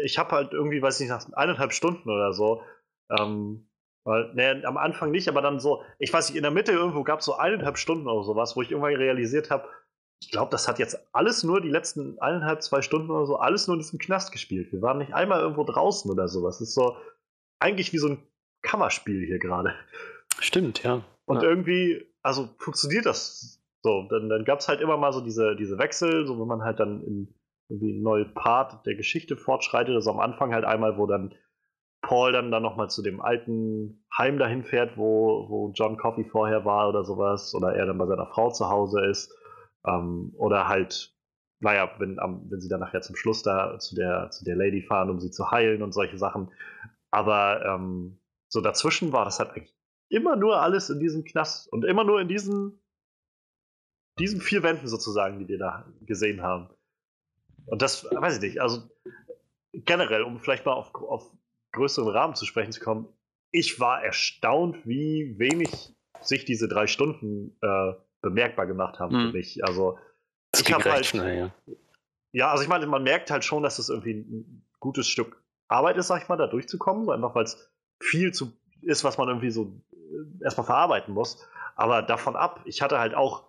ich 0.02 0.18
habe 0.18 0.30
halt 0.32 0.52
irgendwie, 0.52 0.80
weiß 0.80 1.01
nicht, 1.01 1.09
nach 1.09 1.30
eineinhalb 1.32 1.72
Stunden 1.72 2.09
oder 2.09 2.32
so, 2.32 2.62
ähm, 3.18 3.68
weil, 4.05 4.32
ne, 4.35 4.62
am 4.64 4.76
Anfang 4.78 5.10
nicht, 5.10 5.28
aber 5.28 5.43
dann 5.43 5.60
so, 5.60 5.82
ich 5.98 6.12
weiß 6.12 6.28
nicht, 6.28 6.36
in 6.36 6.43
der 6.43 6.51
Mitte 6.52 6.72
irgendwo 6.72 7.02
gab 7.02 7.20
es 7.20 7.26
so 7.26 7.35
eineinhalb 7.35 7.76
Stunden 7.76 8.09
oder 8.09 8.24
sowas, 8.24 8.56
wo 8.56 8.62
ich 8.62 8.70
irgendwann 8.70 8.94
realisiert 8.94 9.51
habe, 9.51 9.68
ich 10.20 10.30
glaube, 10.30 10.51
das 10.51 10.66
hat 10.66 10.78
jetzt 10.78 10.98
alles 11.12 11.44
nur 11.44 11.60
die 11.60 11.68
letzten 11.68 12.18
eineinhalb, 12.18 12.62
zwei 12.62 12.82
Stunden 12.82 13.10
oder 13.10 13.26
so, 13.26 13.36
alles 13.36 13.66
nur 13.68 13.74
in 13.76 13.80
diesem 13.80 13.98
Knast 13.98 14.32
gespielt. 14.32 14.72
Wir 14.72 14.82
waren 14.82 14.98
nicht 14.98 15.14
einmal 15.14 15.40
irgendwo 15.40 15.62
draußen 15.64 16.10
oder 16.10 16.26
sowas. 16.28 16.59
Das 16.59 16.68
ist 16.68 16.74
so 16.74 16.97
eigentlich 17.60 17.93
wie 17.93 17.98
so 17.98 18.09
ein 18.09 18.26
Kammerspiel 18.62 19.24
hier 19.24 19.39
gerade. 19.39 19.74
Stimmt, 20.40 20.82
ja. 20.82 21.05
Und 21.24 21.43
Ja. 21.43 21.48
irgendwie, 21.48 22.05
also 22.22 22.48
funktioniert 22.59 23.06
das 23.06 23.57
so. 23.82 24.06
Dann, 24.10 24.28
dann 24.28 24.44
gab 24.44 24.60
es 24.60 24.68
halt 24.68 24.80
immer 24.80 24.96
mal 24.96 25.12
so 25.12 25.20
diese, 25.20 25.56
diese 25.56 25.78
Wechsel, 25.78 26.26
so 26.26 26.38
wenn 26.40 26.46
man 26.48 26.62
halt 26.62 26.80
dann 26.80 27.02
in 27.02 27.34
irgendwie 27.70 27.92
einen 27.94 28.02
neuen 28.02 28.32
Part 28.34 28.86
der 28.86 28.94
Geschichte 28.94 29.36
fortschreitet. 29.36 29.94
Also 29.94 30.10
am 30.10 30.20
Anfang 30.20 30.55
halt 30.55 30.64
einmal, 30.64 30.96
wo 30.96 31.06
dann 31.06 31.34
Paul 32.02 32.32
dann, 32.32 32.50
dann 32.50 32.62
nochmal 32.62 32.88
zu 32.88 33.02
dem 33.02 33.20
alten 33.20 34.05
Heim 34.16 34.38
dahin 34.38 34.64
fährt, 34.64 34.96
wo, 34.96 35.46
wo 35.50 35.72
John 35.74 35.96
Coffey 35.98 36.24
vorher 36.24 36.64
war 36.64 36.88
oder 36.88 37.05
sowas. 37.05 37.55
Oder 37.55 37.74
er 37.74 37.86
dann 37.86 37.98
bei 37.98 38.06
seiner 38.06 38.26
Frau 38.26 38.50
zu 38.50 38.68
Hause 38.70 39.05
ist. 39.06 39.34
Ähm, 39.86 40.32
oder 40.38 40.68
halt, 40.68 41.14
naja, 41.60 41.90
wenn, 41.98 42.18
am- 42.18 42.50
wenn 42.50 42.60
sie 42.60 42.68
dann 42.68 42.80
nachher 42.80 43.02
zum 43.02 43.16
Schluss 43.16 43.42
da 43.42 43.78
zu 43.78 43.94
der, 43.96 44.30
zu 44.30 44.44
der 44.44 44.56
Lady 44.56 44.82
fahren, 44.82 45.10
um 45.10 45.20
sie 45.20 45.30
zu 45.30 45.50
heilen 45.50 45.82
und 45.82 45.92
solche 45.92 46.16
Sachen. 46.18 46.50
Aber 47.10 47.64
ähm, 47.66 48.20
so 48.48 48.60
dazwischen 48.60 49.12
war 49.12 49.24
das 49.24 49.38
halt 49.38 49.50
eigentlich 49.50 49.74
immer 50.09 50.36
nur 50.36 50.60
alles 50.62 50.90
in 50.90 51.00
diesem 51.00 51.24
Knast 51.24 51.70
und 51.72 51.84
immer 51.84 52.05
nur 52.05 52.20
in 52.20 52.28
diesen, 52.28 52.80
diesen 54.18 54.40
vier 54.40 54.62
Wänden 54.62 54.88
sozusagen, 54.88 55.38
die 55.38 55.48
wir 55.48 55.58
da 55.58 55.86
gesehen 56.02 56.42
haben. 56.42 56.68
Und 57.66 57.82
das, 57.82 58.04
weiß 58.10 58.36
ich 58.36 58.42
nicht, 58.42 58.60
also 58.60 58.82
generell, 59.72 60.22
um 60.22 60.38
vielleicht 60.40 60.64
mal 60.66 60.72
auf, 60.72 60.94
auf 60.94 61.30
größeren 61.72 62.08
Rahmen 62.08 62.34
zu 62.34 62.46
sprechen 62.46 62.72
zu 62.72 62.80
kommen, 62.80 63.08
ich 63.50 63.80
war 63.80 64.02
erstaunt, 64.02 64.86
wie 64.86 65.38
wenig 65.38 65.94
sich 66.20 66.44
diese 66.44 66.68
drei 66.68 66.86
Stunden 66.86 67.56
äh, 67.62 67.92
bemerkbar 68.20 68.66
gemacht 68.66 68.98
haben 68.98 69.14
Mhm. 69.14 69.26
für 69.28 69.32
mich. 69.36 69.64
Also 69.64 69.98
Das 70.52 70.62
ich 70.62 70.72
habe 70.72 70.90
halt, 70.90 71.06
schnell, 71.06 71.38
ja. 71.66 71.74
ja, 72.32 72.50
also 72.50 72.62
ich 72.62 72.68
meine, 72.68 72.86
man 72.86 73.02
merkt 73.02 73.30
halt 73.30 73.44
schon, 73.44 73.62
dass 73.62 73.76
das 73.76 73.88
irgendwie 73.88 74.14
ein 74.14 74.66
gutes 74.80 75.08
Stück 75.08 75.42
Arbeit 75.68 75.96
ist, 75.98 76.08
sag 76.08 76.22
ich 76.22 76.28
mal, 76.28 76.36
da 76.36 76.46
durchzukommen, 76.46 77.04
so 77.04 77.12
einfach 77.12 77.34
weil 77.34 77.44
es 77.44 77.70
viel 78.00 78.32
zu 78.32 78.52
ist, 78.82 79.04
was 79.04 79.18
man 79.18 79.28
irgendwie 79.28 79.50
so 79.50 79.80
äh, 79.92 80.44
erstmal 80.44 80.66
verarbeiten 80.66 81.12
muss. 81.14 81.46
Aber 81.76 82.02
davon 82.02 82.36
ab, 82.36 82.62
ich 82.64 82.80
hatte 82.82 82.98
halt 82.98 83.14
auch 83.14 83.47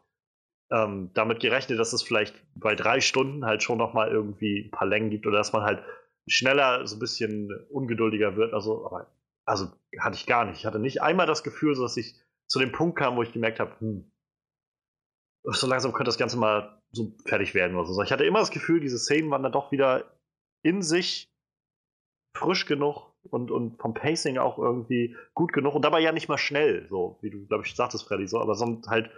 ähm, 0.71 1.09
damit 1.13 1.39
gerechnet, 1.39 1.79
dass 1.79 1.93
es 1.93 2.03
vielleicht 2.03 2.35
bei 2.55 2.75
drei 2.75 3.01
Stunden 3.01 3.45
halt 3.45 3.63
schon 3.63 3.77
nochmal 3.77 4.09
irgendwie 4.09 4.65
ein 4.65 4.71
paar 4.71 4.87
Längen 4.87 5.09
gibt 5.09 5.25
oder 5.25 5.37
dass 5.37 5.53
man 5.53 5.63
halt 5.63 5.83
schneller 6.27 6.85
so 6.85 6.95
ein 6.95 6.99
bisschen 6.99 7.51
ungeduldiger 7.69 8.35
wird. 8.35 8.53
Also, 8.53 8.85
aber, 8.85 9.07
also 9.45 9.71
hatte 9.99 10.15
ich 10.15 10.27
gar 10.27 10.45
nicht. 10.45 10.59
Ich 10.59 10.65
hatte 10.65 10.79
nicht 10.79 11.01
einmal 11.01 11.25
das 11.25 11.43
Gefühl, 11.43 11.75
so 11.75 11.83
dass 11.83 11.97
ich 11.97 12.15
zu 12.47 12.59
dem 12.59 12.71
Punkt 12.71 12.97
kam, 12.97 13.15
wo 13.15 13.23
ich 13.23 13.31
gemerkt 13.31 13.59
habe, 13.59 13.79
hm, 13.79 14.11
so 15.43 15.67
langsam 15.67 15.93
könnte 15.93 16.09
das 16.09 16.17
Ganze 16.17 16.37
mal 16.37 16.81
so 16.91 17.13
fertig 17.25 17.53
werden 17.53 17.75
oder 17.75 17.87
so. 17.87 18.01
Ich 18.01 18.11
hatte 18.11 18.25
immer 18.25 18.39
das 18.39 18.51
Gefühl, 18.51 18.79
diese 18.79 18.99
Szenen 18.99 19.31
waren 19.31 19.43
dann 19.43 19.51
doch 19.51 19.71
wieder 19.71 20.11
in 20.63 20.81
sich 20.81 21.31
frisch 22.35 22.65
genug 22.65 23.13
und, 23.23 23.51
und 23.51 23.79
vom 23.79 23.93
Pacing 23.93 24.37
auch 24.37 24.57
irgendwie 24.57 25.15
gut 25.33 25.53
genug 25.53 25.75
und 25.75 25.83
dabei 25.83 25.99
ja 25.99 26.11
nicht 26.11 26.29
mal 26.29 26.37
schnell, 26.37 26.87
so 26.89 27.17
wie 27.21 27.29
du, 27.29 27.45
glaube 27.47 27.65
ich, 27.65 27.75
sagtest, 27.75 28.07
Freddy, 28.07 28.27
so, 28.27 28.39
aber 28.39 28.55
sonst 28.55 28.87
halt 28.87 29.09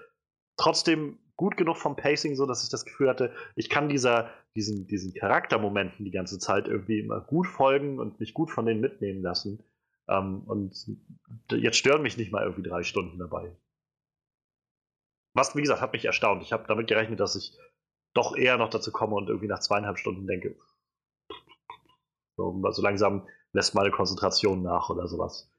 trotzdem 0.57 1.17
gut 1.41 1.57
genug 1.57 1.75
vom 1.77 1.95
Pacing, 1.95 2.35
so 2.35 2.45
dass 2.45 2.63
ich 2.63 2.69
das 2.69 2.85
Gefühl 2.85 3.09
hatte, 3.09 3.33
ich 3.55 3.67
kann 3.67 3.89
dieser, 3.89 4.29
diesen, 4.55 4.85
diesen 4.85 5.11
Charaktermomenten 5.11 6.05
die 6.05 6.11
ganze 6.11 6.37
Zeit 6.37 6.67
irgendwie 6.67 6.99
immer 6.99 7.19
gut 7.19 7.47
folgen 7.47 7.99
und 7.99 8.19
mich 8.19 8.35
gut 8.35 8.51
von 8.51 8.67
denen 8.67 8.79
mitnehmen 8.79 9.23
lassen. 9.23 9.63
Ähm, 10.07 10.43
und 10.45 10.71
jetzt 11.49 11.77
stören 11.77 12.03
mich 12.03 12.15
nicht 12.15 12.31
mal 12.31 12.43
irgendwie 12.43 12.69
drei 12.69 12.83
Stunden 12.83 13.17
dabei. 13.17 13.57
Was, 15.33 15.55
wie 15.55 15.61
gesagt, 15.61 15.81
hat 15.81 15.93
mich 15.93 16.05
erstaunt. 16.05 16.43
Ich 16.43 16.53
habe 16.53 16.65
damit 16.67 16.87
gerechnet, 16.87 17.19
dass 17.19 17.35
ich 17.35 17.57
doch 18.13 18.35
eher 18.37 18.59
noch 18.59 18.69
dazu 18.69 18.91
komme 18.91 19.15
und 19.15 19.27
irgendwie 19.27 19.47
nach 19.47 19.61
zweieinhalb 19.61 19.97
Stunden 19.97 20.27
denke, 20.27 20.55
so, 22.37 22.61
so 22.69 22.81
langsam 22.83 23.27
lässt 23.51 23.73
meine 23.73 23.89
Konzentration 23.89 24.61
nach 24.61 24.91
oder 24.91 25.07
sowas. 25.07 25.51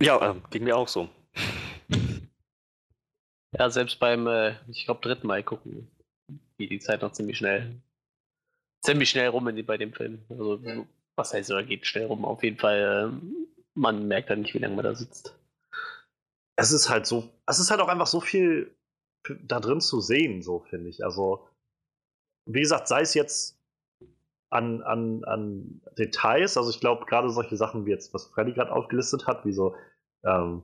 Ja, 0.00 0.30
ähm, 0.30 0.42
ging 0.48 0.64
mir 0.64 0.78
auch 0.78 0.88
so. 0.88 1.10
Ja, 3.52 3.68
selbst 3.68 3.98
beim, 3.98 4.26
äh, 4.26 4.54
ich 4.68 4.84
glaube, 4.84 5.00
dritten 5.00 5.26
Mal 5.26 5.42
gucken, 5.42 5.90
geht 6.56 6.70
die 6.70 6.78
Zeit 6.78 7.02
noch 7.02 7.12
ziemlich 7.12 7.36
schnell. 7.38 7.80
Ziemlich 8.82 9.10
schnell 9.10 9.28
rum 9.28 9.48
in 9.48 9.66
bei 9.66 9.76
dem 9.76 9.92
Film. 9.92 10.24
Also, 10.30 10.62
was 11.16 11.34
heißt, 11.34 11.50
oder 11.50 11.64
geht 11.64 11.86
schnell 11.86 12.06
rum? 12.06 12.24
Auf 12.24 12.42
jeden 12.42 12.58
Fall, 12.58 13.12
äh, 13.12 13.56
man 13.74 14.08
merkt 14.08 14.30
dann 14.30 14.40
nicht, 14.40 14.54
wie 14.54 14.58
lange 14.58 14.76
man 14.76 14.84
da 14.84 14.94
sitzt. 14.94 15.36
Es 16.56 16.72
ist 16.72 16.88
halt 16.88 17.06
so, 17.06 17.28
es 17.46 17.58
ist 17.58 17.70
halt 17.70 17.80
auch 17.80 17.88
einfach 17.88 18.06
so 18.06 18.20
viel 18.20 18.74
da 19.42 19.60
drin 19.60 19.80
zu 19.80 20.00
sehen, 20.00 20.42
so 20.42 20.60
finde 20.60 20.88
ich. 20.88 21.04
Also, 21.04 21.46
wie 22.46 22.60
gesagt, 22.60 22.88
sei 22.88 23.02
es 23.02 23.14
jetzt 23.14 23.58
an, 24.50 24.82
an, 24.82 25.24
an 25.24 25.82
Details, 25.98 26.56
also 26.56 26.70
ich 26.70 26.80
glaube, 26.80 27.06
gerade 27.06 27.30
solche 27.30 27.56
Sachen 27.56 27.86
wie 27.86 27.90
jetzt, 27.90 28.14
was 28.14 28.26
Freddy 28.26 28.52
gerade 28.52 28.72
aufgelistet 28.72 29.26
hat, 29.26 29.44
wie 29.44 29.52
so 29.52 29.76
ähm, 30.24 30.62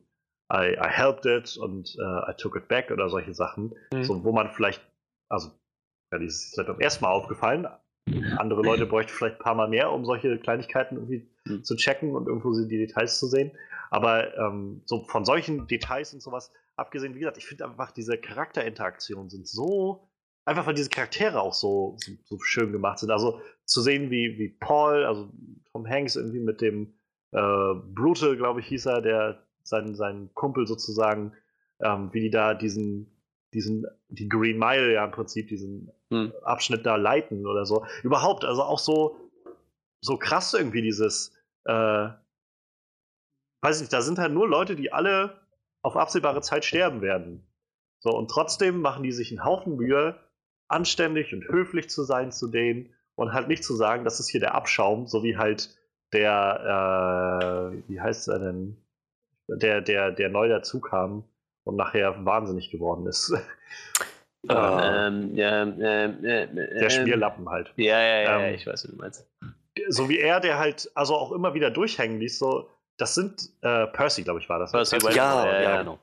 I, 0.52 0.76
I 0.78 0.88
helped 0.88 1.26
it 1.26 1.56
und 1.56 1.96
äh, 1.98 2.30
I 2.30 2.34
took 2.36 2.56
it 2.56 2.68
back 2.68 2.90
oder 2.90 3.08
solche 3.08 3.34
Sachen, 3.34 3.74
Mhm. 3.92 4.04
so, 4.04 4.24
wo 4.24 4.32
man 4.32 4.50
vielleicht, 4.50 4.80
also, 5.28 5.50
Freddy 6.10 6.26
ist 6.26 6.44
es 6.44 6.50
vielleicht 6.54 6.68
beim 6.68 6.80
ersten 6.80 7.04
Mal 7.04 7.10
aufgefallen, 7.10 7.66
andere 8.36 8.62
Leute 8.62 8.86
bräuchten 8.86 9.12
vielleicht 9.12 9.36
ein 9.36 9.42
paar 9.42 9.54
Mal 9.56 9.68
mehr, 9.68 9.90
um 9.90 10.04
solche 10.04 10.38
Kleinigkeiten 10.38 10.96
irgendwie 10.96 11.28
Mhm. 11.44 11.64
zu 11.64 11.74
checken 11.76 12.14
und 12.14 12.26
irgendwo 12.28 12.52
die 12.52 12.78
Details 12.78 13.18
zu 13.18 13.26
sehen. 13.26 13.50
Aber 13.90 14.36
ähm, 14.36 14.82
so 14.84 15.04
von 15.04 15.24
solchen 15.24 15.66
Details 15.66 16.12
und 16.14 16.20
sowas, 16.20 16.52
abgesehen, 16.76 17.14
wie 17.14 17.20
gesagt, 17.20 17.38
ich 17.38 17.46
finde 17.46 17.64
einfach, 17.64 17.90
diese 17.92 18.18
Charakterinteraktionen 18.18 19.30
sind 19.30 19.46
so, 19.48 20.08
einfach 20.44 20.66
weil 20.66 20.74
diese 20.74 20.90
Charaktere 20.90 21.40
auch 21.40 21.54
so, 21.54 21.96
so, 21.98 22.12
so 22.24 22.38
schön 22.40 22.72
gemacht 22.72 22.98
sind. 22.98 23.10
Also 23.10 23.40
zu 23.64 23.80
sehen, 23.80 24.10
wie, 24.10 24.38
wie 24.38 24.48
Paul, 24.48 25.04
also 25.04 25.32
Tom 25.72 25.88
Hanks 25.88 26.16
irgendwie 26.16 26.40
mit 26.40 26.60
dem 26.60 26.94
äh, 27.32 27.74
Brutal, 27.94 28.36
glaube 28.36 28.60
ich, 28.60 28.66
hieß 28.66 28.86
er, 28.86 29.00
der 29.02 29.45
sein, 29.66 29.94
sein 29.94 30.30
Kumpel 30.34 30.66
sozusagen, 30.66 31.32
ähm, 31.80 32.12
wie 32.12 32.20
die 32.20 32.30
da 32.30 32.54
diesen, 32.54 33.10
diesen, 33.52 33.86
die 34.08 34.28
Green 34.28 34.58
Mile 34.58 34.92
ja 34.92 35.04
im 35.04 35.10
Prinzip, 35.10 35.48
diesen 35.48 35.90
Hm. 36.10 36.32
Abschnitt 36.42 36.86
da 36.86 36.96
leiten 36.96 37.46
oder 37.46 37.66
so. 37.66 37.84
Überhaupt, 38.02 38.44
also 38.44 38.62
auch 38.62 38.78
so, 38.78 39.18
so 40.00 40.16
krass 40.16 40.54
irgendwie 40.54 40.82
dieses, 40.82 41.32
äh, 41.64 42.08
weiß 43.60 43.76
ich 43.76 43.80
nicht, 43.80 43.92
da 43.92 44.02
sind 44.02 44.18
halt 44.18 44.32
nur 44.32 44.48
Leute, 44.48 44.76
die 44.76 44.92
alle 44.92 45.40
auf 45.82 45.96
absehbare 45.96 46.42
Zeit 46.42 46.64
sterben 46.64 47.00
werden. 47.00 47.46
So, 47.98 48.10
und 48.10 48.30
trotzdem 48.30 48.80
machen 48.80 49.02
die 49.02 49.12
sich 49.12 49.30
einen 49.30 49.44
Haufen 49.44 49.76
Mühe, 49.76 50.16
anständig 50.68 51.32
und 51.32 51.48
höflich 51.48 51.88
zu 51.90 52.04
sein 52.04 52.32
zu 52.32 52.48
denen 52.48 52.92
und 53.14 53.32
halt 53.32 53.48
nicht 53.48 53.64
zu 53.64 53.74
sagen, 53.74 54.04
das 54.04 54.20
ist 54.20 54.28
hier 54.28 54.40
der 54.40 54.54
Abschaum, 54.54 55.06
so 55.06 55.22
wie 55.22 55.36
halt 55.36 55.76
der, 56.12 57.72
äh, 57.72 57.88
wie 57.88 58.00
heißt 58.00 58.28
er 58.28 58.38
denn, 58.38 58.76
der, 59.48 59.80
der, 59.80 60.12
der 60.12 60.28
neu 60.28 60.48
dazu 60.48 60.80
kam 60.80 61.24
und 61.64 61.76
nachher 61.76 62.24
wahnsinnig 62.24 62.70
geworden 62.70 63.06
ist. 63.06 63.32
Äh, 64.48 64.52
Ähm, 64.54 65.32
ähm, 65.36 65.80
äh, 65.82 66.46
der 66.78 66.88
Schmierlappen 66.90 67.48
halt. 67.50 67.72
Ja, 67.76 67.98
ja, 68.00 68.22
ja, 68.22 68.38
Ähm, 68.40 68.54
ich 68.54 68.64
weiß, 68.64 68.84
was 68.84 68.90
du 68.92 68.96
meinst. 68.96 69.28
so 69.88 70.08
wie 70.08 70.20
er, 70.20 70.38
der 70.38 70.56
halt 70.58 70.88
also 70.94 71.16
auch 71.16 71.32
immer 71.32 71.54
wieder 71.54 71.70
durchhängen 71.72 72.20
ließ, 72.20 72.38
so, 72.38 72.70
das 72.96 73.16
sind 73.16 73.50
äh, 73.62 73.88
Percy, 73.88 74.22
glaube 74.22 74.38
ich, 74.38 74.48
war 74.48 74.60
das. 74.60 74.72
ne? 74.72 74.78
Percy 74.78 74.96
ja, 74.98 75.04
West, 75.04 75.16
ja, 75.16 75.46
ja, 75.46 75.62
ja. 75.62 75.78
genau. 75.82 75.98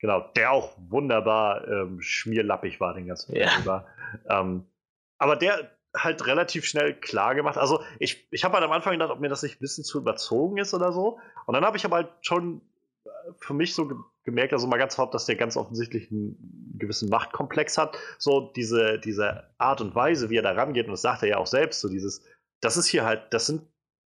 genau, 0.00 0.20
der 0.34 0.50
auch 0.50 0.72
wunderbar 0.88 1.68
ähm, 1.68 2.00
schmierlappig 2.00 2.80
war 2.80 2.94
den 2.94 3.06
ganzen 3.06 3.32
Film 3.34 3.44
Ja. 3.46 3.60
über. 3.60 3.86
Ähm, 4.28 4.66
aber 5.18 5.36
der 5.36 5.70
halt 5.96 6.26
relativ 6.26 6.64
schnell 6.64 6.92
klar 6.92 7.36
gemacht. 7.36 7.56
Also 7.56 7.82
ich, 8.00 8.26
ich 8.32 8.44
habe 8.44 8.54
halt 8.54 8.64
am 8.64 8.72
Anfang 8.72 8.94
gedacht, 8.94 9.10
ob 9.12 9.20
mir 9.20 9.28
das 9.28 9.44
nicht 9.44 9.56
ein 9.56 9.60
bisschen 9.60 9.84
zu 9.84 9.98
überzogen 10.00 10.56
ist 10.58 10.74
oder 10.74 10.90
so. 10.92 11.20
Und 11.46 11.54
dann 11.54 11.64
habe 11.64 11.76
ich 11.76 11.84
aber 11.84 11.96
halt 11.96 12.08
schon 12.20 12.62
für 13.38 13.54
mich 13.54 13.74
so 13.74 13.88
ge 13.88 13.96
gemerkt, 14.24 14.52
also 14.52 14.66
mal 14.66 14.76
ganz 14.76 14.98
hart, 14.98 15.14
dass 15.14 15.26
der 15.26 15.36
ganz 15.36 15.56
offensichtlich 15.56 16.10
einen 16.10 16.74
gewissen 16.78 17.08
Machtkomplex 17.08 17.78
hat. 17.78 17.96
So 18.18 18.52
diese, 18.56 18.98
diese 18.98 19.44
Art 19.56 19.80
und 19.80 19.94
Weise, 19.94 20.30
wie 20.30 20.36
er 20.36 20.42
da 20.42 20.50
rangeht, 20.50 20.86
und 20.86 20.90
das 20.90 21.02
sagt 21.02 21.22
er 21.22 21.28
ja 21.28 21.36
auch 21.36 21.46
selbst, 21.46 21.80
so 21.80 21.88
dieses, 21.88 22.24
das 22.60 22.76
ist 22.76 22.88
hier 22.88 23.04
halt, 23.04 23.32
das 23.32 23.46
sind, 23.46 23.62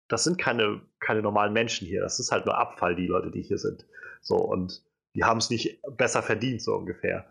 das 0.09 0.23
sind 0.23 0.37
keine, 0.37 0.81
keine 0.99 1.23
normalen 1.23 1.51
Menschen 1.51 1.87
hier. 1.87 2.01
Das 2.01 2.19
ist 2.19 2.31
halt 2.31 2.45
nur 2.45 2.55
Abfall, 2.55 2.95
die 2.95 3.07
Leute, 3.07 3.31
die 3.31 3.41
hier 3.41 3.57
sind. 3.57 3.87
So, 4.21 4.35
und 4.35 4.83
die 5.15 5.23
haben 5.23 5.39
es 5.39 5.49
nicht 5.49 5.81
besser 5.97 6.21
verdient, 6.21 6.61
so 6.61 6.75
ungefähr. 6.75 7.25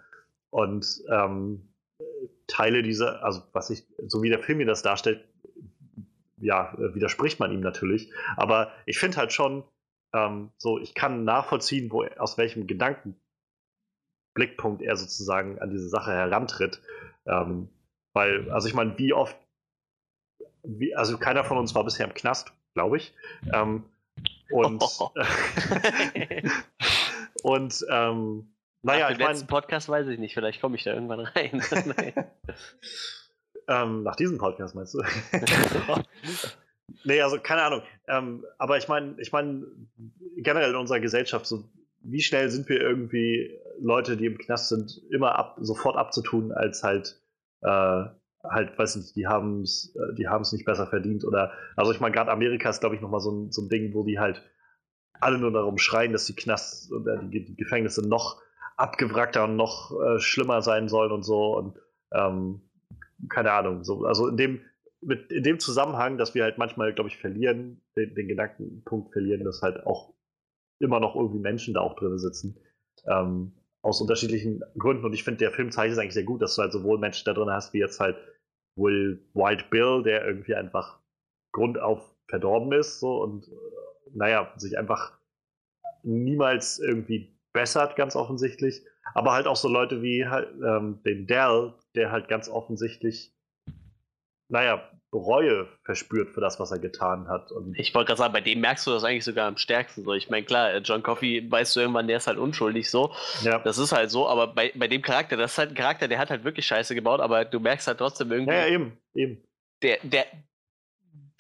Und 0.51 1.05
ähm, 1.09 1.73
Teile 2.49 2.83
dieser, 2.83 3.25
also 3.25 3.43
was 3.53 3.71
ich, 3.71 3.87
so 4.09 4.23
wie 4.23 4.29
der 4.29 4.41
Film 4.41 4.59
mir 4.59 4.67
das 4.67 4.83
darstellt, 4.83 5.25
ja, 6.39 6.75
widerspricht 6.77 7.39
man 7.39 7.53
ihm 7.53 7.61
natürlich. 7.61 8.13
Aber 8.37 8.73
ich 8.87 8.99
finde 8.99 9.19
halt 9.19 9.33
schon, 9.33 9.63
ähm, 10.13 10.51
so, 10.59 10.79
ich 10.79 10.95
kann 10.95 11.25
nachvollziehen, 11.25 11.91
wo 11.91 12.05
aus 12.05 12.39
welchem 12.39 12.67
Gedankenblickpunkt 12.67 14.83
er 14.83 14.97
sozusagen 14.97 15.59
an 15.61 15.71
diese 15.71 15.89
Sache 15.89 16.13
herantritt. 16.13 16.81
Ähm, 17.27 17.69
weil, 18.13 18.51
also 18.51 18.69
ich 18.69 18.75
meine, 18.75 18.97
wie 18.99 19.13
oft, 19.13 19.37
wie, 20.63 20.95
also 20.95 21.19
keiner 21.19 21.45
von 21.45 21.59
uns 21.59 21.75
war 21.75 21.85
bisher 21.85 22.07
im 22.07 22.15
Knast, 22.15 22.53
glaube 22.75 22.99
ich. 22.99 23.15
Ähm, 23.53 23.85
und 24.51 24.83
und 27.43 27.87
ähm, 27.89 28.53
naja, 28.83 29.05
Nach 29.05 29.11
ich 29.13 29.19
dem 29.19 29.29
letzten 29.29 29.47
meine, 29.47 29.61
Podcast 29.61 29.89
weiß 29.89 30.09
ich 30.09 30.19
nicht, 30.19 30.35
vielleicht 30.35 30.61
komme 30.61 30.77
ich 30.77 30.83
da 30.83 30.93
irgendwann 30.93 31.21
rein. 31.21 31.63
ähm, 33.69 34.03
nach 34.03 34.17
diesem 34.17 34.39
Podcast 34.39 34.75
meinst 34.75 34.95
du? 34.95 35.03
Nee, 37.05 37.21
also 37.21 37.39
keine 37.39 37.63
Ahnung. 37.63 37.83
Ähm, 38.09 38.45
aber 38.59 38.79
ich 38.79 38.89
meine, 38.89 39.15
ich 39.19 39.33
meine, 39.33 39.67
generell 40.37 40.71
in 40.71 40.77
unserer 40.77 41.01
Gesellschaft, 41.01 41.47
so 41.47 41.65
wie 42.01 42.21
schnell 42.21 42.51
sind 42.51 42.69
wir 42.69 42.81
irgendwie 42.81 43.59
Leute, 43.81 44.17
die 44.17 44.27
im 44.27 44.39
Knast 44.39 44.69
sind, 44.69 45.01
immer 45.11 45.37
ab, 45.37 45.57
sofort 45.61 45.97
abzutun, 45.97 46.53
als 46.53 46.83
halt, 46.83 47.21
äh, 47.63 48.05
halt, 48.43 48.77
weiß 48.77 48.97
nicht, 48.97 49.15
die 49.15 49.27
haben 49.27 49.63
es 49.63 49.97
die 50.19 50.29
haben's 50.29 50.53
nicht 50.53 50.65
besser 50.65 50.87
verdient. 50.87 51.25
Oder, 51.25 51.53
also 51.77 51.93
ich 51.93 52.01
meine, 52.01 52.15
gerade 52.15 52.31
Amerika 52.31 52.71
ist, 52.71 52.81
glaube 52.81 52.97
ich, 52.97 53.01
nochmal 53.01 53.21
so 53.21 53.31
ein, 53.31 53.53
so 53.53 53.63
ein 53.63 53.69
Ding, 53.69 53.95
wo 53.95 54.05
die 54.05 54.19
halt 54.19 54.43
alle 55.21 55.39
nur 55.39 55.53
darum 55.53 55.79
schreien, 55.79 56.13
dass 56.13 56.27
die 56.27 56.35
Knasts 56.35 56.91
oder 56.91 57.23
die, 57.23 57.45
die 57.45 57.57
Gefängnisse 57.57 58.07
noch 58.07 58.43
abgewrackter 58.77 59.45
und 59.45 59.57
noch 59.57 59.93
äh, 60.01 60.19
schlimmer 60.19 60.63
sein 60.63 60.89
sollen 60.89 61.13
und 61.13 61.23
so. 61.23 61.57
Und 61.57 61.79
ähm, 62.13 62.63
keine 63.29 63.53
Ahnung, 63.53 63.85
so, 63.85 64.05
also 64.05 64.27
in 64.27 64.37
dem, 64.37 64.61
mit, 65.03 65.31
in 65.33 65.43
dem 65.43 65.59
Zusammenhang, 65.59 66.17
dass 66.17 66.35
wir 66.35 66.45
halt 66.45 66.59
manchmal, 66.59 66.95
glaube 66.95 67.09
ich, 67.11 67.19
verlieren, 67.19 67.83
den, 67.97 68.15
den 68.15 68.29
Gedankenpunkt 68.29 69.13
verlieren, 69.13 69.45
dass 69.45 69.63
halt 69.63 69.85
auch 69.87 70.15
immer 70.79 71.01
noch 71.01 71.17
irgendwie 71.17 71.41
Menschen 71.41 71.75
da 71.75 71.81
auch 71.81 71.97
drin 71.97 72.19
sitzen. 72.19 72.59
Ähm, 73.07 73.53
aus 73.83 74.01
unterschiedlichen 74.01 74.63
Gründen. 74.79 75.05
Und 75.05 75.13
ich 75.13 75.25
finde, 75.25 75.39
der 75.39 75.51
Film 75.51 75.71
zeigt 75.71 75.93
es 75.93 75.99
eigentlich 75.99 76.15
sehr 76.15 76.23
gut, 76.23 76.41
dass 76.41 76.55
du 76.55 76.63
halt 76.63 76.73
sowohl 76.73 76.99
Menschen 76.99 77.25
da 77.25 77.35
drin 77.35 77.51
hast, 77.51 77.73
wie 77.73 77.81
jetzt 77.81 77.99
halt 77.99 78.17
Will 78.77 79.29
White 79.35 79.67
Bill, 79.71 80.03
der 80.05 80.25
irgendwie 80.25 80.55
einfach 80.55 81.01
grundauf 81.53 82.15
verdorben 82.29 82.73
ist, 82.73 83.01
so 83.01 83.23
und 83.23 83.49
äh, 83.49 83.51
naja, 84.15 84.53
sich 84.57 84.79
einfach 84.79 85.19
niemals 86.03 86.79
irgendwie 86.79 87.37
bessert, 87.53 87.97
ganz 87.97 88.17
offensichtlich. 88.17 88.85
Aber 89.15 89.33
halt 89.33 89.47
auch 89.47 89.57
so 89.57 89.69
Leute 89.69 90.01
wie 90.01 90.27
halt, 90.27 90.49
ähm, 90.65 91.03
den 91.05 91.27
Dell, 91.27 91.75
der 91.95 92.13
halt 92.13 92.29
ganz 92.29 92.49
offensichtlich, 92.49 93.35
naja, 94.53 94.83
Reue 95.15 95.69
verspürt 95.85 96.31
für 96.31 96.41
das, 96.41 96.59
was 96.59 96.71
er 96.71 96.79
getan 96.79 97.29
hat. 97.29 97.53
Und 97.53 97.79
Ich 97.79 97.95
wollte 97.95 98.09
gerade 98.09 98.19
sagen, 98.19 98.33
bei 98.33 98.41
dem 98.41 98.61
merkst 98.61 98.87
du 98.87 98.93
das 98.93 99.05
eigentlich 99.05 99.25
sogar 99.25 99.47
am 99.47 99.59
stärksten. 99.59 100.05
So. 100.05 100.15
Ich 100.15 100.31
meine, 100.31 100.45
klar, 100.47 100.79
John 100.79 101.03
Coffey 101.03 101.47
weißt 101.51 101.77
du 101.77 101.81
irgendwann, 101.81 102.07
der 102.07 102.19
ist 102.19 102.27
halt 102.27 102.39
unschuldig 102.39 102.91
so. 102.91 103.13
ja, 103.43 103.59
Das 103.59 103.77
ist 103.77 103.93
halt 103.93 104.11
so, 104.11 104.29
aber 104.29 104.47
bei, 104.47 104.73
bei 104.75 104.89
dem 104.89 105.03
Charakter, 105.03 105.37
das 105.37 105.53
ist 105.53 105.59
halt 105.59 105.71
ein 105.71 105.75
Charakter, 105.75 106.09
der 106.09 106.19
hat 106.19 106.31
halt 106.31 106.45
wirklich 106.45 106.67
Scheiße 106.67 106.95
gebaut, 106.95 107.21
aber 107.21 107.45
du 107.45 107.61
merkst 107.61 107.89
halt 107.89 107.99
trotzdem 107.99 108.33
irgendwie, 108.33 108.55
ja, 108.55 108.67
ja, 108.67 108.73
eben, 108.73 108.99
eben. 109.15 109.43
der, 109.83 109.99
der, 110.03 110.27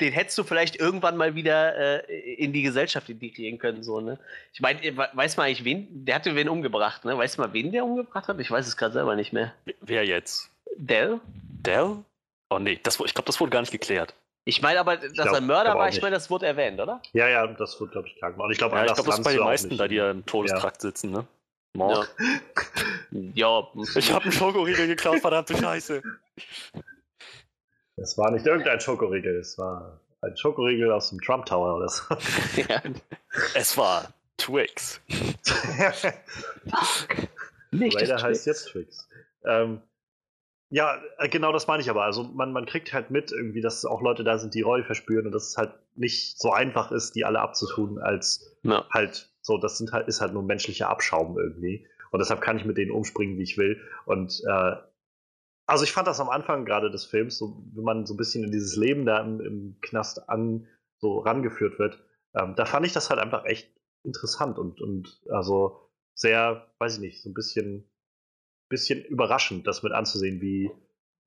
den 0.01 0.12
hättest 0.12 0.36
du 0.36 0.44
vielleicht 0.44 0.76
irgendwann 0.76 1.16
mal 1.16 1.34
wieder 1.34 2.05
äh, 2.09 2.34
in 2.34 2.52
die 2.52 2.62
Gesellschaft 2.62 3.09
integrieren 3.09 3.59
können, 3.59 3.82
so, 3.82 4.01
ne? 4.01 4.18
Ich 4.52 4.60
meine, 4.60 4.80
weiß 4.97 5.39
man 5.39 5.47
eigentlich, 5.47 5.64
wen, 5.64 6.05
der 6.05 6.16
hatte 6.16 6.34
wen 6.34 6.48
umgebracht, 6.48 7.06
ne? 7.06 7.16
Weißt 7.16 7.39
du 7.39 7.43
mal, 7.43 7.52
wen 7.55 7.72
der 7.72 7.84
umgebracht 7.84 8.28
hat? 8.28 8.39
Ich 8.39 8.51
weiß 8.51 8.66
es 8.66 8.76
gerade 8.76 8.93
selber 8.93 9.16
nicht 9.16 9.32
mehr. 9.32 9.55
Wer 9.80 10.05
jetzt? 10.05 10.51
Dell? 10.76 11.20
Dell? 11.64 12.05
Oh 12.55 12.59
nee, 12.59 12.79
das, 12.83 13.01
ich 13.01 13.15
glaube, 13.15 13.27
das 13.27 13.41
wurde 13.41 13.51
gar 13.51 13.61
nicht 13.61 13.70
geklärt. 13.73 14.15
Ich 14.45 14.61
meine 14.61 14.81
aber, 14.81 14.97
dass 14.97 15.12
glaub- 15.12 15.33
er 15.35 15.41
Mörder 15.41 15.70
glaub 15.70 15.79
war, 15.79 15.89
ich 15.89 16.03
meine, 16.03 16.16
das 16.16 16.29
wurde 16.29 16.47
erwähnt, 16.47 16.81
oder? 16.81 17.01
Ja, 17.12 17.29
ja, 17.29 17.47
das 17.47 17.81
wird, 17.81 17.93
glaube 17.93 18.09
ich, 18.09 18.16
klar 18.16 18.33
gemacht. 18.33 18.51
Ich 18.53 18.59
glaube, 18.59 18.77
Ja, 18.77 18.85
ich 18.85 18.93
glaube, 18.93 19.09
das 19.09 19.19
ist 19.20 19.24
bei 19.24 19.33
den 19.33 19.45
meisten 19.45 19.77
da, 19.79 19.89
die 19.89 19.95
ja 19.95 20.11
im 20.11 20.27
Todestrakt 20.27 20.81
sitzen, 20.83 21.12
ne? 21.12 21.27
Mord. 21.74 22.15
Ja. 23.11 23.66
Ich 23.95 24.12
habe 24.12 24.24
einen 24.24 24.33
Schokoriegel 24.33 24.87
geklaut, 24.89 25.20
verdammte 25.20 25.57
Scheiße. 25.57 26.03
Es 27.97 28.19
war 28.19 28.31
nicht 28.31 28.45
irgendein 28.45 28.81
Schokoriegel, 28.81 29.37
es 29.37 29.57
war 29.59 30.01
ein 30.20 30.37
Schokoriegel 30.37 30.93
aus 30.93 31.09
dem 31.11 31.20
Trump 31.20 31.47
Tower 31.47 31.77
oder 31.77 31.89
so. 31.89 32.03
ja. 32.69 32.83
Es 33.55 33.79
war 33.79 34.12
Twix. 34.37 35.01
Nicht 37.70 37.97
Raider 37.97 38.20
heißt 38.23 38.47
jetzt 38.47 38.69
Twix. 38.69 39.09
Ähm, 39.45 39.81
ja, 40.73 40.99
äh, 41.19 41.28
genau 41.28 41.53
das 41.53 41.66
meine 41.66 41.82
ich 41.82 41.90
aber. 41.90 42.03
Also 42.05 42.24
man, 42.24 42.53
man 42.53 42.65
kriegt 42.65 42.93
halt 42.94 43.11
mit 43.11 43.31
irgendwie, 43.31 43.61
dass 43.61 43.85
auch 43.85 44.01
Leute 44.01 44.24
da 44.24 44.39
sind, 44.39 44.55
die 44.55 44.62
Reue 44.62 44.85
verspüren 44.85 45.27
und 45.27 45.32
dass 45.32 45.51
es 45.51 45.57
halt 45.59 45.74
nicht 45.94 46.40
so 46.40 46.51
einfach 46.51 46.90
ist, 46.90 47.15
die 47.15 47.27
alle 47.27 47.40
abzutun, 47.40 47.99
als 47.99 48.57
Ja. 48.62 48.86
halt 48.90 49.31
so, 49.43 49.59
das 49.59 49.77
sind 49.77 49.93
halt, 49.93 50.09
ist 50.09 50.23
halt 50.23 50.32
nur 50.32 50.43
menschlicher 50.43 50.89
Abschaum 50.89 51.39
irgendwie. 51.39 51.86
Und 52.11 52.20
deshalb 52.20 52.40
kann 52.40 52.57
ich 52.57 52.65
mit 52.65 52.78
denen 52.78 52.90
umspringen, 52.90 53.36
wie 53.39 53.43
ich 53.43 53.59
will. 53.59 53.81
Und 54.07 54.43
äh, 54.49 54.77
also 55.66 55.85
ich 55.85 55.93
fand 55.93 56.07
das 56.09 56.20
am 56.20 56.31
Anfang 56.31 56.65
gerade 56.65 56.90
des 56.90 57.05
Films, 57.05 57.36
so, 57.36 57.62
wenn 57.74 57.85
man 57.85 58.07
so 58.07 58.15
ein 58.15 58.16
bisschen 58.16 58.43
in 58.43 58.51
dieses 58.51 58.74
Leben 58.77 59.05
da 59.05 59.19
im, 59.20 59.40
im 59.40 59.77
Knast 59.82 60.28
an 60.31 60.66
so 60.99 61.19
rangeführt 61.19 61.78
wird, 61.78 62.03
ähm, 62.35 62.55
da 62.57 62.65
fand 62.65 62.86
ich 62.86 62.93
das 62.94 63.11
halt 63.11 63.20
einfach 63.20 63.44
echt 63.44 63.70
interessant 64.05 64.59
und, 64.59 64.81
und 64.81 65.20
also 65.31 65.90
sehr, 66.15 66.66
weiß 66.78 66.94
ich 66.94 67.01
nicht, 67.01 67.23
so 67.23 67.28
ein 67.28 67.35
bisschen, 67.35 67.85
bisschen 68.73 69.05
überraschend, 69.05 69.66
das 69.66 69.82
mit 69.82 69.93
anzusehen, 69.93 70.40
wie, 70.40 70.70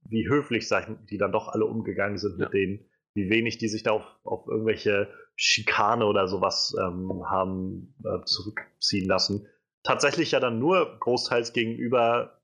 wie 0.10 0.28
höflich 0.28 0.68
die 1.10 1.18
dann 1.18 1.32
doch 1.32 1.48
alle 1.48 1.66
umgegangen 1.66 2.18
sind 2.18 2.38
Ja. 2.40 2.46
mit 2.46 2.54
denen, 2.54 2.86
wie 3.14 3.30
wenig 3.30 3.58
die 3.58 3.70
sich 3.70 3.84
da 3.84 3.92
auf, 3.92 4.04
auf 4.24 4.48
irgendwelche 4.48 5.10
Schikane 5.38 6.06
oder 6.06 6.28
sowas 6.28 6.76
ähm, 6.80 7.24
haben 7.30 7.96
äh, 8.04 8.24
zurückziehen 8.26 9.08
lassen. 9.08 9.48
Tatsächlich 9.84 10.32
ja 10.32 10.40
dann 10.40 10.60
nur 10.60 10.98
großteils 11.00 11.54
gegenüber 11.54 12.42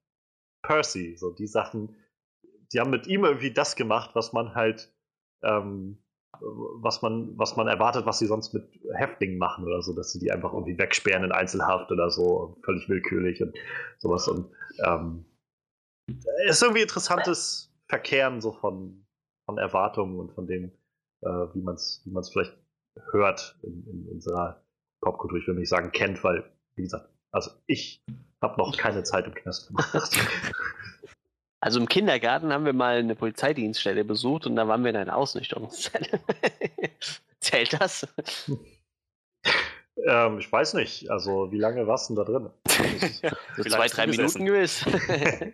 Percy. 0.61 1.17
So 1.17 1.31
die 1.31 1.47
Sachen, 1.47 1.95
die 2.71 2.79
haben 2.79 2.91
mit 2.91 3.07
ihm 3.07 3.25
irgendwie 3.25 3.51
das 3.51 3.75
gemacht, 3.75 4.11
was 4.13 4.31
man 4.33 4.55
halt, 4.55 4.93
ähm, 5.41 5.97
was 6.41 7.01
man, 7.01 7.37
was 7.37 7.55
man 7.55 7.67
erwartet, 7.67 8.05
was 8.05 8.19
sie 8.19 8.25
sonst 8.25 8.53
mit 8.53 8.67
Häftlingen 8.93 9.37
machen 9.37 9.65
oder 9.65 9.81
so, 9.81 9.93
dass 9.93 10.11
sie 10.11 10.19
die 10.19 10.31
einfach 10.31 10.53
irgendwie 10.53 10.77
wegsperren 10.77 11.23
in 11.23 11.31
Einzelhaft 11.31 11.91
oder 11.91 12.09
so, 12.09 12.57
völlig 12.63 12.89
willkürlich 12.89 13.41
und 13.41 13.55
sowas. 13.99 14.27
Und 14.27 14.51
ähm, 14.85 15.25
ist 16.47 16.61
irgendwie 16.61 16.81
interessantes 16.81 17.71
Verkehren 17.87 18.41
so 18.41 18.51
von, 18.51 19.05
von 19.45 19.57
Erwartungen 19.57 20.19
und 20.19 20.31
von 20.33 20.47
dem, 20.47 20.71
äh, 21.21 21.29
wie 21.53 21.61
man 21.61 21.75
es 21.75 22.01
wie 22.05 22.11
man's 22.11 22.31
vielleicht 22.31 22.57
hört 23.11 23.57
in, 23.63 23.85
in 23.87 24.07
unserer 24.09 24.63
Popkultur. 25.01 25.39
Ich 25.39 25.47
will 25.47 25.55
nicht 25.55 25.69
sagen 25.69 25.91
kennt, 25.91 26.23
weil, 26.23 26.43
wie 26.75 26.83
gesagt, 26.83 27.09
also 27.31 27.51
ich 27.67 28.03
habe 28.41 28.57
noch 28.57 28.75
keine 28.77 29.03
Zeit 29.03 29.27
im 29.27 29.33
Knast 29.33 29.67
gemacht. 29.67 29.93
Also 31.61 31.79
im 31.79 31.87
Kindergarten 31.87 32.51
haben 32.51 32.65
wir 32.65 32.73
mal 32.73 32.97
eine 32.97 33.15
Polizeidienststelle 33.15 34.03
besucht 34.03 34.47
und 34.47 34.55
da 34.55 34.67
waren 34.67 34.83
wir 34.83 34.89
in 34.89 34.95
einer 34.95 35.15
Ausnüchterungszelle. 35.15 36.19
Zählt 37.39 37.79
das? 37.79 38.07
ähm, 40.07 40.39
ich 40.39 40.51
weiß 40.51 40.73
nicht, 40.73 41.11
also 41.11 41.51
wie 41.51 41.59
lange 41.59 41.85
warst 41.85 42.09
du 42.09 42.15
denn 42.15 42.25
da 42.25 42.31
drin? 42.31 42.49
So 43.57 43.63
zwei, 43.63 43.87
drei 43.87 44.07
Minuten 44.07 44.45
gewiss. 44.45 44.85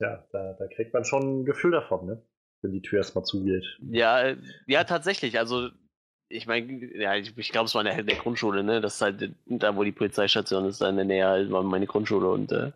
Ja, 0.00 0.24
da, 0.30 0.52
da 0.52 0.68
kriegt 0.68 0.94
man 0.94 1.04
schon 1.04 1.40
ein 1.40 1.44
Gefühl 1.44 1.72
davon, 1.72 2.06
ne? 2.06 2.22
Wenn 2.62 2.70
die 2.70 2.82
Tür 2.82 2.98
erstmal 2.98 3.24
zugeht. 3.24 3.64
ja, 3.90 4.22
äh, 4.22 4.36
ja, 4.68 4.84
tatsächlich. 4.84 5.40
Also 5.40 5.70
ich 6.28 6.46
meine, 6.46 6.86
ja, 6.94 7.16
ich, 7.16 7.36
ich 7.36 7.50
glaube, 7.50 7.66
es 7.66 7.74
war 7.74 7.84
in 7.84 7.92
der, 7.92 8.04
der 8.04 8.14
Grundschule, 8.14 8.62
ne? 8.62 8.80
Das 8.80 8.94
ist 8.94 9.00
halt 9.00 9.34
da, 9.46 9.74
wo 9.74 9.82
die 9.82 9.90
Polizeistation 9.90 10.66
ist, 10.66 10.80
da 10.80 10.88
in 10.88 10.96
der 10.96 11.04
Nähe 11.04 11.26
halt 11.26 11.50
war 11.50 11.64
meine 11.64 11.88
Grundschule 11.88 12.28
und 12.30 12.52
äh, 12.52 12.70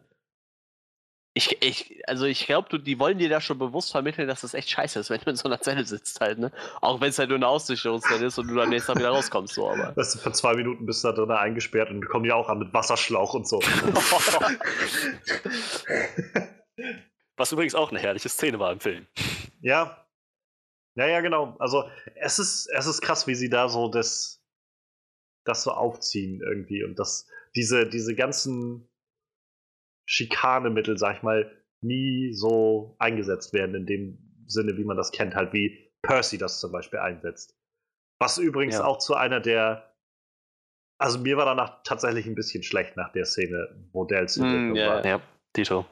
Ich, 1.35 1.63
ich, 1.63 2.03
also 2.07 2.27
ich 2.27 2.45
glaube, 2.45 2.79
die 2.79 2.99
wollen 2.99 3.17
dir 3.17 3.31
da 3.31 3.41
schon 3.41 3.59
bewusst 3.59 3.91
vermitteln, 3.91 4.29
dass 4.29 4.43
das 4.43 4.53
echt 4.53 4.69
scheiße 4.71 5.01
ist, 5.01 5.09
wenn 5.11 5.21
du 5.21 5.31
in 5.31 5.37
so 5.37 5.49
einer 5.49 5.61
Zelle 5.61 5.85
sitzt 5.85 6.21
halt, 6.21 6.39
ne? 6.39 6.53
Auch 6.81 7.01
wenn 7.01 7.09
es 7.09 7.19
halt 7.19 7.31
nur 7.31 7.37
eine 7.37 7.49
Aussicherungszelle 7.49 8.27
ist 8.27 8.39
und 8.39 8.49
du 8.49 8.61
am 8.61 8.69
nächsten 8.69 8.93
Tag 8.93 8.99
wieder 8.99 9.11
rauskommst, 9.11 9.55
so, 9.55 9.71
aber. 9.71 9.97
Weißt 9.97 10.15
du, 10.15 10.19
für 10.19 10.33
zwei 10.33 10.55
Minuten 10.55 10.85
bist 10.85 11.03
du 11.05 11.09
da 11.09 11.15
drin 11.15 11.31
eingesperrt 11.31 11.89
und 11.91 12.07
kommen 12.07 12.25
die 12.25 12.33
auch 12.33 12.49
an 12.49 12.59
mit 12.59 12.75
Wasserschlauch 12.75 13.33
und 13.35 13.49
so. 13.49 13.61
Was 17.37 17.51
übrigens 17.51 17.75
auch 17.75 17.91
eine 17.91 17.99
herrliche 17.99 18.29
Szene 18.29 18.59
war 18.59 18.71
im 18.73 18.81
Film. 18.81 19.07
Ja. 19.63 20.07
Ja, 20.95 21.07
ja, 21.07 21.23
genau. 21.23 21.57
Also 21.59 21.89
es 22.17 22.39
ist, 22.39 22.69
es 22.77 22.87
ist 22.87 23.01
krass, 23.01 23.27
wie 23.27 23.35
sie 23.35 23.49
da 23.49 23.71
so 23.71 23.89
das, 23.89 24.43
das 25.45 25.63
so 25.63 25.71
aufziehen 25.71 26.43
irgendwie 26.47 26.85
und 26.85 26.99
das, 26.99 27.27
diese, 27.57 27.89
diese 27.89 28.15
ganzen 28.15 28.91
Schikanemittel, 30.13 30.99
sag 30.99 31.17
ich 31.17 31.23
mal, 31.23 31.51
nie 31.81 32.33
so 32.35 32.95
eingesetzt 32.99 33.53
werden 33.55 33.75
in 33.75 33.87
dem 33.87 34.19
Sinne, 34.47 34.77
wie 34.77 34.85
man 34.85 34.97
das 34.97 35.11
kennt, 35.11 35.35
halt 35.35 35.53
wie 35.53 35.91
Percy 36.03 36.37
das 36.39 36.61
zum 36.61 36.71
Beispiel 36.73 36.99
einsetzt. 36.99 37.57
Was 38.21 38.39
übrigens 38.39 38.77
Ja. 38.77 38.85
auch 38.85 38.99
zu 38.99 39.15
einer 39.15 39.41
der, 39.41 39.95
also 41.01 41.19
mir 41.19 41.37
war 41.37 41.47
danach 41.47 41.83
tatsächlich 41.83 42.27
ein 42.27 42.35
bisschen 42.35 42.63
schlecht 42.63 42.97
nach 42.97 43.11
der 43.13 43.25
Szene, 43.25 43.89
wo 43.93 44.05
Dells 44.05 44.37
Mm, 44.37 44.75
ja, 44.75 44.87
war. 44.87 45.07
Ja, 45.07 45.21
Dito. 45.57 45.87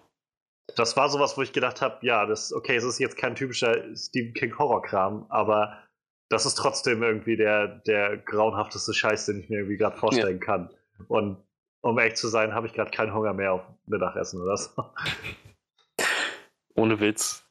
Das 0.76 0.96
war 0.96 1.08
sowas, 1.08 1.36
wo 1.36 1.42
ich 1.42 1.52
gedacht 1.52 1.80
habe, 1.80 2.04
ja, 2.06 2.26
das, 2.26 2.52
okay, 2.52 2.76
es 2.76 2.84
ist 2.84 2.98
jetzt 3.00 3.16
kein 3.16 3.34
typischer 3.34 3.96
Stephen 3.96 4.34
King 4.34 4.56
Horrorkram, 4.56 5.26
aber 5.30 5.82
das 6.28 6.46
ist 6.46 6.54
trotzdem 6.56 7.02
irgendwie 7.02 7.36
der, 7.36 7.66
der 7.86 8.18
grauenhafteste 8.18 8.94
Scheiß, 8.94 9.26
den 9.26 9.40
ich 9.40 9.48
mir 9.48 9.56
irgendwie 9.60 9.78
gerade 9.78 9.96
vorstellen 9.96 10.38
kann. 10.38 10.70
Und 11.08 11.42
um 11.82 11.98
ehrlich 11.98 12.16
zu 12.16 12.28
sein, 12.28 12.54
habe 12.54 12.66
ich 12.66 12.72
gerade 12.72 12.90
keinen 12.90 13.14
Hunger 13.14 13.32
mehr 13.32 13.52
auf 13.52 13.62
Mittagessen 13.86 14.40
oder 14.42 14.56
so. 14.56 14.70
Ohne 16.74 17.00
Witz. 17.00 17.44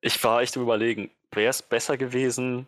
Ich 0.00 0.22
war 0.24 0.40
echt 0.40 0.56
im 0.56 0.62
Überlegen, 0.62 1.10
wäre 1.32 1.50
es 1.50 1.62
besser 1.62 1.96
gewesen, 1.96 2.66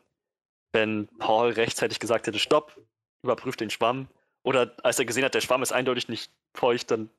wenn 0.72 1.08
Paul 1.18 1.50
rechtzeitig 1.50 1.98
gesagt 1.98 2.26
hätte, 2.26 2.38
stopp, 2.38 2.78
überprüft 3.22 3.60
den 3.60 3.70
Schwamm. 3.70 4.08
Oder 4.42 4.74
als 4.82 4.98
er 4.98 5.04
gesehen 5.04 5.24
hat, 5.24 5.34
der 5.34 5.40
Schwamm 5.40 5.62
ist 5.62 5.72
eindeutig 5.72 6.08
nicht 6.08 6.32
feucht, 6.54 6.90
dann 6.90 7.10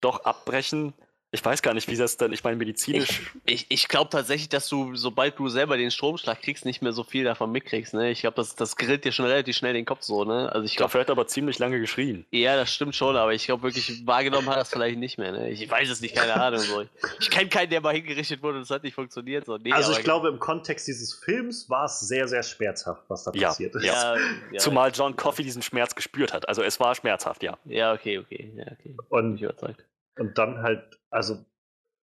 doch 0.00 0.24
abbrechen. 0.24 0.94
Ich 1.36 1.44
weiß 1.44 1.60
gar 1.60 1.74
nicht, 1.74 1.86
wie 1.90 1.96
das 1.96 2.16
dann, 2.16 2.32
ich 2.32 2.42
meine, 2.42 2.56
medizinisch. 2.56 3.30
Ich, 3.44 3.66
ich 3.68 3.88
glaube 3.88 4.08
tatsächlich, 4.08 4.48
dass 4.48 4.68
du, 4.70 4.96
sobald 4.96 5.38
du 5.38 5.50
selber 5.50 5.76
den 5.76 5.90
Stromschlag 5.90 6.40
kriegst, 6.40 6.64
nicht 6.64 6.80
mehr 6.80 6.92
so 6.92 7.04
viel 7.04 7.24
davon 7.24 7.52
mitkriegst, 7.52 7.92
ne? 7.92 8.10
Ich 8.10 8.22
glaube, 8.22 8.36
das, 8.36 8.56
das 8.56 8.74
grillt 8.76 9.04
dir 9.04 9.12
schon 9.12 9.26
relativ 9.26 9.54
schnell 9.54 9.74
den 9.74 9.84
Kopf 9.84 10.02
so, 10.02 10.24
ne? 10.24 10.50
Also 10.50 10.64
ich 10.64 10.76
glaube, 10.76 10.88
Dafür 10.88 11.02
hat 11.02 11.08
er 11.10 11.12
aber 11.12 11.26
ziemlich 11.26 11.58
lange 11.58 11.78
geschrien. 11.78 12.24
ja, 12.30 12.56
das 12.56 12.72
stimmt 12.72 12.96
schon, 12.96 13.16
aber 13.16 13.34
ich 13.34 13.44
glaube 13.44 13.64
wirklich, 13.64 14.06
wahrgenommen 14.06 14.48
hat 14.48 14.56
er 14.56 14.62
es 14.62 14.70
vielleicht 14.70 14.98
nicht 14.98 15.18
mehr, 15.18 15.32
ne? 15.32 15.50
Ich 15.50 15.70
weiß 15.70 15.90
es 15.90 16.00
nicht, 16.00 16.16
keine 16.16 16.34
Ahnung. 16.40 16.60
So. 16.60 16.84
Ich 17.20 17.28
kenne 17.28 17.50
keinen, 17.50 17.68
der 17.68 17.82
mal 17.82 17.94
hingerichtet 17.94 18.42
wurde 18.42 18.56
und 18.56 18.62
es 18.62 18.70
hat 18.70 18.82
nicht 18.82 18.94
funktioniert. 18.94 19.44
So. 19.44 19.58
Nee, 19.58 19.72
also 19.72 19.92
ich 19.92 20.02
glaube, 20.02 20.28
im 20.28 20.38
Kontext 20.38 20.88
dieses 20.88 21.12
Films 21.12 21.68
war 21.68 21.84
es 21.84 22.00
sehr, 22.00 22.28
sehr 22.28 22.42
schmerzhaft, 22.42 23.02
was 23.08 23.24
da 23.24 23.32
Ja, 23.34 23.48
passiert 23.48 23.74
ist. 23.74 23.84
Ja, 23.84 24.16
ja, 24.16 24.58
Zumal 24.58 24.90
John 24.94 25.14
Coffey 25.16 25.42
diesen 25.44 25.60
Schmerz 25.60 25.94
gespürt 25.94 26.32
hat. 26.32 26.48
Also 26.48 26.62
es 26.62 26.80
war 26.80 26.94
schmerzhaft, 26.94 27.42
ja. 27.42 27.58
ja, 27.66 27.92
okay, 27.92 28.18
okay. 28.18 28.50
Ja, 28.56 28.64
okay. 28.64 28.96
Und 29.10 29.36
ich 29.36 29.42
überzeugt. 29.42 29.84
Und 30.18 30.38
dann 30.38 30.62
halt, 30.62 30.82
also 31.10 31.44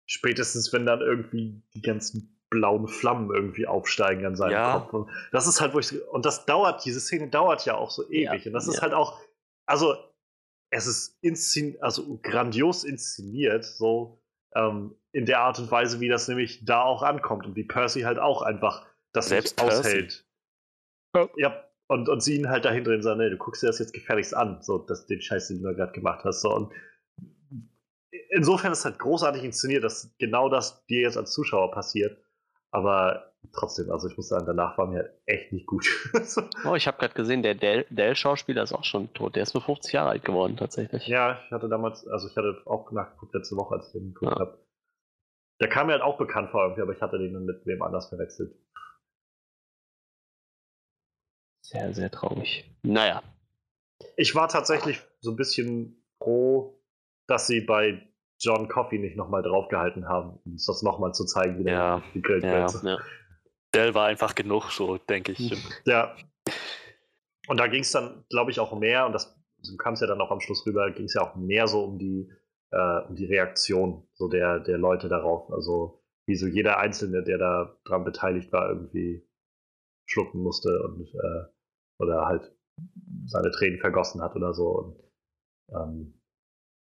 spätestens, 0.07 0.73
wenn 0.73 0.87
dann 0.87 1.01
irgendwie 1.01 1.63
die 1.75 1.83
ganzen 1.83 2.39
blauen 2.51 2.87
Flammen 2.89 3.35
irgendwie 3.35 3.67
aufsteigen 3.67 4.25
an 4.27 4.37
seinem 4.37 4.53
Ja. 4.53 4.79
Kopf. 4.79 4.93
Und 4.93 5.11
das 5.33 5.47
ist 5.47 5.61
halt, 5.61 5.75
wo 5.75 5.79
ich. 5.81 6.07
Und 6.09 6.25
das 6.25 6.47
dauert, 6.47 6.85
diese 6.85 7.01
Szene 7.01 7.29
dauert 7.29 7.65
ja 7.65 7.75
auch 7.77 7.91
so 7.91 8.09
ewig. 8.11 8.45
Ja, 8.45 8.51
Und 8.51 8.53
das 8.53 8.69
ist 8.69 8.77
ja. 8.77 8.83
halt 8.83 8.95
auch, 8.95 9.21
also 9.67 9.97
es 10.71 10.87
ist 10.87 11.19
inszen 11.21 11.77
also 11.81 12.19
grandios 12.23 12.85
inszeniert, 12.85 13.65
so 13.65 14.21
ähm, 14.55 14.95
in 15.13 15.27
der 15.27 15.41
Art 15.41 15.59
und 15.59 15.71
Weise, 15.71 16.01
wie 16.01 16.09
das 16.09 16.29
nämlich 16.29 16.65
da 16.65 16.83
auch 16.83 17.03
ankommt 17.03 17.47
und 17.47 17.57
wie 17.57 17.65
Percy 17.65 18.03
halt 18.03 18.19
auch 18.19 18.43
einfach 18.43 18.87
das 19.13 19.29
Selbst 19.29 19.61
aushält. 19.61 20.27
Ja. 21.15 21.29
Ja. 21.37 21.65
Und, 21.87 22.09
und 22.09 22.23
sie 22.23 22.37
ihn 22.37 22.49
halt 22.49 22.65
dahin 22.65 22.83
drin 22.83 23.03
sagen, 23.03 23.21
nee, 23.21 23.29
du 23.29 23.37
guckst 23.37 23.63
dir 23.63 23.67
das 23.67 23.79
jetzt 23.79 23.93
gefälligst 23.93 24.35
an, 24.35 24.63
so 24.63 24.79
das, 24.79 25.07
den 25.07 25.21
Scheiß, 25.21 25.49
den 25.49 25.59
du 25.59 25.65
da 25.65 25.73
gerade 25.75 25.93
gemacht 25.93 26.25
hast. 26.25 26.41
So. 26.41 26.55
Und 26.55 26.73
insofern 28.31 28.73
ist 28.73 28.81
es 28.81 28.85
halt 28.85 28.99
großartig 28.99 29.43
inszeniert, 29.45 29.85
dass 29.85 30.15
genau 30.19 30.49
das 30.49 30.85
dir 30.87 31.03
jetzt 31.03 31.17
als 31.17 31.33
Zuschauer 31.33 31.71
passiert. 31.71 32.19
Aber 32.71 33.33
trotzdem, 33.53 33.91
also 33.91 34.09
ich 34.09 34.17
muss 34.17 34.29
sagen, 34.29 34.47
danach 34.47 34.77
war 34.79 34.87
mir 34.87 35.17
echt 35.27 35.53
nicht 35.53 35.67
gut. 35.67 35.87
Oh, 36.65 36.75
ich 36.77 36.87
habe 36.87 36.97
gerade 36.99 37.13
gesehen, 37.15 37.43
der 37.43 37.55
Dell- 37.55 37.85
Dell-Schauspieler 37.91 38.63
ist 38.63 38.73
auch 38.73 38.85
schon 38.85 39.13
tot. 39.13 39.35
Der 39.37 39.43
ist 39.43 39.53
nur 39.55 39.63
50 39.63 39.93
Jahre 39.93 40.11
alt 40.11 40.25
geworden, 40.25 40.57
tatsächlich. 40.57 41.07
ja, 41.07 41.39
ich 41.45 41.51
hatte 41.51 41.69
damals, 41.69 42.07
also 42.07 42.27
ich 42.29 42.37
hatte 42.37 42.63
auch 42.65 42.91
nachgeguckt 42.91 43.35
letzte 43.35 43.57
Woche, 43.57 43.75
als 43.75 43.89
ich 43.89 43.93
den 43.93 44.15
geguckt 44.15 44.33
Ja. 44.33 44.39
habe. 44.39 44.59
Der 45.61 45.69
kam 45.69 45.89
mir 45.89 45.95
halt 45.95 46.03
auch 46.03 46.17
bekannt 46.17 46.51
vor 46.51 46.63
irgendwie, 46.63 46.81
aber 46.83 46.93
ich 46.93 47.03
hatte 47.03 47.19
den 47.19 47.35
dann 47.35 47.45
mit 47.45 47.67
wem 47.67 47.83
anders 47.83 48.09
verwechselt. 48.09 48.55
Sehr, 51.61 51.93
sehr 51.95 52.11
traurig. 52.11 52.71
Naja. 52.83 53.23
Ich 54.17 54.35
war 54.35 54.49
tatsächlich 54.49 55.01
so 55.21 55.31
ein 55.33 55.37
bisschen 55.37 56.03
froh, 56.19 56.74
dass 57.27 57.47
sie 57.47 57.61
bei 57.61 58.07
John 58.41 58.69
Coffey 58.69 58.99
nicht 58.99 59.17
nochmal 59.17 59.43
draufgehalten 59.43 60.09
haben, 60.09 60.41
um 60.45 60.53
uns 60.53 60.67
das 60.67 60.83
nochmal 60.83 61.13
zu 61.13 61.25
zeigen, 61.25 61.59
wie 61.59 61.65
der 61.65 61.73
Ja, 61.73 62.03
gegrillt 62.13 62.45
ja. 62.45 62.73
wird. 62.73 62.83
Ja. 62.83 62.99
Dell 63.75 63.95
war 63.95 64.07
einfach 64.07 64.35
genug, 64.35 64.71
so 64.71 64.99
denke 64.99 65.33
ich. 65.33 65.57
Ja. 65.85 66.15
Und 67.49 67.59
da 67.59 67.67
ging 67.67 67.83
es 67.83 67.93
dann, 67.93 68.25
glaube 68.31 68.51
ich, 68.51 68.61
auch 68.61 68.79
mehr, 68.79 69.07
und 69.07 69.13
das 69.13 69.39
so 69.65 69.77
kam 69.77 69.95
es 69.95 70.01
ja 70.01 70.07
dann 70.07 70.21
auch 70.21 70.31
am 70.31 70.41
Schluss 70.41 70.67
rüber, 70.67 70.91
ging 70.91 71.07
es 71.07 71.15
ja 71.15 71.23
auch 71.23 71.37
mehr 71.37 71.67
so 71.67 71.85
um 71.85 71.99
die, 71.99 72.31
äh, 72.71 73.01
um 73.09 73.17
die 73.17 73.27
Reaktion 73.27 74.07
so 74.13 74.29
der, 74.29 74.61
der 74.61 74.79
Leute 74.79 75.09
darauf. 75.09 75.51
Also 75.51 76.03
wie 76.27 76.37
so 76.37 76.47
jeder 76.47 76.79
Einzelne, 76.79 77.23
der 77.23 77.39
da 77.39 77.77
dran 77.85 78.05
beteiligt 78.05 78.53
war, 78.53 78.69
irgendwie 78.69 79.27
schlucken 80.07 80.43
musste 80.43 80.83
und 80.83 81.09
äh, 81.15 81.45
oder 81.99 82.27
halt 82.27 82.55
seine 83.27 83.51
Tränen 83.51 83.79
vergossen 83.81 84.21
hat 84.21 84.37
oder 84.37 84.53
so. 84.53 84.69
Und, 84.69 85.01
ähm, 85.71 86.21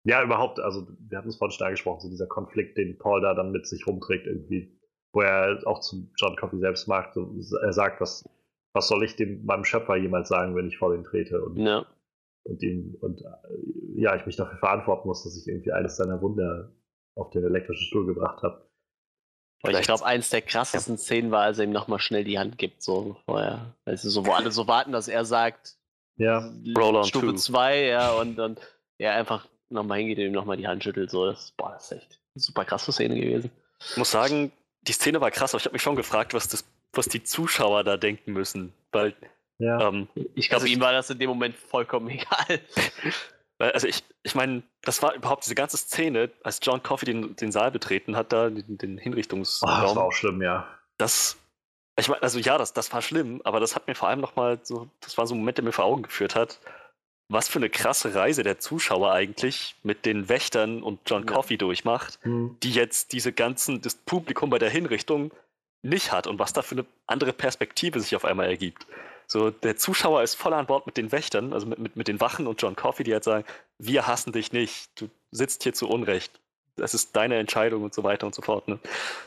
ja, 0.07 0.23
überhaupt, 0.23 0.61
also 0.61 0.87
wir 1.09 1.19
hatten 1.19 1.29
es 1.29 1.37
vorhin 1.37 1.57
schon 1.57 1.67
angesprochen, 1.67 2.01
so 2.01 2.09
dieser 2.09 2.27
Konflikt, 2.27 2.79
den 2.79 2.97
Paul 2.99 3.21
da 3.21 3.35
dann 3.35 3.51
mit 3.51 3.67
sich 3.67 3.87
rumträgt, 3.87 4.27
irgendwie, 4.27 4.79
wo 5.13 5.21
er 5.23 5.61
auch 5.67 5.81
zu 5.81 6.09
John 6.17 6.37
Coffey 6.37 6.59
selbst 6.59 6.87
mag, 6.87 7.13
so, 7.15 7.35
er 7.63 7.73
sagt, 7.73 8.01
was, 8.01 8.25
was 8.73 8.89
soll 8.89 9.03
ich 9.05 9.17
dem 9.17 9.45
meinem 9.45 9.65
Schöpfer 9.65 9.97
jemals 9.97 10.29
sagen, 10.29 10.55
wenn 10.55 10.69
ich 10.69 10.79
vor 10.79 10.93
den 10.93 11.05
trete 11.05 11.43
und, 11.45 11.57
Ja. 11.57 11.87
und 12.45 12.63
ihm 12.63 12.97
und 13.01 13.21
äh, 13.23 14.01
ja, 14.01 14.15
ich 14.17 14.27
mich 14.27 14.37
dafür 14.37 14.59
verantworten 14.59 15.09
muss, 15.09 15.25
dass 15.25 15.37
ich 15.37 15.49
irgendwie 15.49 15.73
eines 15.73 15.97
seiner 15.97 16.21
Wunder 16.23 16.71
auf 17.17 17.31
den 17.31 17.45
elektrischen 17.45 17.87
Stuhl 17.87 18.07
gebracht 18.07 18.43
habe. 18.43 18.65
Aber 19.63 19.73
ich 19.73 19.87
glaube, 19.87 20.05
eins 20.05 20.29
der 20.31 20.43
krassesten 20.43 20.99
Szenen 20.99 21.31
war, 21.33 21.43
als 21.45 21.59
er 21.59 21.65
ihm 21.65 21.73
nochmal 21.73 21.99
schnell 21.99 22.23
die 22.25 22.39
Hand 22.39 22.59
gibt, 22.59 22.83
so 22.83 23.17
vorher. 23.25 23.75
Also 23.87 24.11
so, 24.11 24.25
wo 24.27 24.33
alle 24.33 24.53
so 24.53 24.69
warten, 24.69 24.93
dass 24.93 25.09
er 25.09 25.25
sagt, 25.25 25.79
Ja, 26.19 26.53
Roll 26.79 26.95
on 26.97 27.05
Stufe 27.05 27.27
two. 27.29 27.33
2, 27.33 27.87
ja, 27.87 28.13
und 28.13 28.37
dann 28.37 28.59
er 28.99 29.15
einfach 29.15 29.49
nochmal 29.69 29.99
hingeht 29.99 30.19
und 30.19 30.25
ihm 30.25 30.33
nochmal 30.33 30.57
die 30.57 30.67
Hand 30.69 30.83
schüttelt. 30.85 31.11
So, 31.11 31.27
das, 31.27 31.53
boah, 31.53 31.73
das 31.73 31.91
ist 31.91 31.99
echt 31.99 32.21
eine 32.35 32.43
super 32.43 32.65
krasse 32.65 32.93
Szene 32.93 33.15
gewesen. 33.21 33.51
Ich 33.91 33.97
muss 33.97 34.11
sagen, 34.11 34.53
die 34.83 34.93
Szene 34.93 35.21
war 35.21 35.31
krass, 35.31 35.53
aber 35.53 35.61
ich 35.61 35.65
habe 35.67 35.75
mich 35.75 35.83
schon 35.83 35.97
gefragt, 35.97 36.35
was, 36.35 36.49
das, 36.49 36.65
was 36.93 37.07
die 37.09 37.23
Zuschauer 37.23 37.85
da 37.85 37.97
denken 37.97 38.33
müssen. 38.33 38.73
Weil, 38.93 39.15
ja. 39.59 39.89
ähm, 39.89 40.09
Ich 40.35 40.49
glaube, 40.49 40.63
Also 40.63 40.73
ihm 40.75 40.81
war 40.81 40.93
das 40.93 41.11
in 41.11 41.19
dem 41.19 41.29
Moment 41.29 41.57
vollkommen 41.57 42.09
egal. 42.11 42.61
weil, 43.59 43.73
also 43.73 43.87
ich, 43.87 44.03
ich 44.23 44.35
meine, 44.35 44.63
das 44.83 45.03
war 45.03 45.15
überhaupt 45.15 45.45
diese 45.45 45.55
ganze 45.55 45.77
Szene, 45.77 46.31
als 46.43 46.61
John 46.63 46.83
Coffey 46.83 47.07
den, 47.07 47.37
den 47.37 47.53
Saal 47.53 47.71
betreten 47.71 48.17
hat, 48.17 48.33
da 48.33 48.51
den, 48.51 48.79
den 48.79 48.99
Oh, 48.99 49.01
Hinrichtungsraum. 49.03 49.83
das 49.83 49.97
war 49.97 50.05
auch 50.05 50.13
schlimm, 50.13 50.43
ja. 50.43 50.67
das, 50.99 51.37
ich 51.99 52.09
meine, 52.09 52.23
also 52.23 52.39
ja, 52.39 52.59
das, 52.59 52.73
das 52.75 52.93
war 52.93 53.01
schlimm, 53.03 53.41
aber 53.45 53.59
das 53.61 53.75
hat 53.75 53.87
mir 53.89 53.95
vor 53.95 54.09
allem 54.09 54.21
nochmal 54.21 54.59
so, 54.63 54.89
das 55.01 55.17
war 55.19 55.27
so 55.27 55.35
ein 55.35 55.39
Moment, 55.39 55.59
der 55.59 55.65
mir 55.65 55.73
vor 55.73 55.87
Augen 55.87 56.03
geführt 56.03 56.35
hat, 56.35 56.61
was 57.29 57.49
für 57.49 57.59
eine 57.59 57.71
krasse 57.71 58.15
Reise 58.15 58.43
der 58.43 58.59
Zuschauer 58.59 59.13
eigentlich 59.13 59.75
mit 59.83 60.07
den 60.07 60.29
Wächtern 60.29 60.83
und 60.83 61.01
John 61.07 61.27
Ja. 61.27 61.35
Coffey 61.35 61.59
durchmacht, 61.59 62.19
Hm. 62.23 62.57
die 62.63 62.73
jetzt 62.73 63.13
diese 63.13 63.33
ganzen, 63.33 63.81
das 63.81 63.95
Publikum 63.97 64.51
bei 64.51 64.59
der 64.59 64.71
Hinrichtung 64.71 65.33
nicht 65.83 66.13
hat 66.13 66.27
und 66.27 66.39
was 66.39 66.53
da 66.53 66.63
für 66.63 66.77
eine 66.77 66.87
andere 67.07 67.33
Perspektive 67.33 68.01
sich 68.01 68.15
auf 68.17 68.25
einmal 68.25 68.47
ergibt. 68.49 68.87
So, 69.29 69.51
der 69.51 69.77
Zuschauer 69.77 70.23
ist 70.23 70.37
voll 70.37 70.53
an 70.55 70.67
Bord 70.67 70.87
mit 70.87 70.97
den 70.97 71.11
Wächtern, 71.11 71.53
also 71.53 71.67
mit, 71.67 71.79
mit, 71.81 71.97
mit 71.97 72.07
den 72.09 72.21
Wachen 72.21 72.47
und 72.47 72.63
John 72.63 72.77
Coffey, 72.77 73.03
die 73.03 73.13
halt 73.13 73.25
sagen, 73.25 73.45
wir 73.79 74.07
hassen 74.07 74.33
dich 74.33 74.53
nicht, 74.53 74.89
du 75.01 75.11
sitzt 75.33 75.65
hier 75.65 75.75
zu 75.75 75.89
Unrecht, 75.89 76.39
das 76.77 76.95
ist 76.95 77.17
deine 77.17 77.37
Entscheidung 77.37 77.83
und 77.83 77.93
so 77.93 78.05
weiter 78.05 78.27
und 78.27 78.35
so 78.37 78.43
fort. 78.43 78.69
Ne? 78.69 78.79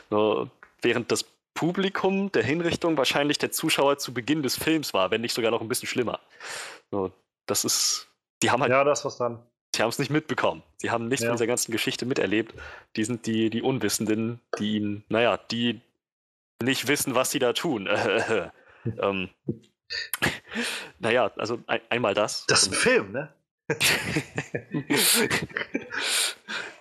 So, 0.08 0.48
während 0.80 1.12
das 1.12 1.24
Publikum 1.52 2.32
der 2.32 2.42
Hinrichtung 2.44 2.96
wahrscheinlich 2.96 3.36
der 3.36 3.52
Zuschauer 3.52 3.98
zu 3.98 4.14
Beginn 4.14 4.42
des 4.42 4.56
Films 4.56 4.94
war, 4.94 5.10
wenn 5.10 5.20
nicht 5.20 5.34
sogar 5.34 5.50
noch 5.50 5.60
ein 5.60 5.68
bisschen 5.68 5.88
schlimmer. 5.88 6.20
So, 6.90 7.12
das 7.50 7.64
ist, 7.64 8.08
die 8.42 8.50
haben 8.50 8.62
halt, 8.62 8.70
Ja, 8.70 8.84
das 8.84 9.04
was 9.04 9.16
dann. 9.18 9.42
die 9.74 9.82
haben 9.82 9.88
es 9.90 9.98
nicht 9.98 10.10
mitbekommen. 10.10 10.62
Sie 10.78 10.90
haben 10.90 11.08
nichts 11.08 11.22
Ja. 11.24 11.28
von 11.30 11.36
dieser 11.36 11.46
ganzen 11.46 11.72
Geschichte 11.72 12.06
miterlebt. 12.06 12.54
Die 12.96 13.04
sind 13.04 13.26
die, 13.26 13.50
die 13.50 13.62
Unwissenden, 13.62 14.40
die 14.58 14.76
ihn, 14.76 15.04
naja, 15.08 15.36
die 15.36 15.80
nicht 16.62 16.88
wissen, 16.88 17.14
was 17.14 17.30
sie 17.30 17.38
da 17.38 17.52
tun. 17.52 17.88
ähm, 19.00 19.28
naja, 20.98 21.30
also 21.36 21.58
ein, 21.66 21.80
einmal 21.90 22.14
das. 22.14 22.46
Das 22.46 22.62
ist 22.62 22.68
ein 22.72 22.74
Film, 22.74 23.12
ne? 23.12 23.32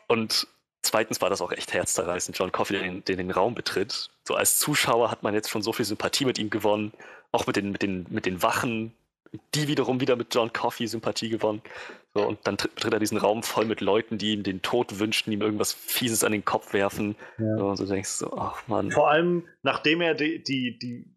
Und 0.08 0.48
zweitens 0.82 1.22
war 1.22 1.30
das 1.30 1.42
auch 1.42 1.52
echt 1.52 1.74
herzzerreißend, 1.74 2.38
John 2.38 2.52
Coffey, 2.52 2.74
der 2.74 2.84
den, 2.84 3.04
den, 3.06 3.18
den 3.18 3.32
Raum 3.32 3.54
betritt. 3.56 4.10
So 4.28 4.36
als 4.36 4.58
Zuschauer 4.60 5.12
hat 5.12 5.24
man 5.24 5.34
jetzt 5.34 5.50
schon 5.50 5.62
so 5.62 5.72
viel 5.74 5.86
Sympathie 5.86 6.26
mit 6.26 6.40
ihm 6.40 6.50
gewonnen, 6.50 6.94
auch 7.32 7.46
mit 7.48 7.56
den, 7.56 7.72
mit 7.72 7.82
den, 7.84 8.06
mit 8.10 8.26
den 8.26 8.42
Wachen, 8.42 8.94
die 9.56 9.68
wiederum 9.68 10.02
wieder 10.02 10.16
mit 10.16 10.34
John 10.34 10.54
Coffey 10.54 10.88
Sympathie 10.88 11.30
gewonnen. 11.30 11.62
So, 12.14 12.26
und 12.26 12.40
dann 12.46 12.58
betritt 12.58 12.94
er 12.94 13.00
diesen 13.00 13.18
Raum 13.18 13.44
voll 13.44 13.66
mit 13.66 13.82
Leuten, 13.82 14.18
die 14.18 14.34
ihm 14.34 14.44
den 14.44 14.62
Tod 14.62 15.00
wünschen, 15.00 15.32
ihm 15.32 15.42
irgendwas 15.42 15.74
Fieses 15.74 16.24
an 16.24 16.32
den 16.32 16.44
Kopf 16.44 16.74
werfen. 16.74 17.16
Ja. 17.38 17.58
So, 17.58 17.68
und 17.68 17.76
so 17.78 17.86
denkst 17.86 18.20
du, 18.20 18.34
ach 18.34 18.68
Mann. 18.68 18.92
Vor 18.92 19.12
allem, 19.12 19.48
nachdem 19.62 20.02
er 20.02 20.16
die, 20.16 20.44
die, 20.44 20.80
die 20.80 21.16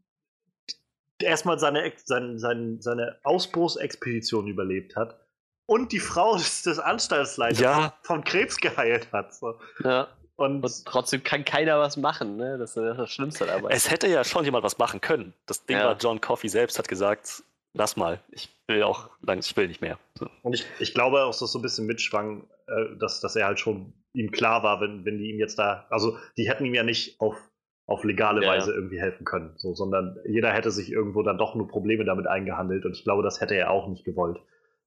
erstmal 1.22 1.59
seine, 1.59 1.90
seine, 2.05 2.39
seine, 2.39 2.82
seine 2.82 3.16
Ausbruchsexpedition 3.22 4.48
überlebt 4.48 4.97
hat 4.97 5.18
und 5.66 5.93
die 5.93 6.01
Frau 6.01 6.36
des, 6.36 6.62
des 6.62 6.78
Anstaltsleiters 6.78 7.60
ja. 7.60 7.94
von 8.02 8.24
Krebs 8.24 8.59
geheilt 8.59 9.10
hat. 9.12 9.34
So. 9.34 9.59
Ja. 9.82 10.09
Und, 10.36 10.64
und, 10.64 10.84
trotzdem 10.84 11.22
kann 11.22 11.44
keiner 11.44 11.78
was 11.78 11.97
machen, 11.97 12.36
ne? 12.36 12.59
Das 12.59 12.76
ist 12.76 12.76
das 12.76 13.10
Schlimmste 13.10 13.47
dabei. 13.47 13.70
Es 13.70 13.90
hätte 13.90 14.09
ja 14.09 14.24
schon 14.24 14.44
jemand 14.44 14.64
was 14.64 14.78
machen 14.78 15.01
können. 15.01 15.34
Das 15.47 15.64
Ding 15.66 15.76
ja. 15.76 15.86
war, 15.86 15.97
John 15.97 16.20
Coffey 16.20 16.48
selbst 16.48 16.78
hat 16.78 16.89
gesagt, 16.89 17.44
lass 17.74 17.97
mal, 17.97 18.20
ich 18.31 18.49
will 18.69 18.82
auch 18.82 19.11
lang, 19.20 19.39
ich 19.39 19.57
will 19.57 19.69
nicht 19.69 19.81
mehr. 19.81 19.99
So. 20.19 20.28
Und 20.43 20.55
ich, 20.55 20.66
ich 20.78 20.94
glaube 20.94 21.24
auch, 21.24 21.39
dass 21.39 21.53
so 21.53 21.59
ein 21.59 21.62
bisschen 21.62 21.86
mitschwang, 21.86 22.49
äh, 22.66 22.97
dass, 22.99 23.20
dass 23.20 23.36
er 23.36 23.47
halt 23.47 23.61
schon 23.61 23.93
ihm 24.15 24.31
klar 24.31 24.62
war, 24.62 24.81
wenn, 24.81 25.05
wenn 25.05 25.19
die 25.19 25.31
ihm 25.31 25.39
jetzt 25.39 25.59
da, 25.59 25.86
also 25.90 26.19
die 26.36 26.49
hätten 26.49 26.65
ihm 26.65 26.74
ja 26.74 26.82
nicht 26.82 27.20
auf, 27.20 27.36
auf 27.86 28.05
legale 28.05 28.43
ja. 28.43 28.49
Weise 28.49 28.73
irgendwie 28.73 29.01
helfen 29.01 29.24
können, 29.24 29.55
so, 29.57 29.74
sondern 29.74 30.19
jeder 30.27 30.53
hätte 30.53 30.70
sich 30.70 30.90
irgendwo 30.90 31.23
dann 31.23 31.39
doch 31.39 31.55
nur 31.55 31.69
Probleme 31.69 32.05
damit 32.05 32.27
eingehandelt 32.27 32.85
und 32.85 32.97
ich 32.97 33.05
glaube, 33.05 33.23
das 33.23 33.40
hätte 33.40 33.55
er 33.55 33.70
auch 33.70 33.89
nicht 33.89 34.05
gewollt, 34.05 34.39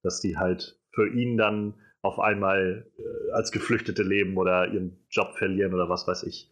dass 0.02 0.20
die 0.20 0.38
halt 0.38 0.78
für 0.92 1.08
ihn 1.08 1.36
dann 1.36 1.74
auf 2.02 2.20
einmal 2.20 2.86
äh, 2.98 3.32
als 3.32 3.50
Geflüchtete 3.50 4.02
leben 4.02 4.36
oder 4.36 4.68
ihren 4.68 5.04
Job 5.10 5.34
verlieren 5.36 5.74
oder 5.74 5.88
was 5.88 6.06
weiß 6.06 6.22
ich. 6.22 6.50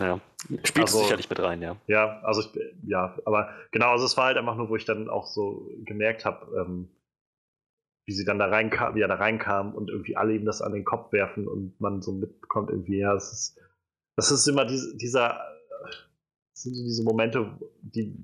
Ja, 0.00 0.20
spielt 0.64 0.86
also, 0.86 0.98
sicherlich 0.98 1.28
mit 1.28 1.40
rein, 1.40 1.62
ja. 1.62 1.76
Ja, 1.86 2.20
also 2.22 2.40
ich, 2.40 2.50
ja, 2.86 3.16
aber 3.24 3.50
genau, 3.72 3.90
also 3.90 4.04
es 4.04 4.16
war 4.16 4.26
halt 4.26 4.36
einfach 4.36 4.56
nur, 4.56 4.68
wo 4.68 4.76
ich 4.76 4.84
dann 4.84 5.08
auch 5.08 5.26
so 5.26 5.70
gemerkt 5.84 6.24
habe, 6.24 6.46
ähm, 6.60 6.88
wie 8.06 8.12
sie 8.12 8.24
dann 8.24 8.38
da 8.38 8.46
reinkam, 8.46 8.94
wie 8.94 9.00
er 9.00 9.08
da 9.08 9.14
reinkam 9.14 9.74
und 9.74 9.90
irgendwie 9.90 10.16
alle 10.16 10.34
ihm 10.34 10.44
das 10.44 10.60
an 10.60 10.72
den 10.72 10.84
Kopf 10.84 11.12
werfen 11.12 11.48
und 11.48 11.80
man 11.80 12.02
so 12.02 12.12
mitbekommt 12.12 12.70
irgendwie, 12.70 12.98
ja, 12.98 13.14
das 13.14 13.32
ist, 13.32 13.60
das 14.16 14.30
ist 14.30 14.46
immer 14.46 14.64
diese, 14.66 14.96
dieser, 14.96 15.40
das 16.52 16.62
sind 16.62 16.74
diese 16.74 17.02
Momente, 17.02 17.58
die, 17.80 18.14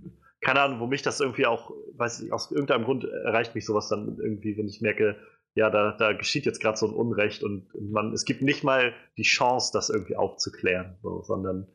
keine 0.40 0.60
Ahnung, 0.60 0.80
wo 0.80 0.86
mich 0.86 1.02
das 1.02 1.20
irgendwie 1.20 1.47
auch, 1.47 1.72
weiß 1.94 2.20
ich, 2.20 2.32
aus 2.32 2.51
irgendeinem 2.51 2.84
Grund 2.84 3.05
erreicht 3.05 3.55
mich 3.55 3.64
sowas 3.64 3.88
dann 3.88 4.18
irgendwie, 4.18 4.56
wenn 4.56 4.68
ich 4.68 4.80
merke, 4.80 5.16
ja, 5.55 5.68
da, 5.70 5.92
da 5.92 6.12
geschieht 6.12 6.47
jetzt 6.47 6.60
gerade 6.60 6.76
so 6.76 6.86
ein 6.86 6.94
Unrecht 6.94 7.42
und 7.42 7.68
man, 7.80 8.12
es 8.12 8.24
gibt 8.24 8.42
nicht 8.42 8.62
mal 8.62 8.94
die 9.16 9.22
Chance, 9.22 9.70
das 9.72 9.90
irgendwie 9.90 10.16
aufzuklären, 10.16 10.97
so, 11.02 11.22
sondern 11.22 11.66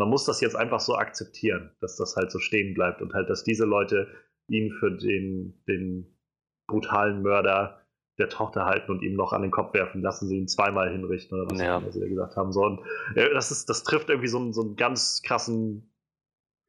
man 0.00 0.08
muss 0.08 0.24
das 0.24 0.40
jetzt 0.40 0.56
einfach 0.56 0.80
so 0.80 0.96
akzeptieren, 0.96 1.70
dass 1.80 1.96
das 1.96 2.16
halt 2.16 2.30
so 2.30 2.38
stehen 2.38 2.72
bleibt 2.72 3.02
und 3.02 3.12
halt, 3.12 3.28
dass 3.28 3.44
diese 3.44 3.66
Leute 3.66 4.08
ihn 4.48 4.72
für 4.72 4.90
den, 4.90 5.62
den 5.68 6.18
brutalen 6.66 7.20
Mörder 7.20 7.84
der 8.18 8.30
Tochter 8.30 8.64
halten 8.64 8.90
und 8.90 9.02
ihm 9.02 9.14
noch 9.14 9.34
an 9.34 9.42
den 9.42 9.50
Kopf 9.50 9.74
werfen, 9.74 10.00
lassen 10.00 10.26
sie 10.26 10.38
ihn 10.38 10.48
zweimal 10.48 10.90
hinrichten 10.90 11.38
oder 11.38 11.50
was, 11.50 11.60
ja. 11.60 11.84
was 11.84 11.94
sie 11.94 12.00
da 12.00 12.08
gesagt 12.08 12.36
haben. 12.36 12.50
So, 12.50 12.62
und, 12.62 12.80
äh, 13.14 13.28
das, 13.34 13.50
ist, 13.50 13.68
das 13.68 13.82
trifft 13.82 14.08
irgendwie 14.08 14.28
so 14.28 14.38
einen, 14.38 14.54
so 14.54 14.62
einen 14.62 14.76
ganz 14.76 15.20
krassen, 15.22 15.92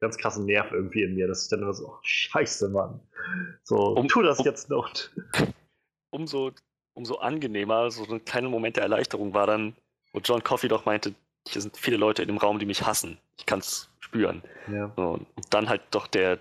ganz 0.00 0.18
krassen 0.18 0.44
Nerv 0.44 0.70
irgendwie 0.70 1.02
in 1.02 1.14
mir, 1.14 1.26
dass 1.26 1.44
ich 1.44 1.48
dann 1.48 1.62
immer 1.62 1.72
so, 1.72 1.88
oh, 1.88 1.98
scheiße, 2.02 2.68
Mann. 2.68 3.00
So, 3.62 3.76
um, 3.76 4.08
tu 4.08 4.20
das 4.22 4.40
um, 4.40 4.44
jetzt 4.44 4.68
noch 4.68 4.90
umso, 6.10 6.52
umso 6.94 7.16
angenehmer, 7.16 7.90
so 7.90 8.04
ein 8.04 8.24
kleiner 8.24 8.50
Moment 8.50 8.76
der 8.76 8.84
Erleichterung 8.84 9.32
war 9.32 9.46
dann, 9.46 9.74
wo 10.12 10.20
John 10.20 10.44
Coffey 10.44 10.68
doch 10.68 10.84
meinte, 10.84 11.14
hier 11.48 11.60
sind 11.60 11.76
viele 11.76 11.96
Leute 11.96 12.22
in 12.22 12.28
dem 12.28 12.38
Raum, 12.38 12.58
die 12.58 12.66
mich 12.66 12.84
hassen. 12.86 13.18
Ich 13.38 13.46
kann 13.46 13.60
es 13.60 13.88
spüren. 14.00 14.42
Ja. 14.70 14.92
So, 14.96 15.12
und 15.12 15.26
dann 15.50 15.68
halt 15.68 15.82
doch 15.90 16.06
der, 16.06 16.38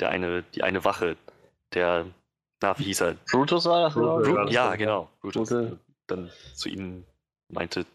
der 0.00 0.10
eine, 0.10 0.42
die 0.54 0.62
eine 0.62 0.84
Wache, 0.84 1.16
der, 1.72 2.06
na, 2.62 2.78
wie 2.78 2.84
hieß 2.84 3.00
er? 3.02 3.14
Brutus 3.30 3.64
war 3.66 3.82
das? 3.82 3.94
Brutus, 3.94 4.28
Brutus, 4.28 4.52
ja, 4.52 4.76
genau. 4.76 5.10
Brutus. 5.20 5.48
Brutus. 5.48 5.78
Dann 6.06 6.30
zu 6.54 6.68
ihm 6.68 7.04
meinte, 7.48 7.86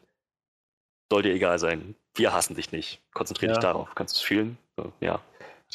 soll 1.12 1.22
dir 1.22 1.34
egal 1.34 1.60
sein. 1.60 1.96
Wir 2.16 2.34
hassen 2.34 2.56
dich 2.56 2.72
nicht. 2.72 3.02
Konzentriere 3.14 3.52
ja. 3.52 3.56
dich 3.56 3.62
darauf. 3.62 3.94
Kannst 3.96 4.16
du 4.16 4.20
es 4.20 4.22
fühlen? 4.22 4.58
So, 4.78 4.92
ja. 5.00 5.22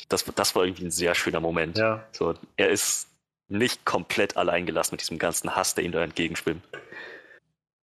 Das, 0.08 0.24
das 0.24 0.56
war 0.56 0.64
irgendwie 0.64 0.86
ein 0.86 0.90
sehr 0.90 1.14
schöner 1.14 1.40
Moment. 1.40 1.78
Ja. 1.78 2.04
So, 2.10 2.34
er 2.56 2.70
ist 2.70 3.08
nicht 3.48 3.84
komplett 3.84 4.36
allein 4.36 4.66
gelassen 4.66 4.94
mit 4.94 5.00
diesem 5.00 5.18
ganzen 5.18 5.54
Hass, 5.54 5.74
der 5.74 5.84
ihm 5.84 5.92
da 5.92 6.02
entgegenschwimmt. 6.02 6.64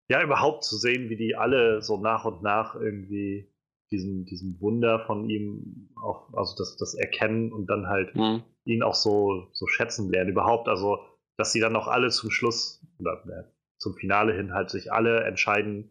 Ja, 0.09 0.23
überhaupt 0.23 0.63
zu 0.63 0.75
sehen, 0.75 1.09
wie 1.09 1.15
die 1.15 1.35
alle 1.35 1.81
so 1.81 1.97
nach 1.97 2.25
und 2.25 2.41
nach 2.41 2.75
irgendwie 2.75 3.53
diesen, 3.91 4.25
diesen 4.25 4.59
Wunder 4.59 5.05
von 5.05 5.29
ihm 5.29 5.89
auch, 6.01 6.33
also 6.33 6.55
das, 6.57 6.77
das 6.77 6.93
erkennen 6.93 7.51
und 7.51 7.67
dann 7.67 7.87
halt 7.87 8.15
mhm. 8.15 8.43
ihn 8.65 8.83
auch 8.83 8.95
so, 8.95 9.47
so 9.53 9.67
schätzen 9.67 10.09
lernen. 10.09 10.31
Überhaupt, 10.31 10.67
also, 10.67 10.99
dass 11.37 11.51
sie 11.51 11.59
dann 11.59 11.75
auch 11.75 11.87
alle 11.87 12.09
zum 12.09 12.31
Schluss 12.31 12.85
oder 12.99 13.23
äh, 13.27 13.43
zum 13.79 13.95
Finale 13.95 14.33
hin 14.33 14.53
halt 14.53 14.69
sich 14.69 14.91
alle 14.91 15.23
entscheiden, 15.23 15.89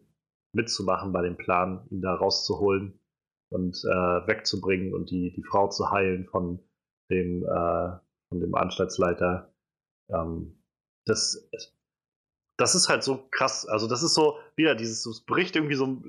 mitzumachen 0.53 1.11
bei 1.11 1.21
dem 1.21 1.37
Plan, 1.37 1.87
ihn 1.89 2.01
da 2.01 2.13
rauszuholen 2.13 2.99
und 3.51 3.83
äh, 3.85 4.27
wegzubringen 4.27 4.93
und 4.93 5.11
die, 5.11 5.31
die 5.33 5.43
Frau 5.43 5.69
zu 5.69 5.91
heilen 5.91 6.25
von 6.25 6.59
dem, 7.09 7.43
äh, 7.43 7.97
von 8.29 8.39
dem 8.39 8.53
Anstaltsleiter 8.55 9.53
ähm, 10.09 10.61
das, 11.05 11.49
das 12.59 12.75
ist 12.75 12.89
halt 12.89 13.03
so 13.03 13.25
krass. 13.31 13.65
Also, 13.65 13.87
das 13.87 14.03
ist 14.03 14.13
so, 14.13 14.37
wieder 14.57 14.75
dieses, 14.75 15.05
es 15.05 15.21
bricht 15.21 15.55
irgendwie 15.55 15.75
so, 15.75 16.03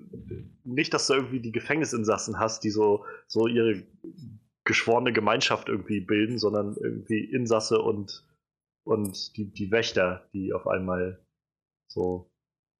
nicht, 0.64 0.93
dass 0.93 1.06
du 1.06 1.14
irgendwie 1.14 1.40
die 1.40 1.52
Gefängnisinsassen 1.52 2.40
hast, 2.40 2.64
die 2.64 2.70
so, 2.70 3.06
so 3.28 3.47
ihre 3.47 3.85
geschworene 4.64 5.12
Gemeinschaft 5.12 5.68
irgendwie 5.68 6.01
bilden, 6.01 6.39
sondern 6.39 6.77
irgendwie 6.77 7.20
Insasse 7.24 7.81
und, 7.81 8.27
und 8.85 9.36
die, 9.36 9.52
die 9.52 9.70
Wächter, 9.70 10.28
die 10.32 10.52
auf 10.52 10.66
einmal 10.66 11.24
so 11.89 12.32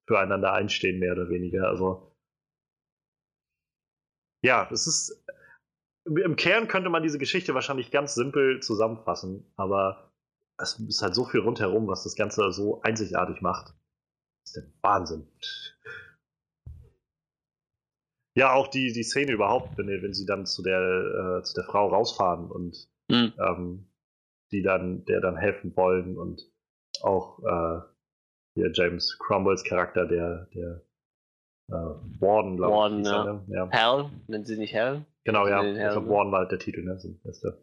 füreinander 0.09 0.53
einstehen, 0.53 0.99
mehr 0.99 1.13
oder 1.13 1.29
weniger. 1.29 1.69
Also, 1.69 2.13
ja, 4.45 4.69
es 4.73 4.89
ist, 4.89 5.25
im 6.07 6.35
Kern 6.35 6.67
könnte 6.67 6.91
man 6.91 7.05
diese 7.05 7.19
Geschichte 7.19 7.55
wahrscheinlich 7.55 7.93
ganz 7.93 8.15
simpel 8.17 8.61
zusammenfassen, 8.61 9.47
aber 9.57 10.10
es 10.61 10.79
ist 10.79 11.03
halt 11.03 11.15
so 11.15 11.25
viel 11.25 11.41
rundherum, 11.41 11.87
was 11.87 12.05
das 12.05 12.15
Ganze 12.15 12.51
so 12.53 12.81
einzigartig 12.83 13.41
macht. 13.41 13.75
Das 14.43 14.55
ist 14.55 14.57
der 14.57 14.65
Wahnsinn. 14.83 15.29
Ja, 18.37 18.53
auch 18.55 18.69
die, 18.69 18.93
die 18.93 19.03
Szene 19.03 19.33
überhaupt, 19.33 19.77
wenn, 19.77 19.89
wenn 19.89 20.15
sie 20.15 20.27
dann 20.27 20.47
zu 20.47 20.63
der, 20.63 21.39
äh, 21.39 21.43
zu 21.43 21.55
der 21.55 21.65
Frau 21.65 21.89
rausfahren 21.89 22.51
und 22.51 22.89
mhm. 23.09 23.33
ähm, 23.39 23.91
die 24.53 24.63
dann, 24.63 25.05
der 25.05 25.21
dann 25.21 25.37
helfen 25.37 25.77
wollen 25.77 26.17
und 26.17 26.43
auch 27.03 27.39
äh, 27.41 27.81
hier 28.55 28.71
James 28.73 29.19
Cromwells 29.19 29.65
Charakter, 29.65 30.07
der, 30.07 30.49
der 30.55 30.83
äh, 31.69 32.21
Warden, 32.21 32.57
glaube 32.57 32.75
Warden, 32.75 33.01
ich. 33.01 33.07
Ja. 33.07 33.25
Ne? 33.25 33.45
ja. 33.49 33.69
Hell, 33.71 34.11
nennen 34.27 34.45
sie 34.45 34.59
nicht 34.59 34.75
Hell? 34.75 35.05
Genau, 35.25 35.47
ja. 35.47 35.63
Ich 35.63 35.93
glaube? 35.93 36.09
Warden 36.09 36.33
war 36.33 36.41
halt 36.41 36.53
der 36.53 36.59
Titel, 36.59 36.83
ne? 36.83 36.99
So, 36.99 37.11
der, 37.25 37.59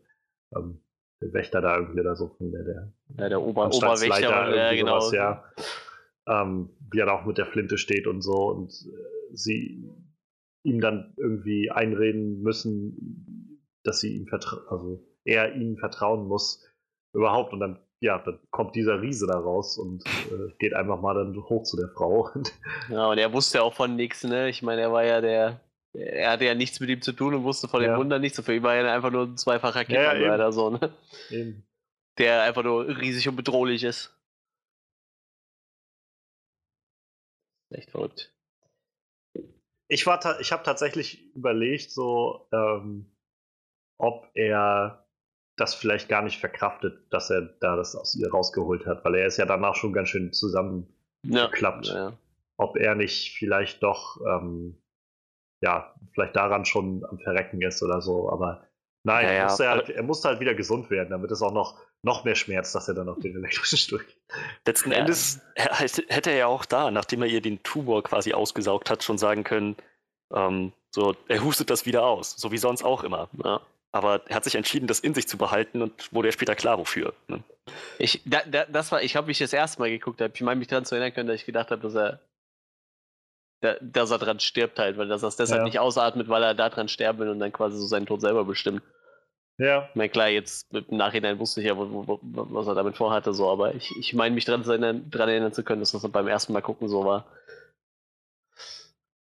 ähm, 0.56 0.82
der 1.22 1.34
Wächter 1.34 1.62
da 1.62 1.78
irgendwie 1.78 2.00
oder 2.00 2.16
so 2.16 2.30
von 2.30 2.52
der, 2.52 2.64
der, 2.64 2.94
ja, 3.18 3.30
der 3.30 3.42
Ober 3.42 3.68
Oberwächter, 3.74 4.56
ja, 4.56 4.74
genau. 4.74 5.00
Sowas, 5.00 5.14
ja. 5.14 5.44
Ähm, 6.28 6.70
wie 6.92 7.00
er 7.00 7.06
da 7.08 7.14
auch 7.14 7.26
mit 7.26 7.38
der 7.38 7.46
Flinte 7.46 7.78
steht 7.78 8.06
und 8.06 8.22
so 8.22 8.50
und 8.50 8.72
äh, 8.72 9.36
sie 9.36 9.90
ihm 10.64 10.82
dann 10.82 11.14
irgendwie 11.18 11.72
einreden 11.72 12.42
müssen, 12.42 13.64
dass 13.84 14.02
sie 14.02 14.16
ihm 14.16 14.28
vertrauen, 14.28 14.68
also 14.70 15.04
er 15.24 15.56
ihnen 15.56 15.78
vertrauen 15.78 16.28
muss 16.28 16.66
überhaupt 17.14 17.54
und 17.54 17.62
dann 17.62 17.80
ja, 18.00 18.20
dann 18.20 18.40
kommt 18.52 18.76
dieser 18.76 19.02
Riese 19.02 19.26
da 19.26 19.40
raus 19.40 19.78
und 19.78 20.06
äh, 20.06 20.54
geht 20.60 20.74
einfach 20.74 21.02
mal 21.02 21.16
dann 21.16 21.36
hoch 21.36 21.64
zu 21.64 21.78
der 21.78 21.90
Frau. 21.90 22.30
ja, 22.90 23.10
und 23.10 23.18
er 23.18 23.34
wusste 23.34 23.58
ja 23.58 23.64
auch 23.64 23.74
von 23.74 23.96
nichts, 23.96 24.24
ne? 24.24 24.50
Ich 24.50 24.62
meine, 24.62 24.82
er 24.82 24.92
war 24.92 25.04
ja 25.04 25.20
der, 25.20 25.60
er 25.94 26.32
hatte 26.32 26.46
ja 26.46 26.56
nichts 26.56 26.80
mit 26.80 26.90
ihm 26.90 27.02
zu 27.02 27.12
tun 27.14 27.34
und 27.34 27.44
wusste 27.44 27.68
von 27.68 27.82
dem 27.82 27.92
ja. 27.92 27.98
Wunder 27.98 28.20
nichts. 28.20 28.40
Für 28.40 28.56
ihn 28.56 28.64
war 28.64 28.76
er 28.76 28.94
einfach 28.94 29.12
nur 29.12 29.24
ein 29.24 29.38
zweifacher 29.38 29.86
Kippenleiter, 29.86 30.38
ja, 30.38 30.52
so, 30.52 30.70
ne? 30.70 30.94
Eben. 31.30 31.66
Der 32.18 32.44
einfach 32.44 32.64
nur 32.64 32.88
riesig 32.88 33.28
und 33.28 33.36
bedrohlich 33.36 33.84
ist. 33.84 34.14
Echt 37.70 37.92
verrückt. 37.92 38.34
Ich, 39.90 40.06
war 40.06 40.40
ich 40.40 40.52
habe 40.52 40.64
tatsächlich 40.64 41.34
überlegt, 41.36 41.92
so, 41.92 42.48
ähm, 42.52 43.12
ob 43.98 44.30
er 44.34 45.06
das 45.56 45.74
vielleicht 45.74 46.08
gar 46.10 46.22
nicht 46.22 46.40
verkraftet, 46.40 47.12
dass 47.12 47.30
er 47.30 47.42
da 47.42 47.76
das 47.76 47.96
aus 47.96 48.16
ihr 48.16 48.30
rausgeholt 48.30 48.86
hat, 48.86 49.04
weil 49.04 49.16
er 49.16 49.28
ist 49.28 49.38
ja 49.38 49.46
danach 49.46 49.76
schon 49.76 49.94
ganz 49.94 50.10
schön 50.10 50.32
zusammengeklappt. 50.34 51.88
Ja, 51.88 51.96
ja. 51.96 52.18
Ob 52.58 52.78
er 52.78 52.96
nicht 52.96 53.36
vielleicht 53.38 53.84
doch 53.84 54.20
ähm, 54.26 54.82
ja, 55.62 55.94
vielleicht 56.14 56.36
daran 56.36 56.66
schon 56.66 57.06
am 57.10 57.20
Verrecken 57.20 57.62
ist 57.62 57.82
oder 57.84 58.02
so, 58.02 58.32
aber 58.32 58.68
nein, 59.04 59.26
ja, 59.26 59.34
ja. 59.34 59.44
Musste 59.46 59.64
er, 59.66 59.70
halt, 59.72 59.90
er, 59.90 60.04
musste 60.04 60.28
halt 60.28 60.40
wieder 60.40 60.56
gesund 60.56 60.90
werden, 60.90 61.10
damit 61.10 61.32
es 61.32 61.42
auch 61.42 61.54
noch 61.54 61.80
noch 62.04 62.24
mehr 62.24 62.36
Schmerz, 62.36 62.72
dass 62.72 62.88
er 62.88 62.94
dann 62.94 63.10
auf 63.10 63.20
den 63.20 63.36
elektrischen 63.36 63.78
Stuhl 63.78 64.00
geht. 64.00 64.18
Letzten 64.66 64.92
ja. 64.92 65.00
Endes 65.00 65.42
hätte 65.56 66.30
er 66.30 66.38
ja 66.38 66.48
auch 66.48 66.66
da, 66.66 66.92
nachdem 66.92 67.24
er 67.24 67.28
ihr 67.28 67.42
den 67.42 67.62
Tumor 67.64 68.04
quasi 68.04 68.34
ausgesaugt 68.34 68.90
hat, 68.90 69.04
schon 69.04 69.18
sagen 69.18 69.44
können, 69.44 69.76
ähm, 70.34 70.74
so, 70.92 71.16
er 71.28 71.44
hustet 71.44 71.70
das 71.70 71.86
wieder 71.86 72.06
aus, 72.06 72.36
so 72.38 72.52
wie 72.52 72.58
sonst 72.58 72.84
auch 72.84 73.04
immer. 73.04 73.30
Ja. 73.44 73.62
Aber 73.92 74.22
er 74.28 74.36
hat 74.36 74.44
sich 74.44 74.56
entschieden, 74.56 74.88
das 74.88 75.00
in 75.00 75.14
sich 75.14 75.28
zu 75.28 75.38
behalten 75.38 75.82
und 75.82 76.14
wurde 76.14 76.28
ja 76.28 76.32
später 76.32 76.56
klar, 76.56 76.78
wofür. 76.78 77.14
Ne? 77.28 77.44
Ich, 78.00 78.22
da, 78.26 78.42
da, 78.46 78.66
das 78.66 78.92
war, 78.92 79.02
ich 79.02 79.16
habe 79.16 79.28
mich 79.28 79.40
das 79.40 79.54
erste 79.54 79.80
Mal 79.80 79.90
geguckt, 79.90 80.22
ich 80.22 80.42
meine 80.42 80.60
mich 80.60 80.68
daran 80.68 80.86
zu 80.86 80.96
erinnern 80.96 81.14
können, 81.14 81.28
dass 81.28 81.38
ich 81.38 81.46
gedacht 81.46 81.72
habe, 81.72 81.82
dass 81.82 81.96
er, 81.96 82.20
da, 83.62 83.76
dass 83.82 84.12
er 84.12 84.20
dran 84.20 84.40
stirbt 84.40 84.80
halt, 84.80 84.98
weil 84.98 85.08
dass 85.08 85.24
er 85.24 85.30
es 85.30 85.36
deshalb 85.36 85.62
ja. 85.62 85.66
nicht 85.66 85.80
ausatmet, 85.80 86.30
weil 86.30 86.44
er 86.44 86.54
da 86.54 86.70
dran 86.70 86.88
sterben 86.88 87.20
will 87.20 87.30
und 87.30 87.40
dann 87.40 87.52
quasi 87.52 87.78
so 87.78 87.88
seinen 87.88 88.06
Tod 88.06 88.22
selber 88.22 88.46
bestimmt. 88.46 88.82
Ja. 89.58 89.88
Ich 89.90 89.96
meine, 89.96 90.10
klar, 90.10 90.28
jetzt 90.30 90.72
im 90.72 90.98
Nachhinein 90.98 91.40
wusste 91.40 91.62
ich 91.62 91.68
ja, 91.68 91.76
wo, 91.76 92.08
wo, 92.08 92.20
was 92.22 92.68
er 92.68 92.76
damit 92.76 92.96
vorhatte, 92.96 93.34
so, 93.34 93.50
aber 93.50 93.74
ich, 93.74 93.92
ich 93.98 94.14
meine 94.14 94.36
mich 94.36 94.46
daran 94.46 94.64
erinnern, 94.64 95.10
dran 95.10 95.30
erinnern 95.30 95.54
zu 95.54 95.64
können, 95.64 95.80
dass 95.80 95.92
das 95.92 96.08
beim 96.12 96.28
ersten 96.28 96.54
Mal 96.54 96.62
gucken 96.62 96.88
so 96.88 97.06
war. 97.06 97.26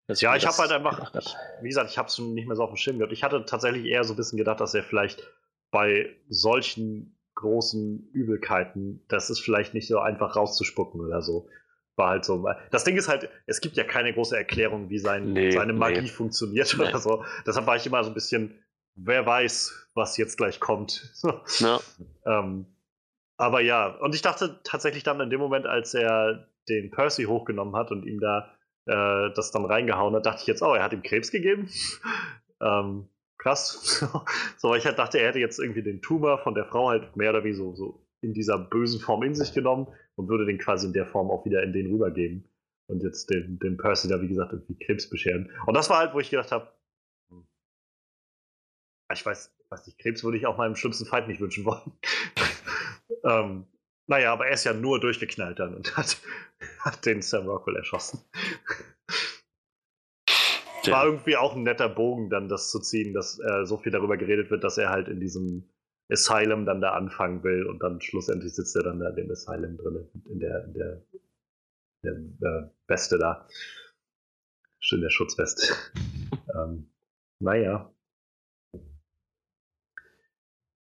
ja, 0.07 0.35
ich 0.35 0.47
habe 0.47 0.57
halt 0.57 0.71
einfach, 0.71 1.13
ich, 1.13 1.35
wie 1.61 1.67
gesagt, 1.67 1.91
ich 1.91 1.97
habe 1.99 2.07
es 2.07 2.15
schon 2.15 2.33
nicht 2.33 2.47
mehr 2.47 2.55
so 2.55 2.63
auf 2.63 2.71
dem 2.71 2.77
Schirm 2.77 2.97
gehabt. 2.97 3.13
Ich 3.13 3.23
hatte 3.23 3.45
tatsächlich 3.45 3.85
eher 3.85 4.03
so 4.03 4.13
ein 4.13 4.17
bisschen 4.17 4.37
gedacht, 4.37 4.59
dass 4.59 4.73
er 4.73 4.83
vielleicht 4.83 5.21
bei 5.69 6.15
solchen 6.27 7.19
großen 7.35 8.09
Übelkeiten, 8.13 9.05
das 9.09 9.29
ist 9.29 9.41
vielleicht 9.41 9.75
nicht 9.75 9.87
so 9.87 9.99
einfach 9.99 10.35
rauszuspucken 10.35 11.01
oder 11.01 11.21
so. 11.21 11.49
War 11.97 12.09
halt 12.09 12.25
so. 12.25 12.45
Das 12.71 12.83
Ding 12.83 12.97
ist 12.97 13.07
halt, 13.07 13.29
es 13.45 13.61
gibt 13.61 13.77
ja 13.77 13.83
keine 13.85 14.13
große 14.13 14.35
Erklärung, 14.35 14.89
wie 14.89 14.99
sein, 14.99 15.31
nee, 15.31 15.51
seine 15.51 15.73
Magie 15.73 16.01
nee. 16.01 16.07
funktioniert 16.07 16.75
nee. 16.77 16.83
oder 16.83 16.99
so. 16.99 17.23
Deshalb 17.47 17.67
war 17.67 17.77
ich 17.77 17.85
immer 17.87 18.03
so 18.03 18.09
ein 18.09 18.13
bisschen, 18.13 18.59
wer 18.95 19.25
weiß, 19.25 19.89
was 19.93 20.17
jetzt 20.17 20.37
gleich 20.37 20.59
kommt. 20.59 21.13
Ja. 21.59 21.79
ähm, 22.25 22.65
aber 23.37 23.61
ja, 23.61 23.87
und 23.87 24.15
ich 24.15 24.21
dachte 24.21 24.59
tatsächlich 24.63 25.03
dann 25.03 25.19
in 25.19 25.29
dem 25.29 25.39
Moment, 25.39 25.65
als 25.65 25.93
er 25.93 26.47
den 26.69 26.91
Percy 26.91 27.25
hochgenommen 27.25 27.75
hat 27.75 27.91
und 27.91 28.05
ihm 28.05 28.19
da 28.19 28.55
äh, 28.85 29.31
das 29.33 29.51
dann 29.51 29.65
reingehauen 29.65 30.15
hat, 30.15 30.25
dachte 30.25 30.41
ich 30.41 30.47
jetzt, 30.47 30.61
oh, 30.61 30.73
er 30.73 30.83
hat 30.83 30.93
ihm 30.93 31.03
Krebs 31.03 31.31
gegeben. 31.31 31.69
ähm, 32.61 33.09
krass. 33.37 34.05
so, 34.57 34.69
weil 34.69 34.79
ich 34.79 34.85
halt 34.85 34.99
dachte, 34.99 35.19
er 35.19 35.29
hätte 35.29 35.39
jetzt 35.39 35.59
irgendwie 35.59 35.83
den 35.83 36.01
Tumor 36.01 36.39
von 36.39 36.55
der 36.55 36.65
Frau 36.65 36.89
halt 36.89 37.15
mehr 37.15 37.31
oder 37.31 37.43
weniger 37.43 37.57
so, 37.57 37.75
so 37.75 38.07
in 38.21 38.33
dieser 38.33 38.57
bösen 38.57 38.99
Form 38.99 39.23
in 39.23 39.35
sich 39.35 39.53
genommen 39.53 39.87
und 40.15 40.29
würde 40.29 40.45
den 40.45 40.57
quasi 40.57 40.87
in 40.87 40.93
der 40.93 41.07
Form 41.07 41.29
auch 41.29 41.45
wieder 41.45 41.63
in 41.63 41.73
den 41.73 41.91
rübergeben. 41.91 42.47
Und 42.87 43.03
jetzt 43.03 43.29
den, 43.31 43.57
den 43.59 43.77
Percy 43.77 44.07
da, 44.07 44.21
wie 44.21 44.27
gesagt, 44.27 44.53
irgendwie 44.53 44.77
Krebs 44.77 45.09
bescheren. 45.09 45.51
Und 45.65 45.73
das 45.75 45.89
war 45.89 45.97
halt, 45.97 46.13
wo 46.13 46.19
ich 46.19 46.29
gedacht 46.29 46.51
habe, 46.51 46.71
ich 49.13 49.25
weiß, 49.25 49.55
weiß 49.69 49.85
nicht, 49.85 49.99
Krebs 49.99 50.23
würde 50.23 50.37
ich 50.37 50.45
auch 50.45 50.57
meinem 50.57 50.75
schlimmsten 50.75 51.05
Feind 51.05 51.27
nicht 51.27 51.41
wünschen 51.41 51.65
wollen. 51.65 51.91
ähm, 53.23 53.67
naja, 54.07 54.33
aber 54.33 54.47
er 54.47 54.53
ist 54.53 54.65
ja 54.65 54.73
nur 54.73 54.99
durchgeknallt 54.99 55.59
dann 55.59 55.75
und 55.75 55.97
hat, 55.97 56.17
hat 56.79 57.05
den 57.05 57.21
Sam 57.21 57.47
Rockwell 57.47 57.75
erschossen. 57.75 58.19
War 60.87 61.05
irgendwie 61.05 61.35
auch 61.35 61.55
ein 61.55 61.63
netter 61.63 61.89
Bogen, 61.89 62.29
dann 62.29 62.47
das 62.47 62.69
zu 62.69 62.79
ziehen, 62.79 63.13
dass 63.13 63.39
äh, 63.39 63.65
so 63.65 63.77
viel 63.77 63.91
darüber 63.91 64.17
geredet 64.17 64.51
wird, 64.51 64.63
dass 64.63 64.77
er 64.77 64.89
halt 64.89 65.07
in 65.07 65.19
diesem 65.19 65.67
Asylum 66.11 66.65
dann 66.65 66.81
da 66.81 66.93
anfangen 66.93 67.43
will 67.43 67.65
und 67.65 67.79
dann 67.79 67.99
schlussendlich 68.01 68.53
sitzt 68.53 68.75
er 68.75 68.83
dann 68.83 68.99
da 68.99 69.09
in 69.09 69.15
dem 69.15 69.31
Asylum 69.31 69.77
drin, 69.77 70.09
in 70.25 70.39
der, 70.39 70.63
in 70.65 70.73
der, 70.73 71.01
in 72.03 72.37
der 72.39 72.49
äh, 72.49 72.69
Weste 72.87 73.17
da. 73.17 73.47
Schön 74.79 75.01
der 75.01 75.09
Schutzweste. 75.09 75.73
ähm, 76.55 76.91
naja. 77.39 77.91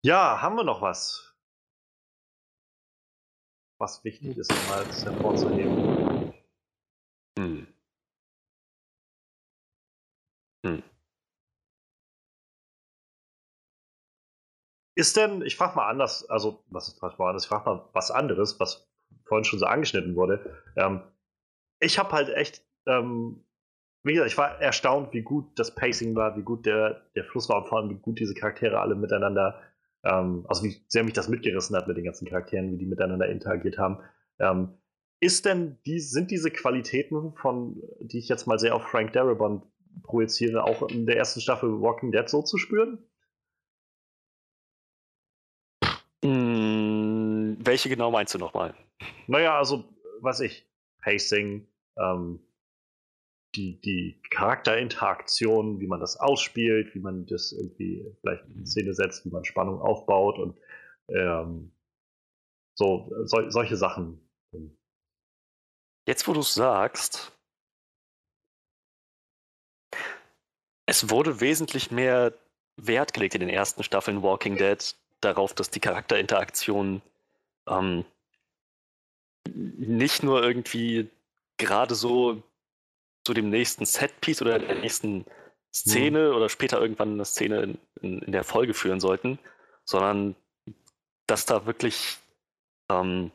Ja, 0.02 0.40
haben 0.40 0.56
wir 0.56 0.64
noch 0.64 0.82
was? 0.82 1.34
Was 3.78 4.02
wichtig 4.04 4.36
ist, 4.36 4.50
mal 4.68 4.84
hervorzuheben. 4.84 6.34
Hm. 7.38 7.66
Hm. 10.64 10.82
Ist 14.98 15.16
denn, 15.16 15.42
ich 15.42 15.56
frage 15.56 15.76
mal 15.76 15.88
anders, 15.88 16.28
also 16.28 16.64
was 16.70 16.88
ist 16.88 17.00
mal 17.00 17.28
anders, 17.28 17.44
ich 17.44 17.48
frage 17.48 17.70
mal 17.70 17.88
was 17.92 18.10
anderes, 18.10 18.58
was 18.58 18.88
vorhin 19.24 19.44
schon 19.44 19.58
so 19.58 19.66
angeschnitten 19.66 20.16
wurde. 20.16 20.60
Ähm, 20.76 21.02
ich 21.78 21.98
habe 21.98 22.10
halt 22.12 22.30
echt, 22.30 22.64
ähm, 22.86 23.44
wie 24.02 24.14
gesagt, 24.14 24.30
ich 24.30 24.38
war 24.38 24.60
erstaunt, 24.60 25.12
wie 25.12 25.22
gut 25.22 25.58
das 25.58 25.74
Pacing 25.74 26.16
war, 26.16 26.36
wie 26.36 26.42
gut 26.42 26.66
der, 26.66 27.02
der 27.14 27.24
Fluss 27.24 27.48
war 27.48 27.58
und 27.58 27.68
vor 27.68 27.78
allem, 27.78 27.90
wie 27.90 27.98
gut 27.98 28.18
diese 28.18 28.34
Charaktere 28.34 28.80
alle 28.80 28.96
miteinander 28.96 29.60
ähm, 30.04 30.44
also 30.48 30.64
wie 30.64 30.76
sehr 30.88 31.04
mich 31.04 31.14
das 31.14 31.28
mitgerissen 31.28 31.76
hat 31.76 31.88
mit 31.88 31.96
den 31.96 32.04
ganzen 32.04 32.26
Charakteren, 32.26 32.72
wie 32.72 32.78
die 32.78 32.86
miteinander 32.86 33.28
interagiert 33.28 33.78
haben. 33.78 33.98
Ähm, 34.38 34.78
ist 35.20 35.44
denn 35.46 35.78
die, 35.84 35.98
sind 36.00 36.30
diese 36.30 36.50
Qualitäten 36.50 37.34
von, 37.34 37.82
die 38.00 38.18
ich 38.18 38.28
jetzt 38.28 38.46
mal 38.46 38.58
sehr 38.58 38.74
auf 38.74 38.82
Frank 38.82 39.12
Darabont 39.12 39.64
projiziere, 40.04 40.62
auch 40.62 40.88
in 40.88 41.06
der 41.06 41.16
ersten 41.16 41.40
Staffel 41.40 41.80
Walking 41.80 42.12
Dead 42.12 42.28
so 42.28 42.42
zu 42.42 42.56
spüren? 42.56 42.98
Welche 47.68 47.88
genau 47.88 48.10
meinst 48.10 48.34
du 48.34 48.38
nochmal? 48.38 48.74
Naja, 49.26 49.56
also, 49.58 49.84
was 50.20 50.40
ich, 50.40 50.66
Pacing, 51.02 51.68
ähm, 51.96 52.40
die, 53.54 53.80
die 53.80 54.20
Charakterinteraktion, 54.30 55.78
wie 55.80 55.86
man 55.86 56.00
das 56.00 56.16
ausspielt, 56.16 56.94
wie 56.94 57.00
man 57.00 57.26
das 57.26 57.52
irgendwie 57.52 58.04
vielleicht 58.20 58.44
in 58.46 58.66
Szene 58.66 58.94
setzt, 58.94 59.24
wie 59.24 59.30
man 59.30 59.44
Spannung 59.44 59.80
aufbaut 59.80 60.38
und 60.38 60.58
ähm, 61.08 61.72
so, 62.74 63.10
so, 63.24 63.50
solche 63.50 63.76
Sachen. 63.76 64.20
Jetzt, 66.06 66.26
wo 66.26 66.32
du 66.32 66.40
es 66.40 66.54
sagst, 66.54 67.32
es 70.86 71.10
wurde 71.10 71.40
wesentlich 71.40 71.90
mehr 71.90 72.32
Wert 72.76 73.12
gelegt 73.12 73.34
in 73.34 73.40
den 73.40 73.50
ersten 73.50 73.82
Staffeln 73.82 74.22
Walking 74.22 74.56
Dead 74.56 74.78
darauf, 75.20 75.52
dass 75.52 75.70
die 75.70 75.80
Charakterinteraktion 75.80 77.02
ähm, 77.68 78.04
nicht 79.54 80.22
nur 80.22 80.42
irgendwie 80.42 81.08
gerade 81.56 81.94
so 81.94 82.42
zu 83.24 83.34
dem 83.34 83.50
nächsten 83.50 83.84
Setpiece 83.84 84.42
oder 84.42 84.58
der 84.58 84.76
nächsten 84.76 85.24
Szene 85.74 86.30
mhm. 86.30 86.36
oder 86.36 86.48
später 86.48 86.80
irgendwann 86.80 87.12
eine 87.12 87.24
Szene 87.24 87.62
in, 87.62 87.78
in, 88.00 88.22
in, 88.22 88.32
der 88.32 88.44
Folge 88.44 88.74
führen 88.74 89.00
sollten, 89.00 89.38
sondern 89.84 90.34
dass 91.26 91.44
da 91.44 91.66
wirklich 91.66 92.16
ähm, 92.90 93.30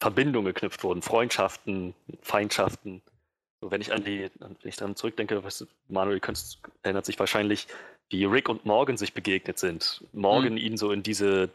Verbindungen 0.00 0.46
geknüpft 0.54 0.82
wurden, 0.82 1.02
Freundschaften, 1.02 1.94
Feindschaften. 2.22 3.02
So, 3.60 3.70
wenn 3.70 3.82
ich 3.82 3.92
an 3.92 4.04
die, 4.04 4.30
wenn 4.38 4.56
ich 4.64 4.76
dann 4.76 4.96
zurückdenke, 4.96 5.44
weißt 5.44 5.62
du, 5.62 5.66
Manuel 5.88 6.20
könntest, 6.20 6.60
erinnert 6.82 7.04
sich 7.04 7.18
wahrscheinlich, 7.18 7.66
wie 8.08 8.24
Rick 8.24 8.48
und 8.48 8.64
Morgan 8.64 8.96
sich 8.96 9.12
begegnet 9.12 9.58
sind. 9.58 10.02
Morgan 10.12 10.52
mhm. 10.52 10.58
ihn 10.58 10.76
so 10.78 10.92
in 10.92 11.02
diese 11.02 11.50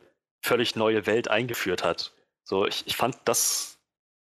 völlig 0.45 0.75
neue 0.75 1.05
Welt 1.05 1.29
eingeführt 1.29 1.83
hat. 1.83 2.11
So, 2.43 2.65
ich, 2.65 2.85
ich 2.87 2.95
fand 2.95 3.17
das, 3.25 3.77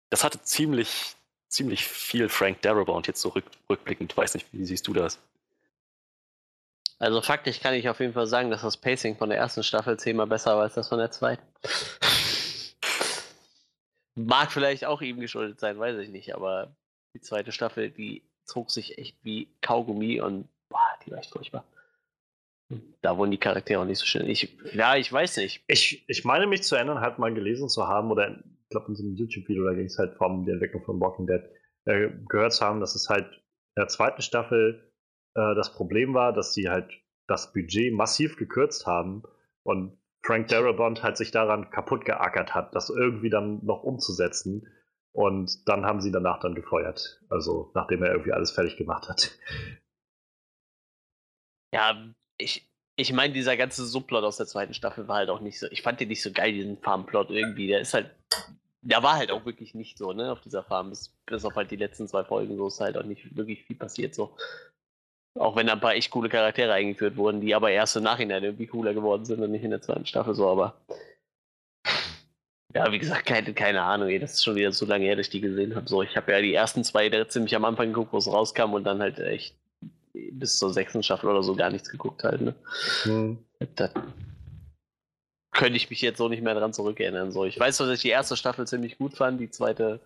das 0.10 0.24
hatte 0.24 0.42
ziemlich 0.44 1.16
ziemlich 1.50 1.86
viel 1.86 2.30
Frank 2.30 2.62
Darabont 2.62 3.08
jetzt 3.08 3.22
so 3.22 3.30
rück, 3.30 3.46
rückblickend. 3.70 4.16
Weiß 4.16 4.36
nicht, 4.36 4.48
wie 4.52 4.66
siehst 4.66 4.88
du 4.88 4.94
das? 4.94 5.20
Also 7.00 7.22
faktisch 7.22 7.60
kann 7.60 7.74
ich 7.74 7.90
auf 7.90 8.00
jeden 8.00 8.14
Fall 8.14 8.28
sagen, 8.28 8.52
dass 8.52 8.62
das 8.62 8.78
Pacing 8.78 9.18
von 9.18 9.30
der 9.30 9.38
ersten 9.38 9.64
Staffel 9.64 9.98
zehnmal 9.98 10.28
besser 10.28 10.56
war 10.56 10.64
als 10.64 10.76
das 10.76 10.90
von 10.90 11.00
der 11.00 11.12
zweiten. 11.12 11.44
Mag 14.16 14.52
vielleicht 14.52 14.86
auch 14.86 15.02
ihm 15.02 15.20
geschuldet 15.20 15.60
sein, 15.60 15.80
weiß 15.80 15.98
ich 16.00 16.10
nicht, 16.10 16.36
aber 16.36 16.76
die 17.16 17.22
zweite 17.22 17.52
Staffel, 17.52 17.90
die 17.90 18.22
zog 18.44 18.70
sich 18.70 18.98
echt 18.98 19.16
wie 19.24 19.48
Kaugummi 19.62 20.20
und 20.20 20.50
boah, 20.68 20.82
die 21.06 21.12
war 21.12 21.20
echt 21.20 21.32
furchtbar. 21.32 21.64
Da 23.02 23.18
wurden 23.18 23.32
die 23.32 23.40
Charaktere 23.40 23.82
auch 23.82 23.86
nicht 23.86 24.00
so 24.00 24.06
schön. 24.06 24.28
Ich, 24.28 24.58
ja, 24.74 24.96
ich 24.96 25.12
weiß 25.12 25.38
nicht. 25.38 25.64
Ich, 25.68 26.06
ich 26.08 26.26
meine 26.26 26.46
mich 26.46 26.64
zu 26.64 26.76
erinnern, 26.76 27.00
halt 27.00 27.18
mal 27.18 27.34
gelesen 27.34 27.68
zu 27.68 27.88
haben 27.88 28.12
oder 28.12 28.30
ich 28.30 28.70
glaube 28.70 28.90
in 28.90 28.96
so 28.96 29.04
einem 29.04 29.16
YouTube-Video, 29.16 29.66
da 29.66 29.74
ging 29.74 29.86
es 29.86 29.98
halt 29.98 30.16
vor 30.16 30.44
der 30.46 30.54
Entwicklung 30.54 30.84
von 30.84 31.00
Walking 31.00 31.26
Dead, 31.26 31.42
äh, 31.86 32.10
gehört 32.28 32.54
zu 32.54 32.64
haben, 32.64 32.80
dass 32.80 32.94
es 32.94 33.10
halt 33.10 33.26
in 33.76 33.82
der 33.82 33.88
zweiten 33.88 34.22
Staffel 34.22 34.92
äh, 35.34 35.56
das 35.56 35.74
Problem 35.74 36.14
war, 36.14 36.34
dass 36.34 36.54
sie 36.54 36.70
halt 36.70 36.92
das 37.28 37.54
Budget 37.54 37.94
massiv 37.94 38.38
gekürzt 38.38 38.86
haben 38.86 39.24
und 39.64 39.98
Frank 40.24 40.48
Darabont 40.50 41.02
halt 41.02 41.18
sich 41.18 41.32
daran 41.32 41.72
kaputt 41.72 42.06
geackert 42.06 42.54
hat, 42.54 42.76
das 42.76 42.90
irgendwie 42.90 43.30
dann 43.30 43.64
noch 43.66 43.84
umzusetzen. 43.84 44.68
Und 45.12 45.68
dann 45.68 45.86
haben 45.86 46.02
sie 46.02 46.12
danach 46.12 46.40
dann 46.40 46.56
gefeuert. 46.56 47.22
Also 47.30 47.72
nachdem 47.74 48.04
er 48.04 48.12
irgendwie 48.12 48.34
alles 48.34 48.52
fertig 48.52 48.78
gemacht 48.78 49.10
hat. 49.10 49.32
Ja, 51.74 52.14
ich, 52.40 52.68
ich 52.96 53.14
meine, 53.14 53.34
dieser 53.34 53.56
ganze 53.58 53.86
Subplot 53.86 54.24
aus 54.24 54.38
der 54.38 54.48
zweiten 54.48 54.74
Staffel 54.74 55.08
war 55.08 55.18
halt 55.18 55.30
auch 55.30 55.42
nicht 55.42 55.60
so. 55.60 55.68
Ich 55.70 55.84
fand 55.84 56.00
den 56.00 56.08
nicht 56.08 56.24
so 56.24 56.32
geil, 56.32 56.54
diesen 56.54 56.78
Farmplot 56.78 57.30
irgendwie. 57.30 57.68
Der 57.68 57.82
ist 57.82 57.94
halt 57.94 58.10
der 58.82 59.04
war 59.04 59.18
halt 59.18 59.32
auch 59.32 59.46
wirklich 59.46 59.76
nicht 59.76 59.98
so, 59.98 60.14
ne, 60.14 60.32
auf 60.32 60.42
dieser 60.42 60.64
Farm. 60.64 60.90
Bis, 60.90 61.14
bis 61.26 61.46
auf 61.46 61.56
halt 61.56 61.72
die 61.72 61.76
letzten 61.76 62.08
zwei 62.08 62.24
Folgen, 62.24 62.58
so 62.58 62.68
ist 62.68 62.80
halt 62.80 62.98
auch 62.98 63.04
nicht 63.04 63.36
wirklich 63.36 63.64
viel 63.66 63.76
passiert, 63.76 64.16
so. 64.16 64.36
Auch 65.38 65.56
wenn 65.56 65.68
da 65.68 65.74
ein 65.74 65.80
paar 65.80 65.96
echt 65.96 66.12
coole 66.12 66.30
Charaktere 66.30 66.74
eingeführt 66.74 67.16
wurden, 67.16 67.42
die 67.42 67.54
aber 67.56 67.72
erst 67.72 67.96
im 67.96 68.04
Nachhinein 68.04 68.44
irgendwie 68.44 68.68
cooler 68.68 68.94
geworden 68.94 69.26
sind 69.26 69.42
und 69.42 69.52
nicht 69.52 69.64
in 69.64 69.70
der 69.72 69.82
zweiten 69.82 70.06
Staffel 70.06 70.34
so, 70.34 70.50
aber 70.50 70.76
Ja, 72.76 72.92
wie 72.92 73.00
gesagt, 73.00 73.26
keine, 73.26 73.54
keine 73.54 73.82
Ahnung, 73.82 74.10
ey, 74.10 74.20
das 74.20 74.34
ist 74.34 74.44
schon 74.44 74.56
wieder 74.56 74.72
so 74.72 74.86
lange 74.86 75.06
her, 75.06 75.16
dass 75.16 75.28
ich 75.28 75.32
die 75.32 75.42
gesehen 75.42 75.76
habe. 75.76 75.88
So, 75.88 76.04
ich 76.04 76.16
habe 76.16 76.32
ja 76.32 76.42
die 76.42 76.54
ersten 76.54 76.84
zwei 76.84 77.10
ziemlich 77.26 77.56
am 77.56 77.66
Anfang 77.66 77.88
geguckt, 77.88 78.14
wo 78.14 78.18
es 78.18 78.28
rauskam 78.28 78.74
und 78.74 78.84
dann 78.84 79.02
halt 79.02 79.20
echt 79.20 79.56
bis 80.14 80.58
zur 80.58 80.74
sechsten 80.74 81.04
Staffel 81.04 81.30
oder 81.30 81.44
so 81.44 81.56
gar 81.56 81.70
nichts 81.70 81.90
geguckt 81.90 82.24
halt, 82.24 82.42
ne? 82.42 82.56
Hm. 83.04 83.38
Da 83.76 83.90
könnte 85.52 85.76
ich 85.76 85.90
mich 85.90 86.02
jetzt 86.02 86.18
so 86.18 86.30
nicht 86.30 86.42
mehr 86.42 86.56
dran 86.56 86.74
zurückerinnern. 86.74 87.32
So, 87.32 87.46
ich 87.46 87.60
weiß, 87.60 87.78
dass 87.78 87.90
ich 87.90 88.02
die 88.02 88.10
erste 88.10 88.38
Staffel 88.38 88.66
ziemlich 88.66 88.98
gut 88.98 89.16
fand, 89.16 89.42
die 89.42 89.50
zweite 89.50 90.00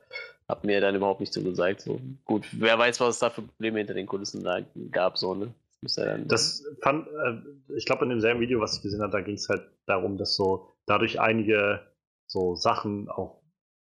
hat 0.47 0.63
mir 0.63 0.81
dann 0.81 0.95
überhaupt 0.95 1.19
nicht 1.19 1.33
so 1.33 1.41
gesagt. 1.43 1.81
So, 1.81 1.99
gut, 2.25 2.45
wer 2.51 2.77
weiß, 2.77 2.99
was 2.99 3.15
es 3.15 3.19
da 3.19 3.29
für 3.29 3.43
Probleme 3.43 3.77
hinter 3.77 3.93
den 3.93 4.07
Kulissen 4.07 4.43
da 4.43 4.59
gab, 4.91 5.17
so, 5.17 5.35
ne? 5.35 5.53
Das, 5.81 5.97
ja 5.97 6.17
das 6.17 6.65
fand, 6.81 7.07
äh, 7.07 7.75
ich 7.75 7.85
glaube, 7.85 8.03
in 8.05 8.09
demselben 8.09 8.39
Video, 8.39 8.59
was 8.61 8.77
ich 8.77 8.81
gesehen 8.81 9.01
habe, 9.01 9.11
da 9.11 9.21
ging 9.21 9.35
es 9.35 9.49
halt 9.49 9.63
darum, 9.85 10.17
dass 10.17 10.35
so 10.35 10.69
dadurch 10.85 11.19
einige 11.19 11.81
so 12.25 12.55
Sachen 12.55 13.09
auch 13.09 13.41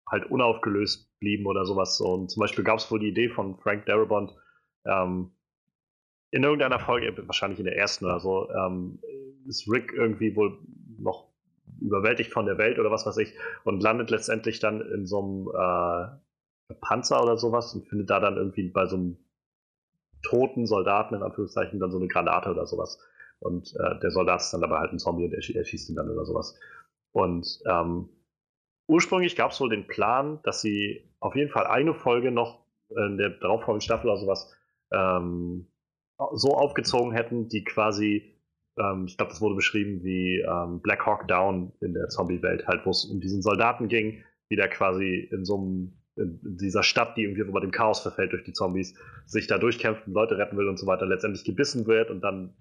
halt 0.08 0.30
unaufgelöst 0.30 1.10
blieben 1.20 1.46
oder 1.46 1.66
sowas. 1.66 1.98
So. 1.98 2.06
Und 2.06 2.32
zum 2.32 2.42
Beispiel 2.42 2.64
gab 2.64 2.80
es 2.80 2.90
wohl 2.92 3.00
die 3.00 3.10
Idee 3.10 3.30
von 3.30 3.58
Frank 3.58 3.86
Darabont, 3.86 4.36
ähm, 4.86 5.32
in 6.34 6.44
irgendeiner 6.44 6.80
Folge, 6.80 7.16
wahrscheinlich 7.28 7.60
in 7.60 7.66
der 7.66 7.78
ersten 7.78 8.06
oder 8.06 8.20
so, 8.20 8.50
ähm, 8.50 9.00
ist 9.48 9.70
Rick 9.70 9.94
irgendwie 9.94 10.36
wohl 10.36 10.58
noch 10.98 11.28
überwältigt 11.80 12.34
von 12.34 12.48
der 12.48 12.58
Welt 12.58 12.80
oder 12.80 12.90
was 12.90 13.06
weiß 13.06 13.18
ich 13.18 13.36
und 13.66 13.84
landet 13.84 14.10
letztendlich 14.10 14.60
dann 14.60 14.82
in 14.82 15.06
so 15.06 15.20
einem 15.20 15.48
äh, 15.54 16.74
Panzer 16.82 17.22
oder 17.22 17.38
sowas 17.38 17.76
und 17.76 17.88
findet 17.88 18.10
da 18.10 18.20
dann 18.20 18.38
irgendwie 18.38 18.68
bei 18.70 18.88
so 18.88 18.96
einem 18.96 19.18
toten 20.24 20.66
Soldaten 20.66 21.14
in 21.14 21.22
Anführungszeichen 21.22 21.80
dann 21.80 21.92
so 21.92 22.00
eine 22.00 22.08
Granate 22.08 22.50
oder 22.50 22.66
sowas. 22.66 22.98
Und 23.40 23.76
äh, 23.76 24.00
der 24.00 24.10
Soldat 24.10 24.42
ist 24.42 24.52
dann 24.52 24.62
dabei 24.62 24.80
halt 24.80 24.92
ein 24.92 25.00
Zombie 25.00 25.26
und 25.26 25.34
er, 25.34 25.56
er 25.56 25.66
schießt 25.66 25.90
ihn 25.92 25.96
dann 25.96 26.10
oder 26.10 26.26
sowas. 26.26 26.58
Und 27.12 27.60
ähm, 27.70 28.10
ursprünglich 28.88 29.36
gab 29.36 29.52
es 29.52 29.62
wohl 29.62 29.70
den 29.70 29.86
Plan, 29.86 30.40
dass 30.42 30.62
sie 30.62 31.08
auf 31.20 31.36
jeden 31.36 31.52
Fall 31.52 31.68
eine 31.68 31.94
Folge 31.94 32.32
noch 32.32 32.66
in 32.90 33.18
der 33.18 33.30
darauffolgenden 33.30 33.82
Staffel 33.82 34.10
oder 34.10 34.20
sowas 34.20 34.52
ähm, 34.92 35.68
so 36.34 36.56
aufgezogen 36.56 37.12
hätten, 37.12 37.50
die 37.50 37.64
quasi, 37.64 38.38
ähm, 38.78 39.06
ich 39.08 39.18
glaube, 39.18 39.32
das 39.32 39.42
wurde 39.42 39.56
beschrieben 39.56 40.04
wie 40.04 40.40
ähm, 40.42 40.82
Black 40.82 41.06
Hawk 41.06 41.28
Down 41.28 41.74
in 41.82 41.94
der 41.94 42.10
Zombie-Welt, 42.10 42.68
halt, 42.68 42.86
wo 42.86 42.92
es 42.92 43.06
um 43.06 43.20
diesen 43.20 43.42
Soldaten 43.42 43.88
ging, 43.88 44.24
wie 44.50 44.56
der 44.56 44.70
quasi 44.70 45.28
in 45.32 45.46
so 45.46 45.58
einem 45.58 45.94
in 46.16 46.58
dieser 46.58 46.84
Stadt, 46.84 47.18
die 47.18 47.24
irgendwie 47.24 47.44
bei 47.44 47.60
dem 47.60 47.72
Chaos 47.72 48.02
verfällt 48.02 48.34
durch 48.34 48.44
die 48.44 48.54
Zombies, 48.54 48.94
sich 49.26 49.48
da 49.48 49.58
durchkämpft 49.58 50.06
und 50.06 50.14
Leute 50.14 50.38
retten 50.38 50.58
will 50.58 50.68
und 50.68 50.78
so 50.78 50.86
weiter, 50.86 51.06
letztendlich 51.06 51.44
gebissen 51.44 51.88
wird 51.88 52.12
und 52.12 52.22
dann 52.22 52.54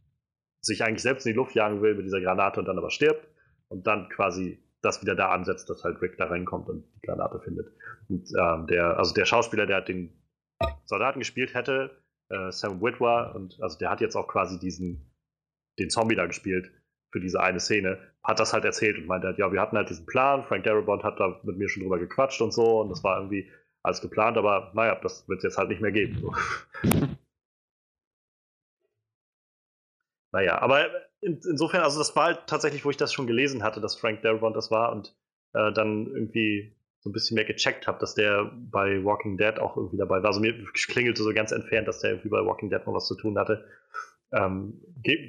sich 0.63 0.83
eigentlich 0.85 1.03
selbst 1.03 1.27
in 1.27 1.33
die 1.33 1.37
Luft 1.37 1.55
jagen 1.55 1.83
will 1.83 1.95
mit 1.95 2.07
dieser 2.07 2.21
Granate 2.21 2.61
und 2.61 2.67
dann 2.67 2.79
aber 2.79 2.91
stirbt 2.91 3.29
und 3.69 3.87
dann 3.87 4.09
quasi 4.09 4.63
das 4.81 5.03
wieder 5.03 5.15
da 5.15 5.31
ansetzt, 5.31 5.69
dass 5.69 5.85
halt 5.85 6.01
Rick 6.01 6.17
da 6.17 6.27
reinkommt 6.27 6.69
und 6.69 6.85
die 6.97 7.07
Granate 7.07 7.41
findet. 7.41 7.69
Und 8.09 8.29
ähm, 8.39 8.67
der, 8.69 8.97
also 8.99 9.15
der 9.15 9.27
Schauspieler, 9.27 9.67
der 9.67 9.81
den 9.81 10.13
Soldaten 10.85 11.19
gespielt 11.19 11.55
hätte, 11.55 12.02
äh, 12.33 12.51
Sam 12.51 12.81
Witwer, 12.81 13.35
und 13.35 13.61
also 13.63 13.79
der 13.79 13.91
hat 13.91 14.01
jetzt 14.01 14.17
auch 14.17 14.27
quasi 14.27 14.59
diesen, 14.59 15.13
den 15.79 15.91
Zombie 15.91 16.17
da 16.17 16.27
gespielt 16.27 16.73
für 17.13 17.21
diese 17.21 17.41
eine 17.41 17.61
Szene, 17.61 17.99
hat 18.25 18.41
das 18.41 18.53
halt 18.53 18.65
erzählt 18.65 18.97
und 18.99 19.07
meinte 19.07 19.27
halt, 19.29 19.39
ja, 19.39 19.53
wir 19.53 19.61
hatten 19.61 19.77
halt 19.77 19.91
diesen 19.91 20.07
Plan, 20.07 20.45
Frank 20.45 20.65
Darabont 20.65 21.05
hat 21.05 21.21
da 21.21 21.41
mit 21.43 21.59
mir 21.59 21.69
schon 21.69 21.83
drüber 21.83 21.99
gequatscht 21.99 22.41
und 22.41 22.53
so, 22.53 22.81
und 22.81 22.89
das 22.89 23.05
war 23.05 23.19
irgendwie 23.19 23.51
alles 23.83 24.01
geplant, 24.01 24.39
aber 24.39 24.73
naja, 24.75 24.99
das 25.03 25.29
wird 25.29 25.39
es 25.39 25.45
jetzt 25.45 25.59
halt 25.59 25.69
nicht 25.69 25.83
mehr 25.83 25.93
geben. 25.93 26.19
So. 26.21 26.35
naja, 30.33 30.59
aber 30.61 30.89
in, 31.21 31.41
insofern, 31.49 31.83
also 31.83 31.99
das 31.99 32.17
war 32.17 32.25
halt 32.27 32.47
tatsächlich, 32.47 32.85
wo 32.85 32.91
ich 32.91 32.97
das 32.97 33.13
schon 33.13 33.27
gelesen 33.27 33.63
hatte, 33.63 33.81
dass 33.81 33.97
Frank 33.97 34.23
Darabont 34.23 34.57
das 34.57 34.71
war 34.71 34.93
und 34.93 35.15
äh, 35.53 35.73
dann 35.73 36.07
irgendwie 36.07 36.75
so 37.03 37.11
ein 37.11 37.13
bisschen 37.13 37.35
mehr 37.35 37.45
gecheckt 37.45 37.89
habe, 37.89 37.99
dass 37.99 38.15
der 38.15 38.53
bei 38.71 39.03
Walking 39.05 39.37
Dead 39.37 39.59
auch 39.59 39.77
irgendwie 39.77 39.97
dabei 39.97 40.23
war. 40.23 40.27
Also 40.27 40.41
mir 40.41 40.55
klingelte 40.73 41.23
so 41.23 41.35
ganz 41.35 41.51
entfernt, 41.51 41.89
dass 41.89 42.01
der 42.01 42.11
irgendwie 42.13 42.29
bei 42.29 42.45
Walking 42.45 42.71
Dead 42.71 42.87
noch 42.87 42.95
was 42.95 43.09
zu 43.09 43.17
tun 43.17 43.37
hatte. 43.39 43.65
Ähm, 44.31 44.81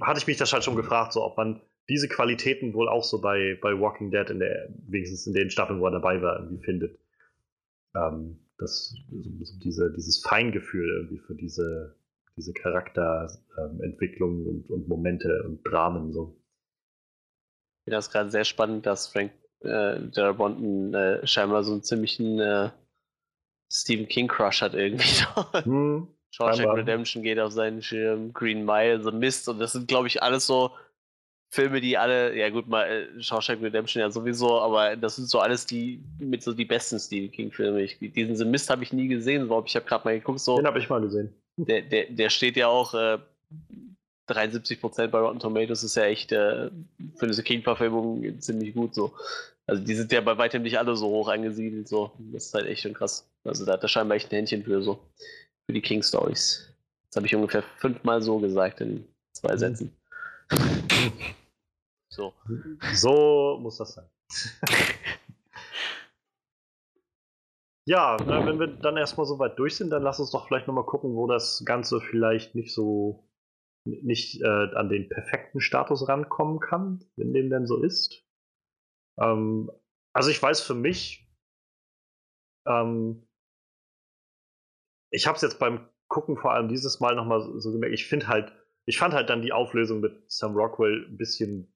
hatte 0.01 0.19
ich 0.19 0.27
mich 0.27 0.37
das 0.37 0.53
halt 0.53 0.63
schon 0.63 0.75
gefragt, 0.75 1.13
so 1.13 1.23
ob 1.23 1.35
man 1.35 1.61
diese 1.89 2.07
Qualitäten 2.07 2.73
wohl 2.75 2.87
auch 2.87 3.03
so 3.03 3.19
bei, 3.19 3.57
bei 3.61 3.77
Walking 3.79 4.11
Dead 4.11 4.29
in 4.29 4.39
der, 4.39 4.69
wenigstens 4.87 5.25
in 5.25 5.33
den 5.33 5.49
Staffeln, 5.49 5.79
wo 5.79 5.87
er 5.87 5.91
dabei 5.91 6.21
war, 6.21 6.39
irgendwie 6.39 6.63
findet. 6.63 6.99
Ähm, 7.95 8.39
das, 8.59 8.95
so, 9.09 9.57
diese, 9.59 9.91
dieses 9.91 10.21
Feingefühl 10.21 10.87
irgendwie 10.87 11.17
für 11.17 11.33
diese, 11.33 11.95
diese 12.37 12.53
Charakterentwicklung 12.53 14.41
ähm, 14.41 14.47
und, 14.47 14.69
und, 14.69 14.87
Momente 14.87 15.43
und 15.43 15.63
Dramen 15.63 16.13
so. 16.13 16.39
Ich 17.79 17.85
finde 17.85 17.97
das 17.97 18.11
gerade 18.11 18.29
sehr 18.29 18.45
spannend, 18.45 18.85
dass 18.85 19.07
Frank 19.07 19.31
äh, 19.63 19.99
Darabont 20.13 20.93
äh, 20.93 21.25
scheinbar 21.25 21.63
so 21.63 21.73
einen 21.73 21.83
ziemlichen 21.83 22.39
äh, 22.39 22.69
Stephen 23.71 24.07
King 24.07 24.27
Crush 24.27 24.61
hat 24.61 24.73
irgendwie. 24.73 25.23
Hm, 25.63 26.07
Shawshank 26.31 26.75
Redemption 26.75 27.21
geht 27.21 27.39
auf 27.39 27.51
seinen 27.51 27.83
Schirm, 27.83 28.33
Green 28.33 28.65
Mile, 28.65 29.01
so 29.01 29.11
Mist 29.11 29.47
und 29.47 29.59
das 29.59 29.73
sind 29.73 29.87
glaube 29.87 30.07
ich 30.07 30.23
alles 30.23 30.47
so 30.47 30.71
Filme, 31.49 31.79
die 31.79 31.95
alle, 31.95 32.35
ja 32.35 32.49
gut, 32.49 32.67
mal 32.67 32.85
äh, 32.85 33.21
Shawshank 33.21 33.61
Redemption 33.61 34.01
ja 34.01 34.09
sowieso, 34.09 34.59
aber 34.59 34.95
das 34.95 35.17
sind 35.17 35.29
so 35.29 35.39
alles 35.39 35.67
die 35.67 36.03
mit 36.17 36.41
so 36.41 36.53
die 36.53 36.65
besten 36.65 36.99
Stephen 36.99 37.31
King 37.31 37.51
Filme. 37.51 37.83
Ich, 37.83 37.99
diesen 37.99 38.35
The 38.35 38.45
Mist 38.45 38.71
habe 38.71 38.81
ich 38.83 38.91
nie 38.91 39.07
gesehen, 39.07 39.47
so, 39.47 39.63
ich 39.63 39.75
habe 39.75 39.85
gerade 39.85 40.05
mal 40.05 40.17
geguckt 40.17 40.39
so. 40.39 40.57
Den 40.57 40.65
habe 40.65 40.79
ich 40.79 40.89
mal 40.89 41.01
gesehen 41.01 41.35
der, 41.57 41.81
der, 41.81 42.05
der 42.09 42.29
steht 42.29 42.57
ja 42.57 42.67
auch 42.67 42.93
äh, 42.93 43.19
73% 44.27 45.07
bei 45.07 45.19
Rotten 45.19 45.39
Tomatoes, 45.39 45.83
ist 45.83 45.95
ja 45.95 46.05
echt 46.05 46.31
äh, 46.31 46.69
für 47.15 47.25
eine 47.25 47.35
King-Verfilmung 47.35 48.39
ziemlich 48.39 48.73
gut 48.73 48.95
so. 48.95 49.13
Also 49.67 49.83
die 49.83 49.95
sind 49.95 50.11
ja 50.11 50.21
bei 50.21 50.37
weitem 50.37 50.63
nicht 50.63 50.77
alle 50.77 50.95
so 50.95 51.07
hoch 51.07 51.29
angesiedelt, 51.29 51.87
so. 51.87 52.11
Das 52.31 52.45
ist 52.45 52.53
halt 52.53 52.65
echt 52.67 52.81
schon 52.81 52.93
krass. 52.93 53.29
Also 53.43 53.65
da 53.65 53.73
hat 53.73 53.83
er 53.83 53.89
scheinbar 53.89 54.17
echt 54.17 54.31
ein 54.31 54.35
Händchen 54.35 54.63
für 54.63 54.81
so, 54.81 54.99
für 55.65 55.73
die 55.73 55.81
King-Stories. 55.81 56.73
Das 57.07 57.15
habe 57.15 57.27
ich 57.27 57.35
ungefähr 57.35 57.63
fünfmal 57.77 58.21
so 58.21 58.39
gesagt 58.39 58.81
in 58.81 59.07
zwei. 59.33 59.55
Sätzen. 59.55 59.95
so. 62.09 62.33
So 62.93 63.57
muss 63.61 63.77
das 63.77 63.93
sein. 63.93 64.09
Ja, 67.85 68.17
wenn 68.25 68.59
wir 68.59 68.67
dann 68.67 68.95
erstmal 68.95 69.25
so 69.25 69.39
weit 69.39 69.59
durch 69.59 69.75
sind, 69.75 69.89
dann 69.89 70.03
lass 70.03 70.19
uns 70.19 70.31
doch 70.31 70.47
vielleicht 70.47 70.67
nochmal 70.67 70.85
gucken, 70.85 71.15
wo 71.15 71.27
das 71.27 71.63
Ganze 71.65 71.99
vielleicht 71.99 72.55
nicht 72.55 72.73
so, 72.73 73.27
nicht 73.83 74.41
äh, 74.41 74.75
an 74.75 74.87
den 74.87 75.09
perfekten 75.09 75.59
Status 75.59 76.07
rankommen 76.07 76.61
kann, 76.61 77.03
wenn 77.17 77.33
dem 77.33 77.49
denn 77.49 77.67
so 77.67 77.83
ist. 77.83 78.22
Ähm, 79.19 79.71
also 80.13 80.29
ich 80.29 80.41
weiß 80.41 80.61
für 80.61 80.75
mich, 80.75 81.27
ähm, 82.67 83.27
ich 85.11 85.27
habe 85.27 85.35
es 85.35 85.41
jetzt 85.41 85.59
beim 85.59 85.87
Gucken 86.07 86.37
vor 86.37 86.53
allem 86.53 86.67
dieses 86.69 86.99
Mal 86.99 87.15
nochmal 87.15 87.41
so 87.59 87.71
gemerkt, 87.71 87.93
ich 87.93 88.07
finde 88.07 88.27
halt, 88.27 88.53
ich 88.85 88.97
fand 88.97 89.13
halt 89.13 89.29
dann 89.29 89.41
die 89.41 89.53
Auflösung 89.53 89.99
mit 89.99 90.31
Sam 90.31 90.55
Rockwell 90.55 91.07
ein 91.07 91.17
bisschen, 91.17 91.73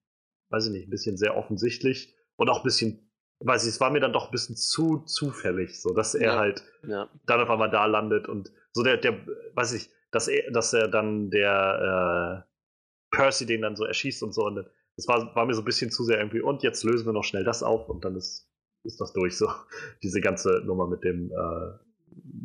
weiß 0.49 0.67
ich 0.67 0.71
nicht, 0.71 0.87
ein 0.87 0.91
bisschen 0.91 1.17
sehr 1.17 1.35
offensichtlich 1.35 2.15
und 2.35 2.49
auch 2.49 2.59
ein 2.59 2.63
bisschen 2.63 3.07
weiß 3.39 3.63
ich, 3.63 3.69
es 3.69 3.79
war 3.79 3.91
mir 3.91 3.99
dann 3.99 4.13
doch 4.13 4.25
ein 4.25 4.31
bisschen 4.31 4.55
zu 4.55 4.99
zufällig, 4.99 5.81
so 5.81 5.93
dass 5.93 6.15
er 6.15 6.33
ja, 6.33 6.39
halt 6.39 6.63
ja. 6.87 7.09
dann 7.25 7.41
auf 7.41 7.49
einmal 7.49 7.69
da 7.69 7.85
landet 7.85 8.27
und 8.27 8.51
so 8.73 8.83
der, 8.83 8.97
der, 8.97 9.19
weiß 9.53 9.73
ich, 9.73 9.89
dass 10.11 10.27
er, 10.27 10.51
dass 10.51 10.73
er 10.73 10.87
dann 10.87 11.29
der 11.29 12.45
äh, 12.45 13.15
Percy 13.15 13.45
den 13.45 13.61
dann 13.61 13.75
so 13.75 13.85
erschießt 13.85 14.23
und 14.23 14.33
so 14.33 14.45
und 14.45 14.65
das 14.97 15.07
war, 15.07 15.33
war 15.35 15.45
mir 15.45 15.53
so 15.53 15.61
ein 15.61 15.65
bisschen 15.65 15.91
zu 15.91 16.03
sehr 16.03 16.17
irgendwie 16.17 16.41
und 16.41 16.63
jetzt 16.63 16.83
lösen 16.83 17.05
wir 17.05 17.13
noch 17.13 17.23
schnell 17.23 17.43
das 17.43 17.63
auf 17.63 17.87
und 17.87 18.03
dann 18.03 18.15
ist, 18.15 18.49
ist 18.83 18.99
das 18.99 19.13
durch 19.13 19.37
so. 19.37 19.49
Diese 20.03 20.19
ganze 20.19 20.61
Nummer 20.65 20.87
mit 20.87 21.03
dem, 21.03 21.31
äh, 21.31 21.77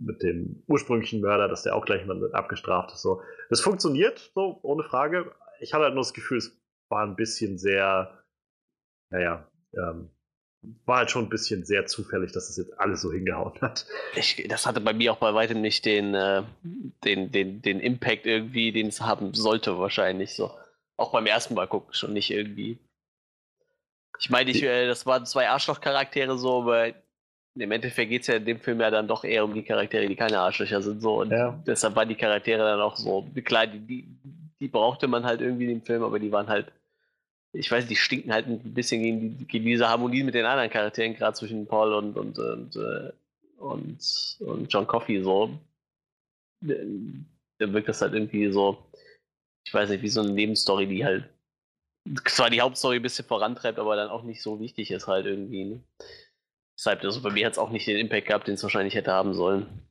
mit 0.04 0.22
dem 0.22 0.62
ursprünglichen 0.66 1.22
Mörder, 1.22 1.48
dass 1.48 1.62
der 1.62 1.74
auch 1.74 1.86
gleich 1.86 2.06
mal 2.06 2.32
abgestraft 2.34 2.92
ist. 2.92 3.02
So. 3.02 3.22
Das 3.48 3.62
funktioniert, 3.62 4.30
so, 4.34 4.60
ohne 4.62 4.84
Frage. 4.84 5.32
Ich 5.60 5.72
hatte 5.72 5.84
halt 5.84 5.94
nur 5.94 6.02
das 6.02 6.12
Gefühl, 6.12 6.38
es 6.38 6.56
war 6.90 7.04
ein 7.04 7.16
bisschen 7.16 7.56
sehr, 7.56 8.22
naja, 9.10 9.48
ähm, 9.74 10.10
war 10.84 10.98
halt 10.98 11.10
schon 11.10 11.24
ein 11.24 11.30
bisschen 11.30 11.64
sehr 11.64 11.86
zufällig, 11.86 12.32
dass 12.32 12.48
das 12.48 12.56
jetzt 12.56 12.78
alles 12.78 13.00
so 13.00 13.10
hingehauen 13.10 13.60
hat. 13.62 13.86
Ich, 14.14 14.46
das 14.48 14.66
hatte 14.66 14.80
bei 14.80 14.92
mir 14.92 15.12
auch 15.12 15.18
bei 15.18 15.34
weitem 15.34 15.60
nicht 15.60 15.86
den, 15.86 16.14
äh, 16.14 16.42
den, 17.04 17.32
den, 17.32 17.62
den 17.62 17.80
Impact 17.80 18.26
irgendwie, 18.26 18.72
den 18.72 18.88
es 18.88 19.00
haben 19.00 19.32
sollte, 19.32 19.78
wahrscheinlich 19.78 20.34
so. 20.34 20.52
Auch 21.02 21.12
beim 21.12 21.26
ersten 21.26 21.54
Mal 21.54 21.66
gucken 21.66 21.92
schon 21.92 22.12
nicht 22.12 22.30
irgendwie. 22.30 22.78
Ich 24.20 24.30
meine, 24.30 24.50
ich, 24.50 24.62
äh, 24.62 24.86
das 24.86 25.04
waren 25.04 25.26
zwei 25.26 25.48
Arschloch-Charaktere 25.48 26.38
so, 26.38 26.62
aber 26.62 26.88
im 27.54 27.70
Endeffekt 27.72 28.10
geht 28.10 28.22
es 28.22 28.28
ja 28.28 28.36
in 28.36 28.44
dem 28.44 28.60
Film 28.60 28.80
ja 28.80 28.90
dann 28.90 29.08
doch 29.08 29.24
eher 29.24 29.44
um 29.44 29.52
die 29.52 29.64
Charaktere, 29.64 30.06
die 30.06 30.16
keine 30.16 30.38
Arschlöcher 30.38 30.80
sind. 30.80 31.02
So. 31.02 31.20
Und 31.20 31.32
ja. 31.32 31.60
deshalb 31.66 31.96
waren 31.96 32.08
die 32.08 32.14
Charaktere 32.14 32.62
dann 32.62 32.80
auch 32.80 32.96
so. 32.96 33.28
Klar, 33.44 33.66
die, 33.66 33.80
die, 33.80 34.08
die 34.60 34.68
brauchte 34.68 35.08
man 35.08 35.24
halt 35.24 35.40
irgendwie 35.40 35.64
in 35.64 35.80
dem 35.80 35.82
Film, 35.82 36.02
aber 36.02 36.18
die 36.18 36.32
waren 36.32 36.48
halt 36.48 36.72
ich 37.52 37.70
weiß, 37.70 37.86
die 37.86 37.96
stinken 37.96 38.32
halt 38.32 38.46
ein 38.46 38.74
bisschen 38.74 39.02
gegen, 39.02 39.38
die, 39.38 39.44
gegen 39.46 39.66
diese 39.66 39.88
Harmonie 39.88 40.22
mit 40.22 40.34
den 40.34 40.46
anderen 40.46 40.70
Charakteren, 40.70 41.14
gerade 41.14 41.34
zwischen 41.36 41.66
Paul 41.66 41.92
und, 41.92 42.16
und, 42.16 42.38
und, 42.38 42.76
äh, 42.76 43.12
und, 43.58 43.98
und 44.40 44.72
John 44.72 44.86
Coffey 44.86 45.22
so. 45.22 45.50
Da 46.60 47.72
wirkt 47.72 47.88
das 47.88 48.00
halt 48.00 48.14
irgendwie 48.14 48.50
so, 48.50 48.78
ich 49.64 49.72
weiß 49.72 49.90
nicht, 49.90 50.02
wie 50.02 50.08
so 50.08 50.20
eine 50.20 50.32
Nebenstory, 50.32 50.86
die 50.86 51.04
halt 51.04 51.28
zwar 52.26 52.50
die 52.50 52.60
Hauptstory 52.60 52.96
ein 52.96 53.02
bisschen 53.02 53.26
vorantreibt, 53.26 53.78
aber 53.78 53.96
dann 53.96 54.10
auch 54.10 54.24
nicht 54.24 54.42
so 54.42 54.60
wichtig 54.60 54.90
ist 54.90 55.06
halt 55.06 55.26
irgendwie. 55.26 55.64
Ne? 55.64 55.84
Deshalb, 56.76 57.04
also 57.04 57.22
bei 57.22 57.30
mir 57.30 57.46
hat 57.46 57.52
es 57.52 57.58
auch 57.58 57.70
nicht 57.70 57.86
den 57.86 57.98
Impact 57.98 58.26
gehabt, 58.26 58.48
den 58.48 58.54
es 58.54 58.62
wahrscheinlich 58.62 58.94
hätte 58.94 59.12
haben 59.12 59.34
sollen. 59.34 59.86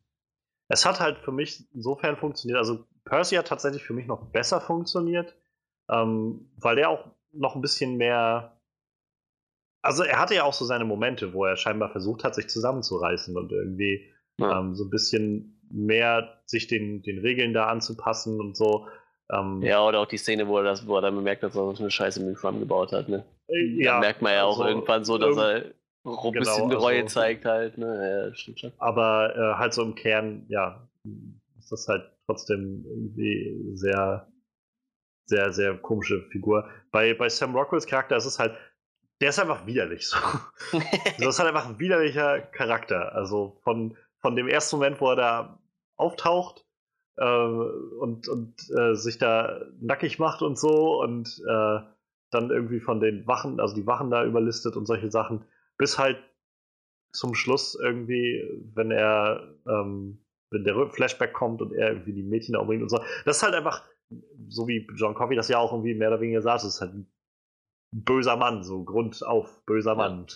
Es 0.68 0.86
hat 0.86 1.00
halt 1.00 1.20
für 1.20 1.32
mich 1.32 1.66
insofern 1.74 2.18
funktioniert. 2.18 2.58
Also 2.58 2.86
Percy 3.06 3.36
hat 3.36 3.48
tatsächlich 3.48 3.84
für 3.84 3.94
mich 3.94 4.08
noch 4.08 4.32
besser 4.32 4.62
funktioniert, 4.62 5.36
ähm, 5.90 6.50
weil 6.58 6.76
der 6.76 6.90
auch 6.90 7.06
noch 7.32 7.56
ein 7.56 7.62
bisschen 7.62 7.98
mehr. 7.98 8.58
Also 9.82 10.04
er 10.04 10.20
hatte 10.20 10.36
ja 10.36 10.44
auch 10.44 10.54
so 10.54 10.66
seine 10.66 10.86
Momente, 10.86 11.34
wo 11.34 11.46
er 11.46 11.56
scheinbar 11.56 11.92
versucht 11.92 12.24
hat, 12.24 12.36
sich 12.36 12.48
zusammenzureißen 12.48 13.36
und 13.36 13.52
irgendwie 13.52 14.14
ja. 14.38 14.60
ähm, 14.60 14.76
so 14.76 14.86
ein 14.86 14.90
bisschen 14.90 15.60
mehr 15.70 16.42
sich 16.46 16.68
den, 16.68 17.02
den 17.02 17.20
Regeln 17.20 17.54
da 17.54 17.68
anzupassen 17.68 18.40
und 18.40 18.56
so. 18.56 18.88
Ähm, 19.32 19.62
ja, 19.62 19.84
oder 19.86 20.00
auch 20.00 20.08
die 20.08 20.18
Szene, 20.18 20.48
wo 20.48 20.58
er, 20.58 20.64
das, 20.64 20.86
wo 20.86 20.96
er 20.98 21.02
dann 21.02 21.16
bemerkt 21.16 21.44
hat, 21.44 21.52
dass 21.52 21.56
er 21.56 21.76
so 21.76 21.84
eine 21.84 21.92
Scheiße 21.92 22.22
mit 22.22 22.38
Schwamm 22.38 22.60
gebaut 22.60 22.92
hat. 22.92 23.08
Ne? 23.08 23.24
Äh, 23.48 23.82
ja, 23.82 23.94
da 23.94 24.00
merkt 24.00 24.22
man 24.22 24.34
ja 24.34 24.44
auch 24.44 24.60
also, 24.60 24.70
irgendwann 24.70 25.06
so, 25.06 25.18
dass 25.18 25.38
er 25.38 25.56
ein 25.56 25.74
genau, 26.04 26.32
bisschen 26.32 26.72
Reue 26.74 27.04
also, 27.04 27.14
zeigt 27.14 27.46
halt. 27.46 27.78
Ne? 27.78 28.28
Ja, 28.28 28.36
stimmt 28.36 28.60
schon. 28.60 28.74
Aber 28.78 29.34
äh, 29.36 29.58
halt 29.58 29.74
so 29.74 29.84
im 29.84 29.96
Kern, 29.96 30.46
ja, 30.50 30.86
ist 31.58 31.72
das 31.72 31.88
halt 31.88 32.12
trotzdem 32.26 32.84
irgendwie 32.86 33.58
sehr, 33.74 34.28
sehr, 35.28 35.54
sehr 35.54 35.78
komische 35.78 36.24
Figur. 36.32 36.70
Bei, 36.92 37.14
bei 37.14 37.30
Sam 37.30 37.56
Rockwells 37.56 37.88
Charakter 37.88 38.18
ist 38.18 38.26
es 38.26 38.38
halt, 38.38 38.58
der 39.22 39.30
ist 39.30 39.40
einfach 39.40 39.66
widerlich. 39.66 40.08
So. 40.08 40.18
das 41.20 41.28
ist 41.28 41.40
halt 41.40 41.48
einfach 41.48 41.70
ein 41.70 41.80
widerlicher 41.80 42.42
Charakter. 42.42 43.16
Also 43.16 43.60
von, 43.64 43.96
von 44.20 44.36
dem 44.36 44.50
ersten 44.50 44.76
Moment, 44.76 45.00
wo 45.00 45.10
er 45.12 45.16
da 45.16 45.60
auftaucht 45.96 46.66
und, 47.18 48.28
und 48.28 48.56
äh, 48.78 48.96
sich 48.96 49.18
da 49.18 49.62
nackig 49.80 50.20
macht 50.20 50.42
und 50.42 50.58
so 50.58 51.02
und 51.02 51.42
äh, 51.48 51.80
dann 52.32 52.50
irgendwie 52.50 52.80
von 52.80 53.00
den 53.00 53.28
Wachen, 53.28 53.60
also 53.60 53.76
die 53.76 53.86
Wachen 53.86 54.10
da 54.10 54.26
überlistet 54.26 54.76
und 54.78 54.86
solche 54.86 55.12
Sachen, 55.12 55.46
bis 55.78 56.00
halt 56.00 56.18
zum 57.14 57.36
Schluss 57.36 57.76
irgendwie, 57.76 58.42
wenn 58.74 58.92
er, 58.92 59.56
ähm, 59.68 60.24
wenn 60.50 60.64
der 60.64 60.90
Flashback 60.90 61.34
kommt 61.34 61.62
und 61.62 61.74
er 61.74 61.90
irgendwie 61.90 62.14
die 62.14 62.24
Mädchen 62.24 62.56
umbringt 62.56 62.84
und 62.84 62.90
so. 62.90 63.00
Das 63.26 63.38
ist 63.38 63.44
halt 63.44 63.56
einfach, 63.56 63.84
so 64.48 64.68
wie 64.68 64.88
John 64.96 65.14
Coffey 65.14 65.36
das 65.36 65.50
ja 65.50 65.58
auch 65.58 65.72
irgendwie 65.74 65.94
mehr 65.94 66.10
oder 66.10 66.22
weniger 66.22 66.42
sagt, 66.42 66.64
das 66.64 66.76
ist 66.76 66.82
halt 66.82 66.94
ein 66.94 67.12
böser 67.92 68.38
Mann, 68.38 68.64
so 68.64 68.84
Grund 68.84 69.26
auf 69.26 69.64
böser 69.66 69.96
Mann. 69.96 70.28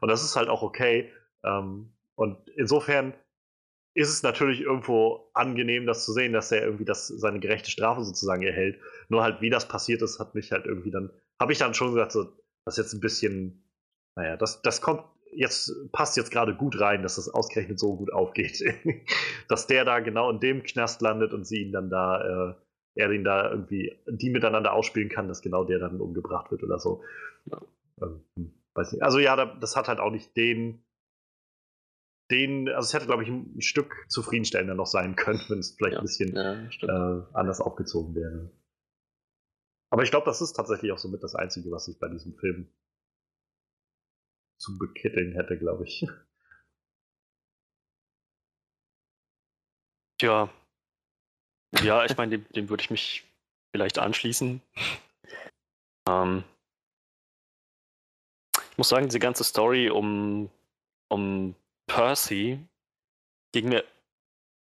Und 0.00 0.08
das 0.10 0.24
ist 0.24 0.36
halt 0.36 0.48
auch 0.48 0.62
okay. 0.62 1.12
Ähm, 1.44 1.92
und 2.16 2.48
insofern 2.56 3.14
ist 3.94 4.10
es 4.10 4.22
natürlich 4.22 4.60
irgendwo 4.60 5.30
angenehm, 5.34 5.86
das 5.86 6.04
zu 6.04 6.12
sehen, 6.12 6.32
dass 6.32 6.50
er 6.50 6.64
irgendwie 6.64 6.84
das, 6.84 7.06
seine 7.08 7.38
gerechte 7.38 7.70
Strafe 7.70 8.02
sozusagen 8.04 8.42
erhält. 8.42 8.80
Nur 9.08 9.22
halt, 9.22 9.40
wie 9.40 9.50
das 9.50 9.68
passiert 9.68 10.02
ist, 10.02 10.18
hat 10.18 10.34
mich 10.34 10.50
halt 10.50 10.66
irgendwie 10.66 10.90
dann, 10.90 11.10
habe 11.40 11.52
ich 11.52 11.58
dann 11.58 11.74
schon 11.74 11.94
gesagt, 11.94 12.12
so, 12.12 12.24
das 12.64 12.76
ist 12.76 12.84
jetzt 12.84 12.92
ein 12.94 13.00
bisschen, 13.00 13.64
naja, 14.16 14.36
das, 14.36 14.62
das 14.62 14.80
kommt 14.80 15.04
jetzt, 15.32 15.72
passt 15.92 16.16
jetzt 16.16 16.32
gerade 16.32 16.56
gut 16.56 16.80
rein, 16.80 17.02
dass 17.02 17.16
das 17.16 17.28
ausgerechnet 17.28 17.78
so 17.78 17.96
gut 17.96 18.12
aufgeht. 18.12 18.62
dass 19.48 19.68
der 19.68 19.84
da 19.84 20.00
genau 20.00 20.28
in 20.30 20.40
dem 20.40 20.64
Knast 20.64 21.00
landet 21.00 21.32
und 21.32 21.46
sie 21.46 21.62
ihn 21.62 21.72
dann 21.72 21.88
da, 21.88 22.50
äh, 22.50 22.54
er 22.96 23.12
ihn 23.12 23.24
da 23.24 23.50
irgendwie, 23.50 23.96
die 24.08 24.30
miteinander 24.30 24.72
ausspielen 24.72 25.08
kann, 25.08 25.28
dass 25.28 25.42
genau 25.42 25.64
der 25.64 25.78
dann 25.78 26.00
umgebracht 26.00 26.50
wird 26.50 26.62
oder 26.64 26.80
so. 26.80 27.02
Ähm, 28.02 28.24
hm, 28.36 28.54
weiß 28.74 28.92
nicht. 28.92 29.02
Also 29.02 29.20
ja, 29.20 29.36
das 29.36 29.76
hat 29.76 29.88
halt 29.88 30.00
auch 30.00 30.10
nicht 30.10 30.36
den 30.36 30.84
den, 32.30 32.68
also 32.68 32.86
es 32.86 32.94
hätte, 32.94 33.06
glaube 33.06 33.22
ich, 33.22 33.28
ein 33.28 33.60
Stück 33.60 34.06
zufriedenstellender 34.08 34.74
noch 34.74 34.86
sein 34.86 35.16
können, 35.16 35.40
wenn 35.48 35.58
es 35.58 35.72
vielleicht 35.76 35.94
ja, 35.94 36.00
ein 36.00 36.04
bisschen 36.04 36.34
ja, 36.34 36.68
äh, 37.18 37.22
anders 37.32 37.60
aufgezogen 37.60 38.14
wäre. 38.14 38.50
Aber 39.90 40.02
ich 40.02 40.10
glaube, 40.10 40.26
das 40.26 40.40
ist 40.40 40.54
tatsächlich 40.54 40.90
auch 40.92 40.98
somit 40.98 41.22
das 41.22 41.34
Einzige, 41.34 41.70
was 41.70 41.86
ich 41.88 41.98
bei 41.98 42.08
diesem 42.08 42.34
Film 42.34 42.68
zu 44.58 44.78
bekitteln 44.78 45.32
hätte, 45.34 45.58
glaube 45.58 45.84
ich. 45.84 46.06
Tja. 50.18 50.48
Ja, 51.82 52.04
ich 52.04 52.16
meine, 52.16 52.38
dem, 52.38 52.48
dem 52.52 52.68
würde 52.68 52.82
ich 52.82 52.90
mich 52.90 53.24
vielleicht 53.72 53.98
anschließen. 53.98 54.62
Ähm, 56.08 56.44
ich 58.70 58.78
muss 58.78 58.88
sagen, 58.88 59.06
diese 59.06 59.18
ganze 59.18 59.44
Story 59.44 59.90
um, 59.90 60.50
um 61.08 61.54
Percy 61.86 62.58
ging 63.52 63.68
mir, 63.68 63.84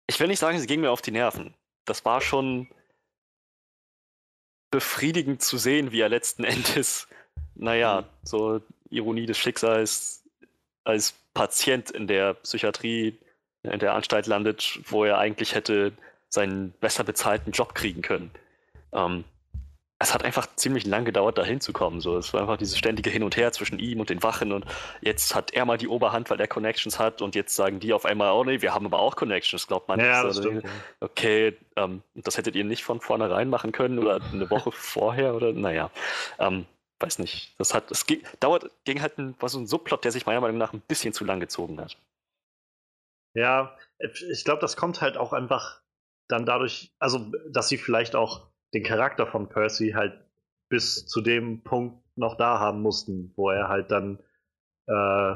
ich 0.07 0.19
will 0.19 0.27
nicht 0.27 0.39
sagen, 0.39 0.59
sie 0.59 0.67
ging 0.67 0.81
mir 0.81 0.91
auf 0.91 1.01
die 1.01 1.11
Nerven. 1.11 1.53
Das 1.85 2.05
war 2.05 2.21
schon 2.21 2.69
befriedigend 4.71 5.41
zu 5.41 5.57
sehen, 5.57 5.91
wie 5.91 6.01
er 6.01 6.09
letzten 6.09 6.43
Endes, 6.43 7.07
naja, 7.55 8.01
mhm. 8.01 8.05
so 8.23 8.61
Ironie 8.89 9.25
des 9.25 9.37
Schicksals 9.37 10.23
als 10.83 11.13
Patient 11.33 11.91
in 11.91 12.07
der 12.07 12.33
Psychiatrie, 12.35 13.17
in 13.63 13.79
der 13.79 13.93
Anstalt 13.93 14.27
landet, 14.27 14.79
wo 14.85 15.05
er 15.05 15.17
eigentlich 15.17 15.55
hätte 15.55 15.93
seinen 16.29 16.71
besser 16.71 17.03
bezahlten 17.03 17.51
Job 17.51 17.75
kriegen 17.75 18.01
können. 18.01 18.31
Ähm, 18.91 19.23
es 20.03 20.13
hat 20.13 20.23
einfach 20.23 20.47
ziemlich 20.55 20.85
lang 20.85 21.05
gedauert, 21.05 21.37
da 21.37 21.43
hinzukommen. 21.43 22.01
So. 22.01 22.17
Es 22.17 22.33
war 22.33 22.41
einfach 22.41 22.57
dieses 22.57 22.77
ständige 22.77 23.09
Hin 23.09 23.23
und 23.23 23.37
Her 23.37 23.51
zwischen 23.53 23.79
ihm 23.79 23.99
und 23.99 24.09
den 24.09 24.21
Wachen 24.21 24.51
und 24.51 24.65
jetzt 25.01 25.33
hat 25.33 25.53
er 25.53 25.65
mal 25.65 25.77
die 25.77 25.87
Oberhand, 25.87 26.29
weil 26.29 26.39
er 26.39 26.47
Connections 26.47 26.99
hat 26.99 27.21
und 27.21 27.35
jetzt 27.35 27.55
sagen 27.55 27.79
die 27.79 27.93
auf 27.93 28.05
einmal, 28.05 28.33
oh 28.33 28.43
nee, 28.43 28.61
wir 28.61 28.73
haben 28.73 28.85
aber 28.85 28.99
auch 28.99 29.15
Connections, 29.15 29.67
glaubt 29.67 29.87
man. 29.87 29.99
Ja, 29.99 30.23
das 30.23 30.37
stimmt, 30.37 30.65
okay, 30.99 31.57
ähm, 31.77 32.03
das 32.15 32.37
hättet 32.37 32.55
ihr 32.55 32.65
nicht 32.65 32.83
von 32.83 32.99
vornherein 32.99 33.49
machen 33.49 33.71
können 33.71 33.97
oder 33.97 34.19
eine 34.31 34.49
Woche 34.49 34.71
vorher 34.73 35.35
oder 35.35 35.53
naja. 35.53 35.89
Ähm, 36.37 36.65
weiß 36.99 37.19
nicht. 37.19 37.55
Das 37.57 37.73
hat, 37.73 37.89
es 37.89 38.05
ging, 38.05 38.23
dauert, 38.39 38.69
ging 38.83 39.01
halt 39.01 39.17
ein, 39.17 39.35
war 39.39 39.49
so 39.49 39.59
ein 39.59 39.67
Subplot, 39.67 40.03
der 40.03 40.11
sich 40.11 40.25
meiner 40.25 40.41
Meinung 40.41 40.57
nach 40.57 40.73
ein 40.73 40.81
bisschen 40.81 41.13
zu 41.13 41.23
lang 41.23 41.39
gezogen 41.39 41.79
hat. 41.79 41.97
Ja, 43.35 43.75
ich 43.99 44.43
glaube, 44.43 44.61
das 44.61 44.75
kommt 44.75 45.01
halt 45.01 45.17
auch 45.17 45.33
einfach 45.33 45.81
dann 46.27 46.45
dadurch, 46.45 46.91
also 46.99 47.31
dass 47.49 47.69
sie 47.69 47.77
vielleicht 47.77 48.15
auch 48.15 48.52
den 48.73 48.83
Charakter 48.83 49.27
von 49.27 49.49
Percy 49.49 49.91
halt 49.91 50.13
bis 50.69 51.05
zu 51.05 51.21
dem 51.21 51.63
Punkt 51.63 52.03
noch 52.15 52.35
da 52.35 52.59
haben 52.59 52.81
mussten, 52.81 53.33
wo 53.35 53.49
er 53.49 53.69
halt 53.69 53.91
dann 53.91 54.19
äh, 54.87 55.35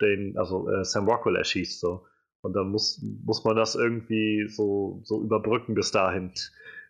den, 0.00 0.36
also 0.36 0.70
äh, 0.70 0.84
Sam 0.84 1.08
Rockwell 1.08 1.36
erschießt 1.36 1.80
so. 1.80 2.06
Und 2.42 2.52
dann 2.54 2.70
muss, 2.70 3.02
muss 3.24 3.44
man 3.44 3.56
das 3.56 3.74
irgendwie 3.74 4.48
so, 4.48 5.00
so 5.04 5.22
überbrücken 5.22 5.74
bis 5.74 5.90
dahin. 5.90 6.32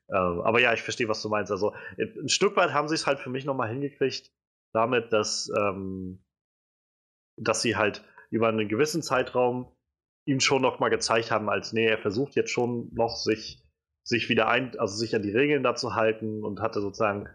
Ähm, 0.09 0.41
aber 0.43 0.61
ja, 0.61 0.73
ich 0.75 0.83
verstehe, 0.83 1.09
was 1.09 1.23
du 1.23 1.29
meinst. 1.29 1.51
Also 1.51 1.75
ein 1.99 2.29
Stück 2.29 2.57
weit 2.57 2.73
haben 2.73 2.89
sie 2.89 2.95
es 2.95 3.07
halt 3.07 3.19
für 3.21 3.31
mich 3.31 3.45
nochmal 3.45 3.69
hingekriegt, 3.69 4.31
damit, 4.73 5.13
dass, 5.13 5.51
ähm, 5.59 6.23
dass 7.37 7.63
sie 7.63 7.77
halt 7.77 8.05
über 8.31 8.49
einen 8.49 8.69
gewissen 8.69 9.03
Zeitraum 9.03 9.73
ihm 10.27 10.41
schon 10.41 10.63
nochmal 10.63 10.91
gezeigt 10.91 11.31
haben, 11.31 11.49
als 11.49 11.73
nee, 11.73 11.87
er 11.87 11.99
versucht 11.99 12.35
jetzt 12.35 12.51
schon 12.51 12.91
noch 12.93 13.17
sich 13.17 13.63
sich 14.07 14.29
wieder 14.29 14.49
ein, 14.49 14.79
also 14.79 14.97
sich 14.97 15.15
an 15.17 15.23
die 15.23 15.33
Regeln 15.33 15.65
dazu 15.65 15.95
halten 15.95 16.45
und 16.45 16.61
hatte 16.61 16.81
sozusagen 16.81 17.29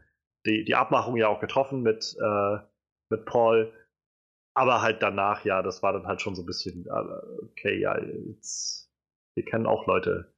die, 0.45 0.63
die 0.63 0.75
Abmachung 0.75 1.17
ja 1.17 1.27
auch 1.27 1.41
getroffen 1.41 1.81
mit, 1.81 2.15
äh, 2.19 2.57
mit 3.09 3.25
Paul. 3.25 3.73
Aber 4.55 4.81
halt 4.81 5.03
danach, 5.03 5.43
ja, 5.43 5.61
das 5.61 5.83
war 5.83 5.93
dann 5.93 6.07
halt 6.07 6.21
schon 6.21 6.35
so 6.35 6.43
ein 6.43 6.45
bisschen, 6.45 6.85
äh, 6.85 7.49
okay, 7.51 7.77
ja, 7.77 7.99
jetzt, 7.99 8.89
wir 9.35 9.43
kennen 9.45 9.65
auch 9.65 9.85
Leute. 9.85 10.33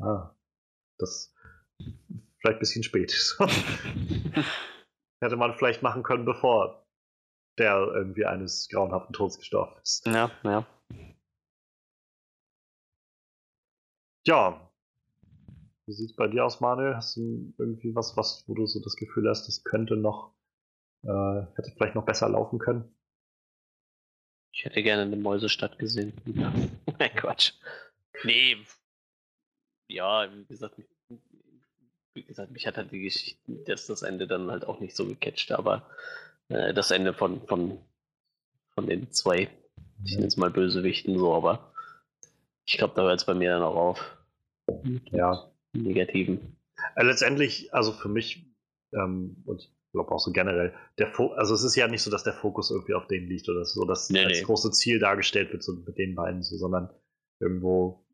Ah, 0.00 0.34
das 0.98 1.34
vielleicht 2.38 2.56
ein 2.56 2.60
bisschen 2.60 2.82
spät. 2.82 3.12
Hätte 5.22 5.36
man 5.36 5.54
vielleicht 5.54 5.82
machen 5.82 6.02
können, 6.02 6.24
bevor 6.24 6.86
der 7.58 7.76
irgendwie 7.94 8.24
eines 8.26 8.68
grauenhaften 8.70 9.12
Todes 9.12 9.38
gestorben 9.38 9.78
ist. 9.82 10.06
Ja, 10.06 10.30
ja. 10.42 10.66
Ja, 14.26 14.63
wie 15.86 15.92
sieht 15.92 16.10
es 16.10 16.16
bei 16.16 16.28
dir 16.28 16.44
aus, 16.44 16.60
Manuel? 16.60 16.96
Hast 16.96 17.16
du 17.16 17.52
irgendwie 17.58 17.94
was, 17.94 18.16
was, 18.16 18.44
wo 18.46 18.54
du 18.54 18.66
so 18.66 18.80
das 18.80 18.96
Gefühl 18.96 19.28
hast, 19.28 19.46
das 19.46 19.64
könnte 19.64 19.96
noch, 19.96 20.32
äh, 21.02 21.42
hätte 21.56 21.72
vielleicht 21.76 21.94
noch 21.94 22.06
besser 22.06 22.28
laufen 22.28 22.58
können? 22.58 22.94
Ich 24.52 24.64
hätte 24.64 24.82
gerne 24.82 25.02
eine 25.02 25.16
Mäusestadt 25.16 25.78
gesehen. 25.78 26.12
Nein, 26.98 27.10
Quatsch. 27.16 27.52
Nee. 28.22 28.56
Ja, 29.88 30.28
wie 30.32 30.44
gesagt, 30.44 30.80
wie 32.14 32.22
gesagt, 32.22 32.52
mich 32.52 32.66
hat 32.66 32.76
halt 32.76 32.92
die 32.92 33.02
Geschichte, 33.02 33.40
das, 33.66 33.86
das 33.86 34.02
Ende 34.02 34.26
dann 34.26 34.50
halt 34.50 34.64
auch 34.64 34.80
nicht 34.80 34.96
so 34.96 35.06
gecatcht, 35.06 35.52
aber 35.52 35.90
äh, 36.48 36.72
das 36.72 36.90
Ende 36.92 37.12
von, 37.12 37.46
von, 37.46 37.78
von 38.74 38.86
den 38.86 39.10
zwei, 39.10 39.50
ich 40.04 40.14
nenne 40.14 40.28
es 40.28 40.36
mal 40.36 40.50
Bösewichten 40.50 41.18
so, 41.18 41.34
aber 41.34 41.72
ich 42.64 42.78
glaube, 42.78 42.94
da 42.94 43.02
hört 43.02 43.20
es 43.20 43.26
bei 43.26 43.34
mir 43.34 43.50
dann 43.50 43.62
auch 43.62 43.76
auf. 43.76 44.16
Ja, 45.10 45.50
negativen. 45.74 46.56
Äh, 46.96 47.04
letztendlich, 47.04 47.72
also 47.74 47.92
für 47.92 48.08
mich 48.08 48.46
ähm, 48.92 49.42
und 49.46 49.60
ich 49.62 49.92
glaube 49.92 50.10
auch 50.12 50.18
so 50.18 50.32
generell, 50.32 50.74
der 50.98 51.08
Fo 51.08 51.32
also 51.32 51.54
es 51.54 51.62
ist 51.62 51.76
ja 51.76 51.86
nicht 51.86 52.02
so, 52.02 52.10
dass 52.10 52.24
der 52.24 52.32
Fokus 52.32 52.70
irgendwie 52.70 52.94
auf 52.94 53.06
denen 53.06 53.28
liegt 53.28 53.48
oder 53.48 53.64
so, 53.64 53.84
dass 53.84 54.10
nee, 54.10 54.24
als 54.24 54.38
nee. 54.38 54.44
große 54.44 54.70
Ziel 54.72 54.98
dargestellt 54.98 55.52
wird 55.52 55.62
so 55.62 55.74
mit 55.74 55.98
den 55.98 56.14
beiden, 56.14 56.42
so, 56.42 56.56
sondern 56.56 56.90
irgendwo 57.40 58.04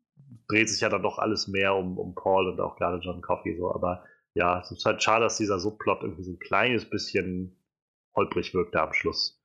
dreht 0.47 0.69
sich 0.69 0.81
ja 0.81 0.89
dann 0.89 1.03
doch 1.03 1.17
alles 1.17 1.47
mehr 1.47 1.75
um, 1.75 1.97
um 1.97 2.15
Paul 2.15 2.49
und 2.49 2.59
auch 2.59 2.77
gerade 2.77 3.03
John 3.03 3.21
Coffey 3.21 3.57
so, 3.57 3.73
aber 3.73 4.05
ja, 4.33 4.59
es 4.59 4.71
ist 4.71 4.85
halt 4.85 5.03
schade, 5.03 5.25
dass 5.25 5.37
dieser 5.37 5.59
Subplot 5.59 6.03
irgendwie 6.03 6.23
so 6.23 6.31
ein 6.31 6.39
kleines 6.39 6.89
bisschen 6.89 7.57
holprig 8.15 8.53
wirkte 8.53 8.81
am 8.81 8.93
Schluss. 8.93 9.41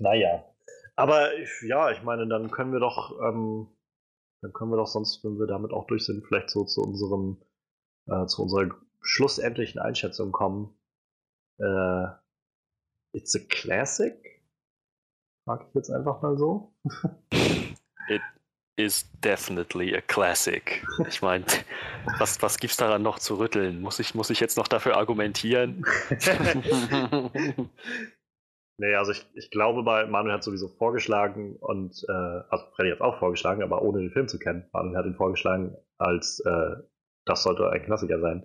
Naja. 0.00 0.44
Aber 0.96 1.30
ja, 1.62 1.90
ich 1.90 2.02
meine, 2.02 2.26
dann 2.26 2.50
können 2.50 2.72
wir 2.72 2.80
doch, 2.80 3.18
ähm, 3.20 3.68
dann 4.46 4.52
können 4.52 4.70
wir 4.70 4.76
doch 4.76 4.86
sonst, 4.86 5.24
wenn 5.24 5.40
wir 5.40 5.48
damit 5.48 5.72
auch 5.72 5.88
durch 5.88 6.04
sind, 6.04 6.24
vielleicht 6.24 6.50
so 6.50 6.64
zu 6.64 6.80
unserem, 6.80 7.42
äh, 8.06 8.26
zu 8.26 8.42
unserer 8.42 8.70
schlussendlichen 9.00 9.80
Einschätzung 9.80 10.30
kommen. 10.30 10.72
Äh, 11.58 12.06
it's 13.12 13.34
a 13.34 13.40
classic? 13.48 14.14
Frag 15.44 15.66
ich 15.68 15.74
jetzt 15.74 15.90
einfach 15.90 16.22
mal 16.22 16.38
so. 16.38 16.72
It 18.08 18.22
is 18.76 19.10
definitely 19.24 19.96
a 19.96 20.00
classic. 20.00 20.86
Ich 21.08 21.22
meine, 21.22 21.44
was, 22.18 22.40
was 22.40 22.58
gibt's 22.58 22.76
daran 22.76 23.02
noch 23.02 23.18
zu 23.18 23.34
rütteln? 23.40 23.80
Muss 23.80 23.98
ich, 23.98 24.14
muss 24.14 24.30
ich 24.30 24.38
jetzt 24.38 24.56
noch 24.56 24.68
dafür 24.68 24.96
argumentieren? 24.96 25.84
Nee, 28.78 28.94
also 28.94 29.12
ich, 29.12 29.26
ich 29.34 29.50
glaube 29.50 29.82
mal, 29.82 30.06
Manuel 30.06 30.34
hat 30.34 30.44
sowieso 30.44 30.68
vorgeschlagen 30.68 31.56
und, 31.56 32.04
äh, 32.08 32.12
also 32.12 32.66
Freddy 32.74 32.90
hat 32.90 33.00
auch 33.00 33.18
vorgeschlagen, 33.18 33.62
aber 33.62 33.80
ohne 33.82 34.00
den 34.00 34.10
Film 34.10 34.28
zu 34.28 34.38
kennen. 34.38 34.68
Manuel 34.72 34.98
hat 34.98 35.06
ihn 35.06 35.14
vorgeschlagen 35.14 35.76
als, 35.96 36.40
äh, 36.40 36.76
das 37.24 37.42
sollte 37.42 37.70
ein 37.70 37.82
Klassiker 37.82 38.20
sein. 38.20 38.44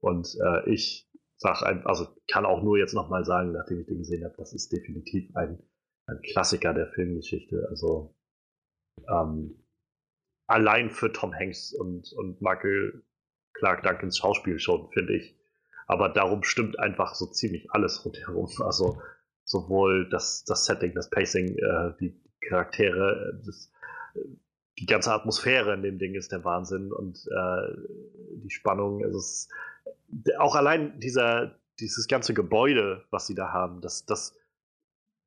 Und 0.00 0.34
äh, 0.42 0.70
ich 0.70 1.10
sag 1.36 1.62
einfach, 1.62 1.90
also 1.90 2.06
kann 2.30 2.46
auch 2.46 2.62
nur 2.62 2.78
jetzt 2.78 2.94
nochmal 2.94 3.24
sagen, 3.26 3.52
nachdem 3.52 3.80
ich 3.80 3.86
den 3.86 3.98
gesehen 3.98 4.24
habe, 4.24 4.34
das 4.38 4.54
ist 4.54 4.72
definitiv 4.72 5.34
ein, 5.36 5.62
ein 6.06 6.20
Klassiker 6.22 6.72
der 6.72 6.88
Filmgeschichte. 6.92 7.66
Also 7.68 8.14
ähm, 9.10 9.62
allein 10.46 10.88
für 10.88 11.12
Tom 11.12 11.34
Hanks 11.34 11.74
und, 11.74 12.12
und 12.16 12.40
Michael 12.40 13.02
Clark 13.52 13.82
Duncans 13.82 14.16
Schauspiel 14.18 14.58
schon, 14.58 14.90
finde 14.92 15.16
ich. 15.16 15.36
Aber 15.86 16.08
darum 16.08 16.42
stimmt 16.42 16.78
einfach 16.78 17.14
so 17.14 17.26
ziemlich 17.26 17.70
alles 17.70 18.04
rundherum. 18.04 18.48
Also 18.60 19.00
sowohl 19.46 20.08
das, 20.10 20.44
das 20.44 20.66
Setting, 20.66 20.92
das 20.94 21.08
Pacing, 21.08 21.56
äh, 21.56 21.92
die 22.00 22.20
Charaktere, 22.40 23.40
das, 23.46 23.72
die 24.78 24.86
ganze 24.86 25.12
Atmosphäre 25.12 25.72
in 25.72 25.82
dem 25.82 25.98
Ding 25.98 26.14
ist 26.14 26.32
der 26.32 26.44
Wahnsinn 26.44 26.92
und 26.92 27.16
äh, 27.30 27.76
die 28.42 28.50
Spannung. 28.50 29.02
Also 29.04 29.18
es 29.18 29.48
auch 30.38 30.54
allein 30.54 30.98
dieser, 31.00 31.58
dieses 31.80 32.08
ganze 32.08 32.34
Gebäude, 32.34 33.04
was 33.10 33.26
sie 33.26 33.34
da 33.34 33.52
haben, 33.52 33.80
das, 33.80 34.04
das 34.04 34.34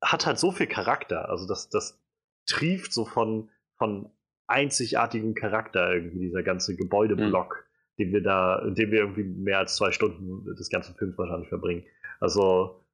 hat 0.02 0.26
halt 0.26 0.38
so 0.38 0.52
viel 0.52 0.66
Charakter. 0.66 1.28
Also 1.28 1.46
das, 1.46 1.68
das 1.68 1.98
trieft 2.46 2.92
so 2.92 3.04
von, 3.04 3.50
von 3.76 4.10
einzigartigem 4.46 5.34
Charakter 5.34 5.94
irgendwie, 5.94 6.20
dieser 6.20 6.42
ganze 6.42 6.76
Gebäudeblock, 6.76 7.66
mhm. 7.96 8.02
den 8.02 8.12
wir 8.12 8.22
da, 8.22 8.58
in 8.60 8.74
dem 8.74 8.90
wir 8.90 9.00
irgendwie 9.00 9.24
mehr 9.24 9.58
als 9.58 9.76
zwei 9.76 9.92
Stunden 9.92 10.44
des 10.56 10.68
ganzen 10.70 10.94
Films 10.96 11.16
wahrscheinlich 11.16 11.48
verbringen. 11.48 11.84
Also 12.18 12.84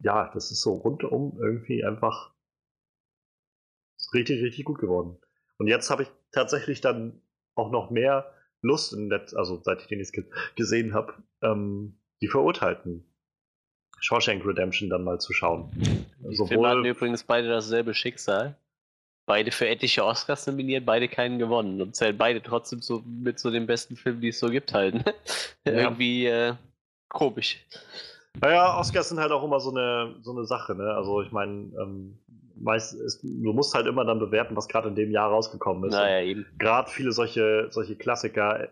ja, 0.00 0.30
das 0.32 0.50
ist 0.50 0.62
so 0.62 0.74
rundum 0.74 1.38
irgendwie 1.40 1.84
einfach 1.84 2.32
richtig, 4.14 4.42
richtig 4.42 4.64
gut 4.64 4.78
geworden. 4.78 5.18
Und 5.58 5.66
jetzt 5.66 5.90
habe 5.90 6.04
ich 6.04 6.08
tatsächlich 6.32 6.80
dann 6.80 7.20
auch 7.54 7.70
noch 7.70 7.90
mehr 7.90 8.32
Lust, 8.62 8.92
in 8.92 9.08
Net 9.08 9.34
also 9.34 9.60
seit 9.62 9.82
ich 9.82 9.86
den 9.88 9.98
jetzt 9.98 10.16
gesehen 10.56 10.94
habe, 10.94 11.14
ähm, 11.42 11.98
die 12.20 12.28
Verurteilten 12.28 13.04
Shawshank 14.00 14.44
Redemption 14.44 14.90
dann 14.90 15.04
mal 15.04 15.18
zu 15.18 15.32
schauen. 15.32 15.70
Die 15.74 16.34
Sowohl 16.34 16.48
Filme 16.48 16.68
hatten 16.68 16.84
übrigens 16.84 17.24
beide 17.24 17.48
dasselbe 17.48 17.94
Schicksal. 17.94 18.56
Beide 19.26 19.50
für 19.50 19.68
etliche 19.68 20.04
Oscars 20.04 20.46
nominiert, 20.46 20.86
beide 20.86 21.06
keinen 21.06 21.38
gewonnen 21.38 21.82
und 21.82 21.94
zählen 21.94 22.16
beide 22.16 22.42
trotzdem 22.42 22.80
so 22.80 23.02
mit 23.06 23.38
so 23.38 23.50
den 23.50 23.66
besten 23.66 23.94
Filmen, 23.94 24.22
die 24.22 24.28
es 24.28 24.38
so 24.38 24.48
gibt, 24.48 24.72
halt. 24.72 24.94
Ja. 25.66 25.74
Irgendwie 25.74 26.24
äh, 26.24 26.54
komisch. 27.10 27.62
Naja, 28.40 28.78
Oscars 28.78 29.08
sind 29.08 29.20
halt 29.20 29.32
auch 29.32 29.44
immer 29.44 29.60
so 29.60 29.70
eine, 29.70 30.16
so 30.22 30.32
eine 30.32 30.44
Sache, 30.44 30.74
ne? 30.74 30.94
Also 30.94 31.22
ich 31.22 31.32
meine, 31.32 31.72
ähm, 31.80 32.18
meist 32.56 32.94
ist, 32.94 33.22
du 33.22 33.52
musst 33.52 33.74
halt 33.74 33.86
immer 33.86 34.04
dann 34.04 34.18
bewerten, 34.18 34.56
was 34.56 34.68
gerade 34.68 34.88
in 34.88 34.94
dem 34.94 35.10
Jahr 35.10 35.30
rausgekommen 35.30 35.84
ist. 35.84 35.94
Naja, 35.94 36.24
eben. 36.24 36.46
Gerade 36.58 36.90
viele 36.90 37.12
solche, 37.12 37.68
solche 37.70 37.96
Klassiker 37.96 38.68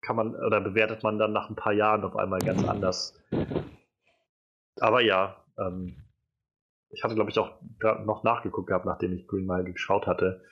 kann 0.00 0.16
man 0.16 0.34
oder 0.34 0.60
bewertet 0.60 1.02
man 1.02 1.18
dann 1.18 1.32
nach 1.32 1.48
ein 1.48 1.56
paar 1.56 1.72
Jahren 1.72 2.04
auf 2.04 2.16
einmal 2.16 2.40
ganz 2.40 2.66
anders. 2.66 3.18
Aber 4.80 5.00
ja, 5.00 5.36
ähm, 5.58 5.96
ich 6.90 7.02
hatte, 7.02 7.14
glaube 7.14 7.30
ich, 7.30 7.38
auch 7.38 7.52
noch 8.04 8.22
nachgeguckt 8.22 8.68
gehabt, 8.68 8.86
nachdem 8.86 9.12
ich 9.12 9.26
Green 9.26 9.46
Mile 9.46 9.64
geschaut 9.64 10.06
hatte, 10.06 10.42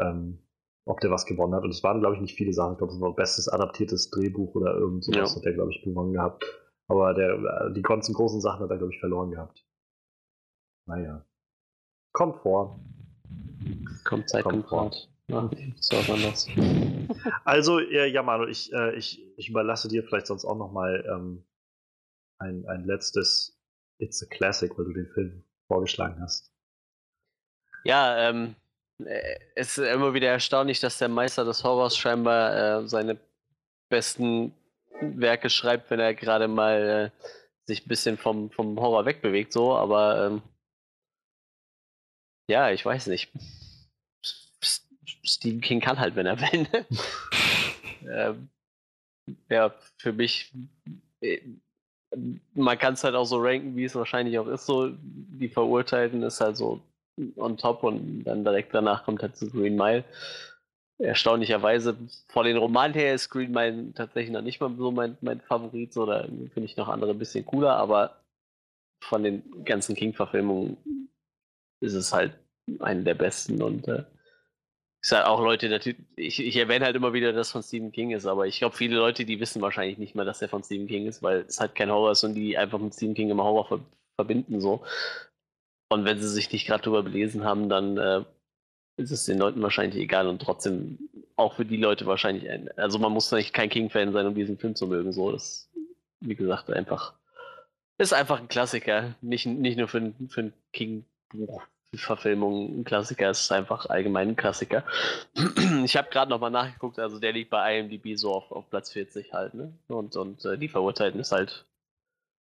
ähm, 0.00 0.40
ob 0.84 1.00
der 1.00 1.10
was 1.10 1.26
gewonnen 1.26 1.54
hat. 1.54 1.64
Und 1.64 1.70
es 1.70 1.82
waren, 1.82 2.00
glaube 2.00 2.16
ich, 2.16 2.20
nicht 2.20 2.36
viele 2.36 2.52
Sachen. 2.52 2.72
Ich 2.72 2.78
glaube, 2.78 2.92
es 2.92 3.00
war 3.00 3.14
bestes 3.14 3.48
adaptiertes 3.48 4.10
Drehbuch 4.10 4.54
oder 4.54 4.74
irgend 4.74 5.04
sowas 5.04 5.30
ja. 5.30 5.36
hat 5.36 5.44
der, 5.44 5.54
glaube 5.54 5.72
ich, 5.72 5.82
gewonnen 5.82 6.12
gehabt. 6.12 6.44
Aber 6.88 7.14
der, 7.14 7.34
äh, 7.34 7.72
die 7.72 7.82
ganzen 7.82 8.14
großen 8.14 8.40
Sachen 8.40 8.62
hat 8.62 8.70
er, 8.70 8.78
glaube 8.78 8.92
ich, 8.92 9.00
verloren 9.00 9.30
gehabt. 9.30 9.64
Naja. 10.86 11.24
Kommt 12.12 12.36
vor. 12.42 12.80
Kommt 14.04 14.28
Zeit, 14.28 14.44
kommt, 14.44 14.66
kommt 14.66 14.94
Rat. 14.94 15.08
Ja, 15.28 15.50
so 15.80 15.96
anders. 16.12 16.46
Also, 17.44 17.80
ja, 17.80 18.22
Manu, 18.22 18.46
ich, 18.46 18.72
äh, 18.72 18.94
ich, 18.94 19.20
ich 19.36 19.48
überlasse 19.48 19.88
dir 19.88 20.04
vielleicht 20.04 20.28
sonst 20.28 20.44
auch 20.44 20.56
nochmal 20.56 21.04
ähm, 21.10 21.44
ein, 22.38 22.64
ein 22.68 22.84
letztes 22.84 23.58
It's 23.98 24.22
a 24.22 24.26
Classic, 24.26 24.70
weil 24.78 24.84
du 24.84 24.92
den 24.92 25.08
Film 25.08 25.42
vorgeschlagen 25.66 26.22
hast. 26.22 26.52
Ja, 27.82 28.28
ähm, 28.28 28.54
äh, 29.04 29.36
es 29.56 29.76
ist 29.76 29.84
immer 29.84 30.14
wieder 30.14 30.28
erstaunlich, 30.28 30.78
dass 30.78 30.98
der 30.98 31.08
Meister 31.08 31.44
des 31.44 31.64
Horrors 31.64 31.96
scheinbar 31.96 32.82
äh, 32.82 32.88
seine 32.88 33.18
besten 33.88 34.54
Werke 35.00 35.50
schreibt, 35.50 35.90
wenn 35.90 36.00
er 36.00 36.14
gerade 36.14 36.48
mal 36.48 37.12
äh, 37.12 37.26
sich 37.66 37.84
ein 37.84 37.88
bisschen 37.88 38.16
vom, 38.16 38.50
vom 38.50 38.78
Horror 38.78 39.04
wegbewegt, 39.06 39.52
so, 39.52 39.74
aber 39.74 40.26
ähm, 40.26 40.42
ja, 42.48 42.70
ich 42.70 42.84
weiß 42.84 43.08
nicht. 43.08 43.30
Stephen 45.24 45.60
King 45.60 45.80
kann 45.80 45.98
halt, 45.98 46.14
wenn 46.14 46.26
er 46.26 46.40
will. 46.40 46.62
Ne? 46.62 46.86
ähm, 48.08 48.48
ja, 49.50 49.74
für 49.98 50.12
mich, 50.12 50.52
äh, 51.20 51.40
man 52.54 52.78
kann 52.78 52.94
es 52.94 53.02
halt 53.02 53.16
auch 53.16 53.24
so 53.24 53.38
ranken, 53.38 53.76
wie 53.76 53.84
es 53.84 53.94
wahrscheinlich 53.94 54.38
auch 54.38 54.46
ist, 54.46 54.66
so, 54.66 54.90
die 54.92 55.48
Verurteilten 55.48 56.22
ist 56.22 56.40
halt 56.40 56.56
so 56.56 56.80
on 57.36 57.56
top 57.56 57.82
und 57.82 58.24
dann 58.24 58.44
direkt 58.44 58.74
danach 58.74 59.04
kommt 59.04 59.22
halt 59.22 59.36
zu 59.36 59.50
Green 59.50 59.76
Mile 59.76 60.04
erstaunlicherweise 60.98 61.96
von 62.28 62.46
den 62.46 62.56
Romanen 62.56 62.94
her 62.94 63.14
ist 63.14 63.28
Green 63.28 63.52
Mile 63.52 63.92
tatsächlich 63.94 64.32
noch 64.32 64.42
nicht 64.42 64.60
mal 64.60 64.74
so 64.76 64.90
mein, 64.90 65.16
mein 65.20 65.40
Favorit, 65.40 65.94
da 65.96 66.24
finde 66.24 66.64
ich 66.64 66.76
noch 66.76 66.88
andere 66.88 67.10
ein 67.10 67.18
bisschen 67.18 67.44
cooler, 67.44 67.76
aber 67.76 68.20
von 69.02 69.22
den 69.22 69.64
ganzen 69.64 69.94
King-Verfilmungen 69.94 70.76
ist 71.80 71.94
es 71.94 72.12
halt 72.12 72.32
eine 72.80 73.02
der 73.02 73.14
besten 73.14 73.62
und 73.62 73.86
äh, 73.88 74.04
ist 75.02 75.12
halt 75.12 75.26
auch 75.26 75.40
Leute, 75.40 75.94
ich, 76.16 76.40
ich 76.40 76.56
erwähne 76.56 76.84
halt 76.84 76.96
immer 76.96 77.12
wieder, 77.12 77.32
dass 77.32 77.48
es 77.48 77.52
von 77.52 77.62
Stephen 77.62 77.92
King 77.92 78.10
ist, 78.10 78.26
aber 78.26 78.46
ich 78.46 78.58
glaube, 78.58 78.74
viele 78.74 78.96
Leute, 78.96 79.24
die 79.24 79.38
wissen 79.38 79.62
wahrscheinlich 79.62 79.98
nicht 79.98 80.14
mal, 80.14 80.24
dass 80.24 80.42
er 80.42 80.48
von 80.48 80.64
Stephen 80.64 80.88
King 80.88 81.06
ist, 81.06 81.22
weil 81.22 81.44
es 81.46 81.60
halt 81.60 81.74
kein 81.74 81.90
Horror 81.90 82.12
ist 82.12 82.24
und 82.24 82.34
die 82.34 82.58
einfach 82.58 82.78
mit 82.78 82.94
Stephen 82.94 83.14
King 83.14 83.30
immer 83.30 83.44
Horror 83.44 83.66
ver 83.66 83.80
verbinden 84.18 84.62
so. 84.62 84.82
Und 85.90 86.06
wenn 86.06 86.18
sie 86.18 86.28
sich 86.28 86.50
nicht 86.50 86.66
gerade 86.66 86.82
darüber 86.82 87.02
belesen 87.02 87.44
haben, 87.44 87.68
dann 87.68 87.98
äh, 87.98 88.24
ist 88.96 89.10
es 89.10 89.24
den 89.24 89.38
Leuten 89.38 89.62
wahrscheinlich 89.62 90.02
egal 90.02 90.26
und 90.26 90.40
trotzdem 90.40 90.98
auch 91.36 91.54
für 91.54 91.64
die 91.64 91.76
Leute 91.76 92.06
wahrscheinlich 92.06 92.48
ein. 92.48 92.70
Also 92.76 92.98
man 92.98 93.12
muss 93.12 93.30
nicht 93.32 93.52
kein 93.52 93.68
King-Fan 93.68 94.12
sein, 94.12 94.26
um 94.26 94.34
diesen 94.34 94.58
Film 94.58 94.74
zu 94.74 94.86
mögen. 94.86 95.12
So 95.12 95.32
ist, 95.32 95.68
wie 96.20 96.34
gesagt, 96.34 96.70
einfach. 96.70 97.14
Ist 97.98 98.14
einfach 98.14 98.40
ein 98.40 98.48
Klassiker. 98.48 99.14
Nicht, 99.20 99.46
nicht 99.46 99.78
nur 99.78 99.88
für, 99.88 100.12
für 100.28 100.40
ein 100.40 100.52
King-Buch. 100.72 101.62
Verfilmung 101.94 102.80
ein 102.80 102.84
Klassiker, 102.84 103.30
es 103.30 103.42
ist 103.42 103.52
einfach 103.52 103.86
allgemein 103.86 104.30
ein 104.30 104.36
Klassiker. 104.36 104.84
Ich 105.84 105.96
habe 105.96 106.10
gerade 106.10 106.30
nochmal 106.30 106.50
nachgeguckt, 106.50 106.98
also 106.98 107.18
der 107.18 107.32
liegt 107.32 107.50
bei 107.50 107.78
IMDb 107.78 108.16
so 108.16 108.34
auf, 108.34 108.50
auf 108.50 108.68
Platz 108.70 108.92
40 108.92 109.32
halt, 109.32 109.54
ne? 109.54 109.72
Und, 109.88 110.16
und 110.16 110.44
äh, 110.44 110.58
die 110.58 110.68
Verurteilten 110.68 111.20
ist 111.20 111.32
halt. 111.32 111.64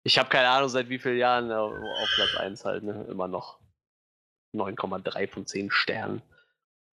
Ich 0.04 0.18
habe 0.18 0.28
keine 0.28 0.48
Ahnung, 0.48 0.68
seit 0.68 0.88
wie 0.88 0.98
vielen 0.98 1.18
Jahren 1.18 1.50
auf, 1.50 1.72
auf 1.72 2.08
Platz 2.14 2.36
1 2.36 2.64
halt, 2.64 2.84
ne? 2.84 3.06
Immer 3.10 3.28
noch 3.28 3.58
9,3 4.54 5.28
von 5.28 5.46
10 5.46 5.70
Sternen. 5.70 6.22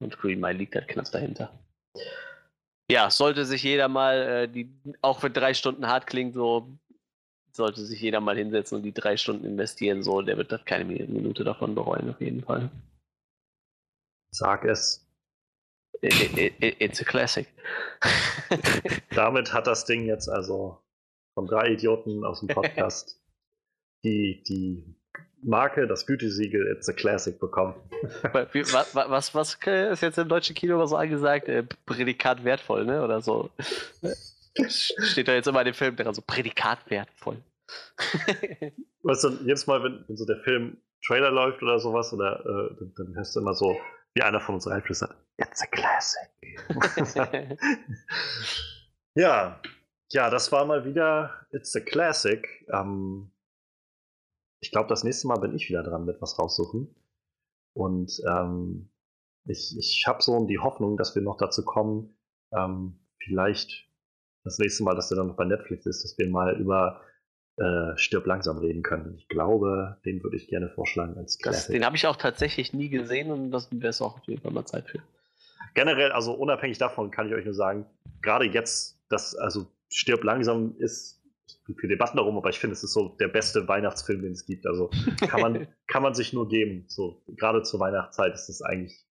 Und 0.00 0.18
Green 0.18 0.40
Mile 0.40 0.58
liegt 0.58 0.74
halt 0.74 0.88
knapp 0.88 1.10
dahinter. 1.10 1.52
Ja, 2.90 3.10
sollte 3.10 3.44
sich 3.44 3.62
jeder 3.62 3.88
mal, 3.88 4.16
äh, 4.16 4.48
die, 4.48 4.74
auch 5.00 5.22
wenn 5.22 5.32
drei 5.32 5.54
Stunden 5.54 5.86
hart 5.86 6.06
klingt, 6.06 6.34
so 6.34 6.76
sollte 7.52 7.84
sich 7.84 8.00
jeder 8.00 8.20
mal 8.20 8.36
hinsetzen 8.36 8.78
und 8.78 8.82
die 8.82 8.92
drei 8.92 9.16
Stunden 9.16 9.44
investieren, 9.44 10.02
so, 10.02 10.22
der 10.22 10.36
wird 10.36 10.52
das 10.52 10.64
keine 10.64 10.84
Minute 10.84 11.44
davon 11.44 11.74
bereuen, 11.74 12.10
auf 12.10 12.20
jeden 12.20 12.42
Fall. 12.42 12.70
Sag 14.32 14.64
es. 14.64 15.06
It, 16.02 16.38
it, 16.38 16.76
it's 16.80 17.00
a 17.00 17.04
classic. 17.04 17.46
Damit 19.14 19.52
hat 19.52 19.66
das 19.66 19.84
Ding 19.84 20.06
jetzt 20.06 20.28
also 20.28 20.82
von 21.34 21.46
drei 21.46 21.72
Idioten 21.72 22.24
aus 22.24 22.40
dem 22.40 22.48
Podcast 22.48 23.20
die, 24.04 24.42
die 24.44 24.99
Marke, 25.42 25.86
das 25.86 26.06
Gütesiegel 26.06 26.66
It's 26.66 26.88
a 26.88 26.92
Classic 26.92 27.38
bekommen. 27.38 27.74
was, 28.32 28.94
was, 28.94 29.34
was 29.34 29.54
ist 29.64 30.02
jetzt 30.02 30.18
im 30.18 30.28
deutschen 30.28 30.54
Kino 30.54 30.84
so 30.86 30.96
angesagt? 30.96 31.48
Äh, 31.48 31.64
Prädikat 31.86 32.44
wertvoll, 32.44 32.84
ne? 32.84 33.02
Oder 33.02 33.20
so. 33.20 33.50
Steht 34.68 35.28
da 35.28 35.32
jetzt 35.34 35.46
immer 35.46 35.60
in 35.60 35.66
dem 35.66 35.74
Film 35.74 35.96
dran, 35.96 36.14
so 36.14 36.22
Prädikat 36.22 36.78
wertvoll. 36.90 37.38
weißt 39.02 39.24
du, 39.24 39.28
jedes 39.44 39.66
Mal, 39.66 39.82
wenn, 39.82 40.04
wenn 40.06 40.16
so 40.16 40.26
der 40.26 40.40
Film 40.42 40.76
Trailer 41.06 41.30
läuft 41.30 41.62
oder 41.62 41.78
sowas, 41.78 42.12
oder 42.12 42.40
äh, 42.40 42.76
dann, 42.78 42.92
dann 42.96 43.14
hörst 43.14 43.34
du 43.34 43.40
immer 43.40 43.54
so, 43.54 43.76
wie 44.14 44.22
einer 44.22 44.40
von 44.40 44.56
uns 44.56 44.66
reinflüstert, 44.66 45.16
It's 45.38 45.62
a 45.62 45.66
classic. 45.66 46.30
ja, 49.14 49.60
ja, 50.10 50.28
das 50.28 50.52
war 50.52 50.66
mal 50.66 50.84
wieder 50.84 51.46
It's 51.52 51.74
a 51.76 51.80
Classic. 51.80 52.46
Ähm, 52.72 53.30
ich 54.60 54.70
glaube, 54.70 54.88
das 54.88 55.04
nächste 55.04 55.26
Mal 55.26 55.38
bin 55.38 55.54
ich 55.54 55.68
wieder 55.68 55.82
dran 55.82 56.04
mit 56.04 56.20
was 56.20 56.38
raussuchen. 56.38 56.94
Und 57.74 58.20
ähm, 58.28 58.90
ich, 59.44 59.76
ich 59.78 60.04
habe 60.06 60.22
so 60.22 60.44
die 60.46 60.58
Hoffnung, 60.58 60.96
dass 60.96 61.14
wir 61.14 61.22
noch 61.22 61.38
dazu 61.38 61.64
kommen, 61.64 62.16
ähm, 62.52 62.98
vielleicht 63.22 63.88
das 64.44 64.58
nächste 64.58 64.82
Mal, 64.84 64.94
dass 64.94 65.08
der 65.08 65.18
dann 65.18 65.28
noch 65.28 65.36
bei 65.36 65.44
Netflix 65.44 65.86
ist, 65.86 66.04
dass 66.04 66.18
wir 66.18 66.28
mal 66.28 66.58
über 66.58 67.00
äh, 67.56 67.96
Stirb 67.96 68.26
langsam 68.26 68.58
reden 68.58 68.82
können. 68.82 69.14
Ich 69.16 69.28
glaube, 69.28 69.98
den 70.04 70.22
würde 70.22 70.36
ich 70.36 70.48
gerne 70.48 70.70
vorschlagen 70.70 71.16
als 71.16 71.38
das, 71.38 71.68
Den 71.68 71.84
habe 71.84 71.96
ich 71.96 72.06
auch 72.06 72.16
tatsächlich 72.16 72.72
nie 72.72 72.88
gesehen 72.88 73.30
und 73.30 73.50
das 73.50 73.70
wäre 73.70 73.88
es 73.88 74.00
auch 74.00 74.16
auf 74.18 74.24
jeden 74.24 74.40
Fall 74.40 74.52
mal 74.52 74.64
Zeit 74.64 74.88
für. 74.88 75.00
Generell, 75.74 76.10
also 76.12 76.32
unabhängig 76.32 76.78
davon, 76.78 77.10
kann 77.10 77.28
ich 77.28 77.34
euch 77.34 77.44
nur 77.44 77.54
sagen, 77.54 77.86
gerade 78.22 78.46
jetzt, 78.46 78.98
dass, 79.08 79.36
also 79.36 79.66
Stirb 79.88 80.24
langsam 80.24 80.74
ist 80.78 81.19
viel 81.74 81.88
Debatten 81.88 82.16
darum, 82.16 82.36
aber 82.36 82.50
ich 82.50 82.58
finde, 82.58 82.74
es 82.74 82.82
ist 82.82 82.92
so 82.92 83.16
der 83.20 83.28
beste 83.28 83.68
Weihnachtsfilm, 83.68 84.22
den 84.22 84.32
es 84.32 84.46
gibt. 84.46 84.66
Also 84.66 84.90
kann 85.20 85.40
man, 85.40 85.68
kann 85.86 86.02
man 86.02 86.14
sich 86.14 86.32
nur 86.32 86.48
geben. 86.48 86.84
So, 86.88 87.22
gerade 87.28 87.62
zur 87.62 87.80
Weihnachtszeit 87.80 88.34
ist 88.34 88.48
es 88.48 88.62
eigentlich 88.62 89.04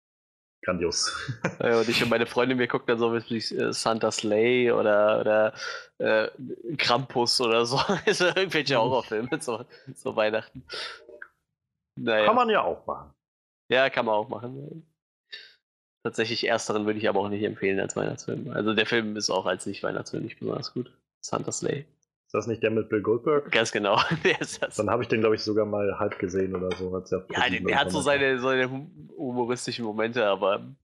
grandios. 0.63 1.13
Ja, 1.61 1.81
und 1.81 1.89
ich 1.89 2.03
und 2.03 2.09
meine 2.09 2.27
Freundin, 2.27 2.59
wir 2.59 2.69
gucken 2.69 2.87
dann 2.89 2.99
so 2.99 3.13
wie 3.13 3.37
äh, 3.37 3.73
Santa 3.73 4.11
Slay 4.11 4.71
oder, 4.71 5.21
oder 5.21 5.55
äh, 5.99 6.29
Krampus 6.77 7.41
oder 7.41 7.67
so. 7.67 7.79
also 8.07 8.27
irgendwelche 8.27 8.75
mhm. 8.75 8.81
Horrorfilme 8.81 9.39
zu, 9.41 9.65
zu 9.95 10.17
Weihnachten. 10.17 10.65
Naja. 11.97 12.27
Kann 12.27 12.37
man 12.37 12.49
ja 12.49 12.63
auch 12.63 12.87
machen. 12.87 13.13
Ja, 13.71 13.91
kann 13.91 14.07
man 14.07 14.15
auch 14.15 14.29
machen. 14.29 14.87
Tatsächlich 16.05 16.47
ersteren 16.47 16.87
würde 16.87 16.99
ich 16.99 17.09
aber 17.09 17.21
auch 17.21 17.29
nicht 17.29 17.43
empfehlen 17.43 17.81
als 17.81 17.97
Weihnachtsfilm. 17.97 18.51
Also 18.51 18.73
der 18.73 18.87
Film 18.87 19.17
ist 19.17 19.31
auch 19.31 19.47
als 19.47 19.67
Nicht-Weihnachtsfilm 19.67 20.23
nicht 20.23 20.39
besonders 20.39 20.73
gut. 20.73 20.91
Santa 21.21 21.53
Slay. 21.53 21.87
Ist 22.29 22.35
das 22.35 22.47
nicht 22.47 22.63
der 22.63 22.71
mit 22.71 22.91
Bill 22.91 23.01
Goldberg? 23.01 23.51
Ganz 23.51 23.73
genau. 23.73 23.99
der 24.23 24.39
ist 24.39 24.63
das. 24.63 24.77
Dann 24.77 24.91
habe 24.91 25.03
ich 25.03 25.09
den, 25.09 25.21
glaube 25.21 25.37
ich, 25.37 25.43
sogar 25.43 25.65
mal 25.65 25.99
halb 25.99 26.19
gesehen 26.19 26.55
oder 26.55 26.77
so. 26.77 26.95
ja, 27.31 27.49
der, 27.49 27.61
der 27.61 27.81
hat 27.81 27.91
so 27.91 28.03
seine, 28.03 28.39
seine 28.39 28.69
humoristischen 29.17 29.87
Momente, 29.87 30.27
aber 30.27 30.77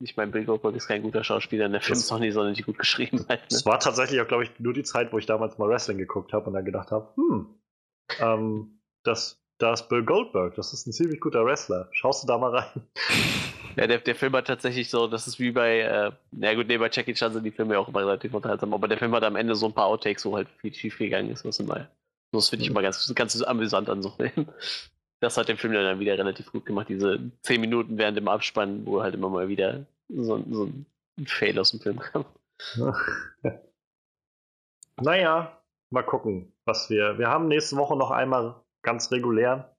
ich 0.00 0.18
meine, 0.18 0.32
Bill 0.32 0.44
Goldberg 0.44 0.76
ist 0.76 0.88
kein 0.88 1.02
guter 1.02 1.24
Schauspieler 1.24 1.66
der 1.70 1.80
Film 1.80 1.98
ist 1.98 2.12
auch 2.12 2.18
nicht 2.18 2.34
sonderlich 2.34 2.66
gut 2.66 2.78
geschrieben. 2.78 3.24
Halt, 3.26 3.40
ne? 3.40 3.46
Es 3.48 3.64
war 3.64 3.80
tatsächlich 3.80 4.20
auch, 4.20 4.28
glaube 4.28 4.44
ich, 4.44 4.50
nur 4.58 4.74
die 4.74 4.82
Zeit, 4.82 5.14
wo 5.14 5.18
ich 5.18 5.24
damals 5.24 5.56
mal 5.56 5.66
Wrestling 5.66 5.96
geguckt 5.96 6.34
habe 6.34 6.48
und 6.48 6.52
dann 6.52 6.64
gedacht 6.66 6.90
habe, 6.90 7.08
hm, 7.16 7.46
ähm, 8.20 8.82
das, 9.02 9.41
da 9.62 9.72
ist 9.72 9.88
Bill 9.88 10.02
Goldberg, 10.02 10.56
das 10.56 10.72
ist 10.72 10.86
ein 10.86 10.92
ziemlich 10.92 11.20
guter 11.20 11.44
Wrestler. 11.44 11.88
Schaust 11.92 12.22
du 12.22 12.26
da 12.26 12.38
mal 12.38 12.56
rein? 12.56 12.82
Ja, 13.74 13.86
der, 13.86 14.00
der 14.00 14.14
Film 14.14 14.34
hat 14.34 14.48
tatsächlich 14.48 14.90
so, 14.90 15.06
das 15.06 15.26
ist 15.26 15.40
wie 15.40 15.50
bei, 15.50 15.80
äh, 15.80 16.12
na 16.30 16.52
gut, 16.52 16.68
nee, 16.68 16.76
bei 16.76 16.90
Jackie 16.92 17.14
Chan 17.14 17.32
sind 17.32 17.42
die 17.42 17.50
Filme 17.50 17.72
ja 17.72 17.80
auch 17.80 17.88
immer 17.88 18.00
relativ 18.00 18.34
unterhaltsam, 18.34 18.74
aber 18.74 18.86
der 18.86 18.98
Film 18.98 19.14
hat 19.14 19.24
am 19.24 19.34
Ende 19.34 19.54
so 19.54 19.64
ein 19.64 19.72
paar 19.72 19.86
Outtakes, 19.86 20.26
wo 20.26 20.36
halt 20.36 20.46
viel 20.58 20.74
schief 20.74 20.98
gegangen 20.98 21.30
ist, 21.30 21.42
was 21.46 21.58
immer. 21.58 21.88
Das 22.32 22.50
finde 22.50 22.64
ich 22.64 22.70
immer 22.70 22.82
ganz, 22.82 23.10
ganz 23.14 23.40
amüsant 23.40 23.88
anzusehen. 23.88 24.46
Das 25.20 25.38
hat 25.38 25.48
den 25.48 25.56
Film 25.56 25.72
dann 25.72 26.00
wieder 26.00 26.18
relativ 26.18 26.52
gut 26.52 26.66
gemacht, 26.66 26.90
diese 26.90 27.18
10 27.44 27.62
Minuten 27.62 27.96
während 27.96 28.18
dem 28.18 28.28
Abspann, 28.28 28.84
wo 28.84 29.00
halt 29.00 29.14
immer 29.14 29.30
mal 29.30 29.48
wieder 29.48 29.86
so, 30.10 30.44
so 30.50 30.64
ein 30.64 31.26
Fail 31.26 31.58
aus 31.58 31.70
dem 31.70 31.80
Film 31.80 31.98
kam. 31.98 32.26
naja, 35.00 35.58
mal 35.88 36.02
gucken, 36.02 36.52
was 36.66 36.90
wir. 36.90 37.18
Wir 37.18 37.28
haben 37.28 37.48
nächste 37.48 37.76
Woche 37.76 37.96
noch 37.96 38.10
einmal 38.10 38.56
ganz 38.82 39.10
regulär 39.10 39.72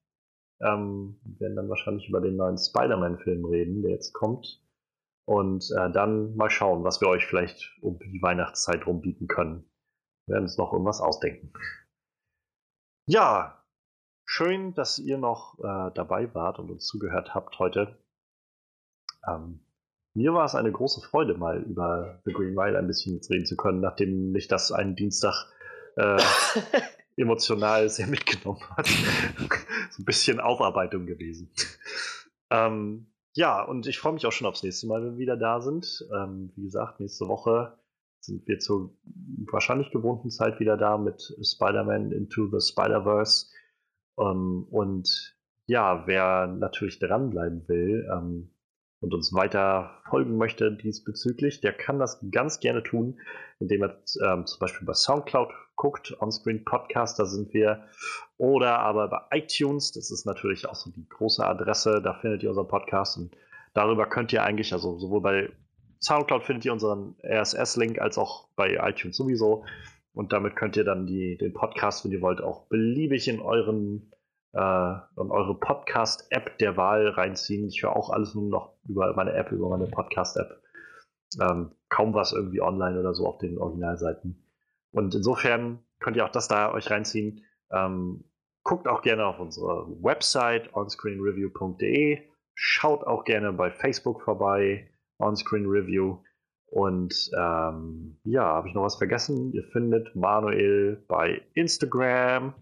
ähm, 0.63 1.19
wir 1.23 1.41
werden 1.41 1.55
dann 1.55 1.69
wahrscheinlich 1.69 2.07
über 2.07 2.21
den 2.21 2.37
neuen 2.37 2.57
Spider-Man-Film 2.57 3.45
reden, 3.45 3.81
der 3.81 3.91
jetzt 3.91 4.13
kommt. 4.13 4.61
Und 5.25 5.69
äh, 5.77 5.91
dann 5.91 6.35
mal 6.35 6.49
schauen, 6.49 6.83
was 6.83 6.99
wir 6.99 7.07
euch 7.07 7.25
vielleicht 7.25 7.77
um 7.81 7.97
die 7.99 8.21
Weihnachtszeit 8.21 8.85
rum 8.85 9.01
bieten 9.01 9.27
können. 9.27 9.69
Wir 10.25 10.33
werden 10.33 10.43
uns 10.43 10.57
noch 10.57 10.73
irgendwas 10.73 11.01
ausdenken. 11.01 11.53
Ja, 13.07 13.63
schön, 14.25 14.73
dass 14.73 14.99
ihr 14.99 15.17
noch 15.17 15.59
äh, 15.59 15.91
dabei 15.93 16.33
wart 16.33 16.59
und 16.59 16.71
uns 16.71 16.85
zugehört 16.87 17.33
habt 17.33 17.59
heute. 17.59 17.97
Ähm, 19.27 19.65
mir 20.13 20.33
war 20.33 20.45
es 20.45 20.55
eine 20.55 20.71
große 20.71 21.01
Freude, 21.01 21.35
mal 21.35 21.61
über 21.63 22.21
The 22.25 22.33
Green 22.33 22.53
Mile 22.53 22.77
ein 22.77 22.87
bisschen 22.87 23.19
reden 23.29 23.45
zu 23.45 23.55
können, 23.55 23.79
nachdem 23.79 24.31
mich 24.31 24.47
das 24.47 24.71
einen 24.71 24.95
Dienstag 24.95 25.51
äh, 25.95 26.21
emotional 27.17 27.89
sehr 27.89 28.07
mitgenommen 28.07 28.63
hat. 28.77 28.87
so 29.89 30.01
ein 30.01 30.05
bisschen 30.05 30.39
Aufarbeitung 30.39 31.05
gewesen. 31.05 31.51
ähm, 32.49 33.07
ja, 33.35 33.63
und 33.63 33.87
ich 33.87 33.97
freue 33.97 34.13
mich 34.13 34.25
auch 34.25 34.31
schon 34.31 34.47
aufs 34.47 34.63
nächste 34.63 34.87
Mal, 34.87 35.03
wenn 35.03 35.13
wir 35.13 35.19
wieder 35.19 35.37
da 35.37 35.61
sind. 35.61 36.05
Ähm, 36.15 36.51
wie 36.55 36.63
gesagt, 36.63 36.99
nächste 36.99 37.27
Woche 37.27 37.77
sind 38.19 38.47
wir 38.47 38.59
zur 38.59 38.95
wahrscheinlich 39.51 39.91
gewohnten 39.91 40.29
Zeit 40.29 40.59
wieder 40.59 40.77
da 40.77 40.97
mit 40.97 41.35
Spider-Man 41.41 42.11
Into 42.11 42.47
the 42.47 42.65
Spider-Verse. 42.65 43.47
Ähm, 44.19 44.67
und 44.69 45.35
ja, 45.65 46.05
wer 46.07 46.47
natürlich 46.47 46.99
dranbleiben 46.99 47.67
will 47.67 48.07
ähm, 48.11 48.51
und 48.99 49.13
uns 49.13 49.33
weiter 49.33 50.01
folgen 50.09 50.37
möchte 50.37 50.71
diesbezüglich, 50.71 51.61
der 51.61 51.73
kann 51.73 51.99
das 51.99 52.23
ganz 52.31 52.59
gerne 52.59 52.83
tun, 52.83 53.19
indem 53.59 53.83
er 53.83 54.01
ähm, 54.23 54.45
zum 54.45 54.59
Beispiel 54.59 54.85
bei 54.85 54.93
Soundcloud 54.93 55.51
guckt, 55.75 56.15
Onscreen 56.19 56.63
Podcast, 56.63 57.19
da 57.19 57.25
sind 57.25 57.53
wir. 57.53 57.85
Oder 58.37 58.79
aber 58.79 59.07
bei 59.07 59.37
iTunes, 59.37 59.91
das 59.91 60.11
ist 60.11 60.25
natürlich 60.25 60.67
auch 60.67 60.75
so 60.75 60.91
die 60.91 61.07
große 61.07 61.45
Adresse, 61.45 62.01
da 62.01 62.13
findet 62.13 62.43
ihr 62.43 62.49
unseren 62.49 62.67
Podcast 62.67 63.17
und 63.17 63.35
darüber 63.73 64.05
könnt 64.05 64.33
ihr 64.33 64.43
eigentlich, 64.43 64.73
also 64.73 64.97
sowohl 64.97 65.21
bei 65.21 65.49
Soundcloud 66.01 66.43
findet 66.43 66.65
ihr 66.65 66.73
unseren 66.73 67.15
RSS-Link 67.23 67.99
als 67.99 68.17
auch 68.17 68.47
bei 68.55 68.77
iTunes 68.81 69.15
sowieso. 69.15 69.65
Und 70.13 70.31
damit 70.31 70.55
könnt 70.55 70.77
ihr 70.77 70.83
dann 70.83 71.07
die, 71.07 71.37
den 71.37 71.53
Podcast, 71.53 72.05
wenn 72.05 72.11
ihr 72.11 72.21
wollt, 72.21 72.41
auch 72.41 72.67
beliebig 72.67 73.27
in 73.27 73.39
euren 73.39 74.11
äh, 74.53 74.93
in 75.17 75.31
eure 75.31 75.55
Podcast-App 75.55 76.57
der 76.59 76.77
Wahl 76.77 77.07
reinziehen. 77.09 77.67
Ich 77.67 77.81
höre 77.81 77.95
auch 77.95 78.09
alles 78.09 78.35
nur 78.35 78.49
noch 78.49 78.73
über 78.87 79.13
meine 79.15 79.33
App, 79.33 79.51
über 79.51 79.69
meine 79.69 79.87
Podcast-App. 79.87 80.61
Ähm, 81.41 81.71
kaum 81.89 82.13
was 82.13 82.33
irgendwie 82.33 82.61
online 82.61 82.99
oder 82.99 83.15
so 83.15 83.27
auf 83.27 83.39
den 83.39 83.57
Originalseiten. 83.57 84.42
Und 84.93 85.13
insofern 85.15 85.79
könnt 85.99 86.15
ihr 86.15 86.25
auch 86.25 86.31
das 86.31 86.47
da 86.47 86.71
euch 86.71 86.89
reinziehen. 86.89 87.43
Ähm, 87.71 88.23
guckt 88.63 88.87
auch 88.87 89.01
gerne 89.01 89.25
auf 89.25 89.39
unsere 89.39 89.87
Website 90.01 90.73
onscreenreview.de. 90.73 92.21
Schaut 92.55 93.03
auch 93.03 93.23
gerne 93.25 93.51
bei 93.51 93.71
Facebook 93.71 94.21
vorbei, 94.21 94.87
Onscreen 95.17 95.65
Review. 95.65 96.19
Und 96.67 97.29
ähm, 97.37 98.17
ja, 98.23 98.45
habe 98.45 98.67
ich 98.67 98.73
noch 98.73 98.83
was 98.83 98.95
vergessen? 98.95 99.51
Ihr 99.53 99.63
findet 99.63 100.15
Manuel 100.15 101.03
bei 101.07 101.41
Instagram, 101.53 102.53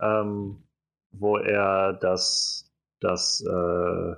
ähm, 0.00 0.62
wo 1.12 1.36
er 1.36 1.92
das, 1.92 2.72
das 3.00 3.44
äh, 3.44 4.14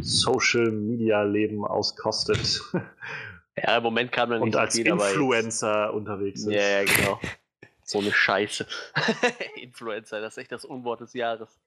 Social 0.00 0.72
Media 0.72 1.22
Leben 1.22 1.64
auskostet. 1.64 2.62
Ja, 3.56 3.76
im 3.76 3.82
Moment 3.82 4.10
kam 4.10 4.30
dann 4.30 4.40
nicht 4.40 4.54
Und 4.54 4.56
als 4.56 4.74
viel, 4.74 4.86
Influencer 4.86 5.92
unterwegs 5.94 6.40
ist. 6.40 6.52
Ja, 6.52 6.80
ja, 6.80 6.84
genau. 6.84 7.20
So 7.86 7.98
eine 7.98 8.12
Scheiße. 8.12 8.66
Influencer, 9.56 10.22
das 10.22 10.32
ist 10.32 10.38
echt 10.38 10.52
das 10.52 10.64
Unwort 10.64 11.02
des 11.02 11.12
Jahres. 11.12 11.60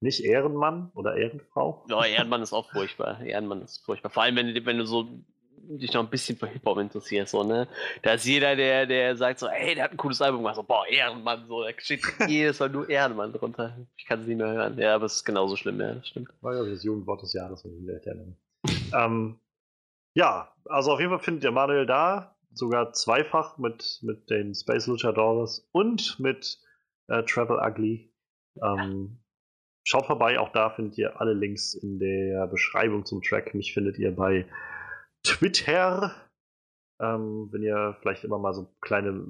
Nicht 0.00 0.24
Ehrenmann 0.24 0.92
oder 0.94 1.16
Ehrenfrau? 1.16 1.84
Ja, 1.88 2.04
Ehrenmann 2.04 2.40
ist 2.40 2.52
auch 2.52 2.70
furchtbar. 2.70 3.20
Ehrenmann 3.20 3.62
ist 3.62 3.84
furchtbar. 3.84 4.10
Vor 4.10 4.22
allem, 4.22 4.36
wenn, 4.36 4.64
wenn 4.64 4.78
du 4.78 4.86
so 4.86 5.08
dich 5.56 5.92
noch 5.92 6.02
ein 6.02 6.10
bisschen 6.10 6.36
für 6.36 6.46
Hip-Hop 6.46 6.78
interessierst, 6.78 7.32
so, 7.32 7.44
ne? 7.44 7.68
Da 8.02 8.14
ist 8.14 8.24
jeder, 8.24 8.56
der, 8.56 8.86
der 8.86 9.16
sagt 9.16 9.40
so, 9.40 9.46
ey, 9.46 9.74
der 9.74 9.84
hat 9.84 9.90
ein 9.90 9.96
cooles 9.96 10.22
Album 10.22 10.40
gemacht, 10.40 10.56
so, 10.56 10.62
boah, 10.62 10.86
Ehrenmann, 10.86 11.46
so, 11.46 11.62
da 11.62 11.70
steht 11.76 12.02
jedes 12.28 12.60
Mal 12.60 12.70
nur 12.70 12.88
Ehrenmann 12.88 13.32
drunter. 13.32 13.76
Ich 13.96 14.06
kann 14.06 14.20
es 14.20 14.26
nicht 14.26 14.38
mehr 14.38 14.52
hören. 14.52 14.78
Ja, 14.78 14.94
aber 14.94 15.06
es 15.06 15.16
ist 15.16 15.24
genauso 15.24 15.56
schlimm, 15.56 15.80
ja, 15.80 15.94
das 15.94 16.08
stimmt. 16.08 16.30
War 16.40 16.54
ja 16.54 16.64
das 16.64 16.82
Jugendwort 16.82 17.22
des 17.22 17.32
Jahres, 17.32 17.64
wenn 17.64 17.72
ich 17.72 18.94
ähm, 18.94 19.38
ja, 20.14 20.52
also 20.64 20.92
auf 20.92 21.00
jeden 21.00 21.10
Fall 21.10 21.20
findet 21.20 21.44
ihr 21.44 21.52
Manuel 21.52 21.86
da, 21.86 22.36
sogar 22.52 22.92
zweifach 22.92 23.58
mit, 23.58 24.00
mit 24.02 24.30
den 24.30 24.54
Space 24.54 24.86
Luchadores 24.86 25.68
und 25.72 26.18
mit 26.18 26.58
äh, 27.08 27.22
Travel 27.24 27.58
Ugly. 27.58 28.12
Ähm, 28.62 29.20
schaut 29.84 30.06
vorbei, 30.06 30.38
auch 30.38 30.50
da 30.50 30.70
findet 30.70 30.98
ihr 30.98 31.20
alle 31.20 31.34
Links 31.34 31.74
in 31.74 31.98
der 31.98 32.46
Beschreibung 32.46 33.04
zum 33.04 33.22
Track. 33.22 33.54
Mich 33.54 33.72
findet 33.72 33.98
ihr 33.98 34.14
bei 34.14 34.46
Twitter, 35.22 36.14
ähm, 37.00 37.48
wenn 37.52 37.62
ihr 37.62 37.96
vielleicht 38.00 38.24
immer 38.24 38.38
mal 38.38 38.54
so 38.54 38.74
kleine 38.80 39.24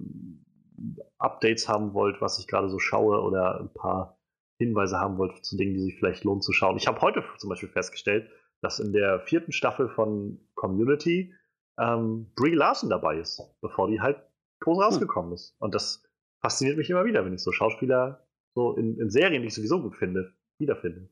Updates 1.18 1.68
haben 1.68 1.92
wollt, 1.92 2.20
was 2.20 2.38
ich 2.38 2.46
gerade 2.46 2.70
so 2.70 2.78
schaue 2.78 3.20
oder 3.20 3.60
ein 3.60 3.72
paar 3.72 4.18
Hinweise 4.58 4.98
haben 4.98 5.18
wollt 5.18 5.44
zu 5.44 5.56
Dingen, 5.56 5.74
die 5.74 5.80
sich 5.80 5.98
vielleicht 5.98 6.24
lohnt 6.24 6.44
zu 6.44 6.52
schauen. 6.52 6.76
Ich 6.76 6.86
habe 6.86 7.00
heute 7.00 7.24
zum 7.38 7.50
Beispiel 7.50 7.68
festgestellt, 7.68 8.30
dass 8.62 8.78
in 8.78 8.92
der 8.92 9.20
vierten 9.20 9.52
Staffel 9.52 9.88
von 9.88 10.40
Community 10.54 11.34
ähm, 11.78 12.30
Brie 12.34 12.54
Larson 12.54 12.90
dabei 12.90 13.18
ist, 13.18 13.42
bevor 13.60 13.88
die 13.88 14.00
halt 14.00 14.22
groß 14.60 14.78
hm. 14.78 14.84
rausgekommen 14.84 15.32
ist. 15.32 15.54
Und 15.58 15.74
das 15.74 16.02
fasziniert 16.40 16.76
mich 16.76 16.90
immer 16.90 17.04
wieder, 17.04 17.24
wenn 17.24 17.34
ich 17.34 17.42
so 17.42 17.52
Schauspieler 17.52 18.26
so 18.54 18.74
in, 18.76 18.98
in 18.98 19.10
Serien, 19.10 19.42
die 19.42 19.48
ich 19.48 19.54
sowieso 19.54 19.80
gut 19.80 19.96
finde, 19.96 20.32
wiederfinde. 20.58 21.08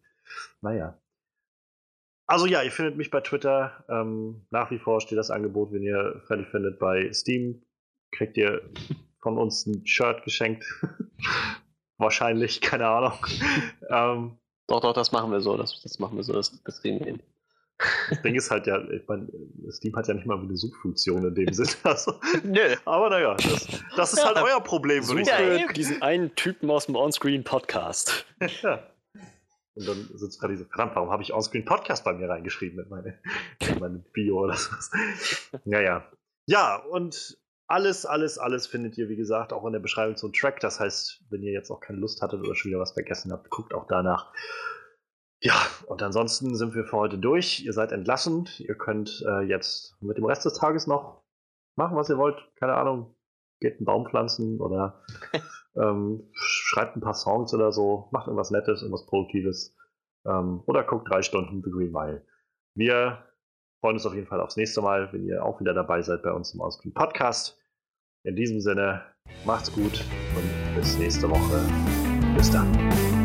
Naja. 0.60 0.99
Also 2.27 2.47
ja, 2.47 2.62
ihr 2.62 2.70
findet 2.70 2.97
mich 2.97 3.10
bei 3.10 3.20
Twitter. 3.20 3.85
Ähm, 3.89 4.47
nach 4.51 4.70
wie 4.70 4.78
vor 4.78 5.01
steht 5.01 5.18
das 5.18 5.31
Angebot, 5.31 5.73
wenn 5.73 5.83
ihr 5.83 6.20
fertig 6.27 6.49
findet, 6.49 6.78
bei 6.78 7.10
Steam. 7.12 7.62
Kriegt 8.10 8.36
ihr 8.36 8.62
von 9.20 9.39
uns 9.39 9.67
ein 9.67 9.86
Shirt 9.86 10.25
geschenkt. 10.25 10.65
Wahrscheinlich, 11.99 12.60
keine 12.60 12.86
Ahnung. 12.89 13.18
ähm, 13.89 14.39
Doch, 14.67 14.81
doch, 14.81 14.93
das 14.93 15.12
machen 15.12 15.33
wir 15.33 15.41
so. 15.41 15.57
Das, 15.57 15.81
das 15.83 15.99
machen 15.99 16.17
wir 16.17 16.25
so, 16.25 16.33
das, 16.33 16.62
das 16.62 16.81
Ding 16.83 17.02
hin. 17.02 17.23
Das 18.08 18.22
Ding 18.22 18.34
ist 18.34 18.50
halt 18.50 18.66
ja, 18.66 18.80
ich 18.90 19.06
meine, 19.06 19.28
Steam 19.70 19.94
hat 19.96 20.08
ja 20.08 20.14
nicht 20.14 20.26
mal 20.26 20.38
eine 20.38 20.56
Suchfunktion 20.56 21.24
in 21.26 21.34
dem 21.34 21.52
Sinne. 21.52 21.68
Also, 21.84 22.14
Nö. 22.44 22.76
aber 22.84 23.10
naja, 23.10 23.34
das, 23.34 23.66
das 23.96 24.12
ist 24.14 24.24
halt 24.24 24.36
Ja. 24.36 24.44
euer 24.44 24.60
Problem, 24.62 25.06
würde 25.08 25.20
ich 25.22 25.28
sagen. 25.28 25.72
diesen 25.74 26.02
einen 26.02 26.34
Typen 26.34 26.70
aus 26.70 26.86
dem 26.86 26.96
Onscreen-Podcast. 26.96 28.26
Ja. 28.62 28.82
Und 29.74 29.86
dann 29.86 30.08
sitzt 30.14 30.40
gerade 30.40 30.54
diese, 30.54 30.64
verdammt, 30.66 30.96
warum 30.96 31.10
habe 31.10 31.22
ich 31.22 31.32
Onscreen 31.32 31.64
Podcast 31.64 32.04
bei 32.04 32.12
mir 32.12 32.28
reingeschrieben 32.28 32.76
mit 32.76 32.90
meine, 32.90 33.18
in 33.60 33.78
meine 33.78 33.98
Bio 34.12 34.40
oder 34.40 34.54
sowas? 34.54 34.90
Naja. 35.64 36.04
Ja, 36.46 36.76
und 36.76 37.38
alles, 37.68 38.06
alles, 38.06 38.38
alles 38.38 38.66
findet 38.66 38.96
ihr, 38.98 39.08
wie 39.08 39.16
gesagt, 39.16 39.52
auch 39.52 39.64
in 39.66 39.72
der 39.72 39.78
Beschreibung 39.80 40.16
zum 40.16 40.32
Track. 40.32 40.58
Das 40.60 40.80
heißt, 40.80 41.20
wenn 41.30 41.42
ihr 41.42 41.52
jetzt 41.52 41.70
auch 41.70 41.80
keine 41.80 41.98
Lust 41.98 42.22
hattet 42.22 42.40
oder 42.40 42.54
schon 42.54 42.70
wieder 42.70 42.80
was 42.80 42.92
vergessen 42.92 43.30
habt, 43.30 43.50
guckt 43.50 43.74
auch 43.74 43.86
danach. 43.86 44.32
Ja, 45.41 45.55
und 45.86 46.02
ansonsten 46.02 46.57
sind 46.57 46.75
wir 46.75 46.84
für 46.84 46.97
heute 46.97 47.18
durch. 47.18 47.65
Ihr 47.65 47.73
seid 47.73 47.92
entlassen. 47.92 48.49
Ihr 48.58 48.75
könnt 48.75 49.25
äh, 49.26 49.42
jetzt 49.42 50.00
mit 50.02 50.17
dem 50.17 50.25
Rest 50.25 50.44
des 50.44 50.55
Tages 50.55 50.86
noch 50.86 51.23
machen, 51.76 51.97
was 51.97 52.10
ihr 52.10 52.18
wollt. 52.18 52.36
Keine 52.57 52.75
Ahnung. 52.75 53.15
Geht 53.60 53.76
einen 53.76 53.86
Baum 53.86 54.07
pflanzen 54.07 54.60
oder 54.60 55.02
ähm, 55.76 56.28
schreibt 56.33 56.97
ein 56.97 57.00
paar 57.00 57.15
Songs 57.15 57.55
oder 57.55 57.73
so. 57.73 58.08
Macht 58.10 58.26
irgendwas 58.26 58.50
Nettes, 58.50 58.83
irgendwas 58.83 59.07
Produktives. 59.07 59.76
Ähm, 60.26 60.62
oder 60.67 60.83
guckt 60.83 61.08
drei 61.08 61.23
Stunden 61.23 61.62
The 61.62 61.70
Green 61.70 61.92
Mile. 61.92 62.26
Wir 62.75 63.25
freuen 63.81 63.94
uns 63.97 64.07
auf 64.07 64.15
jeden 64.15 64.26
Fall 64.26 64.41
aufs 64.41 64.57
nächste 64.57 64.83
Mal, 64.83 65.12
wenn 65.12 65.25
ihr 65.25 65.44
auch 65.44 65.60
wieder 65.60 65.75
dabei 65.75 66.02
seid 66.02 66.23
bei 66.23 66.33
uns 66.33 66.52
im 66.52 66.60
Ausgrün 66.60 66.92
Podcast. 66.92 67.58
In 68.25 68.34
diesem 68.34 68.60
Sinne, 68.60 69.02
macht's 69.44 69.73
gut 69.73 70.05
und 70.36 70.75
bis 70.75 70.99
nächste 70.99 71.31
Woche. 71.31 71.65
Bis 72.36 72.50
dann. 72.50 73.17